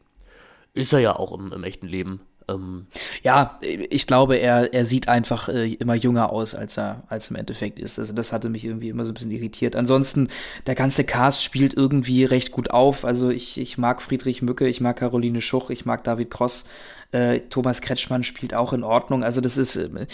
ist 0.74 0.92
er 0.92 0.98
ja 0.98 1.16
auch 1.16 1.32
im, 1.32 1.50
im 1.52 1.64
echten 1.64 1.86
Leben. 1.86 2.20
Ähm 2.48 2.86
ja, 3.22 3.58
ich 3.60 4.06
glaube, 4.06 4.36
er, 4.36 4.72
er 4.72 4.86
sieht 4.86 5.08
einfach 5.08 5.48
äh, 5.48 5.72
immer 5.74 5.94
jünger 5.94 6.32
aus, 6.32 6.54
als 6.54 6.78
er, 6.78 7.02
als 7.08 7.30
im 7.30 7.36
Endeffekt 7.36 7.78
ist. 7.78 7.98
Also 7.98 8.12
das 8.12 8.32
hatte 8.32 8.48
mich 8.48 8.64
irgendwie 8.64 8.88
immer 8.88 9.04
so 9.04 9.12
ein 9.12 9.14
bisschen 9.14 9.30
irritiert. 9.30 9.76
Ansonsten, 9.76 10.28
der 10.66 10.74
ganze 10.74 11.04
Cast 11.04 11.42
spielt 11.42 11.74
irgendwie 11.74 12.24
recht 12.24 12.50
gut 12.50 12.70
auf. 12.70 13.04
Also 13.04 13.30
ich, 13.30 13.58
ich 13.58 13.78
mag 13.78 14.02
Friedrich 14.02 14.42
Mücke, 14.42 14.68
ich 14.68 14.80
mag 14.80 14.96
Caroline 14.96 15.40
Schuch, 15.40 15.70
ich 15.70 15.86
mag 15.86 16.04
David 16.04 16.30
Cross. 16.30 16.64
Äh, 17.10 17.40
Thomas 17.48 17.80
Kretschmann 17.80 18.22
spielt 18.24 18.54
auch 18.54 18.72
in 18.72 18.84
Ordnung. 18.84 19.24
Also 19.24 19.40
das 19.40 19.56
ist, 19.56 19.76
äh, 19.76 20.06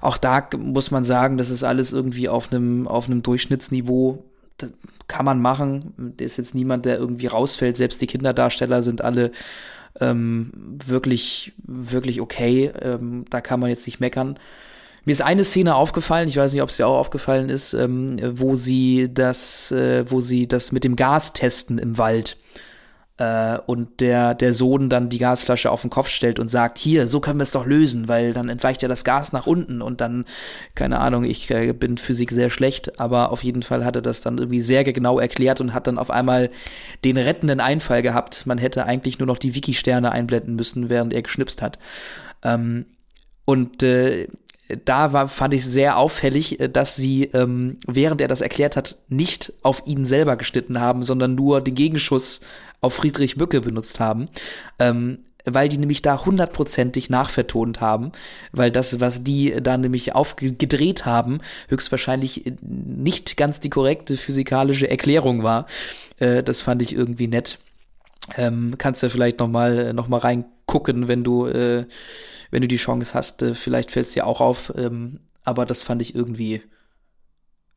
auch 0.00 0.16
da 0.18 0.48
muss 0.56 0.90
man 0.90 1.04
sagen, 1.04 1.38
das 1.38 1.50
ist 1.50 1.64
alles 1.64 1.92
irgendwie 1.92 2.28
auf 2.28 2.52
einem, 2.52 2.86
auf 2.86 3.06
einem 3.06 3.22
Durchschnittsniveau. 3.22 4.24
Das 4.58 4.72
kann 5.08 5.24
man 5.24 5.40
machen. 5.40 6.14
Ist 6.18 6.38
jetzt 6.38 6.54
niemand, 6.54 6.84
der 6.84 6.98
irgendwie 6.98 7.26
rausfällt. 7.26 7.76
Selbst 7.76 8.00
die 8.00 8.06
Kinderdarsteller 8.06 8.82
sind 8.82 9.02
alle 9.02 9.32
ähm, 10.00 10.50
wirklich, 10.84 11.52
wirklich 11.64 12.20
okay. 12.20 12.72
Ähm, 12.80 13.24
da 13.30 13.40
kann 13.40 13.60
man 13.60 13.70
jetzt 13.70 13.86
nicht 13.86 14.00
meckern. 14.00 14.38
Mir 15.04 15.12
ist 15.12 15.22
eine 15.22 15.44
Szene 15.44 15.76
aufgefallen, 15.76 16.28
ich 16.28 16.36
weiß 16.36 16.52
nicht, 16.52 16.62
ob 16.62 16.68
es 16.68 16.76
dir 16.76 16.86
auch 16.88 16.98
aufgefallen 16.98 17.48
ist, 17.48 17.74
ähm, 17.74 18.16
wo 18.38 18.56
sie 18.56 19.08
das, 19.12 19.70
äh, 19.70 20.04
wo 20.10 20.20
sie 20.20 20.48
das 20.48 20.72
mit 20.72 20.82
dem 20.82 20.96
Gas 20.96 21.32
testen 21.32 21.78
im 21.78 21.96
Wald 21.96 22.36
äh, 23.18 23.58
und 23.66 24.00
der, 24.00 24.34
der 24.34 24.52
Sohn 24.52 24.88
dann 24.88 25.08
die 25.08 25.18
Gasflasche 25.18 25.70
auf 25.70 25.80
den 25.80 25.90
Kopf 25.90 26.08
stellt 26.08 26.38
und 26.38 26.48
sagt, 26.48 26.78
hier, 26.78 27.06
so 27.06 27.20
können 27.20 27.38
wir 27.38 27.44
es 27.44 27.50
doch 27.50 27.66
lösen, 27.66 28.08
weil 28.08 28.32
dann 28.32 28.48
entweicht 28.48 28.82
ja 28.82 28.88
das 28.88 29.04
Gas 29.04 29.32
nach 29.32 29.46
unten 29.46 29.80
und 29.82 30.00
dann, 30.00 30.24
keine 30.74 31.00
Ahnung, 31.00 31.24
ich 31.24 31.50
äh, 31.50 31.72
bin 31.72 31.98
Physik 31.98 32.30
sehr 32.30 32.50
schlecht, 32.50 33.00
aber 33.00 33.32
auf 33.32 33.42
jeden 33.42 33.62
Fall 33.62 33.84
hat 33.84 33.96
er 33.96 34.02
das 34.02 34.20
dann 34.20 34.38
irgendwie 34.38 34.60
sehr 34.60 34.84
genau 34.84 35.18
erklärt 35.18 35.60
und 35.60 35.72
hat 35.72 35.86
dann 35.86 35.98
auf 35.98 36.10
einmal 36.10 36.50
den 37.04 37.16
rettenden 37.16 37.60
Einfall 37.60 38.02
gehabt. 38.02 38.46
Man 38.46 38.58
hätte 38.58 38.84
eigentlich 38.84 39.18
nur 39.18 39.26
noch 39.26 39.38
die 39.38 39.54
Wiki-Sterne 39.54 40.12
einblenden 40.12 40.56
müssen, 40.56 40.88
während 40.88 41.12
er 41.12 41.22
geschnipst 41.22 41.62
hat. 41.62 41.78
Ähm, 42.42 42.86
und 43.46 43.82
äh, 43.82 44.26
da 44.84 45.12
war, 45.12 45.28
fand 45.28 45.54
ich 45.54 45.64
sehr 45.64 45.98
auffällig, 45.98 46.60
äh, 46.60 46.68
dass 46.68 46.96
sie, 46.96 47.24
ähm, 47.32 47.78
während 47.86 48.20
er 48.20 48.28
das 48.28 48.40
erklärt 48.40 48.76
hat, 48.76 48.96
nicht 49.08 49.52
auf 49.62 49.82
ihn 49.86 50.04
selber 50.04 50.36
geschnitten 50.36 50.80
haben, 50.80 51.02
sondern 51.02 51.34
nur 51.34 51.60
den 51.60 51.74
Gegenschuss 51.74 52.40
auf 52.80 52.94
Friedrich 52.94 53.36
Bücke 53.36 53.60
benutzt 53.60 54.00
haben. 54.00 54.28
Ähm, 54.78 55.18
weil 55.48 55.68
die 55.68 55.78
nämlich 55.78 56.02
da 56.02 56.24
hundertprozentig 56.24 57.08
nachvertont 57.08 57.80
haben, 57.80 58.10
weil 58.50 58.72
das, 58.72 58.98
was 58.98 59.22
die 59.22 59.54
da 59.62 59.76
nämlich 59.76 60.12
aufgedreht 60.12 61.06
haben, 61.06 61.40
höchstwahrscheinlich 61.68 62.52
nicht 62.60 63.36
ganz 63.36 63.60
die 63.60 63.70
korrekte 63.70 64.16
physikalische 64.16 64.90
Erklärung 64.90 65.44
war. 65.44 65.66
Äh, 66.18 66.42
das 66.42 66.62
fand 66.62 66.82
ich 66.82 66.94
irgendwie 66.96 67.28
nett. 67.28 67.60
Ähm, 68.36 68.74
kannst 68.76 69.04
du 69.04 69.10
vielleicht 69.10 69.38
noch 69.38 69.46
mal 69.46 69.92
noch 69.92 70.08
reingucken, 70.66 71.08
wenn 71.08 71.24
du 71.24 71.46
äh, 71.46 71.86
wenn 72.50 72.62
du 72.62 72.68
die 72.68 72.76
Chance 72.76 73.14
hast. 73.14 73.42
Äh, 73.42 73.54
vielleicht 73.54 73.90
fällt 73.90 74.06
es 74.06 74.12
dir 74.12 74.26
auch 74.26 74.40
auf. 74.40 74.72
Ähm, 74.76 75.20
aber 75.44 75.66
das 75.66 75.82
fand 75.82 76.02
ich 76.02 76.14
irgendwie 76.14 76.62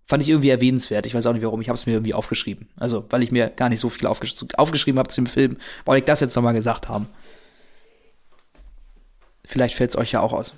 fand 0.06 0.24
ich 0.24 0.30
irgendwie 0.30 0.49
erwähnenswert. 0.49 1.06
Ich 1.06 1.14
weiß 1.14 1.26
auch 1.28 1.34
nicht 1.34 1.44
warum. 1.44 1.61
Ich 1.61 1.70
habe 1.70 1.78
es 1.78 1.86
mir 1.86 1.94
irgendwie 1.94 2.14
aufgeschrieben. 2.14 2.68
Also 2.80 3.06
weil 3.10 3.24
ich 3.24 3.32
mir 3.32 3.49
gar 3.49 3.70
nicht 3.70 3.80
so 3.80 3.90
viel 3.90 4.07
aufgesch 4.07 4.36
aufgeschrieben 4.57 4.99
habe 4.99 5.10
zu 5.10 5.22
dem 5.22 5.28
Film, 5.28 5.57
wollte 5.86 5.99
ich 5.99 6.06
das 6.06 6.20
jetzt 6.20 6.36
noch 6.36 6.44
mal 6.44 6.53
gesagt 6.53 6.90
haben. 6.90 7.07
Vielleicht 9.45 9.76
fällt 9.76 9.91
es 9.91 9.98
euch 9.98 10.11
ja 10.11 10.22
auch 10.22 10.34
aus. 10.34 10.56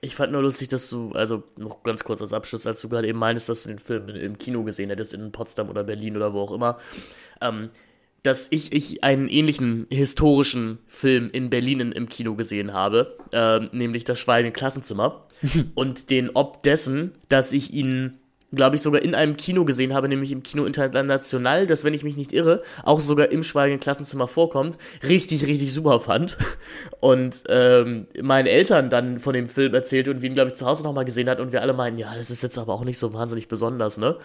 Ich 0.00 0.14
fand 0.14 0.32
nur 0.32 0.42
lustig, 0.42 0.68
dass 0.68 0.88
du, 0.90 1.10
also 1.12 1.42
noch 1.56 1.82
ganz 1.82 2.04
kurz 2.04 2.22
als 2.22 2.32
Abschluss, 2.32 2.66
als 2.66 2.80
du 2.80 2.88
gerade 2.88 3.08
eben 3.08 3.18
meintest, 3.18 3.48
dass 3.48 3.64
du 3.64 3.70
den 3.70 3.80
Film 3.80 4.08
im 4.08 4.38
Kino 4.38 4.62
gesehen 4.62 4.90
hättest, 4.90 5.12
in 5.12 5.32
Potsdam 5.32 5.68
oder 5.68 5.82
Berlin 5.82 6.16
oder 6.16 6.32
wo 6.32 6.42
auch 6.42 6.52
immer. 6.52 6.78
Ähm, 7.40 7.70
dass 8.22 8.48
ich, 8.50 8.72
ich 8.72 9.04
einen 9.04 9.28
ähnlichen 9.28 9.86
historischen 9.90 10.78
Film 10.86 11.30
in 11.30 11.50
Berlin 11.50 11.92
im 11.92 12.08
Kino 12.08 12.34
gesehen 12.34 12.72
habe, 12.72 13.16
äh, 13.32 13.60
nämlich 13.72 14.04
das 14.04 14.18
Schweigen 14.18 14.52
Klassenzimmer. 14.52 15.26
und 15.74 16.10
den 16.10 16.30
ob 16.34 16.62
dessen, 16.62 17.12
dass 17.28 17.52
ich 17.52 17.72
ihn 17.72 18.18
glaube 18.52 18.76
ich, 18.76 18.82
sogar 18.82 19.02
in 19.02 19.14
einem 19.14 19.36
Kino 19.36 19.64
gesehen 19.64 19.92
habe, 19.92 20.08
nämlich 20.08 20.32
im 20.32 20.42
Kino 20.42 20.64
International, 20.64 21.66
das, 21.66 21.84
wenn 21.84 21.92
ich 21.92 22.02
mich 22.02 22.16
nicht 22.16 22.32
irre, 22.32 22.62
auch 22.82 23.00
sogar 23.00 23.30
im 23.30 23.42
Schweigenden 23.42 23.80
Klassenzimmer 23.80 24.26
vorkommt, 24.26 24.78
richtig, 25.06 25.46
richtig 25.46 25.72
super 25.72 26.00
fand. 26.00 26.38
Und 27.00 27.44
ähm, 27.48 28.06
meinen 28.20 28.46
Eltern 28.46 28.88
dann 28.88 29.18
von 29.18 29.34
dem 29.34 29.48
Film 29.48 29.74
erzählte 29.74 30.10
und 30.10 30.22
wir 30.22 30.30
ihn, 30.30 30.34
glaube 30.34 30.48
ich, 30.48 30.54
zu 30.54 30.66
Hause 30.66 30.82
nochmal 30.82 31.04
gesehen 31.04 31.28
hat 31.28 31.38
und 31.38 31.52
wir 31.52 31.62
alle 31.62 31.72
meinten, 31.72 31.98
ja, 32.00 32.12
das 32.16 32.30
ist 32.30 32.42
jetzt 32.42 32.58
aber 32.58 32.72
auch 32.72 32.84
nicht 32.84 32.98
so 32.98 33.14
wahnsinnig 33.14 33.46
besonders, 33.46 33.98
ne? 33.98 34.16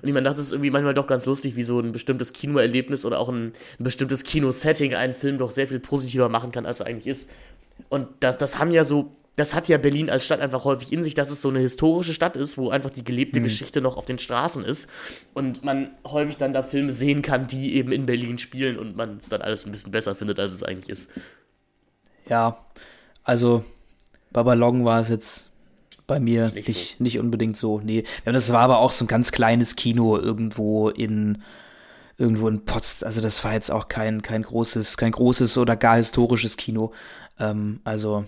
Und 0.00 0.08
ich 0.08 0.14
meine, 0.14 0.28
das 0.28 0.38
ist 0.38 0.52
irgendwie 0.52 0.70
manchmal 0.70 0.94
doch 0.94 1.08
ganz 1.08 1.26
lustig, 1.26 1.56
wie 1.56 1.64
so 1.64 1.80
ein 1.80 1.90
bestimmtes 1.90 2.32
Kinoerlebnis 2.32 3.04
oder 3.04 3.18
auch 3.18 3.28
ein, 3.28 3.46
ein 3.46 3.52
bestimmtes 3.84 4.22
Kinosetting 4.22 4.94
einen 4.94 5.14
Film 5.14 5.38
doch 5.38 5.50
sehr 5.50 5.66
viel 5.66 5.80
positiver 5.80 6.28
machen 6.28 6.52
kann, 6.52 6.64
als 6.64 6.80
er 6.80 6.86
eigentlich 6.86 7.08
ist. 7.08 7.30
Und 7.88 8.08
das, 8.20 8.38
das 8.38 8.58
haben 8.58 8.70
ja 8.70 8.84
so, 8.84 9.16
das 9.36 9.54
hat 9.54 9.68
ja 9.68 9.78
Berlin 9.78 10.10
als 10.10 10.24
Stadt 10.26 10.40
einfach 10.40 10.64
häufig 10.64 10.92
in 10.92 11.02
sich, 11.02 11.14
dass 11.14 11.30
es 11.30 11.40
so 11.40 11.48
eine 11.48 11.60
historische 11.60 12.12
Stadt 12.12 12.36
ist, 12.36 12.58
wo 12.58 12.70
einfach 12.70 12.90
die 12.90 13.04
gelebte 13.04 13.38
Hm. 13.38 13.44
Geschichte 13.44 13.80
noch 13.80 13.96
auf 13.96 14.04
den 14.04 14.18
Straßen 14.18 14.64
ist 14.64 14.90
und 15.32 15.64
man 15.64 15.90
häufig 16.06 16.36
dann 16.36 16.52
da 16.52 16.62
Filme 16.62 16.92
sehen 16.92 17.22
kann, 17.22 17.46
die 17.46 17.76
eben 17.76 17.92
in 17.92 18.06
Berlin 18.06 18.38
spielen 18.38 18.78
und 18.78 18.96
man 18.96 19.16
es 19.16 19.28
dann 19.28 19.40
alles 19.42 19.64
ein 19.64 19.72
bisschen 19.72 19.92
besser 19.92 20.14
findet, 20.14 20.38
als 20.38 20.52
es 20.52 20.62
eigentlich 20.62 20.90
ist. 20.90 21.10
Ja, 22.28 22.64
also 23.24 23.64
Babalong 24.32 24.84
war 24.84 25.00
es 25.00 25.08
jetzt 25.08 25.50
bei 26.06 26.20
mir 26.20 26.50
Nicht 26.50 26.68
nicht, 26.68 27.00
nicht, 27.00 27.18
unbedingt 27.18 27.56
so. 27.56 27.80
Nee, 27.80 28.04
das 28.24 28.52
war 28.52 28.60
aber 28.60 28.78
auch 28.80 28.92
so 28.92 29.04
ein 29.04 29.08
ganz 29.08 29.32
kleines 29.32 29.76
Kino 29.76 30.18
irgendwo 30.18 30.88
in 30.90 31.42
irgendwo 32.18 32.48
in 32.48 32.64
Potsdam. 32.64 33.06
Also 33.06 33.20
das 33.20 33.42
war 33.44 33.54
jetzt 33.54 33.70
auch 33.70 33.88
kein 33.88 34.22
kein 34.22 34.42
großes 34.42 34.96
kein 34.96 35.12
großes 35.12 35.56
oder 35.58 35.76
gar 35.76 35.96
historisches 35.96 36.56
Kino. 36.56 36.92
Ähm, 37.38 37.80
also 37.84 38.24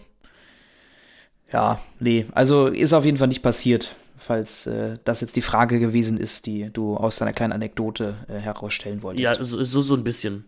ja, 1.54 1.78
nee, 2.00 2.26
also 2.32 2.66
ist 2.66 2.92
auf 2.92 3.04
jeden 3.04 3.16
Fall 3.16 3.28
nicht 3.28 3.42
passiert, 3.42 3.94
falls 4.18 4.66
äh, 4.66 4.98
das 5.04 5.20
jetzt 5.20 5.36
die 5.36 5.40
Frage 5.40 5.78
gewesen 5.78 6.18
ist, 6.18 6.46
die 6.46 6.68
du 6.72 6.96
aus 6.96 7.16
deiner 7.16 7.32
kleinen 7.32 7.52
Anekdote 7.52 8.16
äh, 8.26 8.38
herausstellen 8.40 9.02
wolltest. 9.02 9.22
Ja, 9.22 9.44
so, 9.44 9.62
so, 9.62 9.80
so 9.80 9.94
ein 9.94 10.02
bisschen. 10.02 10.46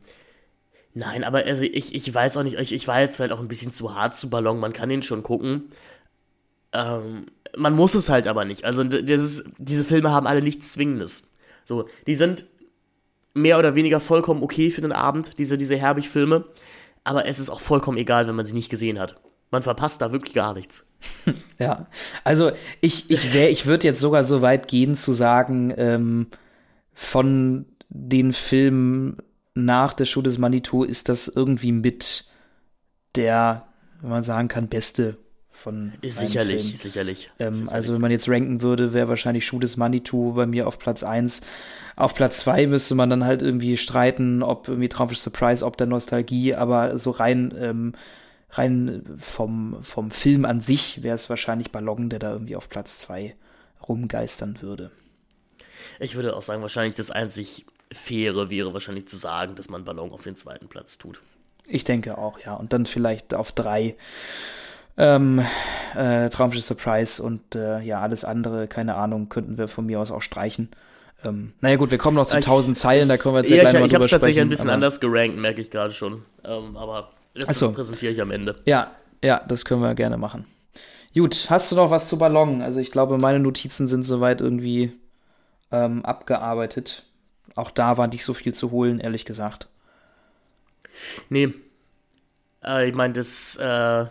Nein, 0.95 1.23
aber 1.23 1.45
also 1.45 1.63
ich, 1.63 1.95
ich 1.95 2.13
weiß 2.13 2.37
auch 2.39 2.43
nicht, 2.43 2.59
ich, 2.59 2.73
ich 2.75 2.89
war 2.89 3.01
jetzt 3.01 3.17
vielleicht 3.17 3.31
auch 3.33 3.39
ein 3.39 3.47
bisschen 3.47 3.71
zu 3.71 3.95
hart 3.95 4.17
zu 4.17 4.31
Ballon, 4.31 4.59
man 4.59 4.73
kann 4.73 4.91
ihn 4.91 5.03
schon 5.03 5.23
gucken. 5.23 5.71
Ähm, 6.73 7.27
man 7.57 7.75
muss 7.75 7.95
es 7.95 8.09
halt 8.09 8.27
aber 8.27 8.45
nicht. 8.45 8.65
Also 8.65 8.83
d- 8.83 9.03
das 9.03 9.21
ist, 9.21 9.45
diese 9.59 9.85
Filme 9.85 10.11
haben 10.11 10.27
alle 10.27 10.43
nichts 10.43 10.73
Zwingendes. 10.73 11.29
So, 11.65 11.89
die 12.09 12.17
sind 12.17 12.47
mehr 13.33 13.61
oder 13.61 13.77
weniger 13.77 14.01
vollkommen 14.01 14.43
okay 14.43 14.73
für 14.73 14.81
den 14.81 14.93
Abend, 14.93 15.39
diese, 15.39 15.57
diese 15.57 15.77
Herbig-Filme. 15.77 16.47
Aber 17.05 17.27
es 17.29 17.39
ist 17.39 17.51
auch 17.51 17.61
vollkommen 17.61 17.99
egal, 17.99 18.27
wenn 18.27 18.35
man 18.35 18.47
sie 18.47 18.55
nicht 18.55 18.71
gesehen 18.71 18.99
hat. 18.99 19.21
Man 19.51 19.63
verpasst 19.63 20.03
da 20.03 20.13
wirklich 20.13 20.35
gar 20.35 20.55
nichts. 20.55 20.87
Ja, 21.59 21.87
also 22.23 22.53
ich, 22.83 23.11
ich 23.11 23.35
ich 23.35 23.65
würde 23.65 23.87
jetzt 23.87 24.01
sogar 24.01 24.25
so 24.25 24.43
weit 24.43 24.69
gehen 24.69 24.95
zu 24.95 25.15
sagen, 25.15 25.73
ähm, 25.77 26.27
von 26.93 27.65
den 27.89 28.35
Filmen 28.35 29.17
nach 29.55 29.95
der 29.95 30.05
Show 30.05 30.21
des 30.21 30.37
Manitou 30.37 30.85
ist 30.85 31.09
das 31.09 31.29
irgendwie 31.29 31.73
mit 31.73 32.27
der, 33.15 33.67
wenn 34.03 34.11
man 34.11 34.25
sagen 34.25 34.49
kann, 34.49 34.69
beste 34.69 35.17
von 35.51 35.95
Ist 36.03 36.19
sicherlich, 36.21 36.65
Filmen. 36.65 36.77
sicherlich. 36.77 37.31
Ähm, 37.39 37.55
sicherlich. 37.55 37.73
also 37.75 37.95
wenn 37.95 38.01
man 38.03 38.11
jetzt 38.11 38.29
ranken 38.29 38.61
würde, 38.61 38.93
wäre 38.93 39.09
wahrscheinlich 39.09 39.47
Schuh 39.47 39.59
des 39.59 39.79
Manitou 39.79 40.35
bei 40.35 40.45
mir 40.47 40.67
auf 40.69 40.79
Platz 40.79 41.03
1. 41.03 41.41
Auf 41.97 42.15
Platz 42.15 42.41
2 42.41 42.67
müsste 42.67 42.95
man 42.95 43.09
dann 43.09 43.25
halt 43.25 43.41
irgendwie 43.41 43.79
streiten, 43.79 44.43
ob 44.43 44.69
irgendwie 44.69 44.91
Traumfisch 44.91 45.21
Surprise, 45.21 45.65
ob 45.65 45.79
der 45.79 45.87
Nostalgie, 45.87 46.55
aber 46.55 46.99
so 46.99 47.11
rein, 47.11 47.55
ähm, 47.59 47.95
rein 48.51 49.05
vom, 49.19 49.79
vom 49.83 50.11
Film 50.11 50.45
an 50.45 50.61
sich 50.61 51.03
wäre 51.03 51.17
es 51.17 51.29
wahrscheinlich 51.29 51.73
Ballon, 51.73 52.09
der 52.09 52.19
da 52.19 52.33
irgendwie 52.33 52.57
auf 52.57 52.69
Platz 52.69 52.99
2 52.99 53.35
rumgeistern 53.89 54.63
würde. 54.63 54.91
Ich 56.01 56.15
würde 56.15 56.35
auch 56.37 56.43
sagen, 56.43 56.63
wahrscheinlich 56.63 56.95
das 56.95 57.11
einzig 57.11 57.67
Faire 57.93 58.51
wäre 58.51 58.73
wahrscheinlich 58.73 59.07
zu 59.07 59.17
sagen, 59.17 59.55
dass 59.55 59.69
man 59.69 59.85
Ballon 59.85 60.13
auf 60.13 60.23
den 60.23 60.37
zweiten 60.37 60.69
Platz 60.69 60.99
tut. 60.99 61.21
Ich 61.67 61.85
denke 61.85 62.19
auch, 62.19 62.39
ja. 62.41 62.55
Und 62.55 62.73
dann 62.73 62.87
vielleicht 62.87 63.35
auf 63.35 63.53
drei 63.53 63.97
ähm, 64.97 65.45
äh, 65.95 66.29
Traumschiff 66.29 66.65
Surprise 66.65 67.23
und 67.23 67.55
äh, 67.55 67.81
ja, 67.81 68.01
alles 68.01 68.25
andere, 68.25 68.67
keine 68.67 68.95
Ahnung, 68.95 69.29
könnten 69.29 69.59
wir 69.59 69.69
von 69.69 69.87
mir 69.87 70.01
aus 70.01 70.11
auch 70.11 70.23
streichen. 70.23 70.71
Ähm, 71.25 71.53
naja 71.61 71.77
gut, 71.77 71.91
wir 71.91 71.99
kommen 71.99 72.17
noch 72.17 72.27
zu 72.27 72.39
Ich- 72.39 72.47
1000 72.47 72.79
Zeilen, 72.79 73.09
da 73.09 73.17
können 73.17 73.35
wir 73.35 73.41
jetzt 73.41 73.51
ja, 73.51 73.57
Ja, 73.57 73.63
ich, 73.65 73.71
gleich 73.71 73.81
mal 73.81 73.87
ich 73.87 73.95
habe 73.95 73.95
drüber 73.95 74.05
es 74.05 74.11
tatsächlich 74.11 74.37
sprechen, 74.37 74.47
ein 74.47 74.51
bisschen 74.51 74.71
anders 74.71 75.01
gerankt, 75.01 75.37
merke 75.37 75.61
ich 75.61 75.71
gerade 75.71 75.93
schon. 75.93 76.23
Ähm, 76.45 76.77
aber 76.77 77.11
das, 77.39 77.49
Ach 77.49 77.55
so. 77.55 77.67
das 77.67 77.75
präsentiere 77.77 78.13
ich 78.13 78.21
am 78.21 78.31
Ende. 78.31 78.57
Ja, 78.67 78.93
ja, 79.23 79.41
das 79.47 79.65
können 79.65 79.83
wir 79.83 79.95
gerne 79.95 80.17
machen. 80.17 80.45
Gut, 81.15 81.47
hast 81.49 81.73
du 81.73 81.77
noch 81.77 81.91
was 81.91 82.09
zu 82.09 82.19
Ballon? 82.19 82.61
Also 82.61 82.79
ich 82.79 82.91
glaube, 82.91 83.17
meine 83.17 83.41
Notizen 83.41 83.87
sind 83.87 84.03
soweit 84.03 84.41
irgendwie 84.41 84.93
ähm, 85.73 86.05
abgearbeitet. 86.05 87.05
Auch 87.55 87.71
da 87.71 87.97
war 87.97 88.07
nicht 88.07 88.25
so 88.25 88.35
viel 88.35 88.53
zu 88.55 88.71
holen, 88.71 89.01
ehrlich 89.01 89.25
gesagt. 89.25 89.69
Nee. 91.31 91.55
Äh, 92.63 92.89
ich 92.89 92.95
meine, 92.95 93.15
das, 93.15 93.57
äh, 93.57 94.05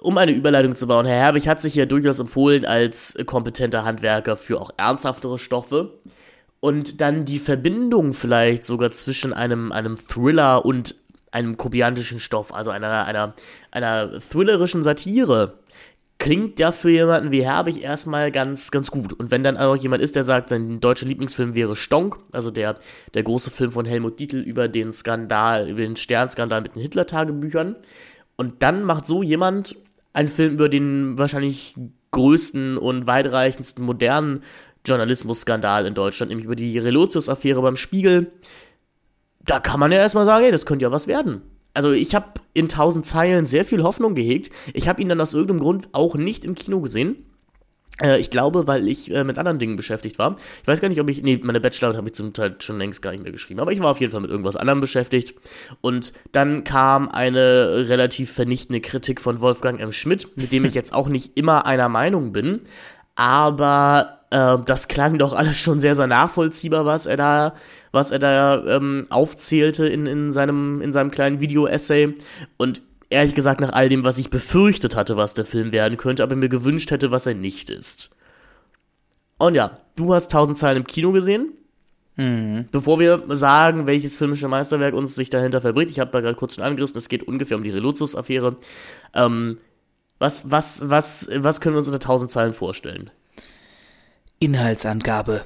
um 0.00 0.16
eine 0.16 0.32
Überleitung 0.32 0.76
zu 0.76 0.86
bauen, 0.86 1.06
Herr 1.06 1.18
Herbig 1.18 1.48
hat 1.48 1.60
sich 1.60 1.74
ja 1.74 1.86
durchaus 1.86 2.20
empfohlen 2.20 2.64
als 2.64 3.18
kompetenter 3.26 3.84
Handwerker 3.84 4.36
für 4.36 4.60
auch 4.60 4.70
ernsthaftere 4.76 5.38
Stoffe. 5.38 5.98
Und 6.60 7.00
dann 7.00 7.24
die 7.24 7.38
Verbindung 7.38 8.14
vielleicht 8.14 8.64
sogar 8.64 8.92
zwischen 8.92 9.32
einem, 9.32 9.72
einem 9.72 9.96
Thriller 9.96 10.64
und 10.64 10.94
einem 11.30 11.56
komödiantischen 11.56 12.20
Stoff, 12.20 12.52
also 12.52 12.70
einer, 12.70 13.04
einer, 13.06 13.34
einer 13.70 14.18
thrillerischen 14.18 14.82
Satire, 14.82 15.58
klingt 16.18 16.58
ja 16.58 16.70
für 16.70 16.90
jemanden 16.90 17.32
wie 17.32 17.44
Herbig 17.44 17.82
erstmal 17.82 18.30
ganz, 18.30 18.70
ganz 18.70 18.90
gut. 18.90 19.14
Und 19.14 19.30
wenn 19.30 19.42
dann 19.42 19.56
auch 19.56 19.74
jemand 19.74 20.02
ist, 20.02 20.16
der 20.16 20.24
sagt, 20.24 20.50
sein 20.50 20.78
deutscher 20.80 21.06
Lieblingsfilm 21.06 21.54
wäre 21.54 21.76
Stonk, 21.76 22.18
also 22.30 22.50
der, 22.50 22.78
der 23.14 23.22
große 23.22 23.50
Film 23.50 23.72
von 23.72 23.86
Helmut 23.86 24.20
Dietl 24.20 24.38
über 24.38 24.68
den 24.68 24.92
Skandal, 24.92 25.68
über 25.68 25.80
den 25.80 25.96
Sternskandal 25.96 26.60
mit 26.60 26.74
den 26.74 26.82
Hitler-Tagebüchern, 26.82 27.76
und 28.36 28.62
dann 28.62 28.84
macht 28.84 29.06
so 29.06 29.22
jemand 29.22 29.76
einen 30.12 30.28
Film 30.28 30.54
über 30.54 30.68
den 30.68 31.18
wahrscheinlich 31.18 31.74
größten 32.10 32.76
und 32.78 33.06
weitreichendsten 33.06 33.84
modernen 33.84 34.42
Journalismusskandal 34.84 35.86
in 35.86 35.94
Deutschland, 35.94 36.30
nämlich 36.30 36.46
über 36.46 36.56
die 36.56 36.78
Relotius-Affäre 36.78 37.62
beim 37.62 37.76
Spiegel. 37.76 38.32
Da 39.44 39.60
kann 39.60 39.80
man 39.80 39.92
ja 39.92 39.98
erstmal 39.98 40.26
sagen, 40.26 40.44
ey, 40.44 40.50
das 40.50 40.66
könnte 40.66 40.84
ja 40.84 40.92
was 40.92 41.06
werden. 41.06 41.42
Also 41.72 41.92
ich 41.92 42.14
habe 42.14 42.40
in 42.52 42.68
tausend 42.68 43.06
Zeilen 43.06 43.46
sehr 43.46 43.64
viel 43.64 43.82
Hoffnung 43.82 44.14
gehegt. 44.14 44.52
Ich 44.74 44.88
habe 44.88 45.00
ihn 45.00 45.08
dann 45.08 45.20
aus 45.20 45.34
irgendeinem 45.34 45.60
Grund 45.60 45.88
auch 45.92 46.14
nicht 46.16 46.44
im 46.44 46.54
Kino 46.54 46.80
gesehen. 46.80 47.24
Äh, 48.02 48.20
ich 48.20 48.30
glaube, 48.30 48.66
weil 48.66 48.88
ich 48.88 49.12
äh, 49.14 49.24
mit 49.24 49.38
anderen 49.38 49.58
Dingen 49.58 49.76
beschäftigt 49.76 50.18
war. 50.18 50.36
Ich 50.62 50.68
weiß 50.68 50.80
gar 50.80 50.88
nicht, 50.88 51.00
ob 51.00 51.08
ich. 51.08 51.22
Nee, 51.22 51.40
meine 51.42 51.60
Bachelorarbeit 51.60 51.98
habe 51.98 52.08
ich 52.08 52.14
zum 52.14 52.32
Teil 52.32 52.56
schon 52.58 52.78
längst 52.78 53.02
gar 53.02 53.12
nicht 53.12 53.22
mehr 53.22 53.32
geschrieben. 53.32 53.60
Aber 53.60 53.72
ich 53.72 53.80
war 53.80 53.90
auf 53.90 54.00
jeden 54.00 54.12
Fall 54.12 54.20
mit 54.20 54.30
irgendwas 54.30 54.56
anderem 54.56 54.80
beschäftigt. 54.80 55.34
Und 55.80 56.12
dann 56.32 56.64
kam 56.64 57.08
eine 57.08 57.88
relativ 57.88 58.32
vernichtende 58.32 58.80
Kritik 58.80 59.20
von 59.20 59.40
Wolfgang 59.40 59.80
M. 59.80 59.92
Schmidt, 59.92 60.36
mit 60.36 60.52
dem 60.52 60.64
ich 60.64 60.74
jetzt 60.74 60.92
auch 60.92 61.08
nicht 61.08 61.38
immer 61.38 61.66
einer 61.66 61.88
Meinung 61.88 62.32
bin. 62.32 62.60
Aber 63.14 64.20
äh, 64.30 64.56
das 64.64 64.88
klang 64.88 65.18
doch 65.18 65.32
alles 65.32 65.58
schon 65.58 65.78
sehr, 65.78 65.94
sehr 65.94 66.06
nachvollziehbar, 66.06 66.86
was 66.86 67.06
er 67.06 67.16
da, 67.16 67.54
was 67.92 68.10
er 68.10 68.18
da 68.18 68.64
ähm, 68.66 69.06
aufzählte 69.10 69.86
in, 69.86 70.06
in, 70.06 70.32
seinem, 70.32 70.80
in 70.80 70.92
seinem 70.92 71.10
kleinen 71.10 71.40
Video-Essay. 71.40 72.14
Und 72.56 72.82
ehrlich 73.10 73.34
gesagt 73.34 73.60
nach 73.60 73.72
all 73.72 73.88
dem, 73.88 74.04
was 74.04 74.18
ich 74.18 74.30
befürchtet 74.30 74.96
hatte, 74.96 75.16
was 75.16 75.34
der 75.34 75.44
Film 75.44 75.72
werden 75.72 75.96
könnte, 75.96 76.22
aber 76.22 76.36
mir 76.36 76.48
gewünscht 76.48 76.90
hätte, 76.90 77.10
was 77.10 77.26
er 77.26 77.34
nicht 77.34 77.70
ist. 77.70 78.10
Und 79.38 79.54
ja, 79.54 79.78
du 79.96 80.14
hast 80.14 80.26
1000 80.26 80.56
Zeilen 80.56 80.76
im 80.78 80.86
Kino 80.86 81.12
gesehen. 81.12 81.52
Bevor 82.70 83.00
wir 83.00 83.24
sagen, 83.28 83.86
welches 83.86 84.16
filmische 84.16 84.48
Meisterwerk 84.48 84.94
uns 84.94 85.14
sich 85.14 85.30
dahinter 85.30 85.60
verbringt, 85.60 85.90
ich 85.90 86.00
habe 86.00 86.10
da 86.10 86.20
gerade 86.20 86.34
kurz 86.34 86.56
schon 86.56 86.64
angerissen, 86.64 86.98
es 86.98 87.08
geht 87.08 87.22
ungefähr 87.22 87.56
um 87.56 87.62
die 87.62 87.70
Relotius-Affäre. 87.70 88.56
Ähm, 89.14 89.58
was, 90.18 90.50
was, 90.50 90.90
was, 90.90 91.30
was 91.34 91.60
können 91.60 91.74
wir 91.74 91.78
uns 91.78 91.88
unter 91.88 91.96
1000 91.96 92.30
Zeilen 92.30 92.52
vorstellen? 92.52 93.10
Inhaltsangabe. 94.38 95.44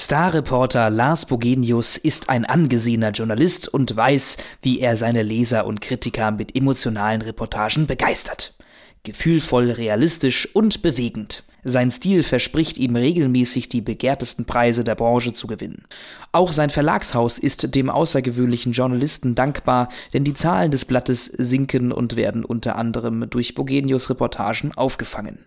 Starreporter 0.00 0.90
Lars 0.90 1.26
Bogenius 1.26 1.96
ist 1.96 2.30
ein 2.30 2.44
angesehener 2.44 3.10
Journalist 3.10 3.66
und 3.66 3.96
weiß, 3.96 4.36
wie 4.62 4.78
er 4.78 4.96
seine 4.96 5.24
Leser 5.24 5.66
und 5.66 5.80
Kritiker 5.80 6.30
mit 6.30 6.54
emotionalen 6.54 7.20
Reportagen 7.20 7.88
begeistert. 7.88 8.56
Gefühlvoll, 9.02 9.72
realistisch 9.72 10.54
und 10.54 10.82
bewegend. 10.82 11.42
Sein 11.64 11.90
Stil 11.90 12.22
verspricht 12.22 12.78
ihm 12.78 12.94
regelmäßig 12.94 13.70
die 13.70 13.80
begehrtesten 13.80 14.44
Preise 14.44 14.84
der 14.84 14.94
Branche 14.94 15.34
zu 15.34 15.48
gewinnen. 15.48 15.82
Auch 16.30 16.52
sein 16.52 16.70
Verlagshaus 16.70 17.36
ist 17.36 17.74
dem 17.74 17.90
außergewöhnlichen 17.90 18.70
Journalisten 18.70 19.34
dankbar, 19.34 19.88
denn 20.12 20.22
die 20.22 20.34
Zahlen 20.34 20.70
des 20.70 20.84
Blattes 20.84 21.24
sinken 21.24 21.90
und 21.90 22.14
werden 22.14 22.44
unter 22.44 22.76
anderem 22.76 23.28
durch 23.30 23.56
Bogenius 23.56 24.10
Reportagen 24.10 24.70
aufgefangen. 24.76 25.40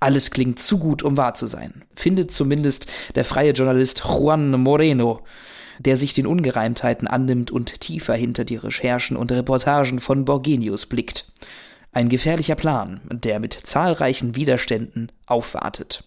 Alles 0.00 0.30
klingt 0.30 0.58
zu 0.58 0.78
gut, 0.78 1.02
um 1.02 1.16
wahr 1.16 1.34
zu 1.34 1.46
sein, 1.46 1.84
findet 1.94 2.30
zumindest 2.30 2.86
der 3.14 3.24
freie 3.24 3.52
Journalist 3.52 4.02
Juan 4.04 4.50
Moreno, 4.50 5.24
der 5.78 5.96
sich 5.96 6.12
den 6.12 6.26
Ungereimtheiten 6.26 7.08
annimmt 7.08 7.50
und 7.50 7.80
tiefer 7.80 8.14
hinter 8.14 8.44
die 8.44 8.56
Recherchen 8.56 9.16
und 9.16 9.32
Reportagen 9.32 9.98
von 9.98 10.24
Borgenius 10.24 10.86
blickt. 10.86 11.26
Ein 11.92 12.08
gefährlicher 12.08 12.54
Plan, 12.54 13.00
der 13.10 13.40
mit 13.40 13.58
zahlreichen 13.62 14.36
Widerständen 14.36 15.12
aufwartet. 15.26 16.04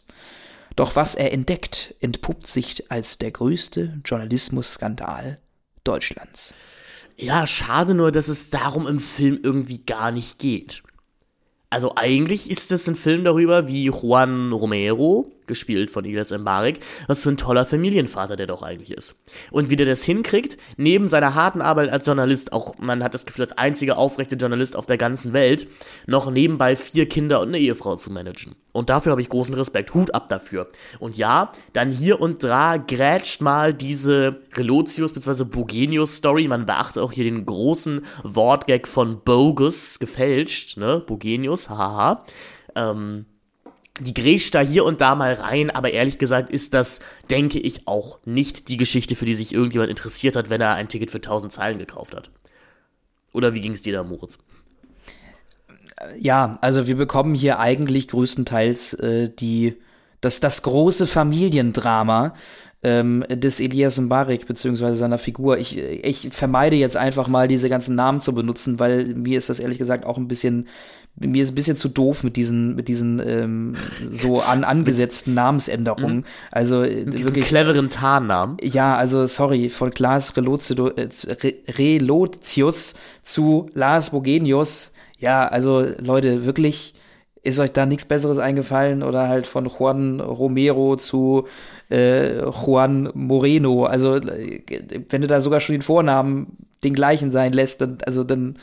Doch 0.76 0.96
was 0.96 1.16
er 1.16 1.34
entdeckt, 1.34 1.96
entpuppt 2.00 2.48
sich 2.48 2.92
als 2.92 3.18
der 3.18 3.32
größte 3.32 4.00
Journalismusskandal 4.06 5.40
Deutschlands. 5.84 6.54
Ja, 7.18 7.46
schade 7.46 7.96
nur, 7.96 8.12
dass 8.12 8.30
es 8.30 8.50
darum 8.50 8.88
im 8.88 9.00
Film 9.00 9.40
irgendwie 9.44 9.84
gar 9.84 10.12
nicht 10.12 10.40
geht. 10.40 10.84
Also 11.72 11.94
eigentlich 11.96 12.50
ist 12.50 12.72
es 12.72 12.88
ein 12.88 12.96
Film 12.96 13.24
darüber, 13.24 13.68
wie 13.68 13.86
Juan 13.86 14.52
Romero 14.52 15.32
gespielt 15.50 15.92
von 15.92 16.06
Ilyas 16.06 16.32
Mbarek, 16.32 16.80
was 17.08 17.24
für 17.24 17.30
ein 17.30 17.36
toller 17.36 17.66
Familienvater 17.66 18.38
der 18.38 18.48
doch 18.48 18.64
eigentlich 18.64 18.92
ist. 18.92 19.16
Und 19.52 19.70
wie 19.70 19.76
der 19.76 19.86
das 19.86 20.04
hinkriegt, 20.04 20.58
neben 20.78 21.10
seiner 21.10 21.36
harten 21.36 21.62
Arbeit 21.62 21.90
als 21.90 22.06
Journalist, 22.06 22.54
auch 22.54 22.78
man 22.78 23.04
hat 23.04 23.14
das 23.14 23.26
Gefühl, 23.26 23.44
als 23.44 23.58
einziger 23.58 23.98
aufrechte 23.98 24.36
Journalist 24.36 24.78
auf 24.78 24.86
der 24.86 24.98
ganzen 24.98 25.34
Welt, 25.34 25.68
noch 26.08 26.32
nebenbei 26.32 26.78
vier 26.78 27.10
Kinder 27.10 27.42
und 27.42 27.50
eine 27.50 27.60
Ehefrau 27.60 27.98
zu 27.98 28.12
managen. 28.12 28.56
Und 28.72 28.90
dafür 28.90 29.12
habe 29.12 29.22
ich 29.22 29.30
großen 29.30 29.56
Respekt. 29.56 29.94
Hut 29.94 30.14
ab 30.14 30.28
dafür. 30.28 30.70
Und 31.00 31.18
ja, 31.18 31.52
dann 31.74 31.92
hier 31.92 32.22
und 32.22 32.44
da 32.44 32.78
grätscht 32.78 33.42
mal 33.42 33.74
diese 33.74 34.42
Relotius 34.56 35.12
bzw. 35.12 35.44
Bogenius 35.44 36.16
Story. 36.16 36.48
Man 36.48 36.66
beachte 36.66 37.02
auch 37.02 37.12
hier 37.12 37.24
den 37.24 37.46
großen 37.46 38.06
Wortgag 38.24 38.88
von 38.88 39.22
Bogus, 39.24 40.00
gefälscht, 40.00 40.78
ne? 40.78 41.04
Bogenius, 41.06 41.70
haha. 41.70 42.24
Ähm, 42.76 43.26
die 44.00 44.14
grätscht 44.14 44.56
da 44.56 44.62
hier 44.62 44.86
und 44.86 45.02
da 45.02 45.16
mal 45.16 45.34
rein, 45.34 45.70
aber 45.70 45.92
ehrlich 45.92 46.18
gesagt 46.18 46.50
ist 46.50 46.74
das, 46.74 47.00
denke 47.30 47.60
ich, 47.60 47.88
auch 47.88 48.20
nicht 48.26 48.70
die 48.70 48.78
Geschichte, 48.78 49.16
für 49.16 49.26
die 49.26 49.36
sich 49.36 49.54
irgendjemand 49.54 49.90
interessiert 49.90 50.36
hat, 50.36 50.50
wenn 50.50 50.62
er 50.62 50.76
ein 50.76 50.90
Ticket 50.90 51.12
für 51.12 51.18
1000 51.18 51.52
Zeilen 51.52 51.78
gekauft 51.78 52.16
hat. 52.16 52.30
Oder 53.34 53.54
wie 53.54 53.62
ging 53.62 53.74
es 53.74 53.82
dir 53.82 53.94
da, 53.94 54.04
Moritz? 54.04 54.40
Ja, 56.20 56.58
also 56.62 56.88
wir 56.88 56.96
bekommen 56.96 57.36
hier 57.36 57.60
eigentlich 57.60 58.08
größtenteils 58.08 58.94
äh, 58.96 59.30
die, 59.30 59.76
das, 60.22 60.40
das 60.40 60.62
große 60.62 61.08
Familiendrama 61.08 62.34
ähm, 62.82 63.26
des 63.30 63.60
Elias 63.60 64.00
Mbarek 64.00 64.46
beziehungsweise 64.46 64.96
seiner 64.96 65.18
Figur. 65.18 65.58
Ich, 65.58 65.78
ich 65.78 66.30
vermeide 66.32 66.76
jetzt 66.76 66.98
einfach 66.98 67.28
mal 67.28 67.48
diese 67.48 67.70
ganzen 67.70 67.96
Namen 67.96 68.22
zu 68.22 68.34
benutzen, 68.34 68.80
weil 68.80 69.06
mir 69.16 69.38
ist 69.38 69.50
das 69.50 69.60
ehrlich 69.60 69.78
gesagt 69.78 70.06
auch 70.06 70.18
ein 70.18 70.28
bisschen 70.28 70.68
mir 71.22 71.44
ist 71.44 71.52
ein 71.52 71.56
bisschen 71.56 71.76
zu 71.76 71.90
doof 71.90 72.24
mit 72.24 72.38
diesen, 72.38 72.76
mit 72.76 72.88
diesen 72.88 73.20
ähm, 73.20 73.76
so 74.10 74.40
an, 74.48 74.64
angesetzten 74.64 75.34
Namensänderungen. 75.34 76.18
Mhm. 76.18 76.26
Also 76.52 76.82
mit 76.82 77.20
diesen 77.20 77.34
cleveren 77.34 77.90
Tarnnamen. 77.90 78.58
Ja, 78.62 78.96
also 78.96 79.28
sorry, 79.28 79.70
von 79.70 79.92
Klaas 79.92 80.32
äh, 80.38 81.54
Relotius 81.72 82.96
zu 83.22 83.70
Lars 83.74 84.12
Bogenius. 84.12 84.92
Ja, 85.18 85.48
also 85.48 85.86
Leute, 86.00 86.46
wirklich 86.46 86.94
ist 87.42 87.60
euch 87.60 87.72
da 87.72 87.86
nichts 87.86 88.06
Besseres 88.06 88.38
eingefallen 88.38 89.04
oder 89.04 89.28
halt 89.28 89.48
von 89.48 89.68
Juan 89.68 90.20
Romero 90.20 90.96
zu 90.98 91.48
äh, 91.90 92.44
Juan 92.44 93.10
Moreno. 93.14 93.86
Also 93.86 94.16
äh, 94.16 94.62
wenn 95.10 95.22
du 95.22 95.28
da 95.28 95.42
sogar 95.42 95.60
schon 95.60 95.74
den 95.74 95.82
Vornamen 95.82 96.58
den 96.84 96.94
gleichen 96.94 97.32
sein 97.32 97.54
lässt, 97.54 97.82
dann, 97.82 97.98
also 98.06 98.24
dann 98.24 98.58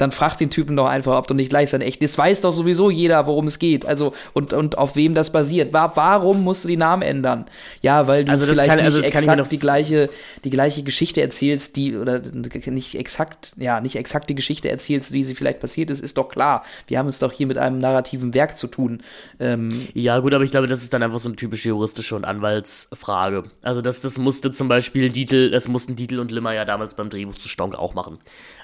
dann 0.00 0.12
frag 0.12 0.36
den 0.36 0.50
Typen 0.50 0.76
doch 0.76 0.86
einfach, 0.86 1.16
ob 1.16 1.26
du 1.26 1.34
nicht 1.34 1.50
gleich 1.50 1.70
sein 1.70 1.80
echt. 1.80 2.02
Das 2.02 2.16
weiß 2.16 2.40
doch 2.40 2.52
sowieso 2.52 2.90
jeder, 2.90 3.26
worum 3.26 3.46
es 3.46 3.58
geht. 3.58 3.84
Also 3.84 4.12
und 4.32 4.52
und 4.52 4.78
auf 4.78 4.96
wem 4.96 5.14
das 5.14 5.30
basiert. 5.30 5.72
War, 5.72 5.96
warum 5.96 6.42
musst 6.42 6.64
du 6.64 6.68
die 6.68 6.76
Namen 6.76 7.02
ändern? 7.02 7.46
Ja, 7.82 8.06
weil 8.06 8.24
du 8.24 8.32
also 8.32 8.46
vielleicht 8.46 8.70
kann, 8.70 8.80
also 8.80 8.98
nicht 8.98 9.14
exakt 9.14 9.52
die 9.52 9.58
gleiche 9.58 10.08
die 10.44 10.50
gleiche 10.50 10.82
Geschichte 10.82 11.20
erzählst, 11.20 11.76
die 11.76 11.96
oder 11.96 12.20
nicht 12.20 12.94
exakt 12.94 13.52
ja 13.56 13.80
nicht 13.80 13.96
exakt 13.96 14.30
die 14.30 14.34
Geschichte 14.34 14.70
erzählst, 14.70 15.12
wie 15.12 15.24
sie 15.24 15.34
vielleicht 15.34 15.60
passiert 15.60 15.90
ist, 15.90 16.00
ist 16.00 16.16
doch 16.16 16.28
klar. 16.28 16.64
Wir 16.86 16.98
haben 16.98 17.08
es 17.08 17.18
doch 17.18 17.32
hier 17.32 17.46
mit 17.46 17.58
einem 17.58 17.78
narrativen 17.78 18.32
Werk 18.34 18.56
zu 18.56 18.66
tun. 18.66 19.02
Ähm, 19.38 19.68
ja 19.94 20.18
gut, 20.20 20.34
aber 20.34 20.44
ich 20.44 20.50
glaube, 20.50 20.66
das 20.66 20.82
ist 20.82 20.94
dann 20.94 21.02
einfach 21.02 21.18
so 21.18 21.28
eine 21.28 21.36
typische 21.36 21.68
juristische 21.68 22.16
und 22.16 22.24
Anwaltsfrage. 22.24 23.44
Also 23.62 23.82
das 23.82 24.00
das 24.00 24.18
musste 24.18 24.50
zum 24.50 24.68
Beispiel 24.68 25.10
Dietl, 25.10 25.50
das 25.50 25.68
mussten 25.68 25.96
Dietl 25.96 26.18
und 26.20 26.30
Limmer 26.30 26.54
ja 26.54 26.64
damals 26.64 26.94
beim 26.94 27.10
Drehbuch 27.10 27.36
zu 27.36 27.48
Stonk 27.48 27.74
auch 27.74 27.94
machen. 27.94 28.18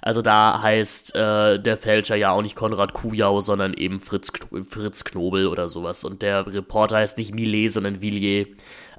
Also 0.06 0.22
da 0.22 0.62
heißt 0.62 1.16
äh, 1.16 1.58
der 1.58 1.76
Fälscher 1.76 2.14
ja 2.14 2.30
auch 2.30 2.40
nicht 2.40 2.54
Konrad 2.54 2.92
Kujau, 2.92 3.40
sondern 3.40 3.74
eben 3.74 3.98
Fritz, 3.98 4.30
Fritz 4.62 5.02
Knobel 5.02 5.48
oder 5.48 5.68
sowas. 5.68 6.04
Und 6.04 6.22
der 6.22 6.46
Reporter 6.46 6.98
heißt 6.98 7.18
nicht 7.18 7.34
Millet, 7.34 7.72
sondern 7.72 8.00
Villiers. 8.00 8.46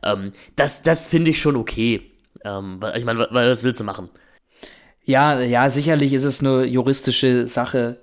Ähm, 0.04 0.34
das 0.58 0.82
das 0.82 1.08
finde 1.08 1.32
ich 1.32 1.40
schon 1.40 1.56
okay. 1.56 2.12
Ähm, 2.44 2.82
ich 2.94 3.06
meine, 3.06 3.26
weil 3.32 3.50
was 3.50 3.64
willst 3.64 3.80
du 3.80 3.86
machen? 3.86 4.10
Ja, 5.06 5.40
ja, 5.40 5.70
sicherlich 5.70 6.12
ist 6.12 6.26
es 6.26 6.42
eine 6.42 6.66
juristische 6.66 7.48
Sache. 7.48 8.02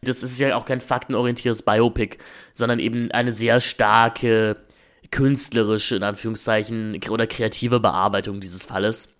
Das 0.00 0.22
ist 0.22 0.38
ja 0.38 0.56
auch 0.56 0.64
kein 0.64 0.80
faktenorientiertes 0.80 1.60
Biopic, 1.60 2.16
sondern 2.54 2.78
eben 2.78 3.10
eine 3.10 3.32
sehr 3.32 3.60
starke 3.60 4.56
künstlerische, 5.10 5.96
in 5.96 6.02
Anführungszeichen, 6.02 6.98
oder 7.10 7.26
kreative 7.26 7.80
Bearbeitung 7.80 8.40
dieses 8.40 8.64
Falles. 8.64 9.14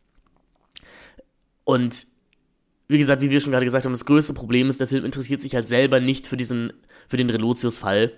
Und 1.65 2.07
wie 2.89 2.99
gesagt, 2.99 3.23
wie 3.23 3.31
wir 3.31 3.41
schon 3.41 3.53
gerade 3.53 3.65
gesagt 3.65 3.85
haben, 3.85 3.93
das 3.93 4.05
größte 4.05 4.35
Problem 4.35 4.71
ist, 4.71 4.81
der 4.81 4.89
Film 4.89 5.05
interessiert 5.05 5.43
sich 5.43 5.55
halt 5.55 5.69
selber 5.69 6.01
nicht 6.01 6.27
für 6.27 6.37
diesen, 6.37 6.73
für 7.09 7.17
den 7.17 7.31
Relotius-Fall. 7.31 8.13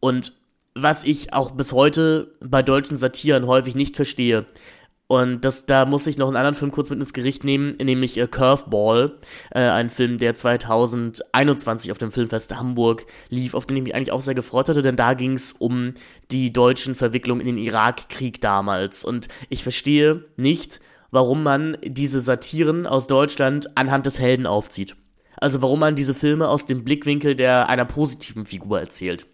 Und 0.00 0.32
was 0.74 1.04
ich 1.04 1.32
auch 1.32 1.50
bis 1.50 1.72
heute 1.72 2.34
bei 2.40 2.62
deutschen 2.62 2.96
Satiren 2.96 3.46
häufig 3.46 3.74
nicht 3.74 3.96
verstehe, 3.96 4.46
und 5.10 5.44
das, 5.44 5.66
da 5.66 5.86
muss 5.86 6.06
ich 6.06 6.18
noch 6.18 6.28
einen 6.28 6.36
anderen 6.36 6.54
Film 6.54 6.70
kurz 6.70 6.88
mit 6.88 7.00
ins 7.00 7.12
Gericht 7.12 7.42
nehmen, 7.42 7.74
nämlich 7.82 8.16
äh, 8.16 8.28
Curveball, 8.28 9.18
äh, 9.50 9.58
ein 9.58 9.90
Film, 9.90 10.18
der 10.18 10.36
2021 10.36 11.90
auf 11.90 11.98
dem 11.98 12.12
Filmfest 12.12 12.56
Hamburg 12.56 13.06
lief, 13.28 13.54
auf 13.54 13.66
den 13.66 13.76
ich 13.78 13.82
mich 13.82 13.94
eigentlich 13.96 14.12
auch 14.12 14.20
sehr 14.20 14.36
gefreut 14.36 14.68
hatte, 14.68 14.82
denn 14.82 14.94
da 14.94 15.14
ging 15.14 15.32
es 15.32 15.50
um 15.50 15.94
die 16.30 16.52
deutschen 16.52 16.94
Verwicklungen 16.94 17.40
in 17.40 17.48
den 17.48 17.58
Irakkrieg 17.58 18.40
damals. 18.40 19.04
Und 19.04 19.26
ich 19.48 19.64
verstehe 19.64 20.26
nicht, 20.36 20.80
warum 21.10 21.42
man 21.42 21.76
diese 21.84 22.20
Satiren 22.20 22.86
aus 22.86 23.06
Deutschland 23.06 23.76
anhand 23.76 24.06
des 24.06 24.18
Helden 24.18 24.46
aufzieht. 24.46 24.96
Also 25.36 25.62
warum 25.62 25.80
man 25.80 25.96
diese 25.96 26.14
Filme 26.14 26.48
aus 26.48 26.66
dem 26.66 26.84
Blickwinkel 26.84 27.34
der 27.34 27.68
einer 27.68 27.84
positiven 27.84 28.44
Figur 28.44 28.80
erzählt. 28.80 29.26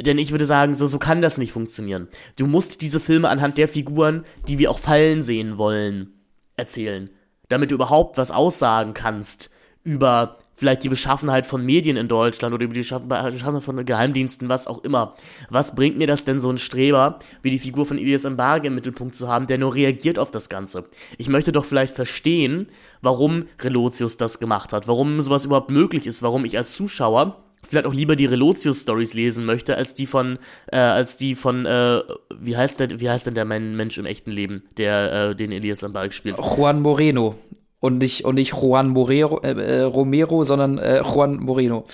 Denn 0.00 0.18
ich 0.18 0.32
würde 0.32 0.46
sagen, 0.46 0.74
so, 0.74 0.86
so 0.86 0.98
kann 0.98 1.22
das 1.22 1.38
nicht 1.38 1.52
funktionieren. 1.52 2.08
Du 2.36 2.46
musst 2.46 2.82
diese 2.82 3.00
Filme 3.00 3.28
anhand 3.28 3.58
der 3.58 3.68
Figuren, 3.68 4.24
die 4.48 4.58
wir 4.58 4.70
auch 4.70 4.78
fallen 4.78 5.22
sehen 5.22 5.56
wollen, 5.56 6.12
erzählen. 6.56 7.10
Damit 7.48 7.70
du 7.70 7.76
überhaupt 7.76 8.16
was 8.16 8.30
aussagen 8.30 8.94
kannst 8.94 9.50
über 9.84 10.38
vielleicht 10.54 10.84
die 10.84 10.88
Beschaffenheit 10.88 11.46
von 11.46 11.64
Medien 11.64 11.96
in 11.96 12.08
Deutschland 12.08 12.54
oder 12.54 12.64
über 12.64 12.74
die 12.74 12.80
Beschaffenheit 12.80 13.62
von 13.62 13.84
Geheimdiensten, 13.84 14.48
was 14.48 14.66
auch 14.66 14.82
immer. 14.84 15.14
Was 15.50 15.74
bringt 15.74 15.98
mir 15.98 16.06
das 16.06 16.24
denn 16.24 16.40
so 16.40 16.50
ein 16.50 16.58
Streber, 16.58 17.18
wie 17.42 17.50
die 17.50 17.58
Figur 17.58 17.86
von 17.86 17.98
Elias 17.98 18.24
Mbarge 18.24 18.68
im 18.68 18.74
Mittelpunkt 18.74 19.14
zu 19.14 19.28
haben, 19.28 19.46
der 19.46 19.58
nur 19.58 19.74
reagiert 19.74 20.18
auf 20.18 20.30
das 20.30 20.48
Ganze? 20.48 20.84
Ich 21.18 21.28
möchte 21.28 21.52
doch 21.52 21.64
vielleicht 21.64 21.94
verstehen, 21.94 22.68
warum 23.02 23.46
Relotius 23.60 24.16
das 24.16 24.40
gemacht 24.40 24.72
hat, 24.72 24.88
warum 24.88 25.20
sowas 25.20 25.44
überhaupt 25.44 25.70
möglich 25.70 26.06
ist, 26.06 26.22
warum 26.22 26.44
ich 26.44 26.56
als 26.56 26.74
Zuschauer 26.74 27.40
vielleicht 27.66 27.86
auch 27.86 27.94
lieber 27.94 28.14
die 28.14 28.26
Relotius-Stories 28.26 29.14
lesen 29.14 29.44
möchte, 29.44 29.76
als 29.76 29.94
die 29.94 30.06
von, 30.06 30.38
äh, 30.70 30.76
als 30.76 31.16
die 31.16 31.34
von, 31.34 31.66
äh, 31.66 32.02
wie 32.38 32.56
heißt 32.56 32.80
der, 32.80 33.00
wie 33.00 33.08
heißt 33.08 33.26
denn 33.26 33.34
der 33.34 33.44
Mensch 33.44 33.98
im 33.98 34.06
echten 34.06 34.30
Leben, 34.30 34.64
der 34.76 35.30
äh, 35.30 35.36
den 35.36 35.50
Elias 35.50 35.82
Mbarge 35.82 36.12
spielt? 36.12 36.36
Juan 36.38 36.82
Moreno 36.82 37.36
und 37.84 37.98
nicht, 37.98 38.24
und 38.24 38.36
nicht 38.36 38.54
Juan 38.54 38.88
Morero, 38.88 39.42
äh, 39.42 39.50
äh, 39.50 39.82
Romero, 39.82 40.42
sondern 40.42 40.78
äh, 40.78 41.02
Juan 41.02 41.36
Moreno. 41.36 41.84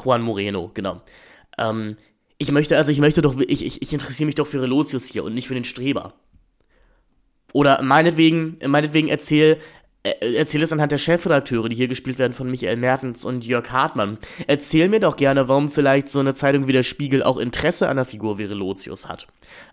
Juan 0.00 0.22
Moreno, 0.22 0.70
genau. 0.74 1.02
Ähm, 1.58 1.96
ich 2.38 2.52
möchte, 2.52 2.76
also 2.76 2.92
ich 2.92 3.00
möchte 3.00 3.20
doch, 3.20 3.36
ich, 3.40 3.66
ich, 3.66 3.82
ich 3.82 3.92
interessiere 3.92 4.26
mich 4.26 4.36
doch 4.36 4.46
für 4.46 4.62
Relotius 4.62 5.06
hier 5.06 5.24
und 5.24 5.34
nicht 5.34 5.48
für 5.48 5.54
den 5.54 5.64
Streber. 5.64 6.14
Oder 7.52 7.82
meinetwegen, 7.82 8.58
meinetwegen 8.64 9.08
erzähl, 9.08 9.58
äh, 10.02 10.34
erzähl 10.36 10.62
es 10.62 10.72
anhand 10.72 10.92
der 10.92 10.98
Chefredakteure, 10.98 11.68
die 11.68 11.76
hier 11.76 11.88
gespielt 11.88 12.18
werden 12.18 12.32
von 12.32 12.50
Michael 12.50 12.76
Mertens 12.76 13.24
und 13.24 13.44
Jörg 13.44 13.70
Hartmann. 13.70 14.18
Erzähl 14.46 14.88
mir 14.88 15.00
doch 15.00 15.16
gerne, 15.16 15.48
warum 15.48 15.70
vielleicht 15.70 16.10
so 16.10 16.20
eine 16.20 16.34
Zeitung 16.34 16.68
wie 16.68 16.72
der 16.72 16.82
Spiegel 16.82 17.22
auch 17.22 17.38
Interesse 17.38 17.86
an 17.86 17.92
einer 17.92 18.04
Figur 18.04 18.38
wie 18.38 18.44
Relotius 18.44 19.08
hat. 19.08 19.26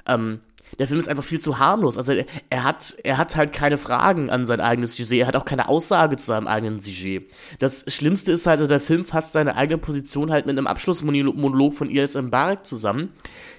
Ähm, 0.08 0.40
der 0.80 0.88
Film 0.88 1.00
ist 1.00 1.08
einfach 1.08 1.24
viel 1.24 1.40
zu 1.40 1.60
harmlos. 1.60 1.98
Also 1.98 2.14
er, 2.14 2.26
er, 2.50 2.64
hat, 2.64 2.98
er 3.04 3.18
hat 3.18 3.36
halt 3.36 3.54
keine 3.54 3.78
Fragen 3.78 4.30
an 4.30 4.46
sein 4.46 4.62
eigenes 4.62 4.96
Sujet, 4.96 5.22
er 5.22 5.28
hat 5.28 5.36
auch 5.36 5.46
keine 5.46 5.70
Aussage 5.70 6.18
zu 6.18 6.26
seinem 6.28 6.48
eigenen 6.48 6.80
Sujet. 6.80 7.30
Das 7.60 7.86
Schlimmste 7.88 8.32
ist 8.32 8.48
halt, 8.48 8.60
dass 8.60 8.70
der 8.70 8.80
Film 8.80 9.06
fasst 9.06 9.34
seine 9.34 9.56
eigene 9.56 9.78
Position 9.78 10.32
halt 10.32 10.46
mit 10.46 10.58
einem 10.58 10.68
Abschlussmonolog 10.68 11.74
von 11.74 11.90
Iris 11.90 12.16
Mbarek 12.16 12.66
zusammen, 12.66 13.14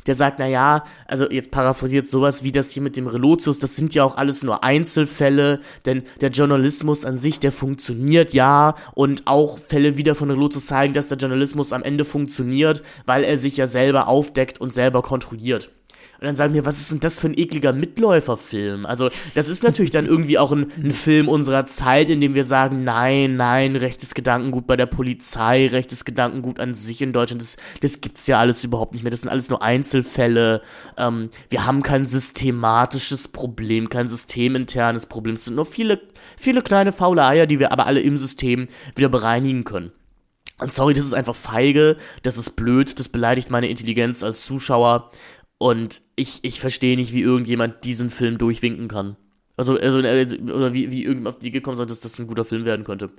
der 0.07 0.15
sagt, 0.15 0.39
na 0.39 0.47
ja, 0.47 0.85
also 1.07 1.31
jetzt 1.31 1.51
paraphrasiert 1.51 2.09
sowas 2.09 2.43
wie 2.43 2.53
das 2.53 2.71
hier 2.71 2.83
mit 2.83 2.97
dem 2.97 3.07
Relotius, 3.07 3.59
das 3.59 3.77
sind 3.77 3.95
ja 3.95 4.05
auch 4.05 4.17
alles 4.17 4.43
nur 4.43 4.65
Einzelfälle, 4.65 5.61
denn 5.85 6.03
der 6.21 6.31
Journalismus 6.31 7.05
an 7.05 7.19
sich, 7.19 7.41
der 7.41 7.53
funktioniert 7.53 8.33
ja 8.33 8.75
und 8.95 9.23
auch 9.27 9.59
Fälle 9.59 9.97
wieder 9.97 10.15
von 10.15 10.31
Relotius 10.31 10.67
zeigen, 10.67 10.95
dass 10.95 11.09
der 11.09 11.19
Journalismus 11.19 11.73
am 11.73 11.83
Ende 11.83 12.05
funktioniert, 12.05 12.83
weil 13.07 13.25
er 13.25 13.39
sich 13.39 13.57
ja 13.57 13.67
selber 13.67 14.09
aufdeckt 14.09 14.61
und 14.61 14.73
selber 14.73 15.03
kontrolliert. 15.03 15.71
Und 16.21 16.27
dann 16.27 16.37
sagen 16.37 16.55
wir, 16.55 16.65
was 16.65 16.81
ist 16.81 16.93
denn 16.93 17.01
das 17.01 17.19
für 17.19 17.29
ein 17.29 17.39
ekliger 17.39 17.73
Mitläuferfilm? 17.73 18.87
Also, 18.87 19.11
das 19.35 19.49
ist 19.49 19.63
natürlich 19.63 19.91
dann 19.91 20.07
irgendwie 20.07 20.39
auch 20.39 20.53
ein, 20.53 20.73
ein, 20.83 20.91
Film 20.91 21.29
unserer 21.29 21.67
Zeit, 21.67 22.09
in 22.09 22.21
dem 22.21 22.35
wir 22.35 22.45
sagen, 22.45 22.85
nein, 22.85 23.37
nein, 23.37 23.77
rechtes 23.77 24.15
Gedankengut 24.15 24.67
bei 24.67 24.77
der 24.77 24.87
Polizei, 24.87 25.67
rechtes 25.69 26.05
Gedankengut 26.05 26.59
an 26.59 26.75
sich 26.75 27.03
in 27.03 27.13
Deutschland, 27.13 27.43
das, 27.43 27.57
das 27.81 28.01
gibt's 28.01 28.27
ja 28.27 28.39
alles 28.39 28.65
überhaupt 28.65 28.95
nicht 28.95 29.03
mehr. 29.03 29.11
Das 29.11 29.21
sind 29.21 29.31
alles 29.31 29.51
nur 29.51 29.63
Einzelfälle. 29.63 30.63
Ähm, 30.97 31.29
wir 31.51 31.67
haben 31.67 31.83
kein 31.83 32.07
systematisches 32.07 33.29
Problem, 33.29 33.91
kein 33.91 34.09
systeminternes 34.09 35.07
Problem. 35.07 35.35
Es 35.35 35.45
sind 35.45 35.57
nur 35.57 35.67
viele, 35.67 36.01
viele 36.37 36.63
kleine 36.63 36.93
faule 36.93 37.25
Eier, 37.25 37.47
die 37.47 37.59
wir 37.59 37.73
aber 37.73 37.87
alle 37.87 38.01
im 38.01 38.17
System 38.17 38.69
wieder 38.95 39.11
bereinigen 39.11 39.65
können. 39.65 39.93
Und 40.59 40.73
sorry, 40.73 40.95
das 40.95 41.05
ist 41.05 41.13
einfach 41.13 41.35
feige, 41.35 41.99
das 42.23 42.39
ist 42.39 42.57
blöd, 42.57 42.99
das 42.99 43.11
beleidigt 43.11 43.51
meine 43.51 43.69
Intelligenz 43.69 44.23
als 44.23 44.47
Zuschauer. 44.47 45.11
Und 45.59 46.03
ich, 46.17 46.41
ich 46.43 46.61
verstehe 46.61 46.97
nicht, 46.97 47.13
wie 47.13 47.23
irgendjemand 47.23 47.85
diesen 47.85 48.11
Film 48.11 48.39
durchwinken 48.39 48.89
kann. 48.89 49.17
Also, 49.57 49.79
also, 49.79 50.01
also 50.01 50.37
oder 50.37 50.75
wie, 50.75 50.91
wie 50.91 51.05
irgendjemand 51.05 51.37
auf 51.37 51.41
die 51.41 51.51
gekommen 51.51 51.81
ist, 51.81 51.91
dass 51.91 52.01
das 52.01 52.19
ein 52.19 52.27
guter 52.27 52.45
Film 52.45 52.67
werden 52.67 52.85
könnte. 52.85 53.11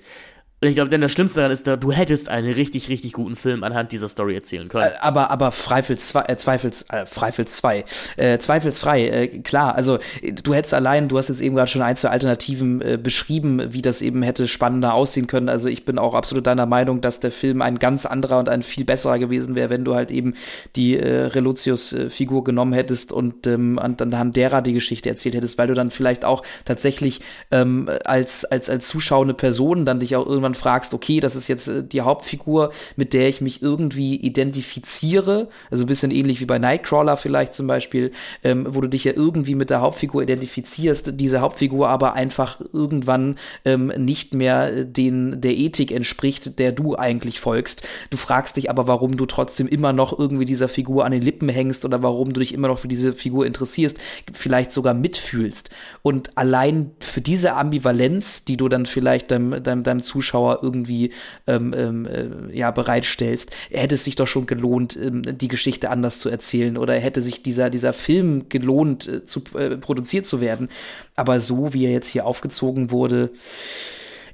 Ich 0.59 0.73
glaube, 0.73 0.89
denn 0.89 1.01
das 1.01 1.11
Schlimmste 1.11 1.41
daran 1.41 1.51
ist, 1.51 1.67
du 1.67 1.91
hättest 1.91 2.29
einen 2.29 2.51
richtig, 2.51 2.89
richtig 2.89 3.13
guten 3.13 3.35
Film 3.35 3.63
anhand 3.63 3.91
dieser 3.91 4.07
Story 4.07 4.33
erzählen 4.33 4.67
können. 4.67 4.85
Äh, 4.85 4.97
aber, 5.01 5.29
aber 5.29 5.51
Freifels 5.51 6.07
2, 6.07 6.23
äh, 6.23 6.35
Zweifels, 6.37 6.83
äh, 6.89 7.05
Freifels 7.05 7.57
2, 7.57 7.85
äh, 8.15 8.39
zweifelsfrei, 8.39 9.07
äh, 9.07 9.27
klar, 9.27 9.75
also 9.75 9.99
du 10.43 10.55
hättest 10.55 10.73
allein, 10.73 11.09
du 11.09 11.19
hast 11.19 11.29
jetzt 11.29 11.41
eben 11.41 11.55
gerade 11.55 11.69
schon 11.69 11.83
ein, 11.83 11.95
zwei 11.95 12.09
Alternativen 12.09 12.81
äh, 12.81 12.97
beschrieben, 12.97 13.71
wie 13.71 13.83
das 13.83 14.01
eben 14.01 14.23
hätte 14.23 14.47
spannender 14.47 14.95
aussehen 14.95 15.27
können. 15.27 15.47
Also 15.47 15.69
ich 15.69 15.85
bin 15.85 15.99
auch 15.99 16.15
absolut 16.15 16.47
deiner 16.47 16.65
Meinung, 16.65 17.01
dass 17.01 17.19
der 17.19 17.31
Film 17.31 17.61
ein 17.61 17.77
ganz 17.77 18.07
anderer 18.07 18.39
und 18.39 18.49
ein 18.49 18.63
viel 18.63 18.83
besserer 18.83 19.19
gewesen 19.19 19.53
wäre, 19.53 19.69
wenn 19.69 19.85
du 19.85 19.93
halt 19.93 20.09
eben 20.09 20.33
die 20.75 20.97
äh, 20.97 21.25
Relotius-Figur 21.25 22.43
genommen 22.43 22.73
hättest 22.73 23.11
und 23.11 23.45
ähm, 23.45 23.77
anhand 23.77 24.35
derer 24.35 24.63
die 24.63 24.73
Geschichte 24.73 25.07
erzählt 25.07 25.35
hättest, 25.35 25.59
weil 25.59 25.67
du 25.67 25.75
dann 25.75 25.91
vielleicht 25.91 26.25
auch 26.25 26.41
tatsächlich 26.65 27.21
ähm, 27.51 27.91
als, 28.05 28.43
als, 28.43 28.71
als 28.71 28.87
zuschauende 28.87 29.35
Person 29.35 29.85
dann 29.85 29.99
dich 29.99 30.15
auch 30.15 30.25
irgendwann 30.25 30.46
irgendwann 30.47 30.55
fragst, 30.55 30.93
okay, 30.93 31.19
das 31.19 31.35
ist 31.35 31.47
jetzt 31.47 31.67
äh, 31.67 31.83
die 31.83 32.01
Hauptfigur, 32.01 32.71
mit 32.95 33.13
der 33.13 33.27
ich 33.27 33.41
mich 33.41 33.61
irgendwie 33.61 34.15
identifiziere, 34.15 35.49
also 35.69 35.83
ein 35.83 35.87
bisschen 35.87 36.11
ähnlich 36.11 36.39
wie 36.39 36.45
bei 36.45 36.59
Nightcrawler 36.59 37.17
vielleicht 37.17 37.53
zum 37.53 37.67
Beispiel, 37.67 38.11
ähm, 38.43 38.65
wo 38.69 38.81
du 38.81 38.87
dich 38.87 39.03
ja 39.03 39.13
irgendwie 39.15 39.55
mit 39.55 39.69
der 39.69 39.81
Hauptfigur 39.81 40.23
identifizierst, 40.23 41.19
diese 41.19 41.41
Hauptfigur 41.41 41.89
aber 41.89 42.13
einfach 42.13 42.61
irgendwann 42.73 43.35
ähm, 43.65 43.87
nicht 43.97 44.33
mehr 44.33 44.73
äh, 44.73 44.85
den, 44.85 45.41
der 45.41 45.55
Ethik 45.57 45.91
entspricht, 45.91 46.59
der 46.59 46.71
du 46.71 46.95
eigentlich 46.95 47.39
folgst. 47.39 47.87
Du 48.09 48.17
fragst 48.17 48.57
dich 48.57 48.69
aber, 48.69 48.87
warum 48.87 49.17
du 49.17 49.25
trotzdem 49.25 49.67
immer 49.67 49.93
noch 49.93 50.17
irgendwie 50.17 50.45
dieser 50.45 50.69
Figur 50.69 51.05
an 51.05 51.11
den 51.11 51.21
Lippen 51.21 51.49
hängst 51.49 51.85
oder 51.85 52.01
warum 52.01 52.33
du 52.33 52.39
dich 52.39 52.53
immer 52.53 52.67
noch 52.67 52.79
für 52.79 52.87
diese 52.87 53.13
Figur 53.13 53.45
interessierst, 53.45 53.97
vielleicht 54.31 54.71
sogar 54.71 54.93
mitfühlst. 54.93 55.69
Und 56.01 56.37
allein 56.37 56.91
für 56.99 57.21
diese 57.21 57.55
Ambivalenz, 57.55 58.45
die 58.45 58.57
du 58.57 58.69
dann 58.69 58.85
vielleicht 58.85 59.31
deinem, 59.31 59.63
deinem, 59.63 59.83
deinem 59.83 60.03
Zuschauer 60.03 60.36
Zuschauer 60.37 60.59
irgendwie 60.61 61.11
ähm, 61.47 61.73
ähm, 61.75 62.05
äh, 62.05 62.55
ja, 62.57 62.71
bereitstellst, 62.71 63.51
hätte 63.71 63.95
es 63.95 64.03
sich 64.03 64.15
doch 64.15 64.27
schon 64.27 64.45
gelohnt, 64.45 64.95
ähm, 64.95 65.21
die 65.37 65.47
Geschichte 65.47 65.89
anders 65.89 66.19
zu 66.19 66.29
erzählen 66.29 66.77
oder 66.77 66.93
hätte 66.93 67.21
sich 67.21 67.43
dieser, 67.43 67.69
dieser 67.69 67.93
Film 67.93 68.49
gelohnt, 68.49 69.07
äh, 69.07 69.25
zu, 69.25 69.41
äh, 69.57 69.77
produziert 69.77 70.25
zu 70.25 70.41
werden. 70.41 70.69
Aber 71.15 71.39
so, 71.39 71.73
wie 71.73 71.85
er 71.85 71.91
jetzt 71.91 72.09
hier 72.09 72.25
aufgezogen 72.25 72.91
wurde, 72.91 73.31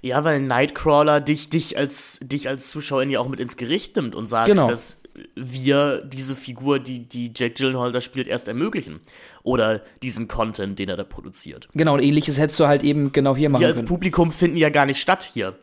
ja, 0.01 0.21
weil 0.25 0.41
Nightcrawler 0.41 1.21
dich, 1.21 1.49
dich 1.49 1.77
als, 1.77 2.19
dich 2.21 2.49
als 2.49 2.67
Zuschauer 2.67 3.03
ja 3.03 3.21
auch 3.21 3.30
mit 3.30 3.39
ins 3.39 3.55
Gericht 3.55 3.95
nimmt 3.95 4.15
und 4.15 4.27
sagt, 4.27 4.49
Genau. 4.49 4.67
dass 4.67 4.97
wir 5.35 6.01
diese 6.01 6.35
Figur, 6.35 6.80
die, 6.80 7.07
die 7.07 7.31
Jack 7.34 7.55
Gyllenhaal 7.55 7.91
da 7.91 8.01
spielt, 8.01 8.27
erst 8.27 8.47
ermöglichen. 8.47 8.99
Oder 9.43 9.81
diesen 10.01 10.27
Content, 10.27 10.77
den 10.80 10.89
er 10.89 10.97
da 10.97 11.03
produziert. 11.03 11.69
genau, 11.73 11.93
und 11.93 12.03
ähnliches 12.03 12.38
hättest 12.38 12.59
du 12.59 12.67
halt 12.67 12.84
eben 12.84 13.11
genau 13.11 13.35
hier 13.35 13.49
machen 13.49 13.61
Wir 13.61 13.67
als 13.67 13.77
können. 13.77 13.88
Publikum 13.88 14.31
finden 14.31 14.57
ja 14.57 14.69
gar 14.69 14.85
nicht 14.85 14.99
statt 14.99 15.30
hier. 15.34 15.55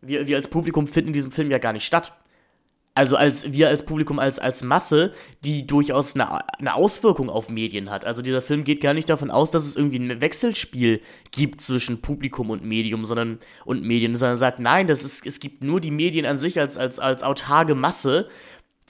Wir, 0.00 0.26
wir 0.26 0.36
als 0.36 0.48
Publikum 0.48 0.86
finden 0.86 1.08
in 1.08 1.14
diesem 1.14 1.32
Film 1.32 1.50
ja 1.50 1.58
gar 1.58 1.72
nicht 1.72 1.84
statt. 1.84 2.12
Also 2.98 3.14
als 3.14 3.52
wir 3.52 3.68
als 3.68 3.84
Publikum, 3.84 4.18
als, 4.18 4.40
als 4.40 4.64
Masse, 4.64 5.12
die 5.44 5.68
durchaus 5.68 6.16
eine, 6.16 6.58
eine 6.58 6.74
Auswirkung 6.74 7.30
auf 7.30 7.48
Medien 7.48 7.90
hat. 7.90 8.04
Also 8.04 8.22
dieser 8.22 8.42
Film 8.42 8.64
geht 8.64 8.80
gar 8.80 8.92
nicht 8.92 9.08
davon 9.08 9.30
aus, 9.30 9.52
dass 9.52 9.66
es 9.66 9.76
irgendwie 9.76 10.00
ein 10.00 10.20
Wechselspiel 10.20 11.00
gibt 11.30 11.60
zwischen 11.60 12.00
Publikum 12.00 12.50
und 12.50 12.64
Medium, 12.64 13.04
sondern 13.04 13.38
und 13.64 13.84
Medien, 13.84 14.16
sondern 14.16 14.36
sagt, 14.36 14.58
nein, 14.58 14.88
das 14.88 15.04
ist, 15.04 15.24
es 15.24 15.38
gibt 15.38 15.62
nur 15.62 15.80
die 15.80 15.92
Medien 15.92 16.26
an 16.26 16.38
sich 16.38 16.58
als, 16.58 16.76
als, 16.76 16.98
als 16.98 17.22
autarke 17.22 17.76
Masse, 17.76 18.28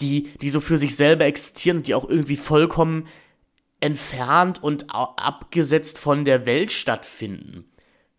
die, 0.01 0.30
die 0.40 0.48
so 0.48 0.60
für 0.60 0.78
sich 0.78 0.97
selber 0.97 1.26
existieren 1.26 1.78
und 1.78 1.86
die 1.86 1.94
auch 1.94 2.09
irgendwie 2.09 2.36
vollkommen 2.36 3.06
entfernt 3.80 4.62
und 4.62 4.86
abgesetzt 4.89 5.98
von 5.98 6.24
der 6.24 6.47
Welt 6.47 6.72
stattfinden. 6.72 7.66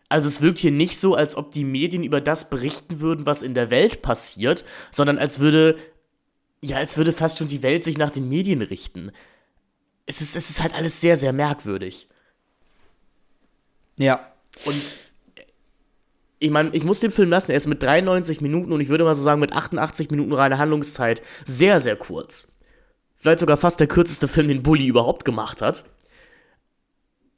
Also 0.09 0.27
es 0.27 0.41
wirkt 0.41 0.57
hier 0.57 0.71
nicht 0.71 0.99
so, 0.99 1.13
als 1.13 1.35
ob 1.35 1.51
die 1.51 1.63
Medien 1.63 2.03
über 2.03 2.19
das 2.19 2.49
berichten 2.49 2.99
würden, 2.99 3.27
was 3.27 3.43
in 3.43 3.53
der 3.53 3.69
Welt 3.69 4.01
passiert, 4.01 4.65
sondern 4.91 5.19
als 5.19 5.39
würde, 5.39 5.77
ja, 6.61 6.77
als 6.77 6.97
würde 6.97 7.13
fast 7.13 7.37
schon 7.37 7.47
die 7.47 7.61
Welt 7.61 7.83
sich 7.83 7.97
nach 7.99 8.09
den 8.09 8.27
Medien 8.27 8.63
richten. 8.63 9.11
Es 10.07 10.21
ist, 10.21 10.35
es 10.35 10.49
ist 10.49 10.63
halt 10.63 10.73
alles 10.73 10.99
sehr, 10.99 11.15
sehr 11.15 11.31
merkwürdig. 11.31 12.09
Ja. 13.99 14.33
Und 14.65 14.81
ich 16.39 16.49
meine, 16.49 16.71
ich 16.73 16.83
muss 16.83 16.99
den 16.99 17.11
Film 17.11 17.29
lassen, 17.29 17.51
er 17.51 17.57
ist 17.57 17.67
mit 17.67 17.83
93 17.83 18.41
Minuten 18.41 18.71
und 18.71 18.81
ich 18.81 18.89
würde 18.89 19.03
mal 19.03 19.13
so 19.13 19.21
sagen, 19.21 19.41
mit 19.41 19.53
88 19.53 20.09
Minuten 20.09 20.33
reine 20.33 20.57
Handlungszeit 20.57 21.21
sehr, 21.45 21.79
sehr 21.79 21.97
kurz. 21.97 22.51
Vielleicht 23.15 23.39
sogar 23.39 23.57
fast 23.57 23.79
der 23.79 23.87
kürzeste 23.87 24.27
Film, 24.27 24.47
den 24.47 24.63
Bully 24.63 24.87
überhaupt 24.87 25.25
gemacht 25.25 25.61
hat. 25.61 25.83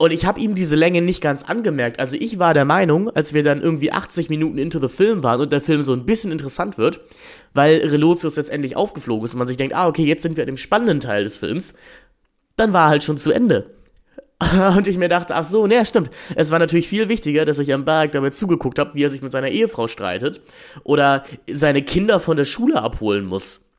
Und 0.01 0.09
ich 0.09 0.25
habe 0.25 0.39
ihm 0.39 0.55
diese 0.55 0.75
Länge 0.75 1.03
nicht 1.03 1.21
ganz 1.21 1.43
angemerkt. 1.43 1.99
Also 1.99 2.17
ich 2.19 2.39
war 2.39 2.55
der 2.55 2.65
Meinung, 2.65 3.11
als 3.11 3.35
wir 3.35 3.43
dann 3.43 3.61
irgendwie 3.61 3.91
80 3.91 4.31
Minuten 4.31 4.57
into 4.57 4.79
the 4.79 4.87
Film 4.87 5.21
waren 5.21 5.39
und 5.39 5.51
der 5.51 5.61
Film 5.61 5.83
so 5.83 5.93
ein 5.93 6.07
bisschen 6.07 6.31
interessant 6.31 6.79
wird, 6.79 7.01
weil 7.53 7.75
Relotius 7.75 8.35
jetzt 8.35 8.49
endlich 8.49 8.75
aufgeflogen 8.75 9.23
ist 9.25 9.33
und 9.35 9.37
man 9.37 9.47
sich 9.47 9.57
denkt, 9.57 9.75
ah, 9.75 9.87
okay, 9.87 10.03
jetzt 10.03 10.23
sind 10.23 10.37
wir 10.37 10.43
an 10.43 10.47
dem 10.47 10.57
spannenden 10.57 11.01
Teil 11.01 11.23
des 11.23 11.37
Films, 11.37 11.75
dann 12.55 12.73
war 12.73 12.87
er 12.87 12.89
halt 12.89 13.03
schon 13.03 13.19
zu 13.19 13.31
Ende. 13.31 13.75
Und 14.75 14.87
ich 14.87 14.97
mir 14.97 15.07
dachte, 15.07 15.35
ach 15.35 15.43
so, 15.43 15.67
ne, 15.67 15.85
stimmt. 15.85 16.09
Es 16.35 16.49
war 16.49 16.57
natürlich 16.57 16.87
viel 16.87 17.07
wichtiger, 17.07 17.45
dass 17.45 17.59
ich 17.59 17.71
am 17.71 17.85
Berg 17.85 18.13
dabei 18.13 18.31
zugeguckt 18.31 18.79
habe, 18.79 18.95
wie 18.95 19.03
er 19.03 19.09
sich 19.11 19.21
mit 19.21 19.31
seiner 19.31 19.49
Ehefrau 19.49 19.85
streitet 19.85 20.41
oder 20.83 21.21
seine 21.47 21.83
Kinder 21.83 22.19
von 22.19 22.37
der 22.37 22.45
Schule 22.45 22.81
abholen 22.81 23.25
muss. 23.25 23.70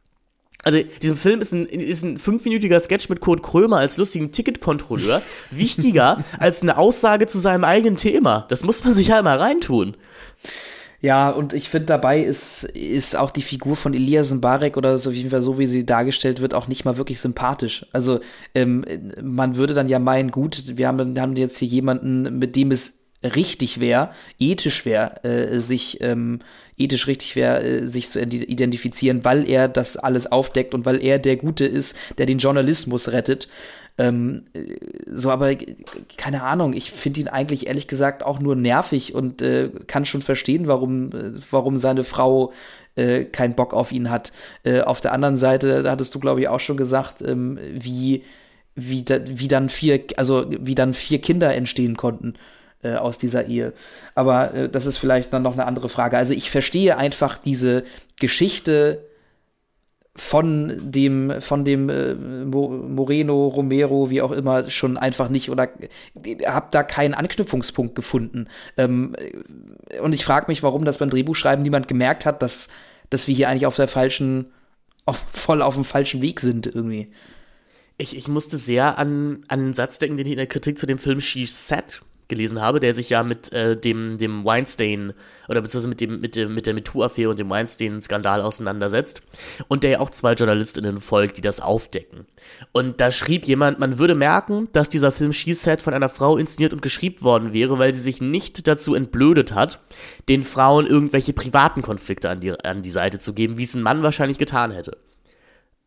Also, 0.62 0.78
diesem 1.02 1.16
Film 1.16 1.40
ist 1.40 1.52
ein, 1.52 1.66
ist 1.66 2.04
ein 2.04 2.18
fünfminütiger 2.18 2.78
Sketch 2.78 3.08
mit 3.08 3.20
Kurt 3.20 3.42
Krömer 3.42 3.78
als 3.78 3.96
lustigen 3.96 4.32
Ticketkontrolleur 4.32 5.22
wichtiger 5.50 6.24
als 6.38 6.62
eine 6.62 6.78
Aussage 6.78 7.26
zu 7.26 7.38
seinem 7.38 7.64
eigenen 7.64 7.96
Thema. 7.96 8.46
Das 8.48 8.64
muss 8.64 8.84
man 8.84 8.94
sich 8.94 9.10
halt 9.10 9.24
mal 9.24 9.38
reintun. 9.38 9.96
Ja, 11.02 11.30
und 11.30 11.52
ich 11.52 11.68
finde 11.68 11.86
dabei 11.86 12.20
ist, 12.20 12.62
ist 12.62 13.16
auch 13.16 13.32
die 13.32 13.42
Figur 13.42 13.74
von 13.74 13.92
Elias 13.92 14.32
Mbarek 14.32 14.76
oder 14.76 14.98
so 14.98 15.12
wie, 15.12 15.28
so 15.28 15.58
wie 15.58 15.66
sie 15.66 15.84
dargestellt 15.84 16.40
wird, 16.40 16.54
auch 16.54 16.68
nicht 16.68 16.84
mal 16.84 16.96
wirklich 16.96 17.20
sympathisch. 17.20 17.86
Also 17.92 18.20
ähm, 18.54 18.84
man 19.20 19.56
würde 19.56 19.74
dann 19.74 19.88
ja 19.88 19.98
meinen, 19.98 20.30
gut, 20.30 20.76
wir 20.76 20.86
haben, 20.86 21.18
haben 21.18 21.34
jetzt 21.34 21.58
hier 21.58 21.66
jemanden, 21.66 22.38
mit 22.38 22.54
dem 22.54 22.70
es 22.70 23.01
richtig 23.22 23.80
wäre, 23.80 24.10
ethisch 24.38 24.84
wäre, 24.84 25.24
äh, 25.24 25.60
sich 25.60 26.00
ähm, 26.00 26.40
ethisch 26.76 27.06
richtig 27.06 27.36
wäre, 27.36 27.62
äh, 27.62 27.86
sich 27.86 28.10
zu 28.10 28.20
ident- 28.20 28.46
identifizieren, 28.46 29.24
weil 29.24 29.48
er 29.48 29.68
das 29.68 29.96
alles 29.96 30.30
aufdeckt 30.30 30.74
und 30.74 30.84
weil 30.84 31.02
er 31.02 31.18
der 31.18 31.36
Gute 31.36 31.64
ist, 31.64 31.96
der 32.18 32.26
den 32.26 32.38
Journalismus 32.38 33.12
rettet. 33.12 33.48
Ähm, 33.98 34.44
äh, 34.54 34.76
so, 35.06 35.30
aber 35.30 35.54
keine 36.16 36.42
Ahnung, 36.42 36.72
ich 36.72 36.90
finde 36.90 37.20
ihn 37.20 37.28
eigentlich 37.28 37.66
ehrlich 37.66 37.86
gesagt 37.86 38.22
auch 38.24 38.40
nur 38.40 38.56
nervig 38.56 39.14
und 39.14 39.42
äh, 39.42 39.70
kann 39.86 40.06
schon 40.06 40.22
verstehen, 40.22 40.66
warum, 40.66 41.10
äh, 41.12 41.32
warum 41.50 41.78
seine 41.78 42.04
Frau 42.04 42.52
äh, 42.96 43.24
keinen 43.24 43.54
Bock 43.54 43.74
auf 43.74 43.92
ihn 43.92 44.10
hat. 44.10 44.32
Äh, 44.64 44.80
auf 44.80 45.00
der 45.00 45.12
anderen 45.12 45.36
Seite, 45.36 45.82
da 45.82 45.90
hattest 45.90 46.14
du, 46.14 46.20
glaube 46.20 46.40
ich, 46.40 46.48
auch 46.48 46.60
schon 46.60 46.76
gesagt, 46.76 47.22
ähm, 47.22 47.58
wie, 47.72 48.24
wie, 48.74 49.02
da, 49.02 49.20
wie 49.26 49.48
dann 49.48 49.68
vier, 49.68 50.02
also 50.16 50.46
wie 50.48 50.74
dann 50.74 50.94
vier 50.94 51.20
Kinder 51.20 51.54
entstehen 51.54 51.96
konnten 51.96 52.34
äh, 52.82 52.94
aus 52.94 53.18
dieser 53.18 53.46
Ehe. 53.46 53.72
Aber 54.14 54.54
äh, 54.54 54.68
das 54.68 54.86
ist 54.86 54.98
vielleicht 54.98 55.32
dann 55.32 55.42
noch 55.42 55.54
eine 55.54 55.66
andere 55.66 55.88
Frage. 55.88 56.16
Also 56.18 56.34
ich 56.34 56.50
verstehe 56.50 56.96
einfach 56.96 57.38
diese 57.38 57.84
Geschichte 58.20 59.04
von 60.14 60.92
dem, 60.92 61.40
von 61.40 61.64
dem 61.64 61.88
äh, 61.88 62.14
Mo- 62.14 62.68
Moreno, 62.68 63.48
Romero, 63.48 64.10
wie 64.10 64.20
auch 64.20 64.32
immer, 64.32 64.68
schon 64.68 64.98
einfach 64.98 65.30
nicht 65.30 65.48
oder 65.48 65.70
hab 66.44 66.70
da 66.70 66.82
keinen 66.82 67.14
Anknüpfungspunkt 67.14 67.94
gefunden. 67.94 68.46
Ähm, 68.76 69.16
und 70.02 70.14
ich 70.14 70.24
frage 70.24 70.46
mich, 70.48 70.62
warum 70.62 70.84
das 70.84 70.98
beim 70.98 71.08
Drehbuchschreiben 71.08 71.62
niemand 71.62 71.88
gemerkt 71.88 72.26
hat, 72.26 72.42
dass, 72.42 72.68
dass 73.08 73.26
wir 73.26 73.34
hier 73.34 73.48
eigentlich 73.48 73.64
auf 73.64 73.76
der 73.76 73.88
falschen, 73.88 74.52
auf, 75.06 75.24
voll 75.32 75.62
auf 75.62 75.76
dem 75.76 75.84
falschen 75.84 76.20
Weg 76.20 76.40
sind 76.40 76.66
irgendwie. 76.66 77.10
Ich, 77.96 78.14
ich 78.14 78.28
musste 78.28 78.58
sehr 78.58 78.98
an, 78.98 79.44
an 79.48 79.60
einen 79.60 79.74
Satz 79.74 79.98
denken, 79.98 80.18
den 80.18 80.26
ich 80.26 80.32
in 80.32 80.38
der 80.38 80.46
Kritik 80.46 80.78
zu 80.78 80.86
dem 80.86 80.98
Film 80.98 81.20
She 81.20 81.46
Said 81.46 82.02
gelesen 82.32 82.60
habe, 82.60 82.80
der 82.80 82.94
sich 82.94 83.10
ja 83.10 83.22
mit 83.22 83.52
äh, 83.52 83.76
dem, 83.76 84.18
dem 84.18 84.44
Weinstein 84.44 85.12
oder 85.48 85.60
beziehungsweise 85.60 85.88
mit, 85.88 86.00
dem, 86.00 86.20
mit, 86.20 86.34
dem, 86.34 86.54
mit 86.54 86.66
der 86.66 86.74
MeToo-Affäre 86.74 87.30
und 87.30 87.38
dem 87.38 87.50
Weinstein-Skandal 87.50 88.40
auseinandersetzt 88.40 89.22
und 89.68 89.82
der 89.82 89.90
ja 89.90 90.00
auch 90.00 90.10
zwei 90.10 90.32
JournalistInnen 90.32 91.00
folgt, 91.00 91.36
die 91.36 91.42
das 91.42 91.60
aufdecken. 91.60 92.26
Und 92.72 93.00
da 93.00 93.10
schrieb 93.10 93.46
jemand, 93.46 93.78
man 93.78 93.98
würde 93.98 94.14
merken, 94.14 94.68
dass 94.72 94.88
dieser 94.88 95.12
Film 95.12 95.32
She 95.32 95.54
Said 95.54 95.82
von 95.82 95.94
einer 95.94 96.08
Frau 96.08 96.36
inszeniert 96.36 96.72
und 96.72 96.82
geschrieben 96.82 97.22
worden 97.22 97.52
wäre, 97.52 97.78
weil 97.78 97.92
sie 97.92 98.00
sich 98.00 98.20
nicht 98.20 98.66
dazu 98.66 98.94
entblödet 98.94 99.52
hat, 99.52 99.80
den 100.28 100.42
Frauen 100.42 100.86
irgendwelche 100.86 101.32
privaten 101.32 101.82
Konflikte 101.82 102.30
an 102.30 102.40
die, 102.40 102.52
an 102.64 102.82
die 102.82 102.90
Seite 102.90 103.18
zu 103.18 103.34
geben, 103.34 103.58
wie 103.58 103.64
es 103.64 103.74
ein 103.74 103.82
Mann 103.82 104.02
wahrscheinlich 104.02 104.38
getan 104.38 104.70
hätte. 104.70 104.96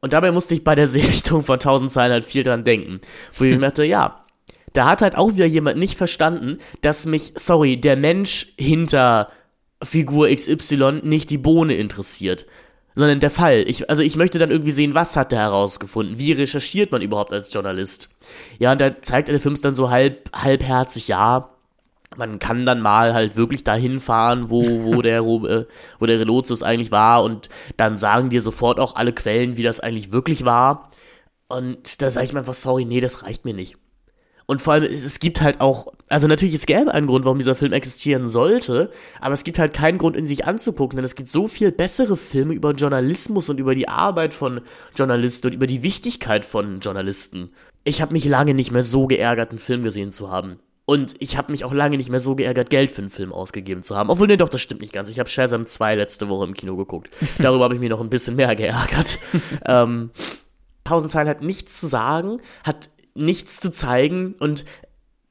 Und 0.01 0.13
dabei 0.13 0.31
musste 0.31 0.53
ich 0.53 0.63
bei 0.63 0.75
der 0.75 0.87
Sichtung 0.87 1.41
von 1.41 1.55
1000 1.55 1.91
Zeilen 1.91 2.13
halt 2.13 2.25
viel 2.25 2.43
dran 2.43 2.63
denken. 2.63 3.01
Wo 3.33 3.43
ich 3.43 3.55
mir 3.55 3.61
dachte, 3.61 3.83
ja, 3.83 4.24
da 4.77 4.89
hat 4.89 5.01
halt 5.01 5.17
auch 5.17 5.33
wieder 5.33 5.45
jemand 5.45 5.77
nicht 5.77 5.97
verstanden, 5.97 6.59
dass 6.81 7.05
mich, 7.05 7.33
sorry, 7.35 7.77
der 7.79 7.97
Mensch 7.97 8.53
hinter 8.57 9.29
Figur 9.83 10.29
XY 10.29 11.01
nicht 11.03 11.29
die 11.29 11.37
Bohne 11.37 11.75
interessiert 11.75 12.45
sondern 12.95 13.19
der 13.19 13.29
Fall. 13.29 13.63
Ich, 13.67 13.89
also 13.89 14.01
ich 14.01 14.15
möchte 14.15 14.39
dann 14.39 14.51
irgendwie 14.51 14.71
sehen, 14.71 14.95
was 14.95 15.17
hat 15.17 15.33
er 15.33 15.39
herausgefunden? 15.39 16.17
Wie 16.17 16.31
recherchiert 16.31 16.91
man 16.91 17.01
überhaupt 17.01 17.33
als 17.33 17.53
Journalist? 17.53 18.09
Ja, 18.57 18.71
und 18.71 18.81
da 18.81 18.97
zeigt 19.01 19.27
der 19.27 19.39
Film 19.39 19.59
dann 19.61 19.75
so 19.75 19.89
halb, 19.89 20.29
halbherzig, 20.33 21.09
ja, 21.09 21.49
man 22.15 22.39
kann 22.39 22.65
dann 22.65 22.81
mal 22.81 23.13
halt 23.13 23.35
wirklich 23.35 23.65
dahin 23.65 23.99
fahren, 23.99 24.49
wo, 24.49 24.63
wo 24.83 25.01
der, 25.01 25.19
äh, 25.19 25.65
wo 25.99 26.05
der 26.05 26.19
Relotius 26.19 26.63
eigentlich 26.63 26.91
war 26.91 27.23
und 27.23 27.49
dann 27.75 27.97
sagen 27.97 28.29
dir 28.29 28.41
sofort 28.41 28.79
auch 28.79 28.95
alle 28.95 29.11
Quellen, 29.11 29.57
wie 29.57 29.63
das 29.63 29.81
eigentlich 29.81 30.13
wirklich 30.13 30.45
war. 30.45 30.91
Und 31.47 32.01
da 32.01 32.09
sage 32.09 32.25
ich 32.25 32.33
mir 32.33 32.39
einfach, 32.39 32.53
sorry, 32.53 32.85
nee, 32.85 33.01
das 33.01 33.23
reicht 33.23 33.45
mir 33.45 33.53
nicht. 33.53 33.77
Und 34.47 34.61
vor 34.61 34.73
allem, 34.73 34.83
es, 34.83 35.19
gibt 35.19 35.41
halt 35.41 35.59
auch, 35.59 35.87
also 36.07 36.27
natürlich, 36.27 36.53
es 36.53 36.67
gäbe 36.67 36.93
einen 36.93 37.07
Grund, 37.07 37.25
warum 37.25 37.39
dieser 37.39 37.55
Film 37.55 37.73
existieren 37.73 38.29
sollte, 38.29 38.91
aber 39.19 39.33
es 39.33 39.43
gibt 39.43 39.57
halt 39.57 39.73
keinen 39.73 39.97
Grund, 39.97 40.15
ihn 40.15 40.27
sich 40.27 40.45
anzugucken, 40.45 40.97
denn 40.97 41.05
es 41.05 41.15
gibt 41.15 41.29
so 41.29 41.47
viel 41.47 41.71
bessere 41.71 42.15
Filme 42.15 42.53
über 42.53 42.71
Journalismus 42.71 43.49
und 43.49 43.59
über 43.59 43.73
die 43.73 43.87
Arbeit 43.87 44.33
von 44.33 44.61
Journalisten 44.95 45.47
und 45.47 45.53
über 45.53 45.67
die 45.67 45.81
Wichtigkeit 45.81 46.45
von 46.45 46.79
Journalisten. 46.79 47.49
Ich 47.83 48.01
habe 48.01 48.13
mich 48.13 48.25
lange 48.25 48.53
nicht 48.53 48.71
mehr 48.71 48.83
so 48.83 49.07
geärgert, 49.07 49.49
einen 49.49 49.59
Film 49.59 49.83
gesehen 49.83 50.11
zu 50.11 50.29
haben. 50.29 50.59
Und 50.87 51.15
ich 51.17 51.35
habe 51.35 51.51
mich 51.51 51.65
auch 51.65 51.73
lange 51.73 51.97
nicht 51.97 52.09
mehr 52.09 52.19
so 52.19 52.35
geärgert, 52.35 52.69
Geld 52.69 52.91
für 52.91 53.01
einen 53.01 53.09
Film 53.09 53.33
ausgegeben 53.33 53.81
zu 53.81 53.95
haben. 53.95 54.11
Obwohl, 54.11 54.27
nee, 54.27 54.37
doch, 54.37 54.49
das 54.49 54.61
stimmt 54.61 54.81
nicht 54.81 54.93
ganz. 54.93 55.09
Ich 55.09 55.17
habe 55.17 55.27
Shazam 55.27 55.65
2 55.65 55.95
letzte 55.95 56.29
Woche 56.29 56.45
im 56.45 56.53
Kino 56.53 56.75
geguckt. 56.75 57.09
Darüber 57.39 57.63
habe 57.63 57.73
ich 57.73 57.79
mich 57.79 57.89
noch 57.89 58.01
ein 58.01 58.11
bisschen 58.11 58.35
mehr 58.35 58.55
geärgert. 58.55 59.17
ähm, 59.65 60.11
Tausend 60.85 61.11
Zeilen 61.11 61.27
hat 61.27 61.41
nichts 61.41 61.79
zu 61.79 61.87
sagen, 61.87 62.39
hat 62.63 62.91
nichts 63.15 63.59
zu 63.59 63.71
zeigen 63.71 64.35
und 64.39 64.65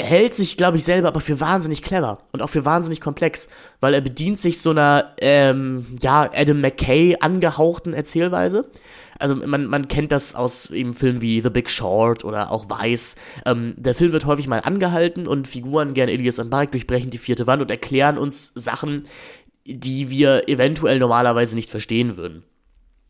hält 0.00 0.34
sich, 0.34 0.56
glaube 0.56 0.76
ich, 0.76 0.84
selber 0.84 1.08
aber 1.08 1.20
für 1.20 1.40
wahnsinnig 1.40 1.82
clever 1.82 2.18
und 2.32 2.42
auch 2.42 2.50
für 2.50 2.64
wahnsinnig 2.64 3.00
komplex, 3.00 3.48
weil 3.80 3.94
er 3.94 4.00
bedient 4.00 4.40
sich 4.40 4.60
so 4.60 4.70
einer, 4.70 5.14
ähm, 5.20 5.86
ja, 6.00 6.28
Adam 6.34 6.60
McKay 6.60 7.16
angehauchten 7.20 7.94
Erzählweise. 7.94 8.68
Also 9.18 9.36
man, 9.36 9.66
man 9.66 9.86
kennt 9.86 10.10
das 10.10 10.34
aus 10.34 10.70
eben 10.70 10.94
Filmen 10.94 11.20
wie 11.20 11.40
The 11.40 11.50
Big 11.50 11.70
Short 11.70 12.24
oder 12.24 12.50
auch 12.50 12.68
Weiß. 12.68 13.14
Ähm, 13.46 13.72
der 13.76 13.94
Film 13.94 14.12
wird 14.12 14.26
häufig 14.26 14.48
mal 14.48 14.58
angehalten 14.58 15.28
und 15.28 15.46
Figuren, 15.46 15.94
gern 15.94 16.08
Elias 16.08 16.40
und 16.40 16.50
Bark, 16.50 16.72
durchbrechen 16.72 17.10
die 17.10 17.18
vierte 17.18 17.46
Wand 17.46 17.62
und 17.62 17.70
erklären 17.70 18.18
uns 18.18 18.50
Sachen, 18.56 19.04
die 19.64 20.10
wir 20.10 20.48
eventuell 20.48 20.98
normalerweise 20.98 21.54
nicht 21.54 21.70
verstehen 21.70 22.16
würden. 22.16 22.42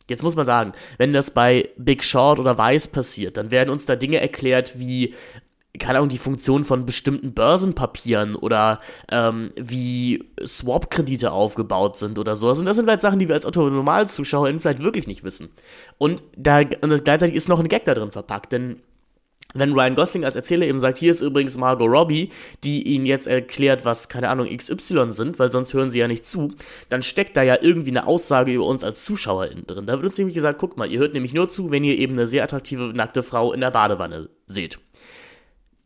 Jetzt 0.07 0.23
muss 0.23 0.35
man 0.35 0.45
sagen, 0.45 0.73
wenn 0.97 1.13
das 1.13 1.31
bei 1.31 1.69
Big 1.77 2.03
Short 2.03 2.39
oder 2.39 2.57
Weiß 2.57 2.87
passiert, 2.87 3.37
dann 3.37 3.51
werden 3.51 3.69
uns 3.69 3.85
da 3.85 3.95
Dinge 3.95 4.19
erklärt 4.19 4.77
wie, 4.77 5.15
keine 5.79 5.97
Ahnung, 5.97 6.09
die 6.09 6.17
Funktion 6.17 6.63
von 6.63 6.85
bestimmten 6.85 7.33
Börsenpapieren 7.33 8.35
oder 8.35 8.79
ähm, 9.11 9.51
wie 9.55 10.23
Swap-Kredite 10.43 11.31
aufgebaut 11.31 11.97
sind 11.97 12.19
oder 12.19 12.35
so. 12.35 12.49
Also 12.49 12.63
das 12.63 12.77
sind 12.77 12.89
halt 12.89 13.01
Sachen, 13.01 13.19
die 13.19 13.27
wir 13.27 13.35
als 13.35 13.45
Otto-Normalzuschauerin 13.45 14.59
vielleicht 14.59 14.83
wirklich 14.83 15.07
nicht 15.07 15.23
wissen. 15.23 15.49
Und 15.97 16.21
da 16.37 16.59
und 16.59 16.89
das, 16.89 17.03
gleichzeitig 17.03 17.35
ist 17.35 17.49
noch 17.49 17.59
ein 17.59 17.67
Gag 17.67 17.85
da 17.85 17.93
drin 17.93 18.11
verpackt, 18.11 18.51
denn 18.51 18.81
wenn 19.55 19.71
Ryan 19.71 19.95
Gosling 19.95 20.25
als 20.25 20.35
Erzähler 20.35 20.67
eben 20.67 20.81
sagt, 20.81 20.97
hier 20.97 21.11
ist 21.11 21.21
übrigens 21.21 21.57
Margot 21.57 21.89
Robbie, 21.89 22.29
die 22.63 22.83
ihnen 22.83 23.05
jetzt 23.05 23.25
erklärt, 23.25 23.85
was, 23.85 24.09
keine 24.09 24.29
Ahnung, 24.29 24.47
XY 24.55 25.13
sind, 25.13 25.39
weil 25.39 25.49
sonst 25.49 25.73
hören 25.73 25.89
sie 25.89 25.99
ja 25.99 26.09
nicht 26.09 26.25
zu, 26.25 26.53
dann 26.89 27.01
steckt 27.01 27.37
da 27.37 27.41
ja 27.41 27.57
irgendwie 27.61 27.91
eine 27.91 28.05
Aussage 28.05 28.51
über 28.51 28.65
uns 28.65 28.83
als 28.83 29.05
ZuschauerInnen 29.05 29.65
drin. 29.65 29.85
Da 29.85 29.93
wird 29.93 30.03
uns 30.03 30.17
nämlich 30.17 30.35
gesagt, 30.35 30.59
guck 30.59 30.75
mal, 30.75 30.91
ihr 30.91 30.99
hört 30.99 31.13
nämlich 31.13 31.33
nur 31.33 31.47
zu, 31.47 31.71
wenn 31.71 31.85
ihr 31.85 31.97
eben 31.97 32.13
eine 32.13 32.27
sehr 32.27 32.43
attraktive, 32.43 32.91
nackte 32.93 33.23
Frau 33.23 33.53
in 33.53 33.61
der 33.61 33.71
Badewanne 33.71 34.29
seht. 34.45 34.79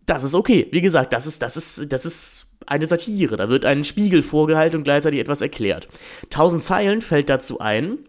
Das 0.08 0.24
ist 0.24 0.34
okay. 0.34 0.68
Wie 0.72 0.82
gesagt, 0.82 1.14
das 1.14 1.28
ist, 1.28 1.44
das 1.44 1.56
ist, 1.56 1.94
das 1.94 2.06
ist 2.06 2.48
eine 2.66 2.88
Satire. 2.88 3.38
Da 3.38 3.50
wird 3.50 3.66
ein 3.66 3.84
Spiegel 3.84 4.24
vorgehalten 4.24 4.78
und 4.78 4.84
gleichzeitig 4.84 5.20
etwas 5.20 5.42
erklärt. 5.42 5.88
Tausend 6.32 6.64
Zeilen 6.64 7.04
fällt 7.04 7.30
dazu 7.30 7.60
ein, 7.60 8.00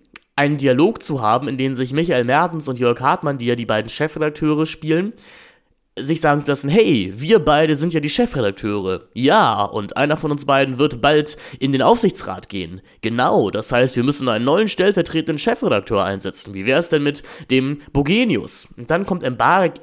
einen 0.40 0.56
Dialog 0.56 1.02
zu 1.02 1.20
haben, 1.20 1.48
in 1.48 1.58
dem 1.58 1.74
sich 1.74 1.92
Michael 1.92 2.24
Mertens 2.24 2.66
und 2.66 2.78
Jörg 2.78 2.98
Hartmann, 3.02 3.36
die 3.36 3.44
ja 3.44 3.56
die 3.56 3.66
beiden 3.66 3.90
Chefredakteure 3.90 4.64
spielen, 4.64 5.12
sich 5.98 6.22
sagen 6.22 6.42
lassen, 6.46 6.70
hey, 6.70 7.12
wir 7.14 7.40
beide 7.40 7.76
sind 7.76 7.92
ja 7.92 8.00
die 8.00 8.08
Chefredakteure. 8.08 9.08
Ja, 9.12 9.64
und 9.64 9.98
einer 9.98 10.16
von 10.16 10.30
uns 10.30 10.46
beiden 10.46 10.78
wird 10.78 11.02
bald 11.02 11.36
in 11.58 11.72
den 11.72 11.82
Aufsichtsrat 11.82 12.48
gehen. 12.48 12.80
Genau, 13.02 13.50
das 13.50 13.70
heißt, 13.70 13.96
wir 13.96 14.02
müssen 14.02 14.30
einen 14.30 14.46
neuen 14.46 14.68
stellvertretenden 14.68 15.38
Chefredakteur 15.38 16.02
einsetzen. 16.02 16.54
Wie 16.54 16.64
wäre 16.64 16.78
es 16.78 16.88
denn 16.88 17.02
mit 17.02 17.22
dem 17.50 17.82
Bogenius? 17.92 18.66
Und 18.78 18.90
dann 18.90 19.04
kommt 19.04 19.24
Embarek 19.24 19.74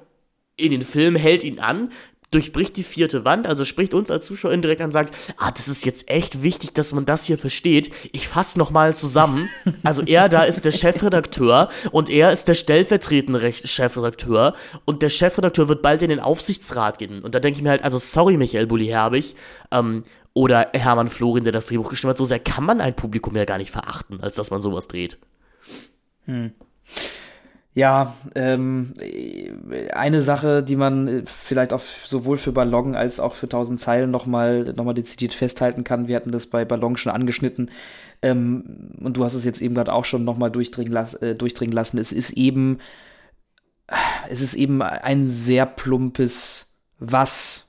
in 0.55 0.71
den 0.71 0.85
Film, 0.85 1.15
hält 1.15 1.43
ihn 1.43 1.59
an, 1.59 1.91
durchbricht 2.31 2.75
die 2.75 2.83
vierte 2.83 3.23
Wand, 3.23 3.47
also 3.47 3.63
spricht 3.63 3.93
uns 3.93 4.11
als 4.11 4.25
Zuschauer 4.25 4.51
indirekt 4.51 4.81
an 4.81 4.87
und 4.87 4.91
sagt, 4.91 5.15
ah, 5.37 5.51
das 5.51 5.67
ist 5.67 5.85
jetzt 5.85 6.09
echt 6.09 6.43
wichtig, 6.43 6.73
dass 6.73 6.93
man 6.93 7.05
das 7.05 7.25
hier 7.25 7.37
versteht. 7.37 7.93
Ich 8.11 8.27
fasse 8.27 8.59
nochmal 8.59 8.95
zusammen. 8.95 9.49
Also 9.83 10.01
er 10.01 10.27
da 10.27 10.43
ist 10.43 10.65
der 10.65 10.71
Chefredakteur 10.71 11.69
und 11.91 12.09
er 12.09 12.31
ist 12.31 12.47
der 12.47 12.55
stellvertretende 12.55 13.51
Chefredakteur 13.51 14.53
und 14.85 15.01
der 15.01 15.09
Chefredakteur 15.09 15.69
wird 15.69 15.81
bald 15.81 16.01
in 16.01 16.09
den 16.09 16.19
Aufsichtsrat 16.19 16.97
gehen. 16.99 17.21
Und 17.21 17.35
da 17.35 17.39
denke 17.39 17.57
ich 17.57 17.63
mir 17.63 17.69
halt, 17.69 17.83
also 17.83 17.97
sorry, 17.97 18.37
Michael 18.37 18.67
Bulli-Herbig, 18.67 19.35
ähm, 19.71 20.03
oder 20.33 20.69
Hermann 20.73 21.09
Florin, 21.09 21.45
der 21.45 21.53
das 21.53 21.65
Drehbuch 21.65 21.89
geschrieben 21.89 22.11
hat, 22.11 22.17
so 22.17 22.25
sehr 22.25 22.39
kann 22.39 22.63
man 22.63 22.79
ein 22.79 22.95
Publikum 22.95 23.35
ja 23.35 23.45
gar 23.45 23.57
nicht 23.57 23.71
verachten, 23.71 24.21
als 24.21 24.35
dass 24.35 24.51
man 24.51 24.61
sowas 24.61 24.87
dreht. 24.87 25.17
Hm. 26.25 26.51
Ja, 27.77 28.15
ähm, 28.33 28.91
eine 29.93 30.23
Sache, 30.23 30.63
die 30.63 30.75
man 30.75 31.07
äh, 31.07 31.21
vielleicht 31.27 31.73
auch 31.73 31.79
sowohl 31.79 32.39
für 32.39 32.51
Ballon 32.51 32.95
als 32.95 33.19
auch 33.19 33.35
für 33.35 33.47
tausend 33.47 33.79
Zeilen 33.79 34.09
nochmal 34.09 34.73
noch 34.75 34.83
mal 34.83 34.95
dezidiert 34.95 35.35
festhalten 35.35 35.83
kann. 35.83 36.07
Wir 36.07 36.15
hatten 36.15 36.31
das 36.31 36.47
bei 36.47 36.65
Ballon 36.65 36.97
schon 36.97 37.11
angeschnitten. 37.11 37.69
Ähm, 38.23 38.95
und 38.99 39.15
du 39.15 39.23
hast 39.23 39.35
es 39.35 39.45
jetzt 39.45 39.61
eben 39.61 39.75
gerade 39.75 39.93
auch 39.93 40.05
schon 40.05 40.25
nochmal 40.25 40.49
durchdringen, 40.49 40.91
las 40.91 41.13
äh, 41.21 41.35
durchdringen 41.35 41.71
lassen. 41.71 41.99
Es 41.99 42.11
ist 42.11 42.31
eben, 42.31 42.79
es 44.27 44.41
ist 44.41 44.55
eben 44.55 44.81
ein 44.81 45.27
sehr 45.27 45.67
plumpes 45.67 46.73
Was 46.97 47.66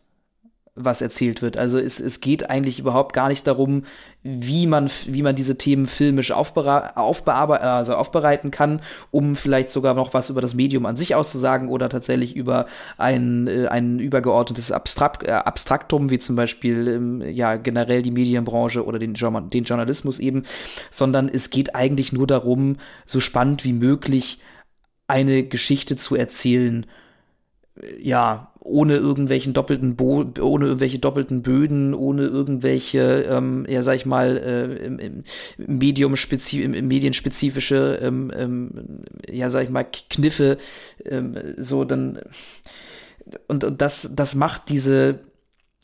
was 0.78 1.02
erzählt 1.02 1.42
wird. 1.42 1.58
Also 1.58 1.78
es, 1.78 2.00
es 2.00 2.20
geht 2.20 2.48
eigentlich 2.50 2.78
überhaupt 2.78 3.14
gar 3.14 3.28
nicht 3.28 3.46
darum, 3.46 3.84
wie 4.22 4.66
man, 4.66 4.90
wie 5.06 5.22
man 5.22 5.34
diese 5.34 5.58
Themen 5.58 5.86
filmisch 5.86 6.30
also 6.32 7.94
aufbereiten 7.94 8.50
kann, 8.50 8.80
um 9.10 9.36
vielleicht 9.36 9.70
sogar 9.70 9.94
noch 9.94 10.14
was 10.14 10.30
über 10.30 10.40
das 10.40 10.54
Medium 10.54 10.86
an 10.86 10.96
sich 10.96 11.14
auszusagen 11.14 11.68
oder 11.68 11.88
tatsächlich 11.88 12.36
über 12.36 12.66
ein, 12.96 13.46
äh, 13.46 13.66
ein 13.68 13.98
übergeordnetes 13.98 14.72
Abstrakt, 14.72 15.24
äh, 15.24 15.32
Abstraktum, 15.32 16.10
wie 16.10 16.18
zum 16.18 16.36
Beispiel 16.36 16.88
ähm, 16.88 17.22
ja 17.22 17.56
generell 17.56 18.02
die 18.02 18.10
Medienbranche 18.10 18.84
oder 18.84 18.98
den, 18.98 19.14
den 19.14 19.64
Journalismus 19.64 20.18
eben, 20.18 20.44
sondern 20.90 21.28
es 21.28 21.50
geht 21.50 21.74
eigentlich 21.74 22.12
nur 22.12 22.26
darum, 22.26 22.76
so 23.06 23.20
spannend 23.20 23.64
wie 23.64 23.72
möglich 23.72 24.40
eine 25.06 25.42
Geschichte 25.42 25.96
zu 25.96 26.16
erzählen, 26.16 26.86
ja, 28.00 28.52
ohne 28.68 28.96
irgendwelchen 28.96 29.52
doppelten 29.54 29.96
Bo 29.96 30.24
ohne 30.40 30.66
irgendwelche 30.66 30.98
doppelten 30.98 31.42
Böden, 31.42 31.94
ohne 31.94 32.24
irgendwelche, 32.24 33.26
ähm, 33.30 33.66
ja 33.68 33.82
sag 33.82 33.96
ich 33.96 34.06
mal, 34.06 34.36
äh, 34.36 35.10
Medium 35.56 36.14
medienspezifische, 36.14 37.98
ähm, 38.02 38.32
ähm, 38.36 38.70
ja 39.28 39.50
sag 39.50 39.64
ich 39.64 39.70
mal, 39.70 39.86
Kniffe, 40.10 40.58
ähm, 41.04 41.34
so 41.56 41.84
dann 41.84 42.20
und, 43.46 43.64
und 43.64 43.80
das, 43.80 44.10
das 44.14 44.34
macht 44.34 44.68
diese 44.68 45.20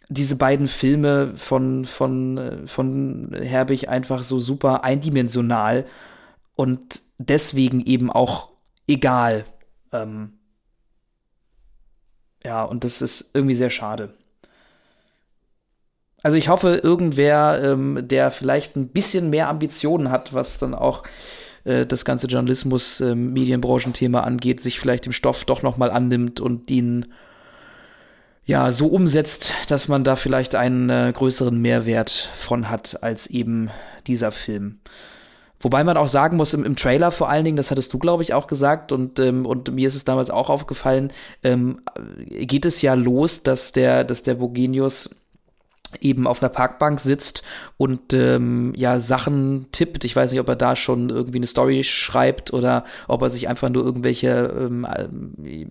diese 0.09 0.37
beiden 0.37 0.69
Filme 0.69 1.33
von, 1.35 1.85
von, 1.85 2.39
äh, 2.39 2.67
von 2.67 3.35
Herbig 3.35 3.89
einfach 3.89 4.23
so 4.23 4.39
super 4.39 4.85
eindimensional 4.85 5.87
und 6.55 7.03
deswegen 7.19 7.81
eben 7.81 8.11
auch 8.11 8.51
egal. 8.87 9.45
Ähm, 9.93 10.34
ja, 12.47 12.65
und 12.65 12.85
das 12.85 13.03
ist 13.03 13.31
irgendwie 13.35 13.55
sehr 13.55 13.71
schade. 13.71 14.13
Also 16.23 16.37
ich 16.39 16.49
hoffe, 16.49 16.81
irgendwer, 16.83 17.61
ähm, 17.63 18.01
der 18.03 18.31
vielleicht 18.31 18.77
ein 18.77 18.89
bisschen 18.89 19.29
mehr 19.29 19.49
Ambitionen 19.49 20.11
hat, 20.11 20.33
was 20.33 20.57
dann 20.59 20.75
auch 20.75 21.03
äh, 21.65 21.85
das 21.85 22.05
ganze 22.07 22.29
Journalismus-Medienbranchenthema 22.29 24.21
ähm, 24.21 24.25
angeht, 24.25 24.63
sich 24.63 24.81
vielleicht 24.81 25.05
dem 25.05 25.13
Stoff 25.13 25.45
doch 25.45 25.63
noch 25.63 25.77
mal 25.77 25.91
annimmt 25.91 26.41
und 26.41 26.71
ihn 26.71 27.13
ja 28.47 28.73
so 28.73 28.87
umsetzt, 28.87 29.53
dass 29.69 29.89
man 29.89 30.03
da 30.05 30.17
vielleicht 30.17 30.55
einen 30.55 30.89
äh, 30.91 31.13
größeren 31.15 31.61
Mehrwert 31.61 32.11
von 32.35 32.71
hat 32.71 33.03
als 33.03 33.27
eben 33.27 33.71
dieser 34.07 34.33
Film. 34.33 34.81
Wobei 35.65 35.83
man 35.83 35.97
auch 35.97 36.09
sagen 36.09 36.37
muss, 36.37 36.53
im, 36.53 36.63
im 36.63 36.77
Trailer 36.77 37.11
vor 37.11 37.31
allen 37.31 37.45
Dingen, 37.45 37.57
das 37.57 37.71
hattest 37.71 37.93
du, 37.93 37.99
glaube 37.99 38.23
ich, 38.23 38.35
auch 38.35 38.47
gesagt, 38.47 38.93
und, 38.93 39.19
ähm, 39.19 39.47
und 39.47 39.73
mir 39.73 39.89
ist 39.89 39.95
es 39.95 40.05
damals 40.05 40.31
auch 40.31 40.51
aufgefallen, 40.51 41.11
ähm, 41.43 41.81
geht 42.29 42.67
es 42.67 42.83
ja 42.83 42.93
los, 42.93 43.43
dass 43.43 43.73
der, 43.73 44.05
dass 44.05 44.23
der 44.23 44.35
Bogenius 44.35 45.11
eben 46.01 46.27
auf 46.27 46.43
einer 46.43 46.49
Parkbank 46.49 47.01
sitzt 47.01 47.43
und 47.77 48.13
ähm, 48.13 48.73
ja 48.77 49.01
Sachen 49.01 49.67
tippt. 49.73 50.05
Ich 50.05 50.15
weiß 50.15 50.31
nicht, 50.31 50.41
ob 50.41 50.49
er 50.49 50.57
da 50.57 50.77
schon 50.77 51.11
irgendwie 51.11 51.39
eine 51.39 51.47
Story 51.47 51.85
schreibt 51.85 52.53
oder 52.53 52.85
ob 53.09 53.23
er 53.23 53.31
sich 53.31 53.49
einfach 53.49 53.69
nur 53.69 53.85
irgendwelche, 53.85 54.53
ähm, 54.59 54.87
äh, 55.45 55.67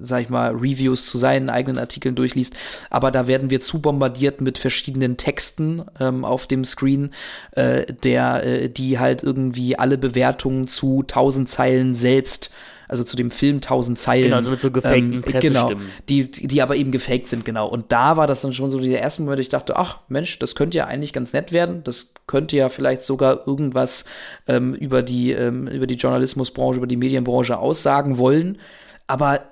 sag 0.00 0.22
ich 0.22 0.28
mal, 0.28 0.52
Reviews 0.52 1.06
zu 1.06 1.18
seinen 1.18 1.50
eigenen 1.50 1.78
Artikeln 1.78 2.14
durchliest. 2.14 2.54
Aber 2.90 3.10
da 3.10 3.26
werden 3.26 3.50
wir 3.50 3.60
zu 3.60 3.80
bombardiert 3.80 4.40
mit 4.40 4.58
verschiedenen 4.58 5.16
Texten 5.16 5.84
ähm, 6.00 6.24
auf 6.24 6.46
dem 6.46 6.64
Screen, 6.64 7.10
äh, 7.52 7.86
der, 7.92 8.44
äh, 8.44 8.68
die 8.68 8.98
halt 8.98 9.22
irgendwie 9.22 9.78
alle 9.78 9.98
Bewertungen 9.98 10.68
zu 10.68 11.02
tausend 11.02 11.48
Zeilen 11.48 11.94
selbst 11.94 12.50
also 12.88 13.04
zu 13.04 13.16
dem 13.16 13.30
Film 13.30 13.56
1000 13.56 13.98
Zeilen. 13.98 14.24
Genau, 14.24 14.36
also 14.36 14.50
mit 14.50 14.60
so 14.60 14.70
gefakten 14.70 15.22
ähm, 15.24 15.40
Genau, 15.40 15.70
die, 16.08 16.30
die 16.30 16.62
aber 16.62 16.76
eben 16.76 16.90
gefaked 16.90 17.28
sind, 17.28 17.44
genau. 17.44 17.68
Und 17.68 17.92
da 17.92 18.16
war 18.16 18.26
das 18.26 18.40
dann 18.40 18.52
schon 18.52 18.70
so 18.70 18.80
der 18.80 19.00
erste 19.00 19.22
Moment, 19.22 19.40
ich 19.40 19.50
dachte, 19.50 19.76
ach 19.76 20.00
Mensch, 20.08 20.38
das 20.38 20.54
könnte 20.54 20.78
ja 20.78 20.86
eigentlich 20.86 21.12
ganz 21.12 21.32
nett 21.32 21.52
werden. 21.52 21.84
Das 21.84 22.12
könnte 22.26 22.56
ja 22.56 22.68
vielleicht 22.68 23.02
sogar 23.02 23.46
irgendwas 23.46 24.04
ähm, 24.46 24.74
über 24.74 25.02
die, 25.02 25.32
ähm, 25.32 25.68
über 25.68 25.86
die 25.86 25.96
Journalismusbranche, 25.96 26.78
über 26.78 26.86
die 26.86 26.96
Medienbranche 26.96 27.58
aussagen 27.58 28.18
wollen. 28.18 28.58
Aber 29.06 29.42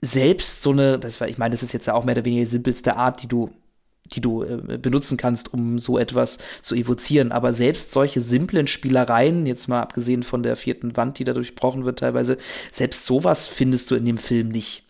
selbst 0.00 0.62
so 0.62 0.70
eine, 0.70 0.98
das 0.98 1.20
war, 1.20 1.28
ich 1.28 1.38
meine, 1.38 1.52
das 1.52 1.62
ist 1.62 1.72
jetzt 1.72 1.86
ja 1.86 1.94
auch 1.94 2.04
mehr 2.04 2.16
oder 2.16 2.24
weniger 2.24 2.44
die 2.44 2.50
simpelste 2.50 2.96
Art, 2.96 3.22
die 3.22 3.28
du 3.28 3.50
die 4.06 4.20
du 4.20 4.42
äh, 4.42 4.78
benutzen 4.78 5.16
kannst, 5.16 5.52
um 5.52 5.78
so 5.78 5.98
etwas 5.98 6.38
zu 6.60 6.74
evozieren. 6.74 7.32
Aber 7.32 7.52
selbst 7.52 7.92
solche 7.92 8.20
simplen 8.20 8.66
Spielereien, 8.66 9.46
jetzt 9.46 9.68
mal 9.68 9.80
abgesehen 9.80 10.22
von 10.22 10.42
der 10.42 10.56
vierten 10.56 10.96
Wand, 10.96 11.18
die 11.18 11.24
da 11.24 11.32
durchbrochen 11.32 11.84
wird 11.84 12.00
teilweise, 12.00 12.36
selbst 12.70 13.06
sowas 13.06 13.48
findest 13.48 13.90
du 13.90 13.94
in 13.94 14.04
dem 14.04 14.18
Film 14.18 14.48
nicht. 14.48 14.84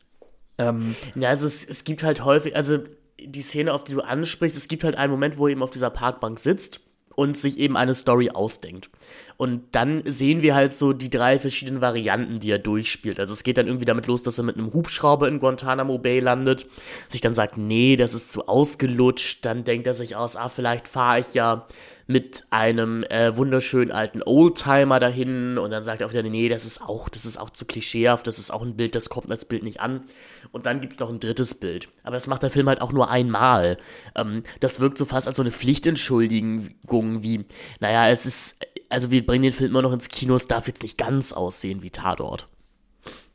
Ähm, 0.59 0.95
ja, 1.15 1.29
also 1.29 1.47
es, 1.47 1.65
es 1.65 1.85
gibt 1.85 2.03
halt 2.03 2.25
häufig, 2.25 2.57
also 2.57 2.79
die 3.21 3.43
Szene, 3.43 3.73
auf 3.73 3.85
die 3.85 3.93
du 3.93 4.01
ansprichst, 4.01 4.57
es 4.57 4.69
gibt 4.69 4.85
halt 4.85 4.97
einen 4.97 5.13
Moment, 5.13 5.39
wo 5.39 5.47
er 5.47 5.53
eben 5.53 5.63
auf 5.63 5.71
dieser 5.71 5.91
Parkbank 5.91 6.39
sitzt 6.41 6.81
und 7.15 7.37
sich 7.39 7.59
eben 7.59 7.77
eine 7.77 7.95
Story 7.95 8.31
ausdenkt. 8.31 8.91
Und 9.37 9.63
dann 9.73 10.03
sehen 10.07 10.43
wir 10.43 10.55
halt 10.55 10.75
so 10.75 10.93
die 10.93 11.11
drei 11.11 11.39
verschiedenen 11.39 11.81
Varianten, 11.81 12.39
die 12.39 12.51
er 12.51 12.59
durchspielt. 12.59 13.19
Also 13.19 13.33
es 13.33 13.43
geht 13.43 13.59
dann 13.59 13.67
irgendwie 13.67 13.87
damit 13.87 14.07
los, 14.07 14.23
dass 14.23 14.39
er 14.39 14.45
mit 14.45 14.57
einem 14.57 14.73
Hubschrauber 14.73 15.27
in 15.27 15.41
Guantanamo 15.41 15.99
Bay 15.99 16.21
landet, 16.21 16.67
sich 17.09 17.21
dann 17.21 17.35
sagt, 17.35 17.57
nee, 17.57 17.97
das 17.97 18.15
ist 18.15 18.31
zu 18.31 18.47
ausgelutscht. 18.47 19.45
Dann 19.45 19.65
denkt 19.65 19.87
er 19.87 19.95
sich 19.95 20.17
aus, 20.17 20.37
ah, 20.37 20.49
vielleicht 20.49 20.87
fahre 20.87 21.21
ich 21.21 21.35
ja 21.35 21.67
mit 22.07 22.45
einem 22.51 23.05
äh, 23.05 23.37
wunderschönen 23.37 23.93
alten 23.93 24.23
Oldtimer 24.23 25.01
dahin 25.01 25.59
und 25.59 25.71
dann 25.71 25.85
sagt 25.85 26.01
er 26.01 26.07
auch 26.07 26.13
wieder, 26.13 26.23
nee, 26.23 26.49
das 26.49 26.65
ist 26.65 26.83
auch, 26.83 27.09
das 27.09 27.27
ist 27.27 27.39
auch 27.39 27.51
zu 27.51 27.65
klischeehaft, 27.65 28.27
das 28.27 28.39
ist 28.39 28.51
auch 28.51 28.63
ein 28.63 28.77
Bild, 28.77 28.95
das 28.95 29.09
kommt 29.09 29.31
als 29.31 29.45
Bild 29.45 29.63
nicht 29.63 29.81
an. 29.81 30.03
Und 30.51 30.67
dann 30.67 30.81
gibt 30.81 30.93
es 30.93 31.01
noch 31.01 31.09
ein 31.09 31.21
drittes 31.21 31.55
Bild. 31.55 31.89
Aber 32.03 32.15
das 32.15 32.27
macht 32.27 32.43
der 32.43 32.51
Film 32.51 32.69
halt 32.69 32.81
auch 32.81 32.93
nur 32.93 33.11
einmal. 33.11 33.79
Ähm, 34.15 34.43
das 34.61 34.81
wirkt 34.81 34.99
so 34.99 35.05
fast 35.05 35.27
als 35.27 35.37
so 35.37 35.43
eine 35.43 35.53
Pflichtentschuldigung, 35.53 37.23
wie, 37.23 37.45
naja, 37.81 38.09
es 38.09 38.27
ist, 38.27 38.59
also 38.89 39.11
wir 39.11 39.25
bringen 39.25 39.45
den 39.45 39.53
Film 39.53 39.71
immer 39.71 39.83
noch 39.83 39.93
ins 39.93 40.09
Kino, 40.09 40.35
es 40.35 40.49
darf 40.49 40.67
jetzt 40.67 40.83
nicht 40.83 40.99
ganz 40.99 41.33
aussehen 41.33 41.83
wie 41.83 41.91
Tatort. 41.91 42.49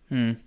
Hm. 0.09 0.37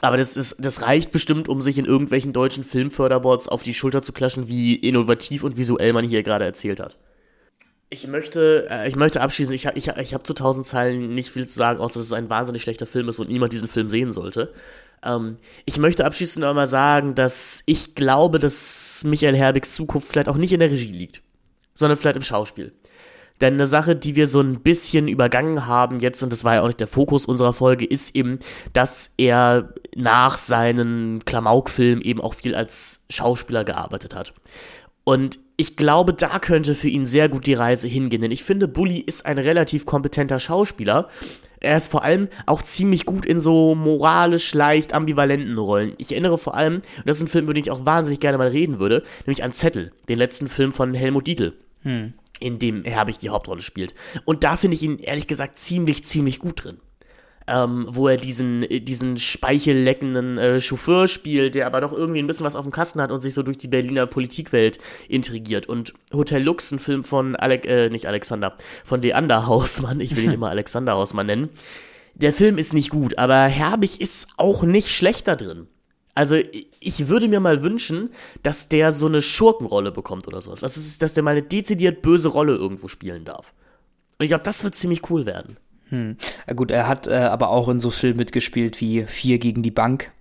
Aber 0.00 0.16
das, 0.16 0.36
ist, 0.36 0.56
das 0.60 0.82
reicht 0.82 1.10
bestimmt, 1.10 1.48
um 1.48 1.60
sich 1.60 1.78
in 1.78 1.84
irgendwelchen 1.84 2.32
deutschen 2.32 2.62
Filmförderboards 2.62 3.48
auf 3.48 3.62
die 3.62 3.74
Schulter 3.74 4.02
zu 4.02 4.12
klatschen, 4.12 4.48
wie 4.48 4.76
innovativ 4.76 5.42
und 5.42 5.56
visuell 5.56 5.92
man 5.92 6.04
hier 6.04 6.22
gerade 6.22 6.44
erzählt 6.44 6.80
hat. 6.80 6.98
Ich 7.90 8.06
möchte, 8.06 8.66
äh, 8.70 8.88
ich 8.88 8.96
möchte 8.96 9.20
abschließen, 9.20 9.54
ich, 9.54 9.66
ich, 9.74 9.88
ich 9.88 10.14
habe 10.14 10.22
zu 10.22 10.34
tausend 10.34 10.66
Zeilen 10.66 11.14
nicht 11.14 11.30
viel 11.30 11.46
zu 11.46 11.56
sagen, 11.56 11.80
außer 11.80 11.98
dass 11.98 12.06
es 12.06 12.12
ein 12.12 12.28
wahnsinnig 12.28 12.62
schlechter 12.62 12.86
Film 12.86 13.08
ist 13.08 13.18
und 13.18 13.30
niemand 13.30 13.52
diesen 13.52 13.68
Film 13.68 13.88
sehen 13.88 14.12
sollte. 14.12 14.52
Ähm, 15.02 15.36
ich 15.64 15.78
möchte 15.78 16.04
abschließend 16.04 16.44
noch 16.44 16.54
mal 16.54 16.66
sagen, 16.66 17.14
dass 17.14 17.62
ich 17.66 17.94
glaube, 17.94 18.38
dass 18.38 19.04
Michael 19.04 19.36
Herbigs 19.36 19.74
Zukunft 19.74 20.08
vielleicht 20.08 20.28
auch 20.28 20.36
nicht 20.36 20.52
in 20.52 20.60
der 20.60 20.70
Regie 20.70 20.92
liegt, 20.92 21.22
sondern 21.74 21.98
vielleicht 21.98 22.16
im 22.16 22.22
Schauspiel. 22.22 22.72
Denn 23.40 23.54
eine 23.54 23.68
Sache, 23.68 23.94
die 23.94 24.16
wir 24.16 24.26
so 24.26 24.40
ein 24.40 24.60
bisschen 24.60 25.06
übergangen 25.06 25.66
haben 25.66 26.00
jetzt, 26.00 26.22
und 26.22 26.32
das 26.32 26.44
war 26.44 26.56
ja 26.56 26.62
auch 26.62 26.66
nicht 26.66 26.80
der 26.80 26.88
Fokus 26.88 27.24
unserer 27.24 27.52
Folge, 27.52 27.84
ist 27.84 28.16
eben, 28.16 28.40
dass 28.72 29.14
er 29.16 29.72
nach 29.94 30.36
seinen 30.36 31.24
Klamauk-Filmen 31.24 32.02
eben 32.02 32.20
auch 32.20 32.34
viel 32.34 32.54
als 32.54 33.04
Schauspieler 33.10 33.64
gearbeitet 33.64 34.14
hat. 34.14 34.34
Und 35.04 35.38
ich 35.60 35.74
glaube, 35.74 36.14
da 36.14 36.38
könnte 36.38 36.76
für 36.76 36.88
ihn 36.88 37.04
sehr 37.04 37.28
gut 37.28 37.46
die 37.46 37.54
Reise 37.54 37.88
hingehen, 37.88 38.22
denn 38.22 38.30
ich 38.30 38.44
finde, 38.44 38.68
Bully 38.68 39.00
ist 39.00 39.26
ein 39.26 39.38
relativ 39.38 39.86
kompetenter 39.86 40.38
Schauspieler. 40.38 41.08
Er 41.58 41.76
ist 41.76 41.88
vor 41.88 42.04
allem 42.04 42.28
auch 42.46 42.62
ziemlich 42.62 43.04
gut 43.04 43.26
in 43.26 43.40
so 43.40 43.74
moralisch 43.74 44.54
leicht 44.54 44.92
ambivalenten 44.94 45.58
Rollen. 45.58 45.94
Ich 45.98 46.12
erinnere 46.12 46.38
vor 46.38 46.54
allem, 46.54 46.76
und 46.76 47.06
das 47.06 47.16
ist 47.16 47.24
ein 47.24 47.28
Film, 47.28 47.46
über 47.46 47.54
den 47.54 47.64
ich 47.64 47.72
auch 47.72 47.84
wahnsinnig 47.84 48.20
gerne 48.20 48.38
mal 48.38 48.46
reden 48.46 48.78
würde, 48.78 49.02
nämlich 49.26 49.42
an 49.42 49.50
Zettel, 49.50 49.90
den 50.08 50.20
letzten 50.20 50.48
Film 50.48 50.72
von 50.72 50.94
Helmut 50.94 51.26
Dietl. 51.26 51.54
Hm. 51.82 52.12
In 52.38 52.60
dem 52.60 52.84
Herbig 52.84 53.18
die 53.18 53.30
Hauptrolle 53.30 53.60
spielt. 53.60 53.96
Und 54.24 54.44
da 54.44 54.56
finde 54.56 54.76
ich 54.76 54.84
ihn 54.84 55.00
ehrlich 55.00 55.26
gesagt 55.26 55.58
ziemlich, 55.58 56.06
ziemlich 56.06 56.38
gut 56.38 56.64
drin 56.64 56.78
ähm, 57.48 57.86
wo 57.88 58.08
er 58.08 58.16
diesen, 58.16 58.66
diesen 58.68 59.16
speichelleckenden 59.16 60.38
äh, 60.38 60.60
Chauffeur 60.60 61.08
spielt, 61.08 61.54
der 61.54 61.66
aber 61.66 61.80
doch 61.80 61.92
irgendwie 61.92 62.20
ein 62.20 62.26
bisschen 62.26 62.44
was 62.44 62.56
auf 62.56 62.64
dem 62.64 62.72
Kasten 62.72 63.00
hat 63.00 63.10
und 63.10 63.20
sich 63.20 63.34
so 63.34 63.42
durch 63.42 63.58
die 63.58 63.68
Berliner 63.68 64.06
Politikwelt 64.06 64.78
intrigiert. 65.08 65.66
Und 65.66 65.94
Hotel 66.12 66.42
Lux, 66.42 66.70
ein 66.72 66.78
Film 66.78 67.04
von 67.04 67.34
Alec, 67.36 67.66
äh, 67.66 67.88
nicht 67.88 68.06
Alexander, 68.06 68.56
von 68.84 69.00
Leander 69.00 69.46
Hausmann, 69.46 70.00
ich 70.00 70.16
will 70.16 70.24
ihn 70.24 70.32
immer 70.34 70.50
Alexander 70.50 70.92
Hausmann 70.94 71.26
nennen. 71.26 71.48
Der 72.14 72.32
Film 72.32 72.58
ist 72.58 72.74
nicht 72.74 72.90
gut, 72.90 73.16
aber 73.16 73.44
Herbig 73.44 74.00
ist 74.00 74.28
auch 74.36 74.62
nicht 74.62 74.90
schlechter 74.90 75.36
drin. 75.36 75.68
Also 76.14 76.36
ich 76.80 77.08
würde 77.08 77.28
mir 77.28 77.38
mal 77.38 77.62
wünschen, 77.62 78.10
dass 78.42 78.68
der 78.68 78.90
so 78.90 79.06
eine 79.06 79.22
Schurkenrolle 79.22 79.92
bekommt 79.92 80.26
oder 80.26 80.40
sowas. 80.40 80.60
Das 80.60 80.76
ist, 80.76 81.00
dass 81.00 81.14
der 81.14 81.22
mal 81.22 81.30
eine 81.30 81.42
dezidiert 81.42 82.02
böse 82.02 82.28
Rolle 82.28 82.56
irgendwo 82.56 82.88
spielen 82.88 83.24
darf. 83.24 83.54
Und 84.18 84.24
ich 84.24 84.30
glaube, 84.30 84.42
das 84.42 84.64
wird 84.64 84.74
ziemlich 84.74 85.08
cool 85.10 85.26
werden. 85.26 85.58
Hm. 85.88 86.16
Ja, 86.46 86.54
gut, 86.54 86.70
er 86.70 86.88
hat 86.88 87.06
äh, 87.06 87.14
aber 87.14 87.50
auch 87.50 87.68
in 87.68 87.80
so 87.80 87.90
Filmen 87.90 88.18
mitgespielt 88.18 88.80
wie 88.80 89.04
Vier 89.06 89.38
gegen 89.38 89.62
die 89.62 89.70
Bank. 89.70 90.12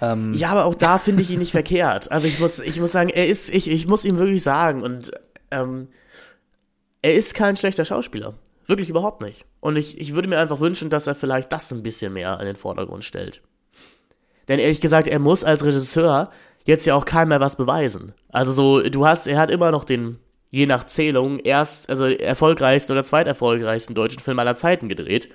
Ähm. 0.00 0.34
Ja, 0.34 0.50
aber 0.50 0.64
auch 0.64 0.74
da 0.74 0.98
finde 0.98 1.22
ich 1.22 1.30
ihn 1.30 1.38
nicht 1.38 1.52
verkehrt. 1.52 2.10
Also 2.10 2.26
ich 2.26 2.38
muss, 2.40 2.60
ich 2.60 2.80
muss 2.80 2.92
sagen, 2.92 3.10
er 3.10 3.26
ist, 3.26 3.50
ich, 3.50 3.70
ich 3.70 3.86
muss 3.86 4.04
ihm 4.04 4.18
wirklich 4.18 4.42
sagen, 4.42 4.82
und 4.82 5.10
ähm, 5.50 5.88
er 7.02 7.14
ist 7.14 7.34
kein 7.34 7.56
schlechter 7.56 7.84
Schauspieler. 7.84 8.34
Wirklich 8.66 8.90
überhaupt 8.90 9.22
nicht. 9.22 9.44
Und 9.60 9.76
ich, 9.76 9.98
ich 9.98 10.14
würde 10.14 10.28
mir 10.28 10.38
einfach 10.38 10.60
wünschen, 10.60 10.90
dass 10.90 11.06
er 11.06 11.14
vielleicht 11.14 11.52
das 11.52 11.72
ein 11.72 11.82
bisschen 11.82 12.12
mehr 12.12 12.38
an 12.38 12.46
den 12.46 12.56
Vordergrund 12.56 13.04
stellt. 13.04 13.42
Denn 14.46 14.58
ehrlich 14.58 14.80
gesagt, 14.80 15.08
er 15.08 15.18
muss 15.18 15.44
als 15.44 15.64
Regisseur 15.64 16.30
jetzt 16.64 16.86
ja 16.86 16.94
auch 16.94 17.04
keinem 17.04 17.30
mehr 17.30 17.40
was 17.40 17.56
beweisen. 17.56 18.14
Also 18.28 18.52
so, 18.52 18.82
du 18.82 19.06
hast, 19.06 19.26
er 19.26 19.38
hat 19.38 19.50
immer 19.50 19.70
noch 19.70 19.84
den 19.84 20.18
je 20.50 20.66
nach 20.66 20.84
Zählung 20.84 21.38
erst, 21.38 21.90
also 21.90 22.06
erfolgreichsten 22.06 22.92
oder 22.92 23.04
zweiterfolgreichsten 23.04 23.94
deutschen 23.94 24.20
Film 24.20 24.38
aller 24.38 24.56
Zeiten 24.56 24.88
gedreht. 24.88 25.28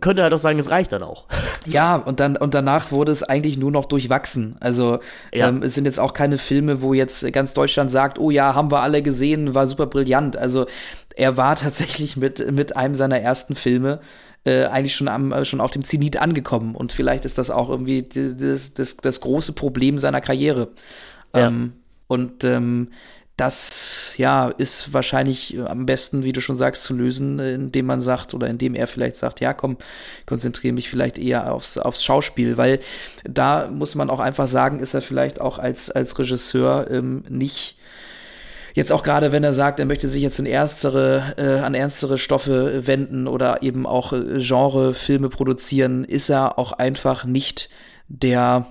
Könnte 0.00 0.22
halt 0.22 0.32
auch 0.32 0.38
sagen, 0.38 0.58
es 0.58 0.70
reicht 0.70 0.92
dann 0.92 1.02
auch. 1.02 1.26
Ja, 1.64 1.94
und 1.94 2.18
dann 2.18 2.36
und 2.36 2.54
danach 2.54 2.90
wurde 2.90 3.12
es 3.12 3.22
eigentlich 3.22 3.56
nur 3.56 3.70
noch 3.70 3.84
durchwachsen. 3.84 4.56
Also 4.58 4.98
ja. 5.32 5.46
ähm, 5.46 5.62
es 5.62 5.74
sind 5.76 5.84
jetzt 5.84 6.00
auch 6.00 6.12
keine 6.12 6.36
Filme, 6.36 6.82
wo 6.82 6.92
jetzt 6.92 7.32
ganz 7.32 7.54
Deutschland 7.54 7.88
sagt, 7.88 8.18
oh 8.18 8.32
ja, 8.32 8.56
haben 8.56 8.72
wir 8.72 8.80
alle 8.80 9.00
gesehen, 9.00 9.54
war 9.54 9.68
super 9.68 9.86
brillant. 9.86 10.36
Also 10.36 10.66
er 11.14 11.36
war 11.36 11.54
tatsächlich 11.56 12.16
mit 12.16 12.50
mit 12.50 12.74
einem 12.74 12.96
seiner 12.96 13.20
ersten 13.20 13.54
Filme 13.54 14.00
äh, 14.42 14.64
eigentlich 14.64 14.96
schon 14.96 15.06
am 15.06 15.44
schon 15.44 15.60
auf 15.60 15.70
dem 15.70 15.84
Zenit 15.84 16.16
angekommen 16.16 16.74
und 16.74 16.90
vielleicht 16.90 17.26
ist 17.26 17.38
das 17.38 17.52
auch 17.52 17.70
irgendwie 17.70 18.02
das 18.02 18.74
das, 18.74 18.96
das 18.96 19.20
große 19.20 19.52
Problem 19.52 19.98
seiner 19.98 20.20
Karriere. 20.20 20.70
Ja. 21.32 21.46
Ähm, 21.46 21.74
und 22.08 22.42
ähm, 22.42 22.88
das 23.42 24.14
ja 24.18 24.48
ist 24.56 24.94
wahrscheinlich 24.94 25.56
äh, 25.56 25.62
am 25.62 25.84
besten, 25.84 26.22
wie 26.22 26.32
du 26.32 26.40
schon 26.40 26.56
sagst, 26.56 26.84
zu 26.84 26.94
lösen, 26.94 27.40
äh, 27.40 27.54
indem 27.54 27.86
man 27.86 28.00
sagt 28.00 28.34
oder 28.34 28.46
indem 28.46 28.76
er 28.76 28.86
vielleicht 28.86 29.16
sagt, 29.16 29.40
ja 29.40 29.52
komm, 29.52 29.78
konzentriere 30.26 30.72
mich 30.72 30.88
vielleicht 30.88 31.18
eher 31.18 31.52
aufs, 31.52 31.76
aufs 31.76 32.04
Schauspiel, 32.04 32.56
weil 32.56 32.78
da 33.24 33.68
muss 33.68 33.96
man 33.96 34.10
auch 34.10 34.20
einfach 34.20 34.46
sagen, 34.46 34.78
ist 34.78 34.94
er 34.94 35.02
vielleicht 35.02 35.40
auch 35.40 35.58
als, 35.58 35.90
als 35.90 36.16
Regisseur 36.20 36.88
ähm, 36.90 37.24
nicht 37.28 37.76
jetzt 38.74 38.92
auch 38.92 39.02
gerade, 39.02 39.32
wenn 39.32 39.42
er 39.42 39.54
sagt, 39.54 39.80
er 39.80 39.86
möchte 39.86 40.08
sich 40.08 40.22
jetzt 40.22 40.38
in 40.38 40.46
ernstere, 40.46 41.34
äh, 41.36 41.64
an 41.64 41.74
ernstere 41.74 42.18
Stoffe 42.18 42.86
wenden 42.86 43.26
oder 43.26 43.62
eben 43.62 43.86
auch 43.86 44.12
äh, 44.12 44.38
Genre-Filme 44.38 45.30
produzieren, 45.30 46.04
ist 46.04 46.30
er 46.30 46.60
auch 46.60 46.70
einfach 46.70 47.24
nicht 47.24 47.70
der 48.06 48.66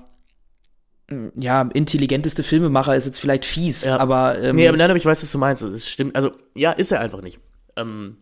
ja, 1.35 1.69
intelligenteste 1.73 2.43
Filmemacher 2.43 2.95
ist 2.95 3.06
jetzt 3.06 3.19
vielleicht 3.19 3.45
fies, 3.45 3.83
ja. 3.83 3.98
aber. 3.98 4.40
Ähm, 4.41 4.56
nee, 4.56 4.67
aber 4.67 4.77
nein, 4.77 4.90
aber 4.90 4.98
ich 4.98 5.06
weiß, 5.06 5.22
was 5.22 5.31
du 5.31 5.38
meinst. 5.38 5.61
Das 5.61 5.88
stimmt. 5.88 6.15
Also, 6.15 6.31
ja, 6.56 6.72
ist 6.72 6.91
er 6.91 6.99
einfach 6.99 7.22
nicht. 7.22 7.40
Ähm, 7.75 8.17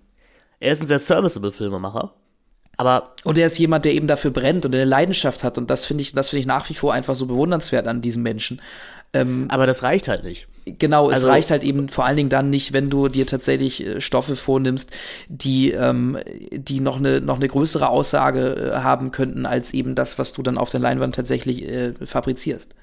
er 0.60 0.72
ist 0.72 0.82
ein 0.82 0.88
sehr 0.88 1.00
serviceable 1.00 1.52
Filmemacher. 1.52 2.14
Aber. 2.78 3.16
Und 3.24 3.38
er 3.38 3.48
ist 3.48 3.58
jemand, 3.58 3.86
der 3.86 3.94
eben 3.94 4.08
dafür 4.08 4.32
brennt 4.32 4.66
und 4.66 4.74
eine 4.74 4.86
Leidenschaft 4.86 5.44
hat. 5.44 5.58
Und 5.58 5.70
das 5.70 5.86
finde 5.86 6.02
ich, 6.02 6.14
das 6.14 6.30
finde 6.30 6.42
ich 6.42 6.46
nach 6.46 6.70
wie 6.70 6.74
vor 6.74 6.94
einfach 6.94 7.16
so 7.16 7.26
bewundernswert 7.26 7.88
an 7.88 8.02
diesem 8.02 8.24
Menschen. 8.24 8.62
Ähm, 9.14 9.46
aber 9.50 9.66
das 9.66 9.82
reicht 9.82 10.08
halt 10.08 10.24
nicht. 10.24 10.48
Genau, 10.66 11.10
also, 11.10 11.26
es 11.26 11.34
reicht 11.34 11.52
halt 11.52 11.64
eben 11.64 11.90
vor 11.90 12.06
allen 12.06 12.18
Dingen 12.18 12.30
dann 12.30 12.50
nicht, 12.50 12.74
wenn 12.74 12.90
du 12.92 13.08
dir 13.08 13.26
tatsächlich 13.26 13.86
äh, 13.86 14.02
Stoffe 14.02 14.36
vornimmst, 14.36 14.92
die, 15.28 15.72
ähm, 15.72 16.18
die 16.52 16.80
noch 16.80 16.98
eine, 16.98 17.20
noch 17.20 17.38
eine 17.38 17.48
größere 17.48 17.90
Aussage 17.90 18.74
äh, 18.74 18.78
haben 18.78 19.12
könnten, 19.12 19.46
als 19.46 19.74
eben 19.74 19.96
das, 19.96 20.20
was 20.20 20.34
du 20.34 20.44
dann 20.44 20.58
auf 20.58 20.70
der 20.70 20.80
Leinwand 20.80 21.16
tatsächlich 21.16 21.68
äh, 21.68 21.94
fabrizierst. 22.06 22.76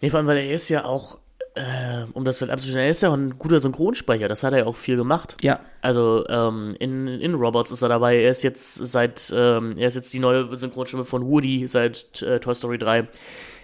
Nee, 0.00 0.10
vor 0.10 0.18
allem, 0.18 0.28
weil 0.28 0.38
er 0.38 0.52
ist 0.52 0.68
ja 0.68 0.84
auch 0.84 1.18
äh, 1.58 2.04
um 2.12 2.24
das 2.24 2.38
vielleicht 2.38 2.52
abzuschneiden, 2.52 2.84
er 2.84 2.90
ist 2.90 3.02
ja 3.02 3.08
auch 3.08 3.14
ein 3.14 3.36
guter 3.36 3.58
Synchronsprecher, 3.58 4.28
das 4.28 4.44
hat 4.44 4.52
er 4.52 4.60
ja 4.60 4.66
auch 4.66 4.76
viel 4.76 4.96
gemacht. 4.96 5.36
Ja. 5.42 5.58
Also 5.82 6.24
ähm, 6.28 6.76
in, 6.78 7.08
in 7.08 7.34
Robots 7.34 7.72
ist 7.72 7.82
er 7.82 7.88
dabei, 7.88 8.20
er 8.20 8.30
ist 8.30 8.42
jetzt 8.42 8.74
seit, 8.74 9.32
ähm, 9.34 9.76
er 9.76 9.88
ist 9.88 9.94
jetzt 9.94 10.12
die 10.12 10.20
neue 10.20 10.54
Synchronstimme 10.54 11.04
von 11.04 11.26
Woody 11.26 11.66
seit 11.66 12.22
äh, 12.22 12.38
Toy 12.38 12.54
Story 12.54 12.78
3. 12.78 13.08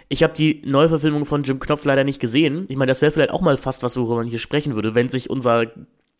Ich 0.09 0.23
habe 0.23 0.35
die 0.35 0.63
Neuverfilmung 0.65 1.25
von 1.25 1.43
Jim 1.43 1.59
Knopf 1.59 1.85
leider 1.85 2.05
nicht 2.05 2.21
gesehen. 2.21 2.67
Ich 2.69 2.77
meine, 2.77 2.91
das 2.91 3.03
wäre 3.03 3.13
vielleicht 3.13 3.33
auch 3.33 3.41
mal 3.41 3.57
fast 3.57 3.83
was, 3.83 3.97
worüber 3.97 4.17
man 4.17 4.27
hier 4.27 4.39
sprechen 4.39 4.75
würde, 4.75 4.95
wenn 4.95 5.09
sich 5.09 5.31
unser 5.31 5.67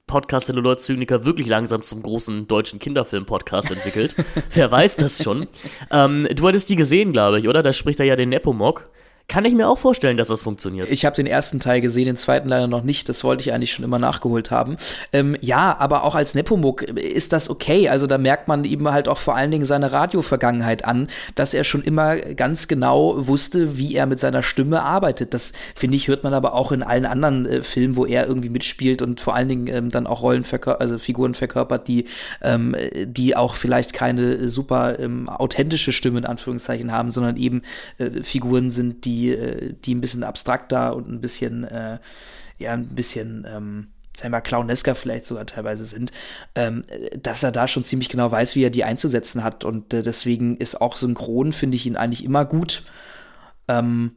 Podcast 0.07 0.47
Celluloid 0.47 0.81
Zyniker 0.81 1.25
wirklich 1.25 1.47
langsam 1.47 1.83
zum 1.83 2.03
großen 2.03 2.47
deutschen 2.47 2.79
Kinderfilm-Podcast 2.79 3.71
entwickelt. 3.71 4.15
Wer 4.51 4.71
weiß 4.71 4.97
das 4.97 5.23
schon. 5.23 5.47
Ähm, 5.91 6.29
du 6.35 6.47
hattest 6.47 6.69
die 6.71 6.77
gesehen, 6.77 7.13
glaube 7.13 7.41
ich, 7.41 7.49
oder? 7.49 7.63
Da 7.63 7.73
spricht 7.73 8.01
er 8.01 8.07
ja 8.07 8.17
den 8.17 8.29
Nepomuk. 8.29 8.91
Kann 9.27 9.47
ich 9.47 9.55
mir 9.55 9.69
auch 9.69 9.79
vorstellen, 9.79 10.19
dass 10.19 10.29
das 10.29 10.43
funktioniert. 10.43 10.91
Ich 10.91 11.07
habe 11.07 11.17
den 11.17 11.27
ersten 11.27 11.59
Teil 11.59 11.81
gesehen, 11.81 12.05
den 12.05 12.17
zweiten 12.17 12.47
leider 12.47 12.67
noch 12.67 12.85
nicht. 12.85 13.09
Das 13.09 13.25
wollte 13.25 13.41
ich 13.41 13.55
eigentlich 13.55 13.73
schon 13.73 13.85
immer 13.85 13.99
nachgeholt 13.99 14.51
haben. 14.51 14.77
Ähm, 15.15 15.35
ja, 15.41 15.77
aber 15.79 16.05
auch 16.05 16.15
als 16.15 16.35
Nepomuk 16.35 16.83
ist 16.83 17.33
das 17.33 17.49
okay. 17.49 17.89
Also 17.89 18.07
da 18.07 18.19
merkt 18.19 18.49
man 18.49 18.65
ihm 18.65 18.93
halt 18.93 19.09
auch 19.09 19.17
vor 19.17 19.35
allen 19.35 19.51
Dingen 19.51 19.65
seine 19.65 19.93
Radiovergangenheit 19.93 20.85
an, 20.85 21.09
dass 21.37 21.55
er 21.55 21.65
schon 21.65 21.83
immer 21.83 22.17
ganz 22.17 22.69
genau 22.69 23.27
wusste, 23.27 23.79
wie 23.79 23.95
er 23.95 24.05
mit 24.05 24.21
seiner 24.21 24.43
Stimme 24.43 24.83
arbeitet. 24.83 25.33
Das 25.33 25.53
finde 25.75 25.97
ich 25.97 26.07
hört 26.09 26.23
man 26.23 26.35
aber 26.35 26.53
auch 26.53 26.71
in 26.71 26.83
allen 26.83 27.07
anderen 27.07 27.47
äh, 27.47 27.63
Filmen, 27.63 27.97
wo 27.97 28.05
er 28.05 28.27
irgendwie 28.27 28.51
mitspielt 28.51 29.01
und 29.01 29.21
vor 29.21 29.35
allen 29.35 29.49
Dingen 29.49 29.67
ähm, 29.69 29.89
dann 29.89 30.07
auch 30.07 30.21
Rollen 30.21 30.45
also 30.79 30.99
Figuren 30.99 31.35
verkörpert, 31.35 31.89
die 31.89 32.05
ähm, 32.43 32.77
die 33.07 33.37
auch 33.37 33.55
vielleicht 33.55 33.95
keine 33.95 34.51
super 34.51 34.99
ähm, 34.99 35.31
authentische 35.31 35.93
Stimme 35.93 36.19
in 36.19 36.27
Anführungszeichen 36.27 36.93
haben, 36.93 37.11
sondern 37.11 37.39
eben 37.39 37.63
äh, 37.97 38.23
Figuren 38.23 38.71
sind, 38.71 39.07
die 39.07 39.14
die, 39.15 39.31
äh, 39.31 39.75
die 39.85 39.95
ein 39.95 40.01
bisschen 40.01 40.25
abstrakter 40.25 40.95
und 40.97 41.09
ein 41.09 41.21
bisschen, 41.21 41.65
äh, 41.65 41.99
ja, 42.59 42.73
ein 42.73 42.89
bisschen, 42.89 43.47
ähm, 43.49 43.89
sagen 44.17 44.31
wir 44.33 44.39
mal, 44.39 44.41
clownesker 44.41 44.95
vielleicht 44.95 45.27
sogar 45.27 45.47
teilweise 45.47 45.85
sind, 45.85 46.13
ähm, 46.55 46.85
dass 47.21 47.43
er 47.43 47.53
da 47.53 47.67
schon 47.69 47.85
ziemlich 47.85 48.09
genau 48.09 48.31
weiß, 48.31 48.55
wie 48.55 48.65
er 48.65 48.71
die 48.71 48.85
einzusetzen 48.85 49.43
hat. 49.43 49.65
Und 49.65 49.93
äh, 49.93 50.03
deswegen 50.03 50.57
ist 50.57 50.81
auch 50.81 50.97
synchron, 50.97 51.53
finde 51.53 51.77
ich 51.77 51.87
ihn 51.87 51.97
eigentlich 51.97 52.25
immer 52.25 52.45
gut. 52.45 52.85
Ähm, 53.69 54.13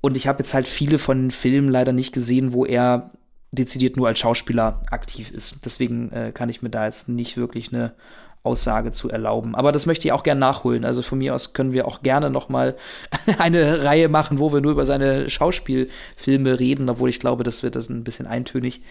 und 0.00 0.16
ich 0.16 0.26
habe 0.28 0.38
jetzt 0.40 0.54
halt 0.54 0.68
viele 0.68 0.98
von 0.98 1.22
den 1.22 1.30
Filmen 1.30 1.70
leider 1.70 1.92
nicht 1.92 2.12
gesehen, 2.12 2.52
wo 2.52 2.64
er 2.64 3.10
dezidiert 3.50 3.96
nur 3.96 4.08
als 4.08 4.18
Schauspieler 4.18 4.82
aktiv 4.90 5.30
ist. 5.30 5.64
Deswegen 5.64 6.12
äh, 6.12 6.32
kann 6.32 6.50
ich 6.50 6.62
mir 6.62 6.70
da 6.70 6.84
jetzt 6.84 7.08
nicht 7.08 7.36
wirklich 7.36 7.72
eine 7.72 7.94
Aussage 8.42 8.92
zu 8.92 9.10
erlauben. 9.10 9.54
Aber 9.54 9.72
das 9.72 9.86
möchte 9.86 10.08
ich 10.08 10.12
auch 10.12 10.22
gerne 10.22 10.40
nachholen. 10.40 10.84
Also 10.84 11.02
von 11.02 11.18
mir 11.18 11.34
aus 11.34 11.52
können 11.52 11.72
wir 11.72 11.86
auch 11.86 12.02
gerne 12.02 12.30
noch 12.30 12.48
mal 12.48 12.76
eine 13.38 13.84
Reihe 13.84 14.08
machen, 14.08 14.38
wo 14.38 14.52
wir 14.52 14.60
nur 14.60 14.72
über 14.72 14.84
seine 14.84 15.28
Schauspielfilme 15.28 16.58
reden, 16.58 16.88
obwohl 16.88 17.10
ich 17.10 17.20
glaube, 17.20 17.44
das 17.44 17.62
wird 17.62 17.76
das 17.76 17.88
ein 17.88 18.04
bisschen 18.04 18.26
eintönig. 18.26 18.82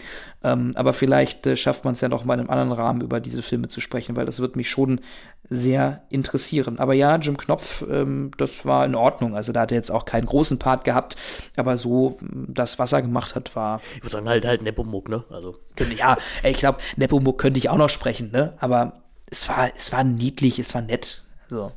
Ähm, 0.44 0.72
aber 0.74 0.92
vielleicht 0.92 1.46
äh, 1.46 1.56
schafft 1.56 1.84
man 1.84 1.94
es 1.94 2.00
ja 2.00 2.08
noch 2.08 2.24
mal 2.24 2.34
in 2.34 2.40
einem 2.40 2.50
anderen 2.50 2.72
Rahmen 2.72 3.00
über 3.00 3.20
diese 3.20 3.42
Filme 3.42 3.68
zu 3.68 3.80
sprechen, 3.80 4.16
weil 4.16 4.26
das 4.26 4.40
wird 4.40 4.54
mich 4.54 4.70
schon 4.70 5.00
sehr 5.44 6.02
interessieren. 6.10 6.78
Aber 6.78 6.94
ja, 6.94 7.16
Jim 7.16 7.36
Knopf, 7.36 7.84
ähm, 7.90 8.30
das 8.36 8.66
war 8.66 8.84
in 8.84 8.94
Ordnung. 8.94 9.34
Also 9.34 9.52
da 9.52 9.62
hat 9.62 9.72
er 9.72 9.78
jetzt 9.78 9.90
auch 9.90 10.04
keinen 10.04 10.26
großen 10.26 10.58
Part 10.58 10.84
gehabt, 10.84 11.16
aber 11.56 11.76
so 11.78 12.18
das, 12.22 12.78
was 12.78 12.92
er 12.92 13.02
gemacht 13.02 13.34
hat, 13.34 13.56
war. 13.56 13.80
Ich 13.96 14.02
würde 14.02 14.10
sagen, 14.10 14.28
halt 14.28 14.46
halt 14.46 14.62
Nepomuk, 14.62 15.08
ne? 15.08 15.24
Also. 15.30 15.56
Ja, 15.96 16.16
ich 16.42 16.58
glaube, 16.58 16.78
Nepomuk 16.96 17.38
könnte 17.38 17.58
ich 17.58 17.68
auch 17.68 17.76
noch 17.76 17.90
sprechen, 17.90 18.30
ne? 18.30 18.54
Aber 18.58 19.07
es 19.30 19.48
war, 19.48 19.70
es 19.74 19.92
war 19.92 20.04
niedlich, 20.04 20.58
es 20.58 20.74
war 20.74 20.82
nett. 20.82 21.24
So. 21.48 21.72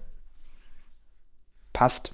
Passt. 1.74 2.14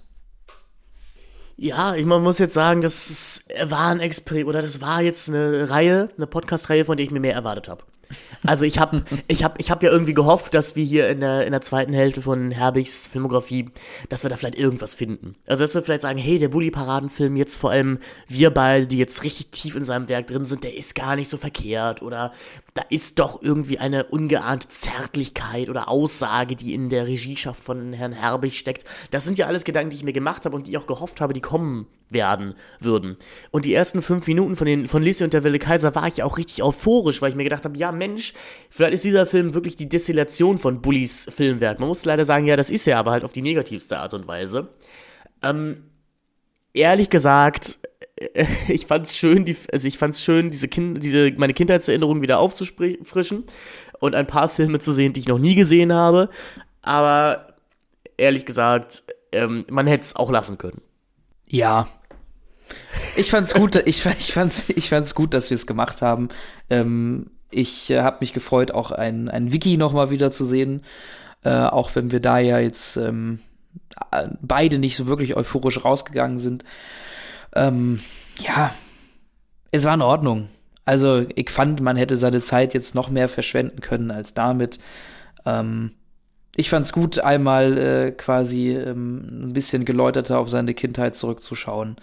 Ja, 1.55 1.95
ich 1.95 2.05
muss 2.05 2.37
jetzt 2.37 2.53
sagen, 2.53 2.81
das 2.81 3.43
war 3.63 3.87
ein 3.87 3.99
Experiment 3.99 4.49
oder 4.49 4.61
das 4.61 4.79
war 4.79 5.01
jetzt 5.01 5.27
eine 5.27 5.69
Reihe, 5.69 6.09
eine 6.15 6.27
Podcast-Reihe, 6.27 6.85
von 6.85 6.97
der 6.97 7.05
ich 7.05 7.11
mir 7.11 7.19
mehr 7.19 7.33
erwartet 7.33 7.67
habe. 7.67 7.83
Also 8.45 8.65
ich 8.65 8.79
habe 8.79 9.03
ich 9.27 9.43
hab, 9.43 9.59
ich 9.59 9.71
hab 9.71 9.83
ja 9.83 9.91
irgendwie 9.91 10.13
gehofft, 10.13 10.55
dass 10.55 10.75
wir 10.75 10.83
hier 10.83 11.09
in 11.09 11.21
der, 11.21 11.45
in 11.45 11.51
der 11.51 11.61
zweiten 11.61 11.93
Hälfte 11.93 12.21
von 12.21 12.51
Herbigs 12.51 13.07
Filmografie, 13.07 13.69
dass 14.09 14.23
wir 14.23 14.29
da 14.29 14.37
vielleicht 14.37 14.57
irgendwas 14.57 14.93
finden. 14.93 15.35
Also 15.47 15.63
dass 15.63 15.75
wir 15.75 15.81
vielleicht 15.81 16.03
sagen, 16.03 16.17
hey, 16.17 16.39
der 16.39 16.49
Bully-Paradenfilm, 16.49 17.35
jetzt 17.35 17.55
vor 17.55 17.71
allem 17.71 17.99
wir 18.27 18.51
beide, 18.51 18.87
die 18.87 18.97
jetzt 18.97 19.23
richtig 19.23 19.47
tief 19.47 19.75
in 19.75 19.85
seinem 19.85 20.09
Werk 20.09 20.27
drin 20.27 20.45
sind, 20.45 20.63
der 20.63 20.75
ist 20.75 20.95
gar 20.95 21.15
nicht 21.15 21.29
so 21.29 21.37
verkehrt 21.37 22.01
oder 22.01 22.31
da 22.73 22.83
ist 22.89 23.19
doch 23.19 23.41
irgendwie 23.41 23.79
eine 23.79 24.05
ungeahnte 24.05 24.67
Zärtlichkeit 24.67 25.69
oder 25.69 25.89
Aussage, 25.89 26.55
die 26.55 26.73
in 26.73 26.89
der 26.89 27.07
Regieschaft 27.07 27.63
von 27.63 27.93
Herrn 27.93 28.13
Herbig 28.13 28.57
steckt. 28.57 28.85
Das 29.11 29.25
sind 29.25 29.37
ja 29.37 29.47
alles 29.47 29.63
Gedanken, 29.63 29.89
die 29.89 29.97
ich 29.97 30.03
mir 30.03 30.13
gemacht 30.13 30.45
habe 30.45 30.55
und 30.55 30.67
die 30.67 30.71
ich 30.71 30.77
auch 30.77 30.87
gehofft 30.87 31.19
habe, 31.19 31.33
die 31.33 31.41
kommen 31.41 31.87
werden 32.09 32.53
würden. 32.79 33.17
Und 33.51 33.65
die 33.65 33.73
ersten 33.73 34.01
fünf 34.01 34.27
Minuten 34.27 34.55
von, 34.55 34.65
den, 34.65 34.87
von 34.87 35.03
Lissy 35.03 35.23
und 35.23 35.33
der 35.33 35.43
Wille 35.43 35.59
Kaiser 35.59 35.95
war 35.95 36.07
ich 36.07 36.23
auch 36.23 36.37
richtig 36.37 36.63
euphorisch, 36.63 37.21
weil 37.21 37.31
ich 37.31 37.35
mir 37.35 37.43
gedacht 37.43 37.65
habe, 37.65 37.77
ja 37.77 37.91
Mensch, 37.91 38.26
vielleicht 38.69 38.93
ist 38.93 39.05
dieser 39.05 39.25
Film 39.25 39.53
wirklich 39.53 39.75
die 39.75 39.89
Destillation 39.89 40.57
von 40.57 40.81
Bullys 40.81 41.27
Filmwerk. 41.29 41.79
Man 41.79 41.89
muss 41.89 42.05
leider 42.05 42.25
sagen, 42.25 42.45
ja, 42.45 42.55
das 42.55 42.69
ist 42.69 42.87
er, 42.87 42.97
aber 42.97 43.11
halt 43.11 43.23
auf 43.23 43.33
die 43.33 43.41
negativste 43.41 43.99
Art 43.99 44.13
und 44.13 44.27
Weise. 44.27 44.69
Ähm, 45.41 45.83
ehrlich 46.73 47.09
gesagt, 47.09 47.79
ich 48.67 48.85
fand's 48.85 49.15
schön, 49.15 49.45
die, 49.45 49.55
also 49.71 49.87
ich 49.87 49.97
fand's 49.97 50.23
schön, 50.23 50.49
diese 50.49 50.67
kind, 50.67 51.03
diese, 51.03 51.31
meine 51.37 51.53
Kindheitserinnerungen 51.53 52.21
wieder 52.21 52.39
aufzufrischen 52.39 53.45
und 53.99 54.15
ein 54.15 54.27
paar 54.27 54.49
Filme 54.49 54.79
zu 54.79 54.91
sehen, 54.91 55.13
die 55.13 55.21
ich 55.21 55.27
noch 55.27 55.39
nie 55.39 55.55
gesehen 55.55 55.93
habe. 55.93 56.29
Aber 56.81 57.55
ehrlich 58.17 58.45
gesagt, 58.45 59.03
ähm, 59.31 59.65
man 59.69 59.87
hätte 59.87 60.03
es 60.03 60.15
auch 60.15 60.31
lassen 60.31 60.57
können. 60.57 60.81
Ja. 61.47 61.87
Ich 63.15 63.31
fand's 63.31 63.53
gut, 63.53 63.75
ich, 63.87 64.05
ich 64.05 64.33
fand's, 64.33 64.69
ich 64.69 64.89
fand's 64.89 65.15
gut, 65.15 65.33
dass 65.33 65.49
wir 65.49 65.55
es 65.55 65.67
gemacht 65.67 66.01
haben. 66.01 66.29
Ähm, 66.69 67.31
ich 67.51 67.89
äh, 67.89 68.01
habe 68.01 68.17
mich 68.21 68.33
gefreut, 68.33 68.71
auch 68.71 68.91
ein, 68.91 69.29
ein 69.29 69.51
Wiki 69.51 69.77
noch 69.77 69.93
mal 69.93 70.09
wieder 70.09 70.31
zu 70.31 70.45
sehen. 70.45 70.83
Äh, 71.43 71.49
auch 71.49 71.95
wenn 71.95 72.11
wir 72.11 72.19
da 72.19 72.39
ja 72.39 72.59
jetzt 72.59 72.97
ähm, 72.97 73.39
beide 74.41 74.79
nicht 74.79 74.95
so 74.95 75.07
wirklich 75.07 75.35
euphorisch 75.37 75.83
rausgegangen 75.83 76.39
sind. 76.39 76.63
Ähm, 77.55 77.99
ja, 78.39 78.73
es 79.71 79.85
war 79.85 79.93
in 79.93 80.01
Ordnung. 80.01 80.49
Also 80.85 81.25
ich 81.35 81.49
fand, 81.49 81.81
man 81.81 81.97
hätte 81.97 82.17
seine 82.17 82.41
Zeit 82.41 82.73
jetzt 82.73 82.95
noch 82.95 83.09
mehr 83.09 83.29
verschwenden 83.29 83.81
können 83.81 84.11
als 84.11 84.33
damit. 84.33 84.79
Ähm, 85.45 85.91
ich 86.55 86.69
fand's 86.69 86.91
gut, 86.91 87.19
einmal 87.19 87.77
äh, 87.77 88.11
quasi 88.11 88.71
ähm, 88.71 89.49
ein 89.49 89.53
bisschen 89.53 89.85
geläuterter 89.85 90.39
auf 90.39 90.49
seine 90.49 90.73
Kindheit 90.73 91.15
zurückzuschauen 91.15 91.97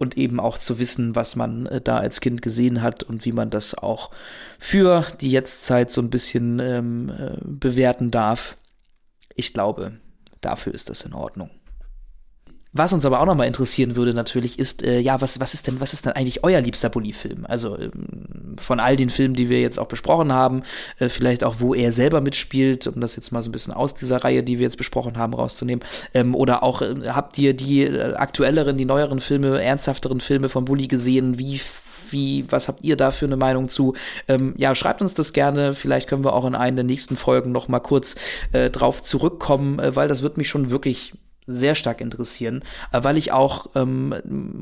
und 0.00 0.16
eben 0.16 0.40
auch 0.40 0.56
zu 0.56 0.78
wissen, 0.78 1.14
was 1.14 1.36
man 1.36 1.66
äh, 1.66 1.80
da 1.80 1.98
als 1.98 2.22
Kind 2.22 2.40
gesehen 2.40 2.80
hat 2.80 3.02
und 3.02 3.26
wie 3.26 3.32
man 3.32 3.50
das 3.50 3.74
auch 3.74 4.10
für 4.58 5.06
die 5.20 5.30
Jetztzeit 5.30 5.92
so 5.92 6.00
ein 6.00 6.08
bisschen 6.08 6.58
ähm, 6.58 7.10
äh, 7.10 7.36
bewerten 7.42 8.10
darf. 8.10 8.56
Ich 9.34 9.52
glaube, 9.52 9.92
dafür 10.40 10.72
ist 10.72 10.88
das 10.88 11.02
in 11.02 11.12
Ordnung. 11.12 11.50
Was 12.72 12.92
uns 12.92 13.04
aber 13.04 13.20
auch 13.20 13.26
nochmal 13.26 13.48
interessieren 13.48 13.96
würde 13.96 14.14
natürlich 14.14 14.58
ist, 14.58 14.84
äh, 14.84 15.00
ja, 15.00 15.20
was, 15.20 15.40
was 15.40 15.54
ist 15.54 15.66
denn, 15.66 15.80
was 15.80 15.92
ist 15.92 16.06
denn 16.06 16.12
eigentlich 16.12 16.44
euer 16.44 16.60
liebster 16.60 16.88
Bully-Film? 16.88 17.44
Also 17.46 17.76
ähm, 17.76 18.54
von 18.58 18.78
all 18.78 18.96
den 18.96 19.10
Filmen, 19.10 19.34
die 19.34 19.48
wir 19.48 19.60
jetzt 19.60 19.78
auch 19.80 19.88
besprochen 19.88 20.32
haben, 20.32 20.62
äh, 21.00 21.08
vielleicht 21.08 21.42
auch, 21.42 21.56
wo 21.58 21.74
er 21.74 21.90
selber 21.90 22.20
mitspielt, 22.20 22.86
um 22.86 23.00
das 23.00 23.16
jetzt 23.16 23.32
mal 23.32 23.42
so 23.42 23.48
ein 23.48 23.52
bisschen 23.52 23.74
aus 23.74 23.94
dieser 23.94 24.22
Reihe, 24.22 24.44
die 24.44 24.58
wir 24.58 24.64
jetzt 24.64 24.76
besprochen 24.76 25.18
haben, 25.18 25.34
rauszunehmen. 25.34 25.84
Ähm, 26.14 26.36
oder 26.36 26.62
auch, 26.62 26.80
äh, 26.80 26.94
habt 27.08 27.36
ihr 27.38 27.54
die 27.54 27.82
äh, 27.82 28.14
aktuelleren, 28.14 28.78
die 28.78 28.84
neueren 28.84 29.20
Filme, 29.20 29.60
ernsthafteren 29.60 30.20
Filme 30.20 30.48
von 30.48 30.64
Bully 30.64 30.86
gesehen? 30.86 31.38
Wie 31.38 31.60
wie, 32.12 32.44
was 32.50 32.66
habt 32.66 32.82
ihr 32.82 32.96
da 32.96 33.12
für 33.12 33.26
eine 33.26 33.36
Meinung 33.36 33.68
zu? 33.68 33.94
Ähm, 34.26 34.54
ja, 34.56 34.74
schreibt 34.74 35.00
uns 35.00 35.14
das 35.14 35.32
gerne. 35.32 35.74
Vielleicht 35.74 36.08
können 36.08 36.24
wir 36.24 36.32
auch 36.32 36.44
in 36.44 36.56
einer 36.56 36.76
der 36.76 36.84
nächsten 36.84 37.16
Folgen 37.16 37.52
noch 37.52 37.68
mal 37.68 37.78
kurz 37.78 38.16
äh, 38.52 38.68
drauf 38.68 39.00
zurückkommen, 39.00 39.78
äh, 39.78 39.94
weil 39.94 40.08
das 40.08 40.22
wird 40.22 40.36
mich 40.36 40.48
schon 40.48 40.70
wirklich 40.70 41.12
sehr 41.52 41.74
stark 41.74 42.00
interessieren, 42.00 42.62
äh, 42.92 43.02
weil 43.02 43.16
ich 43.16 43.32
auch 43.32 43.66
ähm, 43.74 44.14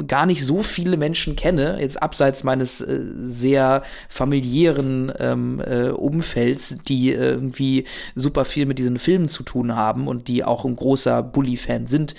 gar 0.06 0.26
nicht 0.26 0.44
so 0.44 0.62
viele 0.62 0.96
Menschen 0.96 1.36
kenne, 1.36 1.78
jetzt 1.80 2.02
abseits 2.02 2.44
meines 2.44 2.80
äh, 2.80 3.00
sehr 3.16 3.82
familiären 4.08 5.12
ähm, 5.18 5.60
äh, 5.60 5.88
Umfelds, 5.90 6.78
die 6.86 7.10
irgendwie 7.10 7.84
super 8.14 8.44
viel 8.44 8.66
mit 8.66 8.78
diesen 8.78 8.98
Filmen 8.98 9.28
zu 9.28 9.42
tun 9.42 9.76
haben 9.76 10.08
und 10.08 10.28
die 10.28 10.44
auch 10.44 10.64
ein 10.64 10.76
großer 10.76 11.22
Bully-Fan 11.22 11.86
sind. 11.86 12.14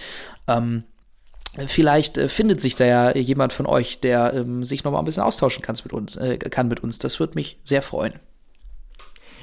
Ähm, 0.47 0.83
Vielleicht 1.65 2.17
äh, 2.17 2.29
findet 2.29 2.61
sich 2.61 2.75
da 2.75 2.85
ja 2.85 3.15
jemand 3.17 3.53
von 3.53 3.65
euch, 3.65 3.99
der 4.01 4.33
ähm, 4.35 4.63
sich 4.63 4.83
noch 4.83 4.91
mal 4.91 4.99
ein 4.99 5.05
bisschen 5.05 5.23
austauschen 5.23 5.63
kann 5.63 5.75
mit 5.83 5.93
uns. 5.93 6.15
Äh, 6.15 6.37
kann 6.37 6.67
mit 6.67 6.81
uns. 6.81 6.99
Das 6.99 7.19
würde 7.19 7.33
mich 7.35 7.59
sehr 7.63 7.81
freuen. 7.81 8.13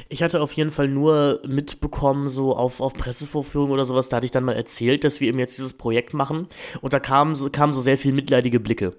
Ich 0.08 0.22
hatte 0.22 0.40
auf 0.40 0.52
jeden 0.52 0.70
Fall 0.70 0.88
nur 0.88 1.40
mitbekommen, 1.46 2.28
so 2.28 2.56
auf, 2.56 2.80
auf 2.80 2.94
Pressevorführungen 2.94 3.72
oder 3.72 3.84
sowas, 3.84 4.08
da 4.08 4.16
hatte 4.16 4.26
ich 4.26 4.30
dann 4.30 4.44
mal 4.44 4.54
erzählt, 4.54 5.04
dass 5.04 5.20
wir 5.20 5.28
eben 5.28 5.38
jetzt 5.38 5.58
dieses 5.58 5.74
Projekt 5.74 6.14
machen. 6.14 6.46
Und 6.80 6.92
da 6.92 7.00
kamen 7.00 7.34
so, 7.34 7.50
kamen 7.50 7.72
so 7.72 7.80
sehr 7.80 7.98
viel 7.98 8.12
mitleidige 8.12 8.60
Blicke. 8.60 8.94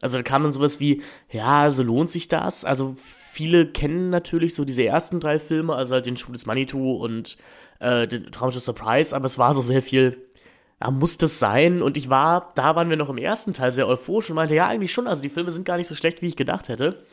Also 0.00 0.16
da 0.16 0.22
kam 0.22 0.44
dann 0.44 0.52
sowas 0.52 0.80
wie, 0.80 1.02
ja, 1.30 1.70
so 1.70 1.82
lohnt 1.82 2.08
sich 2.08 2.28
das? 2.28 2.64
Also 2.64 2.94
viele 2.96 3.66
kennen 3.66 4.10
natürlich 4.10 4.54
so 4.54 4.64
diese 4.64 4.84
ersten 4.84 5.20
drei 5.20 5.38
Filme, 5.38 5.74
also 5.74 5.94
halt 5.94 6.06
den 6.06 6.16
Schuh 6.16 6.32
des 6.32 6.46
Manitou 6.46 6.96
und 6.96 7.36
äh, 7.80 8.06
den 8.06 8.30
Traumschiff 8.30 8.62
Surprise, 8.62 9.14
aber 9.14 9.26
es 9.26 9.38
war 9.38 9.54
so 9.54 9.62
sehr 9.62 9.82
viel, 9.82 10.28
ja, 10.80 10.90
muss 10.92 11.18
das 11.18 11.40
sein? 11.40 11.82
Und 11.82 11.96
ich 11.96 12.10
war, 12.10 12.52
da 12.54 12.76
waren 12.76 12.90
wir 12.90 12.96
noch 12.96 13.10
im 13.10 13.18
ersten 13.18 13.52
Teil 13.54 13.72
sehr 13.72 13.88
euphorisch 13.88 14.30
und 14.30 14.36
meinte, 14.36 14.54
ja, 14.54 14.68
eigentlich 14.68 14.92
schon, 14.92 15.08
also 15.08 15.22
die 15.22 15.28
Filme 15.28 15.50
sind 15.50 15.64
gar 15.64 15.76
nicht 15.76 15.88
so 15.88 15.96
schlecht, 15.96 16.22
wie 16.22 16.28
ich 16.28 16.36
gedacht 16.36 16.68
hätte. 16.68 17.04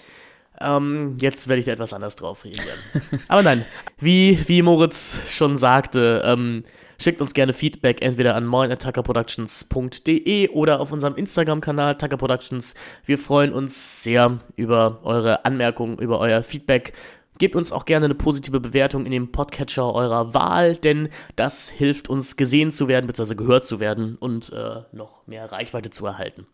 Ähm, 0.61 1.15
jetzt 1.19 1.47
werde 1.47 1.59
ich 1.59 1.65
da 1.65 1.73
etwas 1.73 1.93
anders 1.93 2.15
drauf 2.15 2.45
reagieren. 2.45 2.77
Aber 3.27 3.43
nein, 3.43 3.65
wie, 3.99 4.39
wie 4.47 4.61
Moritz 4.61 5.31
schon 5.31 5.57
sagte, 5.57 6.21
ähm, 6.25 6.63
schickt 6.99 7.21
uns 7.21 7.33
gerne 7.33 7.53
Feedback 7.53 8.01
entweder 8.01 8.35
an 8.35 8.45
moin.tuckerproductions.de 8.45 10.49
oder 10.49 10.79
auf 10.79 10.91
unserem 10.91 11.15
Instagram-Kanal 11.15 11.97
Tucker 11.97 12.17
Productions. 12.17 12.75
Wir 13.05 13.17
freuen 13.17 13.53
uns 13.53 14.03
sehr 14.03 14.39
über 14.55 14.99
eure 15.03 15.45
Anmerkungen, 15.45 15.97
über 15.99 16.19
euer 16.19 16.43
Feedback. 16.43 16.93
Gebt 17.37 17.57
uns 17.57 17.73
auch 17.73 17.83
gerne 17.83 18.05
eine 18.05 18.15
positive 18.15 18.61
Bewertung 18.61 19.05
in 19.05 19.11
dem 19.11 19.33
Podcatcher 19.33 19.93
eurer 19.93 20.33
Wahl, 20.33 20.77
denn 20.77 21.09
das 21.35 21.67
hilft 21.67 22.09
uns 22.09 22.37
gesehen 22.37 22.71
zu 22.71 22.87
werden 22.87 23.07
bzw. 23.07 23.35
gehört 23.35 23.65
zu 23.65 23.81
werden 23.81 24.15
und 24.15 24.53
äh, 24.53 24.83
noch 24.93 25.27
mehr 25.27 25.51
Reichweite 25.51 25.89
zu 25.89 26.05
erhalten. 26.05 26.47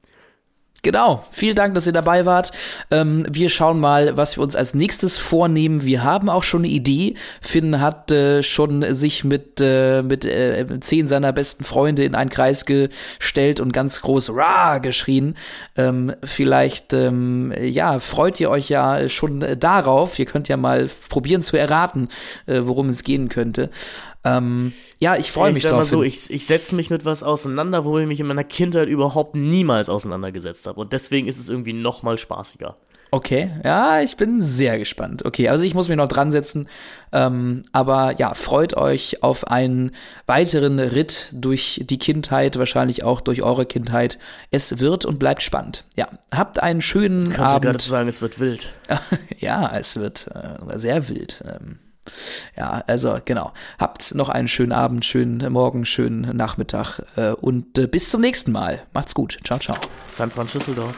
Genau, 0.84 1.24
vielen 1.30 1.56
Dank, 1.56 1.76
dass 1.76 1.86
ihr 1.86 1.94
dabei 1.94 2.26
wart. 2.26 2.52
Ähm, 2.90 3.24
wir 3.30 3.50
schauen 3.50 3.80
mal, 3.80 4.18
was 4.18 4.38
wir 4.38 4.44
uns 4.44 4.56
als 4.56 4.74
nächstes 4.74 5.20
vornehmen. 5.20 5.86
Wir 5.86 6.04
haben 6.04 6.28
auch 6.28 6.42
schon 6.42 6.62
eine 6.62 6.70
Idee. 6.70 7.14
Finn 7.40 7.80
hat 7.80 8.12
äh, 8.12 8.42
schon 8.42 8.84
sich 8.96 9.24
mit, 9.24 9.62
äh, 9.62 10.02
mit 10.02 10.26
äh, 10.26 10.66
zehn 10.80 11.08
seiner 11.08 11.34
besten 11.34 11.66
Freunde 11.66 12.04
in 12.04 12.16
einen 12.16 12.32
Kreis 12.32 12.66
gestellt 12.66 13.60
und 13.60 13.74
ganz 13.74 14.02
groß 14.02 14.32
Ra 14.34 14.80
geschrien. 14.80 15.36
Ähm, 15.78 16.16
vielleicht, 16.24 16.94
ähm, 16.94 17.54
ja, 17.62 18.00
freut 18.00 18.40
ihr 18.40 18.50
euch 18.50 18.68
ja 18.70 19.08
schon 19.08 19.46
darauf. 19.60 20.18
Ihr 20.18 20.26
könnt 20.26 20.48
ja 20.48 20.58
mal 20.58 20.90
probieren 21.10 21.44
zu 21.44 21.58
erraten, 21.58 22.10
äh, 22.48 22.62
worum 22.64 22.90
es 22.90 23.04
gehen 23.04 23.30
könnte. 23.30 23.70
Ähm, 24.24 24.74
ja, 25.00 25.16
ich 25.16 25.32
freue 25.32 25.50
ich 25.50 25.56
mich 25.56 25.64
sag 25.64 25.72
drauf. 25.72 25.80
mal 25.80 25.86
so, 25.86 26.04
ich, 26.04 26.30
ich 26.30 26.46
setze 26.46 26.76
mich 26.76 26.90
mit 26.90 27.06
was 27.06 27.24
auseinander, 27.24 27.86
wo 27.86 27.98
ich 27.98 28.08
mich 28.08 28.20
in 28.20 28.28
meiner 28.28 28.44
Kindheit 28.44 28.88
überhaupt 28.88 29.36
niemals 29.36 29.90
auseinandergesetzt 29.90 30.68
habe. 30.68 30.80
Und 30.80 30.94
deswegen 30.94 31.28
ist 31.28 31.40
es 31.40 31.50
irgendwie 31.50 31.74
noch 31.74 32.04
mal 32.04 32.18
spaßiger. 32.18 32.76
Okay, 33.14 33.52
ja, 33.66 34.00
ich 34.00 34.16
bin 34.16 34.42
sehr 34.42 34.80
gespannt. 34.80 35.26
Okay, 35.26 35.50
also 35.50 35.66
ich 35.66 35.74
muss 35.74 35.90
mich 35.90 35.98
noch 35.98 36.08
dran 36.08 36.32
setzen. 36.32 36.70
Ähm, 37.12 37.64
aber 37.74 38.18
ja, 38.18 38.34
freut 38.36 38.74
euch 38.78 39.22
auf 39.22 39.48
einen 39.50 39.92
weiteren 40.28 40.80
Ritt 40.80 41.30
durch 41.34 41.82
die 41.84 42.00
Kindheit, 42.00 42.58
wahrscheinlich 42.58 43.04
auch 43.04 43.20
durch 43.20 43.42
eure 43.42 43.66
Kindheit. 43.66 44.18
Es 44.50 44.80
wird 44.80 45.04
und 45.04 45.20
bleibt 45.20 45.44
spannend. 45.44 45.84
Ja, 45.98 46.08
habt 46.34 46.64
einen 46.64 46.82
schönen 46.82 47.24
Ich 47.32 47.36
könnte 47.36 47.42
gerade 47.42 47.70
Abend. 47.70 47.82
sagen, 47.82 48.08
es 48.08 48.22
wird 48.22 48.40
wild. 48.40 48.76
ja, 49.40 49.76
es 49.76 49.98
wird 49.98 50.28
äh, 50.34 50.80
sehr 50.80 51.10
wild. 51.10 51.44
Ähm, 51.46 51.80
ja, 52.58 52.84
also 52.88 53.20
genau. 53.24 53.54
Habt 53.80 54.16
noch 54.16 54.30
einen 54.30 54.48
schönen 54.48 54.72
Abend, 54.72 55.06
schönen 55.06 55.52
Morgen, 55.52 55.86
schönen 55.86 56.36
Nachmittag 56.36 57.00
äh, 57.16 57.32
und 57.32 57.78
äh, 57.78 57.88
bis 57.88 58.10
zum 58.10 58.22
nächsten 58.22 58.52
Mal. 58.52 58.84
Macht's 58.94 59.14
gut. 59.14 59.40
Ciao, 59.44 59.60
ciao. 59.60 59.78
San 60.08 60.32
Francisco. 60.32 60.94